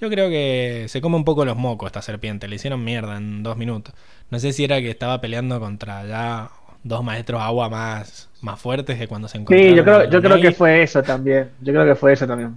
Yo 0.00 0.10
creo 0.10 0.28
que 0.30 0.86
se 0.88 1.00
come 1.00 1.16
un 1.16 1.24
poco 1.24 1.44
los 1.44 1.56
mocos 1.56 1.88
esta 1.88 2.02
serpiente. 2.02 2.48
Le 2.48 2.56
hicieron 2.56 2.84
mierda 2.84 3.16
en 3.16 3.42
dos 3.42 3.56
minutos. 3.56 3.94
No 4.30 4.38
sé 4.38 4.52
si 4.52 4.64
era 4.64 4.80
que 4.80 4.90
estaba 4.90 5.20
peleando 5.20 5.58
contra 5.58 6.04
ya 6.06 6.50
dos 6.82 7.02
maestros 7.02 7.40
agua 7.40 7.68
más, 7.68 8.28
más 8.42 8.60
fuertes 8.60 8.98
que 8.98 9.08
cuando 9.08 9.28
se 9.28 9.38
encontraron. 9.38 9.70
Sí, 9.70 9.76
yo 9.76 9.84
creo, 9.84 10.10
yo 10.10 10.22
creo 10.22 10.40
que 10.40 10.52
fue 10.52 10.82
eso 10.82 11.02
también. 11.02 11.50
Yo 11.60 11.72
creo 11.72 11.86
que 11.86 11.94
fue 11.94 12.12
eso 12.12 12.26
también. 12.26 12.54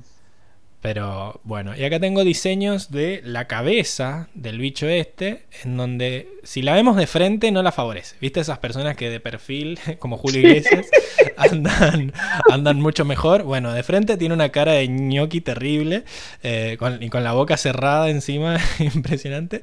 Pero 0.82 1.40
bueno, 1.44 1.76
y 1.78 1.84
acá 1.84 2.00
tengo 2.00 2.24
diseños 2.24 2.90
de 2.90 3.22
la 3.24 3.46
cabeza 3.46 4.30
del 4.34 4.58
bicho 4.58 4.88
este, 4.90 5.46
en 5.64 5.78
donde 5.78 6.28
si 6.42 6.64
la 6.64 6.74
vemos 6.74 6.96
de 6.98 7.06
frente 7.06 7.52
no 7.52 7.62
la 7.62 7.72
favorece. 7.72 8.16
¿Viste 8.20 8.40
esas 8.40 8.58
personas 8.58 8.96
que 8.98 9.12
de 9.12 9.20
perfil, 9.20 9.78
como 10.00 10.18
Julio 10.18 10.40
Iglesias, 10.42 10.88
andan, 11.38 12.14
andan 12.50 12.82
mucho 12.82 13.06
mejor? 13.06 13.44
Bueno, 13.44 13.72
de 13.74 13.84
frente 13.84 14.18
tiene 14.18 14.34
una 14.34 14.50
cara 14.50 14.72
de 14.72 14.88
ñoqui 14.88 15.42
terrible 15.42 16.04
eh, 16.42 16.78
con- 16.80 17.04
y 17.04 17.10
con 17.10 17.24
la 17.24 17.34
boca 17.34 17.58
cerrada 17.58 18.10
encima, 18.10 18.58
impresionante. 18.80 19.62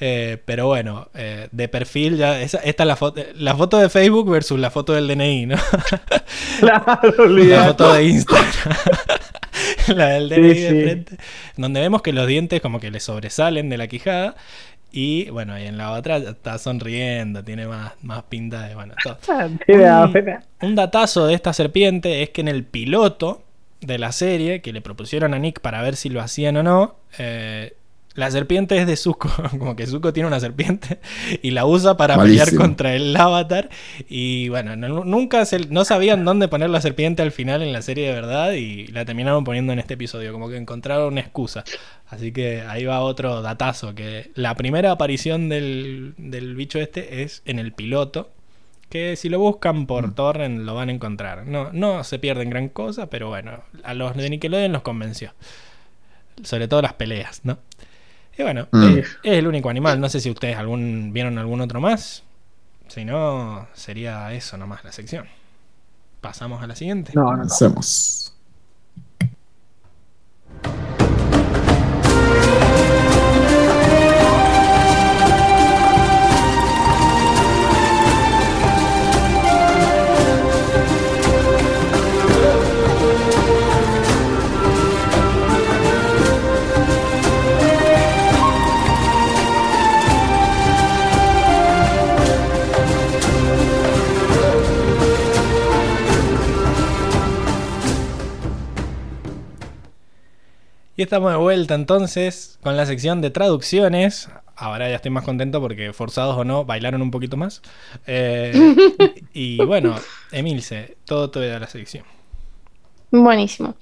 Eh, 0.00 0.38
pero 0.46 0.66
bueno, 0.66 1.10
eh, 1.14 1.46
de 1.52 1.68
perfil 1.68 2.16
ya, 2.16 2.40
esa- 2.40 2.58
esta 2.58 2.82
es 2.82 2.86
la 2.88 2.96
foto, 2.96 3.22
la 3.36 3.54
foto 3.54 3.78
de 3.78 3.88
Facebook 3.88 4.28
versus 4.28 4.58
la 4.58 4.72
foto 4.72 4.94
del 4.94 5.06
DNI, 5.06 5.46
¿no? 5.46 5.56
Claro, 6.58 7.28
La 7.28 7.64
foto 7.66 7.92
de 7.94 8.04
Instagram. 8.04 8.76
la 9.94 10.08
del 10.08 10.30
Sí, 10.32 10.40
DNI 10.40 10.60
de 10.60 10.74
sí. 10.74 10.80
frente. 10.82 11.16
Donde 11.56 11.80
vemos 11.80 12.02
que 12.02 12.12
los 12.12 12.26
dientes 12.26 12.60
como 12.60 12.80
que 12.80 12.90
le 12.90 13.00
sobresalen 13.00 13.68
de 13.68 13.76
la 13.78 13.86
quijada. 13.88 14.36
Y 14.92 15.28
bueno, 15.30 15.58
y 15.58 15.64
en 15.64 15.76
la 15.76 15.92
otra 15.92 16.16
está 16.18 16.58
sonriendo, 16.58 17.44
tiene 17.44 17.66
más, 17.66 17.92
más 18.02 18.22
pinta 18.24 18.62
de. 18.68 18.74
Bueno, 18.74 18.94
todo. 19.02 19.18
Tiene 19.66 19.90
Un-. 19.92 20.14
Un 20.62 20.74
datazo 20.74 21.26
de 21.26 21.34
esta 21.34 21.52
serpiente 21.52 22.22
es 22.22 22.30
que 22.30 22.40
en 22.40 22.48
el 22.48 22.64
piloto 22.64 23.42
de 23.80 23.98
la 23.98 24.12
serie 24.12 24.62
que 24.62 24.72
le 24.72 24.80
propusieron 24.80 25.34
a 25.34 25.38
Nick 25.38 25.60
para 25.60 25.82
ver 25.82 25.96
si 25.96 26.08
lo 26.08 26.20
hacían 26.22 26.56
o 26.56 26.62
no, 26.62 26.96
eh, 27.18 27.74
la 28.16 28.30
serpiente 28.30 28.76
es 28.78 28.86
de 28.86 28.96
Zuko, 28.96 29.30
como 29.58 29.76
que 29.76 29.86
Zuko 29.86 30.12
tiene 30.12 30.26
una 30.26 30.40
serpiente 30.40 30.98
y 31.42 31.52
la 31.52 31.66
usa 31.66 31.96
para 31.96 32.16
pelear 32.30 32.48
contra 32.56 32.94
el 32.94 33.14
avatar 33.16 33.68
y 34.08 34.48
bueno, 34.48 34.74
no- 34.74 35.04
nunca 35.04 35.44
se, 35.44 35.60
no 35.68 35.84
sabían 35.84 36.24
dónde 36.24 36.48
poner 36.48 36.70
la 36.70 36.80
serpiente 36.80 37.22
al 37.22 37.30
final 37.32 37.62
en 37.62 37.72
la 37.72 37.82
serie 37.82 38.06
de 38.08 38.12
verdad 38.14 38.52
y 38.52 38.86
la 38.88 39.04
terminaron 39.04 39.44
poniendo 39.44 39.72
en 39.72 39.78
este 39.78 39.94
episodio, 39.94 40.32
como 40.32 40.48
que 40.48 40.56
encontraron 40.56 41.12
una 41.12 41.20
excusa. 41.20 41.62
Así 42.08 42.32
que 42.32 42.62
ahí 42.62 42.84
va 42.84 43.00
otro 43.00 43.42
datazo, 43.42 43.94
que 43.94 44.30
la 44.34 44.54
primera 44.54 44.90
aparición 44.92 45.48
del, 45.48 46.14
del 46.18 46.54
bicho 46.56 46.78
este 46.78 47.22
es 47.22 47.42
en 47.44 47.58
el 47.58 47.72
piloto, 47.72 48.30
que 48.88 49.16
si 49.16 49.28
lo 49.28 49.40
buscan 49.40 49.86
por 49.86 50.14
torrent 50.14 50.60
lo 50.60 50.74
van 50.76 50.88
a 50.88 50.92
encontrar. 50.92 51.46
No, 51.46 51.72
no 51.72 52.04
se 52.04 52.18
pierden 52.20 52.48
gran 52.50 52.68
cosa, 52.68 53.10
pero 53.10 53.28
bueno, 53.28 53.62
a 53.82 53.94
los 53.94 54.16
de 54.16 54.30
Nickelodeon 54.30 54.72
los 54.72 54.82
convenció. 54.82 55.34
Sobre 56.42 56.68
todo 56.68 56.82
las 56.82 56.92
peleas, 56.92 57.40
¿no? 57.44 57.58
Y 58.38 58.42
bueno, 58.42 58.68
Mm. 58.70 58.98
es 58.98 59.16
el 59.22 59.46
único 59.46 59.70
animal. 59.70 60.00
No 60.00 60.08
sé 60.08 60.20
si 60.20 60.30
ustedes 60.30 60.56
algún, 60.56 61.12
vieron 61.12 61.38
algún 61.38 61.60
otro 61.60 61.80
más. 61.80 62.22
Si 62.88 63.04
no, 63.04 63.66
sería 63.74 64.32
eso 64.32 64.56
nomás 64.56 64.84
la 64.84 64.92
sección. 64.92 65.26
Pasamos 66.20 66.62
a 66.62 66.66
la 66.66 66.76
siguiente. 66.76 67.12
No, 67.14 67.24
no, 67.32 67.36
no. 67.38 67.42
Hacemos. 67.44 68.32
Y 100.98 101.02
estamos 101.02 101.30
de 101.30 101.36
vuelta 101.36 101.74
entonces 101.74 102.58
con 102.62 102.74
la 102.74 102.86
sección 102.86 103.20
de 103.20 103.30
traducciones. 103.30 104.30
Ahora 104.56 104.88
ya 104.88 104.96
estoy 104.96 105.10
más 105.10 105.24
contento 105.24 105.60
porque 105.60 105.92
forzados 105.92 106.38
o 106.38 106.44
no, 106.44 106.64
bailaron 106.64 107.02
un 107.02 107.10
poquito 107.10 107.36
más. 107.36 107.60
Eh, 108.06 108.74
y 109.34 109.62
bueno, 109.62 109.94
Emilce, 110.32 110.96
todo 111.04 111.30
te 111.30 111.46
da 111.46 111.58
la 111.58 111.66
sección. 111.66 112.04
Buenísimo. 113.10 113.74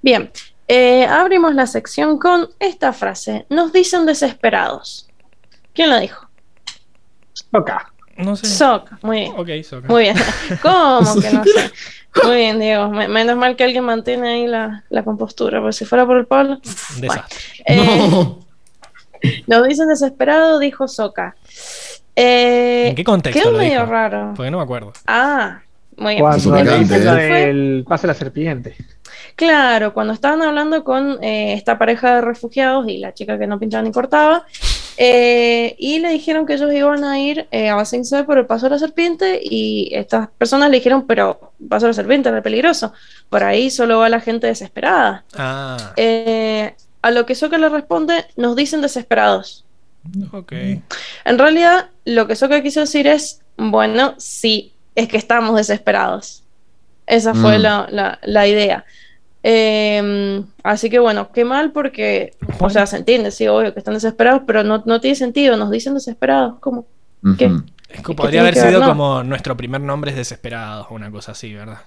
Bien, 0.00 0.30
eh, 0.68 1.04
abrimos 1.06 1.56
la 1.56 1.66
sección 1.66 2.18
con 2.18 2.48
esta 2.60 2.92
frase. 2.92 3.46
Nos 3.48 3.72
dicen 3.72 4.06
desesperados. 4.06 5.08
¿Quién 5.74 5.90
la 5.90 5.98
dijo? 5.98 6.28
Toca. 7.50 7.92
No 8.16 8.36
sé. 8.36 8.46
Sokka, 8.46 8.98
muy 9.02 9.20
bien. 9.20 9.32
Ok, 9.36 9.48
Sokka. 9.64 9.88
Muy 9.88 10.02
bien. 10.04 10.16
¿Cómo 10.62 11.20
que 11.20 11.32
no 11.32 11.44
sé? 11.44 11.72
Muy 12.24 12.36
bien, 12.36 12.58
Diego. 12.60 12.88
Me- 12.88 13.08
Menos 13.08 13.36
mal 13.36 13.56
que 13.56 13.64
alguien 13.64 13.84
mantiene 13.84 14.28
ahí 14.28 14.46
la, 14.46 14.84
la 14.90 15.02
compostura, 15.04 15.60
porque 15.60 15.72
si 15.74 15.84
fuera 15.84 16.04
por 16.06 16.16
el 16.16 16.26
Pablo. 16.26 16.60
Un 16.94 17.00
desastre. 17.00 17.38
Eh, 17.66 17.76
No. 17.76 18.38
Nos 19.46 19.68
dicen 19.68 19.86
desesperado, 19.88 20.58
dijo 20.58 20.88
Soca. 20.88 21.36
Eh, 22.16 22.88
¿En 22.88 22.94
qué 22.94 23.04
contexto 23.04 23.40
Quedó 23.42 23.52
medio 23.58 23.80
dijo? 23.80 23.92
raro. 23.92 24.32
Porque 24.34 24.50
no 24.50 24.56
me 24.58 24.64
acuerdo. 24.64 24.92
Ah, 25.06 25.60
muy 25.96 26.14
bien. 26.14 26.24
Cuando 26.24 26.56
¿eh? 26.56 27.84
paso 27.86 28.02
de 28.02 28.08
la 28.08 28.14
serpiente. 28.14 28.74
Claro, 29.36 29.92
cuando 29.94 30.12
estaban 30.14 30.42
hablando 30.42 30.84
con 30.84 31.22
eh, 31.22 31.52
esta 31.54 31.78
pareja 31.78 32.16
de 32.16 32.20
refugiados 32.22 32.88
y 32.88 32.98
la 32.98 33.12
chica 33.14 33.38
que 33.38 33.46
no 33.46 33.58
pinchaba 33.58 33.82
ni 33.82 33.92
cortaba, 33.92 34.44
eh, 34.96 35.74
y 35.78 35.98
le 35.98 36.10
dijeron 36.10 36.44
que 36.46 36.54
ellos 36.54 36.72
iban 36.72 37.04
a 37.04 37.18
ir 37.18 37.46
eh, 37.50 37.70
a 37.70 37.84
Sing 37.84 38.04
Seo 38.04 38.26
por 38.26 38.38
el 38.38 38.46
paso 38.46 38.66
de 38.66 38.70
la 38.70 38.78
serpiente, 38.78 39.40
y 39.42 39.90
estas 39.94 40.28
personas 40.38 40.70
le 40.70 40.76
dijeron, 40.78 41.06
pero 41.06 41.52
el 41.60 41.68
paso 41.68 41.86
de 41.86 41.90
la 41.90 41.94
serpiente 41.94 42.28
era 42.28 42.42
peligroso, 42.42 42.92
por 43.28 43.42
ahí 43.44 43.70
solo 43.70 43.98
va 44.00 44.08
la 44.08 44.20
gente 44.20 44.46
desesperada. 44.46 45.24
Ah, 45.36 45.92
Eh, 45.96 46.74
a 47.02 47.10
lo 47.10 47.24
que 47.24 47.34
Soka 47.34 47.56
le 47.56 47.68
responde, 47.70 48.26
nos 48.36 48.56
dicen 48.56 48.82
desesperados. 48.82 49.64
ok. 50.32 50.52
En 51.24 51.38
realidad, 51.38 51.88
lo 52.04 52.26
que 52.26 52.36
Soka 52.36 52.62
quiso 52.62 52.80
decir 52.80 53.06
es, 53.06 53.40
bueno, 53.56 54.14
sí, 54.18 54.72
es 54.94 55.08
que 55.08 55.16
estamos 55.16 55.56
desesperados. 55.56 56.42
Esa 57.06 57.34
fue 57.34 57.58
Mm. 57.58 57.62
la, 57.62 57.88
la- 57.90 58.18
la 58.22 58.46
idea. 58.46 58.84
Eh, 59.42 60.42
así 60.62 60.90
que 60.90 60.98
bueno, 60.98 61.30
qué 61.32 61.44
mal 61.44 61.72
porque, 61.72 62.34
o 62.58 62.68
sea, 62.70 62.86
se 62.86 62.98
entiende, 62.98 63.30
sí, 63.30 63.48
obvio 63.48 63.72
que 63.72 63.78
están 63.80 63.94
desesperados, 63.94 64.42
pero 64.46 64.62
no, 64.64 64.82
no 64.84 65.00
tiene 65.00 65.14
sentido, 65.16 65.56
nos 65.56 65.70
dicen 65.70 65.94
desesperados, 65.94 66.58
¿cómo? 66.60 66.86
Es 67.24 67.36
que 67.36 67.50
¿Qué 68.04 68.14
podría 68.14 68.42
haber 68.42 68.54
ver? 68.54 68.68
sido 68.68 68.80
No. 68.80 68.86
como 68.88 69.22
nuestro 69.24 69.56
primer 69.56 69.80
nombre 69.80 70.10
es 70.10 70.16
Desesperados 70.16 70.86
o 70.90 70.94
una 70.94 71.10
cosa 71.10 71.32
así, 71.32 71.52
¿verdad? 71.54 71.78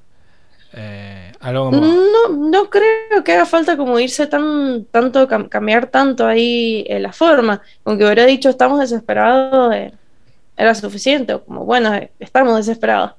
Eh, 0.73 1.31
algo 1.39 1.65
como. 1.65 1.81
No, 1.81 2.29
no 2.49 2.69
creo 2.69 3.23
que 3.23 3.31
haga 3.33 3.45
falta 3.45 3.77
como 3.77 3.99
irse 3.99 4.25
tan, 4.27 4.85
tanto, 4.91 5.27
cam- 5.27 5.47
cambiar 5.47 5.87
tanto 5.87 6.25
ahí 6.25 6.83
eh, 6.89 6.99
la 6.99 7.13
forma. 7.13 7.61
Aunque 7.85 8.03
hubiera 8.05 8.25
dicho 8.25 8.49
estamos 8.49 8.79
desesperados, 8.79 9.73
eh, 9.75 9.93
era 10.57 10.73
suficiente. 10.75 11.35
O 11.35 11.43
como, 11.45 11.63
bueno, 11.63 11.93
eh, 11.93 12.11
estamos 12.19 12.57
desesperados. 12.57 13.13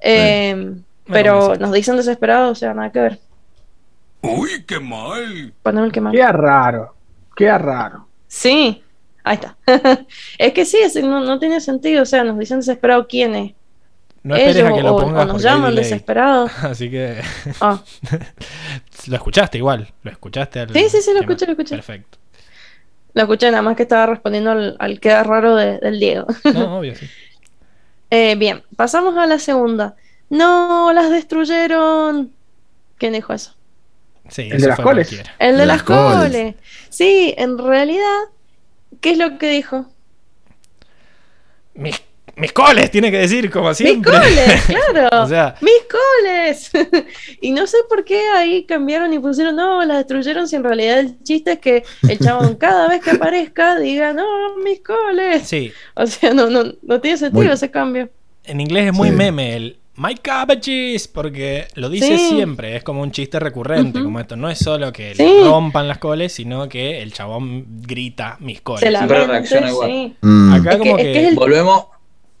Eh, 0.00 0.74
pero 1.06 1.54
nos 1.56 1.72
dicen 1.72 1.96
desesperados, 1.96 2.50
o 2.52 2.54
sea, 2.56 2.74
nada 2.74 2.90
que 2.92 3.00
ver. 3.00 3.18
Uy, 4.22 4.64
qué 4.66 4.80
mal. 4.80 5.52
Poneme 5.62 5.86
el 5.86 5.92
que 5.92 6.00
más. 6.00 6.12
Queda 6.12 6.32
raro. 6.32 6.94
Queda 7.36 7.58
raro. 7.58 8.08
Sí, 8.26 8.82
ahí 9.24 9.34
está. 9.36 9.56
es 10.38 10.52
que 10.52 10.64
sí, 10.64 10.78
es- 10.78 10.96
no, 11.02 11.20
no 11.20 11.38
tiene 11.38 11.60
sentido. 11.60 12.02
O 12.02 12.06
sea, 12.06 12.24
nos 12.24 12.38
dicen 12.38 12.58
desesperados 12.58 13.06
quiénes. 13.08 13.54
No 14.24 14.34
esperes 14.34 14.56
Ellos 14.56 14.70
a 14.70 14.74
que 14.74 14.82
lo 14.82 14.96
o, 14.96 15.00
pongas 15.00 15.22
o 15.22 15.24
nos 15.26 15.32
porque 15.34 15.48
hay 15.48 15.54
llaman 15.54 15.74
desesperados. 15.76 16.50
Así 16.64 16.90
que 16.90 17.20
Ah, 17.60 17.80
lo 19.06 19.16
escuchaste 19.16 19.58
igual. 19.58 19.92
Lo 20.02 20.10
escuchaste 20.10 20.60
al. 20.60 20.72
Sí, 20.72 20.88
sí, 20.88 21.00
sí, 21.00 21.12
lo 21.14 21.20
escuché, 21.20 21.46
lo 21.46 21.52
escuché. 21.52 21.76
Perfecto. 21.76 22.18
lo 23.14 23.22
escuché 23.22 23.50
nada 23.50 23.62
más 23.62 23.76
que 23.76 23.84
estaba 23.84 24.06
respondiendo 24.06 24.50
al, 24.50 24.76
al 24.80 24.98
queda 25.00 25.22
raro 25.22 25.54
de- 25.54 25.78
del 25.78 25.98
Diego. 26.00 26.26
No, 26.52 26.78
obvio, 26.78 26.94
sí. 26.96 27.06
Eh, 28.10 28.34
bien, 28.36 28.62
pasamos 28.76 29.16
a 29.16 29.26
la 29.26 29.38
segunda. 29.38 29.94
No, 30.30 30.92
las 30.92 31.10
destruyeron. 31.10 32.32
¿Quién 32.98 33.12
dijo 33.12 33.32
eso? 33.32 33.54
Sí, 34.28 34.48
El 34.52 34.60
de 34.60 34.68
las 34.68 34.78
coles. 34.80 35.08
cualquiera. 35.08 35.36
El 35.38 35.52
de 35.54 35.60
De 35.60 35.66
las 35.66 35.76
las 35.78 35.82
coles. 35.84 36.22
coles. 36.30 36.54
Sí, 36.90 37.34
en 37.36 37.58
realidad, 37.58 38.18
¿qué 39.00 39.12
es 39.12 39.18
lo 39.18 39.38
que 39.38 39.48
dijo? 39.50 39.86
Mis, 41.74 42.00
mis 42.36 42.52
coles, 42.52 42.90
tiene 42.90 43.10
que 43.10 43.18
decir, 43.18 43.50
como 43.50 43.72
siempre. 43.72 44.10
¡Mis 44.12 44.20
coles! 44.20 44.62
¡Claro! 44.92 45.22
O 45.22 45.28
sea- 45.28 45.54
¡Mis 45.60 45.72
coles! 45.88 46.70
y 47.40 47.52
no 47.52 47.66
sé 47.66 47.78
por 47.88 48.04
qué 48.04 48.20
ahí 48.36 48.64
cambiaron 48.64 49.12
y 49.14 49.18
pusieron, 49.18 49.56
no, 49.56 49.84
las 49.84 49.98
destruyeron, 49.98 50.48
si 50.48 50.56
en 50.56 50.64
realidad 50.64 50.98
el 51.00 51.22
chiste 51.22 51.52
es 51.52 51.58
que 51.60 51.84
el 52.08 52.18
chabón 52.18 52.56
cada 52.60 52.88
vez 52.88 53.02
que 53.02 53.10
aparezca 53.12 53.78
diga, 53.78 54.12
no, 54.12 54.56
mis 54.64 54.80
coles. 54.80 55.46
Sí, 55.46 55.72
O 55.94 56.06
sea, 56.06 56.34
no, 56.34 56.50
no, 56.50 56.64
no 56.82 57.00
tiene 57.00 57.16
sentido 57.16 57.44
Muy- 57.44 57.52
ese 57.52 57.70
cambio. 57.70 58.10
en 58.44 58.60
inglés 58.60 58.86
es 58.88 58.92
muy 58.92 59.08
Sí. 59.10 59.14
meme 59.14 59.56
el 59.56 59.77
My 60.00 60.14
cabbages, 60.14 61.08
porque 61.08 61.66
lo 61.74 61.88
dice 61.88 62.16
Sí. 62.16 62.28
siempre, 62.28 62.76
es 62.76 62.84
como 62.84 63.02
un 63.02 63.10
chiste 63.10 63.40
recurrente, 63.40 64.00
como 64.00 64.20
esto. 64.20 64.36
No 64.36 64.48
es 64.48 64.58
solo 64.58 64.92
que 64.92 65.14
Sí. 65.16 65.22
le 65.24 65.42
rompan 65.44 65.88
las 65.88 65.98
coles, 65.98 66.32
sino 66.32 66.68
que 66.68 67.02
el 67.02 67.12
chabón 67.12 67.66
grita 67.82 68.36
mis 68.38 68.60
coles. 68.60 68.80
Se 68.80 68.90
Siempre 68.96 69.26
reacciona 69.26 69.68
igual. 69.70 69.90
sí. 69.90 70.16
Mm. 70.22 70.52
Acá 70.52 70.70
Es 70.70 70.76
que- 70.76 70.78
como 70.78 70.98
es 70.98 71.04
que, 71.04 71.12
que 71.12 71.22
es 71.24 71.28
el- 71.30 71.34
Volvemos, 71.34 71.86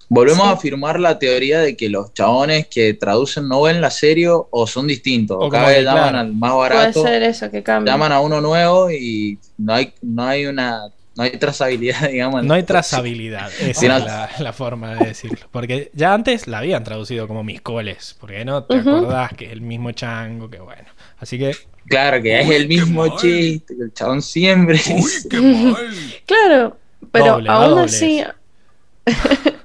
volvemos 0.08 0.44
Sí. 0.44 0.48
a 0.48 0.52
afirmar 0.52 1.00
la 1.00 1.18
teoría 1.18 1.58
de 1.60 1.76
que 1.76 1.88
los 1.88 2.14
chabones 2.14 2.68
que 2.68 2.94
traducen 2.94 3.48
no 3.48 3.62
ven 3.62 3.80
la 3.80 3.90
serie 3.90 4.28
o 4.30 4.66
son 4.68 4.86
distintos. 4.86 5.36
O 5.40 5.48
cada 5.48 5.64
como 5.64 5.74
vez 5.74 5.84
llaman 5.84 6.02
claro. 6.04 6.18
al 6.18 6.32
más 6.34 6.52
Puede 6.52 6.60
barato, 6.68 7.02
ser 7.02 7.22
eso 7.24 7.50
que 7.50 7.62
cambie. 7.64 7.92
llaman 7.92 8.12
a 8.12 8.20
uno 8.20 8.40
nuevo 8.40 8.88
y 8.90 9.36
no 9.58 9.74
hay, 9.74 9.92
no 10.00 10.22
hay 10.22 10.46
una 10.46 10.82
no 11.18 11.24
hay 11.24 11.32
trazabilidad, 11.32 12.08
digamos. 12.12 12.44
no 12.44 12.54
hay 12.54 12.62
trazabilidad, 12.62 13.50
esa 13.60 13.96
es 13.98 14.04
la, 14.04 14.30
la 14.38 14.52
forma 14.52 14.94
de 14.94 15.06
decirlo. 15.08 15.48
Porque 15.50 15.90
ya 15.92 16.14
antes 16.14 16.46
la 16.46 16.58
habían 16.58 16.84
traducido 16.84 17.26
como 17.26 17.42
mis 17.42 17.60
coles, 17.60 18.16
porque 18.20 18.44
no 18.44 18.62
te 18.62 18.76
acordás 18.78 19.32
que 19.34 19.46
es 19.46 19.52
el 19.52 19.60
mismo 19.60 19.90
chango, 19.90 20.48
que 20.48 20.60
bueno. 20.60 20.88
Así 21.18 21.36
que 21.38 21.56
Claro 21.88 22.22
que 22.22 22.38
es 22.40 22.48
el 22.50 22.68
mismo 22.68 23.06
mal. 23.08 23.18
chiste, 23.18 23.74
que 23.76 23.82
el 23.82 23.92
chabón 23.94 24.22
siempre 24.22 24.80
Uy, 24.94 25.10
qué 25.28 25.40
mal. 25.40 25.88
Claro, 26.26 26.78
pero 27.10 27.32
Doble, 27.32 27.50
aún 27.50 27.70
doble 27.70 27.84
así. 27.84 28.22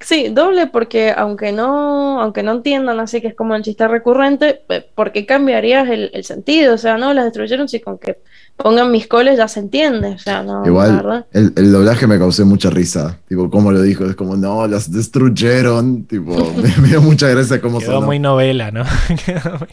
sí, 0.00 0.28
doble 0.28 0.66
porque 0.66 1.12
aunque 1.16 1.52
no, 1.52 2.20
aunque 2.20 2.42
no 2.42 2.52
entiendan 2.52 3.00
así 3.00 3.20
que 3.20 3.28
es 3.28 3.34
como 3.34 3.54
el 3.54 3.62
chiste 3.62 3.86
recurrente, 3.88 4.62
¿por 4.94 5.12
qué 5.12 5.26
cambiarías 5.26 5.88
el, 5.88 6.10
el 6.14 6.24
sentido? 6.24 6.74
O 6.74 6.78
sea, 6.78 6.96
no, 6.98 7.12
las 7.14 7.24
destruyeron 7.24 7.68
si 7.68 7.80
con 7.80 7.98
que 7.98 8.18
pongan 8.56 8.90
mis 8.90 9.06
coles 9.06 9.38
ya 9.38 9.48
se 9.48 9.60
entiende. 9.60 10.08
O 10.08 10.18
sea, 10.18 10.42
no, 10.42 10.64
Igual, 10.66 10.96
verdad. 10.96 11.26
el, 11.32 11.52
el 11.56 11.72
doblaje 11.72 12.06
me 12.06 12.18
causó 12.18 12.44
mucha 12.44 12.68
risa. 12.70 13.18
Tipo, 13.28 13.48
cómo 13.50 13.72
lo 13.72 13.80
dijo. 13.82 14.04
Es 14.04 14.16
como, 14.16 14.36
no, 14.36 14.66
las 14.66 14.90
destruyeron. 14.92 16.04
Tipo, 16.04 16.52
me, 16.56 16.76
me 16.82 16.88
dio 16.88 17.00
mucha 17.00 17.28
gracia 17.28 17.60
cómo 17.60 17.78
quedó 17.78 17.92
sonó. 17.94 18.06
muy 18.06 18.18
novela, 18.18 18.70
¿no? 18.70 18.84
Quedó 19.26 19.58
muy- 19.58 19.68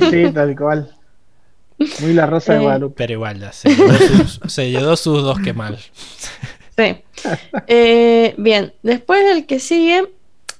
sí, 0.10 0.32
tal 0.32 0.56
cual. 0.56 0.90
Muy 2.00 2.14
la 2.14 2.24
rosa 2.24 2.54
de 2.54 2.58
Eh, 2.58 2.62
Guadalupe. 2.62 2.94
Pero 2.96 3.12
igual, 3.12 3.38
ya 3.38 3.52
se 3.52 3.68
llevó 3.68 3.92
sus, 3.92 4.40
se 4.46 4.70
llevó 4.70 4.96
sus 4.96 5.22
dos 5.22 5.38
que 5.40 5.52
mal. 5.52 5.78
Sí. 6.76 7.02
Eh, 7.66 8.34
bien, 8.36 8.74
después 8.82 9.24
el 9.24 9.46
que 9.46 9.58
sigue, 9.60 10.12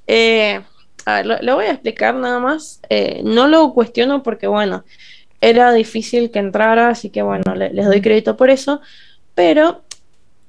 eh, 0.06 0.62
a 1.04 1.14
ver, 1.22 1.26
lo, 1.42 1.54
voy 1.56 1.66
a 1.66 1.72
explicar 1.72 2.14
nada 2.14 2.38
más. 2.38 2.80
Eh, 2.88 3.20
no 3.24 3.48
lo 3.48 3.72
cuestiono 3.74 4.22
porque, 4.22 4.46
bueno, 4.46 4.84
era 5.40 5.72
difícil 5.72 6.30
que 6.30 6.38
entrara, 6.38 6.88
así 6.88 7.10
que, 7.10 7.22
bueno, 7.22 7.54
le- 7.54 7.72
les 7.72 7.86
doy 7.86 8.00
crédito 8.00 8.36
por 8.36 8.50
eso. 8.50 8.80
Pero 9.34 9.82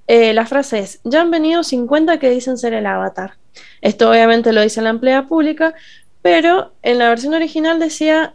eh, 0.07 0.33
la 0.33 0.45
frase 0.45 0.79
es, 0.79 1.01
ya 1.03 1.21
han 1.21 1.31
venido 1.31 1.63
50 1.63 2.19
que 2.19 2.29
dicen 2.29 2.57
ser 2.57 2.73
el 2.73 2.85
avatar. 2.85 3.33
Esto 3.81 4.09
obviamente 4.09 4.53
lo 4.53 4.61
dice 4.61 4.81
la 4.81 4.89
empleada 4.91 5.27
pública, 5.27 5.73
pero 6.21 6.73
en 6.83 6.97
la 6.99 7.09
versión 7.09 7.33
original 7.33 7.79
decía, 7.79 8.33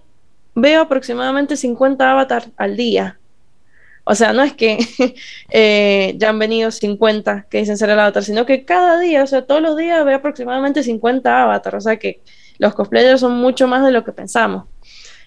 veo 0.55 0.83
aproximadamente 0.83 1.57
50 1.57 2.11
avatar 2.12 2.44
al 2.59 2.77
día. 2.77 3.19
O 4.05 4.15
sea, 4.15 4.33
no 4.33 4.43
es 4.43 4.53
que 4.55 4.79
eh, 5.51 6.15
ya 6.19 6.31
han 6.31 6.39
venido 6.39 6.71
50 6.71 7.47
que 7.49 7.59
dicen 7.59 7.79
ser 7.79 7.91
el 7.91 7.99
avatar, 8.01 8.25
sino 8.25 8.47
que 8.47 8.65
cada 8.65 8.99
día, 8.99 9.23
o 9.23 9.27
sea, 9.27 9.43
todos 9.47 9.63
los 9.63 9.77
días 9.77 10.05
ve 10.05 10.15
aproximadamente 10.15 10.83
50 10.83 11.43
avatars. 11.43 11.77
O 11.77 11.81
sea 11.81 11.97
que 11.99 12.21
los 12.59 12.75
cosplayers 12.75 13.21
son 13.21 13.37
mucho 13.39 13.67
más 13.69 13.85
de 13.85 13.93
lo 13.93 14.05
que 14.05 14.13
pensamos. 14.13 14.65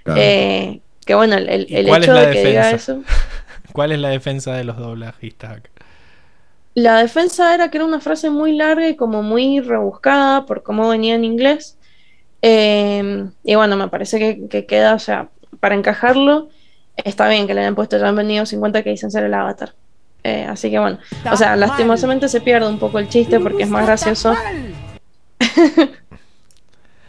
Claro. 0.04 0.20
Eh, 0.22 0.82
que 1.06 1.16
bueno, 1.16 1.36
el, 1.38 1.48
el- 1.50 1.68
¿Y 1.72 1.76
el 1.78 1.88
cuál 1.88 2.04
es 2.04 2.10
hecho 2.10 2.18
de 2.20 2.32
que 2.32 2.46
diga 2.46 2.72
eso. 2.72 3.02
¿Cuál 3.74 3.92
es 3.92 4.00
la 4.00 4.10
defensa 4.10 4.54
de 4.54 4.64
los 4.64 4.78
doblajistas? 4.78 5.62
La 6.74 6.98
defensa 6.98 7.54
era 7.54 7.70
que 7.72 7.78
era 7.78 7.86
una 7.86 8.00
frase 8.02 8.30
muy 8.30 8.54
larga 8.54 8.88
y 8.90 8.96
como 8.96 9.22
muy 9.24 9.62
rebuscada 9.62 10.46
por 10.46 10.64
cómo 10.64 10.90
venía 10.90 11.16
en 11.16 11.24
inglés. 11.24 11.78
Eh, 12.42 13.26
y 13.44 13.56
bueno, 13.56 13.78
me 13.78 13.88
parece 13.88 14.20
que, 14.20 14.48
que 14.50 14.66
queda, 14.66 14.94
o 14.94 15.00
sea, 15.00 15.30
para 15.60 15.76
encajarlo, 15.76 16.50
está 16.98 17.28
bien 17.30 17.48
que 17.48 17.54
le 17.54 17.62
hayan 17.62 17.76
puesto 17.76 17.98
ya 17.98 18.08
han 18.08 18.16
venido 18.16 18.46
50 18.46 18.84
que 18.84 18.90
dicen 18.92 19.12
ser 19.12 19.24
el 19.26 19.34
avatar. 19.34 19.74
Eh, 20.24 20.46
así 20.50 20.72
que 20.72 20.80
bueno, 20.80 20.98
o 21.32 21.38
sea, 21.38 21.56
lastimosamente 21.56 22.28
se 22.30 22.42
pierde 22.42 22.68
un 22.68 22.80
poco 22.80 22.98
el 23.00 23.10
chiste 23.10 23.40
porque 23.40 23.64
es 23.64 23.70
más 23.70 23.86
gracioso. 23.86 24.34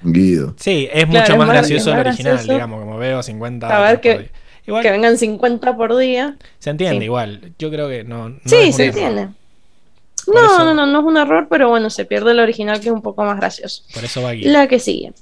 Guido. 0.02 0.54
Sí, 0.58 0.88
es 0.92 1.06
Claro, 1.06 1.20
mucho 1.20 1.32
es 1.32 1.38
más 1.38 1.48
gracioso 1.48 1.92
el 1.92 1.98
original, 2.00 2.32
gracioso. 2.34 2.52
digamos, 2.52 2.80
como 2.80 2.98
veo 2.98 3.22
50 3.22 3.76
A 3.76 3.80
ver 3.90 4.00
que-. 4.00 4.30
Igual, 4.66 4.82
Que 4.82 4.90
vengan 4.90 5.16
50 5.16 5.76
por 5.76 5.96
día. 5.96 6.36
se 6.58 6.70
entiende 6.70 6.98
sí. 6.98 7.04
igual. 7.04 7.52
Yo 7.58 7.70
creo 7.70 7.88
que 7.88 8.02
no. 8.04 8.30
no 8.30 8.36
Sí, 8.44 8.72
se 8.72 8.86
entiende. 8.86 9.28
No, 10.26 10.44
eso- 10.44 10.64
no, 10.64 10.74
no, 10.74 10.86
no 10.86 10.98
es 11.00 11.04
un 11.04 11.16
error, 11.16 11.46
pero 11.48 11.68
bueno, 11.68 11.88
se 11.88 12.04
pierde 12.04 12.32
el 12.32 12.40
original 12.40 12.80
que 12.80 12.88
es 12.88 12.92
un 12.92 13.00
poco 13.02 13.24
más 13.24 13.36
gracioso. 13.36 13.84
Por 13.94 14.04
eso 14.04 14.22
va 14.22 14.30
aquí. 14.30 14.42
La 14.42 14.66
que 14.66 14.80
sigue. 14.80 15.12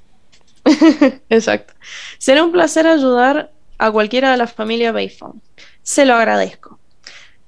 Exacto. 1.29 1.75
Será 2.19 2.43
un 2.43 2.53
placer 2.53 2.87
ayudar 2.87 3.51
a 3.79 3.91
cualquiera 3.91 4.31
de 4.33 4.37
la 4.37 4.47
familia 4.47 4.93
Bayfon. 4.93 5.41
Se 5.83 6.05
lo 6.05 6.15
agradezco. 6.15 6.79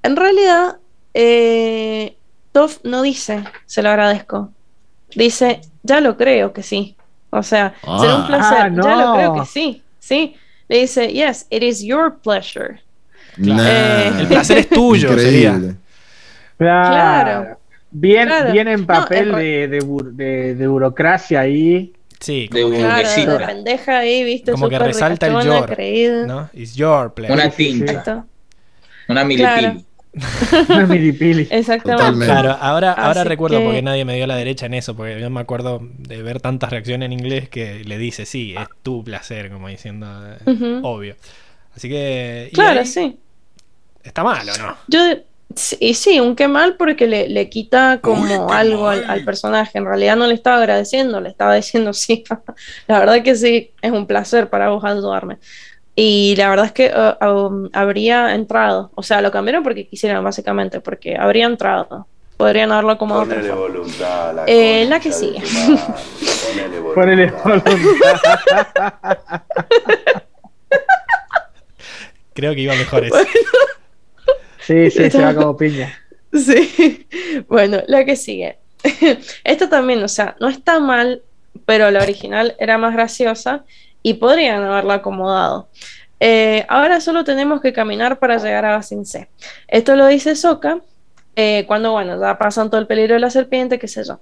En 0.02 0.16
realidad, 0.16 0.76
eh, 1.14 2.16
Toff 2.52 2.78
no 2.84 3.02
dice 3.02 3.44
se 3.66 3.82
lo 3.82 3.90
agradezco. 3.90 4.50
dice, 5.14 5.60
ya 5.82 6.00
lo 6.00 6.16
creo 6.16 6.52
que 6.52 6.62
sí. 6.62 6.96
O 7.30 7.42
sea, 7.42 7.74
Ah. 7.86 7.98
será 8.00 8.16
un 8.16 8.26
placer, 8.26 8.58
Ah, 8.58 8.68
ya 8.70 8.96
lo 8.96 9.14
creo 9.14 9.34
que 9.40 9.46
sí. 9.46 9.82
Sí. 9.98 10.36
Le 10.68 10.80
dice, 10.80 11.12
yes, 11.12 11.46
it 11.50 11.62
is 11.62 11.82
your 11.82 12.18
pleasure. 12.18 12.80
Nah. 13.36 13.58
Eh, 13.68 14.12
El 14.20 14.26
placer 14.28 14.58
es 14.58 14.68
tuyo, 14.68 15.16
sería. 15.18 15.58
Claro. 16.58 16.90
Claro. 17.38 17.58
Bien, 17.90 18.26
Claro. 18.28 18.52
bien 18.52 18.68
en 18.68 18.86
papel 18.86 19.32
No, 19.32 19.38
es 19.38 19.44
de, 19.44 19.68
de, 19.68 19.78
bu- 19.80 20.10
de- 20.12 20.54
de 20.54 20.66
burocracia 20.66 21.40
ahí. 21.40 21.92
Sí, 22.20 22.48
De 22.50 22.62
como 22.62 22.72
que, 22.74 22.78
Claro, 22.80 22.96
de 22.96 23.02
Burguesita. 23.04 23.46
pendeja 23.46 23.98
ahí, 23.98 24.24
viste, 24.24 24.52
Como 24.52 24.68
que 24.68 24.76
súper 24.76 24.86
resalta 24.88 25.26
el 25.26 25.44
your, 25.44 25.66
creída. 25.66 26.26
¿no? 26.26 26.50
It's 26.54 26.74
your 26.74 27.12
pleasure. 27.14 27.34
Una 27.42 27.50
tinta, 27.50 27.92
Exacto. 27.92 28.24
una 29.08 29.24
milipili. 29.24 29.84
Una 30.70 30.86
milipili. 30.86 31.42
Exactamente. 31.50 31.90
Totalmente. 32.02 32.26
Claro, 32.32 32.52
ahora, 32.58 32.92
ahora 32.92 33.22
recuerdo 33.24 33.58
que- 33.58 33.64
porque 33.66 33.82
nadie 33.82 34.06
me 34.06 34.16
dio 34.16 34.26
la 34.26 34.36
derecha 34.36 34.64
en 34.64 34.72
eso, 34.72 34.96
porque 34.96 35.20
yo 35.20 35.28
me 35.28 35.40
acuerdo 35.40 35.80
de 35.98 36.22
ver 36.22 36.40
tantas 36.40 36.70
reacciones 36.70 37.04
en 37.06 37.12
inglés 37.12 37.50
que 37.50 37.84
le 37.84 37.98
dice, 37.98 38.24
sí, 38.24 38.54
es 38.58 38.66
tu 38.82 39.04
placer, 39.04 39.50
como 39.50 39.68
diciendo, 39.68 40.06
eh, 40.46 40.80
obvio. 40.82 41.16
Así 41.76 41.90
que... 41.90 42.48
Claro, 42.54 42.80
ahí 42.80 42.86
sí. 42.86 43.18
Está 44.02 44.24
mal, 44.24 44.48
¿o 44.48 44.56
no? 44.56 44.76
Yo, 44.88 45.00
y 45.80 45.94
sí, 45.94 46.20
un 46.20 46.36
qué 46.36 46.48
mal 46.48 46.76
porque 46.76 47.06
le, 47.06 47.28
le 47.28 47.48
quita 47.48 48.00
como 48.02 48.22
Uy, 48.22 48.52
algo 48.52 48.88
al, 48.88 49.24
personaje. 49.24 49.78
En 49.78 49.86
realidad 49.86 50.16
no 50.16 50.26
le 50.26 50.34
estaba 50.34 50.58
agradeciendo, 50.58 51.20
le 51.20 51.30
estaba 51.30 51.54
diciendo 51.54 51.92
sí. 51.94 52.24
la 52.86 52.98
verdad 52.98 53.22
que 53.22 53.34
sí, 53.34 53.72
es 53.80 53.90
un 53.90 54.06
placer 54.06 54.48
para 54.50 54.68
vos 54.68 54.84
ayudarme. 54.84 55.38
Y 55.98 56.34
la 56.36 56.50
verdad 56.50 56.66
es 56.66 56.72
que 56.72 56.92
uh, 56.92 57.24
um, 57.26 57.70
habría 57.72 58.34
entrado. 58.34 58.90
O 58.94 59.02
sea, 59.02 59.22
lo 59.22 59.30
cambiaron 59.30 59.62
porque 59.62 59.88
quisieron, 59.88 60.22
básicamente, 60.22 60.80
porque 60.80 61.16
habría 61.16 61.46
entrado. 61.46 62.06
Podrían 62.36 62.70
haberlo 62.70 62.90
acomodado. 62.92 63.28
Ponele 63.28 63.50
voluntad 63.52 64.28
a 64.28 64.32
la 64.34 64.44
Eh, 64.46 64.84
la 64.86 65.00
que 65.00 65.10
sigue. 65.10 65.42
Ponele 66.94 67.30
voluntad. 67.32 67.62
Ponele 67.62 67.80
voluntad. 67.80 68.20
Creo 72.34 72.54
que 72.54 72.60
iba 72.60 72.74
mejor 72.74 73.04
eso. 73.06 73.16
Sí, 74.66 74.90
sí, 74.90 75.10
se 75.10 75.22
va 75.22 75.34
como 75.34 75.56
piña. 75.56 75.92
Sí, 76.32 77.06
bueno, 77.48 77.78
la 77.86 78.04
que 78.04 78.14
sigue. 78.14 78.58
Esta 79.44 79.70
también, 79.70 80.02
o 80.02 80.08
sea, 80.08 80.36
no 80.38 80.48
está 80.48 80.80
mal, 80.80 81.22
pero 81.64 81.90
la 81.90 82.02
original 82.02 82.56
era 82.58 82.76
más 82.76 82.92
graciosa 82.92 83.64
y 84.02 84.14
podrían 84.14 84.62
haberla 84.62 84.94
acomodado. 84.94 85.68
Eh, 86.20 86.66
ahora 86.68 87.00
solo 87.00 87.24
tenemos 87.24 87.62
que 87.62 87.72
caminar 87.72 88.18
para 88.18 88.36
llegar 88.36 88.66
a 88.66 88.76
Basin 88.76 89.06
C. 89.06 89.28
Esto 89.68 89.96
lo 89.96 90.08
dice 90.08 90.36
Soka 90.36 90.80
eh, 91.36 91.64
cuando, 91.66 91.92
bueno, 91.92 92.20
ya 92.20 92.36
pasan 92.36 92.68
todo 92.68 92.80
el 92.80 92.86
peligro 92.86 93.14
de 93.14 93.20
la 93.20 93.30
serpiente, 93.30 93.78
qué 93.78 93.88
sé 93.88 94.04
yo. 94.04 94.20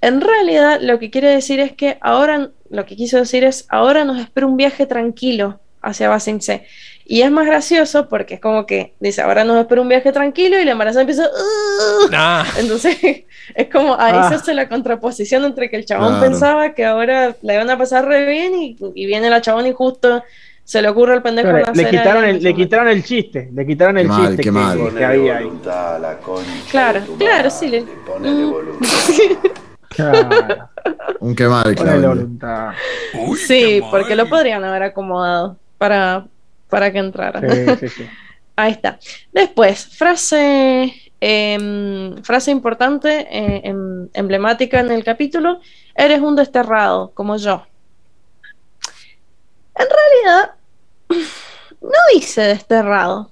En 0.00 0.20
realidad, 0.20 0.80
lo 0.80 0.98
que 0.98 1.10
quiere 1.10 1.28
decir 1.28 1.60
es 1.60 1.72
que 1.72 1.98
ahora, 2.00 2.50
lo 2.68 2.86
que 2.86 2.96
quiso 2.96 3.18
decir 3.18 3.44
es, 3.44 3.66
ahora 3.68 4.04
nos 4.04 4.20
espera 4.20 4.46
un 4.46 4.56
viaje 4.56 4.86
tranquilo 4.86 5.60
hacia 5.80 6.08
Basin 6.08 6.40
C. 6.40 6.66
Y 7.04 7.22
es 7.22 7.30
más 7.30 7.46
gracioso 7.46 8.08
porque 8.08 8.34
es 8.34 8.40
como 8.40 8.64
que 8.64 8.94
dice, 9.00 9.22
ahora 9.22 9.44
nos 9.44 9.58
espera 9.58 9.80
un 9.82 9.88
viaje 9.88 10.12
tranquilo 10.12 10.58
y 10.58 10.64
la 10.64 10.72
embarazada 10.72 11.02
empieza... 11.02 11.24
"Uh". 11.26 12.08
Ah, 12.14 12.44
Entonces, 12.58 12.96
es 13.54 13.68
como 13.70 13.94
ahí 13.98 14.12
Ah. 14.16 14.28
se 14.28 14.34
hace 14.36 14.54
la 14.54 14.68
contraposición 14.68 15.44
entre 15.44 15.68
que 15.68 15.76
el 15.76 15.84
chabón 15.84 16.08
Claro. 16.10 16.22
pensaba 16.24 16.74
que 16.74 16.84
ahora 16.84 17.34
la 17.42 17.54
iban 17.54 17.70
a 17.70 17.76
pasar 17.78 18.06
re 18.06 18.24
bien 18.26 18.54
y, 18.54 18.76
y 18.94 19.06
viene 19.06 19.30
la 19.30 19.40
chabón 19.40 19.66
y 19.66 19.72
justo 19.72 20.22
se 20.64 20.80
le 20.80 20.88
ocurre 20.88 21.14
al 21.14 21.22
pendejo 21.22 21.48
Claro, 21.50 21.72
le 21.74 21.90
quitaron 21.90 22.24
el, 22.24 22.42
le 22.42 22.54
quitaron 22.54 22.88
el 22.88 23.02
chiste, 23.02 23.50
le 23.52 23.66
quitaron 23.66 23.98
el 23.98 24.04
Qué 24.04 24.08
mal, 24.08 24.20
chiste 24.28 24.36
qué 24.36 24.42
que, 24.42 24.50
mal. 24.52 24.76
que 24.76 24.82
Ponele 24.84 25.04
había 25.04 25.36
ahí. 25.38 25.50
la 26.00 26.18
concha 26.22 26.50
Claro, 26.70 27.00
claro, 27.18 27.36
madre. 27.36 27.50
sí, 27.50 27.68
le- 27.68 27.82
Ponele 27.82 28.44
Mm. 28.44 28.50
voluntad. 28.50 28.88
Claro, 29.94 30.28
Un 31.20 31.34
qué 31.34 31.46
mal, 31.48 31.74
claro. 31.74 32.16
Sí, 33.36 33.82
porque 33.90 34.16
lo 34.16 34.26
podrían 34.26 34.64
haber 34.64 34.84
acomodado 34.84 35.58
para, 35.76 36.24
para 36.72 36.90
que 36.90 37.00
entrara. 37.00 37.38
Sí, 37.38 37.76
sí, 37.80 37.88
sí. 37.88 38.08
Ahí 38.56 38.72
está. 38.72 38.98
Después, 39.30 39.94
frase, 39.94 41.12
em, 41.20 42.22
frase 42.22 42.50
importante, 42.50 43.28
eh, 43.30 43.60
em- 43.64 44.08
emblemática 44.14 44.80
en 44.80 44.90
el 44.90 45.04
capítulo, 45.04 45.60
eres 45.94 46.20
un 46.20 46.34
desterrado, 46.34 47.12
como 47.12 47.36
yo. 47.36 47.66
En 49.74 49.86
realidad, 49.98 50.54
no 51.82 51.98
dice 52.14 52.40
desterrado. 52.40 53.30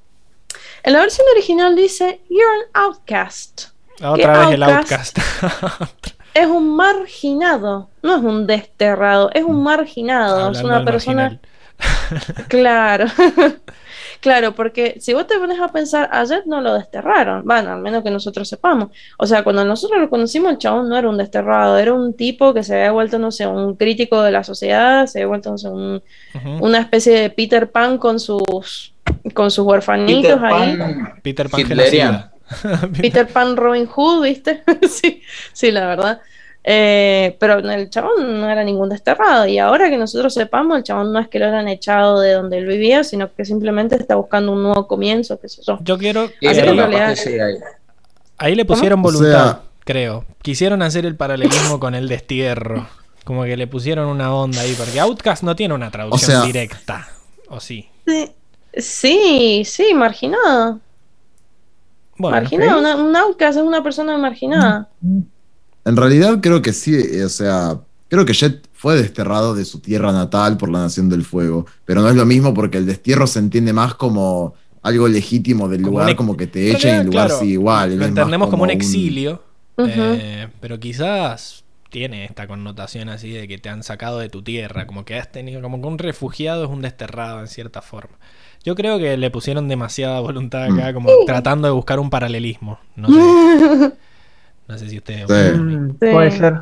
En 0.83 0.93
la 0.93 1.01
versión 1.01 1.27
original 1.33 1.75
dice, 1.75 2.21
you're 2.29 2.45
an 2.45 2.85
outcast. 2.85 3.69
otra 4.03 4.35
¿Qué 4.35 4.39
vez 4.41 4.51
el 4.51 4.63
outcast? 4.65 5.19
Es 6.33 6.47
un 6.47 6.77
marginado, 6.77 7.91
no 8.03 8.17
es 8.17 8.23
un 8.23 8.47
desterrado, 8.47 9.31
es 9.35 9.43
un 9.43 9.65
marginado, 9.65 10.53
es 10.53 10.63
una 10.63 10.85
persona... 10.85 11.23
marginal. 11.23 11.51
Claro, 12.49 13.07
claro, 14.21 14.55
porque 14.55 14.97
si 15.01 15.15
vos 15.15 15.27
te 15.27 15.39
pones 15.39 15.61
a 15.61 15.69
pensar, 15.69 16.09
ayer 16.13 16.43
no 16.47 16.61
lo 16.61 16.75
desterraron, 16.75 17.43
bueno, 17.45 17.73
al 17.73 17.81
menos 17.81 18.03
que 18.03 18.11
nosotros 18.11 18.49
sepamos. 18.49 18.91
O 19.19 19.27
sea, 19.27 19.43
cuando 19.45 19.65
nosotros 19.65 20.01
lo 20.01 20.11
conocimos, 20.11 20.51
el 20.53 20.59
chabón 20.59 20.89
no 20.89 20.97
era 20.97 21.09
un 21.09 21.17
desterrado, 21.17 21.79
era 21.79 21.93
un 21.95 22.15
tipo 22.15 22.53
que 22.55 22.63
se 22.65 22.75
había 22.75 22.93
vuelto, 22.93 23.19
no 23.19 23.31
sé, 23.31 23.47
un 23.47 23.77
crítico 23.77 24.23
de 24.23 24.31
la 24.33 24.45
sociedad, 24.45 25.07
se 25.07 25.19
había 25.21 25.29
vuelto, 25.29 25.51
no 25.51 25.59
sé, 25.59 25.69
un- 25.69 26.03
una 26.61 26.81
especie 26.81 27.19
de 27.21 27.31
Peter 27.31 27.71
Pan 27.71 27.99
con 27.99 28.19
sus, 28.21 28.95
con 29.35 29.51
sus 29.51 29.65
huerfanitos 29.67 30.33
Peter 30.39 30.45
ahí. 30.45 30.77
Pan 30.77 31.21
Peter 31.69 31.77
Pan. 31.77 32.93
Peter 32.93 33.27
Pan 33.29 33.57
Robin 33.57 33.87
Hood, 33.87 34.25
¿viste? 34.25 34.63
sí, 34.89 35.23
sí, 35.53 35.71
la 35.71 35.87
verdad. 35.87 36.21
Eh, 36.63 37.37
pero 37.41 37.59
el 37.59 37.89
chabón 37.89 38.39
no 38.41 38.51
era 38.51 38.63
ningún 38.63 38.91
desterrado 38.91 39.47
y 39.47 39.57
ahora 39.59 39.89
que 39.89 39.97
nosotros 39.97 40.35
sepamos, 40.35 40.77
el 40.77 40.85
chabón 40.85 41.11
no 41.13 41.19
es 41.19 41.29
que 41.29 41.39
lo 41.39 41.47
hayan 41.47 41.69
echado 41.69 42.21
de 42.21 42.33
donde 42.35 42.59
él 42.59 42.67
vivía, 42.67 43.03
sino 43.03 43.33
que 43.35 43.45
simplemente 43.47 43.97
está 43.97 44.15
buscando 44.17 44.53
un 44.53 44.63
nuevo 44.63 44.87
comienzo, 44.87 45.41
qué 45.41 45.49
sé 45.49 45.63
yo. 45.67 45.79
Yo 45.83 45.97
quiero... 45.97 46.25
En 46.43 46.55
capaz 46.55 46.63
realidad- 46.77 47.11
que 47.11 47.17
sí, 47.17 47.39
ahí. 47.41 47.55
Ahí 48.37 48.55
le 48.55 48.65
pusieron 48.67 49.01
¿Cómo? 49.03 49.09
O 49.09 49.13
voluntad, 49.13 49.45
sea- 49.53 49.63
creo. 49.85 50.25
Quisieron 50.43 50.83
hacer 50.83 51.07
el 51.07 51.17
paralelismo 51.17 51.81
con 51.81 51.95
el 51.95 52.09
destierro. 52.09 52.87
Como 53.25 53.45
que 53.45 53.57
le 53.57 53.67
pusieron 53.67 54.09
una 54.09 54.35
onda 54.35 54.61
ahí, 54.63 54.75
porque 54.77 54.99
Outcast 55.01 55.43
no 55.43 55.57
tiene 55.57 55.75
una 55.75 55.91
traducción 55.91 56.37
O 56.39 56.41
sea- 56.41 56.47
directa. 56.47 57.09
¿O 57.49 57.59
sí? 57.61 57.89
Sí, 58.07 58.31
sí, 58.77 59.63
sí, 59.65 59.95
marginado. 59.95 60.79
Bueno, 62.17 62.37
marginado, 62.37 62.79
una- 62.81 62.97
un 62.97 63.17
outcast 63.17 63.59
es 63.59 63.65
una 63.65 63.83
persona 63.83 64.17
marginada. 64.19 64.89
En 65.85 65.97
realidad 65.97 66.41
creo 66.41 66.63
que 66.63 66.73
sí, 66.73 66.95
eh, 66.95 67.25
o 67.25 67.29
sea, 67.29 67.81
creo 68.09 68.25
que 68.25 68.33
Jet 68.33 68.69
fue 68.73 68.97
desterrado 68.97 69.55
de 69.55 69.65
su 69.65 69.81
tierra 69.81 70.13
natal 70.13 70.57
por 70.57 70.71
la 70.71 70.81
Nación 70.81 71.09
del 71.09 71.25
Fuego, 71.25 71.67
pero 71.85 72.03
no 72.03 72.09
es 72.09 72.17
lo 72.17 72.27
mismo 72.27 72.55
porque 72.55 72.79
el 72.79 72.87
destierro 72.87 73.27
se 73.27 73.39
entiende 73.39 73.73
más 73.73 73.95
como 73.95 74.55
algo 74.83 75.09
legítimo 75.09 75.69
del 75.69 75.83
Como 75.83 75.99
lugar, 75.99 76.17
como 76.17 76.37
que 76.37 76.47
te 76.47 76.71
echen 76.71 76.95
y 76.95 76.99
el 77.01 77.07
lugar 77.07 77.27
claro, 77.27 77.41
sigue 77.41 77.53
igual. 77.53 77.99
lo 77.99 78.05
entendemos 78.05 78.49
como, 78.49 78.63
un 78.63 78.71
exilio, 78.71 79.43
eh, 79.79 80.49
pero 80.61 80.81
quizás 80.81 81.65
tiene 81.91 82.25
esta 82.25 82.47
connotación 82.47 83.09
así 83.09 83.31
de 83.31 83.49
que 83.49 83.59
te 83.59 83.69
han 83.69 83.83
sacado 83.83 84.19
de 84.19 84.29
tu 84.29 84.43
tierra, 84.43 84.87
como 84.87 85.05
que 85.05 85.19
has 85.19 85.31
tenido, 85.31 85.61
como 85.61 85.81
que 85.81 85.87
un 85.87 85.99
refugiado 85.99 86.65
es 86.65 86.71
un 86.71 86.81
desterrado 86.81 87.41
en 87.41 87.49
cierta 87.49 87.83
forma. 87.83 88.17
Yo 88.63 88.75
creo 88.75 88.99
que 88.99 89.17
le 89.17 89.31
pusieron 89.31 89.69
demasiada 89.69 90.21
voluntad 90.21 90.65
acá, 90.65 90.93
como 90.93 91.11
tratando 91.27 91.67
de 91.67 91.73
buscar 91.73 91.99
un 91.99 92.11
paralelismo. 92.11 92.79
No 92.95 93.09
sé, 93.09 93.93
no 94.71 94.79
sé 94.79 94.89
si 94.89 94.99
ustedes... 94.99 95.27
Sí. 95.29 95.59
Mm, 95.59 95.91
Sí. 95.91 95.97
Puede 96.13 96.31
ser. 96.31 96.55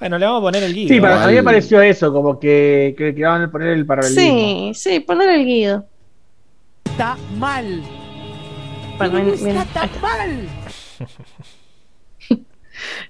Bueno, 0.00 0.18
le 0.18 0.26
vamos 0.26 0.40
a 0.40 0.42
poner 0.42 0.62
el 0.64 0.74
guido. 0.74 0.88
Sí, 0.88 1.00
para, 1.00 1.24
a 1.24 1.28
mí 1.28 1.34
me 1.34 1.42
pareció 1.42 1.80
eso, 1.80 2.12
como 2.12 2.38
que, 2.38 2.94
que, 2.98 3.14
que 3.14 3.24
van 3.24 3.42
a 3.42 3.50
poner 3.50 3.68
el 3.68 3.86
paralelismo. 3.86 4.22
Sí, 4.22 4.72
sí, 4.74 5.00
poner 5.00 5.30
el 5.30 5.44
guido. 5.46 5.86
Está 6.84 7.16
mal. 7.38 7.82
Bueno, 8.98 9.18
está. 9.18 9.88
mal. 10.02 10.48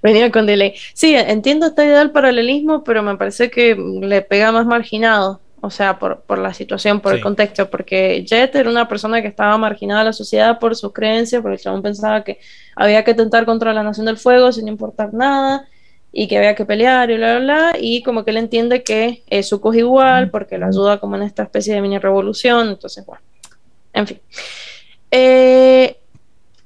Venía 0.03 0.31
con 0.31 0.47
delay. 0.47 0.75
Sí, 0.93 1.15
entiendo 1.15 1.67
esta 1.67 1.85
idea 1.85 1.99
del 1.99 2.11
paralelismo, 2.11 2.85
pero 2.85 3.03
me 3.03 3.17
parece 3.17 3.51
que 3.51 3.75
le 3.75 4.23
pega 4.23 4.53
más 4.53 4.67
marginado. 4.67 5.41
O 5.65 5.71
sea, 5.71 5.99
por, 5.99 6.21
por 6.23 6.39
la 6.39 6.53
situación, 6.53 7.01
por 7.01 7.13
Sí. 7.13 7.17
el 7.19 7.23
contexto, 7.23 7.71
porque 7.71 8.23
Jet 8.25 8.55
era 8.55 8.69
una 8.69 8.87
persona 8.87 9.23
que 9.23 9.29
estaba 9.29 9.57
marginada 9.57 10.01
de 10.01 10.07
la 10.07 10.13
sociedad 10.13 10.59
por 10.59 10.77
sus 10.77 10.93
creencias, 10.93 11.41
porque 11.41 11.57
el 11.57 11.61
chabón 11.63 11.83
pensaba 11.83 12.23
que 12.23 12.39
había 12.77 13.03
que 13.03 13.15
tentar 13.15 13.47
contra 13.47 13.73
la 13.73 13.83
Nación 13.83 14.05
del 14.07 14.19
Fuego 14.19 14.53
sin 14.53 14.69
importar 14.69 15.15
nada, 15.15 15.67
y 16.13 16.29
que 16.29 16.37
había 16.39 16.55
que 16.55 16.65
pelear 16.65 17.11
y 17.11 17.17
bla, 17.17 17.39
bla, 17.39 17.41
bla, 17.41 17.77
y 17.81 18.03
como 18.03 18.25
que 18.25 18.31
él 18.31 18.37
entiende 18.37 18.83
que 18.85 19.23
eh, 19.29 19.43
Zuko 19.43 19.73
es 19.73 19.79
igual, 19.79 20.31
porque 20.31 20.59
lo 20.59 20.67
ayuda 20.67 21.01
como 21.01 21.17
en 21.17 21.23
esta 21.23 21.43
especie 21.43 21.75
de 21.75 21.81
mini 21.81 21.99
revolución, 21.99 22.69
entonces, 22.69 23.05
bueno, 23.07 23.23
en 23.95 24.07
fin. 24.07 24.21
Eh, 25.11 25.97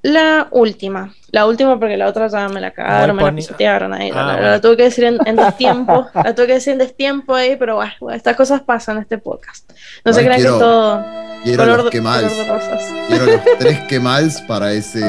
la 0.02 0.48
última, 0.52 1.12
la 1.32 1.46
última 1.46 1.78
porque 1.78 1.96
la 1.96 2.06
otra 2.06 2.28
ya 2.28 2.48
me 2.48 2.60
la 2.60 2.70
cagaron, 2.70 3.16
me 3.16 3.22
la 3.24 3.34
pisotearon 3.34 3.92
ahí, 3.92 4.10
la, 4.10 4.20
Ah, 4.20 4.26
la- 4.26 4.32
bueno. 4.34 4.48
la 4.50 4.60
tuve 4.60 4.76
que 4.76 4.82
decir 4.84 5.04
en, 5.04 5.18
en 5.26 5.36
destiempo, 5.36 6.06
la 6.14 6.34
tuve 6.34 6.46
que 6.46 6.52
decir 6.54 6.72
en 6.74 6.78
destiempo 6.78 7.34
ahí, 7.34 7.56
pero 7.56 7.76
bueno, 7.76 7.92
bueno, 8.00 8.16
estas 8.16 8.36
cosas 8.36 8.60
pasan 8.62 8.96
en 8.96 9.02
este 9.02 9.18
podcast. 9.18 9.70
No 10.04 10.12
se 10.12 10.20
crean 10.20 10.36
que 10.36 10.42
quiero- 10.42 10.58
todo 10.58 11.04
Quiero 11.44 11.62
color, 11.64 11.80
los 11.84 11.90
quemals. 11.90 12.32
color 12.32 12.46
de 12.46 12.52
rosas. 12.52 12.94
Quiero 13.08 13.26
los 13.26 13.40
tres 13.58 13.78
quemals 13.88 14.40
para 14.42 14.72
ese. 14.72 15.00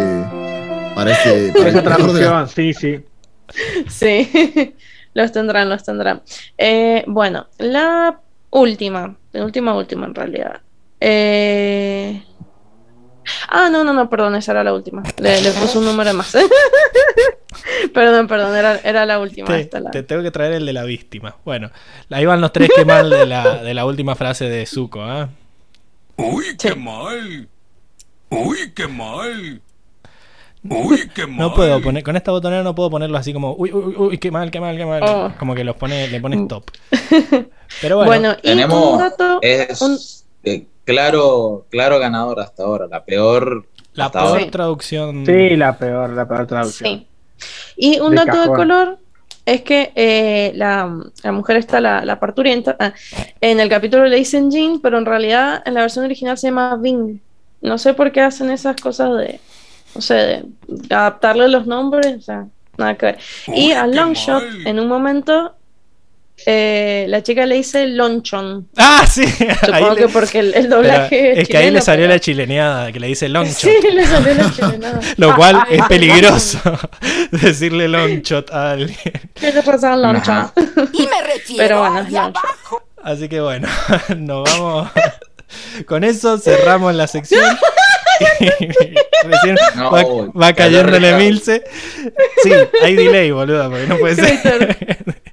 Para 0.95 1.11
ese. 1.11 1.51
Para 1.57 1.69
Esa 1.69 1.83
traducción, 1.83 2.49
sí, 2.49 2.73
sí. 2.73 3.05
Sí, 3.87 4.75
los 5.13 5.31
tendrán, 5.31 5.69
los 5.69 5.83
tendrán. 5.83 6.21
Eh, 6.57 7.03
bueno, 7.07 7.47
la 7.57 8.19
última, 8.51 9.15
la 9.31 9.45
última, 9.45 9.75
última 9.75 10.05
en 10.05 10.15
realidad. 10.15 10.61
Eh, 10.99 12.21
Ah, 13.49 13.69
no, 13.69 13.83
no, 13.83 13.93
no, 13.93 14.09
perdón, 14.09 14.35
esa 14.35 14.51
era 14.51 14.63
la 14.63 14.73
última. 14.73 15.03
Le, 15.17 15.41
le 15.41 15.51
puse 15.51 15.77
un 15.77 15.85
número 15.85 16.13
más. 16.13 16.35
perdón, 17.93 18.27
perdón, 18.27 18.55
era, 18.55 18.77
era 18.83 19.05
la 19.05 19.19
última. 19.19 19.47
Te, 19.47 19.59
esta, 19.61 19.79
la- 19.79 19.91
te 19.91 20.03
tengo 20.03 20.21
que 20.23 20.31
traer 20.31 20.53
el 20.53 20.65
de 20.65 20.73
la 20.73 20.83
víctima. 20.83 21.35
Bueno, 21.45 21.71
ahí 22.09 22.25
van 22.25 22.41
los 22.41 22.51
tres 22.51 22.69
que 22.75 22.85
mal 22.85 23.09
de 23.09 23.25
la, 23.25 23.63
de 23.63 23.73
la 23.73 23.85
última 23.85 24.15
frase 24.15 24.45
de 24.49 24.65
Zuko, 24.65 25.01
¿ah? 25.01 25.29
Uy, 26.17 26.45
Sí. 26.51 26.57
qué 26.69 26.75
mal. 26.75 27.47
Uy, 28.29 28.71
qué 28.75 28.87
mal. 28.87 29.61
Uy, 30.63 31.09
qué 31.15 31.25
mal. 31.25 31.37
No 31.39 31.53
puedo 31.53 31.81
poner, 31.81 32.03
con 32.03 32.15
esta 32.17 32.31
botonera 32.31 32.63
no 32.63 32.75
puedo 32.75 32.89
ponerlo 32.89 33.17
así 33.17 33.33
como, 33.33 33.53
uy, 33.55 33.71
uy, 33.71 33.95
uy, 33.97 34.17
qué 34.17 34.29
mal, 34.31 34.51
qué 34.51 34.59
mal, 34.59 34.75
qué 34.77 34.85
mal. 34.85 35.01
Oh. 35.03 35.31
Como 35.39 35.55
que 35.55 35.63
los 35.63 35.75
pone, 35.77 36.07
le 36.09 36.19
pone 36.19 36.35
stop. 36.43 36.69
Pero 37.81 37.97
bueno, 37.97 38.05
Bueno, 38.09 38.31
y 38.41 38.49
Tenemos. 38.49 38.91
un 38.93 38.97
dato. 38.99 39.39
Es 39.41 39.81
un- 39.81 39.97
eh, 40.43 40.65
claro, 40.85 41.65
claro 41.69 41.99
ganador 41.99 42.39
hasta 42.39 42.63
ahora. 42.63 42.87
La 42.87 43.03
peor. 43.03 43.65
la 43.93 44.05
hasta 44.05 44.19
peor 44.19 44.31
ahora. 44.39 44.51
Traducción. 44.51 45.25
Sí, 45.25 45.55
la 45.55 45.77
peor, 45.77 46.09
la 46.11 46.27
peor 46.27 46.47
traducción. 46.47 46.89
Sí. 46.89 47.07
Y 47.77 47.99
un 47.99 48.11
De 48.11 48.17
dato 48.17 48.41
de 48.41 48.47
color 48.47 48.97
es 49.45 49.61
que 49.61 49.91
eh, 49.95 50.51
la, 50.55 51.01
la 51.23 51.31
mujer 51.31 51.57
está, 51.57 51.81
la, 51.81 52.05
la 52.05 52.19
parturienta, 52.19 52.75
ah, 52.79 52.93
en 53.41 53.59
el 53.59 53.67
capítulo 53.69 54.05
le 54.05 54.17
dicen 54.17 54.51
Jean, 54.51 54.79
pero 54.79 54.97
en 54.97 55.05
realidad 55.05 55.63
en 55.65 55.73
la 55.73 55.81
versión 55.81 56.05
original 56.05 56.37
se 56.37 56.47
llama 56.47 56.75
Vin. 56.75 57.21
No 57.61 57.77
sé 57.77 57.93
por 57.93 58.11
qué 58.11 58.21
hacen 58.21 58.51
esas 58.51 58.75
cosas 58.79 59.17
de, 59.17 59.39
no 59.95 60.01
sé, 60.01 60.43
de 60.67 60.95
adaptarle 60.95 61.47
los 61.47 61.65
nombres, 61.65 62.17
o 62.17 62.21
sea, 62.21 62.47
nada 62.77 62.95
que 62.95 63.05
ver. 63.07 63.17
Y 63.47 63.71
a 63.71 63.87
Longshot, 63.87 64.43
en 64.65 64.79
un 64.79 64.87
momento, 64.87 65.55
eh, 66.45 67.05
la 67.09 67.21
chica 67.23 67.45
le 67.45 67.55
dice 67.55 67.85
Lonchon. 67.87 68.69
Ah, 68.77 69.05
sí. 69.09 69.23
ahí 69.39 69.55
Supongo 69.65 69.93
le- 69.95 70.01
que 70.01 70.07
porque 70.09 70.39
el, 70.39 70.47
el 70.53 70.63
pero 70.63 70.75
doblaje 70.77 71.41
es 71.41 71.47
que 71.47 71.57
ahí 71.57 71.71
le 71.71 71.81
salió 71.81 72.03
pero- 72.05 72.13
la 72.15 72.19
chileneada, 72.19 72.91
que 72.91 72.99
le 72.99 73.07
dice 73.07 73.29
long 73.29 73.47
Sí, 73.47 73.69
le 73.93 74.05
salió 74.05 74.33
la 74.33 74.51
chilenada. 74.51 74.99
Lo 75.17 75.35
cual 75.35 75.63
es 75.69 75.83
peligroso 75.85 76.59
decirle 77.31 77.87
long 77.87 78.21
shot 78.21 78.51
a 78.51 78.71
alguien. 78.71 78.97
Tienes 79.33 79.65
razón, 79.65 80.01
Lonchon. 80.01 80.35
Ajá. 80.35 80.53
Y 80.93 81.01
me 81.07 81.21
refiero 81.33 81.57
Pero 81.57 81.79
bueno, 81.81 81.97
a 81.97 82.01
es 82.01 82.11
Lonchon. 82.11 82.43
Así 83.03 83.29
que 83.29 83.39
bueno, 83.41 83.67
nos 84.17 84.43
vamos. 84.49 84.89
Con 85.85 86.03
eso 86.03 86.37
cerramos 86.37 86.93
la 86.95 87.07
sección. 87.07 87.43
Recién 89.23 89.55
No, 89.75 89.91
va, 89.91 90.03
va 90.39 90.53
cayéndole. 90.53 91.13
Milce. 91.15 91.63
Sí, 92.43 92.51
hay 92.83 92.95
delay, 92.95 93.31
boludo, 93.31 93.69
porque 93.69 93.87
no 93.87 93.97
puede 93.97 94.15
ser. 94.15 94.77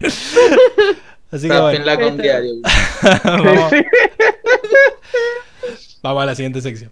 Así 1.31 1.49
que 1.49 1.61
bueno, 1.61 2.01
con 2.01 2.17
diario. 2.19 2.55
vamos, 3.25 3.73
vamos 6.03 6.23
a 6.23 6.27
la 6.27 6.35
siguiente 6.35 6.61
sección. 6.61 6.91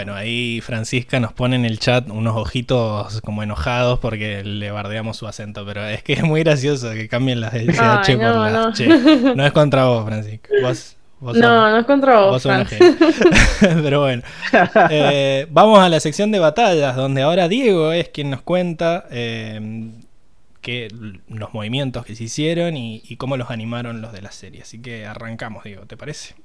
Bueno, 0.00 0.14
ahí 0.14 0.62
Francisca 0.62 1.20
nos 1.20 1.34
pone 1.34 1.56
en 1.56 1.66
el 1.66 1.78
chat 1.78 2.08
unos 2.08 2.34
ojitos 2.34 3.20
como 3.20 3.42
enojados 3.42 3.98
porque 3.98 4.42
le 4.42 4.70
bardeamos 4.70 5.18
su 5.18 5.26
acento, 5.28 5.66
pero 5.66 5.86
es 5.86 6.02
que 6.02 6.14
es 6.14 6.22
muy 6.22 6.40
gracioso 6.42 6.90
que 6.92 7.06
cambien 7.06 7.38
las 7.42 7.52
de 7.52 7.66
CH 7.66 8.06
por 8.16 8.18
no, 8.22 8.48
las 8.48 8.52
no. 8.52 8.72
che. 8.72 8.88
No 9.36 9.44
es 9.44 9.52
contra 9.52 9.84
vos, 9.84 10.06
Francisca. 10.06 10.48
Vos, 10.62 10.96
vos 11.20 11.34
sos- 11.34 11.42
No, 11.42 11.68
no 11.70 11.76
es 11.80 11.84
contra 11.84 12.18
vos, 12.18 12.30
Vos 12.30 12.42
sos. 12.44 12.66
Pero 13.60 14.00
bueno, 14.00 14.22
Eh, 14.88 15.46
vamos 15.50 15.78
a 15.80 15.90
la 15.90 16.00
sección 16.00 16.32
de 16.32 16.38
batallas, 16.38 16.96
donde 16.96 17.20
ahora 17.20 17.46
Diego 17.46 17.92
es 17.92 18.08
quien 18.08 18.30
nos 18.30 18.40
cuenta 18.40 19.04
eh, 19.10 19.90
que, 20.62 20.88
los 21.28 21.52
movimientos 21.52 22.06
que 22.06 22.16
se 22.16 22.24
hicieron 22.24 22.74
y, 22.78 23.02
y 23.06 23.16
cómo 23.16 23.36
los 23.36 23.50
animaron 23.50 24.00
los 24.00 24.14
de 24.14 24.22
la 24.22 24.32
serie. 24.32 24.62
Así 24.62 24.80
que 24.80 25.04
arrancamos, 25.04 25.62
Diego, 25.64 25.84
¿te 25.84 25.98
parece? 25.98 26.36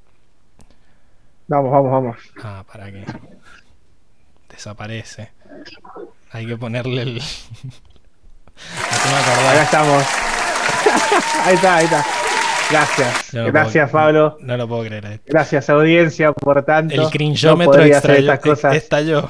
Vamos, 1.47 1.71
vamos, 1.71 1.91
vamos. 1.91 2.17
Ah, 2.43 2.63
para 2.71 2.91
que 2.91 3.05
desaparece. 4.49 5.31
Hay 6.31 6.47
que 6.47 6.57
ponerle 6.57 7.01
el. 7.03 7.21
Acá 9.51 9.61
estamos. 9.63 10.03
ahí 11.45 11.55
está, 11.55 11.75
ahí 11.77 11.85
está. 11.85 12.05
Gracias. 12.71 13.33
No 13.33 13.45
Gracias, 13.45 13.91
puedo- 13.91 14.03
Pablo. 14.05 14.37
No 14.41 14.57
lo 14.57 14.67
puedo 14.67 14.83
creer. 14.85 15.05
esto. 15.05 15.23
Gracias, 15.27 15.69
audiencia, 15.69 16.31
por 16.33 16.63
tanto. 16.63 16.95
El 16.95 17.09
cringeómetro 17.11 17.77
No 17.77 17.83
estas 17.83 18.39
cosas. 18.39 18.75
estalló. 18.75 19.29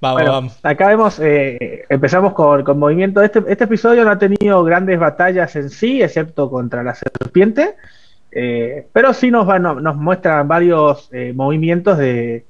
vamos, 0.00 0.18
Bueno, 0.20 0.32
vamos. 0.32 0.58
acá 0.62 0.88
vemos, 0.88 1.18
eh, 1.20 1.86
empezamos 1.88 2.34
con, 2.34 2.62
con 2.62 2.78
movimiento. 2.78 3.22
Este, 3.22 3.42
este 3.48 3.64
episodio 3.64 4.04
no 4.04 4.10
ha 4.10 4.18
tenido 4.18 4.62
grandes 4.64 4.98
batallas 4.98 5.56
en 5.56 5.70
sí, 5.70 6.02
excepto 6.02 6.50
contra 6.50 6.82
la 6.82 6.94
serpiente, 6.94 7.76
eh, 8.34 8.86
pero 8.92 9.14
sí 9.14 9.30
nos, 9.30 9.46
nos 9.60 9.96
muestran 9.96 10.48
varios 10.48 11.08
eh, 11.12 11.32
movimientos 11.34 11.98
de 11.98 12.44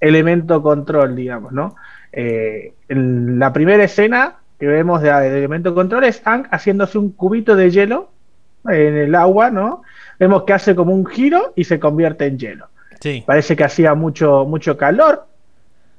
elemento 0.00 0.62
control, 0.62 1.16
digamos, 1.16 1.52
¿no? 1.52 1.74
Eh, 2.12 2.74
en 2.88 3.38
la 3.38 3.52
primera 3.52 3.82
escena 3.82 4.36
que 4.60 4.66
vemos 4.66 5.02
de, 5.02 5.10
de 5.10 5.38
elemento 5.38 5.74
control 5.74 6.04
es 6.04 6.22
Ang 6.24 6.46
haciéndose 6.52 6.98
un 6.98 7.10
cubito 7.10 7.56
de 7.56 7.70
hielo 7.70 8.10
en 8.68 8.96
el 8.96 9.14
agua, 9.16 9.50
¿no? 9.50 9.82
Vemos 10.18 10.44
que 10.44 10.52
hace 10.52 10.74
como 10.76 10.94
un 10.94 11.04
giro 11.06 11.52
y 11.56 11.64
se 11.64 11.80
convierte 11.80 12.26
en 12.26 12.38
hielo. 12.38 12.68
Sí. 13.00 13.24
Parece 13.26 13.56
que 13.56 13.64
hacía 13.64 13.94
mucho, 13.94 14.44
mucho 14.46 14.76
calor, 14.76 15.26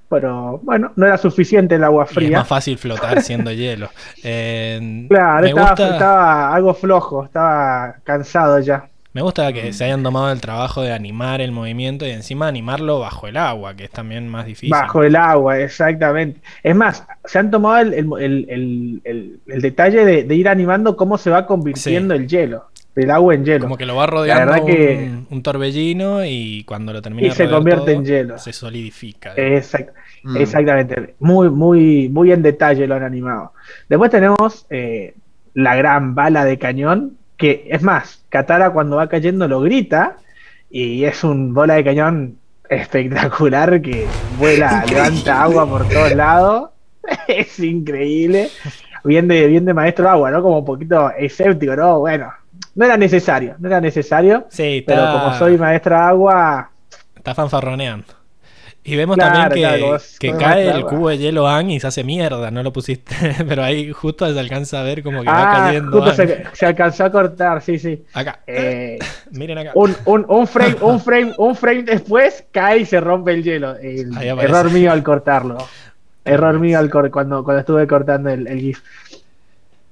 pero 0.09 0.59
bueno, 0.63 0.93
no 0.95 1.05
era 1.05 1.17
suficiente 1.17 1.75
el 1.75 1.83
agua 1.83 2.07
Y 2.15 2.23
es 2.23 2.29
fría. 2.29 2.37
más 2.37 2.47
fácil 2.47 2.77
flotar 2.77 3.21
siendo 3.21 3.51
hielo. 3.51 3.89
Eh, 4.23 5.09
Claro, 5.09 5.41
me, 5.43 5.49
estaba, 5.49 5.75
gusta, 5.75 5.89
estaba 5.89 6.53
algo 6.55 6.73
flojo, 6.73 7.25
estaba 7.25 7.97
cansado 8.03 8.59
ya. 8.59 8.89
Me 9.15 9.21
gusta 9.21 9.51
que 9.53 9.71
se 9.73 9.85
hayan 9.85 10.03
tomado 10.03 10.29
el 10.31 10.41
trabajo 10.41 10.81
de 10.81 10.91
animar 10.91 11.39
el 11.41 11.51
movimiento 11.53 12.05
y 12.05 12.11
encima 12.11 12.47
animarlo 12.49 12.99
bajo 12.99 13.27
el 13.27 13.37
agua, 13.37 13.73
que 13.75 13.85
es 13.85 13.89
también 13.89 14.27
más 14.27 14.45
difícil. 14.45 14.69
Bajo 14.69 15.01
el 15.03 15.15
agua, 15.15 15.57
exactamente. 15.59 16.41
Es 16.61 16.75
más, 16.75 17.07
se 17.23 17.39
han 17.39 17.49
tomado 17.49 17.77
el, 17.77 17.93
el- 17.93 18.09
el- 18.19 18.45
el- 18.49 19.01
el- 19.05 19.39
el 19.47 19.61
detalle 19.61 20.03
de, 20.05 20.23
de 20.25 20.35
ir 20.35 20.47
animando 20.49 20.97
cómo 20.97 21.17
se 21.17 21.29
va 21.29 21.47
convirtiendo 21.47 22.13
el 22.13 22.27
hielo, 22.27 22.65
del 22.93 23.09
agua 23.09 23.33
en 23.35 23.45
hielo. 23.45 23.61
Como 23.61 23.77
que 23.77 23.85
lo 23.85 23.95
va 23.95 24.05
rodeando 24.05 24.51
verdad 24.53 24.65
que- 24.67 25.09
un, 25.09 25.27
un 25.29 25.41
torbellino 25.43 26.25
y 26.25 26.63
cuando 26.65 26.91
lo 26.93 27.01
termina 27.01 27.27
Y 27.27 27.31
se 27.31 27.49
convierte 27.49 27.85
todo, 27.93 27.95
en 27.95 28.05
hielo. 28.05 28.37
Se 28.37 28.51
solidifica. 28.53 29.33
Exact- 29.35 29.91
Mm. 30.23 30.37
Exactamente. 30.37 31.15
Muy, 31.19 31.49
muy, 31.51 32.09
muy 32.09 32.31
en 32.31 32.41
detalle 32.41 32.85
lo 32.87 32.95
han 32.95 33.03
animado. 33.03 33.53
Después 33.87 34.09
tenemos 34.11 34.65
eh, 34.71 35.13
la 35.53 35.75
gran 35.75 36.15
bala 36.15 36.43
de 36.43 36.57
cañón, 36.57 37.15
que 37.37 37.67
es 37.69 37.81
más, 37.81 38.23
Katara 38.29 38.71
cuando 38.71 38.97
va 38.97 39.09
cayendo 39.09 39.47
lo 39.47 39.61
grita, 39.61 40.17
y 40.69 41.03
es 41.05 41.23
un 41.23 41.53
bola 41.53 41.75
de 41.75 41.83
cañón 41.83 42.37
espectacular 42.69 43.81
que 43.81 44.07
vuela, 44.37 44.83
levanta 44.89 45.43
agua 45.43 45.67
por 45.67 45.87
todos 45.87 46.13
lados. 46.15 46.69
es 47.27 47.59
increíble. 47.59 48.49
Bien 49.03 49.27
de, 49.27 49.47
bien 49.47 49.65
de 49.65 49.73
maestro 49.73 50.09
agua, 50.09 50.31
¿no? 50.31 50.41
Como 50.41 50.59
un 50.59 50.65
poquito 50.65 51.11
escéptico, 51.11 51.75
¿no? 51.75 51.99
Bueno, 51.99 52.33
no 52.73 52.85
era 52.85 52.97
necesario, 52.97 53.55
no 53.59 53.67
era 53.67 53.79
necesario. 53.79 54.47
Sí, 54.49 54.79
está, 54.79 54.95
Pero 54.95 55.11
como 55.11 55.33
soy 55.37 55.57
maestra 55.57 56.07
agua, 56.07 56.71
está 57.15 57.33
fanfarroneando. 57.33 58.05
Y 58.87 58.95
vemos 58.95 59.15
Claro, 59.15 59.49
también 59.49 59.49
que, 60.19 60.29
claro, 60.29 60.37
cae 60.37 60.69
el 60.69 60.85
cubo 60.85 61.09
de 61.09 61.17
hielo 61.17 61.47
Ang 61.47 61.71
y 61.71 61.79
se 61.79 61.87
hace 61.87 62.03
mierda, 62.03 62.51
no 62.51 62.61
lo 62.61 62.71
pusiste, 62.71 63.15
pero 63.47 63.63
ahí 63.63 63.91
justo 63.91 64.31
se 64.31 64.39
alcanza 64.39 64.79
a 64.79 64.83
ver 64.83 65.01
como 65.01 65.23
que 65.23 65.31
va 65.31 65.41
ah, 65.41 65.65
cayendo. 65.65 65.97
justo 65.97 66.13
se, 66.13 66.43
se 66.53 66.65
alcanzó 66.67 67.05
a 67.05 67.11
cortar, 67.11 67.61
sí, 67.63 67.79
sí. 67.79 68.05
Acá, 68.13 68.39
Eh, 68.45 68.99
miren 69.31 69.57
acá. 69.57 69.71
un, 69.73 69.95
un, 70.05 70.25
un 70.29 70.45
frame, 70.47 70.77
un 70.81 70.99
frame, 70.99 71.33
un 71.37 71.55
frame 71.55 71.83
después 71.83 72.45
cae 72.51 72.79
y 72.81 72.85
se 72.85 72.99
rompe 73.01 73.33
el 73.33 73.43
hielo. 73.43 73.75
El 73.77 74.15
error 74.39 74.69
mío 74.71 74.91
al 74.91 75.01
cortarlo. 75.03 75.57
Error 76.23 76.59
mío 76.59 76.77
al 76.79 76.89
cor- 76.91 77.09
cuando, 77.11 77.43
cuando 77.43 77.61
estuve 77.61 77.87
cortando 77.87 78.29
el, 78.29 78.45
el 78.47 78.59
GIF. 78.59 78.81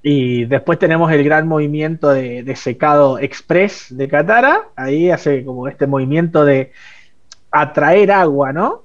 Y 0.04 0.46
después 0.46 0.78
tenemos 0.80 1.12
el 1.12 1.24
gran 1.24 1.48
movimiento 1.48 2.10
de, 2.10 2.44
de 2.44 2.56
secado 2.56 3.18
express 3.20 3.88
de 3.90 4.08
Katara. 4.08 4.64
Ahí 4.76 5.10
hace 5.10 5.46
como 5.46 5.68
este 5.68 5.88
movimiento 5.88 6.44
de 6.44 6.72
atraer 7.52 8.12
agua, 8.12 8.52
¿no? 8.52 8.83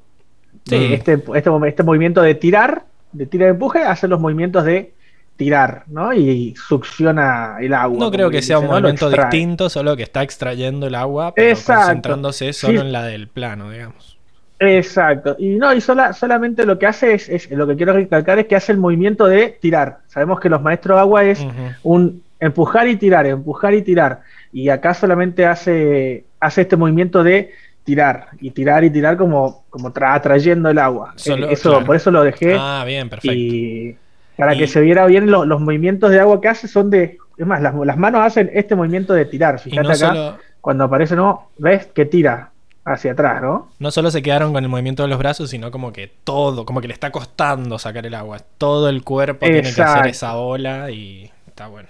Sí. 0.69 0.75
Eh, 0.77 0.95
Este, 0.95 1.23
este, 1.35 1.51
este 1.67 1.83
movimiento 1.83 2.23
de 2.23 2.35
tirar, 2.35 2.85
de 3.13 3.27
tirar 3.27 3.49
empuje, 3.51 3.83
hace 3.83 4.07
los 4.09 4.21
movimientos 4.21 4.65
de 4.65 4.93
tirar, 5.37 5.85
¿no? 5.87 6.13
Y 6.13 6.55
succiona 6.57 7.57
el 7.61 7.73
agua. 7.73 7.99
No 7.99 8.11
creo 8.11 8.29
que 8.29 8.43
sea 8.43 8.59
un 8.59 8.67
¿no? 8.67 8.73
Movimiento 8.73 9.09
distinto, 9.09 9.69
solo 9.71 9.97
que 9.97 10.03
está 10.03 10.23
extrayendo 10.23 10.87
el 10.89 10.95
agua, 10.97 11.33
pero 11.35 11.49
Exacto. 11.51 11.83
concentrándose 11.85 12.53
solo 12.53 12.81
Sí. 12.81 12.87
en 12.87 12.93
la 12.93 13.05
del 13.05 13.29
plano, 13.29 13.71
digamos. 13.71 14.19
Exacto. 14.59 15.37
Y 15.39 15.51
no, 15.51 15.73
y 15.73 15.81
sola, 15.81 16.13
solamente 16.13 16.67
lo 16.67 16.79
que 16.79 16.87
hace 16.87 17.15
es, 17.15 17.29
es- 17.29 17.51
lo 17.53 17.67
que 17.67 17.77
quiero 17.77 17.93
recalcar 17.93 18.39
es 18.41 18.47
que 18.47 18.57
hace 18.57 18.73
el 18.73 18.79
movimiento 18.79 19.27
de 19.27 19.57
tirar. 19.61 19.99
Sabemos 20.09 20.41
que 20.41 20.49
los 20.49 20.61
maestros 20.61 20.99
agua 20.99 21.25
es 21.25 21.47
un 21.85 22.23
empujar 22.41 22.89
y 22.89 22.97
tirar, 22.97 23.27
empujar 23.27 23.75
y 23.75 23.83
tirar. 23.83 24.21
Y 24.53 24.69
acá 24.71 24.95
solamente 24.95 25.47
hace, 25.47 26.25
hace 26.41 26.63
este 26.63 26.77
movimiento 26.77 27.23
de 27.23 27.53
tirar, 27.89 28.27
y 28.41 28.51
tirar 28.51 28.85
y 28.85 28.91
tirar 28.91 29.17
como, 29.17 29.65
como 29.71 29.91
tra- 29.95 30.15
atrayendo 30.15 30.69
el 30.69 30.79
agua. 30.79 31.15
Solo- 31.17 31.49
Eh, 31.49 31.53
eso, 31.55 31.71
claro. 31.71 31.87
Por 31.87 31.97
eso 31.97 32.11
lo 32.11 32.23
dejé. 32.23 32.55
Ah, 32.59 32.85
bien, 32.87 33.09
perfecto. 33.09 33.35
y 33.35 33.97
para 34.37 34.55
Y- 34.55 34.59
que 34.59 34.67
se 34.67 34.81
viera 34.83 35.07
bien 35.07 35.31
lo- 35.31 35.47
los 35.47 35.59
movimientos 35.61 36.11
de 36.11 36.21
agua 36.21 36.39
que 36.43 36.49
hace 36.49 36.69
son 36.69 36.91
de... 36.91 37.17
Es 37.39 37.47
más, 37.47 37.63
las, 37.63 37.75
las 37.75 37.97
manos 37.97 38.21
hacen 38.21 38.51
este 38.53 38.75
movimiento 38.77 39.15
de 39.15 39.25
tirar. 39.25 39.59
Fíjate 39.59 39.83
no 39.83 39.89
acá, 39.89 39.97
solo, 39.97 40.37
cuando 40.61 40.85
aparece, 40.85 41.17
¿no? 41.17 41.49
¿Ves? 41.57 41.87
Que 41.87 42.05
tira 42.05 42.51
hacia 42.85 43.13
atrás, 43.13 43.41
¿no? 43.43 43.71
no 43.79 43.91
solo 43.91 44.11
se 44.11 44.23
quedaron 44.23 44.53
con 44.53 44.63
el 44.65 44.69
movimiento 44.71 45.03
de 45.03 45.09
los 45.09 45.19
brazos, 45.19 45.51
sino 45.51 45.71
como 45.71 45.93
que 45.93 46.11
todo, 46.25 46.65
como 46.67 46.81
que 46.81 46.89
le 46.89 46.95
está 46.95 47.11
costando 47.11 47.79
sacar 47.79 48.05
el 48.07 48.15
agua. 48.15 48.39
Todo 48.59 48.89
el 48.89 49.03
cuerpo 49.03 49.45
tiene 49.47 49.63
que 49.73 49.83
hacer 49.83 50.07
esa 50.09 50.37
ola 50.37 50.91
y 50.91 51.31
está 51.47 51.67
bueno. 51.69 51.89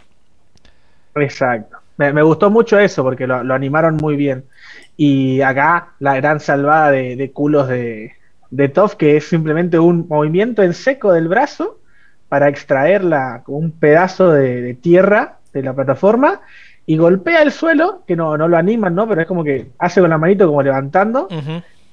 Exacto. 1.15 1.78
Me, 1.97 2.23
gustó 2.23 2.49
mucho 2.49 2.78
eso 2.78 3.03
porque 3.03 3.27
lo, 3.27 3.53
animaron 3.53 3.97
muy 3.97 4.17
bien. 4.17 4.45
Y 4.97 5.41
acá 5.41 5.95
la 5.99 6.15
gran 6.17 6.41
salvada 6.41 6.91
de, 6.91 7.17
de 7.17 7.33
culos 7.33 7.69
de, 7.69 8.12
de 8.51 8.69
Toph, 8.69 8.95
que 8.95 9.17
es 9.17 9.28
simplemente 9.28 9.78
un 9.78 10.07
movimiento 10.09 10.62
en 10.62 10.75
seco 10.75 11.12
del 11.12 11.28
brazo 11.28 11.78
para 12.28 12.49
extraer 12.49 13.05
la, 13.05 13.43
un 13.47 13.73
pedazo 13.73 14.33
de, 14.33 14.75
tierra 14.75 15.39
de 15.53 15.62
la 15.62 15.75
plataforma 15.75 16.41
y 16.87 16.97
golpea 16.97 17.43
el 17.43 17.53
suelo, 17.53 18.03
que 18.07 18.17
no, 18.17 18.37
no 18.37 18.49
lo 18.49 18.57
animan, 18.57 18.95
¿no? 18.95 19.07
Pero 19.09 19.23
es 19.23 19.27
como 19.27 19.45
que 19.45 19.70
hace 19.78 20.01
con 20.01 20.11
la 20.11 20.19
manito 20.19 20.47
como 20.47 20.62
levantando. 20.62 21.28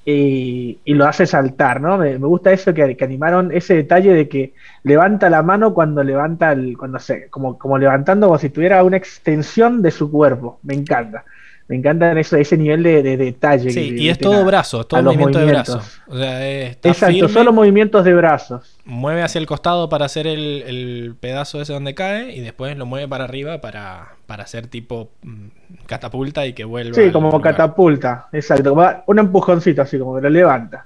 Y, 0.06 0.80
y 0.86 0.94
lo 0.94 1.06
hace 1.08 1.26
saltar, 1.26 1.82
¿no? 1.82 1.98
Me, 1.98 2.20
me 2.20 2.28
gusta 2.28 2.52
eso 2.52 2.74
que, 2.74 2.96
que 2.96 3.06
animaron 3.06 3.52
ese 3.52 3.76
detalle 3.76 4.14
de 4.14 4.30
que 4.30 4.54
levanta 4.84 5.30
la 5.30 5.42
mano 5.44 5.74
cuando 5.74 6.04
levanta 6.04 6.52
el, 6.52 6.78
cuando 6.78 7.00
se, 7.00 7.30
como, 7.30 7.58
como 7.58 7.78
levantando 7.78 8.28
como 8.28 8.40
si 8.40 8.50
tuviera 8.50 8.84
una 8.84 8.98
extensión 8.98 9.82
de 9.82 9.92
su 9.92 10.12
cuerpo. 10.12 10.60
Me 10.64 10.76
encanta. 10.76 11.26
Me 11.68 11.76
encanta 11.78 12.12
ese, 12.20 12.40
ese 12.42 12.58
nivel 12.58 12.84
de, 12.84 13.02
de 13.02 13.18
detalle. 13.18 13.72
Sí, 13.72 13.96
que- 13.96 14.02
y 14.04 14.10
es 14.10 14.20
todo 14.20 14.42
a- 14.42 14.44
brazo, 14.44 14.82
es 14.82 14.88
todo 14.88 15.02
movimiento 15.02 15.40
de 15.40 15.46
movimientos. 15.46 15.76
brazo. 15.76 16.02
O 16.08 16.18
sea, 16.18 16.48
está 16.48 16.90
Exacto, 16.90 17.14
firme, 17.16 17.30
solo 17.34 17.54
movimientos 17.54 18.06
de 18.06 18.14
brazos. 18.14 18.78
mueve 18.86 19.24
hacia 19.24 19.40
el 19.40 19.48
costado 19.48 19.90
para 19.90 20.06
hacer 20.06 20.28
el, 20.28 20.62
el 20.68 21.16
pedazo 21.20 21.60
ese 21.62 21.74
donde 21.74 21.96
cae 21.96 22.36
y 22.36 22.42
después 22.42 22.78
lo 22.78 22.86
mueve 22.86 23.08
para 23.08 23.24
arriba 23.24 23.62
para, 23.62 24.10
para 24.28 24.44
hacer 24.44 24.68
tipo 24.68 25.10
mm, 25.24 25.46
catapulta 25.88 26.46
y 26.46 26.54
que 26.54 26.66
vuelva. 26.66 26.94
Sí, 26.94 27.10
como 27.12 27.32
lugar. 27.32 27.56
catapulta. 27.56 28.28
Exacto, 28.32 28.76
un 29.08 29.18
empujoncito 29.20 29.82
así, 29.82 29.98
como 29.98 30.16
que 30.18 30.22
lo 30.22 30.30
levanta. 30.30 30.86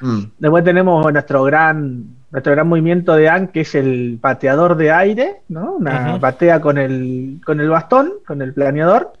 Mm. 0.00 0.22
Después 0.38 0.64
tenemos 0.64 1.12
nuestro 1.12 1.44
gran, 1.44 2.02
nuestro 2.30 2.52
gran 2.52 2.66
movimiento 2.66 3.14
de 3.14 3.28
Anne, 3.28 3.50
que 3.52 3.60
es 3.60 3.74
el 3.74 4.18
pateador 4.22 4.76
de 4.76 4.90
aire, 4.90 5.36
¿no? 5.48 5.74
Una 5.74 6.18
patea 6.18 6.60
con 6.62 6.78
el, 6.78 7.40
con 7.44 7.60
el 7.60 7.68
bastón, 7.68 8.10
con 8.26 8.40
el 8.42 8.54
planeador, 8.54 9.12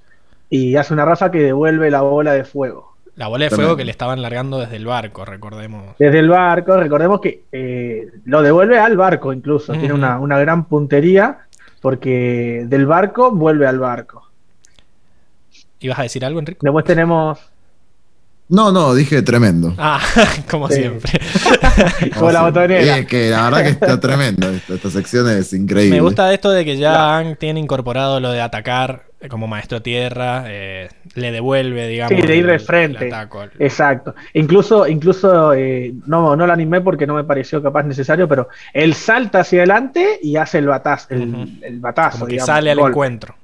y 0.56 0.76
hace 0.76 0.94
una 0.94 1.04
rafa 1.04 1.32
que 1.32 1.40
devuelve 1.40 1.90
la 1.90 2.02
bola 2.02 2.32
de 2.32 2.44
fuego. 2.44 2.94
La 3.16 3.26
bola 3.26 3.46
de 3.46 3.50
fuego 3.50 3.76
que 3.76 3.84
le 3.84 3.90
estaban 3.90 4.22
largando 4.22 4.60
desde 4.60 4.76
el 4.76 4.86
barco, 4.86 5.24
recordemos. 5.24 5.96
Desde 5.98 6.20
el 6.20 6.28
barco, 6.28 6.76
recordemos 6.76 7.20
que 7.20 7.42
eh, 7.50 8.06
lo 8.24 8.40
devuelve 8.40 8.78
al 8.78 8.96
barco 8.96 9.32
incluso, 9.32 9.72
tiene 9.72 9.92
una, 9.92 10.20
una 10.20 10.38
gran 10.38 10.66
puntería, 10.66 11.40
porque 11.80 12.62
del 12.68 12.86
barco 12.86 13.32
vuelve 13.32 13.66
al 13.66 13.80
barco. 13.80 14.30
¿Ibas 15.80 15.98
a 15.98 16.02
decir 16.04 16.24
algo, 16.24 16.38
Enrique? 16.38 16.60
Después 16.62 16.84
tenemos 16.84 17.38
No, 18.48 18.70
no, 18.70 18.94
dije 18.94 19.22
tremendo. 19.22 19.74
Ah, 19.76 20.00
como 20.50 20.68
Sí. 20.68 20.74
siempre. 20.76 21.20
como 22.16 22.30
la 22.30 22.38
sí. 22.40 22.44
botonera. 22.44 22.98
Es 22.98 23.06
que 23.06 23.30
la 23.30 23.44
verdad 23.44 23.62
que 23.64 23.70
está 23.70 23.98
tremendo. 23.98 24.48
Esta, 24.50 24.74
esta 24.74 24.90
sección 24.90 25.28
es 25.30 25.52
increíble. 25.52 25.96
Me 25.96 26.00
gusta 26.02 26.32
esto 26.32 26.50
de 26.52 26.64
que 26.64 26.76
ya 26.76 27.16
Aang 27.16 27.36
tiene 27.36 27.58
incorporado 27.58 28.20
lo 28.20 28.30
de 28.30 28.40
atacar 28.40 29.06
como 29.28 29.46
maestro 29.46 29.80
tierra, 29.82 30.44
eh, 30.48 30.88
le 31.14 31.32
devuelve, 31.32 31.88
digamos. 31.88 32.20
Sí, 32.20 32.26
de 32.26 32.36
ir 32.36 32.46
de 32.46 32.58
frente. 32.58 33.08
el. 33.08 33.50
Exacto. 33.58 34.14
Incluso, 34.34 34.86
incluso 34.86 35.52
eh, 35.54 35.92
no, 36.06 36.36
no 36.36 36.46
lo 36.46 36.52
animé 36.52 36.80
porque 36.80 37.06
no 37.06 37.14
me 37.14 37.24
pareció 37.24 37.62
capaz 37.62 37.84
necesario, 37.84 38.28
pero 38.28 38.48
él 38.72 38.94
salta 38.94 39.40
hacia 39.40 39.60
adelante 39.60 40.18
y 40.22 40.36
hace 40.36 40.58
el 40.58 40.66
batazo, 40.66 41.06
el, 41.10 41.58
el 41.62 41.80
batazo, 41.80 42.18
Como 42.18 42.26
que 42.26 42.32
digamos, 42.32 42.46
sale 42.46 42.70
al 42.70 42.78
golpe. 42.78 42.90
encuentro. 42.90 43.34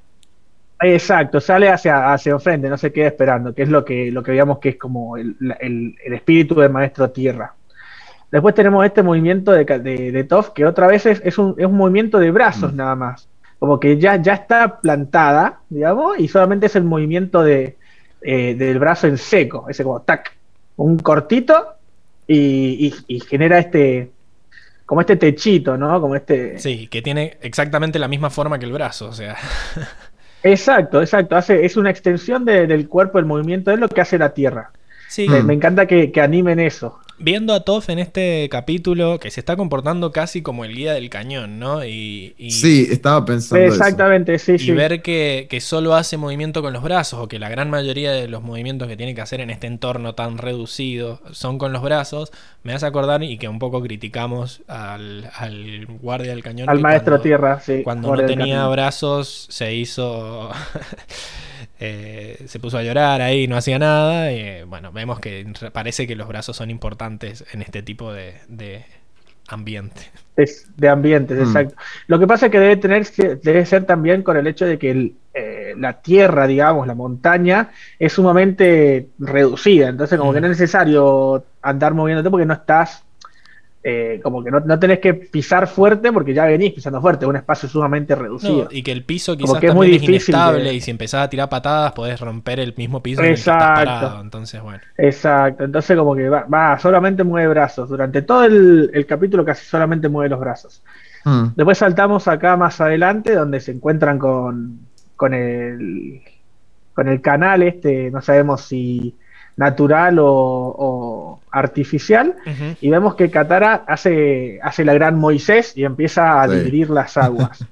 Exacto, 0.82 1.40
sale 1.40 1.68
hacia, 1.68 2.12
hacia 2.12 2.32
enfrente, 2.32 2.68
no 2.70 2.78
se 2.78 2.90
queda 2.90 3.08
esperando, 3.08 3.54
que 3.54 3.62
es 3.64 3.68
lo 3.68 3.84
que, 3.84 4.10
lo 4.10 4.22
que 4.22 4.30
veíamos 4.30 4.58
que 4.60 4.70
es 4.70 4.76
como 4.76 5.16
el, 5.18 5.36
el- 5.60 5.94
el 6.02 6.12
espíritu 6.14 6.54
del 6.54 6.70
maestro 6.70 7.10
tierra. 7.10 7.52
Después 8.32 8.54
tenemos 8.54 8.84
este 8.86 9.02
movimiento 9.02 9.52
de, 9.52 9.64
de, 9.64 10.12
de 10.12 10.24
Toph, 10.24 10.50
que 10.50 10.64
otra 10.64 10.86
vez 10.86 11.04
es, 11.04 11.20
es 11.24 11.36
un, 11.36 11.54
es 11.58 11.66
un 11.66 11.76
movimiento 11.76 12.18
de 12.18 12.30
brazos 12.30 12.72
nada 12.72 12.94
más. 12.94 13.28
Como 13.60 13.78
que 13.78 13.96
ya, 13.98 14.16
ya 14.16 14.32
está 14.34 14.80
plantada, 14.80 15.60
digamos, 15.68 16.18
y 16.18 16.26
solamente 16.26 16.66
es 16.66 16.74
el 16.76 16.82
movimiento 16.84 17.42
de, 17.44 17.76
eh, 18.22 18.54
del 18.56 18.78
brazo 18.80 19.06
en 19.06 19.18
seco, 19.18 19.66
ese 19.68 19.84
como 19.84 20.00
tac, 20.00 20.36
un 20.76 20.98
cortito 20.98 21.74
y, 22.26 22.88
y- 23.06 23.16
y 23.16 23.20
genera 23.20 23.58
este, 23.58 24.10
como 24.86 25.02
este 25.02 25.14
techito, 25.16 25.76
¿no? 25.76 26.00
Como 26.00 26.16
este... 26.16 26.58
Sí, 26.58 26.88
que 26.88 27.02
tiene 27.02 27.36
exactamente 27.42 27.98
la 27.98 28.08
misma 28.08 28.30
forma 28.30 28.58
que 28.58 28.66
el 28.66 28.72
brazo, 28.72 29.08
o 29.08 29.12
sea. 29.12 29.36
Exacto, 30.42 31.02
exacto. 31.02 31.36
Hace, 31.36 31.66
es 31.66 31.76
una 31.76 31.90
extensión 31.90 32.44
de- 32.46 32.66
del 32.66 32.88
cuerpo, 32.88 33.18
el 33.18 33.26
movimiento, 33.26 33.70
es 33.72 33.78
lo 33.78 33.88
que 33.88 34.00
hace 34.00 34.16
la 34.18 34.32
Tierra. 34.32 34.70
Sí, 35.08 35.28
Me, 35.28 35.42
Mm. 35.42 35.46
me 35.46 35.54
encanta 35.54 35.86
que, 35.86 36.10
que 36.10 36.20
animen 36.22 36.60
eso. 36.60 36.98
Viendo 37.20 37.52
a 37.54 37.60
Toph 37.60 37.88
en 37.90 37.98
este 37.98 38.48
capítulo 38.50 39.18
que 39.20 39.30
se 39.30 39.40
está 39.40 39.56
comportando 39.56 40.10
casi 40.12 40.42
como 40.42 40.64
el 40.64 40.74
guía 40.74 40.92
del 40.94 41.10
cañón, 41.10 41.58
¿no? 41.58 41.84
Y, 41.84 42.34
y- 42.38 42.50
Sí, 42.50 42.86
estaba 42.90 43.24
pensando 43.24 43.64
eso. 43.64 43.74
Exactamente, 43.74 44.38
sí, 44.38 44.52
y 44.54 44.58
sí. 44.58 44.72
ver 44.72 45.02
que, 45.02 45.46
que 45.50 45.60
solo 45.60 45.94
hace 45.94 46.16
movimiento 46.16 46.62
con 46.62 46.72
los 46.72 46.82
brazos 46.82 47.20
o 47.20 47.28
que 47.28 47.38
la 47.38 47.48
gran 47.48 47.70
mayoría 47.70 48.12
de 48.12 48.26
los 48.28 48.42
movimientos 48.42 48.88
que 48.88 48.96
tiene 48.96 49.14
que 49.14 49.20
hacer 49.20 49.40
en 49.40 49.50
este 49.50 49.66
entorno 49.66 50.14
tan 50.14 50.38
reducido 50.38 51.20
son 51.32 51.58
con 51.58 51.72
los 51.72 51.82
brazos, 51.82 52.32
me 52.62 52.72
hace 52.72 52.86
acordar 52.86 53.22
y 53.22 53.38
que 53.38 53.48
un 53.48 53.58
poco 53.58 53.82
criticamos 53.82 54.62
al, 54.66 55.30
al 55.36 55.86
guardia 56.00 56.30
del 56.30 56.42
cañón. 56.42 56.68
Al 56.68 56.80
maestro 56.80 57.12
cuando- 57.12 57.22
Tierra, 57.22 57.60
sí. 57.60 57.82
Cuando 57.84 58.16
no 58.16 58.26
tenía 58.26 58.66
brazos 58.68 59.46
se 59.50 59.74
hizo... 59.74 60.50
eh, 61.80 62.44
se 62.46 62.60
puso 62.60 62.78
a 62.78 62.82
llorar 62.82 63.20
ahí, 63.22 63.48
no 63.48 63.56
hacía 63.56 63.78
nada. 63.78 64.32
Y, 64.32 64.62
bueno, 64.64 64.92
vemos 64.92 65.18
que 65.20 65.46
re- 65.60 65.70
parece 65.72 66.06
que 66.06 66.16
los 66.16 66.28
brazos 66.28 66.56
son 66.56 66.70
importantes 66.70 67.44
en 67.52 67.62
este 67.62 67.82
tipo 67.82 68.12
de, 68.12 68.34
de 68.48 68.84
ambiente. 69.48 70.02
Es 70.36 70.70
de 70.76 70.88
ambientes, 70.88 71.38
Mm. 71.38 71.42
exacto. 71.42 71.74
Lo 72.06 72.18
que 72.18 72.26
pasa 72.26 72.46
es 72.46 72.52
que 72.52 72.60
debe 72.60 72.76
tener 72.76 73.06
debe 73.42 73.66
ser 73.66 73.84
también 73.84 74.22
con 74.22 74.36
el 74.36 74.46
hecho 74.46 74.64
de 74.66 74.78
que 74.78 74.90
el, 74.90 75.16
eh, 75.34 75.74
la 75.76 76.00
tierra, 76.02 76.46
digamos, 76.46 76.86
la 76.86 76.94
montaña, 76.94 77.70
es 77.98 78.12
sumamente 78.12 79.10
reducida. 79.18 79.88
Entonces, 79.88 80.18
como 80.18 80.32
Mm. 80.32 80.34
que 80.34 80.40
no 80.42 80.46
es 80.46 80.50
necesario 80.52 81.44
andar 81.62 81.94
moviéndote 81.94 82.30
porque 82.30 82.46
no 82.46 82.54
estás. 82.54 83.04
Eh, 83.82 84.20
como 84.22 84.44
que 84.44 84.50
no, 84.50 84.60
no 84.60 84.78
tenés 84.78 84.98
que 84.98 85.14
pisar 85.14 85.66
fuerte 85.66 86.12
porque 86.12 86.34
ya 86.34 86.44
venís 86.44 86.74
pisando 86.74 87.00
fuerte, 87.00 87.24
es 87.24 87.28
un 87.30 87.36
espacio 87.36 87.68
sumamente 87.68 88.14
reducido. 88.14 88.64
No, 88.64 88.68
y 88.70 88.82
que 88.82 88.92
el 88.92 89.04
piso 89.04 89.32
Como 89.38 89.46
quizás 89.46 89.60
que 89.60 89.66
es 89.68 89.74
muy 89.74 89.86
es 89.86 89.92
difícil 89.92 90.10
inestable 90.34 90.64
de- 90.64 90.74
y 90.74 90.80
si 90.82 90.90
empezás 90.90 91.24
a 91.24 91.30
tirar 91.30 91.48
patadas 91.48 91.92
podés 91.92 92.20
romper 92.20 92.60
el 92.60 92.74
mismo 92.76 93.02
piso 93.02 93.22
en 93.22 93.28
el 93.28 93.34
que 93.34 93.38
estás 93.40 93.54
Exacto. 93.56 93.84
parado. 93.84 94.20
Entonces, 94.20 94.60
bueno. 94.62 94.80
Exacto, 94.98 95.64
entonces 95.64 95.96
como 95.96 96.14
que 96.14 96.28
va, 96.28 96.44
va, 96.44 96.78
solamente 96.78 97.24
mueve 97.24 97.48
brazos. 97.48 97.88
Durante 97.88 98.20
todo 98.22 98.44
el, 98.44 98.90
el 98.92 99.06
capítulo 99.06 99.44
casi 99.44 99.64
solamente 99.64 100.08
mueve 100.10 100.28
los 100.28 100.40
brazos. 100.40 100.82
Mm. 101.24 101.48
Después 101.56 101.78
saltamos 101.78 102.28
acá 102.28 102.56
más 102.56 102.80
adelante 102.80 103.34
donde 103.34 103.60
se 103.60 103.72
encuentran 103.72 104.18
con, 104.18 104.80
con 105.16 105.32
el 105.34 106.20
con 106.92 107.08
el 107.08 107.20
canal 107.22 107.62
este, 107.62 108.10
no 108.10 108.20
sabemos 108.20 108.62
si 108.62 109.14
natural 109.60 110.18
o, 110.18 110.26
o 110.26 111.40
artificial, 111.50 112.34
y 112.80 112.88
vemos 112.88 113.14
que 113.14 113.30
Katara 113.30 113.84
hace, 113.86 114.58
hace 114.62 114.84
la 114.86 114.94
gran 114.94 115.18
Moisés 115.18 115.76
y 115.76 115.84
empieza 115.84 116.40
a 116.40 116.48
Sí. 116.48 116.54
dividir 116.56 116.88
las 116.90 117.16
aguas. 117.28 117.62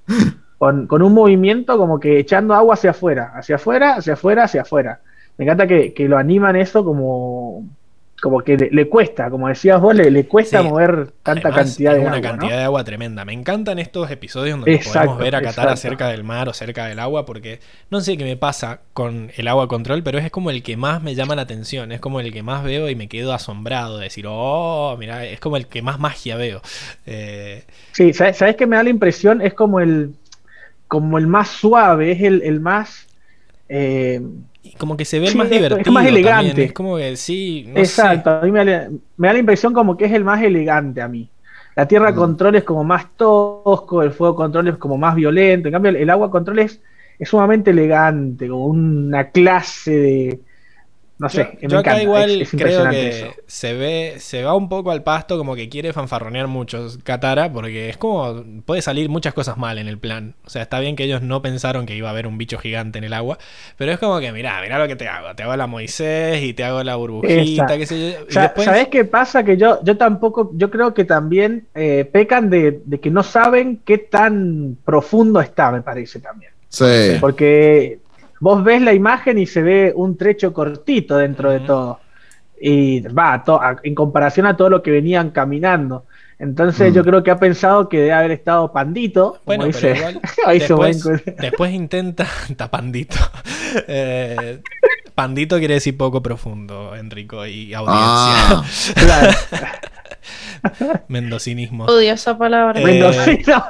Con, 0.58 0.86
con 0.86 1.02
un 1.02 1.14
movimiento 1.14 1.78
como 1.78 1.98
que 1.98 2.18
echando 2.18 2.52
agua 2.54 2.74
hacia 2.74 2.90
afuera, 2.90 3.32
hacia 3.34 3.56
afuera, 3.56 3.94
hacia 3.94 4.12
afuera, 4.14 4.44
hacia 4.44 4.62
afuera. 4.62 5.00
Me 5.38 5.44
encanta 5.44 5.66
que, 5.66 5.94
que 5.94 6.08
lo 6.08 6.18
animan 6.18 6.56
eso 6.56 6.84
como, 6.84 7.64
como 8.22 8.40
que 8.42 8.56
le, 8.56 8.70
le 8.70 8.88
cuesta, 8.88 9.30
como 9.30 9.48
decías 9.48 9.80
vos, 9.80 9.94
le, 9.94 10.10
le 10.10 10.26
cuesta 10.26 10.62
Sí. 10.62 10.62
mover 10.62 11.12
tanta 11.22 11.50
Además, 11.50 11.52
cantidad 11.52 11.94
de 11.94 12.00
una 12.00 12.20
agua. 12.20 12.20
cantidad 12.20 12.56
¿no? 12.56 12.58
de 12.58 12.64
agua 12.64 12.84
tremenda. 12.84 13.24
Me 13.24 13.32
encantan 13.32 13.78
estos 13.78 14.10
episodios 14.10 14.58
donde 14.58 14.74
Exacto, 14.74 14.90
podemos 14.90 15.18
ver 15.18 15.36
a 15.36 15.42
Qatar 15.42 15.76
cerca 15.76 16.08
del 16.08 16.24
mar 16.24 16.48
o 16.48 16.52
cerca 16.54 16.86
del 16.86 16.98
agua, 16.98 17.26
porque 17.26 17.60
no 17.90 18.00
sé 18.00 18.16
qué 18.16 18.24
me 18.24 18.36
pasa 18.36 18.80
con 18.92 19.30
el 19.36 19.46
agua 19.48 19.68
control, 19.68 20.02
pero 20.02 20.18
es 20.18 20.30
como 20.30 20.50
el 20.50 20.62
que 20.62 20.76
más 20.76 21.02
me 21.02 21.14
llama 21.14 21.36
la 21.36 21.42
atención, 21.42 21.92
es 21.92 22.00
como 22.00 22.20
el 22.20 22.32
que 22.32 22.42
más 22.42 22.64
veo 22.64 22.88
y 22.88 22.96
me 22.96 23.08
quedo 23.08 23.32
asombrado 23.34 23.98
de 23.98 24.04
decir, 24.04 24.24
oh, 24.28 24.96
mira, 24.98 25.24
es 25.26 25.38
como 25.40 25.56
el 25.56 25.66
que 25.68 25.82
más 25.82 26.00
magia 26.00 26.36
veo. 26.36 26.62
Eh, 27.06 27.64
Sí, 27.92 28.12
¿sabes, 28.12 28.36
sabes 28.38 28.56
qué 28.56 28.66
me 28.66 28.76
da 28.76 28.82
la 28.82 28.90
impresión? 28.90 29.40
Es 29.42 29.54
como 29.54 29.80
el, 29.80 30.14
como 30.88 31.18
el 31.18 31.26
más 31.26 31.48
suave, 31.48 32.12
es 32.12 32.22
el, 32.22 32.42
el 32.42 32.60
más... 32.60 33.06
eh, 33.68 34.20
como 34.78 34.96
que 34.96 35.04
se 35.04 35.18
ve 35.20 35.28
Sí, 35.28 35.38
más 35.38 35.50
es- 35.50 35.52
es 35.52 35.58
divertido. 35.58 35.92
más 35.92 36.04
también, 36.04 36.14
elegante. 36.16 36.64
Es 36.64 36.72
como 36.72 36.96
que 36.96 37.16
sí, 37.16 37.64
no 37.68 37.78
exacto, 37.78 38.30
sé. 38.30 38.36
a 38.36 38.40
mí 38.42 38.52
me 38.52 38.64
da, 38.64 38.88
me 39.16 39.26
da 39.28 39.32
la 39.34 39.38
impresión 39.40 39.72
como 39.72 39.96
que 39.96 40.06
es 40.06 40.12
el 40.12 40.24
más 40.24 40.42
elegante 40.42 41.00
a 41.02 41.08
mí. 41.08 41.30
La 41.76 41.86
tierra 41.86 42.12
Mm. 42.12 42.14
control 42.16 42.56
es 42.56 42.64
como 42.64 42.84
más 42.84 43.06
tosco, 43.16 44.02
el 44.02 44.10
fuego 44.12 44.34
control 44.34 44.68
es 44.68 44.76
como 44.78 44.98
más 44.98 45.14
violento, 45.14 45.68
en 45.68 45.72
cambio 45.72 45.90
el, 45.90 45.96
el 45.96 46.10
agua 46.10 46.30
control 46.30 46.58
es, 46.60 46.80
es 47.18 47.28
sumamente 47.28 47.70
elegante, 47.70 48.48
como 48.48 48.66
una 48.66 49.30
clase 49.30 49.92
de... 49.92 50.40
No 51.20 51.26
Yo, 51.28 51.30
sé, 51.30 51.58
me 51.60 51.68
yo 51.68 51.78
acá 51.78 52.00
encanta, 52.00 52.02
igual 52.04 52.30
es- 52.30 52.40
es 52.42 52.50
creo 52.50 52.60
impresionante 52.84 53.00
que 53.00 53.08
eso. 53.08 53.34
se 53.48 53.74
ve, 53.74 54.14
se 54.18 54.44
va 54.44 54.54
un 54.54 54.68
poco 54.68 54.92
al 54.92 55.02
pasto 55.02 55.36
como 55.36 55.56
que 55.56 55.68
quiere 55.68 55.92
fanfarronear 55.92 56.46
mucho 56.46 56.86
Katara, 57.02 57.52
porque 57.52 57.88
es 57.88 57.96
como 57.96 58.44
puede 58.64 58.82
salir 58.82 59.08
muchas 59.08 59.34
cosas 59.34 59.56
mal 59.58 59.78
en 59.78 59.88
el 59.88 59.98
plan. 59.98 60.36
O 60.46 60.50
sea, 60.50 60.62
está 60.62 60.78
bien 60.78 60.94
que 60.94 61.02
ellos 61.02 61.20
no 61.22 61.42
pensaron 61.42 61.86
que 61.86 61.96
iba 61.96 62.06
a 62.08 62.12
haber 62.12 62.28
un 62.28 62.38
bicho 62.38 62.56
gigante 62.58 62.98
en 62.98 63.04
el 63.04 63.12
agua, 63.14 63.36
pero 63.76 63.90
es 63.90 63.98
como 63.98 64.20
que 64.20 64.30
mirá, 64.30 64.60
mirá 64.62 64.78
lo 64.78 64.86
que 64.86 64.94
te 64.94 65.08
hago, 65.08 65.34
te 65.34 65.42
hago 65.42 65.56
la 65.56 65.66
Moisés 65.66 66.40
y 66.42 66.54
te 66.54 66.62
hago 66.62 66.84
la 66.84 66.94
burbujita, 66.94 67.76
qué 67.76 67.86
sé 67.86 68.12
yo. 68.12 68.18
Y 68.28 68.32
Sa- 68.32 68.42
después- 68.42 68.64
¿Sabés 68.66 68.86
qué 68.86 69.04
pasa? 69.04 69.42
Que 69.42 69.56
yo, 69.56 69.82
yo 69.82 69.96
tampoco, 69.96 70.52
yo 70.54 70.70
creo 70.70 70.94
que 70.94 71.04
también 71.04 71.66
eh, 71.74 72.08
pecan 72.12 72.48
de, 72.48 72.80
de 72.84 73.00
que 73.00 73.10
no 73.10 73.24
saben 73.24 73.80
qué 73.84 73.98
tan 73.98 74.76
profundo 74.84 75.40
está, 75.40 75.72
me 75.72 75.82
parece 75.82 76.20
también. 76.20 76.52
Sí. 76.68 77.16
Porque 77.20 77.98
vos 78.40 78.62
ves 78.64 78.82
la 78.82 78.92
imagen 78.94 79.38
y 79.38 79.46
se 79.46 79.62
ve 79.62 79.92
un 79.94 80.16
trecho 80.16 80.52
cortito 80.52 81.16
dentro 81.16 81.50
de 81.50 81.60
todo. 81.60 82.00
Y 82.60 83.00
va, 83.00 83.42
to- 83.44 83.60
a- 83.62 83.76
en 83.82 83.94
comparación 83.94 84.46
a 84.46 84.56
todo 84.56 84.68
lo 84.70 84.82
que 84.82 84.90
venían 84.90 85.30
caminando. 85.30 86.04
Entonces 86.40 86.92
Mm. 86.92 86.94
yo 86.94 87.04
creo 87.04 87.22
que 87.22 87.30
ha 87.32 87.38
pensado 87.38 87.88
que 87.88 87.98
debe 87.98 88.12
haber 88.12 88.30
estado 88.32 88.72
Pandito, 88.72 89.40
Bueno, 89.44 89.64
como 89.64 89.72
pero 89.72 89.88
dice, 89.94 89.98
igual 89.98 90.20
ahí 90.46 90.60
se 90.60 90.66
después, 90.68 91.04
ven- 91.04 91.34
después 91.38 91.72
intenta 91.72 92.26
tapandito. 92.56 93.16
Eh, 93.86 94.60
pandito 95.14 95.58
quiere 95.58 95.74
decir 95.74 95.94
poco 95.96 96.22
profundo, 96.22 96.96
Enrico, 96.96 97.44
y 97.46 97.74
audiencia. 97.74 97.92
Ah, 97.94 98.64
Claro. 98.94 99.30
Mendocinismo. 101.08 101.84
Odio 101.86 102.12
esa 102.12 102.36
palabra. 102.36 102.80
Eh, 102.80 102.84
Mendocino. 102.84 103.64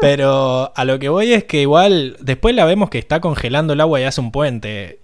Pero 0.00 0.72
a 0.74 0.84
lo 0.84 0.98
que 0.98 1.08
voy 1.08 1.32
es 1.32 1.44
que 1.44 1.62
igual 1.62 2.16
después 2.20 2.54
la 2.54 2.64
vemos 2.64 2.90
que 2.90 2.98
está 2.98 3.20
congelando 3.20 3.72
el 3.72 3.80
agua 3.80 4.00
y 4.00 4.04
hace 4.04 4.20
un 4.20 4.30
puente. 4.32 5.00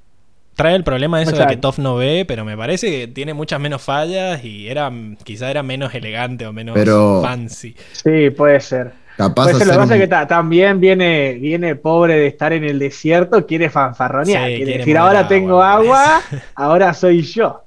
Trae 0.57 0.77
el 0.77 0.85
problema 0.85 1.19
de 1.19 1.25
eso 1.25 1.37
de 1.37 1.47
que. 1.49 1.57
Toff 1.57 1.79
no 1.79 1.97
ve, 1.97 2.25
pero 2.29 2.45
me 2.45 2.57
parece 2.57 2.89
que 2.89 3.09
tiene 3.09 3.35
muchas 3.35 3.59
menos 3.59 3.83
fallas 3.83 4.45
y 4.45 4.69
era 4.69 4.91
quizá 5.25 5.51
era 5.51 5.65
menos 5.65 5.93
elegante 5.95 6.47
o 6.47 6.53
menos 6.53 6.75
Pero- 6.75 7.23
fancy. 7.23 7.75
Sí, 7.93 8.31
puede 8.31 8.61
ser. 8.61 8.93
capaz 9.17 9.45
Puede 9.51 9.59
ser, 9.59 9.67
lo 9.67 9.73
que 9.73 9.79
pasa 9.81 9.95
es 9.97 10.01
que 10.01 10.07
ta- 10.07 10.29
también 10.29 10.79
viene, 10.79 11.33
viene 11.41 11.75
pobre 11.75 12.15
de 12.17 12.27
estar 12.29 12.53
en 12.53 12.63
el 12.63 12.79
desierto, 12.79 13.45
quiere 13.47 13.69
fanfarronear, 13.69 14.43
Sí, 14.43 14.49
quiere 14.49 14.65
quiere 14.65 14.79
decir, 14.79 14.97
ahora 14.99 15.19
agua, 15.21 15.29
tengo 15.29 15.61
agua, 15.63 16.21
ahora 16.55 16.95
soy 16.95 17.23
yo. 17.23 17.63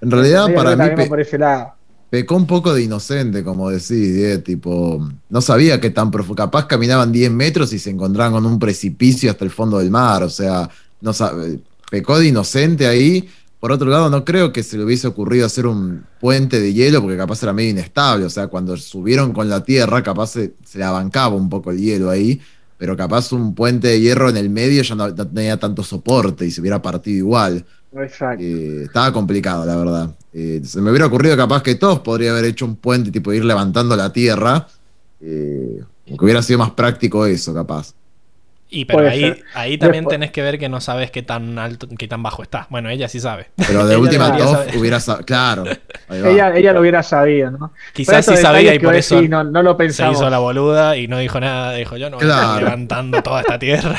En 0.00 0.10
realidad, 0.10 0.52
para 0.52 0.74
mí 0.74 1.06
por 1.06 1.20
ese 1.20 1.38
lado. 1.38 1.74
Pecó 2.12 2.36
un 2.36 2.46
poco 2.46 2.74
de 2.74 2.82
inocente, 2.82 3.42
como 3.42 3.70
decís, 3.70 3.88
Die, 3.88 4.36
tipo, 4.40 5.08
no 5.30 5.40
sabía 5.40 5.80
que 5.80 5.88
tan 5.88 6.10
profundo, 6.10 6.42
capaz 6.42 6.66
caminaban 6.66 7.10
10 7.10 7.30
metros 7.30 7.72
y 7.72 7.78
se 7.78 7.88
encontraban 7.88 8.34
con 8.34 8.44
un 8.44 8.58
precipicio 8.58 9.30
hasta 9.30 9.46
el 9.46 9.50
fondo 9.50 9.78
del 9.78 9.90
mar, 9.90 10.22
o 10.22 10.28
sea, 10.28 10.68
no 11.00 11.12
pecó 11.90 12.18
de 12.18 12.26
inocente 12.26 12.86
ahí. 12.86 13.26
Por 13.58 13.72
otro 13.72 13.88
lado, 13.88 14.10
no 14.10 14.26
creo 14.26 14.52
que 14.52 14.62
se 14.62 14.76
le 14.76 14.84
hubiese 14.84 15.06
ocurrido 15.06 15.46
hacer 15.46 15.66
un 15.66 16.04
puente 16.20 16.60
de 16.60 16.74
hielo, 16.74 17.00
porque 17.00 17.16
capaz 17.16 17.42
era 17.44 17.54
medio 17.54 17.70
inestable, 17.70 18.26
o 18.26 18.30
sea, 18.30 18.48
cuando 18.48 18.76
subieron 18.76 19.32
con 19.32 19.48
la 19.48 19.64
tierra, 19.64 20.02
capaz 20.02 20.32
se, 20.32 20.52
se 20.66 20.76
le 20.76 20.84
abancaba 20.84 21.34
un 21.34 21.48
poco 21.48 21.70
el 21.70 21.78
hielo 21.78 22.10
ahí, 22.10 22.42
pero 22.76 22.94
capaz 22.94 23.32
un 23.32 23.54
puente 23.54 23.88
de 23.88 24.00
hierro 24.00 24.28
en 24.28 24.36
el 24.36 24.50
medio 24.50 24.82
ya 24.82 24.94
no 24.94 25.14
tenía 25.14 25.58
tanto 25.58 25.82
soporte 25.82 26.44
y 26.44 26.50
se 26.50 26.60
hubiera 26.60 26.82
partido 26.82 27.16
igual. 27.16 27.64
Exacto. 27.96 28.42
Eh, 28.42 28.84
estaba 28.84 29.12
complicado, 29.12 29.64
la 29.66 29.76
verdad. 29.76 30.10
Eh, 30.32 30.60
se 30.64 30.80
me 30.80 30.90
hubiera 30.90 31.06
ocurrido 31.06 31.36
capaz 31.36 31.62
que 31.62 31.74
todos 31.74 32.00
podría 32.00 32.30
haber 32.30 32.46
hecho 32.46 32.64
un 32.64 32.76
puente, 32.76 33.10
tipo 33.10 33.32
ir 33.32 33.44
levantando 33.44 33.94
la 33.96 34.12
tierra. 34.12 34.66
Eh, 35.20 35.82
como 36.06 36.18
que 36.18 36.24
hubiera 36.24 36.42
sido 36.42 36.58
más 36.58 36.70
práctico 36.70 37.26
eso, 37.26 37.52
capaz. 37.54 37.94
Y 38.74 38.86
pero 38.86 39.00
Puede 39.00 39.10
ahí, 39.10 39.20
ser. 39.20 39.44
ahí 39.54 39.76
también 39.76 40.04
Después- 40.04 40.14
tenés 40.14 40.30
que 40.30 40.40
ver 40.40 40.58
que 40.58 40.70
no 40.70 40.80
sabes 40.80 41.10
qué 41.10 41.22
tan 41.22 41.58
alto, 41.58 41.86
qué 41.98 42.08
tan 42.08 42.22
bajo 42.22 42.42
está. 42.42 42.66
Bueno, 42.70 42.88
ella 42.88 43.06
sí 43.06 43.20
sabe. 43.20 43.48
Pero 43.66 43.86
de 43.86 43.98
última 43.98 44.34
Toff 44.38 44.74
hubiera 44.78 44.98
sa- 44.98 45.18
Claro. 45.22 45.64
Ella, 46.08 46.56
ella 46.56 46.72
lo 46.72 46.80
hubiera 46.80 47.02
sabido, 47.02 47.50
¿no? 47.50 47.72
Quizás 47.92 48.24
sí 48.24 48.34
sabía 48.38 48.74
y 48.74 48.78
por 48.78 48.94
eso 48.94 49.20
no, 49.20 49.44
no 49.44 49.62
lo 49.62 49.72
se 49.72 49.76
pensamos. 49.76 50.16
hizo 50.16 50.30
la 50.30 50.38
boluda 50.38 50.96
y 50.96 51.06
no 51.06 51.18
dijo 51.18 51.38
nada. 51.38 51.74
Dijo 51.74 51.98
yo 51.98 52.08
no 52.08 52.16
voy 52.16 52.24
a 52.26 52.30
estar 52.30 52.62
levantando 52.62 53.22
toda 53.22 53.42
esta 53.42 53.58
tierra. 53.58 53.98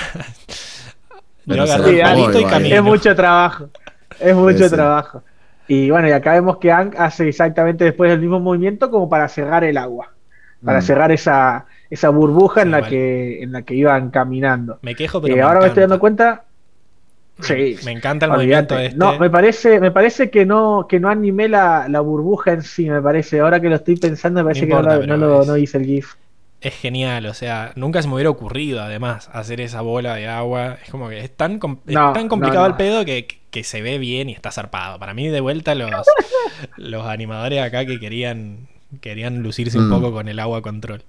Pero 1.46 1.66
yo 1.66 1.68
se 1.68 1.74
agarré 1.74 1.92
el 1.92 1.98
la 2.00 2.04
palito 2.06 2.40
y 2.40 2.46
camino. 2.46 2.76
Es 2.76 2.82
mucho 2.84 3.16
trabajo. 3.16 3.70
Es 4.20 4.36
mucho 4.36 4.70
Sí, 4.70 4.76
trabajo. 4.76 5.24
Y 5.68 5.90
bueno, 5.90 6.08
y 6.08 6.12
acá 6.12 6.34
vemos 6.34 6.58
que 6.58 6.72
Ang 6.72 6.94
hace 6.98 7.28
exactamente 7.30 7.86
después 7.86 8.12
el 8.12 8.20
mismo 8.20 8.40
movimiento 8.40 8.90
como 8.92 9.10
para 9.10 9.28
cerrar 9.28 9.64
el 9.64 9.78
agua. 9.78 10.12
Para 10.64 10.80
Mm. 10.80 10.82
cerrar 10.82 11.12
esa, 11.12 11.66
esa 11.90 12.10
burbuja 12.10 12.62
en 12.62 12.72
la 12.72 12.82
vale. 12.82 12.90
que 12.90 13.44
en 13.44 13.52
la 13.52 13.62
que 13.64 13.76
iban 13.76 14.10
caminando. 14.12 14.80
Me 14.82 14.96
quejo, 14.96 15.22
pero 15.22 15.34
Eh, 15.34 15.38
me 15.38 15.44
ahora 15.44 15.60
me 15.62 15.68
estoy 15.68 15.82
dando 15.82 16.00
cuenta. 16.00 16.46
Sí. 17.40 17.78
Me 17.86 17.92
encanta 17.92 18.26
el 18.28 18.32
olvídate. 18.32 18.76
movimiento 18.76 18.78
este. 18.80 18.98
No, 18.98 19.20
me 19.20 19.30
parece, 19.30 19.80
me 19.80 19.92
parece 19.92 20.30
que 20.30 20.46
no, 20.46 20.86
que 20.88 21.00
no 21.00 21.10
animé 21.10 21.50
la, 21.50 21.88
la 21.90 22.00
burbuja 22.00 22.54
en 22.54 22.62
sí, 22.62 22.90
me 22.90 23.02
parece. 23.02 23.40
Ahora 23.40 23.60
que 23.60 23.70
lo 23.70 23.76
estoy 23.76 23.96
pensando, 23.98 24.42
me 24.42 24.46
parece 24.46 24.68
No 24.68 24.78
importa, 24.78 25.00
que 25.02 25.08
no, 25.08 25.18
lo- 25.18 25.46
no 25.46 25.58
hice 25.58 25.78
el 25.80 25.86
GIF. 25.86 26.14
Es 26.64 26.76
genial, 26.76 27.26
o 27.26 27.34
sea, 27.34 27.74
nunca 27.76 28.02
se 28.02 28.08
me 28.08 28.14
hubiera 28.14 28.30
ocurrido 28.30 28.82
además 28.82 29.30
hacer 29.34 29.60
esa 29.60 29.82
bola 29.82 30.16
de 30.16 30.28
agua. 30.30 30.78
Es 30.84 30.90
como 30.90 31.10
que 31.10 31.20
es 31.20 31.36
tan, 31.36 31.60
com- 31.60 31.80
es 31.86 31.94
tan 31.94 32.30
complicado 32.30 32.62
no, 32.62 32.68
el 32.68 32.76
pedo 32.76 33.04
que, 33.04 33.28
que 33.52 33.64
se 33.66 33.82
ve 33.82 33.98
bien 33.98 34.30
y 34.30 34.34
está 34.34 34.50
zarpado. 34.50 34.98
Para 34.98 35.14
mí, 35.14 35.28
de 35.28 35.42
vuelta, 35.42 35.76
los, 35.76 35.92
los 36.78 37.06
animadores 37.06 37.62
acá 37.62 37.86
que 37.86 38.00
querían, 38.00 38.70
querían 39.02 39.44
lucirse 39.44 39.78
un 39.78 39.90
Mm. 39.90 39.92
poco 39.92 40.14
con 40.14 40.30
el 40.30 40.40
agua 40.40 40.62
control. 40.62 41.04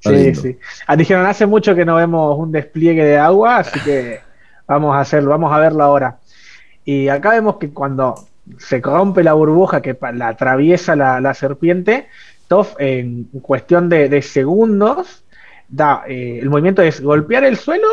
Sí, 0.00 0.34
sí. 0.34 0.58
Ah, 0.86 0.96
dijeron, 0.96 1.26
hace 1.26 1.46
mucho 1.46 1.74
que 1.74 1.84
no 1.84 1.96
vemos 1.96 2.36
un 2.38 2.52
despliegue 2.52 3.04
de 3.04 3.18
agua, 3.18 3.58
así 3.58 3.78
que 3.80 4.20
vamos 4.66 4.94
a 4.96 5.00
hacerlo, 5.00 5.30
vamos 5.30 5.52
a 5.52 5.58
verlo 5.58 5.82
ahora. 5.84 6.18
Y 6.84 7.08
acá 7.08 7.30
vemos 7.30 7.56
que 7.58 7.70
cuando 7.70 8.14
se 8.58 8.80
rompe 8.80 9.22
la 9.22 9.34
burbuja 9.34 9.82
que 9.82 9.96
la 10.14 10.28
atraviesa 10.28 10.96
la, 10.96 11.20
la 11.20 11.34
serpiente, 11.34 12.08
Toff 12.48 12.74
en 12.78 13.24
cuestión 13.42 13.88
de, 13.88 14.08
de 14.08 14.22
segundos 14.22 15.24
da 15.68 16.04
eh, 16.08 16.38
el 16.40 16.48
movimiento 16.50 16.82
es 16.82 17.00
golpear 17.00 17.44
el 17.44 17.56
suelo 17.56 17.86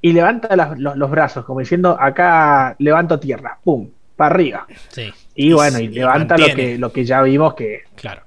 y 0.00 0.12
levanta 0.12 0.56
las- 0.56 0.78
los, 0.78 0.96
los 0.96 1.10
brazos, 1.10 1.44
como 1.44 1.60
diciendo 1.60 1.96
acá 2.00 2.74
levanto 2.78 3.20
tierra, 3.20 3.58
pum, 3.62 3.88
para 4.16 4.34
arriba. 4.34 4.66
Sí, 4.88 5.12
Y 5.34 5.52
bueno, 5.52 5.78
y, 5.78 5.84
y 5.84 5.88
levanta 5.88 6.36
lo 6.38 6.46
que, 6.56 6.78
lo 6.78 6.92
que 6.92 7.04
ya 7.04 7.22
vimos 7.22 7.54
que 7.54 7.82
claro. 7.94 8.22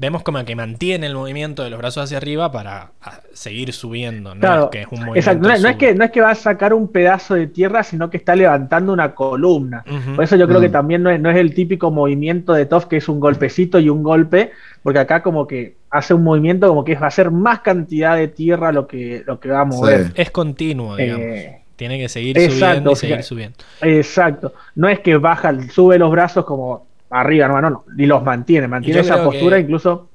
Vemos 0.00 0.22
como 0.22 0.44
que 0.44 0.54
mantiene 0.54 1.08
el 1.08 1.14
movimiento 1.14 1.64
de 1.64 1.70
los 1.70 1.78
brazos 1.80 2.04
hacia 2.04 2.18
arriba 2.18 2.52
para 2.52 2.92
ah, 3.02 3.20
seguir 3.32 3.72
subiendo, 3.72 4.32
no 4.32 4.40
Claro, 4.40 4.64
es 4.66 4.70
que 4.70 4.80
es 4.82 4.86
un 4.86 5.00
movimiento 5.00 5.18
Exacto, 5.18 5.48
no, 5.48 5.58
no 5.58 5.68
es 5.68 5.76
que, 5.76 5.94
no 5.96 6.04
es 6.04 6.10
que 6.12 6.20
va 6.20 6.30
a 6.30 6.34
sacar 6.36 6.72
un 6.72 6.86
pedazo 6.86 7.34
de 7.34 7.48
tierra, 7.48 7.82
sino 7.82 8.08
que 8.08 8.16
está 8.16 8.36
levantando 8.36 8.92
una 8.92 9.12
columna. 9.12 9.84
Por 10.14 10.22
eso 10.22 10.36
yo 10.36 10.46
creo 10.46 10.60
que 10.60 10.68
también 10.68 11.02
no 11.02 11.10
es, 11.10 11.20
no 11.20 11.30
es 11.30 11.36
el 11.36 11.52
típico 11.52 11.90
movimiento 11.90 12.52
de 12.52 12.66
Toff 12.66 12.84
que 12.84 12.98
es 12.98 13.08
un 13.08 13.18
golpecito 13.18 13.80
y 13.80 13.88
un 13.88 14.04
golpe, 14.04 14.52
porque 14.84 15.00
acá 15.00 15.20
como 15.20 15.48
que 15.48 15.74
hace 15.90 16.14
un 16.14 16.22
movimiento 16.22 16.68
como 16.68 16.84
que 16.84 16.94
va 16.94 17.08
a 17.08 17.10
ser 17.10 17.32
más 17.32 17.60
cantidad 17.60 18.16
de 18.16 18.28
tierra 18.28 18.70
lo 18.70 18.86
que, 18.86 19.24
lo 19.26 19.40
que 19.40 19.48
va 19.48 19.62
a 19.62 19.64
mover. 19.64 20.06
Sí. 20.06 20.12
Es 20.14 20.30
continuo, 20.30 20.94
digamos. 20.94 21.26
Eh, 21.26 21.62
Tiene 21.74 21.98
que 21.98 22.08
seguir 22.08 22.38
exacto, 22.38 22.56
subiendo 22.60 22.90
y 22.90 22.92
o 22.92 22.96
sea, 22.96 23.08
seguir 23.08 23.24
subiendo. 23.24 23.58
exacto. 23.80 24.52
No 24.76 24.88
es 24.88 25.00
que 25.00 25.16
baja, 25.16 25.52
sube 25.70 25.98
los 25.98 26.12
brazos 26.12 26.44
como 26.44 26.87
arriba, 27.10 27.48
no, 27.48 27.60
no, 27.60 27.70
no, 27.70 27.84
y 27.96 28.06
los 28.06 28.22
mantiene, 28.22 28.68
mantiene 28.68 29.00
esa 29.00 29.24
postura 29.24 29.58
incluso. 29.58 30.08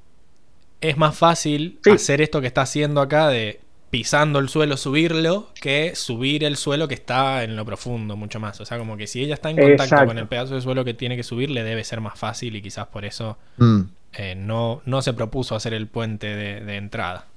es 0.82 0.98
más 0.98 1.16
fácil 1.18 1.80
Sí. 1.84 1.92
hacer 1.92 2.22
esto 2.22 2.42
que 2.42 2.48
está 2.48 2.62
haciendo 2.64 3.00
acá 3.02 3.30
de 3.30 3.60
pisando 3.90 4.40
el 4.40 4.50
suelo, 4.50 4.76
subirlo, 4.76 5.50
que 5.62 5.94
subir 5.96 6.44
el 6.44 6.58
suelo 6.58 6.88
que 6.88 6.96
está 6.96 7.44
en 7.44 7.56
lo 7.56 7.64
profundo, 7.64 8.18
mucho 8.18 8.40
más. 8.40 8.60
O 8.60 8.66
sea, 8.66 8.80
como 8.80 8.98
que 8.98 9.06
si 9.06 9.22
ella 9.22 9.36
está 9.36 9.52
en 9.52 9.58
contacto 9.58 9.84
Exacto. 9.84 10.08
con 10.08 10.18
el 10.18 10.28
pedazo 10.28 10.56
de 10.56 10.62
suelo 10.62 10.84
que 10.84 10.96
tiene 10.96 11.16
que 11.16 11.22
subir, 11.24 11.52
le 11.52 11.64
debe 11.64 11.84
ser 11.84 12.02
más 12.02 12.18
fácil 12.18 12.56
y 12.56 12.62
quizás 12.64 12.88
por 12.88 13.06
eso 13.06 13.38
Mm. 13.58 13.82
eh, 14.14 14.36
no, 14.36 14.82
no 14.86 15.02
se 15.04 15.14
propuso 15.14 15.56
hacer 15.56 15.74
el 15.76 15.88
puente 15.88 16.28
de, 16.28 16.62
de 16.62 16.76
entrada. 16.78 17.28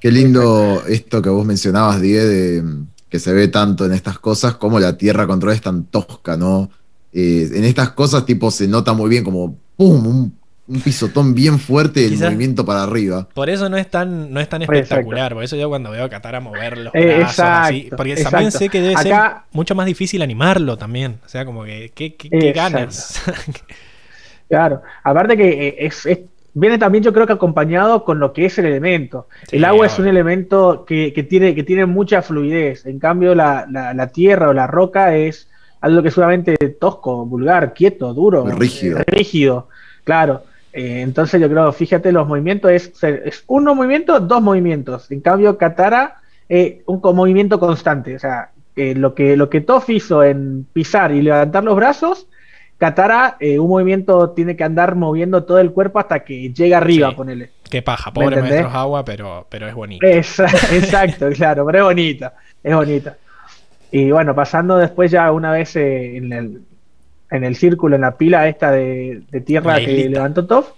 Qué 0.00 0.10
lindo 0.10 0.82
esto 0.88 1.22
que 1.22 1.28
vos 1.28 1.44
mencionabas, 1.46 2.00
Die, 2.00 2.18
de 2.18 2.62
mm, 2.62 2.86
que 3.08 3.18
se 3.18 3.32
ve 3.32 3.48
tanto 3.48 3.84
en 3.86 3.92
estas 3.92 4.18
cosas 4.18 4.54
como 4.56 4.80
la 4.80 4.96
tierra 4.96 5.26
control 5.26 5.52
es 5.52 5.60
tan 5.60 5.84
tosca, 5.84 6.36
¿no? 6.36 6.68
Eh, 7.12 7.48
en 7.54 7.64
estas 7.64 7.90
cosas, 7.90 8.24
tipo, 8.26 8.50
se 8.50 8.68
nota 8.68 8.92
muy 8.92 9.08
bien 9.10 9.24
como 9.24 9.56
¡pum! 9.76 10.06
Un, 10.06 10.40
un 10.68 10.80
pisotón 10.82 11.34
bien 11.34 11.58
fuerte 11.58 12.00
del 12.08 12.16
movimiento 12.16 12.64
para 12.64 12.84
arriba. 12.84 13.26
Por 13.34 13.50
eso 13.50 13.68
no 13.68 13.76
es 13.76 13.90
tan, 13.90 14.32
no 14.32 14.38
es 14.38 14.48
tan 14.48 14.62
Exacto. 14.62 14.80
espectacular. 14.80 15.34
Por 15.34 15.42
eso 15.42 15.56
yo 15.56 15.68
cuando 15.68 15.90
veo 15.90 16.04
a 16.04 16.08
Katara 16.08 16.38
mover 16.38 16.78
los 16.78 16.94
Eh, 16.94 17.16
brazos 17.18 17.40
así. 17.40 17.76
exacto, 17.78 17.96
Porque 17.96 18.12
exacto. 18.12 18.30
también 18.30 18.52
sé 18.52 18.68
que 18.68 18.80
debe 18.80 18.96
ser 19.02 19.14
mucho 19.52 19.74
más 19.74 19.86
difícil 19.86 20.22
animarlo 20.22 20.78
también. 20.78 21.18
O 21.26 21.28
sea, 21.28 21.44
como 21.44 21.64
que 21.64 21.90
qué, 21.92 22.14
qué- 22.14 22.30
qué 22.30 22.50
Exacto. 22.50 22.72
ganas. 22.78 23.20
Claro, 24.48 24.82
aparte 25.04 25.36
que 25.36 25.68
eh, 25.68 25.76
es, 25.86 26.06
es- 26.06 26.18
viene 26.54 26.78
también 26.78 27.04
yo 27.04 27.12
creo 27.12 27.26
que 27.26 27.32
acompañado 27.32 28.04
con 28.04 28.18
lo 28.18 28.32
que 28.32 28.46
es 28.46 28.58
el 28.58 28.66
elemento. 28.66 29.28
Sí, 29.48 29.56
el 29.56 29.64
agua 29.64 29.86
es 29.86 29.98
un 29.98 30.08
elemento 30.08 30.84
que, 30.84 31.12
que 31.12 31.22
tiene, 31.22 31.54
que 31.54 31.62
tiene 31.62 31.86
mucha 31.86 32.22
fluidez, 32.22 32.84
en 32.86 32.98
cambio 32.98 33.34
la, 33.34 33.66
la- 33.70 33.94
la 33.94 34.08
tierra 34.08 34.48
o 34.48 34.52
la 34.52 34.66
roca 34.66 35.16
es 35.16 35.48
algo 35.80 36.02
que 36.02 36.08
es 36.08 36.14
sumamente 36.14 36.56
tosco, 36.80 37.24
vulgar, 37.26 37.72
quieto, 37.74 38.12
duro, 38.14 38.44
rígido. 38.46 38.98
eh, 38.98 39.04
rígido, 39.06 39.68
claro. 40.04 40.42
Eh, 40.72 41.00
entonces 41.00 41.40
yo 41.40 41.48
creo, 41.48 41.72
fíjate, 41.72 42.12
los 42.12 42.28
movimientos 42.28 42.70
es, 42.70 42.92
es 43.02 43.44
uno 43.48 43.74
movimiento, 43.74 44.20
dos 44.20 44.40
movimientos. 44.42 45.10
En 45.10 45.20
cambio, 45.20 45.58
Katara, 45.58 46.20
eh, 46.48 46.82
un 46.86 47.00
movimiento 47.14 47.58
constante. 47.58 48.14
O 48.14 48.18
sea, 48.18 48.50
eh, 48.76 48.94
lo 48.94 49.14
que, 49.14 49.36
lo 49.36 49.50
que 49.50 49.60
Toph 49.62 49.90
hizo 49.90 50.22
en 50.22 50.66
pisar 50.72 51.12
y 51.12 51.22
levantar 51.22 51.64
los 51.64 51.74
brazos, 51.76 52.28
Katara, 52.78 53.36
eh, 53.40 53.58
un 53.58 53.68
movimiento 53.68 54.30
tiene 54.30 54.56
que 54.56 54.64
andar 54.64 54.94
moviendo 54.94 55.44
todo 55.44 55.58
el 55.58 55.70
cuerpo 55.72 55.98
hasta 55.98 56.20
que 56.24 56.52
llega 56.52 56.78
arriba, 56.78 57.10
Sí. 57.10 57.14
ponele. 57.16 57.50
qué 57.68 57.82
paja. 57.82 58.10
¿Me 58.10 58.14
Pobre 58.14 58.40
maestros 58.40 58.74
agua, 58.74 59.04
pero, 59.04 59.46
pero 59.50 59.68
es 59.68 59.74
bonito. 59.74 60.04
Esa- 60.06 60.46
exacto, 60.72 61.28
claro, 61.30 61.64
pero 61.66 61.78
es 61.78 61.84
bonita, 61.84 62.34
es 62.62 62.74
bonita. 62.74 63.16
Y 63.92 64.10
bueno, 64.10 64.34
pasando 64.34 64.76
después 64.78 65.10
ya 65.10 65.30
una 65.32 65.52
vez 65.52 65.74
eh, 65.76 66.16
en, 66.16 66.32
el, 66.32 66.60
en 67.30 67.44
el 67.44 67.56
círculo, 67.56 67.96
en 67.96 68.02
la 68.02 68.16
pila 68.16 68.48
esta 68.48 68.70
de, 68.70 69.22
de 69.30 69.40
tierra 69.40 69.74
La 69.74 69.78
que 69.84 69.90
islita. 69.92 70.10
levantó 70.10 70.46
Toph, 70.46 70.68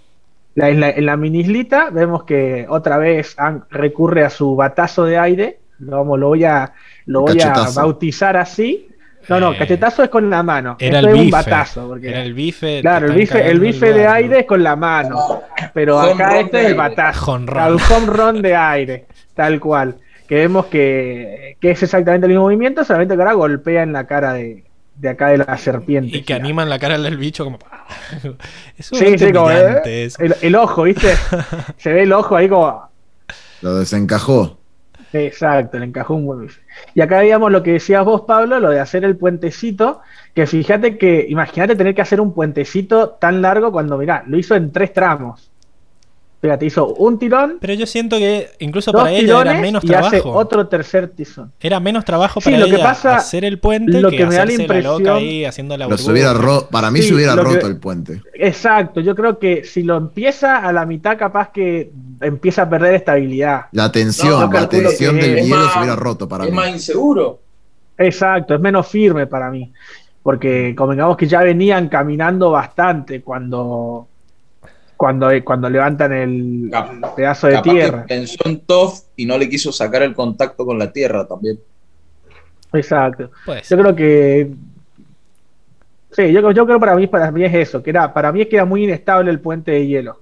la, 0.55 0.69
en, 0.69 0.79
la, 0.79 0.89
en 0.89 1.05
la 1.05 1.17
mini 1.17 1.39
islita 1.41 1.89
vemos 1.91 2.23
que 2.23 2.65
otra 2.69 2.97
vez 2.97 3.35
Aang 3.39 3.63
recurre 3.69 4.23
a 4.23 4.29
su 4.29 4.55
batazo 4.55 5.05
de 5.05 5.17
aire, 5.17 5.57
lo, 5.79 5.97
vamos, 5.97 6.19
lo 6.19 6.27
voy 6.29 6.43
a, 6.43 6.73
lo 7.05 7.21
voy 7.21 7.39
a 7.41 7.53
bautizar 7.75 8.37
así. 8.37 8.87
No, 9.29 9.39
no, 9.39 9.53
Eh, 9.53 9.57
cachetazo 9.57 10.03
es 10.03 10.09
con 10.09 10.29
la 10.29 10.43
mano, 10.43 10.75
Era 10.79 10.97
esto 10.99 11.09
el 11.09 11.15
es 11.15 11.19
un 11.21 11.25
bife. 11.27 11.31
batazo. 11.37 11.87
Porque, 11.87 12.09
Era 12.09 12.23
el 12.23 12.33
bife. 12.33 12.81
Claro, 12.81 13.07
el 13.07 13.13
bife, 13.13 13.49
el 13.49 13.59
bife 13.59 13.93
de 13.93 14.05
aire 14.05 14.39
es 14.39 14.45
con 14.45 14.61
la 14.61 14.75
mano, 14.75 15.41
pero 15.73 15.97
acá 15.99 16.39
este 16.41 16.59
es 16.61 16.65
el 16.67 16.75
batazo. 16.75 17.31
Home 17.31 17.45
run. 17.45 17.53
Claro, 17.55 17.75
un 17.75 17.81
home 17.81 18.07
run 18.07 18.41
de 18.41 18.55
aire, 18.55 19.05
tal 19.33 19.59
cual. 19.61 19.95
Que 20.27 20.35
vemos 20.35 20.67
que, 20.67 21.57
que 21.59 21.71
es 21.71 21.83
exactamente 21.83 22.25
el 22.25 22.31
mismo 22.31 22.45
movimiento, 22.45 22.83
solamente 22.83 23.15
que 23.15 23.21
ahora 23.21 23.33
golpea 23.33 23.83
en 23.83 23.93
la 23.93 24.07
cara 24.07 24.33
de, 24.33 24.63
de 24.95 25.09
acá 25.09 25.27
de 25.29 25.39
la 25.39 25.57
serpiente. 25.57 26.17
Y 26.17 26.23
que 26.23 26.33
animan 26.33 26.69
la 26.69 26.79
cara 26.79 26.97
del 26.97 27.17
bicho 27.17 27.43
como... 27.43 27.59
Es 28.77 28.91
un 28.91 28.99
Sí, 28.99 29.17
sí, 29.17 29.31
como 29.31 29.51
eh, 29.51 30.09
el, 30.19 30.35
el 30.41 30.55
ojo, 30.55 30.83
¿viste? 30.83 31.13
Se 31.77 31.93
ve 31.93 32.03
el 32.03 32.13
ojo 32.13 32.35
ahí 32.35 32.47
como. 32.47 32.89
Lo 33.61 33.75
desencajó. 33.75 34.57
Exacto, 35.13 35.77
le 35.77 35.85
encajó 35.85 36.15
un 36.15 36.25
buen. 36.25 36.49
Y 36.95 37.01
acá 37.01 37.19
veíamos 37.19 37.51
lo 37.51 37.61
que 37.61 37.73
decías 37.73 38.03
vos, 38.03 38.21
Pablo, 38.21 38.59
lo 38.59 38.71
de 38.71 38.79
hacer 38.79 39.05
el 39.05 39.15
puentecito. 39.15 40.01
Que 40.33 40.47
fíjate 40.47 40.97
que, 40.97 41.25
imagínate 41.29 41.75
tener 41.75 41.93
que 41.93 42.01
hacer 42.01 42.19
un 42.19 42.33
puentecito 42.33 43.11
tan 43.11 43.41
largo 43.41 43.71
cuando, 43.71 43.97
mirá, 43.97 44.23
lo 44.25 44.37
hizo 44.37 44.55
en 44.55 44.71
tres 44.71 44.91
tramos. 44.91 45.51
Fíjate, 46.43 46.65
hizo 46.65 46.87
un 46.95 47.17
tirón, 47.17 47.57
Pero 47.61 47.73
yo 47.73 47.85
siento 47.85 48.17
que 48.17 48.49
incluso 48.59 48.91
para 48.91 49.11
ella 49.11 49.39
era 49.39 49.53
menos 49.53 49.81
y 49.81 49.93
hace 49.93 50.19
trabajo. 50.19 50.37
otro 50.37 50.67
tercer 50.67 51.07
tizón. 51.07 51.53
Era 51.57 51.79
menos 51.79 52.03
trabajo 52.03 52.41
Sí, 52.41 52.51
para 52.51 52.65
lo 52.67 52.75
que 52.75 52.83
pasa- 52.83 53.15
hacer 53.15 53.45
el 53.45 53.59
puente 53.59 54.01
lo 54.01 54.09
que, 54.09 54.17
que 54.17 54.25
me 54.25 54.35
da 54.35 54.39
la 54.39 54.51
hacerse 54.51 54.67
la 54.67 54.81
loca 54.81 54.97
impresión- 54.97 55.15
ahí 55.17 55.45
haciendo 55.45 55.77
la 55.77 55.87
hubiera 55.87 56.33
ro- 56.33 56.67
para 56.69 56.91
mí 56.91 56.99
Sí, 57.01 57.07
se 57.07 57.13
hubiera 57.15 57.33
que- 57.35 57.41
roto 57.43 57.65
el 57.67 57.77
puente. 57.77 58.21
Exacto, 58.33 58.99
yo 58.99 59.15
creo 59.15 59.39
que 59.39 59.63
si 59.63 59.83
lo 59.83 59.95
empieza 59.95 60.57
a 60.57 60.73
la 60.73 60.85
mitad, 60.85 61.17
capaz 61.17 61.49
que 61.53 61.91
empieza 62.19 62.63
a 62.63 62.69
perder 62.69 62.95
estabilidad. 62.95 63.67
La 63.71 63.89
tensión, 63.89 64.41
No, 64.41 64.51
la 64.51 64.67
tensión 64.67 65.15
del 65.15 65.37
es 65.37 65.45
hielo 65.45 65.55
más- 65.55 65.71
se 65.71 65.79
hubiera 65.79 65.95
roto 65.95 66.27
para 66.27 66.43
es 66.43 66.49
mí. 66.51 66.55
más 66.57 66.67
inseguro. 66.71 67.39
Exacto, 67.97 68.53
es 68.55 68.59
menos 68.59 68.85
firme 68.85 69.27
para 69.27 69.49
mí. 69.49 69.71
Porque 70.21 70.73
convengamos 70.75 71.15
que 71.15 71.25
ya 71.25 71.41
venían 71.41 71.87
caminando 71.87 72.51
bastante 72.51 73.21
cuando, 73.21 74.07
cuando, 75.03 75.27
cuando 75.43 75.69
levantan 75.69 76.13
el 76.13 76.71
pedazo 77.13 77.47
de 77.47 77.53
Capaz 77.55 77.71
tierra. 77.73 78.01
que 78.03 78.07
pensó 78.15 78.37
en 78.45 78.61
Toff 78.61 79.01
y 79.17 79.25
no 79.25 79.37
le 79.37 79.49
quiso 79.49 79.69
sacar 79.73 80.01
el 80.01 80.13
contacto 80.13 80.65
con 80.65 80.79
la 80.79 80.93
tierra 80.93 81.27
también. 81.27 81.59
Exacto. 82.71 83.29
Puede 83.45 83.63
Yo 83.63 83.77
creo 83.77 83.93
que. 83.93 84.51
Sí, 86.11 86.31
yo, 86.31 86.51
yo 86.51 86.65
creo 86.65 86.79
para 86.79 86.95
mí, 86.95 87.07
para 87.07 87.31
mí 87.33 87.43
es 87.43 87.53
eso, 87.53 87.83
que 87.83 87.89
era, 87.89 88.13
para 88.13 88.31
mí 88.31 88.43
es 88.43 88.47
que 88.47 88.55
era 88.55 88.63
muy 88.63 88.85
inestable 88.85 89.29
el 89.29 89.41
puente 89.41 89.71
de 89.71 89.85
hielo. 89.85 90.21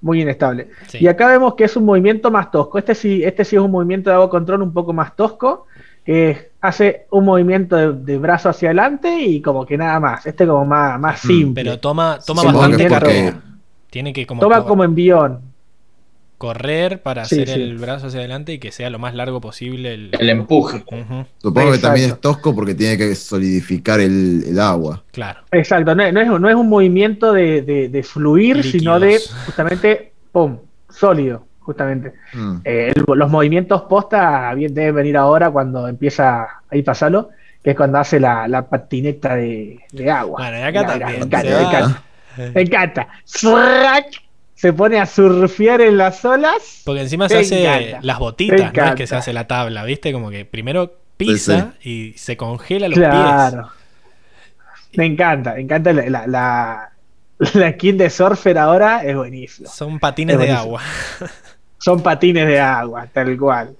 Muy 0.00 0.22
inestable. 0.22 0.68
Sí. 0.86 0.98
Y 1.02 1.06
acá 1.06 1.28
vemos 1.28 1.54
que 1.54 1.64
es 1.64 1.76
un 1.76 1.84
movimiento 1.84 2.30
más 2.30 2.50
tosco. 2.50 2.78
Este 2.78 2.94
sí, 2.94 3.22
este 3.22 3.44
sí 3.44 3.56
es 3.56 3.60
un 3.62 3.70
movimiento 3.70 4.08
de 4.08 4.14
agua 4.16 4.30
control 4.30 4.62
un 4.62 4.72
poco 4.72 4.94
más 4.94 5.14
tosco. 5.16 5.66
Que 6.02 6.52
hace 6.62 7.04
un 7.10 7.26
movimiento 7.26 7.76
de, 7.76 7.92
de 7.92 8.16
brazo 8.16 8.48
hacia 8.48 8.68
adelante 8.70 9.14
y 9.20 9.42
como 9.42 9.66
que 9.66 9.76
nada 9.76 10.00
más. 10.00 10.24
Este 10.24 10.46
como 10.46 10.64
más, 10.64 10.98
más 10.98 11.22
Mm, 11.24 11.28
simple. 11.28 11.62
Pero 11.64 11.78
toma, 11.78 12.18
toma 12.24 12.40
Sí, 12.40 12.46
bastante 12.46 12.88
Tiene 13.90 14.12
que 14.12 14.26
como 14.26 14.40
Toma 14.40 14.62
co- 14.62 14.66
como 14.68 14.84
envión. 14.84 15.40
correr 16.36 17.02
para 17.02 17.24
Sí, 17.24 17.42
hacer 17.42 17.48
sí. 17.56 17.62
el 17.62 17.78
brazo 17.78 18.06
hacia 18.06 18.20
adelante 18.20 18.52
y 18.52 18.58
que 18.58 18.70
sea 18.70 18.90
lo 18.90 18.98
más 19.00 19.12
largo 19.14 19.40
posible 19.40 19.94
el... 19.94 20.10
El 20.18 20.30
empuje. 20.30 20.84
Supongo 21.38 21.72
que 21.72 21.78
también 21.78 22.10
es 22.10 22.20
tosco 22.20 22.54
porque 22.54 22.74
tiene 22.74 22.96
que 22.96 23.12
solidificar 23.16 23.98
el, 24.00 24.44
el 24.46 24.60
agua. 24.60 25.02
claro. 25.10 25.40
Exacto, 25.50 25.94
no, 25.96 26.02
es- 26.04 26.12
no 26.12 26.20
es, 26.20 26.28
no 26.40 26.48
es 26.48 26.54
un 26.54 26.68
movimiento 26.68 27.32
de, 27.32 27.62
de- 27.62 27.88
de 27.88 28.02
fluir, 28.04 28.62
sino 28.62 29.00
de 29.00 29.20
justamente, 29.46 30.12
¡pum! 30.30 30.58
Sólido, 30.90 31.44
justamente. 31.60 32.12
Mm. 32.34 32.56
Eh, 32.64 32.92
el- 32.94 33.04
los 33.18 33.30
movimientos 33.30 33.82
posta 33.82 34.54
bien 34.54 34.72
deben 34.74 34.94
venir 34.94 35.16
ahora 35.16 35.50
cuando 35.50 35.88
empieza 35.88 36.46
ahí 36.70 36.82
pasarlo, 36.82 37.30
que 37.64 37.70
es 37.70 37.76
cuando 37.76 37.98
hace 37.98 38.20
la, 38.20 38.46
la 38.46 38.68
patineta 38.68 39.34
de, 39.34 39.80
de 39.90 40.10
agua. 40.10 40.38
Bueno, 40.40 40.58
y 40.58 40.62
acá 40.62 40.80
mira, 40.94 40.98
también. 40.98 41.30
se 41.42 41.52
va- 41.54 41.62
encanta, 41.62 42.02
me 42.54 42.60
encanta. 42.62 43.08
Se 44.54 44.72
pone 44.72 44.98
a 44.98 45.06
surfear 45.06 45.80
en 45.80 45.96
las 45.98 46.24
olas. 46.24 46.82
Porque 46.84 47.02
encima 47.02 47.28
se 47.28 47.38
hace 47.38 47.62
encanta. 47.64 47.98
las 48.02 48.18
botitas, 48.18 48.72
no 48.74 48.84
es 48.86 48.94
que 48.96 49.06
se 49.06 49.14
hace 49.16 49.32
la 49.32 49.46
tabla, 49.46 49.84
¿viste? 49.84 50.12
Como 50.12 50.30
que 50.30 50.44
primero 50.44 50.94
pisa 51.16 51.74
y 51.82 52.14
se 52.16 52.36
congela 52.36 52.88
los 52.88 52.98
Claro. 52.98 53.70
Me 54.94 55.06
encanta, 55.06 55.54
me 55.54 55.60
encanta 55.60 55.92
la, 55.92 56.08
la, 56.08 56.26
la, 56.26 56.92
la 57.54 57.72
skin 57.72 57.98
de 57.98 58.10
surfer 58.10 58.58
ahora, 58.58 59.02
es 59.04 59.14
buenísimo. 59.14 59.66
pies. 59.68 59.76
Son 59.76 59.98
patines 60.00 60.34
Es 60.34 60.40
de 60.40 60.46
buenísimo. 60.46 60.78
agua. 60.78 60.82
Son 61.78 62.02
patines 62.02 62.46
de 62.48 62.58
agua, 62.58 63.06
tal 63.12 63.36
cual. 63.38 63.76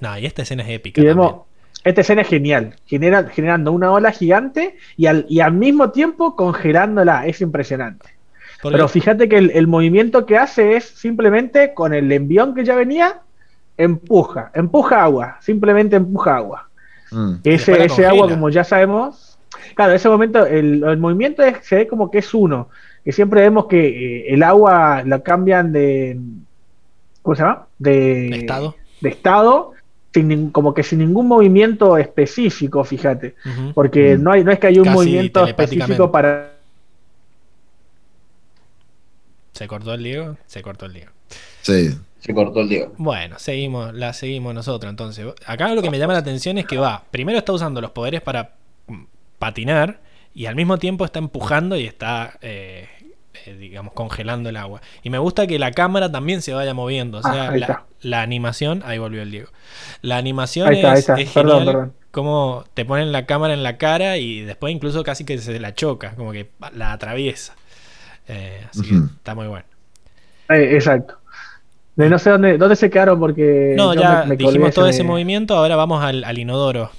No, 0.00 0.18
y 0.18 0.26
esta 0.26 0.42
escena 0.42 0.62
es 0.64 0.70
épica. 0.70 1.00
Y 1.00 1.04
vemos, 1.04 1.26
también. 1.28 1.46
Esta 1.84 2.00
escena 2.02 2.22
es 2.22 2.28
genial, 2.28 2.74
genera, 2.86 3.24
generando 3.24 3.72
una 3.72 3.90
ola 3.90 4.10
gigante 4.12 4.76
y 4.96 5.06
al, 5.06 5.24
y 5.28 5.40
al 5.40 5.52
mismo 5.52 5.90
tiempo 5.90 6.36
congelándola, 6.36 7.26
es 7.26 7.40
impresionante. 7.40 8.06
Porque- 8.62 8.74
Pero 8.76 8.88
fíjate 8.88 9.28
que 9.28 9.38
el, 9.38 9.50
el 9.52 9.66
movimiento 9.66 10.26
que 10.26 10.36
hace 10.36 10.76
es 10.76 10.84
simplemente 10.84 11.72
con 11.72 11.94
el 11.94 12.12
envión 12.12 12.54
que 12.54 12.64
ya 12.64 12.74
venía, 12.76 13.20
empuja, 13.78 14.50
empuja 14.54 15.02
agua, 15.02 15.38
simplemente 15.40 15.96
empuja 15.96 16.36
agua. 16.36 16.68
Mm. 17.10 17.34
Ese, 17.44 17.72
agua, 18.06 18.26
como 18.34 18.50
ya 18.50 18.62
sabemos, 18.64 19.38
claro, 19.74 19.92
ese 19.94 20.08
momento, 20.08 20.44
el, 20.44 20.84
el 20.84 20.98
movimiento 20.98 21.42
es- 21.42 21.56
se 21.62 21.76
ve 21.76 21.86
como 21.88 22.10
que 22.10 22.18
es 22.18 22.34
uno, 22.34 22.68
que 23.04 23.12
siempre 23.12 23.40
vemos 23.40 23.66
que 23.66 24.26
eh, 24.28 24.34
el 24.34 24.42
agua 24.42 25.02
la 25.06 25.20
cambian 25.22 25.72
de, 25.72 26.18
¿cómo 27.22 27.34
se 27.34 27.42
llama? 27.42 27.66
De, 27.78 28.28
¿De 28.30 28.36
estado? 28.36 28.74
de 29.00 29.08
estado, 29.08 29.72
sin 30.12 30.50
como 30.50 30.74
que 30.74 30.82
sin 30.82 30.98
ningún 31.00 31.28
movimiento 31.28 31.96
específico, 31.96 32.82
fíjate, 32.84 33.34
porque 33.74 34.16
Mm. 34.16 34.22
no, 34.22 34.32
hay, 34.32 34.44
no 34.44 34.50
es 34.52 34.58
que 34.58 34.66
haya 34.66 34.80
un 34.80 34.84
Casi 34.86 34.96
movimiento 34.96 35.46
específico 35.46 36.10
para... 36.10 36.52
¿Se 39.52 39.68
cortó 39.68 39.94
el 39.94 40.02
Diego? 40.02 40.36
Se 40.46 40.62
cortó 40.62 40.86
el 40.86 40.94
Diego. 40.94 41.10
Sí. 41.62 41.90
Se 42.20 42.34
cortó 42.34 42.60
el 42.60 42.68
Diego. 42.68 42.94
Bueno, 42.98 43.38
seguimos, 43.38 43.94
la 43.94 44.12
seguimos 44.12 44.54
nosotros 44.54 44.90
entonces. 44.90 45.26
Acá 45.46 45.74
lo 45.74 45.82
que 45.82 45.90
me 45.90 45.98
llama 45.98 46.12
la 46.12 46.18
atención 46.20 46.58
es 46.58 46.66
que 46.66 46.76
va, 46.78 47.04
primero 47.10 47.38
está 47.38 47.52
usando 47.52 47.80
los 47.80 47.90
poderes 47.92 48.20
para 48.20 48.54
mm, 48.88 49.04
patinar 49.38 50.00
y 50.34 50.46
al 50.46 50.54
mismo 50.54 50.78
tiempo 50.78 51.04
está 51.04 51.18
empujando 51.18 51.76
y 51.76 51.86
está, 51.86 52.38
eh, 52.42 52.88
eh, 53.46 53.54
digamos, 53.54 53.92
congelando 53.94 54.48
el 54.48 54.56
agua. 54.56 54.80
Y 55.02 55.10
me 55.10 55.18
gusta 55.18 55.46
que 55.46 55.58
la 55.58 55.72
cámara 55.72 56.10
también 56.10 56.42
se 56.42 56.52
vaya 56.54 56.74
moviendo. 56.74 57.18
O 57.18 57.20
Ah, 57.24 57.50
sea, 57.58 57.84
la, 58.02 58.22
animación, 58.22 58.82
ahí 58.84 58.98
volvió 58.98 59.22
el 59.22 59.30
Diego. 59.30 59.48
La 60.02 60.16
animación 60.16 60.68
Ahí 60.68 60.76
está, 60.76 60.88
ahí 60.92 60.94
es, 60.94 60.98
está. 61.00 61.14
es 61.20 61.30
Perdón, 61.32 61.58
genial. 61.60 61.66
perdón. 61.66 61.94
Como 62.10 62.64
te 62.74 62.84
ponen 62.84 63.12
la 63.12 63.26
cámara 63.26 63.54
en 63.54 63.62
la 63.62 63.76
cara 63.78 64.16
y 64.16 64.40
después 64.42 64.74
incluso 64.74 65.04
casi 65.04 65.24
que 65.24 65.38
se 65.38 65.60
la 65.60 65.74
choca, 65.74 66.14
como 66.16 66.32
que 66.32 66.50
la 66.74 66.92
atraviesa. 66.92 67.54
Eh, 68.28 68.66
así 68.70 68.86
que 68.88 68.94
está 69.18 69.34
muy 69.34 69.46
bueno. 69.48 69.66
eh, 70.48 70.74
exacto. 70.74 71.16
De 71.96 72.08
no 72.08 72.18
sé 72.18 72.30
dónde, 72.30 72.58
dónde 72.58 72.76
se 72.76 72.90
quedaron 72.90 73.18
porque... 73.20 73.74
No, 73.76 73.94
ya 73.94 74.24
me- 74.24 74.26
me 74.26 74.38
colgué, 74.38 74.38
dijimos 74.38 74.74
todo 74.74 74.86
se 74.86 74.90
ese 74.90 75.04
me- 75.04 75.10
movimiento, 75.10 75.56
ahora 75.56 75.76
vamos 75.76 76.02
al, 76.02 76.24
al 76.24 76.38
inodoro. 76.38 76.90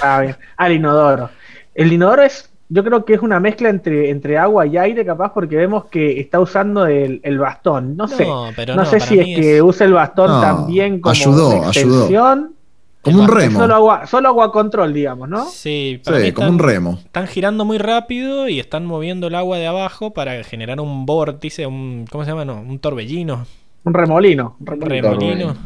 Ah, 0.00 0.20
bien. 0.20 0.36
Al 0.56 0.72
inodoro. 0.72 1.30
el 1.74 1.92
inodoro 1.92 2.22
es, 2.22 2.51
yo 2.74 2.82
creo 2.84 3.04
que 3.04 3.14
es 3.14 3.20
una 3.20 3.38
mezcla 3.38 3.68
entre, 3.68 4.08
entre 4.10 4.38
agua 4.38 4.66
y 4.66 4.78
aire, 4.78 5.04
capaz, 5.04 5.32
porque 5.34 5.56
vemos 5.56 5.84
que 5.86 6.18
está 6.20 6.40
usando 6.40 6.86
el, 6.86 7.20
el 7.22 7.38
bastón. 7.38 7.96
No, 7.96 8.08
sé, 8.08 8.24
No, 8.24 8.48
pero 8.56 8.74
no, 8.74 8.82
no, 8.82 8.88
sé 8.88 8.98
si 9.00 9.18
es 9.18 9.26
que 9.38 9.60
usa 9.60 9.86
el 9.86 9.92
bastón 9.92 10.28
No, 10.30 10.40
también 10.40 11.00
como 11.00 11.10
ayudó, 11.10 11.48
una 11.58 11.68
ayudó. 11.68 11.96
extensión. 11.98 12.54
Como 13.02 13.22
un 13.22 13.28
remo. 13.28 13.58
Solo 13.58 13.74
agua, 13.74 14.06
solo 14.06 14.28
agua 14.28 14.52
control, 14.52 14.92
digamos, 14.94 15.28
¿no? 15.28 15.44
Sí, 15.46 16.00
Sí, 16.02 16.10
como 16.10 16.16
están- 16.22 16.50
un 16.50 16.58
remo. 16.60 16.98
Están 17.04 17.26
girando 17.26 17.64
muy 17.64 17.76
rápido 17.78 18.48
y 18.48 18.60
están 18.60 18.86
moviendo 18.86 19.26
el 19.26 19.34
agua 19.34 19.58
de 19.58 19.66
abajo 19.66 20.12
para 20.12 20.42
generar 20.44 20.80
un 20.80 21.04
vórtice, 21.04 21.66
un 21.66 22.06
¿cómo 22.10 22.24
se 22.24 22.30
llama? 22.30 22.44
No, 22.44 22.60
un 22.60 22.78
torbellino, 22.78 23.44
Un 23.84 23.92
remolino. 23.94 24.56
un 24.60 24.68
un 24.72 24.80
remolino. 24.80 25.10
remolino. 25.10 25.56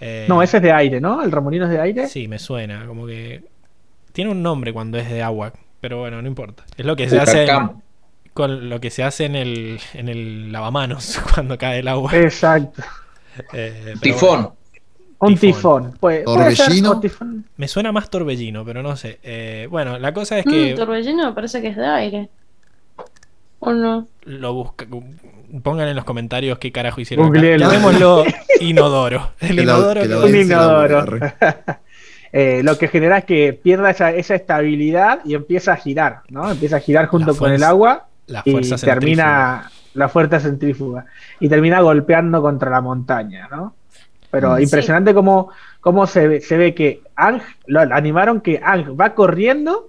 Eh, 0.00 0.26
No, 0.28 0.42
ese 0.42 0.56
es 0.56 0.62
de 0.62 0.72
aire, 0.72 1.00
¿no? 1.00 1.22
El 1.22 1.30
remolino 1.32 1.64
es 1.66 1.70
de 1.70 1.80
aire. 1.80 2.06
Sí, 2.08 2.28
me 2.28 2.38
suena, 2.38 2.86
como 2.86 3.06
que 3.06 3.42
tiene 4.12 4.30
un 4.30 4.42
nombre 4.42 4.72
cuando 4.72 4.96
es 4.98 5.10
de 5.10 5.22
agua, 5.22 5.52
pero 5.80 5.98
bueno, 5.98 6.20
no 6.22 6.28
importa. 6.28 6.64
Es 6.76 6.84
lo 6.86 6.96
que 6.96 7.08
se 7.08 7.18
hace 7.20 7.46
en, 7.46 7.82
con 8.34 8.68
lo 8.68 8.80
que 8.80 8.90
se 8.90 9.02
hace 9.02 9.24
en 9.24 9.34
el 9.36 9.80
en 9.94 10.08
el 10.08 10.52
lavamanos 10.52 11.20
cuando 11.34 11.58
cae 11.58 11.80
el 11.80 11.88
agua. 11.88 12.16
Exacto. 12.16 12.82
Eh, 13.52 13.94
Tifón. 14.00 14.28
bueno, 14.30 14.56
Un 15.20 15.34
Tifón. 15.36 15.50
tifón. 15.90 15.98
Puede, 16.00 16.22
puede 16.24 16.54
ser, 16.56 16.66
Torbellino. 16.66 17.00
tifón. 17.00 17.44
me 17.56 17.68
suena 17.68 17.92
más 17.92 18.10
torbellino, 18.10 18.64
pero 18.64 18.82
no 18.82 18.96
sé. 18.96 19.18
Eh, 19.22 19.66
bueno, 19.70 19.98
la 19.98 20.12
cosa 20.14 20.38
es 20.38 20.46
Mm, 20.46 20.50
que 20.50 20.74
torbellino 20.74 21.26
me 21.26 21.32
parece 21.32 21.60
que 21.60 21.68
es 21.68 21.76
de 21.76 21.86
aire. 21.86 22.28
¿O 23.60 23.72
no? 23.72 24.06
lo 24.24 24.54
busca, 24.54 24.86
pongan 25.64 25.88
en 25.88 25.96
los 25.96 26.04
comentarios 26.04 26.58
qué 26.58 26.70
carajo 26.70 27.00
hicieron. 27.00 27.32
Llamémoslo 27.34 28.24
inodoro. 28.60 29.32
El 29.40 29.56
Que 29.56 29.62
inodoro 29.62 30.02
que 30.02 30.08
la 30.08 30.16
que- 30.20 30.22
Un 30.24 30.36
inodoro. 30.36 31.18
Eh, 32.32 32.62
lo 32.62 32.76
que 32.76 32.88
genera 32.88 33.18
es 33.18 33.24
que 33.24 33.52
pierda 33.52 33.90
esa, 33.90 34.10
esa 34.12 34.34
estabilidad 34.34 35.20
y 35.24 35.34
empieza 35.34 35.72
a 35.72 35.76
girar, 35.76 36.20
¿no? 36.28 36.50
Empieza 36.50 36.76
a 36.76 36.80
girar 36.80 37.06
junto 37.06 37.36
con 37.36 37.52
el 37.52 37.62
agua 37.62 38.06
la 38.26 38.42
y 38.44 38.60
termina 38.76 39.70
la 39.94 40.08
fuerza 40.08 40.38
centrífuga 40.38 41.06
y 41.40 41.48
termina 41.48 41.80
golpeando 41.80 42.42
contra 42.42 42.70
la 42.70 42.80
montaña, 42.80 43.48
¿no? 43.50 43.74
Pero 44.30 44.56
Sí. 44.56 44.64
impresionante 44.64 45.14
cómo, 45.14 45.50
cómo 45.80 46.06
se, 46.06 46.28
ve, 46.28 46.40
se 46.40 46.58
ve 46.58 46.74
que 46.74 47.00
Ang, 47.16 47.40
lo 47.66 47.80
animaron 47.80 48.42
que 48.42 48.60
Ang 48.62 48.94
va 49.00 49.14
corriendo 49.14 49.88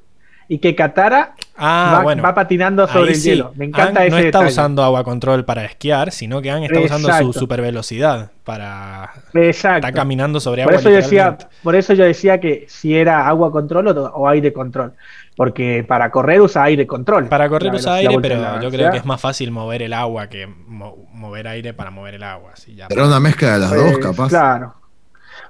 y 0.52 0.58
que 0.58 0.74
Katara 0.76 1.36
Ah, 1.56 1.94
va, 1.98 2.04
bueno. 2.04 2.24
va 2.24 2.34
patinando 2.34 2.88
sobre 2.88 3.12
el 3.12 3.16
sí, 3.18 3.30
hielo. 3.30 3.52
Me 3.56 3.66
encanta 3.66 4.00
Aang 4.00 4.08
ese 4.08 4.10
no 4.10 4.18
está 4.18 4.26
detalle. 4.40 4.48
usando 4.52 4.84
agua 4.84 5.04
control 5.04 5.46
para 5.46 5.64
esquiar, 5.64 6.12
sino 6.12 6.42
que 6.42 6.50
Aang 6.52 6.64
está 6.64 6.80
usando 6.80 7.14
su 7.18 7.34
super 7.34 7.62
velocidad 7.62 8.32
para 8.44 9.12
Exacto. 9.36 9.88
está 9.88 9.92
caminando 9.98 10.40
sobre 10.40 10.64
Por 10.64 10.74
agua. 10.74 10.80
eso, 10.82 10.90
yo 10.90 10.96
decía, 10.96 11.38
por 11.62 11.76
eso 11.76 11.94
yo 11.94 12.04
decía 12.04 12.40
que 12.40 12.66
si 12.68 12.96
era 12.96 13.28
agua 13.28 13.52
control 13.52 13.90
o, 13.90 14.06
o 14.06 14.28
aire 14.28 14.52
control. 14.52 14.94
Porque 15.36 15.86
para 15.88 16.10
correr 16.12 16.42
usa 16.42 16.64
aire 16.64 16.86
control. 16.88 17.28
Para 17.28 17.48
correr 17.48 17.74
usa 17.74 17.94
aire, 17.96 18.18
pero 18.22 18.60
yo 18.62 18.70
creo 18.72 18.92
que 18.92 18.98
es 18.98 19.06
más 19.06 19.22
fácil 19.22 19.52
mover 19.52 19.84
el 19.84 19.94
agua 19.94 20.28
que 20.28 20.48
mo- 20.48 20.98
mover 21.14 21.48
aire 21.48 21.74
para 21.74 21.92
mover 21.92 22.16
el 22.16 22.24
agua. 22.24 22.52
así 22.54 22.76
ya. 22.76 22.88
Será 22.88 23.06
una 23.06 23.20
mezcla 23.22 23.54
de 23.54 23.60
las 23.60 23.70
Pues, 23.70 23.92
dos, 23.92 23.98
capaz. 24.00 24.30
Claro. 24.30 24.74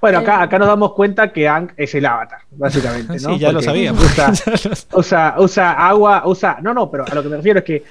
Bueno, 0.01 0.19
acá, 0.19 0.41
acá 0.41 0.57
nos 0.59 0.67
damos 0.67 0.93
cuenta 0.93 1.31
que 1.33 1.47
Ang 1.47 1.71
es 1.75 1.93
el 1.95 2.05
avatar, 2.05 2.39
básicamente, 2.51 3.13
¿no? 3.21 3.29
Sí, 3.33 3.39
ya 3.39 3.51
lo 3.51 3.61
sabíamos. 3.61 4.03
Usa, 4.03 4.31
Ya 4.55 4.97
usa, 4.97 5.35
usa 5.37 5.71
agua, 5.73 6.23
usa. 6.25 6.57
No, 6.61 6.73
no, 6.73 6.89
pero 6.89 7.05
a 7.09 7.13
lo 7.15 7.21
que 7.23 7.29
me 7.29 7.37
refiero 7.37 7.59
es 7.59 7.65
que 7.65 7.83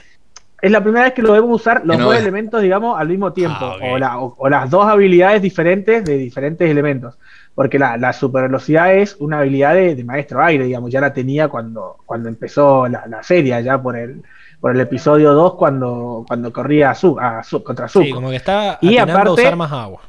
es 0.61 0.71
la 0.73 0.83
primera 0.83 1.05
vez 1.05 1.13
que 1.15 1.23
lo 1.23 1.35
debemos 1.35 1.61
usar 1.61 1.83
los 1.85 1.97
no 1.99 2.07
dos 2.07 2.15
es. 2.17 2.21
elementos, 2.23 2.61
digamos, 2.63 2.99
al 2.99 3.09
mismo 3.09 3.33
tiempo. 3.33 3.59
Ah, 3.61 3.77
o, 3.93 3.99
la- 3.99 4.19
o- 4.19 4.35
o 4.39 4.49
las 4.49 4.69
dos 4.71 4.87
habilidades 4.89 5.41
diferentes 5.43 6.05
de 6.05 6.17
diferentes 6.17 6.69
elementos. 6.69 7.17
Porque 7.55 7.79
la, 7.79 7.97
la 7.97 8.13
supervelocidad 8.13 8.95
es 8.95 9.17
una 9.21 9.41
habilidad 9.41 9.75
de, 9.75 9.95
de 9.97 10.05
maestro 10.05 10.43
aire, 10.45 10.65
digamos, 10.65 10.91
ya 10.93 11.01
la 11.01 11.13
tenía 11.13 11.49
cuando, 11.49 11.97
cuando 12.07 12.29
empezó 12.29 12.87
la, 12.89 13.05
la 13.09 13.23
serie, 13.23 13.53
allá 13.55 13.81
por 13.83 13.97
el, 13.97 14.23
por 14.61 14.73
el 14.75 14.81
episodio 14.81 15.33
2, 15.33 15.55
cuando, 15.57 16.25
cuando 16.27 16.53
corría 16.53 16.91
a 16.91 16.95
Zu- 16.95 17.19
a 17.21 17.43
Zu- 17.43 17.63
contra 17.65 17.89
Zuko. 17.89 18.05
Sí, 18.05 18.13
como 18.13 18.31
que 18.31 18.37
está 18.37 18.79
Y 18.81 18.97
a 18.99 19.05
usar 19.33 19.57
más 19.57 19.73
agua. 19.73 20.01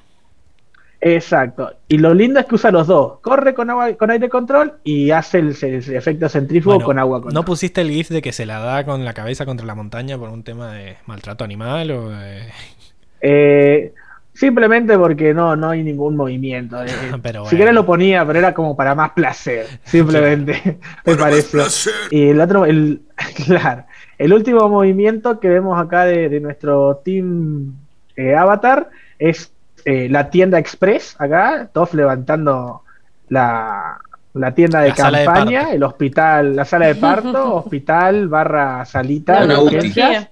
Exacto. 1.01 1.71
Y 1.87 1.97
lo 1.97 2.13
lindo 2.13 2.39
es 2.39 2.45
que 2.45 2.55
usa 2.55 2.71
los 2.71 2.87
dos. 2.87 3.19
Corre 3.21 3.53
con 3.53 3.69
agua, 3.69 3.93
con 3.93 4.11
aire 4.11 4.27
control 4.29 4.73
y 4.83 5.11
hace 5.11 5.39
el, 5.39 5.55
el 5.61 5.95
efecto 5.95 6.27
centrífugo 6.27 6.75
Bueno, 6.75 6.85
con 6.85 6.99
agua 6.99 7.17
control. 7.21 7.33
¿No 7.33 7.45
pusiste 7.45 7.81
el 7.81 7.89
gif 7.89 8.09
de 8.09 8.21
que 8.21 8.31
se 8.33 8.45
la 8.45 8.59
da 8.59 8.83
con 8.85 9.05
la 9.05 9.13
cabeza 9.13 9.45
contra 9.45 9.65
la 9.65 9.75
montaña 9.75 10.17
por 10.17 10.29
un 10.29 10.43
tema 10.43 10.73
de 10.73 10.97
maltrato 11.05 11.43
animal 11.43 11.91
o 11.91 12.09
de- 12.09 12.43
Eh, 13.21 13.93
simplemente 14.33 14.97
porque 14.97 15.33
no, 15.33 15.55
no 15.57 15.69
hay 15.71 15.83
ningún 15.83 16.15
movimiento. 16.15 16.77
Eh, 16.83 16.87
Pero 17.21 17.43
Si 17.45 17.55
bueno. 17.55 17.57
querés 17.57 17.73
lo 17.75 17.85
ponía, 17.85 18.25
pero 18.25 18.39
era 18.39 18.53
como 18.53 18.75
para 18.75 18.95
más 18.95 19.11
placer. 19.11 19.67
Simplemente 19.83 20.79
me 21.05 21.15
pareció. 21.15 21.59
placer. 21.59 21.93
Y 22.11 22.29
el 22.29 22.39
otro, 22.41 22.65
el, 22.65 23.01
claro, 23.45 23.85
el 24.17 24.33
último 24.33 24.67
movimiento 24.69 25.39
que 25.39 25.47
vemos 25.49 25.79
acá 25.79 26.05
de, 26.05 26.29
de 26.29 26.39
nuestro 26.39 27.01
team 27.05 27.73
eh, 28.15 28.35
Avatar 28.35 28.89
es 29.17 29.51
eh, 29.85 30.07
la 30.09 30.29
tienda 30.29 30.59
Express, 30.59 31.15
acá, 31.19 31.69
Toff 31.71 31.93
levantando 31.93 32.83
la, 33.29 33.99
la 34.33 34.53
tienda 34.53 34.81
de 34.81 34.89
La 34.89 34.95
sala 34.95 35.19
de 35.19 35.25
campaña, 35.25 35.71
el 35.71 35.83
hospital, 35.83 36.55
la 36.55 36.65
sala 36.65 36.87
de 36.87 36.95
parto, 36.95 37.55
hospital 37.63 38.27
barra 38.27 38.85
salita 38.85 39.43
Una 39.43 39.55
de 39.55 39.59
urgencias. 39.59 40.29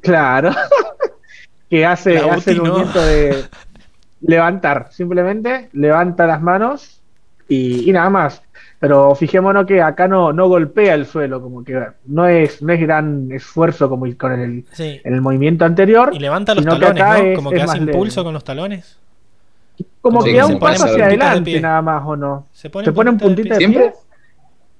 Claro. 0.00 0.50
que 1.70 1.86
hace, 1.86 2.14
La 2.14 2.34
hace 2.34 2.52
el 2.52 2.58
no. 2.58 2.64
movimiento 2.64 3.02
de 3.04 3.44
levantar, 4.20 4.88
simplemente 4.90 5.68
levanta 5.72 6.26
las 6.26 6.40
manos 6.40 7.00
y, 7.48 7.88
y 7.88 7.92
nada 7.92 8.10
más. 8.10 8.42
Pero 8.80 9.14
fijémonos 9.14 9.64
que 9.66 9.80
acá 9.80 10.06
no, 10.08 10.32
no 10.32 10.48
golpea 10.48 10.94
el 10.94 11.06
suelo, 11.06 11.40
como 11.40 11.64
que 11.64 11.80
no 12.06 12.26
es, 12.26 12.60
no 12.60 12.72
es 12.72 12.80
gran 12.80 13.30
esfuerzo 13.32 13.88
como 13.88 14.06
con 14.18 14.32
el, 14.38 14.64
Sí. 14.72 15.00
en 15.02 15.14
el 15.14 15.20
movimiento 15.22 15.64
anterior, 15.64 16.10
Y 16.12 16.18
levanta 16.18 16.54
los 16.54 16.64
talones, 16.64 17.02
¿no? 17.02 17.14
es- 17.14 17.36
Como 17.36 17.50
que 17.50 17.62
hace 17.62 17.78
leve. 17.80 17.92
impulso 17.92 18.22
con 18.24 18.34
los 18.34 18.44
talones. 18.44 18.98
como 20.00 20.20
Sí, 20.22 20.32
que 20.32 20.36
da 20.38 20.46
un 20.46 20.58
paso 20.58 20.84
hacia 20.84 21.06
adelante 21.06 21.60
nada 21.60 21.80
más 21.82 22.02
o 22.06 22.14
no. 22.14 22.46
Se 22.52 22.68
pone, 22.70 22.84
Se 22.84 22.92
pone 22.92 23.10
un 23.10 23.18
puntita 23.18 23.54
de 23.54 23.58
pie. 23.58 23.66
Siempre, 23.68 23.92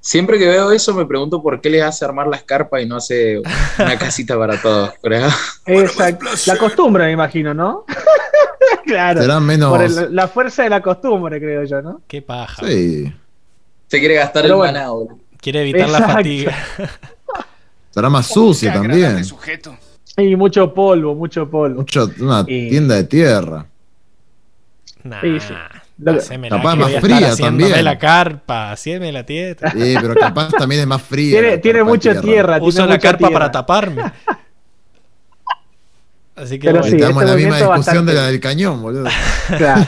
siempre 0.00 0.38
que 0.38 0.46
veo 0.48 0.70
eso 0.70 0.92
me 0.94 1.06
pregunto 1.06 1.42
por 1.42 1.60
qué 1.62 1.70
les 1.70 1.82
hace 1.82 2.04
armar 2.04 2.26
la 2.26 2.36
escarpa 2.36 2.80
y 2.80 2.86
no 2.86 2.96
hace 2.96 3.40
una 3.78 3.98
casita 3.98 4.36
para 4.38 4.60
todos. 4.60 4.92
¿verdad? 5.02 5.30
Exacto. 5.66 6.26
La 6.46 6.56
costumbre, 6.58 7.06
me 7.06 7.12
imagino, 7.12 7.54
¿no? 7.54 7.84
claro. 8.84 9.22
Será 9.22 9.40
menos. 9.40 9.70
Por 9.70 9.82
el- 9.82 10.14
la 10.14 10.28
fuerza 10.28 10.62
de 10.64 10.70
la 10.70 10.82
costumbre, 10.82 11.40
creo 11.40 11.64
yo, 11.64 11.80
¿no? 11.80 12.02
Qué 12.06 12.20
paja. 12.22 12.62
Sí. 12.66 13.10
Se 13.88 13.98
quiere 14.00 14.14
gastar 14.16 14.42
Pero 14.42 14.54
el 14.54 14.58
bueno. 14.58 14.78
maná, 14.78 14.90
boludo. 14.90 15.18
Quiere 15.40 15.60
evitar 15.62 15.88
la 15.88 16.02
fatiga. 16.08 16.56
Será 17.90 18.08
más 18.10 18.26
sucia 18.26 18.72
Qué 18.72 18.78
también. 18.78 19.24
sujeto. 19.24 19.76
Y 20.16 20.34
mucho 20.36 20.72
polvo, 20.72 21.14
mucho 21.14 21.48
polvo. 21.50 21.80
Mucho, 21.80 22.10
una 22.20 22.44
Y- 22.46 22.70
tienda 22.70 22.94
de 22.96 23.04
tierra. 23.04 23.66
Nah. 25.02 25.20
Sí, 25.20 25.38
sí. 25.40 25.54
Lo 25.98 26.18
Capaz 26.48 26.74
más 26.76 26.92
fría 27.00 27.36
también. 27.36 27.84
la 27.84 27.98
carpa, 27.98 28.72
haceme 28.72 29.12
la 29.12 29.24
tieta. 29.24 29.70
Sí, 29.70 29.94
pero 30.00 30.14
capaz 30.14 30.48
también 30.50 30.80
es 30.80 30.86
más 30.88 31.02
fría. 31.02 31.38
Tiene, 31.40 31.56
la 31.56 31.60
tiene 31.60 31.84
mucha 31.84 32.20
tierra. 32.20 32.58
Uso 32.60 32.78
tiene 32.78 32.92
la 32.94 32.98
carpa 32.98 33.18
tierra. 33.18 33.32
para 33.32 33.52
taparme. 33.52 34.02
Así 36.36 36.58
que 36.58 36.70
bueno. 36.70 36.82
sí, 36.84 36.96
Estamos 36.96 37.22
en 37.22 37.28
la 37.28 37.34
misma 37.36 37.56
discusión 37.58 37.76
bastante- 37.78 38.12
de 38.12 38.18
la 38.18 38.26
del 38.26 38.40
cañón, 38.40 38.82
boludo. 38.82 39.04
Claro. 39.58 39.84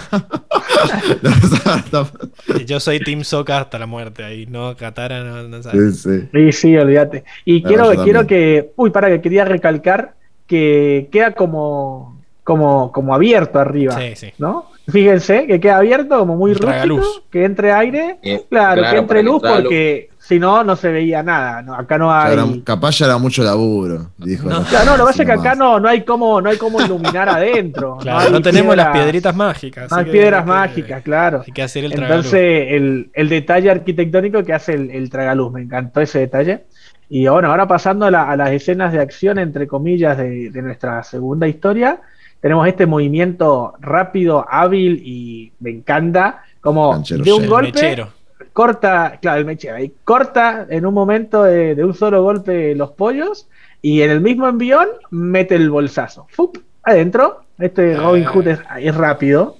Yo 2.66 2.80
soy 2.80 3.00
Team 3.00 3.24
Soca 3.24 3.60
hasta 3.60 3.78
la 3.78 3.86
muerte 3.86 4.24
ahí, 4.24 4.46
no 4.46 4.76
Katara, 4.76 5.24
no, 5.24 5.42
no 5.48 5.62
sabes. 5.62 6.02
sí, 6.02 6.10
sí. 6.20 6.28
Sí, 6.32 6.52
sí, 6.52 6.76
olvídate. 6.76 7.24
Y 7.44 7.62
Claro, 7.62 7.86
quiero, 7.88 8.02
quiero 8.04 8.26
que. 8.26 8.72
Uy, 8.76 8.90
para 8.90 9.08
que 9.08 9.20
quería 9.20 9.44
recalcar 9.44 10.14
que 10.46 11.08
queda 11.10 11.32
como, 11.32 12.20
como, 12.44 12.92
como 12.92 13.14
abierto 13.14 13.58
arriba. 13.58 13.98
Sí, 13.98 14.12
sí. 14.14 14.32
¿No? 14.38 14.66
Fíjense 14.88 15.46
que 15.46 15.58
queda 15.58 15.78
abierto, 15.78 16.18
como 16.20 16.36
muy 16.36 16.52
rústico, 16.54 17.24
que 17.30 17.44
entre 17.44 17.72
aire. 17.72 18.18
Eh, 18.22 18.44
Claro, 18.48 18.82
que 18.82 18.96
entre 18.98 19.22
luz 19.22 19.42
porque 19.42 20.10
si 20.18 20.38
no, 20.38 20.62
no 20.64 20.76
se 20.76 20.90
veía 20.90 21.22
nada. 21.24 21.60
¿no? 21.62 21.74
Acá 21.74 21.98
no 21.98 22.12
hay. 22.12 22.32
era- 22.34 22.46
capaz 22.64 22.98
ya 22.98 23.06
era 23.06 23.18
mucho 23.18 23.42
laburo, 23.42 24.10
dijo. 24.18 24.48
No. 24.48 24.60
la- 24.60 24.64
Claro, 24.66 24.92
no, 24.92 24.96
lo 24.96 25.04
que 25.04 25.10
pasa 25.10 25.22
es 25.22 25.26
que 25.26 25.32
acá 25.32 25.54
no, 25.56 25.80
no 25.80 25.88
hay 25.88 26.02
cómo, 26.04 26.40
no 26.40 26.50
hay 26.50 26.56
cómo 26.56 26.80
iluminar 26.80 27.28
adentro. 27.28 27.98
Claro, 28.00 28.30
no 28.30 28.40
tenemos 28.40 28.76
las 28.76 28.88
piedritas 28.90 29.34
mágicas. 29.34 29.90
No 29.90 29.96
hay 29.96 30.04
que 30.04 30.10
piedras 30.12 30.42
que- 30.44 30.48
mágicas, 30.48 31.02
claro. 31.02 31.42
Hay 31.46 31.52
que 31.52 31.62
hacer 31.62 31.84
el 31.84 31.92
tragaluz. 31.92 32.26
Entonces, 32.26 32.66
el, 32.70 33.10
el 33.12 33.28
detalle 33.28 33.70
arquitectónico 33.70 34.42
que 34.44 34.52
hace 34.52 34.74
el, 34.74 34.90
el 34.90 35.10
tragaluz, 35.10 35.52
me 35.52 35.62
encantó 35.62 36.00
ese 36.00 36.20
detalle. 36.20 36.64
Y 37.08 37.26
bueno, 37.28 37.50
ahora 37.50 37.66
pasando 37.68 38.06
a, 38.06 38.10
la- 38.10 38.28
a 38.30 38.36
las 38.36 38.50
escenas 38.50 38.92
de 38.92 39.00
acción, 39.00 39.38
entre 39.38 39.66
comillas, 39.66 40.16
de, 40.18 40.50
de 40.50 40.62
nuestra 40.62 41.02
segunda 41.04 41.46
historia, 41.48 42.00
tenemos 42.46 42.68
este 42.68 42.86
movimiento 42.86 43.74
rápido, 43.80 44.46
hábil 44.48 45.02
y 45.04 45.52
me 45.58 45.70
encanta, 45.70 46.44
como 46.60 46.92
Canchero 46.92 47.24
de 47.24 47.32
un 47.32 47.48
Shen. 47.48 47.50
golpe, 47.50 47.82
Mechero. 47.82 48.14
corta, 48.52 49.18
claro, 49.20 49.40
el 49.40 49.44
mechero, 49.46 49.74
ahí 49.76 49.92
corta 50.04 50.66
en 50.70 50.86
un 50.86 50.94
momento 50.94 51.42
de, 51.42 51.74
de 51.74 51.84
un 51.84 51.92
solo 51.94 52.22
golpe 52.22 52.74
los 52.76 52.92
pollos 52.92 53.48
y 53.82 54.02
en 54.02 54.10
el 54.12 54.20
mismo 54.20 54.46
envión 54.48 54.86
mete 55.10 55.56
el 55.56 55.70
bolsazo. 55.70 56.26
¡Fup! 56.30 56.58
Adentro, 56.84 57.42
este 57.58 57.96
Robin 57.96 58.24
Hood 58.24 58.46
es, 58.48 58.60
es 58.78 58.94
rápido. 58.94 59.56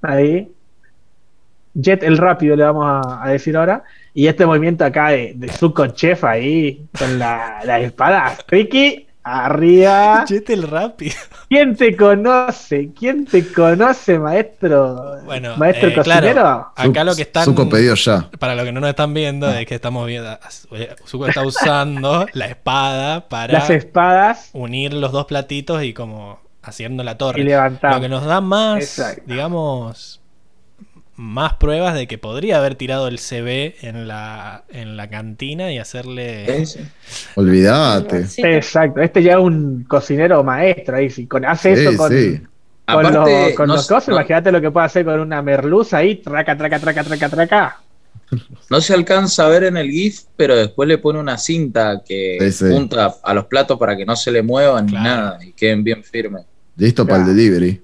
Ahí. 0.00 0.50
Jet 1.74 2.02
el 2.02 2.16
rápido 2.18 2.56
le 2.56 2.64
vamos 2.64 2.84
a, 2.86 3.24
a 3.24 3.28
decir 3.30 3.56
ahora. 3.56 3.84
Y 4.14 4.26
este 4.26 4.46
movimiento 4.46 4.84
acá 4.84 5.10
de, 5.10 5.34
de 5.36 5.48
Zuko 5.48 5.86
Chef 5.88 6.24
ahí, 6.24 6.86
con 6.98 7.18
la, 7.18 7.60
la 7.64 7.78
espada, 7.80 8.36
Ricky, 8.48 9.06
arriba. 9.22 10.24
Chete 10.26 10.54
el 10.54 10.62
rápido. 10.62 11.14
¿Quién 11.48 11.76
te 11.76 11.96
conoce? 11.96 12.90
¿Quién 12.98 13.26
te 13.26 13.52
conoce, 13.52 14.18
maestro? 14.18 15.18
Bueno, 15.24 15.56
maestro 15.56 15.88
eh, 15.88 15.94
cocinero. 15.94 16.32
claro, 16.32 16.72
acá 16.76 17.04
lo 17.04 17.14
que 17.14 17.22
están. 17.22 17.44
Zuko 17.44 17.68
pedido 17.68 17.94
ya. 17.94 18.28
Para 18.38 18.54
lo 18.54 18.64
que 18.64 18.72
no 18.72 18.80
nos 18.80 18.90
están 18.90 19.12
viendo, 19.14 19.48
es 19.50 19.66
que 19.66 19.74
estamos 19.74 20.06
viendo. 20.06 20.38
Zuko 21.06 21.26
está 21.26 21.42
usando 21.44 22.26
la 22.32 22.46
espada 22.46 23.28
para 23.28 23.52
Las 23.52 23.70
espadas 23.70 24.50
unir 24.52 24.92
los 24.94 25.12
dos 25.12 25.26
platitos 25.26 25.82
y 25.82 25.92
como 25.92 26.38
haciendo 26.62 27.02
la 27.02 27.16
torre. 27.18 27.40
y 27.40 27.44
levantar. 27.44 27.94
Lo 27.94 28.00
que 28.00 28.08
nos 28.08 28.24
da 28.24 28.40
más, 28.40 28.78
Exacto. 28.82 29.22
digamos, 29.26 30.19
más 31.20 31.54
pruebas 31.54 31.94
de 31.94 32.06
que 32.08 32.18
podría 32.18 32.58
haber 32.58 32.74
tirado 32.76 33.06
el 33.06 33.18
CB 33.18 33.74
en 33.86 34.08
la, 34.08 34.64
en 34.70 34.96
la 34.96 35.08
cantina 35.10 35.70
y 35.72 35.78
hacerle. 35.78 36.62
Es- 36.62 36.78
Olvídate. 37.36 38.26
Exacto, 38.38 39.00
este 39.00 39.22
ya 39.22 39.32
es 39.32 39.38
un 39.38 39.84
cocinero 39.84 40.42
maestro 40.42 40.96
ahí, 40.96 41.10
si 41.10 41.26
con, 41.26 41.44
hace 41.44 41.76
Sí, 41.76 41.82
eso 41.82 41.96
con, 41.96 42.10
sí. 42.10 42.38
con, 42.38 42.48
Aparte, 42.86 43.44
los, 43.48 43.52
con 43.54 43.68
no, 43.68 43.74
los 43.74 43.86
cosas, 43.86 44.08
no- 44.08 44.14
imagínate 44.14 44.50
lo 44.50 44.60
que 44.60 44.70
puede 44.70 44.86
hacer 44.86 45.04
con 45.04 45.20
una 45.20 45.42
merluza 45.42 45.98
ahí, 45.98 46.16
traca, 46.16 46.56
traca, 46.56 46.78
traca, 46.80 47.04
traca, 47.04 47.28
traca. 47.28 47.80
no 48.70 48.80
se 48.80 48.94
alcanza 48.94 49.44
a 49.46 49.48
ver 49.48 49.64
en 49.64 49.76
el 49.76 49.90
GIF, 49.90 50.22
pero 50.36 50.56
después 50.56 50.88
le 50.88 50.98
pone 50.98 51.18
una 51.18 51.36
cinta 51.36 52.02
que 52.04 52.38
Sí, 52.40 52.52
sí. 52.52 52.72
junta 52.72 53.14
a 53.22 53.34
los 53.34 53.46
platos 53.46 53.78
para 53.78 53.96
que 53.96 54.06
no 54.06 54.16
se 54.16 54.30
le 54.30 54.42
muevan 54.42 54.86
Claro. 54.86 55.02
ni 55.04 55.08
nada 55.10 55.44
y 55.44 55.52
queden 55.52 55.84
bien 55.84 56.02
firmes. 56.02 56.44
Listo 56.76 57.06
para 57.06 57.22
el 57.24 57.36
delivery. 57.36 57.82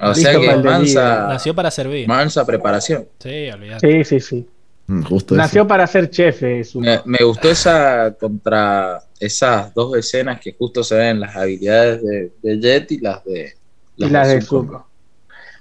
O 0.00 0.14
sea 0.14 0.38
que 0.38 0.56
mansa, 0.56 1.26
Nació 1.28 1.54
para 1.54 1.70
servir. 1.70 2.06
mansa 2.06 2.44
preparación. 2.46 3.06
Sí, 3.18 3.50
olvídate. 3.50 4.04
Sí, 4.04 4.04
sí, 4.04 4.20
sí. 4.20 4.46
Mm, 4.86 5.02
Justo 5.02 5.34
Nació 5.34 5.62
eso. 5.62 5.68
para 5.68 5.86
ser 5.86 6.08
chef. 6.10 6.40
Me, 6.76 7.00
me 7.04 7.18
gustó 7.24 7.50
esa 7.50 8.14
contra 8.18 9.02
esas 9.20 9.74
dos 9.74 9.96
escenas 9.96 10.40
que 10.40 10.54
justo 10.58 10.82
se 10.82 10.94
ven 10.96 11.20
las 11.20 11.36
habilidades 11.36 12.02
de, 12.02 12.32
de 12.42 12.58
Jet 12.60 12.92
y 12.92 12.98
las 13.00 13.22
de 13.24 13.52
y 13.96 14.08
las 14.08 14.28
de 14.28 14.40
Zuko. 14.40 14.62
Zuko. 14.64 14.88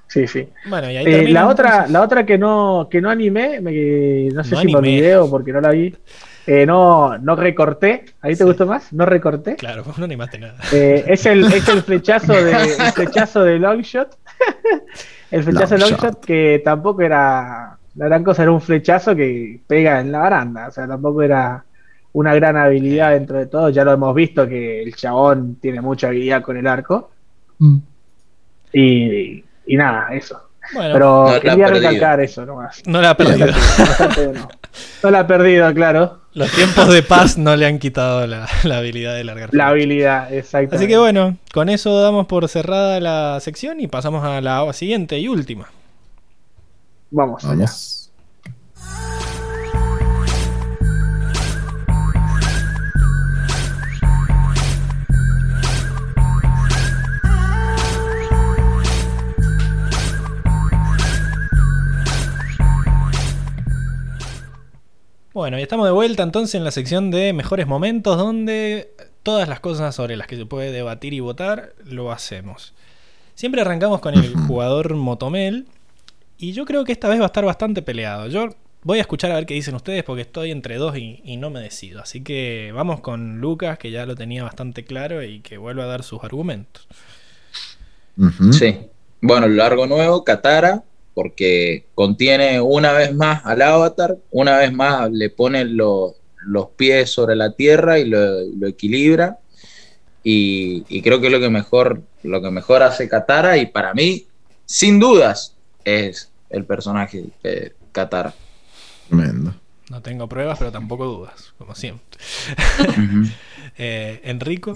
Sí, 0.07 0.25
sí. 0.27 0.47
Bueno, 0.69 0.89
y 0.89 0.95
ahí 0.95 1.05
Eh, 1.05 1.27
la 1.29 1.47
otra, 1.49 1.85
la 1.87 2.01
otra 2.01 2.25
que 2.25 2.37
no, 2.37 2.87
que 2.89 3.01
no 3.01 3.09
animé, 3.09 3.59
me- 3.59 4.29
no 4.31 4.43
sé 4.43 4.51
No 4.55 4.61
si 4.61 4.67
por 4.69 4.77
animé. 4.79 4.95
video 5.01 5.25
o 5.25 5.29
porque 5.29 5.51
no 5.51 5.59
la 5.59 5.71
vi, 5.71 5.93
eh, 6.47 6.65
no, 6.65 7.17
no 7.17 7.35
recorté. 7.35 8.05
¿Ahí 8.21 8.31
te 8.33 8.37
Sí. 8.37 8.43
gustó 8.45 8.65
más? 8.65 8.91
No 8.93 9.05
recorté. 9.05 9.55
Claro, 9.57 9.83
vos 9.83 9.97
no 9.99 10.05
animaste 10.05 10.39
nada. 10.39 10.55
Eh, 10.71 11.03
es, 11.07 11.25
el, 11.25 11.43
es 11.45 11.67
el 11.69 11.83
flechazo 11.83 12.33
de 12.33 12.51
el 12.51 12.91
flechazo 12.95 13.43
de 13.43 13.59
Longshot. 13.59 14.17
el 15.31 15.43
flechazo 15.43 15.75
de 15.75 15.81
Longshot. 15.81 16.25
Que 16.25 16.61
tampoco 16.63 17.01
era 17.01 17.77
la 17.95 18.05
gran 18.05 18.23
cosa, 18.23 18.43
era 18.43 18.51
un 18.51 18.61
flechazo 18.61 19.15
que 19.15 19.59
pega 19.67 19.99
en 19.99 20.11
la 20.11 20.19
baranda. 20.19 20.67
O 20.67 20.71
sea, 20.71 20.87
tampoco 20.87 21.21
era 21.21 21.63
una 22.13 22.33
gran 22.33 22.57
habilidad 22.57 23.11
dentro 23.11 23.37
de 23.37 23.47
todo. 23.47 23.69
Ya 23.69 23.83
lo 23.83 23.91
hemos 23.93 24.15
visto 24.15 24.47
que 24.47 24.81
el 24.81 24.95
chabón 24.95 25.55
tiene 25.61 25.81
mucha 25.81 26.07
habilidad 26.07 26.41
con 26.41 26.57
el 26.57 26.65
arco. 26.67 27.11
Mm. 27.59 27.77
Y, 28.73 29.43
y 29.65 29.77
nada, 29.77 30.07
eso. 30.13 30.41
Bueno, 30.73 30.93
Pero 30.93 31.25
No 31.33 31.39
quería 31.39 31.67
recalcar 31.67 32.19
eso 32.19 32.45
nomás. 32.45 32.83
no 32.85 33.01
la 33.01 33.11
ha 33.11 33.17
perdido. 33.17 33.47
Bastante 33.47 34.25
bueno. 34.27 34.41
No 34.41 34.49
la 35.03 35.19
ha 35.19 35.27
perdido, 35.27 35.73
claro. 35.73 36.19
Los 36.33 36.51
tiempos 36.51 36.87
de 36.93 37.01
paz 37.01 37.37
no 37.37 37.55
le 37.55 37.65
han 37.65 37.79
quitado 37.79 38.27
la, 38.27 38.47
la 38.63 38.77
habilidad 38.77 39.15
de 39.15 39.23
largar. 39.23 39.49
La 39.53 39.69
habilidad, 39.69 40.31
exacto. 40.33 40.75
Así 40.75 40.87
que 40.87 40.97
bueno, 40.97 41.37
con 41.53 41.69
eso 41.69 41.99
damos 42.01 42.27
por 42.27 42.47
cerrada 42.47 42.99
la 42.99 43.39
sección 43.39 43.79
y 43.79 43.87
pasamos 43.87 44.23
a 44.23 44.41
la 44.41 44.71
siguiente 44.73 45.19
y 45.19 45.27
última. 45.27 45.67
Vamos. 47.09 47.43
allá. 47.45 47.65
Bueno, 65.37 65.59
y 65.59 65.61
estamos 65.61 65.85
de 65.85 65.91
vuelta 65.91 66.23
entonces 66.23 66.55
en 66.55 66.63
la 66.63 66.71
sección 66.71 67.11
de 67.11 67.31
mejores 67.31 67.67
momentos 67.67 68.17
donde 68.17 68.89
todas 69.21 69.47
las 69.47 69.59
cosas 69.59 69.93
sobre 69.93 70.17
las 70.17 70.25
que 70.25 70.35
se 70.35 70.47
puede 70.47 70.71
debatir 70.71 71.13
y 71.13 71.19
votar 71.19 71.75
lo 71.85 72.11
hacemos. 72.11 72.73
Siempre 73.35 73.61
arrancamos 73.61 73.99
con 73.99 74.15
el 74.15 74.33
jugador 74.33 74.95
Motomel 74.95 75.67
y 76.39 76.53
yo 76.53 76.65
creo 76.65 76.85
que 76.85 76.91
esta 76.91 77.07
vez 77.07 77.19
va 77.19 77.25
a 77.25 77.27
estar 77.27 77.45
bastante 77.45 77.83
peleado. 77.83 78.25
Yo 78.29 78.49
voy 78.81 78.97
a 78.97 79.01
escuchar 79.01 79.31
a 79.31 79.35
ver 79.35 79.45
qué 79.45 79.53
dicen 79.53 79.75
ustedes 79.75 80.03
porque 80.03 80.23
estoy 80.23 80.49
entre 80.49 80.77
dos 80.77 80.97
y, 80.97 81.21
y 81.23 81.37
no 81.37 81.51
me 81.51 81.59
decido. 81.59 82.01
Así 82.01 82.23
que 82.23 82.71
vamos 82.73 83.01
con 83.01 83.39
Lucas 83.39 83.77
que 83.77 83.91
ya 83.91 84.07
lo 84.07 84.15
tenía 84.15 84.43
bastante 84.43 84.85
claro 84.85 85.21
y 85.21 85.41
que 85.41 85.59
vuelva 85.59 85.83
a 85.83 85.85
dar 85.85 86.01
sus 86.01 86.23
argumentos. 86.23 86.87
Sí. 88.53 88.75
Bueno, 89.21 89.47
largo 89.47 89.85
nuevo, 89.85 90.23
Katara, 90.23 90.83
porque 91.17 91.87
contiene 91.95 92.61
una 92.61 92.91
vez 92.93 93.11
más 93.15 93.43
al 93.43 93.63
avatar, 93.63 94.17
una 94.29 94.55
vez 94.59 94.71
más 94.71 95.09
le 95.11 95.31
pone 95.31 95.65
lo- 95.65 96.13
los 96.45 96.67
pies 96.77 97.09
sobre 97.09 97.35
la 97.35 97.53
tierra 97.53 97.97
y 97.97 98.05
lo, 98.05 98.19
lo 98.55 98.67
equilibra. 98.67 99.39
Y, 100.23 100.85
y 100.89 101.01
creo 101.01 101.19
que 101.19 101.25
es 101.25 101.33
lo 101.33 101.39
que 101.39 101.49
mejor, 101.49 102.03
lo 102.21 102.39
que 102.39 102.51
mejor 102.51 102.83
hace 102.83 103.09
Katara, 103.09 103.57
y 103.57 103.65
para 103.65 103.95
mí, 103.95 104.27
sin 104.67 104.99
dudas, 104.99 105.55
es 105.83 106.29
el 106.51 106.65
personaje 106.65 107.23
de 107.41 107.73
Katara. 107.91 108.35
Tremendo. 109.07 109.55
No 109.89 110.03
tengo 110.03 110.29
pruebas, 110.29 110.59
pero 110.59 110.71
tampoco 110.71 111.05
dudas, 111.05 111.51
como 111.57 111.73
siempre. 111.73 112.19
Eh, 113.79 114.21
Enrico, 114.23 114.75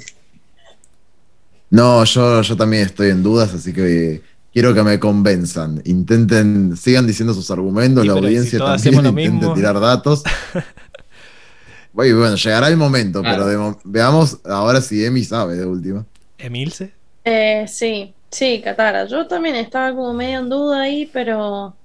No, 1.70 2.03
yo, 2.03 2.42
yo 2.42 2.58
también 2.58 2.84
estoy 2.84 3.10
en 3.11 3.22
dudas, 3.24 3.53
así 3.53 3.74
que 3.74 4.22
quiero 4.54 4.74
que 4.74 4.84
me 4.84 5.00
convenzan. 5.00 5.82
Intenten, 5.86 6.76
sigan 6.78 7.08
diciendo 7.08 7.34
sus 7.34 7.50
argumentos, 7.52 8.04
Sí, 8.04 8.08
la 8.10 8.16
pero 8.16 8.28
¿y 8.28 8.32
si 8.32 8.38
audiencia 8.38 8.60
también 8.60 8.76
hacemos 8.76 9.04
lo 9.04 9.10
intente 9.10 9.32
mismo? 9.40 9.54
tirar 9.54 9.80
datos. 9.80 10.24
Bueno, 11.94 12.20
bueno, 12.20 12.36
llegará 12.36 12.68
el 12.70 12.78
momento, 12.78 13.22
Claro. 13.22 13.38
pero 13.44 13.48
de 13.50 13.58
mo- 13.58 13.80
veamos 13.84 14.40
ahora 14.46 14.80
si 14.82 15.04
Emi 15.04 15.24
sabe 15.24 15.56
de 15.58 15.66
última. 15.66 16.06
Emilce. 16.38 16.94
Eh, 17.26 17.66
sí, 17.68 18.14
sí, 18.30 18.62
Katara. 18.64 19.06
Yo 19.06 19.28
también 19.28 19.56
estaba 19.56 19.94
como 19.94 20.14
medio 20.14 20.40
en 20.40 20.50
duda 20.50 20.82
ahí, 20.84 21.10
pero 21.12 21.76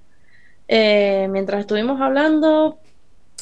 eh, 0.67 1.27
mientras 1.29 1.59
estuvimos 1.61 1.99
hablando 1.99 2.79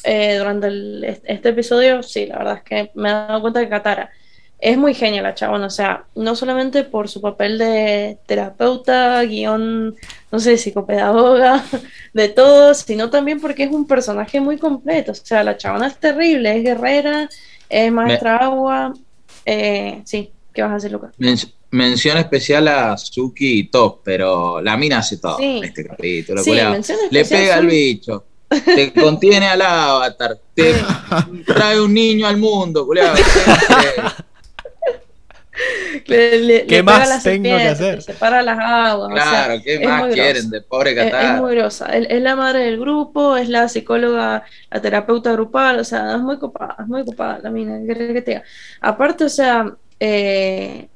eh, 0.04 0.36
durante 0.38 0.66
el- 0.68 1.04
est- 1.04 1.24
este 1.26 1.50
episodio, 1.50 2.02
sí, 2.02 2.26
la 2.26 2.38
verdad 2.38 2.56
es 2.58 2.62
que 2.64 2.90
me 2.94 3.10
he 3.10 3.12
dado 3.12 3.40
cuenta 3.40 3.60
que 3.60 3.68
Katara 3.68 4.10
es 4.58 4.78
muy 4.78 4.94
genial 4.94 5.24
la 5.24 5.34
chabona, 5.34 5.66
o 5.66 5.70
sea, 5.70 6.04
no 6.14 6.34
solamente 6.34 6.82
por 6.84 7.08
su 7.08 7.20
papel 7.20 7.58
de 7.58 8.16
terapeuta, 8.26 9.22
guion, 9.24 9.94
no 10.32 10.38
sé, 10.38 10.56
psicopedagoga, 10.56 11.62
de 12.14 12.28
todo, 12.30 12.72
sino 12.74 13.10
también 13.10 13.40
porque 13.40 13.64
es 13.64 13.70
un 13.70 13.86
personaje 13.86 14.40
muy 14.40 14.56
completo, 14.58 15.12
o 15.12 15.14
sea, 15.14 15.44
la 15.44 15.56
chabona 15.58 15.88
es 15.88 15.96
terrible, 15.98 16.56
es 16.56 16.62
guerrera, 16.64 17.28
es 17.68 17.92
maestra 17.92 18.36
agua, 18.38 18.94
eh, 19.44 20.00
sí, 20.04 20.30
¿qué 20.54 20.62
vas 20.62 20.70
a 20.70 20.74
decir, 20.76 20.92
Lucas? 20.92 21.12
Men- 21.18 21.36
mención 21.70 22.16
especial 22.16 22.68
a 22.68 22.96
Suki 22.96 23.58
y 23.58 23.64
Top, 23.68 24.00
pero 24.04 24.62
la 24.62 24.76
mina 24.78 24.98
hace 24.98 25.18
todo 25.18 25.36
Sí. 25.36 25.58
en 25.58 25.64
este 25.64 25.84
capítulo. 25.86 26.42
Sí, 26.42 26.52
Le 27.10 27.24
pega 27.24 27.56
al 27.56 27.66
bicho, 27.66 28.24
te 28.48 28.92
contiene 29.00 29.48
al 29.48 29.60
avatar, 29.60 30.38
te 30.54 30.72
trae 31.46 31.78
un 31.80 31.92
niño 31.92 32.26
al 32.26 32.38
mundo, 32.38 32.86
culiao. 32.86 33.14
Le- 36.06 36.38
le- 36.40 36.66
¿Qué 36.66 36.76
le 36.76 36.82
más 36.82 37.22
tengo 37.22 37.56
que 37.56 37.68
hacer? 37.68 38.02
separa 38.02 38.42
las 38.42 38.58
aguas. 38.58 39.12
o 39.12 39.14
sea, 39.16 39.22
Claro, 39.46 39.62
¿qué 39.64 39.74
es 39.74 39.80
más 39.88 40.06
quieren 40.12 40.50
de 40.50 40.60
pobre 40.62 40.90
Es, 40.92 41.14
es 41.14 41.32
muy 41.40 41.54
grosa. 41.56 41.86
Es, 41.86 42.06
es 42.08 42.22
la 42.22 42.36
madre 42.36 42.60
del 42.60 42.78
grupo, 42.78 43.36
es 43.36 43.48
la 43.48 43.68
psicóloga, 43.68 44.44
la 44.70 44.80
terapeuta 44.80 45.32
grupal, 45.32 45.80
o 45.80 45.84
sea, 45.84 46.12
es 46.16 46.20
muy 46.20 46.38
copada, 46.38 46.76
es 46.80 46.86
muy 46.86 47.04
copada 47.04 47.38
la 47.42 47.50
mina, 47.50 47.78
¿qué 47.80 47.86
querés 47.86 48.12
que 48.12 48.22
te? 48.22 48.42
Aparte, 48.80 49.24
o 49.24 49.28
sea, 49.28 49.74
eh, 50.00 50.88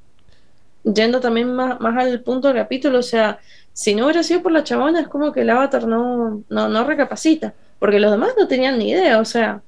yendo 0.85 1.21
también 1.21 1.53
más, 1.55 1.81
más 1.81 1.97
al 2.05 2.21
punto 2.23 2.49
del 2.49 2.57
capítulo, 2.59 2.99
o 2.99 3.03
sea, 3.03 3.39
si 3.73 3.95
no 3.95 4.05
hubiera 4.05 4.23
sido 4.23 4.43
por 4.43 4.53
la 4.53 4.65
chabona, 4.65 5.01
es 5.01 5.09
como 5.09 5.33
que 5.33 5.43
el 5.43 5.51
avatar 5.51 5.87
no, 5.87 6.43
no, 6.49 6.69
no 6.69 6.85
recapacita, 6.85 7.55
porque 7.79 7.99
los 8.01 8.11
demás 8.11 8.31
no 8.39 8.47
tenían 8.49 8.79
ni 8.79 8.91
idea, 8.91 9.19
o 9.21 9.25
sea, 9.25 9.63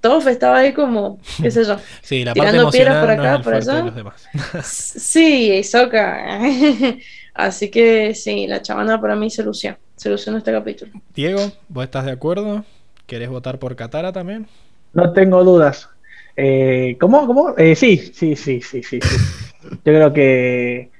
Toph 0.00 0.26
estaba 0.26 0.58
ahí 0.58 0.72
como, 0.72 1.20
qué 1.40 1.50
sé 1.50 1.64
yo. 1.64 1.76
Sí, 2.02 2.24
la 2.24 2.34
parte 2.34 2.50
Tirando 2.50 2.70
piedras 2.70 2.96
por 2.98 3.16
no 3.16 3.22
acá, 3.22 3.34
el 3.36 3.42
por 3.42 3.54
allá. 3.54 3.82
los 3.84 3.94
demás. 3.94 4.28
Sí, 4.64 5.52
Isoka. 5.52 6.40
Así 7.34 7.70
que 7.70 8.14
sí, 8.14 8.46
la 8.46 8.60
chavana 8.60 9.00
para 9.00 9.16
mí 9.16 9.30
se 9.30 9.42
lució. 9.42 9.76
Se 9.96 10.10
lució 10.10 10.32
en 10.32 10.38
este 10.38 10.52
capítulo. 10.52 10.92
Diego, 11.14 11.52
¿vos 11.68 11.84
estás 11.84 12.04
de 12.04 12.12
acuerdo? 12.12 12.64
¿Querés 13.06 13.28
votar 13.30 13.58
por 13.58 13.76
Katara 13.76 14.12
también? 14.12 14.46
No 14.92 15.12
tengo 15.12 15.42
dudas. 15.44 15.88
Eh, 16.36 16.96
¿Cómo? 17.00 17.26
¿Cómo? 17.26 17.54
Eh, 17.56 17.76
sí, 17.76 17.96
sí, 17.98 18.36
sí, 18.36 18.60
sí, 18.60 18.82
sí, 18.82 19.00
sí. 19.00 19.16
Yo 19.70 19.78
creo 19.84 20.12
que, 20.12 20.90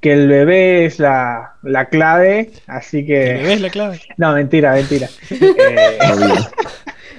que 0.00 0.12
el 0.12 0.28
bebé 0.28 0.84
es 0.84 0.98
la, 0.98 1.54
la 1.62 1.88
clave, 1.88 2.50
así 2.66 2.98
¿El 2.98 3.06
que... 3.06 3.18
bebé 3.18 3.52
es 3.54 3.60
la 3.60 3.70
clave? 3.70 4.00
No, 4.18 4.32
mentira, 4.34 4.74
mentira. 4.74 5.08
Eh. 5.30 5.98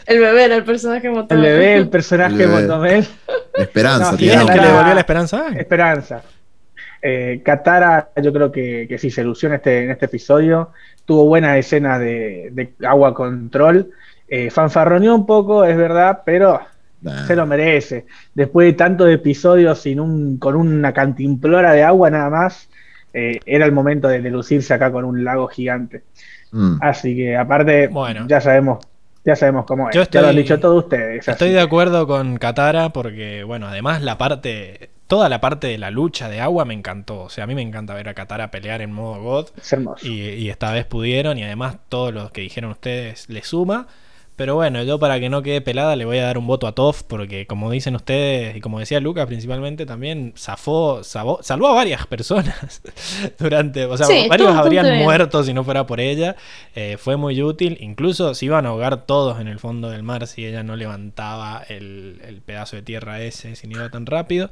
El 0.06 0.19
bebé 0.19 0.45
era 0.45 0.56
el 0.56 0.64
personaje 0.64 1.07
El 1.07 1.14
Motomel. 1.14 1.43
bebé, 1.43 1.75
el 1.75 1.90
personaje 1.98 2.33
El 2.43 2.49
bebé. 2.49 2.61
Motomel. 2.61 3.07
Esperanza, 3.53 4.11
No, 4.11 4.17
¿Quién 4.17 4.30
es 4.32 4.38
tiene 4.38 4.41
el 4.43 4.49
que 4.49 4.61
le 4.65 4.67
devolvió 4.72 4.93
la 4.93 4.99
esperanza? 4.99 5.48
Esperanza. 5.56 6.22
Eh, 7.01 7.41
Katara, 7.43 8.09
yo 8.22 8.32
creo 8.32 8.51
que, 8.51 8.85
que 8.88 8.98
sí 8.98 9.11
se 9.11 9.23
lució 9.23 9.49
en 9.49 9.56
este, 9.56 9.83
en 9.85 9.91
este 9.91 10.06
episodio. 10.06 10.72
Tuvo 11.06 11.25
buenas 11.25 11.57
escenas 11.57 11.99
de, 11.99 12.49
de 12.53 12.73
agua 12.88 13.14
control. 13.14 13.91
Eh, 14.27 14.49
fanfarroneó 14.49 15.14
un 15.15 15.25
poco, 15.25 15.64
es 15.65 15.75
verdad, 15.77 16.22
pero 16.25 16.59
Nah. 17.01 17.27
se 17.27 17.35
lo 17.35 17.45
merece. 17.45 18.06
Después 18.33 18.65
de 18.67 18.73
tantos 18.73 19.09
episodios 19.09 19.77
sin 19.82 19.99
un, 19.99 20.38
con 20.38 20.56
una 20.56 20.93
cantimplora 20.93 21.73
de 21.73 21.83
agua 21.83 22.09
nada 22.09 22.30
más, 22.30 22.69
eh, 23.14 23.41
era 23.45 23.65
el 23.65 23.73
momento 23.73 24.07
de, 24.07 24.22
de 24.22 24.30
lucirse 24.30 24.73
acá 24.73 24.90
con 24.90 25.03
un 25.03 25.22
lago 25.25 25.49
gigante. 25.49 26.03
Mm. 26.53 26.77
Así 26.80 27.14
que 27.14 27.35
aparte, 27.35 27.88
Bueno. 27.90 28.25
ya 28.30 28.40
sabemos, 28.40 28.85
ya 29.26 29.35
sabemos 29.35 29.66
cómo 29.66 29.90
es. 29.90 29.95
Yo 29.95 30.03
ya 30.03 30.22
lo 30.22 30.27
han 30.27 30.32
estoy- 30.38 30.43
dicho 30.43 30.60
todos 30.60 30.84
ustedes. 30.84 31.27
Estoy 31.27 31.48
así. 31.50 31.56
de 31.56 31.61
acuerdo 31.61 32.08
con 32.08 32.38
Katara 32.38 32.90
porque, 32.90 33.43
bueno, 33.43 33.68
además 33.68 34.02
la 34.02 34.18
parte, 34.18 34.90
toda 35.08 35.30
la 35.30 35.40
parte 35.42 35.68
de 35.68 35.77
la 35.77 35.92
lucha 35.92 36.30
de 36.30 36.42
agua 36.42 36.66
me 36.66 36.74
encantó. 36.74 37.22
O 37.22 37.30
sea, 37.30 37.45
a 37.45 37.48
mí 37.48 37.56
me 37.56 37.61
encanta 37.61 37.93
ver 37.93 38.10
a 38.10 38.14
Katara 38.14 38.52
pelear 38.52 38.82
en 38.82 38.92
modo 38.92 39.22
God 39.22 39.48
Es 39.58 39.72
hermoso. 39.74 40.06
y, 40.06 40.22
y 40.22 40.50
esta 40.50 40.72
vez 40.72 40.85
pudieron 40.85 41.38
y 41.38 41.43
además 41.43 41.77
todos 41.90 42.14
los 42.14 42.32
que 42.32 42.42
dijeron 42.42 42.72
ustedes 42.72 43.30
le 43.30 43.43
suma. 43.43 43.88
Pero 44.36 44.56
bueno, 44.56 44.82
yo 44.82 44.98
para 44.98 45.20
que 45.20 45.30
no 45.30 45.44
quede 45.44 45.62
pelada 45.62 45.95
le 45.95 46.06
voy 46.06 46.18
a 46.18 46.24
dar 46.24 46.40
un 46.40 46.48
voto 46.48 46.66
a 46.66 46.72
Toff 46.74 47.03
porque 47.03 47.45
como 47.45 47.70
dicen 47.70 47.95
ustedes 47.95 48.56
y 48.56 48.62
como 48.62 48.80
decía 48.80 49.00
Lucas 49.00 49.28
principalmente 49.28 49.86
también 49.86 50.34
zafó, 50.36 51.03
salvó, 51.03 51.40
salvó 51.44 51.68
a 51.68 51.74
varias 51.76 52.08
personas 52.08 52.82
durante, 53.40 53.86
o 53.86 53.95
sea, 53.95 54.08
Sí, 54.08 54.26
varios 54.28 54.56
habrían 54.56 54.86
bien. 54.88 55.03
muerto 55.03 55.44
si 55.44 55.53
no 55.53 55.64
fuera 55.64 55.86
por 55.86 56.00
ella. 56.00 56.36
Eh, 56.74 56.98
fue 56.98 57.16
muy 57.16 57.42
útil, 57.44 57.78
incluso 57.80 58.34
se 58.34 58.45
iban 58.45 58.66
a 58.66 58.70
ahogar 58.70 59.06
todos 59.06 59.40
en 59.40 59.48
el 59.48 59.60
fondo 59.60 59.92
del 59.92 60.02
mar 60.02 60.26
si 60.26 60.45
ella 60.45 60.64
no 60.64 60.76
levantaba 60.76 61.64
el, 61.70 62.20
el 62.28 62.42
pedazo 62.42 62.76
de 62.76 62.82
tierra 62.82 63.22
ese, 63.22 63.56
si 63.56 63.68
no 63.68 63.78
iba 63.78 63.90
tan 63.92 64.08
rápido. 64.08 64.50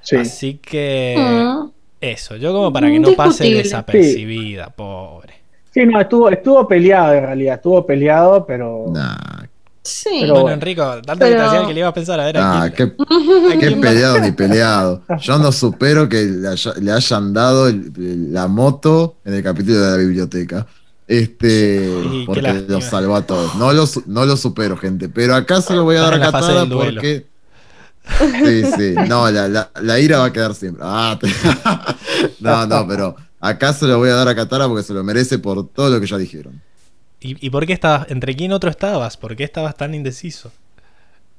Sí. 0.00 0.16
Así 0.16 0.54
que 0.54 1.16
Mm. 1.18 1.70
eso, 2.00 2.36
yo 2.36 2.52
como 2.52 2.72
para 2.72 2.88
que 2.90 3.00
no 3.00 3.14
pase 3.14 3.44
desapercibida, 3.52 4.70
pobre. 4.70 5.42
Sí, 5.74 5.84
no, 5.84 6.00
estuvo, 6.00 6.30
estuvo 6.30 6.66
peleado 6.68 7.12
en 7.14 7.22
realidad, 7.24 7.56
estuvo 7.56 7.84
peleado, 7.84 8.46
pero 8.46 8.86
Nah, 8.92 9.42
Sí. 9.82 10.18
Pero 10.22 10.34
bueno. 10.40 10.52
Enrico, 10.54 10.82
tanta 11.04 11.26
Pero- 11.26 11.66
que 11.66 11.74
le 11.74 11.80
iba 11.80 11.88
a 11.88 11.92
pensar 11.92 12.18
a 12.18 12.24
ver 12.24 12.36
qué, 12.74 12.92
qué 13.60 13.70
peleado 13.72 14.18
ni 14.18 14.32
peleado. 14.32 15.02
Yo 15.20 15.36
no 15.38 15.52
supero 15.52 16.08
que 16.08 16.22
le, 16.24 16.48
haya- 16.48 16.72
le 16.80 16.90
hayan 16.90 17.34
dado 17.34 17.68
el- 17.68 18.32
la 18.32 18.48
moto 18.48 19.16
en 19.26 19.34
el 19.34 19.42
capítulo 19.42 19.80
de 19.80 19.90
la 19.90 19.96
biblioteca. 19.98 20.66
Este, 21.06 22.24
porque 22.24 22.64
los 22.66 22.84
salvó 22.84 23.14
a 23.14 23.26
todos. 23.26 23.54
No 23.56 23.74
lo, 23.74 23.84
no 24.06 24.24
lo 24.24 24.38
supero, 24.38 24.78
gente. 24.78 25.10
Pero 25.10 25.34
acá 25.34 25.60
se 25.60 25.74
lo 25.74 25.84
voy 25.84 25.96
a 25.96 26.00
dar 26.00 26.14
a 26.22 26.64
duelo. 26.64 26.94
porque. 26.94 27.26
Sí, 28.42 28.64
sí. 28.78 28.94
No, 29.06 29.30
la, 29.30 29.48
la- 29.48 29.70
la 29.82 29.98
ira 30.00 30.18
va 30.20 30.26
a 30.26 30.32
quedar 30.32 30.54
siempre. 30.54 30.82
Ah, 30.82 31.18
te- 31.20 31.28
No, 32.40 32.66
no, 32.66 32.86
pero 32.88 33.16
acá 33.48 33.72
se 33.72 33.86
lo 33.86 33.98
voy 33.98 34.08
a 34.08 34.14
dar 34.14 34.28
a 34.28 34.34
Katara 34.34 34.66
porque 34.66 34.82
se 34.82 34.94
lo 34.94 35.04
merece 35.04 35.38
por 35.38 35.68
todo 35.68 35.90
lo 35.90 36.00
que 36.00 36.06
ya 36.06 36.18
dijeron. 36.18 36.60
¿Y, 37.20 37.46
y 37.46 37.50
por 37.50 37.66
qué 37.66 37.72
estabas? 37.72 38.10
¿Entre 38.10 38.34
quién 38.34 38.52
otro 38.52 38.70
estabas? 38.70 39.16
¿Por 39.16 39.36
qué 39.36 39.44
estabas 39.44 39.76
tan 39.76 39.94
indeciso? 39.94 40.50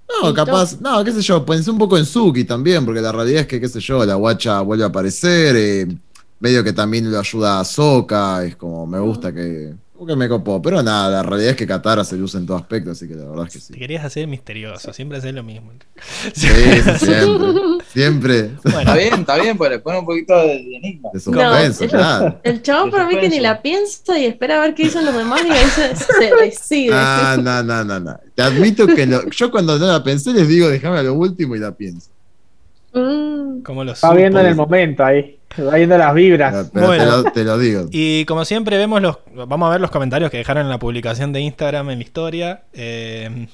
No, 0.07 0.29
¿Y 0.29 0.33
capaz, 0.33 0.79
no, 0.79 1.03
qué 1.03 1.11
sé 1.11 1.21
yo, 1.21 1.43
pensé 1.45 1.71
un 1.71 1.79
poco 1.79 1.97
en 1.97 2.05
Suki 2.05 2.43
también, 2.43 2.85
porque 2.85 3.01
la 3.01 3.11
realidad 3.11 3.41
es 3.41 3.47
que, 3.47 3.59
qué 3.59 3.67
sé 3.67 3.79
yo, 3.79 4.05
la 4.05 4.15
guacha 4.15 4.61
vuelve 4.61 4.83
a 4.83 4.87
aparecer, 4.87 5.55
eh, 5.55 5.87
medio 6.39 6.63
que 6.63 6.73
también 6.73 7.11
lo 7.11 7.19
ayuda 7.19 7.59
a 7.59 7.65
Soka, 7.65 8.45
es 8.45 8.55
como, 8.55 8.85
me 8.85 8.99
gusta 8.99 9.33
que, 9.33 9.73
como 9.95 10.07
que 10.07 10.15
me 10.17 10.27
copó, 10.27 10.61
pero 10.61 10.83
nada, 10.83 11.09
la 11.09 11.23
realidad 11.23 11.51
es 11.51 11.55
que 11.55 11.65
Katara 11.65 12.03
se 12.03 12.17
luce 12.17 12.37
en 12.37 12.45
todo 12.45 12.57
aspecto, 12.57 12.91
así 12.91 13.07
que 13.07 13.15
la 13.15 13.25
verdad 13.29 13.45
es 13.47 13.53
que 13.53 13.59
Te 13.59 13.65
sí. 13.65 13.73
querías 13.73 14.03
hacer 14.03 14.27
misterioso, 14.27 14.91
siempre 14.91 15.17
haces 15.19 15.33
lo 15.33 15.41
mismo. 15.43 15.71
Sí, 16.33 16.47
sí, 16.47 16.95
siempre, 16.99 17.81
siempre, 17.93 18.49
Bueno, 18.63 18.79
Está 18.79 18.95
bien, 18.95 19.13
está 19.13 19.37
bien, 19.37 19.57
pues 19.57 19.71
le 19.71 19.79
pone 19.79 19.99
un 19.99 20.05
poquito 20.05 20.37
de, 20.37 20.47
de 20.47 20.75
enigma. 20.75 21.09
de 21.13 21.19
suspenso, 21.19 21.83
No, 21.85 21.89
claro. 21.89 22.39
El 22.43 22.61
chabón 22.61 22.91
para 22.91 23.07
mí 23.07 23.17
que 23.19 23.29
ni 23.29 23.39
la 23.39 23.61
piensa 23.61 24.19
y 24.19 24.25
espera 24.25 24.57
a 24.57 24.61
ver 24.65 24.75
qué 24.75 24.83
dicen 24.83 25.05
los 25.05 25.15
demás 25.15 25.41
y 25.47 25.51
ahí 25.51 25.65
se, 25.69 25.95
se 25.95 26.35
decide. 26.43 26.91
Ah, 26.93 27.37
no, 27.41 27.63
no, 27.63 27.83
no, 27.85 27.99
no. 27.99 28.19
Te 28.35 28.41
admito 28.43 28.85
que 28.87 29.05
lo- 29.05 29.29
yo 29.29 29.49
cuando 29.49 29.79
no 29.79 29.87
la 29.87 30.03
pensé 30.03 30.33
les 30.33 30.47
digo, 30.47 30.67
déjame 30.67 30.99
a 30.99 31.03
lo 31.03 31.13
último 31.13 31.55
y 31.55 31.59
la 31.59 31.71
pienso. 31.71 32.09
Mm. 32.93 33.61
como 33.63 33.83
lo 33.83 33.91
está 33.91 34.13
viendo 34.13 34.39
en 34.39 34.45
el 34.45 34.55
momento 34.55 35.03
ahí, 35.03 35.37
va 35.63 35.75
viendo 35.75 35.97
las 35.97 36.13
vibras. 36.13 36.69
Pero 36.73 36.87
Bueno. 36.87 37.03
te, 37.03 37.09
lo, 37.11 37.23
te 37.31 37.43
lo 37.43 37.57
digo. 37.57 37.87
Y 37.91 38.25
como 38.25 38.45
siempre 38.45 38.77
vemos 38.77 39.01
los, 39.01 39.17
vamos 39.33 39.67
a 39.67 39.71
ver 39.71 39.81
los 39.81 39.91
comentarios 39.91 40.29
que 40.31 40.37
dejaron 40.37 40.63
en 40.63 40.69
la 40.69 40.79
publicación 40.79 41.31
de 41.33 41.41
Instagram 41.41 41.89
en 41.91 41.99
la 41.99 42.03
historia. 42.03 42.63
Eh, 42.73 43.47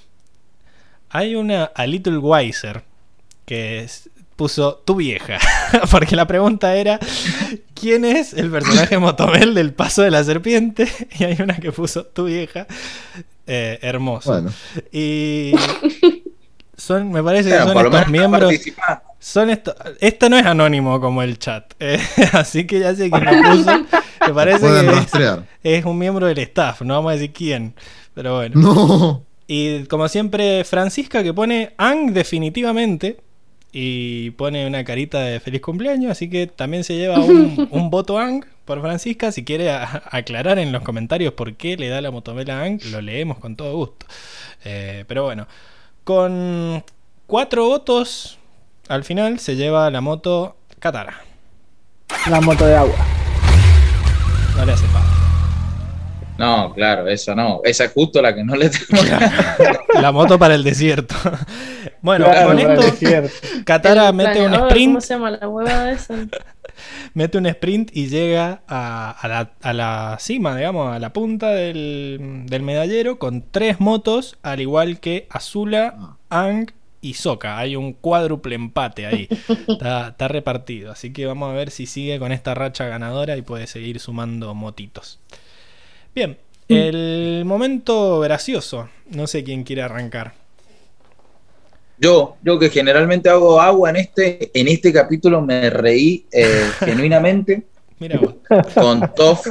hay 1.09 1.35
una 1.35 1.65
a 1.65 1.85
Little 1.85 2.17
Wiser 2.19 2.83
que 3.45 3.79
es- 3.81 4.09
puso 4.37 4.81
tu 4.85 4.95
vieja, 4.95 5.37
porque 5.91 6.15
la 6.15 6.25
pregunta 6.25 6.73
era 6.75 6.99
¿quién 7.75 8.05
es 8.05 8.33
el 8.33 8.49
personaje 8.49 8.97
Motomel 8.99 9.53
del 9.53 9.71
Paso 9.73 10.01
de 10.01 10.09
la 10.09 10.23
Serpiente? 10.23 10.87
Y 11.19 11.25
hay 11.25 11.37
una 11.41 11.57
que 11.57 11.71
puso 11.71 12.05
tu 12.05 12.25
vieja, 12.25 12.65
Eh, 13.45 13.77
hermoso. 13.81 14.31
Bueno, 14.31 14.51
Y 14.91 15.53
son, 16.77 17.11
me 17.11 17.21
parece 17.21 17.49
que 17.49 17.57
son 17.57 17.77
estos 17.77 18.07
miembros. 18.07 18.45
participa. 18.45 19.03
Son 19.21 19.51
esto, 19.51 19.75
esto 19.99 20.29
no 20.29 20.37
es 20.39 20.45
anónimo 20.47 20.99
como 20.99 21.21
el 21.21 21.37
chat, 21.37 21.75
eh, 21.79 21.99
así 22.33 22.65
que 22.65 22.79
ya 22.79 22.95
sé 22.95 23.11
quién 23.11 23.23
lo 23.23 23.51
puso. 23.51 23.85
Me 24.25 24.33
parece 24.33 24.65
que 24.65 25.43
es, 25.77 25.85
un 25.85 25.99
miembro 25.99 26.25
del 26.25 26.39
staff, 26.39 26.81
no 26.81 26.95
vamos 26.95 27.11
a 27.11 27.13
decir 27.13 27.31
quién, 27.31 27.75
pero 28.15 28.37
bueno. 28.37 28.59
No. 28.59 29.23
Y 29.45 29.83
como 29.83 30.07
siempre, 30.07 30.63
Francisca 30.63 31.21
que 31.21 31.35
pone 31.35 31.75
Ang 31.77 32.13
definitivamente 32.13 33.21
y 33.71 34.31
pone 34.31 34.65
una 34.65 34.83
carita 34.83 35.19
de 35.19 35.39
feliz 35.39 35.61
cumpleaños, 35.61 36.13
así 36.13 36.27
que 36.27 36.47
también 36.47 36.83
se 36.83 36.95
lleva 36.95 37.19
un, 37.19 37.67
un 37.71 37.91
voto 37.91 38.17
Ang 38.17 38.43
por 38.65 38.81
Francisca. 38.81 39.31
Si 39.31 39.45
quiere 39.45 39.69
aclarar 39.69 40.57
en 40.57 40.71
los 40.71 40.81
comentarios 40.81 41.33
por 41.33 41.53
qué 41.53 41.77
le 41.77 41.89
da 41.89 42.01
la 42.01 42.09
motomela 42.09 42.59
a 42.59 42.63
Ang, 42.63 42.81
lo 42.85 43.01
leemos 43.01 43.37
con 43.37 43.55
todo 43.55 43.75
gusto. 43.75 44.07
Eh, 44.65 45.05
pero 45.07 45.25
bueno, 45.25 45.47
con 46.03 46.83
cuatro 47.27 47.67
votos 47.67 48.39
al 48.91 49.05
final 49.05 49.39
se 49.39 49.55
lleva 49.55 49.89
la 49.89 50.01
moto 50.01 50.57
Katara. 50.79 51.21
La 52.29 52.41
moto 52.41 52.65
de 52.65 52.75
agua. 52.75 52.95
No 54.57 54.65
le 54.65 54.73
hace 54.73 54.85
falta. 54.87 55.07
No, 56.37 56.73
claro, 56.73 57.07
eso 57.07 57.33
no. 57.33 57.61
Esa 57.63 57.85
es 57.85 57.93
justo 57.93 58.21
la 58.21 58.35
que 58.35 58.43
no 58.43 58.55
le 58.57 58.69
tengo. 58.69 59.01
La 60.01 60.11
moto 60.11 60.37
para 60.37 60.55
el 60.55 60.63
desierto. 60.63 61.15
Bueno, 62.03 62.25
Claro, 62.25 62.47
con 62.47 62.57
esto. 62.57 63.29
Katara 63.63 64.09
El 64.09 64.15
mete 64.15 64.43
un 64.43 64.55
sprint 64.55 64.87
¿Cómo 64.87 65.01
se 65.01 65.13
llama 65.13 65.29
la 65.29 65.47
hueva 65.47 65.91
esa? 65.91 66.15
mete 67.13 67.37
un 67.37 67.45
sprint 67.45 67.91
y 67.93 68.07
llega 68.07 68.63
a, 68.67 69.11
a 69.11 69.27
la, 69.27 69.51
a 69.61 69.73
la 69.73 70.17
cima, 70.19 70.57
digamos, 70.57 70.95
a 70.95 70.97
la 70.97 71.13
punta 71.13 71.51
del, 71.51 72.45
del 72.47 72.63
medallero 72.63 73.19
con 73.19 73.45
tres 73.51 73.79
motos, 73.79 74.39
al 74.41 74.61
igual 74.61 74.99
que 74.99 75.27
Azula, 75.29 76.17
Ang 76.31 76.71
y 77.01 77.15
Soka. 77.15 77.57
Hay 77.57 77.75
un 77.75 77.93
cuádruple 77.93 78.55
empate 78.55 79.05
ahí. 79.05 79.27
Está, 79.67 80.09
está 80.09 80.27
repartido. 80.27 80.91
Así 80.91 81.11
que 81.11 81.25
vamos 81.25 81.49
a 81.49 81.53
ver 81.53 81.71
si 81.71 81.85
sigue 81.85 82.19
con 82.19 82.31
esta 82.31 82.53
racha 82.53 82.85
ganadora 82.85 83.35
y 83.37 83.41
puede 83.41 83.67
seguir 83.67 83.99
sumando 83.99 84.53
motitos. 84.53 85.19
Bien, 86.13 86.37
el 86.67 87.43
momento 87.45 88.19
gracioso. 88.19 88.89
No 89.09 89.27
sé 89.27 89.43
quién 89.43 89.63
quiere 89.63 89.81
arrancar. 89.81 90.33
Yo, 91.97 92.37
yo 92.43 92.57
que 92.57 92.69
generalmente 92.69 93.29
hago 93.29 93.61
agua 93.61 93.89
en 93.91 93.97
este, 93.97 94.49
en 94.59 94.67
este 94.67 94.91
capítulo 94.91 95.41
me 95.41 95.69
reí 95.69 96.25
eh, 96.31 96.65
genuinamente 96.79 97.67
Mira 97.99 98.19
vos. 98.19 98.35
con 98.73 99.13
Toff. 99.13 99.45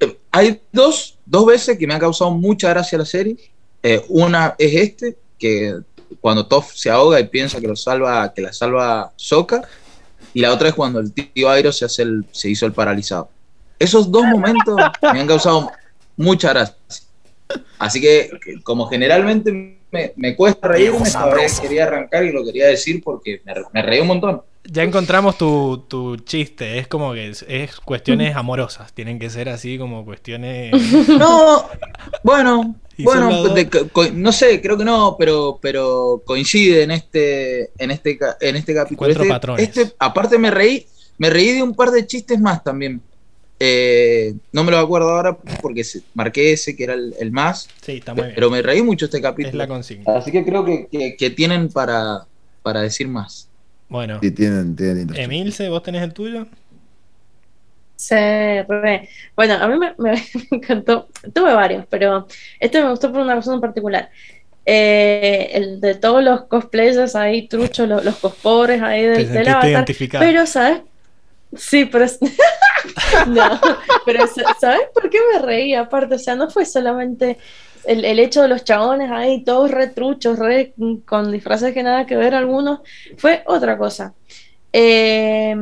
Eh, 0.00 0.18
Hay 0.32 0.60
dos, 0.72 1.18
dos 1.24 1.46
veces 1.46 1.78
que 1.78 1.86
me 1.86 1.94
ha 1.94 1.98
causado 2.00 2.32
mucha 2.32 2.70
gracia 2.70 2.98
la 2.98 3.04
serie. 3.04 3.36
Eh, 3.82 4.04
una 4.08 4.56
es 4.58 4.74
este, 4.74 5.16
que 5.38 5.76
cuando 6.20 6.46
Toff 6.46 6.72
se 6.74 6.90
ahoga 6.90 7.20
y 7.20 7.28
piensa 7.28 7.60
que 7.60 7.68
lo 7.68 7.76
salva, 7.76 8.32
que 8.34 8.42
la 8.42 8.52
salva 8.52 9.12
Soka, 9.16 9.62
y 10.34 10.40
la 10.40 10.52
otra 10.52 10.68
es 10.68 10.74
cuando 10.74 11.00
el 11.00 11.12
tío 11.12 11.48
Airo 11.50 11.72
se 11.72 11.84
hace 11.84 12.02
el, 12.02 12.24
se 12.32 12.50
hizo 12.50 12.66
el 12.66 12.72
paralizado. 12.72 13.30
Esos 13.78 14.10
dos 14.10 14.24
momentos 14.24 14.76
me 15.12 15.20
han 15.20 15.26
causado 15.26 15.70
mucha 16.16 16.50
gracia. 16.50 16.76
Así 17.78 18.00
que, 18.00 18.30
como 18.62 18.86
generalmente 18.86 19.78
me, 19.90 20.12
me 20.16 20.34
cuesta 20.34 20.68
reírme, 20.68 21.02
esta 21.02 21.26
vez 21.26 21.60
quería 21.60 21.84
arrancar 21.84 22.24
y 22.24 22.32
lo 22.32 22.44
quería 22.44 22.66
decir 22.66 23.02
porque 23.02 23.40
me, 23.44 23.54
me 23.72 23.82
reí 23.82 24.00
un 24.00 24.08
montón. 24.08 24.42
Ya 24.68 24.82
encontramos 24.82 25.38
tu, 25.38 25.84
tu 25.88 26.16
chiste. 26.16 26.78
Es 26.78 26.88
como 26.88 27.12
que 27.12 27.28
es, 27.28 27.44
es 27.48 27.78
cuestiones 27.78 28.34
amorosas. 28.34 28.92
Tienen 28.92 29.18
que 29.18 29.30
ser 29.30 29.48
así 29.48 29.78
como 29.78 30.04
cuestiones. 30.04 30.72
No, 31.08 31.68
bueno, 32.22 32.74
Y 32.98 33.04
bueno, 33.04 33.30
dos. 33.42 33.54
de- 33.54 34.12
no 34.14 34.32
sé, 34.32 34.60
creo 34.62 34.78
que 34.78 34.84
no, 34.84 35.16
pero, 35.18 35.58
pero 35.60 36.22
coincide 36.24 36.82
en 36.82 36.90
este, 36.92 37.70
en 37.78 37.90
este, 37.90 38.18
en 38.40 38.56
este 38.56 38.74
capítulo. 38.74 39.10
Este, 39.10 39.26
patrones. 39.28 39.62
este, 39.68 39.94
aparte 39.98 40.38
me 40.38 40.50
reí, 40.50 40.86
me 41.18 41.28
reí 41.30 41.52
de 41.52 41.62
un 41.62 41.74
par 41.74 41.90
de 41.90 42.06
chistes 42.06 42.40
más 42.40 42.64
también. 42.64 43.00
Eh, 43.58 44.34
no 44.52 44.64
me 44.64 44.70
lo 44.70 44.78
acuerdo 44.78 45.10
ahora 45.10 45.36
porque 45.62 45.82
marqué 46.14 46.52
ese 46.52 46.76
que 46.76 46.84
era 46.84 46.94
el, 46.94 47.14
el 47.18 47.32
más, 47.32 47.68
Sí, 47.80 47.92
está 47.92 48.12
muy 48.12 48.24
bien. 48.24 48.34
pero 48.34 48.50
me 48.50 48.60
reí 48.60 48.82
mucho 48.82 49.06
este 49.06 49.16
Es 49.18 49.22
la 49.22 49.30
capítulo. 49.30 49.66
consigna. 49.68 50.14
Así 50.16 50.30
que 50.30 50.44
creo 50.44 50.64
que, 50.64 50.88
que- 50.90 51.16
que 51.16 51.30
tienen 51.30 51.68
para, 51.70 52.26
para 52.62 52.82
decir 52.82 53.08
más. 53.08 53.48
Bueno, 53.88 54.18
Sí, 54.20 54.30
tienen, 54.32 54.76
Emilce, 55.14 55.68
¿vos 55.68 55.82
tenés 55.82 56.02
el 56.02 56.12
tuyo? 56.12 56.46
Sí, 57.96 58.14
re. 58.14 59.08
Bueno, 59.34 59.54
a 59.54 59.66
mí 59.68 59.78
me, 59.78 59.94
me- 59.98 60.12
me 60.50 60.58
encantó. 60.58 61.08
Tuve 61.34 61.54
varios, 61.54 61.86
pero 61.88 62.26
este 62.60 62.82
me 62.82 62.90
gustó 62.90 63.10
por 63.10 63.20
una 63.22 63.34
razón 63.34 63.54
en 63.54 63.60
particular. 63.60 64.10
Eh, 64.66 65.50
el 65.54 65.80
de 65.80 65.94
todos 65.94 66.22
los 66.22 66.44
cosplayers 66.46 67.14
ahí, 67.16 67.48
truchos, 67.48 67.88
los, 67.88 68.04
los 68.04 68.16
cospobres 68.16 68.82
ahí 68.82 69.02
del, 69.04 69.32
del 69.32 69.48
avatar. 69.48 69.84
Pero, 70.18 70.46
¿sabes? 70.46 70.82
Sí, 71.56 71.86
pero 71.86 72.06
no, 73.28 73.60
pero 74.04 74.26
sa- 74.26 74.54
¿sabes 74.60 74.88
por 74.94 75.08
qué 75.10 75.18
me 75.32 75.38
reí? 75.40 75.74
Aparte, 75.74 76.16
o 76.16 76.18
sea, 76.18 76.34
no 76.34 76.50
fue 76.50 76.64
solamente 76.66 77.38
el, 77.86 78.04
el 78.04 78.18
hecho 78.18 78.42
de 78.42 78.48
los 78.48 78.64
chabones 78.64 79.10
ahí, 79.10 79.44
todos 79.44 79.70
re 79.70 79.88
truchos, 79.88 80.38
re 80.38 80.74
con 81.06 81.30
disfraces 81.32 81.72
que 81.72 81.82
nada 81.82 82.06
que 82.06 82.16
ver 82.16 82.34
algunos, 82.34 82.80
fue 83.16 83.42
otra 83.46 83.78
cosa. 83.78 84.14
Eh, 84.78 85.56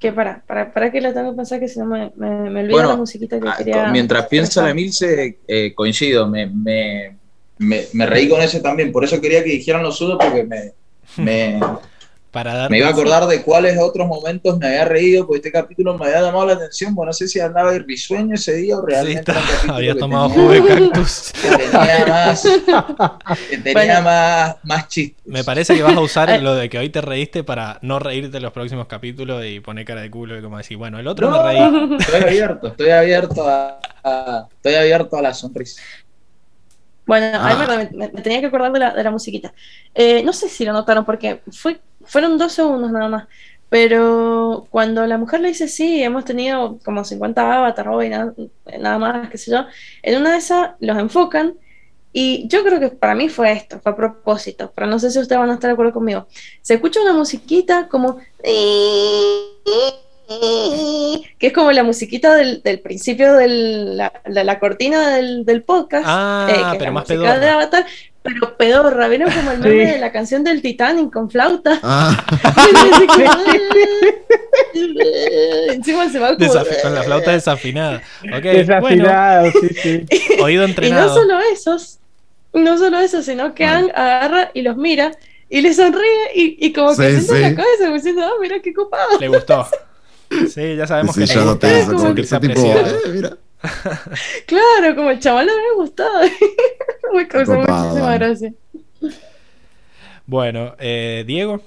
que 0.00 0.10
para, 0.12 0.42
para, 0.46 0.72
para 0.72 0.90
que 0.90 0.98
la 0.98 1.12
tengo 1.12 1.32
que 1.32 1.36
pensar 1.36 1.60
que 1.60 1.68
si 1.68 1.78
no 1.78 1.84
me, 1.84 2.10
me, 2.16 2.48
me 2.48 2.60
olvido 2.60 2.76
Bueno, 2.76 2.88
la 2.88 2.96
musiquita 2.96 3.38
que 3.38 3.46
Ah, 3.46 3.54
quería. 3.58 3.88
Mientras 3.88 4.26
piensa 4.26 4.62
la. 4.62 4.70
Emilce, 4.70 5.38
eh, 5.46 5.74
coincido, 5.74 6.26
me, 6.26 6.46
me, 6.46 7.14
me, 7.58 7.82
me 7.92 8.06
reí 8.06 8.26
con 8.26 8.40
ese 8.40 8.60
también, 8.60 8.90
por 8.90 9.04
eso 9.04 9.20
quería 9.20 9.44
que 9.44 9.50
dijeran 9.50 9.82
los 9.82 9.98
suyos 9.98 10.16
porque 10.18 10.44
me, 10.44 10.72
me, 11.18 11.60
Para 12.34 12.52
dar 12.54 12.70
me 12.70 12.78
iba 12.78 12.88
a 12.88 12.90
acordar 12.90 13.26
de 13.26 13.42
cuáles 13.42 13.78
otros 13.78 14.06
momentos 14.08 14.58
me 14.58 14.66
había 14.66 14.84
reído, 14.84 15.24
porque 15.26 15.36
este 15.38 15.52
capítulo 15.52 15.96
me 15.96 16.04
había 16.06 16.20
llamado 16.20 16.46
la 16.46 16.52
atención, 16.54 16.92
bueno, 16.94 17.10
no 17.10 17.12
sé 17.14 17.28
si 17.28 17.38
andaba 17.40 17.70
de 17.72 17.78
risueño 17.78 18.34
ese 18.34 18.54
día 18.56 18.76
o 18.76 18.80
Sí, 18.80 18.86
realmente 18.88 19.20
está- 19.20 19.32
un 19.40 19.46
capítulo 19.46 19.74
había 19.76 19.94
tomado 19.96 20.28
jugo 20.30 20.50
de 20.50 20.64
cactus. 20.66 21.32
que 21.42 21.48
tenía 21.56 22.06
más, 22.08 22.42
que 23.48 23.58
tenía 23.58 23.72
Bueno. 23.72 24.02
más, 24.02 24.56
más 24.64 24.88
chistes. 24.88 25.24
Me 25.24 25.44
parece 25.44 25.76
que 25.76 25.82
vas 25.84 25.96
a 25.96 26.00
usar 26.00 26.28
Ay. 26.28 26.40
lo 26.42 26.54
de 26.56 26.68
que 26.68 26.78
hoy 26.78 26.90
te 26.90 27.00
reíste 27.00 27.44
para 27.44 27.78
no 27.82 28.00
reírte 28.00 28.36
en 28.38 28.42
los 28.42 28.52
próximos 28.52 28.88
capítulos 28.88 29.44
y 29.46 29.60
poner 29.60 29.84
cara 29.84 30.00
de 30.02 30.10
culo 30.10 30.36
y 30.36 30.42
como 30.42 30.58
decir, 30.58 30.76
bueno, 30.76 30.98
el 30.98 31.06
otro 31.06 31.30
No, 31.30 31.40
me 31.44 31.52
reí. 31.52 31.96
Estoy 32.00 32.20
abierto, 32.22 32.66
estoy 32.66 32.90
abierto 32.90 33.48
a, 33.48 33.78
a- 34.02 34.48
estoy 34.56 34.74
abierto 34.74 35.16
a 35.16 35.22
la 35.22 35.32
sonrisa. 35.32 35.80
Bueno, 37.06 37.26
Ah. 37.38 37.66
ahí 37.68 37.78
me, 37.92 37.96
me- 37.98 38.12
me 38.12 38.22
tenía 38.22 38.40
que 38.40 38.46
acordar 38.46 38.72
de 38.72 38.78
la, 38.78 38.94
de 38.94 39.04
la 39.04 39.10
musiquita. 39.10 39.52
Eh, 39.94 40.22
no 40.24 40.32
sé 40.32 40.48
si 40.48 40.64
lo 40.64 40.72
notaron 40.72 41.04
porque 41.04 41.42
fue, 41.52 41.78
fueron 42.06 42.38
dos 42.38 42.52
segundos 42.52 42.90
nada 42.92 43.08
más. 43.08 43.28
Pero 43.70 44.66
cuando 44.70 45.04
la 45.06 45.18
mujer 45.18 45.40
le 45.40 45.48
dice 45.48 45.66
sí, 45.68 46.02
hemos 46.02 46.24
tenido 46.24 46.78
como 46.84 47.04
50 47.04 47.54
avatars 47.56 47.88
hoy, 47.90 48.08
nada, 48.08 48.32
nada 48.78 48.98
más, 48.98 49.30
qué 49.30 49.38
sé 49.38 49.50
yo, 49.50 49.66
en 50.02 50.20
una 50.20 50.32
de 50.32 50.38
esas 50.38 50.70
los 50.80 50.96
enfocan 50.98 51.54
y 52.12 52.46
yo 52.46 52.62
creo 52.62 52.78
que 52.78 52.90
para 52.90 53.16
mí 53.16 53.28
fue 53.28 53.50
esto, 53.50 53.80
fue 53.80 53.90
a 53.90 53.96
propósito, 53.96 54.70
pero 54.76 54.86
no 54.86 55.00
sé 55.00 55.10
si 55.10 55.18
ustedes 55.18 55.40
van 55.40 55.50
a 55.50 55.54
estar 55.54 55.68
de 55.68 55.72
acuerdo 55.72 55.92
conmigo. 55.92 56.28
Se 56.62 56.74
escucha 56.74 57.00
una 57.00 57.14
musiquita 57.14 57.88
como... 57.88 58.18
que 61.38 61.46
es 61.48 61.52
como 61.52 61.72
la 61.72 61.82
musiquita 61.82 62.34
del, 62.36 62.62
del 62.62 62.80
principio 62.80 63.34
de 63.34 63.48
la, 63.48 64.12
la- 64.26 64.44
la 64.44 64.58
cortina 64.60 65.16
del, 65.16 65.44
del 65.44 65.62
podcast. 65.64 66.04
Ah, 66.06 66.46
eh, 66.48 66.54
que 66.54 66.60
es 66.60 66.66
pero 66.72 66.84
la 66.84 66.90
más 66.92 67.02
música 67.04 67.20
pedorra. 67.20 67.38
de 67.40 67.48
Avatar, 67.48 67.86
pero 68.24 68.56
pedorra, 68.56 69.06
¿vieron 69.08 69.30
como 69.30 69.50
el 69.52 69.58
meme 69.60 69.84
Sí. 69.86 69.92
de 69.92 69.98
la 70.00 70.10
canción 70.10 70.42
del 70.42 70.62
Titanic 70.62 71.12
con 71.12 71.30
flauta? 71.30 71.78
Ah, 71.82 72.24
como, 72.26 72.94
Encima 75.72 76.08
se 76.10 76.18
va 76.18 76.34
como... 76.36 76.48
Con 76.82 76.94
la 76.94 77.02
flauta 77.02 77.32
desafinada. 77.32 78.02
Bueno, 78.22 78.40
Desafinado, 78.40 79.50
sí, 79.52 79.68
sí. 79.82 80.06
oído 80.42 80.62
Y 80.62 80.66
no 80.66 80.70
entrenado. 80.70 81.14
solo 81.14 81.38
esos, 81.52 81.98
no 82.54 82.78
solo 82.78 82.98
eso, 82.98 83.22
sino 83.22 83.54
que 83.54 83.64
Ang 83.66 83.90
agarra 83.94 84.50
y 84.54 84.62
los 84.62 84.76
mira 84.76 85.12
y 85.50 85.60
le 85.60 85.74
sonríe 85.74 86.30
y, 86.34 86.56
y 86.66 86.72
como 86.72 86.96
que 86.96 87.10
Sí, 87.20 87.26
siente 87.26 87.34
sí. 87.36 87.40
la 87.42 87.54
cabeza 87.54 87.84
como 87.84 87.94
diciendo, 87.94 88.22
ah, 88.24 88.32
mira 88.40 88.56
qué 88.60 88.72
copado. 88.72 89.18
Le 89.20 89.28
gustó. 89.28 89.66
Sí, 90.52 90.76
ya 90.76 90.86
sabemos 90.86 91.14
sí, 91.14 91.20
que 91.20 91.26
le 91.26 91.34
yo 91.34 91.40
gusta 91.44 91.52
noté 91.68 91.80
eso, 91.80 91.92
como 91.92 92.14
que 92.14 92.22
fue 92.24 92.40
tipo, 92.40 92.60
eh, 92.60 92.96
mira. 93.12 93.36
Claro, 94.46 94.94
como 94.94 95.10
el 95.10 95.18
chaval 95.18 95.46
le 95.46 95.52
había 95.52 95.74
gustado. 95.76 96.20
Me 97.14 97.28
causó 97.28 97.54
muchísima 97.54 98.14
gracia. 98.18 98.52
Bueno, 100.26 100.74
eh, 100.78 101.24
Diego. 101.26 101.60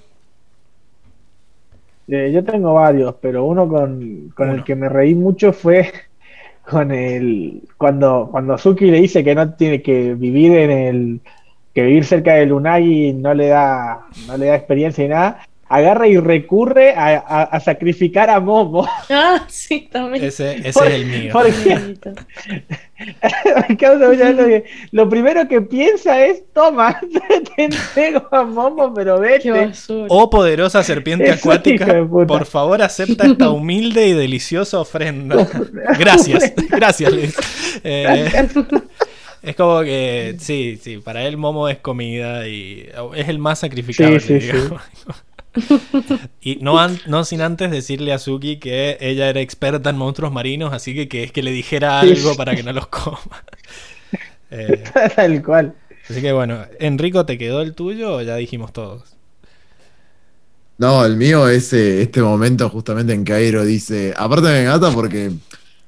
Eh, 2.08 2.32
yo 2.34 2.44
tengo 2.44 2.74
varios, 2.74 3.16
pero 3.22 3.46
uno 3.46 3.68
con, 3.68 4.30
con 4.36 4.50
Uno. 4.50 4.58
el 4.58 4.64
que 4.64 4.76
me 4.76 4.88
reí 4.88 5.14
mucho 5.14 5.52
fue 5.52 5.92
con 6.70 6.92
el 6.92 7.64
cuando, 7.78 8.30
cuando 8.32 8.58
Suki 8.58 8.90
le 8.90 9.02
dice 9.02 9.24
que 9.24 9.36
no 9.36 9.54
tiene 9.54 9.82
que 9.82 10.14
vivir 10.16 10.54
en 10.54 10.72
el 10.72 11.22
que 11.74 11.84
vivir 11.84 12.06
cerca 12.06 12.36
del 12.36 12.54
Unagi 12.54 13.14
no 13.14 13.34
le 13.34 13.48
da 13.48 14.08
no 14.26 14.38
le 14.38 14.48
da 14.48 14.56
experiencia 14.56 15.04
y 15.06 15.10
nada, 15.10 15.48
agarra 15.70 16.08
y 16.08 16.18
recurre 16.18 16.94
a, 16.96 17.18
a- 17.18 17.44
a 17.44 17.60
sacrificar 17.60 18.30
a 18.30 18.40
Momo. 18.40 18.88
Ah, 19.10 19.46
sí, 19.48 19.88
también. 19.92 20.24
Ese, 20.26 20.56
ese 20.58 20.74
Por- 20.74 20.88
es 20.88 20.94
el 20.94 21.06
mío. 21.06 21.34
por- 21.34 21.46
Bonito. 21.66 22.12
Me 23.70 23.78
causa 23.78 24.08
mucha 24.08 24.32
gracia 24.32 24.46
que 24.48 24.64
lo 24.92 25.08
primero 25.08 25.48
que 25.48 25.62
piensa 25.62 26.26
es, 26.26 26.44
toma, 26.54 27.00
te 27.56 27.64
entrego 27.64 28.28
a 28.32 28.44
Momo, 28.44 28.94
pero 28.94 29.20
vete. 29.20 29.72
Oh 30.10 30.30
poderosa 30.30 30.84
serpiente 30.84 31.32
acuática, 31.32 31.86
por 32.10 32.46
favor 32.46 32.82
acepta 32.82 33.28
esta 33.28 33.50
humilde 33.52 34.08
y 34.08 34.14
deliciosa 34.14 34.80
ofrenda. 34.80 35.48
Gracias, 36.00 36.54
gracias 36.70 37.12
Luis. 37.14 37.36
Eh, 37.84 38.48
es 39.44 39.56
como 39.56 39.82
que 39.82 40.36
sí, 40.40 40.80
sí, 40.82 40.98
para 40.98 41.24
él 41.24 41.38
Momo 41.38 41.70
es 41.70 41.78
comida 41.78 42.48
y 42.48 42.90
es 43.16 43.30
el 43.30 43.38
más 43.38 43.60
sacrificable. 43.60 44.20
Sí, 44.20 44.42
sí, 44.42 44.52
sí. 44.52 44.58
Y 46.42 46.58
no, 46.58 46.80
an- 46.80 47.00
no 47.06 47.24
sin 47.26 47.42
antes 47.42 47.72
decirle 47.72 48.14
a 48.14 48.20
Suki 48.20 48.58
que 48.60 48.98
ella 49.02 49.30
era 49.30 49.42
experta 49.42 49.90
en 49.90 49.98
monstruos 49.98 50.32
marinos, 50.32 50.74
así 50.74 50.94
que 50.96 51.08
que 51.08 51.24
es 51.24 51.32
que 51.32 51.44
le 51.44 51.52
dijera 51.52 52.00
algo 52.00 52.36
para 52.36 52.56
que 52.56 52.64
no 52.64 52.74
los 52.74 52.88
coma. 52.88 53.20
Eh, 54.50 54.84
Tal 55.16 55.44
cual. 55.44 55.76
así 56.10 56.22
que 56.22 56.32
bueno, 56.32 56.66
Enrico, 56.80 57.26
¿te 57.26 57.38
quedó 57.38 57.62
el 57.62 57.76
tuyo 57.76 58.16
o 58.16 58.22
ya 58.22 58.36
dijimos 58.38 58.74
todos? 58.74 59.18
No, 60.78 61.04
el 61.06 61.18
mío 61.18 61.48
es 61.50 61.74
eh, 61.74 62.02
este 62.04 62.22
momento 62.22 62.70
justamente 62.70 63.14
en 63.14 63.26
que 63.26 63.34
Airo 63.34 63.66
dice, 63.66 64.14
aparte 64.16 64.48
me 64.50 64.62
encanta 64.64 64.92
porque, 64.92 65.32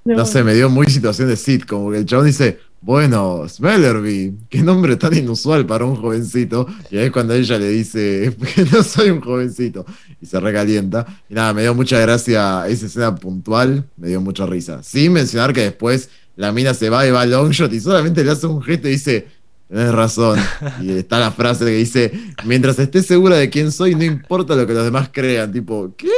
no 0.06 0.26
sé, 0.26 0.44
me 0.44 0.56
dio 0.56 0.70
muy 0.70 0.88
situación 0.88 1.28
de 1.30 1.36
Sid, 1.38 1.64
como 1.64 1.92
que 1.92 2.00
el 2.00 2.06
chabón 2.08 2.26
dice, 2.26 2.60
bueno, 2.82 3.48
Smellerby, 3.48 4.38
qué 4.50 4.62
nombre 4.62 4.96
tan 4.96 5.16
inusual 5.16 5.66
para 5.66 5.86
un 5.86 5.96
jovencito, 5.96 6.68
y 6.90 6.98
ahí 6.98 7.06
es 7.06 7.12
cuando 7.12 7.34
ella 7.34 7.58
le 7.58 7.70
dice 7.70 8.36
que 8.56 8.66
no 8.66 8.84
soy 8.84 9.10
un 9.10 9.22
jovencito, 9.22 9.86
y 10.22 10.26
se 10.26 10.40
recalienta, 10.40 11.06
y 11.30 11.34
nada, 11.34 11.54
me 11.54 11.64
dio 11.64 11.76
mucha 11.76 12.00
gracia 12.00 12.68
esa 12.68 12.86
escena 12.86 13.16
puntual, 13.16 13.86
me 13.98 14.08
dio 14.08 14.22
mucha 14.22 14.46
risa. 14.46 14.82
Sin 14.84 15.14
mencionar 15.14 15.54
que 15.54 15.62
después 15.62 16.10
la 16.36 16.52
mina 16.52 16.74
se 16.74 16.90
va 16.90 17.06
y 17.06 17.12
va 17.12 17.22
a 17.22 17.26
Longshot 17.26 17.72
y 17.74 17.80
solamente 17.80 18.24
le 18.24 18.32
hace 18.32 18.48
un 18.48 18.62
gesto 18.62 18.88
y 18.88 18.92
dice, 18.92 19.28
Tienes 19.70 19.92
razón. 19.94 20.40
Y 20.82 20.94
está 20.94 21.20
la 21.20 21.32
frase 21.32 21.64
que 21.64 21.72
dice, 21.72 22.12
mientras 22.44 22.80
estés 22.80 23.06
segura 23.06 23.36
de 23.36 23.52
quién 23.52 23.72
soy, 23.72 23.94
no 23.94 24.04
importa 24.04 24.56
lo 24.56 24.66
que 24.66 24.74
los 24.74 24.84
demás 24.84 25.10
crean. 25.14 25.52
Tipo, 25.52 25.94
¿qué? 25.96 26.10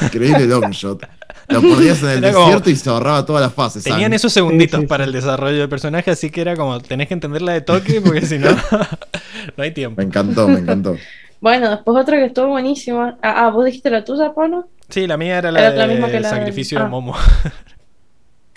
Increíble 0.00 0.46
Longshot. 0.46 1.06
Lo 1.52 1.60
ponías 1.62 2.02
en 2.02 2.08
el 2.10 2.18
Era 2.24 2.32
como- 2.32 2.46
desierto 2.46 2.70
y 2.70 2.76
se 2.76 2.90
ahorraba 2.90 3.24
todas 3.26 3.42
las 3.42 3.52
fases. 3.52 3.84
Tenían 3.84 4.12
esos 4.12 4.32
segunditos 4.32 4.78
Sí, 4.78 4.82
sí, 4.82 4.88
para 4.88 5.04
el 5.04 5.12
desarrollo 5.12 5.58
del 5.58 5.68
personaje, 5.68 6.10
así 6.10 6.30
que 6.30 6.40
era 6.40 6.56
como, 6.56 6.80
tenés 6.80 7.08
que 7.08 7.14
entenderla 7.14 7.52
de 7.52 7.60
toque 7.60 8.00
porque 8.00 8.22
si 8.22 8.38
no, 8.38 8.50
no 9.56 9.62
hay 9.62 9.70
tiempo. 9.72 10.00
Me 10.00 10.06
encantó, 10.06 10.48
me 10.48 10.60
encantó. 10.60 10.96
Bueno, 11.40 11.70
después 11.70 11.96
otra 12.00 12.18
que 12.18 12.26
estuvo 12.26 12.48
buenísima. 12.48 13.18
Ah, 13.20 13.46
ah, 13.46 13.50
¿vos 13.50 13.64
dijiste 13.64 13.90
la 13.90 14.04
tuya, 14.04 14.32
Pablo? 14.32 14.68
Sí, 14.88 15.06
la 15.06 15.16
mía 15.16 15.38
era 15.38 15.50
la, 15.50 15.60
Era 15.60 15.70
la 15.70 15.86
del 15.86 15.90
misma 15.92 16.10
que 16.10 16.20
la 16.20 16.30
sacrificio 16.30 16.78
de 16.78 16.84
ah. 16.84 16.88
Momo. 16.88 17.16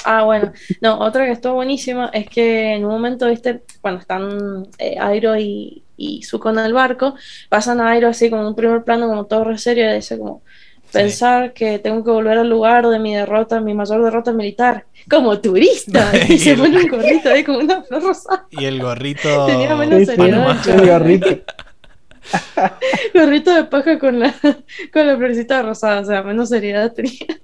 Ah, 0.07 0.23
bueno. 0.23 0.53
No, 0.81 0.99
otra 0.99 1.25
que 1.25 1.31
estuvo 1.31 1.55
buenísima 1.55 2.11
es 2.13 2.29
que 2.29 2.75
en 2.75 2.85
un 2.85 2.91
momento, 2.91 3.27
viste, 3.27 3.63
cuando 3.81 4.01
están 4.01 4.67
eh, 4.77 4.97
Airo 4.99 5.35
y, 5.35 5.81
y 5.97 6.21
Zuko 6.21 6.51
en 6.51 6.59
el 6.59 6.73
barco, 6.73 7.15
pasan 7.49 7.81
a 7.81 7.89
Airo 7.89 8.07
así 8.09 8.29
como 8.29 8.43
en 8.43 8.49
un 8.49 8.55
primer 8.55 8.83
plano, 8.83 9.07
como 9.07 9.25
todo 9.25 9.45
re 9.45 9.57
serio, 9.57 9.89
y 9.89 9.95
dice 9.95 10.19
como 10.19 10.43
pensar 10.99 11.53
que 11.53 11.79
tengo 11.79 12.03
que 12.03 12.11
volver 12.11 12.37
al 12.37 12.49
lugar 12.49 12.87
de 12.87 12.99
mi 12.99 13.13
derrota, 13.15 13.59
mi 13.61 13.73
mayor 13.73 14.03
derrota 14.03 14.31
militar, 14.31 14.85
como 15.09 15.39
turista. 15.39 16.11
Y 16.29 16.37
se 16.39 16.55
pone 16.55 16.77
un 16.83 16.87
gorrito 16.89 17.29
ahí 17.29 17.43
como 17.43 17.59
una 17.59 17.83
flor 17.83 18.03
rosada. 18.03 18.47
Y 18.51 18.65
el 18.65 18.81
gorrito 18.81 19.45
Tenía 19.47 19.75
menos 19.75 19.99
Sí, 19.99 20.05
sí, 20.05 20.15
seriedad, 20.15 20.57
sí, 20.63 20.71
el 20.71 20.89
gorrito. 20.89 21.27
Gorrito 23.13 23.53
de 23.53 23.63
paja 23.65 23.99
con 23.99 24.19
la, 24.19 24.33
con 24.91 25.07
la 25.07 25.15
florecita 25.17 25.61
rosada, 25.61 26.01
o 26.01 26.05
sea, 26.05 26.23
menos 26.23 26.49
seriedad 26.49 26.91
tenía. 26.93 27.39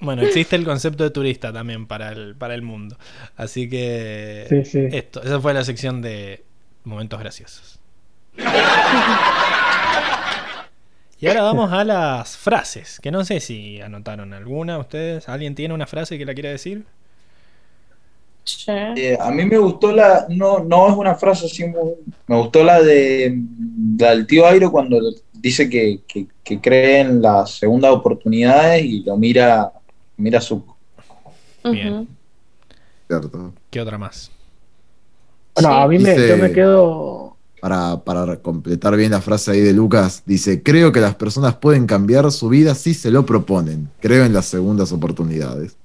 Bueno, 0.00 0.22
existe 0.22 0.56
el 0.56 0.64
concepto 0.64 1.04
de 1.04 1.10
turista 1.10 1.52
también 1.52 1.86
para 1.86 2.12
el, 2.12 2.34
para 2.36 2.54
el 2.54 2.62
mundo. 2.62 2.96
Así 3.36 3.68
que 3.68 4.46
Sí, 4.48 4.64
sí. 4.64 4.88
esto, 4.92 5.22
esa 5.22 5.40
fue 5.40 5.52
la 5.52 5.64
sección 5.64 6.00
de 6.00 6.42
momentos 6.84 7.18
graciosos. 7.20 7.80
Y 11.20 11.26
ahora 11.26 11.42
vamos 11.42 11.72
a 11.72 11.84
las 11.84 12.36
frases, 12.36 12.98
que 13.02 13.10
no 13.10 13.24
sé 13.24 13.40
si 13.40 13.80
anotaron 13.80 14.32
alguna 14.32 14.78
ustedes. 14.78 15.28
¿Alguien 15.28 15.54
tiene 15.54 15.74
una 15.74 15.86
frase 15.86 16.16
que 16.18 16.24
la 16.24 16.34
quiere 16.34 16.50
decir? 16.50 16.86
Sí. 18.44 18.72
Eh, 18.72 19.16
a 19.20 19.30
mí 19.30 19.44
me 19.44 19.58
gustó 19.58 19.92
la, 19.92 20.26
no, 20.28 20.58
no 20.60 20.88
es 20.88 20.96
una 20.96 21.14
frase 21.14 21.46
así 21.46 21.66
muy, 21.66 21.92
me 22.26 22.36
gustó 22.36 22.64
la 22.64 22.82
de 22.82 23.38
la 23.98 24.10
del 24.10 24.26
tío 24.26 24.46
Airo 24.46 24.72
cuando 24.72 24.98
dice 25.32 25.68
que, 25.68 26.00
que, 26.08 26.26
que 26.42 26.60
cree 26.60 27.00
en 27.00 27.22
las 27.22 27.50
segundas 27.58 27.92
oportunidades 27.92 28.84
y 28.84 29.02
lo 29.04 29.16
mira, 29.16 29.72
mira 30.16 30.40
su 30.40 30.64
Bien. 31.62 31.94
Ujú. 31.94 32.06
Cierto. 33.06 33.52
¿Qué 33.70 33.80
otra 33.80 33.98
más? 33.98 34.30
No, 35.62 35.68
a 35.74 35.88
mí 35.88 35.98
me, 35.98 36.10
Dice- 36.14 36.28
yo 36.28 36.36
me 36.38 36.52
quedo. 36.52 37.19
Para, 37.60 37.98
para 37.98 38.36
completar 38.38 38.96
bien 38.96 39.10
la 39.12 39.20
frase 39.20 39.50
ahí 39.50 39.60
de 39.60 39.74
Lucas, 39.74 40.22
dice, 40.24 40.62
creo 40.62 40.92
que 40.92 41.00
las 41.00 41.14
personas 41.14 41.56
pueden 41.56 41.86
cambiar 41.86 42.30
su 42.32 42.48
vida 42.48 42.74
si 42.74 42.94
se 42.94 43.10
lo 43.10 43.26
proponen. 43.26 43.90
Creo 44.00 44.24
en 44.24 44.32
las 44.32 44.46
segundas 44.46 44.92
oportunidades. 44.92 45.76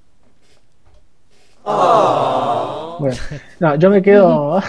Bueno, 3.00 3.16
no, 3.60 3.76
yo 3.76 3.90
me 3.90 4.02
quedo. 4.02 4.62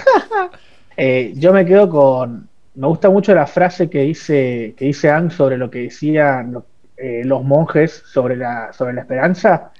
eh, 0.96 1.32
yo 1.36 1.52
me 1.52 1.64
quedo 1.64 1.88
con. 1.88 2.48
Me 2.74 2.86
gusta 2.88 3.08
mucho 3.08 3.34
la 3.34 3.46
frase 3.46 3.88
que 3.88 4.00
dice, 4.00 4.74
que 4.76 4.86
dice 4.86 5.08
Ang 5.10 5.30
sobre 5.30 5.56
lo 5.56 5.70
que 5.70 5.80
decían 5.82 6.52
lo- 6.52 6.66
eh, 6.96 7.22
los 7.24 7.44
monjes 7.44 8.02
sobre 8.06 8.36
la, 8.36 8.72
sobre 8.72 8.94
la 8.94 9.02
esperanza. 9.02 9.70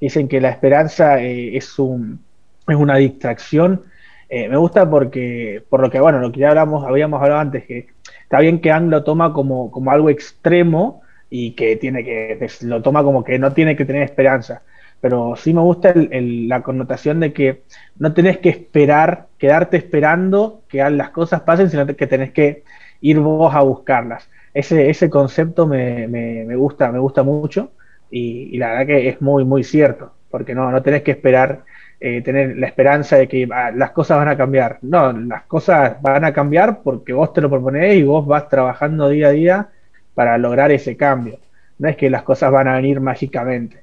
Dicen 0.00 0.28
que 0.28 0.40
la 0.40 0.50
esperanza 0.50 1.20
eh, 1.20 1.56
es 1.56 1.78
un, 1.78 2.20
es 2.68 2.76
una 2.76 2.96
distracción. 2.96 3.82
Eh, 4.28 4.48
me 4.48 4.56
gusta 4.56 4.88
porque, 4.88 5.62
por 5.68 5.80
lo 5.80 5.90
que, 5.90 6.00
bueno, 6.00 6.18
lo 6.20 6.32
que 6.32 6.40
ya 6.40 6.48
hablamos, 6.50 6.84
habíamos 6.86 7.20
hablado 7.22 7.40
antes, 7.40 7.64
que 7.66 7.88
está 8.22 8.40
bien 8.40 8.60
que 8.60 8.70
Ang 8.72 8.88
lo 8.90 9.04
toma 9.04 9.32
como, 9.32 9.70
como 9.70 9.90
algo 9.90 10.10
extremo 10.10 11.02
y 11.30 11.52
que 11.54 11.76
tiene 11.76 12.04
que, 12.04 12.46
lo 12.62 12.82
toma 12.82 13.02
como 13.02 13.24
que 13.24 13.38
no 13.38 13.52
tiene 13.52 13.76
que 13.76 13.84
tener 13.84 14.02
esperanza. 14.02 14.62
Pero 15.00 15.36
sí 15.36 15.52
me 15.52 15.60
gusta 15.60 15.92
la 15.94 16.62
connotación 16.62 17.20
de 17.20 17.32
que 17.32 17.62
no 17.98 18.14
tenés 18.14 18.38
que 18.38 18.48
esperar, 18.48 19.26
quedarte 19.38 19.76
esperando 19.76 20.62
que 20.68 20.78
las 20.90 21.10
cosas 21.10 21.42
pasen, 21.42 21.68
sino 21.70 21.86
que 21.86 22.06
tenés 22.06 22.32
que 22.32 22.64
ir 23.00 23.18
vos 23.20 23.54
a 23.54 23.60
buscarlas. 23.62 24.28
Ese, 24.54 24.88
ese 24.88 25.10
concepto 25.10 25.66
me, 25.66 26.08
me- 26.08 26.44
me 26.44 26.56
gusta, 26.56 26.90
me 26.90 26.98
gusta 26.98 27.22
mucho 27.22 27.72
y, 28.10 28.54
y 28.54 28.58
la 28.58 28.70
verdad 28.70 28.86
que 28.86 29.08
es 29.08 29.20
muy, 29.20 29.44
muy 29.44 29.64
cierto, 29.64 30.12
porque 30.30 30.54
no, 30.54 30.70
no 30.70 30.82
tenés 30.82 31.02
que 31.02 31.10
esperar, 31.10 31.64
eh, 32.06 32.20
tener 32.20 32.58
la 32.58 32.66
esperanza 32.66 33.16
de 33.16 33.26
que 33.26 33.48
ah, 33.50 33.70
las 33.70 33.92
cosas 33.92 34.18
van 34.18 34.28
a 34.28 34.36
cambiar. 34.36 34.78
No, 34.82 35.10
las 35.10 35.44
cosas 35.44 36.02
van 36.02 36.22
a 36.26 36.34
cambiar 36.34 36.82
porque 36.82 37.14
vos 37.14 37.32
te 37.32 37.40
lo 37.40 37.48
proponés 37.48 37.96
y 37.96 38.02
vos 38.02 38.26
vas 38.26 38.46
trabajando 38.50 39.08
día 39.08 39.28
a 39.28 39.30
día 39.30 39.68
para 40.12 40.36
lograr 40.36 40.70
ese 40.70 40.98
cambio. 40.98 41.38
No 41.78 41.88
es 41.88 41.96
que 41.96 42.10
las 42.10 42.22
cosas 42.22 42.52
van 42.52 42.68
a 42.68 42.76
venir 42.76 43.00
mágicamente. 43.00 43.78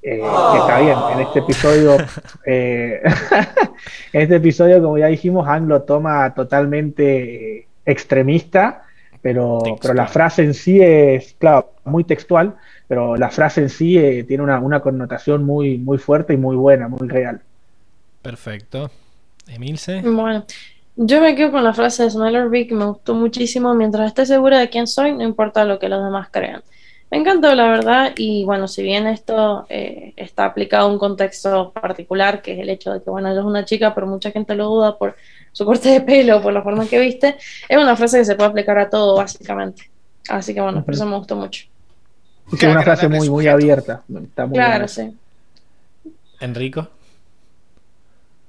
Eh, 0.00 0.22
que 0.22 0.58
está 0.58 0.80
bien, 0.80 0.96
en 1.12 1.20
este 1.20 1.40
episodio, 1.40 1.96
eh, 2.46 3.02
en 4.14 4.20
este 4.22 4.36
episodio, 4.36 4.82
como 4.82 4.96
ya 4.96 5.08
dijimos, 5.08 5.46
Ang 5.46 5.66
lo 5.66 5.82
toma 5.82 6.32
totalmente 6.32 7.66
extremista, 7.84 8.84
pero, 9.20 9.58
Textual. 9.58 9.78
pero 9.82 9.94
la 9.94 10.06
frase 10.06 10.44
en 10.44 10.54
sí 10.54 10.80
es, 10.80 11.34
claro, 11.38 11.72
muy 11.84 12.04
textual, 12.04 12.54
pero 12.88 13.16
la 13.16 13.28
frase 13.28 13.60
en 13.60 13.68
sí 13.68 13.98
eh, 13.98 14.24
tiene 14.24 14.42
una, 14.42 14.60
una 14.60 14.80
connotación 14.80 15.44
muy, 15.44 15.76
muy 15.76 15.98
fuerte 15.98 16.32
y 16.32 16.38
muy 16.38 16.56
buena, 16.56 16.88
muy 16.88 17.06
real. 17.06 17.42
Perfecto. 18.26 18.90
Emilce. 19.46 20.02
Bueno, 20.02 20.44
yo 20.96 21.20
me 21.20 21.36
quedo 21.36 21.52
con 21.52 21.62
la 21.62 21.72
frase 21.72 22.02
de 22.02 22.10
Smellerby 22.10 22.66
que 22.66 22.74
me 22.74 22.86
gustó 22.86 23.14
muchísimo. 23.14 23.72
Mientras 23.72 24.08
esté 24.08 24.26
segura 24.26 24.58
de 24.58 24.68
quién 24.68 24.88
soy, 24.88 25.12
no 25.12 25.22
importa 25.22 25.64
lo 25.64 25.78
que 25.78 25.88
los 25.88 26.02
demás 26.02 26.28
crean. 26.32 26.60
Me 27.08 27.18
encantó, 27.18 27.54
la 27.54 27.68
verdad, 27.68 28.14
y 28.16 28.44
bueno, 28.44 28.66
si 28.66 28.82
bien 28.82 29.06
esto 29.06 29.64
eh, 29.68 30.12
está 30.16 30.44
aplicado 30.44 30.88
a 30.88 30.90
un 30.90 30.98
contexto 30.98 31.70
particular, 31.70 32.42
que 32.42 32.54
es 32.54 32.58
el 32.58 32.68
hecho 32.68 32.92
de 32.92 33.00
que, 33.00 33.08
bueno, 33.10 33.30
ella 33.30 33.38
es 33.38 33.46
una 33.46 33.64
chica, 33.64 33.94
pero 33.94 34.08
mucha 34.08 34.32
gente 34.32 34.56
lo 34.56 34.66
duda 34.66 34.98
por 34.98 35.14
su 35.52 35.64
corte 35.64 35.88
de 35.88 36.00
pelo, 36.00 36.42
por 36.42 36.52
la 36.52 36.62
forma 36.62 36.82
en 36.82 36.88
que 36.88 36.98
viste, 36.98 37.36
es 37.68 37.78
una 37.78 37.94
frase 37.94 38.18
que 38.18 38.24
se 38.24 38.34
puede 38.34 38.50
aplicar 38.50 38.76
a 38.76 38.90
todo, 38.90 39.14
básicamente. 39.18 39.88
Así 40.28 40.52
que 40.52 40.60
bueno, 40.60 40.84
por 40.84 40.94
eso 40.94 41.06
me 41.06 41.16
gustó 41.16 41.36
mucho. 41.36 41.66
Es 42.52 42.62
una 42.64 42.82
frase 42.82 43.06
muy, 43.06 43.30
muy 43.30 43.46
abierta. 43.46 44.02
Está 44.24 44.46
muy 44.46 44.54
Claro, 44.54 44.88
sí. 44.88 45.16
Enrico. 46.40 46.88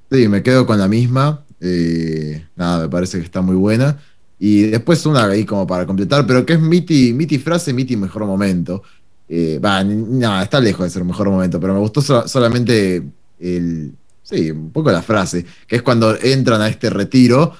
Sí, 0.09 0.27
me 0.27 0.41
quedo 0.43 0.65
con 0.65 0.77
la 0.79 0.87
misma. 0.87 1.43
eh, 1.59 2.47
nada, 2.55 2.83
me 2.83 2.89
parece 2.89 3.17
que 3.19 3.25
está 3.25 3.41
muy 3.41 3.55
buena. 3.55 3.99
Y 4.39 4.63
después 4.63 5.05
una 5.05 5.25
ahí 5.25 5.45
como 5.45 5.65
para 5.67 5.85
completar, 5.85 6.25
pero 6.27 6.45
que 6.45 6.53
es 6.53 6.59
Miti, 6.61 7.13
Miti 7.13 7.39
frase, 7.39 7.73
Miti 7.73 7.97
mejor 7.97 8.25
momento. 8.25 8.83
Eh, 9.27 9.59
nada, 9.61 10.43
está 10.43 10.59
lejos 10.59 10.85
de 10.85 10.89
ser 10.91 11.03
mejor 11.03 11.29
momento, 11.29 11.59
pero 11.59 11.73
me 11.73 11.79
gustó 11.79 12.01
so- 12.01 12.27
solamente 12.27 13.03
el. 13.39 13.93
Sí, 14.21 14.51
un 14.51 14.71
poco 14.71 14.91
la 14.91 15.01
frase, 15.01 15.45
que 15.67 15.77
es 15.77 15.81
cuando 15.81 16.15
entran 16.21 16.61
a 16.61 16.67
este 16.67 16.89
retiro 16.89 17.53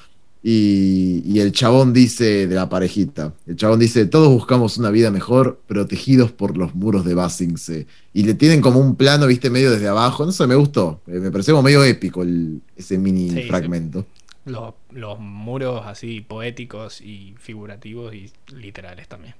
y, 0.43 1.21
y 1.25 1.39
el 1.39 1.51
chabón 1.51 1.93
dice 1.93 2.47
de 2.47 2.55
la 2.55 2.69
parejita: 2.69 3.33
el 3.47 3.55
chabón 3.55 3.79
dice, 3.79 4.05
todos 4.05 4.29
buscamos 4.29 4.77
una 4.77 4.89
vida 4.91 5.11
mejor, 5.11 5.59
protegidos 5.67 6.31
por 6.31 6.57
los 6.57 6.73
muros 6.75 7.05
de 7.05 7.13
Basingse. 7.15 7.87
Y 8.13 8.23
le 8.23 8.33
tienen 8.33 8.61
como 8.61 8.79
un 8.79 8.95
plano, 8.95 9.27
viste, 9.27 9.49
medio 9.49 9.71
desde 9.71 9.87
abajo. 9.87 10.25
No 10.25 10.31
sé, 10.31 10.47
me 10.47 10.55
gustó. 10.55 11.01
Eh, 11.07 11.19
Me 11.19 11.31
pareció 11.31 11.53
como 11.53 11.63
medio 11.63 11.83
épico 11.83 12.21
el- 12.23 12.61
ese 12.75 12.97
mini 12.97 13.29
Sí, 13.29 13.41
sí. 13.43 13.47
fragmento. 13.49 14.05
Los, 14.45 14.73
los 14.91 15.19
muros 15.19 15.81
así 15.85 16.21
poéticos 16.21 17.01
y 17.01 17.35
figurativos 17.37 18.13
y 18.15 18.31
literales 18.55 19.07
también. 19.09 19.35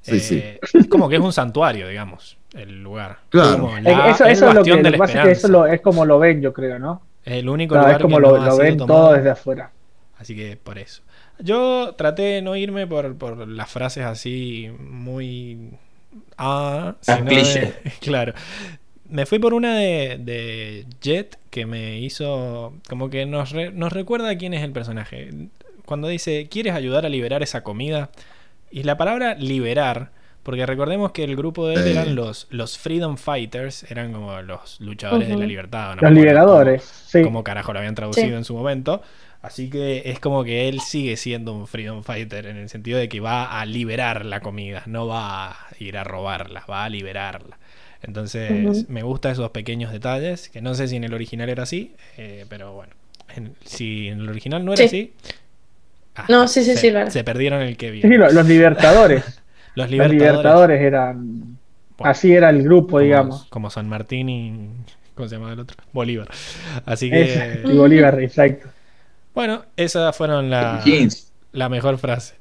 Sí, 0.00 0.18
sí. 0.18 0.34
Eh, 0.42 0.58
Como 0.88 1.08
que 1.08 1.14
es 1.16 1.22
un 1.22 1.32
santuario, 1.32 1.86
digamos, 1.86 2.36
el 2.54 2.82
lugar. 2.82 3.20
Claro. 3.28 3.70
La- 3.80 4.10
eso 4.10 4.24
eso 4.24 4.48
es 4.48 4.54
lo 4.54 4.64
que, 4.64 4.82
lo 4.82 4.90
que 4.90 4.98
pasa 4.98 5.18
es 5.20 5.24
que 5.26 5.30
eso 5.32 5.48
lo- 5.48 5.66
es 5.66 5.80
como 5.80 6.04
lo 6.04 6.18
ven, 6.18 6.42
yo 6.42 6.52
creo, 6.52 6.78
¿no? 6.80 7.02
Es 7.24 7.34
el 7.34 7.48
único 7.48 7.74
Claro, 7.74 7.86
lugar 7.86 8.00
es 8.00 8.02
como 8.02 8.16
que 8.16 8.22
lo, 8.22 8.56
ven 8.56 8.76
tomado. 8.78 9.00
todo 9.04 9.12
desde 9.14 9.30
afuera. 9.30 9.70
Así 10.22 10.34
que 10.34 10.56
por 10.56 10.78
eso. 10.78 11.02
Yo 11.38 11.94
traté 11.96 12.22
de 12.22 12.42
no 12.42 12.56
irme 12.56 12.86
por, 12.86 13.16
por 13.16 13.46
las 13.48 13.70
frases 13.70 14.04
así 14.04 14.70
muy... 14.80 15.70
Ah, 16.38 16.94
sino 17.00 17.24
de- 17.24 17.72
claro. 18.00 18.32
Me 19.08 19.26
fui 19.26 19.38
por 19.38 19.52
una 19.52 19.76
de, 19.76 20.18
de 20.20 20.86
Jet 21.00 21.38
que 21.50 21.66
me 21.66 21.98
hizo... 22.00 22.74
Como 22.88 23.10
que 23.10 23.26
nos, 23.26 23.50
re- 23.50 23.72
nos 23.72 23.92
recuerda 23.92 24.36
quién 24.38 24.54
es 24.54 24.62
el 24.62 24.72
personaje. 24.72 25.30
Cuando 25.84 26.08
dice, 26.08 26.48
¿quieres 26.50 26.74
ayudar 26.74 27.04
a 27.04 27.08
liberar 27.08 27.42
esa 27.42 27.62
comida? 27.62 28.10
Y 28.70 28.84
la 28.84 28.96
palabra 28.96 29.34
liberar, 29.34 30.10
porque 30.42 30.64
recordemos 30.64 31.12
que 31.12 31.24
el 31.24 31.36
grupo 31.36 31.66
de 31.66 31.74
él 31.74 31.82
Sí. 31.84 31.90
eran 31.90 32.14
los, 32.14 32.46
los 32.50 32.78
Freedom 32.78 33.16
Fighters, 33.16 33.90
eran 33.90 34.12
como 34.12 34.40
los 34.42 34.80
luchadores 34.80 35.28
de 35.28 35.36
la 35.36 35.44
libertad. 35.46 35.96
no 35.96 36.02
Los 36.02 36.12
liberadores, 36.12 36.82
sí. 36.84 37.18
cómo, 37.18 37.24
cómo 37.24 37.44
carajo 37.44 37.72
lo 37.72 37.80
habían 37.80 37.94
traducido 37.94 38.28
Sí. 38.28 38.32
en 38.34 38.44
su 38.44 38.54
momento. 38.54 39.02
Así 39.42 39.68
que 39.70 40.02
es 40.06 40.20
como 40.20 40.44
que 40.44 40.68
él 40.68 40.80
sigue 40.80 41.16
siendo 41.16 41.52
un 41.52 41.66
freedom 41.66 42.04
fighter 42.04 42.46
en 42.46 42.56
el 42.56 42.68
sentido 42.68 42.98
de 42.98 43.08
que 43.08 43.20
va 43.20 43.60
a 43.60 43.66
liberar 43.66 44.24
la 44.24 44.40
comida, 44.40 44.84
no 44.86 45.06
va 45.08 45.50
a 45.50 45.56
ir 45.80 45.98
a 45.98 46.04
robarla, 46.04 46.64
va 46.70 46.84
a 46.84 46.88
liberarla. 46.88 47.58
Entonces 48.02 48.88
me 48.88 49.02
gustan 49.02 49.32
esos 49.32 49.50
pequeños 49.50 49.92
detalles, 49.92 50.48
que 50.48 50.60
no 50.62 50.74
sé 50.74 50.88
si 50.88 50.96
en 50.96 51.04
el 51.04 51.14
original 51.14 51.48
era 51.50 51.64
así, 51.64 51.94
eh, 52.16 52.46
pero 52.48 52.72
bueno, 52.72 52.92
en- 53.36 53.54
si 53.64 54.08
en 54.08 54.20
el 54.20 54.28
original 54.28 54.64
no 54.64 54.72
era 54.72 54.82
Sí. 54.82 54.88
así... 54.88 55.12
ah, 56.16 56.26
No, 56.28 56.46
sí, 56.48 56.62
sí, 56.62 56.76
se, 56.76 56.80
sí, 56.92 57.10
se 57.10 57.24
perdieron 57.24 57.62
el 57.62 57.76
que 57.76 57.90
Sí, 58.00 58.08
lo- 58.08 58.30
los 58.30 58.46
libertadores. 58.46 59.24
Los 59.74 59.86
los 59.86 59.90
libertadores. 59.90 60.80
eran. 60.82 61.58
Bueno, 61.96 62.12
Así 62.12 62.32
era 62.32 62.50
el 62.50 62.62
grupo, 62.62 62.98
como, 62.98 63.04
digamos. 63.04 63.46
como 63.48 63.70
San 63.70 63.88
Martín 63.88 64.28
y... 64.28 64.70
¿Cómo 65.14 65.28
se 65.28 65.36
llama 65.36 65.52
el 65.52 65.60
otro? 65.60 65.76
Bolívar. 65.92 66.28
Así 66.86 67.10
que... 67.10 67.22
Ese, 67.22 67.62
y 67.66 67.76
Bolívar, 67.76 68.20
exacto. 68.20 68.68
Bueno, 69.34 69.64
esas 69.76 70.16
fueron. 70.16 70.50
Jeans. 70.84 71.32
La 71.52 71.68
mejor 71.68 71.98
frase. 71.98 72.34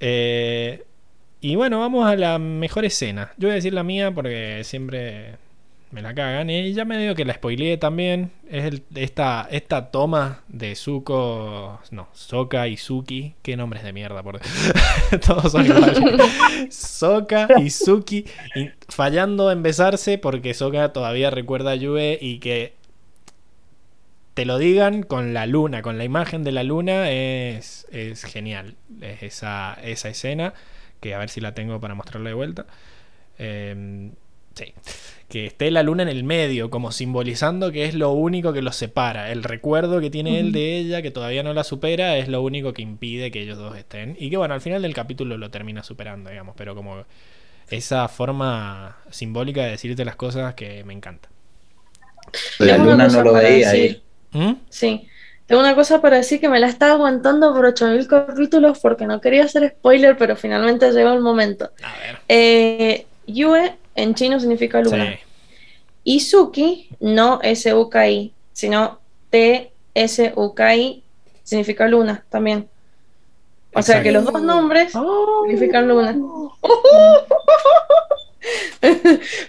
Eh, 0.00 0.84
y 1.40 1.56
bueno, 1.56 1.80
vamos 1.80 2.06
a 2.06 2.16
la 2.16 2.38
mejor 2.38 2.84
escena. 2.84 3.32
Yo 3.36 3.48
voy 3.48 3.52
a 3.52 3.56
decir 3.56 3.74
la 3.74 3.82
mía 3.82 4.10
porque 4.12 4.62
siempre 4.64 5.36
me 5.90 6.02
la 6.02 6.14
cagan. 6.14 6.48
Y 6.50 6.72
ya 6.72 6.84
me 6.84 6.98
digo 6.98 7.14
que 7.14 7.24
la 7.24 7.34
spoileé 7.34 7.76
también. 7.76 8.30
Es 8.50 8.64
el- 8.64 8.82
esta, 8.94 9.46
esta 9.50 9.90
toma 9.90 10.42
de 10.48 10.74
Zuko. 10.74 11.80
No, 11.90 12.08
Soka 12.12 12.66
y 12.68 12.76
Suki. 12.76 13.34
Qué 13.42 13.56
nombres 13.56 13.82
de 13.82 13.92
mierda, 13.92 14.22
por 14.22 14.40
Todos 15.26 15.52
son 15.52 15.66
iguales. 15.66 15.98
Soka 16.70 17.48
y 17.62 17.70
Suki 17.70 18.24
y 18.54 18.70
fallando 18.88 19.50
en 19.52 19.62
besarse 19.62 20.18
porque 20.18 20.54
Soka 20.54 20.92
todavía 20.92 21.30
recuerda 21.30 21.72
a 21.72 21.76
Yue 21.76 22.18
y 22.20 22.38
que 22.38 22.74
te 24.34 24.44
lo 24.44 24.58
digan 24.58 25.02
con 25.02 25.34
la 25.34 25.46
luna, 25.46 25.82
con 25.82 25.98
la 25.98 26.04
imagen 26.04 26.44
de 26.44 26.52
la 26.52 26.62
luna, 26.62 27.10
es, 27.10 27.86
es 27.92 28.24
genial. 28.24 28.76
Es 29.00 29.22
esa, 29.22 29.78
esa 29.82 30.08
escena, 30.08 30.54
que 31.00 31.14
a 31.14 31.18
ver 31.18 31.30
si 31.30 31.40
la 31.40 31.54
tengo 31.54 31.80
para 31.80 31.94
mostrarla 31.94 32.30
de 32.30 32.34
vuelta. 32.34 32.66
Eh, 33.38 34.10
Sí. 34.54 34.72
Que 35.28 35.46
esté 35.46 35.70
la 35.70 35.82
luna 35.82 36.04
en 36.04 36.08
el 36.08 36.22
medio, 36.22 36.70
como 36.70 36.92
simbolizando 36.92 37.72
que 37.72 37.86
es 37.86 37.94
lo 37.94 38.12
único 38.12 38.52
que 38.52 38.62
los 38.62 38.76
separa. 38.76 39.32
El 39.32 39.42
recuerdo 39.42 40.00
que 40.00 40.10
tiene 40.10 40.38
él 40.38 40.52
de 40.52 40.78
ella, 40.78 41.02
que 41.02 41.10
todavía 41.10 41.42
no 41.42 41.52
la 41.54 41.64
supera, 41.64 42.16
es 42.18 42.28
lo 42.28 42.40
único 42.42 42.72
que 42.72 42.82
impide 42.82 43.30
que 43.30 43.42
ellos 43.42 43.58
dos 43.58 43.76
estén. 43.76 44.16
Y 44.18 44.30
que 44.30 44.36
bueno, 44.36 44.54
al 44.54 44.60
final 44.60 44.82
del 44.82 44.94
capítulo 44.94 45.36
lo 45.36 45.50
termina 45.50 45.82
superando, 45.82 46.30
digamos. 46.30 46.54
Pero 46.56 46.74
como 46.74 47.04
esa 47.68 48.06
forma 48.08 48.98
simbólica 49.10 49.64
de 49.64 49.70
decirte 49.70 50.04
las 50.04 50.16
cosas 50.16 50.54
que 50.54 50.84
me 50.84 50.92
encanta. 50.92 51.28
La 52.58 52.78
luna 52.78 53.08
no 53.08 53.22
lo 53.22 53.32
veía 53.32 53.70
ahí. 53.70 54.02
¿Mm? 54.34 54.52
Sí. 54.68 55.08
Tengo 55.46 55.60
una 55.60 55.74
cosa 55.74 56.00
para 56.00 56.18
decir 56.18 56.40
que 56.40 56.48
me 56.48 56.58
la 56.58 56.68
estaba 56.68 56.92
aguantando 56.92 57.52
por 57.54 57.66
8000 57.66 58.08
capítulos 58.08 58.78
porque 58.80 59.06
no 59.06 59.20
quería 59.20 59.44
hacer 59.44 59.70
spoiler, 59.70 60.16
pero 60.16 60.36
finalmente 60.36 60.90
llegó 60.90 61.12
el 61.12 61.20
momento. 61.20 61.70
A 61.82 61.98
ver. 61.98 62.18
Eh, 62.28 63.06
Yue 63.26 63.76
en 63.94 64.14
chino 64.14 64.40
significa 64.40 64.80
luna. 64.80 65.12
Sí. 65.12 65.18
Izuki, 66.04 66.88
no 67.00 67.40
S-U-K-I, 67.42 68.32
sino 68.52 69.00
T-S-U-K-I, 69.30 71.02
significa 71.42 71.88
luna 71.88 72.24
también. 72.28 72.68
O 73.74 73.82
sea 73.82 74.02
que 74.02 74.12
los 74.12 74.24
dos 74.24 74.40
nombres 74.40 74.92
significan 75.46 75.88
luna. 75.88 76.16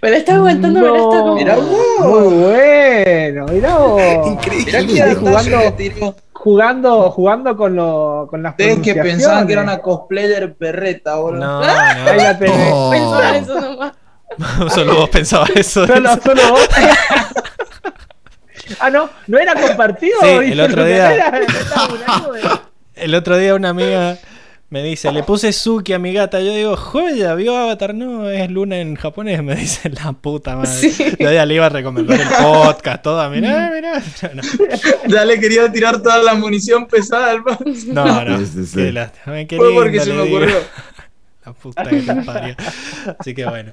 Me 0.02 0.12
la 0.12 0.18
estaba 0.18 0.38
aguantando, 0.40 0.80
me 0.82 0.90
la 0.90 0.98
estaba 0.98 1.22
como- 1.22 1.36
Mirá 1.36 1.56
vos. 1.56 1.66
Muy 2.00 2.34
bueno, 2.44 3.46
mirá 3.48 3.78
vos. 3.78 4.02
Mirá 4.02 4.28
Increíble. 4.28 4.72
detalle 4.82 5.16
jugando-. 5.16 6.16
Jugando, 6.34 7.10
jugando 7.12 7.58
con, 7.58 7.76
lo, 7.76 8.28
con 8.30 8.44
las 8.44 8.52
Ustedes 8.52 8.80
que 8.80 8.94
pensaban 8.96 9.48
que 9.48 9.54
era 9.54 9.64
una 9.64 9.80
cosplayer 9.80 10.54
perreta, 10.56 11.16
boludo. 11.16 11.44
No, 11.44 11.60
Ahí 11.64 12.18
la 12.18 12.34
no. 12.34 12.40
tenés. 12.40 12.70
Oh. 12.72 12.92
Pensaba 12.92 13.38
eso 13.38 13.62
nomás. 13.62 13.94
Solo 14.74 14.96
vos 14.96 15.10
pensabas 15.10 15.50
eso. 15.56 15.88
Solo, 15.88 16.10
solo 16.24 16.42
vos. 16.52 16.70
ah, 18.80 18.90
no, 18.90 19.10
no 19.28 19.38
era 19.40 19.54
compartido. 19.56 20.18
Sí, 20.22 20.52
el 20.52 20.60
otro 20.60 20.82
no 20.82 20.86
día- 20.88 21.14
era- 21.16 21.32
burlando 21.90 22.34
de- 22.34 22.42
El 22.96 23.16
otro 23.16 23.38
día 23.38 23.56
una 23.56 23.70
amiga 23.70 24.18
me 24.70 24.84
dice, 24.84 25.12
le 25.12 25.24
puse 25.24 25.54
Suki 25.54 25.94
a 25.94 26.00
mi 26.00 26.12
gata. 26.12 26.42
Yo 26.42 26.54
digo, 26.54 26.76
joya, 26.76 27.34
vio 27.36 27.56
Avatar, 27.56 27.94
no, 27.94 28.30
es 28.30 28.50
luna 28.50 28.80
en 28.80 28.96
japonés. 28.96 29.42
Me 29.44 29.56
dice 29.58 29.90
la 29.90 30.12
puta 30.14 30.56
madre. 30.58 30.90
Sí. 30.90 31.04
Yo 31.20 31.32
ya 31.32 31.46
le 31.46 31.54
iba 31.56 31.68
a 31.68 31.70
recomendar 31.70 32.20
el 32.20 32.28
podcast, 32.28 33.02
toda, 33.04 33.30
mirá, 33.30 33.72
mirá. 33.74 34.02
No, 34.34 34.42
Ya 35.08 35.24
le 35.24 35.40
quería 35.40 35.72
tirar 35.72 36.02
toda 36.02 36.18
la 36.24 36.34
munición 36.34 36.88
pesada 36.88 37.32
al 37.32 37.44
man. 37.44 37.58
no, 37.88 38.26
no. 38.26 38.38
Sí, 38.40 38.46
sí, 38.48 38.66
sí. 38.66 38.76
qué 38.76 38.92
lástima, 38.92 39.46
qué 39.46 39.58
Fue 39.58 39.74
porque 39.74 40.00
se 40.02 40.14
me 40.14 40.24
digo. 40.24 40.38
ocurrió. 40.38 40.58
La 41.46 41.54
puta 41.54 41.84
que 41.84 42.02
te 42.02 42.16
parió. 42.24 42.56
Así 43.20 43.36
que 43.36 43.46
bueno. 43.46 43.72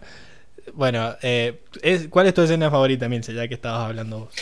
Bueno, 0.75 1.17
eh, 1.23 1.63
es- 1.83 2.07
¿cuál 2.09 2.27
es 2.27 2.35
tu 2.35 2.43
escena 2.43 2.71
favorita, 2.71 3.09
Milce, 3.09 3.33
ya 3.35 3.49
que 3.49 3.55
estabas 3.55 3.89
hablando 3.89 4.21
vos? 4.21 4.35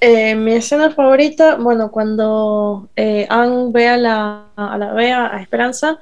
Eh, 0.00 0.34
mi 0.34 0.52
escena 0.52 0.90
favorita, 0.90 1.56
bueno, 1.56 1.90
cuando 1.90 2.90
eh, 2.96 3.26
Anne 3.30 3.70
ve 3.72 3.88
a 3.88 3.96
la, 3.96 4.46
a 4.56 4.92
Bea, 4.94 5.34
a 5.34 5.40
Esperanza, 5.40 5.98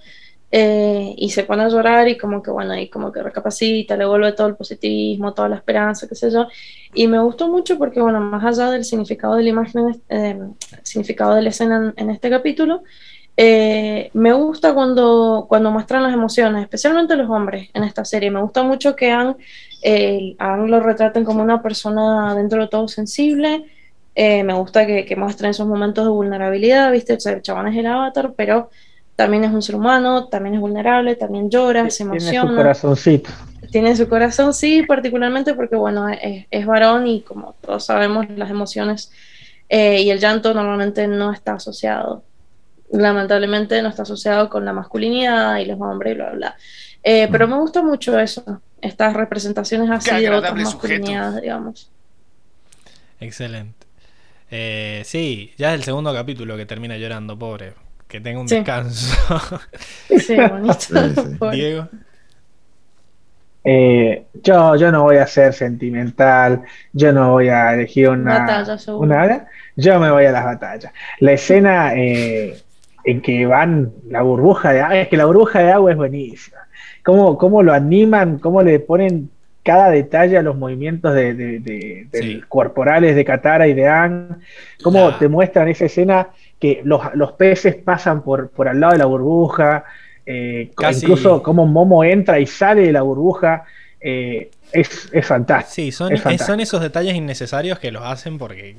eh, 0.57 1.15
y 1.17 1.31
se 1.31 1.43
pone 1.43 1.65
a 1.65 1.69
llorar 1.69 2.07
y 2.07 2.17
como 2.17 2.41
que, 2.41 2.53
bueno, 2.53 2.75
ahí 2.75 2.89
como 2.89 3.11
que 3.11 3.21
recapacita, 3.21 3.97
le 3.97 4.07
vuelve 4.07 4.31
todo 4.33 4.47
el 4.47 4.55
positivismo, 4.55 5.35
toda 5.35 5.49
la 5.49 5.57
esperanza, 5.57 6.07
qué 6.09 6.15
sé 6.15 6.31
yo. 6.31 6.47
Y 6.93 7.09
me 7.09 7.19
gustó 7.19 7.49
mucho 7.49 7.77
porque, 7.77 8.01
bueno, 8.01 8.21
más 8.21 8.45
allá 8.45 8.71
del 8.71 8.85
significado 8.85 9.35
de 9.35 9.43
la 9.43 9.49
imagen, 9.49 10.01
eh, 10.09 10.39
significado 10.85 11.35
de 11.35 11.43
la 11.43 11.49
escena 11.49 11.93
en, 11.97 12.09
este 12.09 12.31
capítulo, 12.31 12.85
eh, 13.37 14.11
me 14.13 14.33
gusta 14.33 14.75
cuando, 14.75 15.47
cuando 15.49 15.73
muestran 15.73 16.05
las 16.05 16.15
emociones, 16.15 16.63
especialmente 16.63 17.17
los 17.17 17.29
hombres 17.29 17.71
en 17.75 17.83
esta 17.83 18.05
serie. 18.05 18.31
Me 18.31 18.41
gusta 18.41 18.63
mucho 18.63 18.95
que 18.95 19.11
Anne, 19.11 19.35
eh, 19.83 20.37
Anne 20.39 20.69
lo 20.69 20.79
retraten 20.79 21.25
como 21.25 21.43
una 21.43 21.63
persona 21.63 22.33
dentro 22.37 22.63
de 22.63 22.69
todo 22.69 22.87
sensible. 22.87 23.65
Eh, 24.15 24.45
me 24.45 24.55
gusta 24.55 24.87
que, 24.87 25.05
que 25.05 25.17
muestren 25.17 25.51
esos 25.51 25.67
momentos 25.67 26.05
de 26.05 26.11
vulnerabilidad, 26.11 26.93
¿viste? 26.93 27.15
O 27.15 27.21
sea, 27.21 27.33
el 27.33 27.43
chabón 27.43 27.69
es 27.69 27.77
el 27.77 27.87
avatar, 27.87 28.33
pero 28.37 28.71
también 29.17 29.45
es 29.45 29.53
un 29.53 29.63
ser 29.63 29.77
humano, 29.77 30.29
también 30.29 30.55
es 30.55 30.61
vulnerable, 30.61 31.17
también 31.17 31.51
llora, 31.51 31.89
se 31.91 32.05
Tiene 32.05 32.21
su 32.21 32.29
emociona 32.37 32.57
corazoncito. 32.57 33.31
tiene 33.71 33.97
su 33.97 34.09
corazón, 34.09 34.53
sí, 34.55 34.83
particularmente 34.83 35.55
porque, 35.55 35.77
bueno, 35.77 36.09
es, 36.09 36.47
es 36.51 36.67
varón 36.67 37.07
y 37.07 37.23
como 37.23 37.55
todos 37.61 37.85
sabemos, 37.87 38.27
las 38.37 38.51
emociones 38.51 39.11
eh, 39.69 40.03
y 40.03 40.11
el 40.11 40.21
llanto 40.21 40.55
normalmente 40.55 41.07
no 41.09 41.33
está 41.33 41.55
asociado. 41.55 42.23
Lamentablemente 42.91 43.81
no 43.83 43.89
está 43.89 44.03
asociado 44.03 44.49
con 44.49 44.65
la 44.65 44.73
masculinidad 44.73 45.57
y 45.59 45.65
los 45.67 45.81
hombres 45.81 46.13
y 46.13 46.17
bla, 46.17 46.27
bla, 46.27 46.35
bla. 46.37 46.57
Eh, 47.03 47.29
pero 47.33 47.49
me 47.49 47.57
gusta 47.59 47.83
mucho 47.83 48.19
eso, 48.19 48.61
estas 48.81 49.15
representaciones 49.15 49.91
así 49.91 50.15
de 50.17 50.31
otras 50.31 50.53
sujeto. 50.53 50.71
masculinidades, 50.71 51.43
digamos. 51.43 51.91
Excelente. 53.21 53.84
Eh, 54.57 55.03
sí, 55.05 55.53
ya 55.59 55.71
es 55.71 55.75
el 55.81 55.83
segundo 55.83 56.15
capítulo 56.15 56.57
que 56.57 56.65
termina 56.65 56.97
llorando, 56.97 57.37
pobre. 57.37 57.73
Que 58.07 58.21
tenga 58.21 58.39
un 58.39 58.49
Sí. 58.49 58.55
descanso. 58.55 59.61
Sí, 60.21 60.37
bonito. 60.37 60.79
Sí. 60.79 60.97
Diego. 61.51 61.89
Eh, 63.65 64.27
yo, 64.45 64.77
yo 64.77 64.93
no 64.93 65.03
voy 65.03 65.17
a 65.17 65.27
ser 65.27 65.55
sentimental, 65.55 66.63
yo 66.93 67.13
no 67.13 67.33
voy 67.33 67.49
a 67.49 67.75
elegir 67.75 68.11
una, 68.11 68.39
Batalla, 68.41 68.77
una 68.93 69.49
yo 69.75 69.99
me 69.99 70.13
voy 70.13 70.27
a 70.27 70.31
las 70.31 70.45
batallas. 70.45 70.93
La 71.19 71.33
escena 71.33 71.93
eh, 71.97 72.57
en 73.05 73.23
que 73.23 73.47
van 73.47 73.93
la 74.09 74.23
burbuja 74.23 74.73
de 74.73 74.83
agua, 74.83 74.99
es 75.01 75.09
que 75.09 75.17
la 75.17 75.25
burbuja 75.25 75.59
de 75.59 75.73
agua 75.73 75.91
es 75.91 75.97
buenísima. 75.97 76.59
Cómo, 77.03 77.37
cómo 77.39 77.61
lo 77.65 77.73
animan, 77.73 78.39
cómo 78.39 78.63
le 78.63 78.79
ponen 78.79 79.31
cada 79.65 79.91
detalle 79.91 80.39
a 80.39 80.43
los 80.43 80.57
movimientos 80.57 81.13
de, 81.15 81.35
de- 81.35 81.59
de- 81.59 82.07
del- 82.13 82.23
Sí. 82.23 82.43
corporales 82.49 83.17
de 83.17 83.25
Katara 83.25 83.67
y 83.67 83.75
de 83.75 83.89
Ang, 83.89 84.37
cómo 84.83 85.15
te 85.17 85.27
muestran 85.27 85.67
esa 85.69 85.87
escena 85.87 86.29
que 86.61 86.83
los, 86.85 87.01
los 87.15 87.33
peces 87.33 87.75
pasan 87.75 88.23
por, 88.23 88.51
por 88.51 88.69
al 88.69 88.79
lado 88.79 88.93
de 88.93 88.99
la 88.99 89.07
burbuja, 89.07 89.85
eh, 90.27 90.71
Casi- 90.77 91.07
incluso 91.07 91.43
cómo 91.43 91.67
Momo 91.67 92.05
entra 92.05 92.39
y 92.39 92.47
sale 92.47 92.83
de 92.83 92.93
la 92.93 93.03
burbuja, 93.03 93.65
eh, 94.01 94.51
es, 94.73 95.09
es 95.13 95.27
fantástico. 95.27 95.73
Sí, 95.75 95.93
son, 95.93 96.13
Es 96.13 96.19
es- 96.19 96.23
fantástico. 96.23 96.47
son 96.53 96.61
esos 96.61 96.81
detalles 96.83 97.15
innecesarios 97.15 97.79
que 97.79 97.91
los 97.91 98.03
hacen 98.05 98.39
porque 98.39 98.75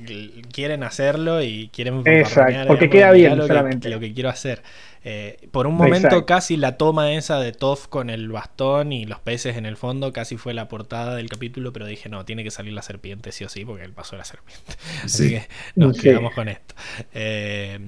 quieren 0.52 0.82
hacerlo 0.84 1.42
y 1.42 1.68
quieren 1.72 2.02
Exacto, 2.04 2.68
porque 2.68 2.88
queda 2.90 3.12
de, 3.12 3.18
"Mirá 3.18 3.28
bien 3.30 3.38
lo 3.38 3.44
que, 3.44 3.48
solamente". 3.48 3.88
lo 3.88 3.98
que 4.00 4.12
quiero 4.12 4.28
hacer. 4.28 4.62
Eh, 5.08 5.48
por 5.52 5.68
un 5.68 5.76
momento 5.76 6.08
Exacto. 6.08 6.26
casi 6.26 6.56
la 6.56 6.76
toma 6.76 7.12
esa 7.12 7.38
de 7.38 7.52
Toph 7.52 7.86
con 7.86 8.10
el 8.10 8.28
bastón 8.28 8.90
y 8.92 9.04
los 9.04 9.20
peces 9.20 9.56
en 9.56 9.64
el 9.64 9.76
fondo 9.76 10.12
casi 10.12 10.36
fue 10.36 10.52
la 10.52 10.66
portada 10.68 11.14
del 11.14 11.28
capítulo, 11.28 11.72
pero 11.72 11.86
dije, 11.86 12.08
no, 12.08 12.24
tiene 12.24 12.42
que 12.42 12.50
salir 12.50 12.72
la 12.72 12.82
serpiente 12.82 13.30
sí 13.30 13.44
o 13.44 13.48
sí, 13.48 13.64
porque 13.64 13.84
él 13.84 13.92
pasó 13.92 14.16
la 14.16 14.24
serpiente. 14.24 14.72
Así 15.04 15.28
Sí. 15.28 15.30
que 15.30 15.48
nos 15.76 15.96
Sí. 15.96 16.02
quedamos 16.02 16.34
con 16.34 16.48
esto. 16.48 16.74
Eh, 17.14 17.78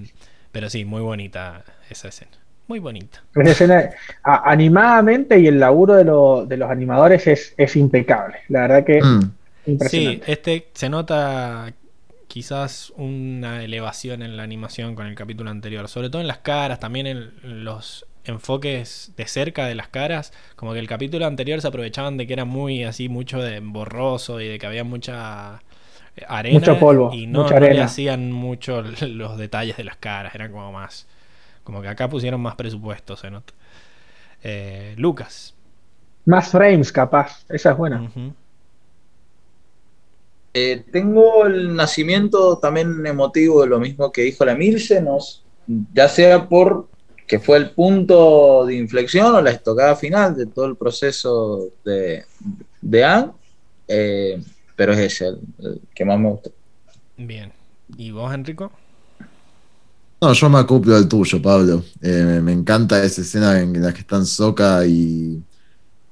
pero 0.52 0.70
sí, 0.70 0.84
muy 0.84 1.02
bonita 1.02 1.64
esa 1.90 2.06
escena. 2.06 2.30
Muy 2.68 2.78
bonita. 2.78 3.24
Esa 3.34 3.50
escena, 3.50 3.90
a- 4.22 4.50
animadamente 4.50 5.40
y 5.40 5.48
el 5.48 5.58
laburo 5.58 5.94
de, 5.96 6.04
lo- 6.04 6.46
de 6.46 6.56
los 6.56 6.70
animadores 6.70 7.26
es, 7.26 7.52
es 7.56 7.74
impecable. 7.74 8.36
La 8.48 8.60
verdad 8.60 8.84
que 8.84 9.02
Mm. 9.02 9.32
Sí, 9.90 10.22
este 10.26 10.68
se 10.72 10.88
nota 10.88 11.74
quizás 12.38 12.92
una 12.96 13.64
elevación 13.64 14.22
en 14.22 14.36
la 14.36 14.44
animación 14.44 14.94
con 14.94 15.08
el 15.08 15.16
capítulo 15.16 15.50
anterior, 15.50 15.88
sobre 15.88 16.08
todo 16.08 16.22
en 16.22 16.28
las 16.28 16.38
caras, 16.38 16.78
también 16.78 17.08
en 17.08 17.64
los 17.64 18.06
enfoques 18.22 19.12
de 19.16 19.26
cerca 19.26 19.66
de 19.66 19.74
las 19.74 19.88
caras, 19.88 20.32
como 20.54 20.72
que 20.72 20.78
el 20.78 20.86
capítulo 20.86 21.26
anterior 21.26 21.60
se 21.60 21.66
aprovechaban 21.66 22.16
de 22.16 22.28
que 22.28 22.34
era 22.34 22.44
muy 22.44 22.84
así, 22.84 23.08
mucho 23.08 23.42
de 23.42 23.58
borroso 23.58 24.40
y 24.40 24.46
de 24.46 24.56
que 24.60 24.66
había 24.66 24.84
mucha 24.84 25.64
eh, 26.14 26.22
arena 26.28 26.60
Mucho 26.60 26.78
polvo, 26.78 27.12
y 27.12 27.26
no, 27.26 27.42
mucha 27.42 27.54
no 27.54 27.60
le 27.66 27.66
arena. 27.66 27.86
hacían 27.86 28.30
mucho 28.30 28.82
los 29.02 29.36
detalles 29.36 29.76
de 29.76 29.82
las 29.82 29.96
caras, 29.96 30.32
eran 30.36 30.52
como 30.52 30.70
más, 30.70 31.08
como 31.64 31.82
que 31.82 31.88
acá 31.88 32.08
pusieron 32.08 32.40
más 32.40 32.54
presupuesto, 32.54 33.16
se 33.16 33.32
nota. 33.32 33.52
Eh, 34.44 34.94
Lucas. 34.96 35.56
Más 36.24 36.52
frames, 36.52 36.92
capaz. 36.92 37.44
Esa 37.48 37.72
es 37.72 37.76
buena. 37.76 38.08
Eh, 40.60 40.84
tengo 40.92 41.46
el 41.46 41.74
nacimiento 41.74 42.58
también 42.58 43.06
emotivo 43.06 43.62
de 43.62 43.68
lo 43.68 43.78
mismo 43.78 44.10
que 44.10 44.22
dijo 44.22 44.44
la 44.44 44.54
Milce, 44.54 45.00
nos- 45.00 45.44
ya 45.94 46.08
sea 46.08 46.48
por 46.48 46.88
que 47.26 47.38
fue 47.38 47.58
el 47.58 47.70
punto 47.72 48.64
de 48.66 48.74
inflexión 48.76 49.34
o 49.34 49.40
la 49.42 49.50
estocada 49.50 49.94
final 49.94 50.34
de 50.34 50.46
todo 50.46 50.64
el 50.64 50.76
proceso 50.76 51.68
de, 51.84 52.24
de 52.80 53.04
Anne, 53.04 53.32
eh, 53.86 54.42
pero 54.74 54.92
es 54.94 54.98
ese 55.00 55.28
el, 55.28 55.38
el 55.58 55.80
que 55.94 56.04
más 56.06 56.18
me 56.18 56.30
gusta. 56.30 56.50
Bien. 57.18 57.52
¿Y 57.96 58.10
vos, 58.10 58.32
Enrico? 58.32 58.72
No, 60.20 60.32
yo 60.32 60.48
me 60.50 60.58
acoplo 60.58 60.96
al 60.96 61.06
tuyo, 61.06 61.40
Pablo. 61.40 61.84
Eh, 62.02 62.22
me, 62.26 62.40
me 62.40 62.52
encanta 62.52 63.02
esa 63.04 63.20
escena 63.20 63.60
en 63.60 63.80
la 63.80 63.92
que 63.92 64.00
están 64.00 64.26
Soka 64.26 64.84
y, 64.86 65.40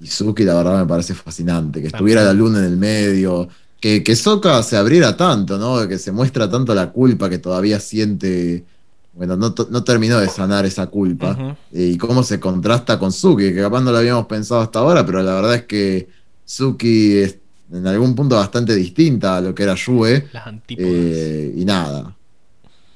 y 0.01 0.07
Suki, 0.07 0.45
la 0.45 0.55
verdad 0.55 0.79
me 0.81 0.87
parece 0.87 1.15
fascinante. 1.15 1.81
Que 1.81 1.89
estuviera 1.89 2.23
la 2.23 2.33
luna 2.33 2.59
en 2.61 2.67
el 2.67 2.77
medio, 2.77 3.49
que, 3.87 4.03
que 4.03 4.17
Sokka 4.17 4.63
se 4.63 4.77
abriera 4.77 5.17
tanto, 5.17 5.59
¿no? 5.59 5.87
Que 5.89 5.99
se 5.99 6.13
muestra 6.13 6.51
tanto 6.51 6.75
la 6.75 6.91
culpa 6.93 7.29
que 7.31 7.39
todavía 7.39 7.79
siente. 7.81 8.65
Bueno, 9.13 9.37
no, 9.37 9.55
no 9.71 9.85
terminó 9.85 10.19
de 10.19 10.29
sanar 10.29 10.67
esa 10.67 10.87
culpa. 10.89 11.57
Eh, 11.73 11.93
y 11.95 11.97
cómo 11.99 12.23
se 12.23 12.39
contrasta 12.39 12.99
con 12.99 13.13
Suki, 13.13 13.53
que 13.55 13.61
capaz 13.63 13.81
no 13.83 13.91
lo 13.93 13.99
habíamos 13.99 14.27
pensado 14.27 14.61
hasta 14.61 14.79
ahora, 14.81 15.07
pero 15.07 15.23
la 15.23 15.35
verdad 15.35 15.55
es 15.55 15.65
que 15.65 16.09
Suki 16.45 17.17
es 17.19 17.39
en 17.73 17.87
algún 17.87 18.15
punto 18.15 18.37
bastante 18.37 18.75
distinta 18.75 19.37
a 19.37 19.41
lo 19.41 19.55
que 19.55 19.63
era 19.63 19.75
Yue. 19.75 20.27
Las 20.33 20.47
antípodas. 20.47 20.91
eh, 20.93 21.55
y 21.57 21.65
nada. 21.65 22.17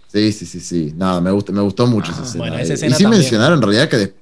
Sí, 0.08 0.32
sí, 0.32 0.44
sí, 0.44 0.60
sí. 0.60 0.92
Nada, 0.96 1.20
me, 1.20 1.30
gustó, 1.30 1.52
me 1.52 1.60
gustó 1.62 1.86
mucho 1.86 2.10
esa 2.12 2.22
escena. 2.22 2.42
bueno, 2.42 2.58
esa 2.58 2.74
escena 2.74 2.94
y 2.94 2.98
sin 2.98 3.04
también. 3.04 3.20
mencionar 3.22 3.52
en 3.52 3.62
realidad 3.62 3.88
que 3.88 3.96
des- 3.96 4.14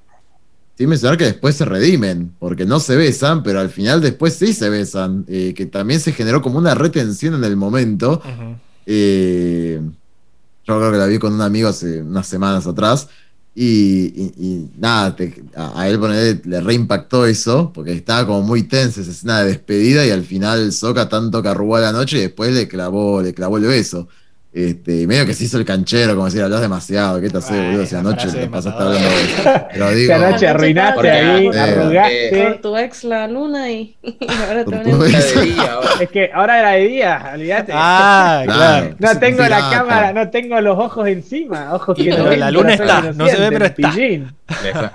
sin 0.78 0.88
mencionar 0.88 1.18
que 1.18 1.24
después 1.24 1.56
se 1.56 1.64
redimen, 1.64 2.36
porque 2.38 2.64
no 2.64 2.78
se 2.78 2.94
besan, 2.94 3.42
pero 3.42 3.58
al 3.58 3.68
final 3.68 4.00
después 4.00 4.34
sí 4.34 4.52
se 4.52 4.68
besan, 4.70 5.24
eh, 5.26 5.52
que 5.56 5.66
también 5.66 5.98
se 5.98 6.12
generó 6.12 6.40
como 6.40 6.56
una 6.58 6.76
retención 6.76 7.34
en 7.34 7.42
el 7.42 7.56
momento. 7.56 8.22
Eh, 8.86 9.80
yo 10.66 10.78
creo 10.78 10.92
que 10.92 10.98
la 10.98 11.06
vi 11.06 11.18
con 11.18 11.32
un 11.32 11.40
amigo 11.40 11.68
hace 11.68 12.00
unas 12.02 12.26
semanas 12.28 12.66
atrás. 12.66 13.08
Y, 13.54 14.12
y- 14.14 14.32
y 14.38 14.70
nada, 14.78 15.16
te- 15.16 15.42
a, 15.56 15.80
a 15.80 15.88
él 15.88 15.98
le 16.44 16.60
reimpactó 16.60 17.26
eso, 17.26 17.72
porque 17.74 17.92
estaba 17.92 18.24
como 18.24 18.42
muy 18.42 18.62
tensa 18.62 19.00
esa 19.00 19.10
escena 19.10 19.40
de 19.40 19.48
despedida 19.48 20.06
y 20.06 20.10
al 20.10 20.22
final 20.22 20.70
Soca 20.72 21.08
tanto 21.08 21.42
que 21.42 21.48
arrugó 21.48 21.74
a 21.74 21.80
la 21.80 21.90
noche 21.90 22.18
y 22.18 22.20
después 22.20 22.52
le 22.54 22.68
clavó, 22.68 23.20
le 23.20 23.34
clavó 23.34 23.58
el 23.58 23.64
beso. 23.64 24.06
Este, 24.50 25.06
medio 25.06 25.26
que 25.26 25.34
se 25.34 25.44
hizo 25.44 25.58
el 25.58 25.64
canchero, 25.66 26.14
como 26.14 26.24
decir, 26.24 26.42
hablas 26.42 26.62
demasiado, 26.62 27.20
¿qué 27.20 27.28
te 27.28 27.36
hace, 27.36 27.52
Ay, 27.52 27.66
boludo? 27.66 27.86
Si 27.86 27.94
anoche 27.94 28.28
te 28.28 28.46
pasaste 28.48 28.82
hablando 28.82 29.08
de 29.08 29.24
eso. 29.24 29.42
Pero 29.72 29.90
digo, 29.90 30.12
Esa 30.14 30.30
noche 30.30 30.48
arruinaste 30.48 30.94
Porque- 30.94 31.10
ahí, 31.10 31.46
arrugaste. 31.48 32.30
Por 32.44 32.60
tu 32.62 32.76
ex 32.78 33.04
la 33.04 33.28
luna 33.28 33.70
y, 33.70 33.96
y 34.02 34.16
ahora 34.48 34.64
te 34.64 34.76
de 34.76 35.42
día 35.44 35.72
ahora. 35.72 35.88
Es 36.00 36.08
que 36.08 36.30
ahora 36.32 36.58
era 36.60 36.70
de 36.72 36.88
día, 36.88 37.30
olvídate. 37.34 37.72
Ah, 37.74 38.42
claro. 38.46 38.96
No 38.98 39.18
tengo 39.18 39.42
la 39.46 39.70
cámara, 39.70 40.12
no 40.14 40.30
tengo 40.30 40.60
los 40.62 40.78
ojos 40.78 41.06
encima. 41.08 41.74
Ojos 41.74 41.94
que 41.94 42.04
pero 42.10 42.24
no 42.24 42.30
la 42.36 42.50
luna 42.50 42.72
está, 42.74 43.02
no 43.12 43.28
se 43.28 43.36
ve, 43.36 43.48
pero 43.52 43.64
está. 43.66 43.90
pillín. 43.92 44.34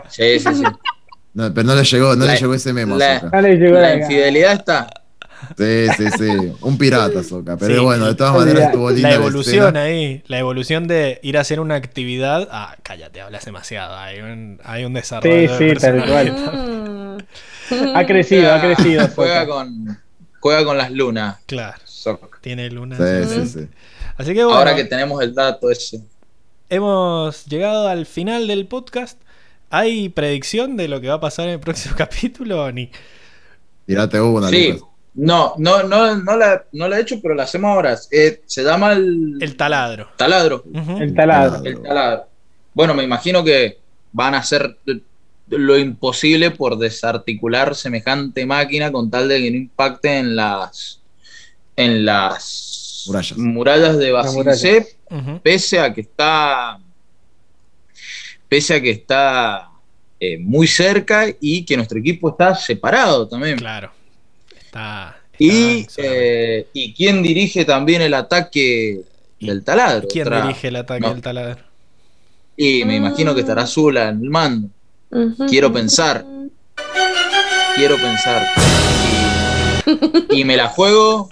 Sí, 0.09 0.39
sí, 0.39 0.49
sí. 0.55 0.63
no, 1.35 1.53
pero 1.53 1.67
no 1.67 1.75
le 1.75 1.83
llegó, 1.83 2.15
no 2.15 2.25
La- 2.25 2.33
le 2.33 2.39
llegó 2.39 2.53
ese 2.55 2.73
memo 2.73 2.95
a 2.95 2.97
la- 2.97 3.19
Soca. 3.19 3.35
No 3.39 3.47
le 3.47 3.55
llegó 3.57 3.75
La 3.75 3.81
la 3.81 3.95
infidelidad 3.97 4.53
está. 4.53 4.87
Sí, 5.57 5.87
sí, 5.97 6.05
sí. 6.17 6.53
Un 6.61 6.77
pirata, 6.77 7.23
Soca. 7.23 7.57
Pero 7.57 7.75
Sí. 7.75 7.81
bueno, 7.81 8.05
de 8.07 8.15
todas 8.15 8.35
maneras 8.35 8.65
estuvo 8.67 8.89
linda 8.91 9.09
La 9.09 9.15
evolución 9.15 9.77
ahí, 9.77 10.23
la 10.27 10.39
evolución 10.39 10.87
de 10.87 11.19
ir 11.23 11.37
a 11.37 11.41
hacer 11.41 11.59
una 11.59 11.75
actividad. 11.75 12.47
Ah, 12.51 12.75
cállate, 12.83 13.21
hablas 13.21 13.45
demasiado. 13.45 13.95
Hay 13.97 14.19
un, 14.19 14.59
hay 14.63 14.85
un 14.85 14.93
desarrollo. 14.93 15.57
Sí, 15.57 15.69
sí, 15.69 15.75
tal. 15.79 16.31
Mm. 16.31 17.17
Ha 17.95 18.05
crecido, 18.05 18.53
ha 18.53 18.59
crecido. 18.61 19.07
Juega 19.15 19.47
con, 19.47 19.97
juega 20.39 20.65
con 20.65 20.77
las 20.77 20.91
lunas. 20.91 21.37
Claro, 21.45 21.77
tiene 22.41 22.69
luna. 22.69 22.97
Sí, 22.97 23.29
sí. 23.29 23.41
sí, 23.47 23.59
sí. 23.61 23.67
Así 24.17 24.33
que 24.33 24.43
bueno, 24.43 24.59
Ahora 24.59 24.75
que 24.75 24.83
tenemos 24.83 25.21
el 25.23 25.33
dato 25.33 25.71
ese. 25.71 26.01
hemos 26.69 27.45
llegado 27.45 27.87
al 27.87 28.05
final 28.05 28.47
del 28.47 28.67
podcast. 28.67 29.19
¿Hay 29.69 30.09
predicción 30.09 30.77
de 30.77 30.87
lo 30.87 31.01
que 31.01 31.07
va 31.07 31.15
a 31.15 31.19
pasar 31.19 31.47
en 31.47 31.53
el 31.53 31.59
próximo 31.59 31.95
capítulo 31.97 32.63
o 32.65 32.71
ni? 32.71 32.91
Tirate 33.87 34.21
una, 34.21 34.49
Sí. 34.49 34.73
Lucas. 34.73 34.87
No, 35.15 35.53
no, 35.57 35.83
no, 35.83 36.15
no 36.15 36.35
la, 36.37 36.63
no 36.71 36.87
la 36.87 36.97
he 36.97 37.01
hecho, 37.01 37.21
pero 37.21 37.35
la 37.35 37.43
hacemos 37.43 37.69
ahora. 37.69 37.97
Eh, 38.09 38.41
se 38.45 38.63
llama 38.63 38.93
el, 38.93 39.37
El 39.41 39.55
taladro. 39.55 40.09
taladro. 40.17 40.63
El 40.99 41.13
taladro. 41.13 41.63
El 41.63 41.81
taladro. 41.81 42.27
Bueno, 42.73 42.93
me 42.95 43.03
imagino 43.03 43.43
que 43.43 43.77
van 44.11 44.33
a 44.33 44.39
hacer 44.39 44.75
lo 45.49 45.77
imposible 45.77 46.49
por 46.51 46.77
desarticular 46.79 47.75
semejante 47.75 48.45
máquina 48.45 48.91
con 48.91 49.11
tal 49.11 49.27
de 49.27 49.39
que 49.41 49.51
no 49.51 49.57
impacte 49.57 50.17
en 50.17 50.35
las 50.35 50.99
en 51.75 52.05
las 52.05 53.03
Murallas. 53.07 53.37
murallas 53.37 53.97
de 53.97 54.11
Basincep, 54.11 54.87
pese 55.43 55.79
a 55.79 55.93
que 55.93 56.01
está 56.01 56.79
pese 58.47 58.75
a 58.75 58.81
que 58.81 58.91
está 58.91 59.69
eh, 60.19 60.37
muy 60.39 60.67
cerca 60.67 61.25
y 61.39 61.65
que 61.65 61.75
nuestro 61.75 61.99
equipo 61.99 62.29
está 62.29 62.55
separado 62.55 63.27
también. 63.27 63.57
Claro. 63.57 63.91
Está. 64.73 65.17
Y, 65.37 65.85
eh, 65.97 66.67
y 66.73 66.93
quién 66.93 67.21
dirige 67.21 67.63
también 67.65 68.01
el 68.01 68.13
ataque 68.15 69.01
¿Y 69.39 69.47
del 69.47 69.63
taladro. 69.63 70.07
¿Quién 70.07 70.27
dirige 70.29 70.69
el 70.69 70.75
ataque 70.77 71.01
no. 71.01 71.09
del 71.13 71.21
taladro? 71.21 71.63
Y 72.57 72.83
me 72.85 72.95
imagino 72.95 73.33
que 73.35 73.41
estará 73.41 73.65
Zula 73.67 74.09
en 74.09 74.23
el 74.23 74.29
mando. 74.29 74.69
Quiero 75.47 75.71
pensar. 75.71 76.25
Quiero 77.75 77.97
pensar. 77.97 78.47
Y, 80.31 80.39
y 80.41 80.45
me 80.45 80.55
la 80.57 80.69
juego. 80.69 81.29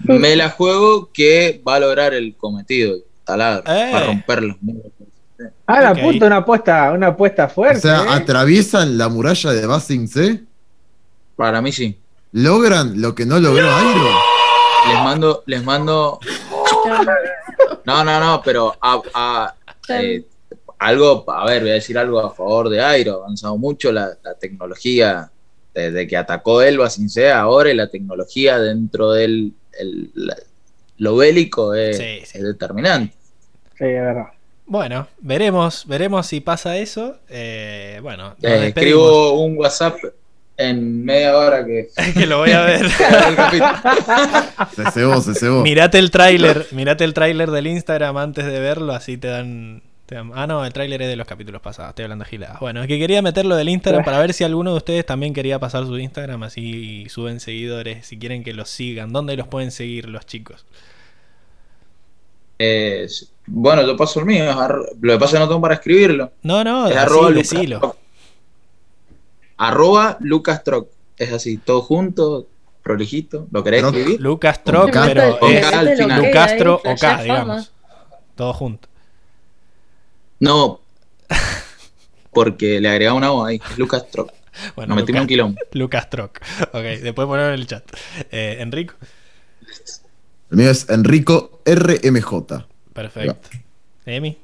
Me 0.00 0.34
la 0.36 0.50
juego 0.50 1.10
que 1.12 1.60
va 1.66 1.76
a 1.76 1.80
lograr 1.80 2.14
el 2.14 2.34
cometido, 2.36 2.94
el 2.94 3.02
taladro. 3.24 3.72
Eh. 3.72 3.90
Va 3.92 3.98
a 3.98 4.04
romper 4.06 4.42
los 4.42 4.56
muros. 4.62 4.92
Ah, 5.66 5.80
la 5.82 5.92
Ok. 5.92 5.98
puta, 6.00 6.26
una 6.26 6.36
apuesta, 6.38 6.92
una 6.92 7.06
apuesta 7.08 7.44
O 7.46 7.48
fuerte. 7.50 7.80
sea, 7.80 8.02
¿eh? 8.04 8.06
atraviesan 8.10 8.96
la 8.96 9.08
muralla 9.08 9.50
de 9.52 9.66
Basing 9.66 10.08
C, 10.08 10.42
Para 11.36 11.60
mí 11.62 11.70
sí. 11.72 11.98
logran 12.32 13.00
lo 13.00 13.14
que 13.14 13.26
no 13.26 13.38
logró 13.38 13.66
Airo. 13.74 14.08
Les 14.88 15.02
mando, 15.04 15.42
les 15.46 15.64
mando. 15.64 16.18
No, 17.84 18.04
no, 18.04 18.20
no, 18.20 18.42
pero 18.44 18.74
a, 18.80 19.00
a- 19.14 19.54
eh, 19.88 20.24
algo, 20.78 21.24
a 21.30 21.46
ver, 21.46 21.62
voy 21.62 21.70
a 21.70 21.74
decir 21.74 21.96
algo 21.98 22.20
a 22.20 22.34
favor 22.34 22.68
de 22.68 22.80
Airo. 22.82 23.12
Ha 23.14 23.16
avanzado 23.16 23.56
mucho 23.56 23.92
la, 23.92 24.10
la 24.22 24.34
tecnología 24.34 25.30
desde 25.74 26.06
que 26.06 26.16
atacó 26.16 26.62
Elba 26.62 26.88
sin 26.90 27.08
sea 27.10 27.40
ahora 27.40 27.70
y 27.70 27.74
la 27.74 27.88
tecnología 27.90 28.58
dentro 28.58 29.12
del 29.12 29.52
el- 29.78 30.10
la- 30.14 30.36
lo 30.98 31.16
bélico 31.16 31.74
es, 31.74 31.98
Sí, 31.98 32.20
sí. 32.24 32.38
es 32.38 32.42
determinante. 32.44 33.14
Sí, 33.76 33.84
es 33.84 34.00
verdad. 34.02 34.26
Bueno, 34.66 35.06
veremos, 35.20 35.86
veremos 35.86 36.26
si 36.26 36.40
pasa 36.40 36.76
eso. 36.78 37.16
Eh, 37.28 38.00
bueno, 38.02 38.34
nos 38.40 38.50
Eh, 38.52 38.66
escribo 38.68 39.40
un 39.40 39.58
WhatsApp 39.58 39.96
en 40.58 41.04
media 41.04 41.36
hora 41.36 41.64
que 41.66 41.88
que 42.14 42.26
lo 42.26 42.38
voy 42.38 42.52
a 42.52 42.62
ver. 42.62 42.88
Se 44.74 44.90
cebó, 44.92 45.20
se 45.20 45.34
cebó. 45.34 45.62
mirate 45.62 45.98
el 45.98 46.10
tráiler, 46.10 46.66
mirate 46.72 47.04
el 47.04 47.14
tráiler 47.14 47.50
del 47.50 47.66
Instagram 47.66 48.16
antes 48.16 48.44
de 48.46 48.58
verlo, 48.60 48.92
así 48.94 49.16
te 49.18 49.28
dan, 49.28 49.82
te 50.06 50.14
dan- 50.14 50.32
Ah, 50.34 50.46
no, 50.46 50.64
el 50.64 50.72
tráiler 50.72 51.02
es 51.02 51.08
de 51.08 51.16
los 51.16 51.26
capítulos 51.26 51.60
pasados, 51.60 51.90
estoy 51.90 52.04
hablando 52.04 52.24
de 52.24 52.30
giladas. 52.30 52.60
Bueno, 52.60 52.80
es 52.82 52.88
que 52.88 52.98
quería 52.98 53.20
meterlo 53.22 53.54
del 53.56 53.68
Instagram 53.68 54.04
para 54.04 54.18
ver 54.18 54.32
si 54.32 54.44
alguno 54.44 54.70
de 54.70 54.76
ustedes 54.78 55.04
también 55.06 55.34
quería 55.34 55.58
pasar 55.58 55.84
su 55.86 55.98
Instagram, 55.98 56.42
así 56.44 57.06
suben 57.08 57.40
seguidores, 57.40 58.06
si 58.06 58.18
quieren 58.18 58.42
que 58.44 58.52
los 58.54 58.68
sigan. 58.70 59.12
¿Dónde 59.12 59.36
los 59.36 59.48
pueden 59.48 59.70
seguir 59.70 60.08
los 60.08 60.24
chicos? 60.26 60.64
Eh, 62.58 63.06
bueno, 63.46 63.86
yo 63.86 63.96
paso 63.96 64.20
el 64.20 64.26
mío. 64.26 64.44
Lo 65.00 65.12
que 65.12 65.18
pasa 65.18 65.24
es 65.26 65.32
que 65.34 65.38
no 65.40 65.48
tengo 65.48 65.60
para 65.60 65.74
escribirlo. 65.74 66.32
No, 66.42 66.64
no, 66.64 66.86
Es 66.88 66.96
así, 66.96 67.04
arroba 67.04 67.30
Lucas 67.30 67.50
decilo. 67.50 67.96
Arroba 69.56 70.16
Lucas 70.20 70.62
Troc. 70.64 70.88
Es 71.16 71.32
así, 71.32 71.56
todo 71.56 71.80
junto, 71.82 72.46
prolijito. 72.82 73.46
¿Lo 73.50 73.64
querés 73.64 73.82
escribir? 73.84 74.20
Lucas 74.20 74.62
Troc, 74.64 74.90
K, 74.90 75.04
pero 75.06 75.48
es 75.48 75.66
K. 75.66 75.82
Lucastro 76.18 76.74
OK, 76.76 76.82
flashea 76.98 77.22
digamos. 77.22 77.72
Todo 78.34 78.52
junto. 78.52 78.88
No. 80.40 80.80
Porque 82.32 82.80
le 82.80 82.88
agregaba 82.90 83.16
una 83.16 83.32
O 83.32 83.44
ahí. 83.44 83.60
Es 83.70 83.78
Lucas 83.78 84.08
Troc. 84.10 84.32
Bueno, 84.74 84.94
Nos 84.94 85.02
metimos 85.02 85.20
un 85.22 85.26
quilombo. 85.26 85.60
Lucas 85.72 86.08
Troc. 86.08 86.38
Ok, 86.72 86.82
después 87.02 87.26
ponerlo 87.26 87.52
en 87.52 87.60
el 87.60 87.66
chat. 87.66 87.84
Eh, 88.30 88.56
Enrico, 88.60 88.94
El 90.50 90.56
mío 90.56 90.70
es 90.70 90.88
Enrico 90.88 91.60
RMJ. 91.66 92.64
perfecto. 92.94 93.50
Emi, 94.06 94.38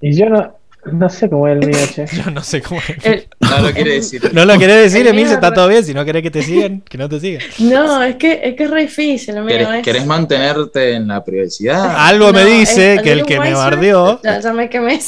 Y 0.00 0.16
yo 0.16 0.30
no, 0.30 0.56
no 0.92 1.08
sé 1.10 1.28
cómo 1.30 1.48
es 1.48 1.58
el 1.60 1.66
mío, 1.68 1.78
che. 1.94 2.06
yo 2.06 2.30
no 2.30 2.42
sé 2.42 2.60
cómo 2.62 2.80
es. 2.80 3.04
El- 3.06 3.28
No 3.40 3.58
lo 3.60 3.72
quiere 3.72 3.92
decir. 3.94 4.30
¿No 4.32 4.44
lo 4.44 4.58
querés 4.58 4.76
decir, 4.92 5.00
El 5.02 5.08
Emi? 5.08 5.24
mío 5.24 5.32
Está 5.34 5.48
es 5.48 5.54
todo 5.54 5.68
bien. 5.68 5.84
Si 5.84 5.94
no 5.94 6.04
querés 6.04 6.22
que 6.22 6.30
te 6.30 6.42
sigan, 6.42 6.80
que 6.82 6.98
no 6.98 7.08
te 7.08 7.20
sigan. 7.20 7.42
no, 7.58 8.02
es 8.02 8.16
que 8.16 8.40
es 8.44 8.54
que 8.56 8.64
es 8.64 8.70
re 8.70 8.82
difícil. 8.82 9.36
el 9.36 9.44
mío, 9.44 9.56
¿Querés, 9.58 9.68
es- 9.78 9.82
querés 9.82 10.06
mantenerte 10.06 10.92
en 10.94 11.08
la 11.08 11.24
privacidad? 11.24 11.94
Algo 11.98 12.32
me 12.32 12.44
dice 12.44 12.94
es 12.94 13.02
que 13.02 13.12
el 13.12 13.24
que 13.24 13.38
me 13.40 13.52
bardeó 13.54 14.20
Ya, 14.24 14.40
ya 14.40 14.52
me 14.52 14.68
quemé. 14.68 15.00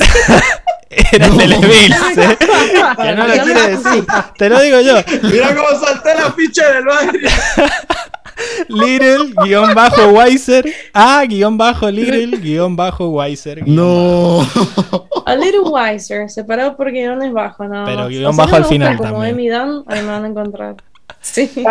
era 1.13 1.27
el 1.27 1.37
de 1.37 1.47
Levilse. 1.49 2.37
Que 2.39 3.13
no 3.15 3.27
lo 3.27 3.33
quiere 3.45 3.69
decir. 3.77 4.05
Te 4.39 4.49
lo 4.49 4.61
digo 4.61 4.81
yo. 4.81 4.95
Mira 5.31 5.55
cómo 5.55 5.69
salté 5.85 6.15
la 6.15 6.33
ficha 6.33 6.73
del 6.73 6.85
barrio. 6.85 7.29
Little, 8.69 9.33
guion 9.45 9.75
bajo 9.75 10.09
Weiser. 10.09 10.65
Ah, 10.93 11.25
guion 11.29 11.57
bajo 11.57 11.91
Little, 11.91 12.37
guion 12.39 12.77
bajo 12.77 13.09
Weiser. 13.09 13.65
guion 13.65 13.77
No. 13.77 14.41
A 15.25 15.35
little 15.35 15.61
wiser, 15.65 16.29
separado 16.31 16.77
por 16.77 16.91
guiones 16.91 17.33
bajos, 17.33 17.69
no. 17.69 17.85
Pero 17.85 18.09
guion 18.09 18.27
O 18.27 18.33
sea, 18.33 18.45
bajo 18.45 18.57
al 18.57 18.65
final 18.67 18.97
Como 18.97 19.11
también. 19.11 19.31
Emi 19.35 19.49
Dan, 19.49 19.83
ahí 19.87 20.03
me 20.03 20.09
van 20.11 20.25
a 20.25 20.29
encontrar. 20.29 20.77
Sí. 21.21 21.51